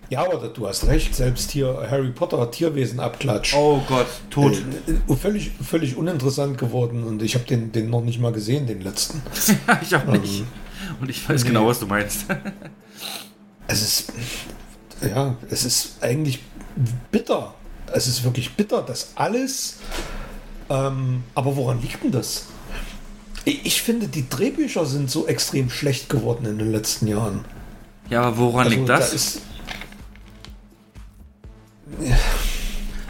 Ja, 0.10 0.22
aber 0.22 0.48
du 0.48 0.68
hast 0.68 0.88
recht, 0.88 1.16
selbst 1.16 1.52
hier 1.52 1.88
Harry 1.90 2.12
Potter 2.12 2.50
Tierwesen 2.52 3.00
abklatscht. 3.00 3.56
Oh 3.56 3.82
Gott, 3.88 4.08
tot. 4.30 4.54
Äh, 4.54 5.12
äh, 5.12 5.16
völlig, 5.16 5.52
völlig 5.52 5.98
uninteressant 5.98 6.58
geworden 6.58 7.04
und 7.04 7.22
ich 7.22 7.36
habe 7.36 7.46
den, 7.46 7.72
den 7.72 7.90
noch 7.90 8.02
nicht 8.02 8.20
mal 8.20 8.32
gesehen, 8.32 8.68
den 8.68 8.82
letzten. 8.82 9.22
ich 9.82 9.96
auch 9.96 10.06
nicht. 10.06 10.42
Ähm, 10.42 10.48
und 11.02 11.10
ich 11.10 11.28
weiß 11.28 11.44
nee. 11.44 11.50
genau, 11.50 11.68
was 11.68 11.80
du 11.80 11.88
meinst. 11.88 12.26
es 13.68 13.82
ist, 13.82 14.14
ja, 15.02 15.36
es 15.50 15.66
ist 15.66 15.98
eigentlich 16.02 16.40
bitter. 17.12 17.54
Es 17.94 18.08
ist 18.08 18.24
wirklich 18.24 18.54
bitter, 18.54 18.82
dass 18.82 19.12
alles. 19.16 19.78
Ähm, 20.70 21.24
aber 21.36 21.56
woran 21.56 21.82
liegt 21.82 22.04
denn 22.04 22.12
das? 22.12 22.46
Ich 23.46 23.84
finde, 23.84 24.08
die 24.08 24.28
Drehbücher 24.28 24.86
sind 24.86 25.12
so 25.12 25.28
extrem 25.28 25.70
schlecht 25.70 26.10
geworden 26.10 26.46
in 26.46 26.58
den 26.58 26.72
letzten 26.72 27.08
Jahren. 27.08 27.46
Ja, 28.10 28.24
aber 28.24 28.38
woran 28.38 28.66
also, 28.66 28.76
liegt 28.76 28.90
das? 28.90 29.10
Da 29.10 29.16
ist, 29.16 29.42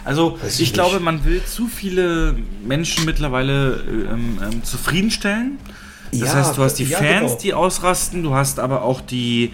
also 0.03 0.38
ich, 0.47 0.61
ich 0.61 0.73
glaube, 0.73 0.99
man 0.99 1.23
will 1.25 1.43
zu 1.43 1.67
viele 1.67 2.35
Menschen 2.64 3.05
mittlerweile 3.05 3.83
ähm, 3.88 4.39
ähm, 4.43 4.64
zufriedenstellen. 4.64 5.57
Das 6.11 6.19
ja, 6.19 6.33
heißt, 6.35 6.57
du 6.57 6.64
hast 6.64 6.75
die 6.75 6.85
ja, 6.85 6.97
Fans, 6.97 7.31
genau. 7.31 7.41
die 7.41 7.53
ausrasten, 7.53 8.23
du 8.23 8.33
hast 8.33 8.59
aber 8.59 8.83
auch 8.83 9.01
die 9.01 9.53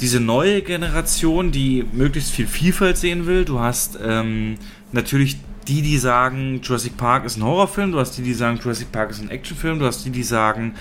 diese 0.00 0.20
neue 0.20 0.62
Generation, 0.62 1.52
die 1.52 1.84
möglichst 1.92 2.30
viel 2.32 2.46
Vielfalt 2.46 2.96
sehen 2.96 3.26
will. 3.26 3.44
Du 3.44 3.60
hast 3.60 3.98
ähm, 4.02 4.56
natürlich 4.92 5.38
die, 5.68 5.82
die 5.82 5.98
sagen, 5.98 6.60
Jurassic 6.62 6.96
Park 6.96 7.24
ist 7.24 7.36
ein 7.36 7.44
Horrorfilm, 7.44 7.92
du 7.92 7.98
hast 7.98 8.12
die, 8.18 8.22
die 8.22 8.34
sagen, 8.34 8.58
Jurassic 8.62 8.92
Park 8.92 9.10
ist 9.10 9.20
ein 9.20 9.30
Actionfilm, 9.30 9.78
du 9.78 9.86
hast 9.86 10.04
die, 10.04 10.10
die 10.10 10.22
sagen, 10.22 10.74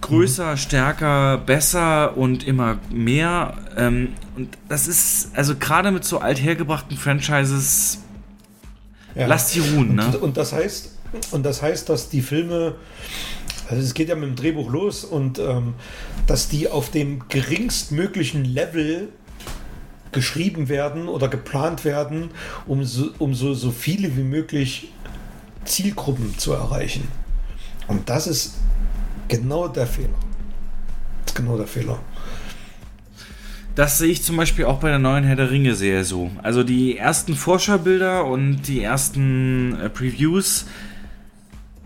größer, 0.00 0.52
mhm. 0.52 0.56
stärker, 0.56 1.38
besser 1.38 2.16
und 2.16 2.46
immer 2.46 2.78
mehr. 2.90 3.54
Ähm, 3.76 4.14
und 4.36 4.56
das 4.68 4.86
ist, 4.86 5.30
also 5.34 5.54
gerade 5.56 5.90
mit 5.90 6.04
so 6.04 6.18
althergebrachten 6.18 6.96
Franchises, 6.96 7.98
ja. 9.14 9.26
lass 9.26 9.52
die 9.52 9.60
ruhen. 9.60 9.94
Ne? 9.94 10.06
Und, 10.06 10.16
und, 10.16 10.36
das 10.36 10.52
heißt, 10.52 10.92
und 11.30 11.44
das 11.44 11.62
heißt, 11.62 11.88
dass 11.88 12.10
die 12.10 12.22
Filme, 12.22 12.74
also 13.68 13.82
es 13.82 13.94
geht 13.94 14.08
ja 14.08 14.14
mit 14.14 14.28
dem 14.28 14.36
Drehbuch 14.36 14.70
los 14.70 15.04
und 15.04 15.38
ähm, 15.38 15.74
dass 16.26 16.48
die 16.48 16.68
auf 16.68 16.90
dem 16.90 17.28
geringstmöglichen 17.28 18.44
Level 18.44 19.08
geschrieben 20.12 20.68
werden 20.68 21.08
oder 21.08 21.28
geplant 21.28 21.84
werden, 21.84 22.30
um 22.66 22.84
so, 22.84 23.10
um 23.18 23.34
so, 23.34 23.54
so 23.54 23.70
viele 23.70 24.16
wie 24.16 24.22
möglich 24.22 24.92
Zielgruppen 25.64 26.38
zu 26.38 26.52
erreichen. 26.52 27.08
Und 27.88 28.08
das 28.08 28.26
ist 28.26 28.54
genau 29.28 29.68
der 29.68 29.86
Fehler. 29.86 30.08
Das 31.24 31.32
ist 31.32 31.34
genau 31.34 31.56
der 31.56 31.66
Fehler. 31.66 31.98
Das 33.74 33.98
sehe 33.98 34.12
ich 34.12 34.22
zum 34.22 34.36
Beispiel 34.36 34.66
auch 34.66 34.78
bei 34.78 34.88
der 34.88 35.00
neuen 35.00 35.24
Herr 35.24 35.34
der 35.34 35.50
Ringe 35.50 35.74
sehr 35.74 36.04
so. 36.04 36.30
Also 36.42 36.62
die 36.62 36.96
ersten 36.96 37.34
Forscherbilder 37.34 38.24
und 38.24 38.62
die 38.68 38.82
ersten 38.82 39.76
äh, 39.80 39.90
Previews 39.90 40.66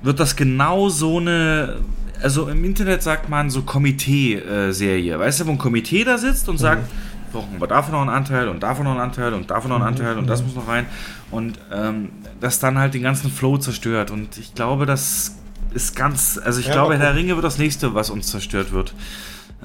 wird 0.02 0.20
das 0.20 0.36
genau 0.36 0.88
so 0.88 1.18
eine, 1.18 1.76
also 2.22 2.48
im 2.48 2.64
Internet 2.64 3.02
sagt 3.02 3.28
man 3.28 3.50
so 3.50 3.62
Komitee-Serie. 3.62 5.18
Weißt 5.18 5.40
du, 5.40 5.46
wo 5.46 5.50
ein 5.50 5.58
Komitee 5.58 6.04
da 6.04 6.18
sitzt 6.18 6.48
und 6.48 6.56
mhm. 6.56 6.60
sagt, 6.60 6.90
brauchen 7.32 7.60
wir 7.60 7.66
davon 7.66 7.92
noch 7.92 8.00
einen 8.00 8.10
Anteil 8.10 8.48
und 8.48 8.62
davon 8.62 8.84
noch 8.84 8.92
einen 8.92 9.00
Anteil 9.00 9.34
und 9.34 9.50
davon 9.50 9.70
noch 9.70 9.76
einen 9.76 9.94
mhm. 9.94 10.00
Anteil 10.00 10.18
und 10.18 10.26
das 10.26 10.42
muss 10.42 10.54
noch 10.54 10.68
rein. 10.68 10.86
Und 11.30 11.58
ähm, 11.72 12.10
das 12.40 12.58
dann 12.58 12.78
halt 12.78 12.94
den 12.94 13.02
ganzen 13.02 13.30
Flow 13.30 13.58
zerstört. 13.58 14.10
Und 14.10 14.38
ich 14.38 14.54
glaube, 14.54 14.86
das 14.86 15.36
ist 15.74 15.94
ganz, 15.94 16.40
also 16.42 16.60
ich 16.60 16.66
ja, 16.66 16.72
glaube, 16.72 16.98
Herr 16.98 17.14
Ringe 17.14 17.34
wird 17.34 17.44
das 17.44 17.58
nächste, 17.58 17.94
was 17.94 18.10
uns 18.10 18.28
zerstört 18.28 18.72
wird. 18.72 18.94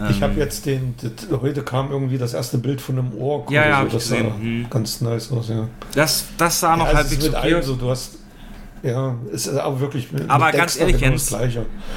Ich 0.10 0.24
habe 0.24 0.34
ähm, 0.34 0.40
jetzt 0.40 0.66
den, 0.66 0.96
heute 1.40 1.62
kam 1.62 1.92
irgendwie 1.92 2.18
das 2.18 2.34
erste 2.34 2.58
Bild 2.58 2.82
von 2.82 2.98
einem 2.98 3.16
Ork. 3.16 3.52
Ja, 3.52 3.68
ja, 3.68 3.84
so. 3.84 3.90
das 3.90 4.08
sah 4.08 4.18
hm. 4.18 4.66
ganz 4.68 5.02
nice 5.02 5.32
aus, 5.32 5.50
ja. 5.50 5.68
Das, 5.94 6.26
das 6.36 6.60
sah 6.60 6.76
noch 6.76 6.88
ja, 6.88 6.96
halbwegs 6.96 7.30
okay 7.30 7.56
aus. 7.56 7.66
So, 7.68 7.76
du 7.76 7.92
hast, 7.92 8.18
ja, 8.84 9.16
es 9.32 9.48
ist 9.48 9.58
aber 9.58 9.80
wirklich. 9.80 10.10
Aber 10.28 10.52
ganz 10.52 10.78
ehrlich, 10.78 10.98
genau 11.00 11.12
Jens, 11.12 11.36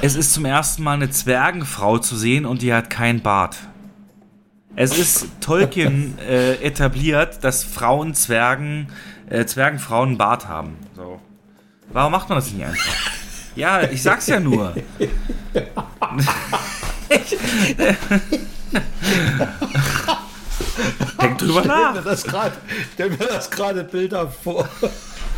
es 0.01 0.15
ist 0.15 0.33
zum 0.33 0.45
ersten 0.45 0.83
Mal 0.83 0.93
eine 0.93 1.09
Zwergenfrau 1.09 1.97
zu 1.97 2.15
sehen 2.15 2.45
und 2.45 2.61
die 2.61 2.73
hat 2.73 2.89
keinen 2.89 3.21
Bart. 3.21 3.57
Es 4.75 4.97
ist 4.97 5.27
Tolkien 5.41 6.17
äh, 6.29 6.53
etabliert, 6.63 7.43
dass 7.43 7.63
Frauen 7.63 8.13
Zwergen, 8.13 8.87
äh, 9.29 9.45
Zwergenfrauen 9.45 10.09
einen 10.09 10.17
Bart 10.17 10.47
haben. 10.47 10.77
So. 10.95 11.19
Warum 11.91 12.11
macht 12.13 12.29
man 12.29 12.37
das 12.37 12.51
nicht 12.51 12.63
einfach? 12.63 13.11
Ja, 13.55 13.81
ich 13.81 14.01
sag's 14.03 14.27
ja 14.27 14.39
nur. 14.39 14.73
Denk 21.19 21.37
drüber 21.39 21.65
nach. 21.65 21.95
Mir 21.95 22.01
das 22.01 22.23
grad, 22.23 22.53
stell 22.93 23.09
mir 23.09 23.17
das 23.17 23.49
gerade 23.49 23.83
Bilder 23.83 24.29
vor. 24.29 24.69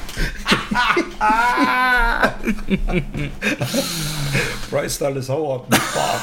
Bryce 4.69 4.99
Dallas 4.99 5.29
Howard 5.29 5.69
mit 5.69 5.81
Bart. 5.93 6.21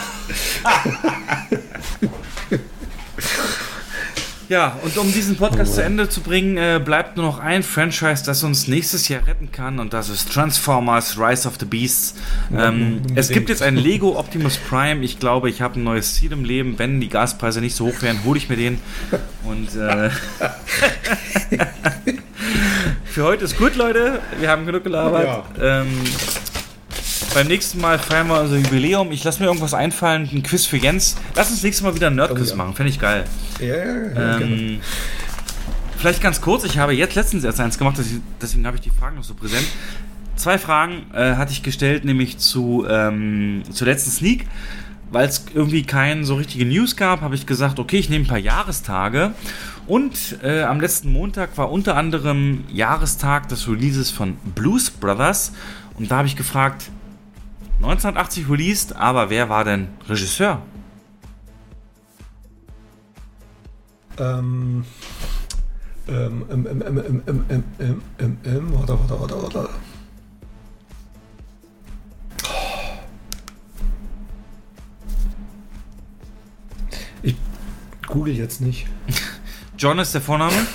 Ja, 4.49 4.79
und 4.85 4.97
um 4.97 5.13
diesen 5.13 5.35
Podcast 5.37 5.75
zu 5.75 5.83
Ende 5.83 6.09
zu 6.09 6.21
bringen, 6.21 6.57
äh, 6.57 6.81
bleibt 6.85 7.17
nur 7.17 7.27
noch 7.27 7.41
ein 7.41 7.65
Franchise, 7.65 8.23
das 8.25 8.45
uns 8.45 8.69
nächstes 8.69 9.09
Jahr 9.09 9.27
retten 9.27 9.51
kann, 9.51 9.81
und 9.81 9.93
das 9.93 10.09
ist 10.09 10.33
Transformers 10.33 11.19
Rise 11.19 11.49
of 11.49 11.55
the 11.59 11.65
Beasts. 11.65 12.15
Ähm, 12.57 13.03
es 13.17 13.31
gibt 13.31 13.49
jetzt 13.49 13.63
ein 13.63 13.75
Lego 13.75 14.17
Optimus 14.17 14.57
Prime. 14.57 15.05
Ich 15.05 15.19
glaube, 15.19 15.51
ich 15.51 15.63
habe 15.63 15.81
ein 15.81 15.85
neues 15.85 16.15
Ziel 16.15 16.31
im 16.31 16.45
Leben. 16.45 16.79
Wenn 16.79 17.01
die 17.01 17.09
Gaspreise 17.09 17.61
nicht 17.61 17.75
so 17.75 17.87
hoch 17.87 18.03
wären, 18.03 18.23
hole 18.25 18.39
ich 18.39 18.49
mir 18.49 18.57
den. 18.57 18.79
Und 19.43 19.75
äh, 19.75 20.11
für 23.17 23.25
heute 23.25 23.45
ist 23.45 23.57
gut, 23.57 23.77
Leute. 23.77 24.21
Wir 24.41 24.51
haben 24.51 24.67
genug 24.67 24.85
gelabert. 24.85 25.25
Ja. 25.59 25.81
Ähm, 25.81 26.05
beim 27.33 27.47
nächsten 27.47 27.81
Mal 27.81 27.99
feiern 27.99 28.27
wir 28.27 28.43
unser 28.43 28.59
Jubiläum. 28.59 29.11
Ich 29.11 29.25
lasse 29.25 29.41
mir 29.41 29.47
irgendwas 29.47 29.73
einfallen, 29.73 30.29
ein 30.31 30.43
Quiz 30.43 30.67
für 30.67 30.77
Jens. 30.77 31.17
Lass 31.35 31.49
uns 31.49 31.63
nächstes 31.63 31.83
Mal 31.83 31.95
wieder 31.95 32.09
ein 32.09 32.15
Nerdquiz 32.15 32.49
oh, 32.49 32.51
ja. 32.51 32.57
machen. 32.57 32.75
Fände 32.75 32.91
ich 32.91 33.01
geil. 33.01 33.25
Ja, 33.59 33.69
ja, 33.69 33.85
ja. 33.85 34.41
Ähm, 34.41 34.83
vielleicht 35.97 36.21
ganz 36.21 36.43
kurz. 36.43 36.65
Ich 36.65 36.77
habe 36.77 36.93
jetzt 36.93 37.15
letztens 37.15 37.43
erst 37.45 37.59
eins 37.59 37.79
gemacht, 37.79 37.97
deswegen 38.43 38.67
habe 38.67 38.77
ich 38.77 38.83
die 38.83 38.91
Fragen 38.91 39.17
noch 39.17 39.25
so 39.25 39.33
präsent. 39.33 39.67
Zwei 40.35 40.59
Fragen 40.59 41.07
äh, 41.15 41.37
hatte 41.37 41.53
ich 41.53 41.63
gestellt, 41.63 42.05
nämlich 42.05 42.37
zu, 42.37 42.87
ähm, 42.87 43.63
zur 43.73 43.87
letzten 43.87 44.11
Sneak. 44.11 44.47
Weil 45.11 45.29
es 45.29 45.45
irgendwie 45.55 45.85
keine 45.85 46.25
so 46.25 46.35
richtige 46.35 46.67
News 46.67 46.97
gab, 46.97 47.21
habe 47.21 47.35
ich 47.35 47.47
gesagt, 47.47 47.79
okay, 47.79 47.99
ich 47.99 48.09
nehme 48.09 48.25
ein 48.25 48.29
paar 48.29 48.39
Jahrestage. 48.39 49.35
Und 49.87 50.39
äh, 50.43 50.63
am 50.63 50.81
letzten 50.81 51.13
Montag 51.13 51.57
war 51.57 51.71
unter 51.71 51.97
anderem 51.97 52.65
Jahrestag 52.73 53.49
des 53.49 53.69
Releases 53.69 54.11
von 54.11 54.37
Blues 54.55 54.91
Brothers. 54.91 55.53
Und 55.97 56.11
da 56.11 56.19
habe 56.19 56.27
ich 56.27 56.35
gefragt, 56.35 56.91
1980 57.79 58.49
released, 58.49 58.97
aber 58.97 59.31
wer 59.31 59.49
war 59.49 59.65
denn 59.65 59.89
Regisseur? 60.09 60.63
Ähm, 64.19 64.85
ähm, 66.09 66.45
ähm, 66.51 66.67
ähm, 66.67 66.83
ähm, 66.87 67.03
ähm, 67.07 67.23
ähm, 67.27 67.45
ähm, 67.49 67.65
ähm, 67.79 68.03
ähm, 68.19 68.39
ähm, 68.45 68.73
warte, 68.73 68.99
warte, 68.99 69.21
warte, 69.21 69.43
warte. 69.43 69.69
Google 78.07 78.35
jetzt 78.35 78.61
nicht. 78.61 78.87
John 79.79 79.99
ist 79.99 80.15
der 80.15 80.21
Vorname? 80.21 80.67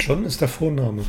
John 0.00 0.24
ist 0.24 0.40
der 0.40 0.48
Vorname. 0.48 1.02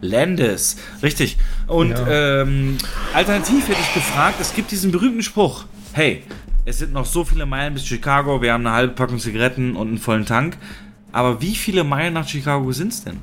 Landis. 0.00 0.76
Richtig. 1.02 1.38
Und 1.66 1.90
ja. 1.90 2.42
ähm, 2.42 2.76
alternativ 3.14 3.68
hätte 3.68 3.80
ich 3.80 3.94
gefragt, 3.94 4.36
es 4.40 4.54
gibt 4.54 4.70
diesen 4.70 4.90
berühmten 4.90 5.22
Spruch. 5.22 5.64
Hey, 5.92 6.22
es 6.64 6.78
sind 6.78 6.92
noch 6.92 7.06
so 7.06 7.24
viele 7.24 7.46
Meilen 7.46 7.74
bis 7.74 7.86
Chicago, 7.86 8.42
wir 8.42 8.52
haben 8.52 8.66
eine 8.66 8.74
halbe 8.74 8.94
Packung 8.94 9.18
Zigaretten 9.18 9.76
und 9.76 9.88
einen 9.88 9.98
vollen 9.98 10.26
Tank. 10.26 10.58
Aber 11.12 11.40
wie 11.40 11.54
viele 11.54 11.84
Meilen 11.84 12.14
nach 12.14 12.26
Chicago 12.26 12.72
sind 12.72 12.92
es 12.92 13.04
denn? 13.04 13.18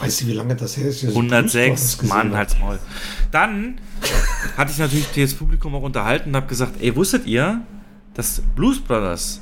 Weißt 0.00 0.20
du, 0.20 0.26
wie 0.26 0.32
lange 0.32 0.54
das 0.54 0.76
her 0.76 0.86
ist? 0.88 1.04
106, 1.04 2.02
Mann, 2.02 2.36
halt's 2.36 2.58
Maul. 2.58 2.78
Dann 3.30 3.80
hatte 4.56 4.70
ich 4.70 4.78
natürlich 4.78 5.06
das 5.14 5.34
Publikum 5.34 5.74
auch 5.74 5.82
unterhalten 5.82 6.30
und 6.30 6.36
habe 6.36 6.46
gesagt, 6.46 6.80
ey, 6.80 6.94
wusstet 6.94 7.26
ihr, 7.26 7.62
dass 8.14 8.42
Blues 8.54 8.80
Brothers 8.80 9.40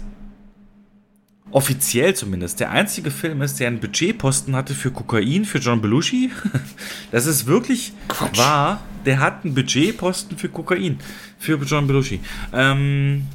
offiziell 1.50 2.14
zumindest 2.14 2.60
der 2.60 2.70
einzige 2.70 3.10
Film 3.10 3.40
ist, 3.40 3.60
der 3.60 3.68
einen 3.68 3.80
Budgetposten 3.80 4.56
hatte 4.56 4.74
für 4.74 4.90
Kokain 4.90 5.44
für 5.44 5.58
John 5.58 5.80
Belushi. 5.80 6.30
Das 7.12 7.26
ist 7.26 7.46
wirklich 7.46 7.92
Quatsch. 8.08 8.36
wahr. 8.36 8.80
Der 9.04 9.20
hat 9.20 9.44
einen 9.44 9.54
Budgetposten 9.54 10.36
für 10.36 10.48
Kokain 10.48 10.98
für 11.38 11.54
John 11.64 11.86
Belushi. 11.86 12.20
Ähm, 12.52 13.26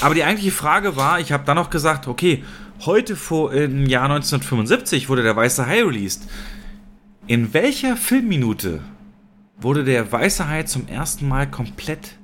aber 0.00 0.14
die 0.14 0.24
eigentliche 0.24 0.52
Frage 0.52 0.96
war, 0.96 1.20
ich 1.20 1.32
habe 1.32 1.44
dann 1.44 1.56
noch 1.56 1.68
gesagt, 1.68 2.08
okay, 2.08 2.42
heute 2.86 3.16
vor 3.16 3.52
im 3.52 3.86
Jahr 3.86 4.04
1975 4.04 5.08
wurde 5.08 5.22
der 5.22 5.36
Weiße 5.36 5.66
Hai 5.66 5.82
released. 5.82 6.22
In 7.26 7.54
welcher 7.54 7.96
Filmminute 7.96 8.80
wurde 9.60 9.84
der 9.84 10.10
weiße 10.10 10.48
Hai 10.48 10.64
zum 10.64 10.88
ersten 10.88 11.28
Mal 11.28 11.48
komplett 11.50 12.16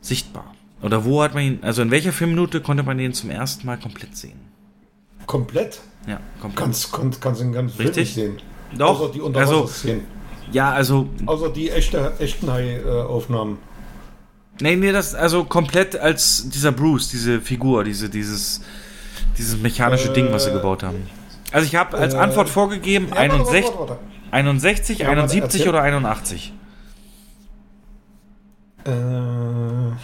sichtbar? 0.00 0.54
Oder 0.80 1.04
wo 1.04 1.22
hat 1.22 1.34
man 1.34 1.42
ihn, 1.44 1.58
also 1.62 1.82
in 1.82 1.90
welcher 1.90 2.12
Filmminute 2.12 2.60
konnte 2.60 2.82
man 2.82 2.98
ihn 2.98 3.12
zum 3.12 3.30
ersten 3.30 3.66
Mal 3.66 3.78
komplett 3.78 4.16
sehen? 4.16 4.38
Komplett? 5.26 5.80
Ja, 6.06 6.20
komplett. 6.40 6.56
Kannst, 6.64 6.92
kannst, 6.92 7.20
kannst 7.20 7.40
den 7.40 7.52
ganzen 7.52 7.76
Film 7.76 7.88
Richtig? 7.88 8.14
sehen. 8.14 8.38
Doch, 8.76 9.00
Außer 9.00 9.12
die 9.12 9.18
also- 9.20 9.26
Unterwasserszenen. 9.26 10.00
Ja, 10.50 10.70
also, 10.72 11.08
Außer 11.24 11.50
die 11.50 11.70
echte, 11.70 12.12
echten 12.18 12.50
Hai-Aufnahmen. 12.50 13.58
nee, 14.60 14.76
nee, 14.76 14.92
das, 14.92 15.14
also 15.14 15.44
komplett 15.44 15.96
als 15.96 16.48
dieser 16.50 16.72
Bruce, 16.72 17.08
diese 17.08 17.40
Figur, 17.40 17.84
diese, 17.84 18.10
dieses, 18.10 18.60
dieses 19.38 19.58
mechanische 19.58 20.10
Ding, 20.12 20.32
was 20.32 20.44
sie 20.44 20.52
gebaut 20.52 20.82
haben. 20.82 21.08
Also 21.52 21.66
ich 21.66 21.74
habe 21.76 21.96
als 21.98 22.14
äh, 22.14 22.18
Antwort 22.18 22.48
vorgegeben, 22.48 23.08
Ja, 23.08 23.16
warte, 23.16 23.32
61, 23.34 23.64
warte, 23.64 23.78
warte, 23.78 23.98
61 24.30 24.98
Ja, 24.98 25.06
warte, 25.08 25.20
71 25.22 25.60
erzähl. 25.60 25.68
oder 25.68 25.82
81. 25.82 26.52
warte. 28.84 29.92
Äh, 29.92 29.96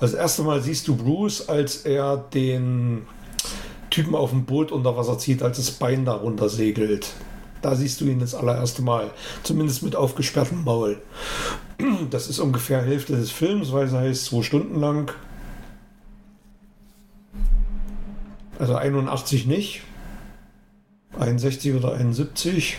das 0.00 0.14
erste 0.14 0.42
Mal 0.42 0.60
siehst 0.60 0.86
du 0.88 0.96
Bruce, 0.96 1.48
als 1.48 1.76
er 1.84 2.16
den 2.16 3.06
Typen 3.90 4.14
auf 4.14 4.30
dem 4.30 4.44
Boot 4.44 4.70
unter 4.70 4.96
Wasser 4.96 5.18
zieht, 5.18 5.42
als 5.42 5.56
das 5.56 5.70
Bein 5.72 6.04
darunter 6.04 6.48
segelt. 6.48 7.08
Da 7.62 7.74
siehst 7.74 8.00
du 8.00 8.06
ihn 8.06 8.20
das 8.20 8.34
allererste 8.34 8.82
Mal. 8.82 9.10
Zumindest 9.42 9.82
mit 9.82 9.96
aufgesperrtem 9.96 10.64
Maul. 10.64 11.00
Das 12.10 12.28
ist 12.28 12.40
ungefähr 12.40 12.82
Hälfte 12.82 13.16
des 13.16 13.30
Films, 13.30 13.72
weil 13.72 13.86
es 13.86 13.92
heißt 13.92 14.24
zwei 14.26 14.42
Stunden 14.42 14.80
lang. 14.80 15.12
Also 18.58 18.74
81 18.74 19.46
nicht. 19.46 19.82
61 21.18 21.74
oder 21.74 21.92
71. 21.92 22.78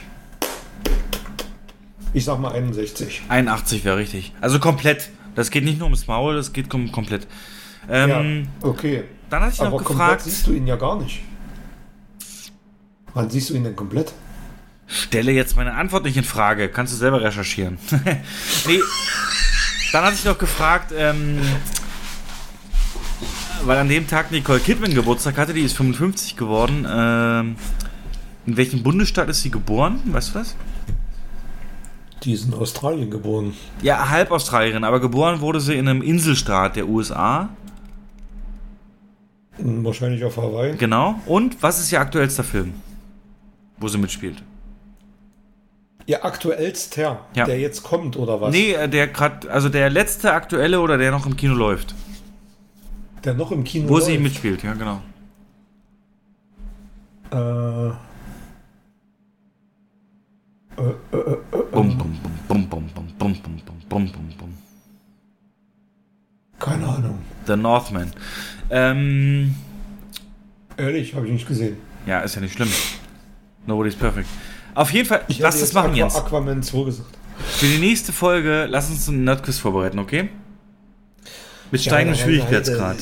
Ich 2.14 2.26
sag 2.26 2.40
mal 2.40 2.52
61. 2.52 3.22
81 3.30 3.86
wäre 3.86 3.98
richtig. 3.98 4.34
Also 4.42 4.60
komplett. 4.60 5.10
Das 5.36 5.52
geht 5.52 5.64
nicht 5.64 5.78
nur 5.78 5.86
ums 5.86 6.08
Maul, 6.08 6.36
das 6.36 6.54
geht 6.54 6.70
kom 6.70 6.92
komplett. 6.92 7.28
Ähm, 7.90 8.48
ja, 8.62 8.68
okay. 8.68 9.04
Dann 9.30 9.44
hatte 9.44 9.54
ich 9.54 9.60
noch 9.60 9.68
Aber 9.68 9.78
komplett 9.78 9.98
gefragt, 9.98 10.22
siehst 10.24 10.48
du 10.48 10.54
ihn 10.54 10.68
ja 10.68 10.76
gar 10.76 11.00
nicht. 11.00 11.22
Wann 13.14 13.30
siehst 13.30 13.50
du 13.50 13.54
ihn 13.54 13.64
denn 13.64 13.76
komplett? 13.76 14.14
Stelle 14.90 15.32
jetzt 15.32 15.56
meine 15.56 15.74
Antwort 15.76 16.04
nicht 16.04 16.18
in 16.18 16.24
Frage. 16.24 16.70
Kannst 16.70 16.94
du 16.94 16.98
selber 16.98 17.22
recherchieren. 17.22 17.78
nee. 18.68 18.80
Dann 19.92 20.04
hatte 20.04 20.16
ich 20.16 20.26
noch 20.26 20.38
gefragt, 20.38 20.92
ähm, 20.96 21.40
weil 23.64 23.78
an 23.78 23.90
dem 23.90 24.08
Tag 24.08 24.32
Nicole 24.32 24.60
Kidman 24.60 24.94
Geburtstag 24.94 25.38
hatte, 25.38 25.54
die 25.54 25.62
ist 25.62 25.76
55 25.78 26.36
geworden. 26.36 26.86
Ähm, 26.90 27.56
in 28.46 28.58
welchem 28.58 28.84
Bundesstaat 28.84 29.30
ist 29.30 29.42
sie 29.42 29.52
geboren? 29.52 30.02
Weißt 30.06 30.34
du 30.34 30.40
das? 30.40 30.56
Die 32.24 32.34
ist 32.34 32.46
in 32.46 32.54
Australien 32.54 33.10
geboren. 33.10 33.54
Ja, 33.82 34.10
halb 34.10 34.32
Australierin, 34.32 34.84
aber 34.84 35.00
geboren 35.00 35.40
wurde 35.40 35.62
sie 35.62 35.76
in 35.76 35.88
einem 35.88 36.02
Inselstaat 36.02 36.76
der 36.76 36.88
USA. 36.88 37.50
Wahrscheinlich 39.58 40.24
auf 40.24 40.38
Hawaii. 40.38 40.76
Genau. 40.78 41.20
Und 41.26 41.62
was 41.62 41.80
ist 41.80 41.92
ihr 41.92 42.00
aktuellster 42.00 42.44
Film, 42.44 42.74
wo 43.78 43.88
sie 43.88 43.98
mitspielt? 43.98 44.42
Ihr 46.10 46.26
aktuellster, 46.26 47.24
Ja. 47.36 47.46
der 47.46 47.60
jetzt 47.60 47.84
kommt, 47.84 48.18
oder 48.18 48.42
was? 48.42 48.52
Nee, 48.52 48.72
äh, 48.74 48.90
der 48.90 49.06
gerade, 49.10 49.52
also 49.52 49.70
der 49.70 49.92
letzte 49.92 50.34
aktuelle 50.34 50.82
oder 50.82 50.98
der 50.98 51.12
noch 51.12 51.28
im 51.28 51.38
Kino 51.38 51.54
läuft. 51.54 51.94
Der 53.24 53.36
noch 53.36 53.52
im 53.52 53.64
Kino 53.64 53.88
Wo 53.90 54.00
sie 54.00 54.14
läuft. 54.14 54.24
mitspielt, 54.24 54.64
ja, 54.64 54.74
genau. 54.74 55.02
Äh, 57.30 57.92
Bum, 60.78 60.98
bum, 61.72 61.98
bum, 61.98 62.10
bum, 62.48 62.68
bum, 62.68 62.68
bum, 62.70 62.88
bum, 62.96 63.14
bum, 63.20 63.62
bum, 63.66 63.82
bum, 63.88 64.12
bum, 64.12 64.30
bum. 64.40 64.54
keine 66.58 66.88
Ahnung. 66.88 67.20
The 67.46 67.56
Northman. 67.56 68.12
Ähm, 68.72 69.54
Ehrlich, 70.78 71.14
habe 71.14 71.28
ich 71.28 71.34
nicht 71.34 71.48
gesehen. 71.48 71.78
ja, 72.08 72.22
ist 72.22 72.34
ja 72.34 72.42
nicht 72.42 72.54
schlimm. 72.56 72.70
Nobody's 73.68 73.96
perfect. 73.96 74.28
Auf 74.80 74.94
jeden 74.94 75.10
Fall, 75.10 75.26
Ich 75.28 75.40
lass 75.40 75.60
das 75.60 75.74
machen, 75.74 75.90
Aqua, 75.90 75.98
Jens. 75.98 76.16
Aquaman 76.16 76.64
2 76.64 76.86
gesagt. 76.86 77.10
Für 77.38 77.66
die 77.66 77.80
nächste 77.80 78.14
Folge, 78.14 78.66
lass 78.70 78.90
uns 78.90 79.10
einen 79.10 79.26
Nerdquiz 79.26 79.58
vorbereiten, 79.58 80.00
okay? 80.00 80.30
Mit 81.70 81.82
steigendem 81.82 82.18
Ja, 82.18 82.24
Schwierigkeitsgrad. 82.24 82.96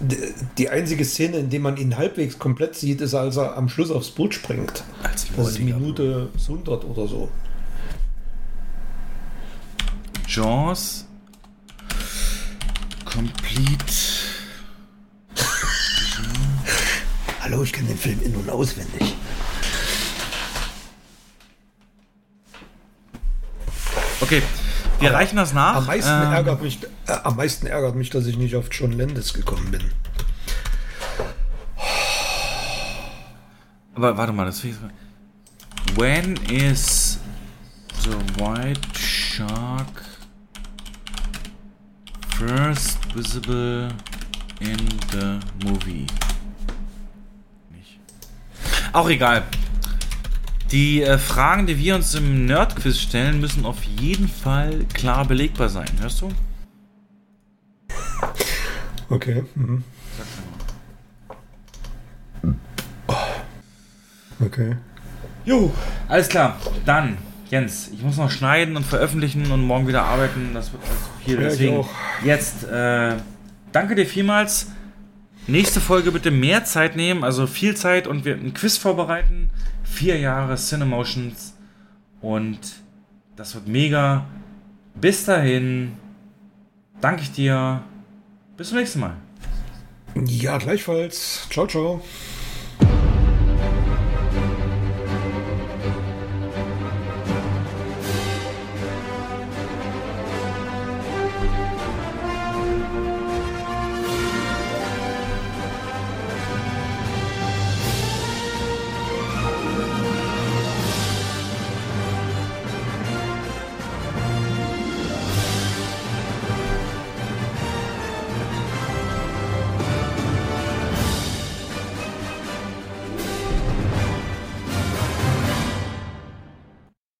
Die, 0.00 0.18
die 0.58 0.68
einzige 0.68 1.06
Szene, 1.06 1.38
in 1.38 1.48
der 1.48 1.60
man 1.60 1.78
ihn 1.78 1.96
halbwegs 1.96 2.38
komplett 2.38 2.74
sieht, 2.74 3.00
ist, 3.00 3.14
als 3.14 3.38
er 3.38 3.56
am 3.56 3.70
Schluss 3.70 3.90
aufs 3.90 4.10
Boot 4.10 4.34
springt. 4.34 4.84
Als 5.02 5.26
Das 5.34 5.52
ist 5.52 5.60
Minute 5.60 6.28
100 6.38 6.84
oder 6.84 7.08
so. 7.08 7.30
Jaws. 10.28 11.06
Complete. 13.06 13.94
Hallo, 17.40 17.62
ich 17.62 17.72
kenne 17.72 17.88
den 17.88 17.96
Film 17.96 18.20
in- 18.22 18.36
und 18.36 18.50
auswendig. 18.50 19.14
Okay, 24.20 24.42
wir 25.00 25.12
reichen 25.14 25.36
das 25.36 25.54
nach. 25.54 25.76
Am 25.76 25.86
meisten, 25.86 26.10
Ähm, 26.10 26.32
ärgert 26.32 26.62
mich, 26.62 26.78
äh, 27.06 27.12
am 27.24 27.36
meisten 27.36 27.66
ärgert 27.66 27.94
mich, 27.94 28.10
dass 28.10 28.26
ich 28.26 28.36
nicht 28.36 28.54
auf 28.54 28.66
John 28.70 28.92
Landis 28.92 29.32
gekommen 29.32 29.70
bin. 29.70 29.90
Aber 33.94 34.16
warte 34.16 34.32
mal, 34.32 34.46
das 34.46 34.62
When 35.96 36.36
is 36.50 37.18
the 38.04 38.14
white 38.40 38.80
shark 38.98 40.04
first 42.38 42.98
visible 43.14 43.88
in 44.60 44.76
the 45.12 45.40
movie? 45.66 46.06
Nicht. 47.70 47.98
Auch 48.92 49.08
egal. 49.08 49.44
Die 50.72 51.02
äh, 51.02 51.18
Fragen, 51.18 51.66
die 51.66 51.78
wir 51.78 51.96
uns 51.96 52.14
im 52.14 52.46
Nerdquiz 52.46 52.98
stellen, 52.98 53.40
müssen 53.40 53.66
auf 53.66 53.82
jeden 53.82 54.28
Fall 54.28 54.86
klar 54.92 55.24
belegbar 55.24 55.68
sein. 55.68 55.88
Hörst 56.00 56.20
du? 56.20 56.28
Okay. 59.08 59.42
Mhm. 59.56 59.82
Okay. 64.40 64.76
Jo, 65.44 65.72
alles 66.08 66.28
klar. 66.28 66.56
Dann, 66.86 67.18
Jens, 67.50 67.90
ich 67.92 68.02
muss 68.02 68.16
noch 68.16 68.30
schneiden 68.30 68.76
und 68.76 68.86
veröffentlichen 68.86 69.50
und 69.50 69.62
morgen 69.62 69.88
wieder 69.88 70.04
arbeiten. 70.04 70.50
Das 70.54 70.72
wird 70.72 70.82
alles 70.84 70.98
zu 70.98 71.10
viel. 71.24 71.34
Ja, 71.34 71.40
Deswegen 71.48 71.84
jetzt, 72.24 72.64
äh, 72.64 73.16
danke 73.72 73.96
dir 73.96 74.06
vielmals. 74.06 74.68
Nächste 75.46 75.80
Folge 75.80 76.12
bitte 76.12 76.30
mehr 76.30 76.64
Zeit 76.64 76.94
nehmen, 76.94 77.24
also 77.24 77.46
viel 77.48 77.76
Zeit 77.76 78.06
und 78.06 78.24
wir 78.24 78.34
ein 78.34 78.54
Quiz 78.54 78.76
vorbereiten. 78.76 79.50
Vier 79.90 80.18
Jahre 80.18 80.56
Cinemotions 80.56 81.54
und 82.22 82.58
das 83.36 83.54
wird 83.54 83.66
mega. 83.66 84.26
Bis 84.94 85.24
dahin, 85.24 85.92
danke 87.00 87.22
ich 87.22 87.32
dir. 87.32 87.82
Bis 88.56 88.68
zum 88.68 88.78
nächsten 88.78 89.00
Mal. 89.00 89.16
Ja, 90.26 90.58
gleichfalls. 90.58 91.46
Ciao, 91.50 91.66
ciao. 91.66 92.02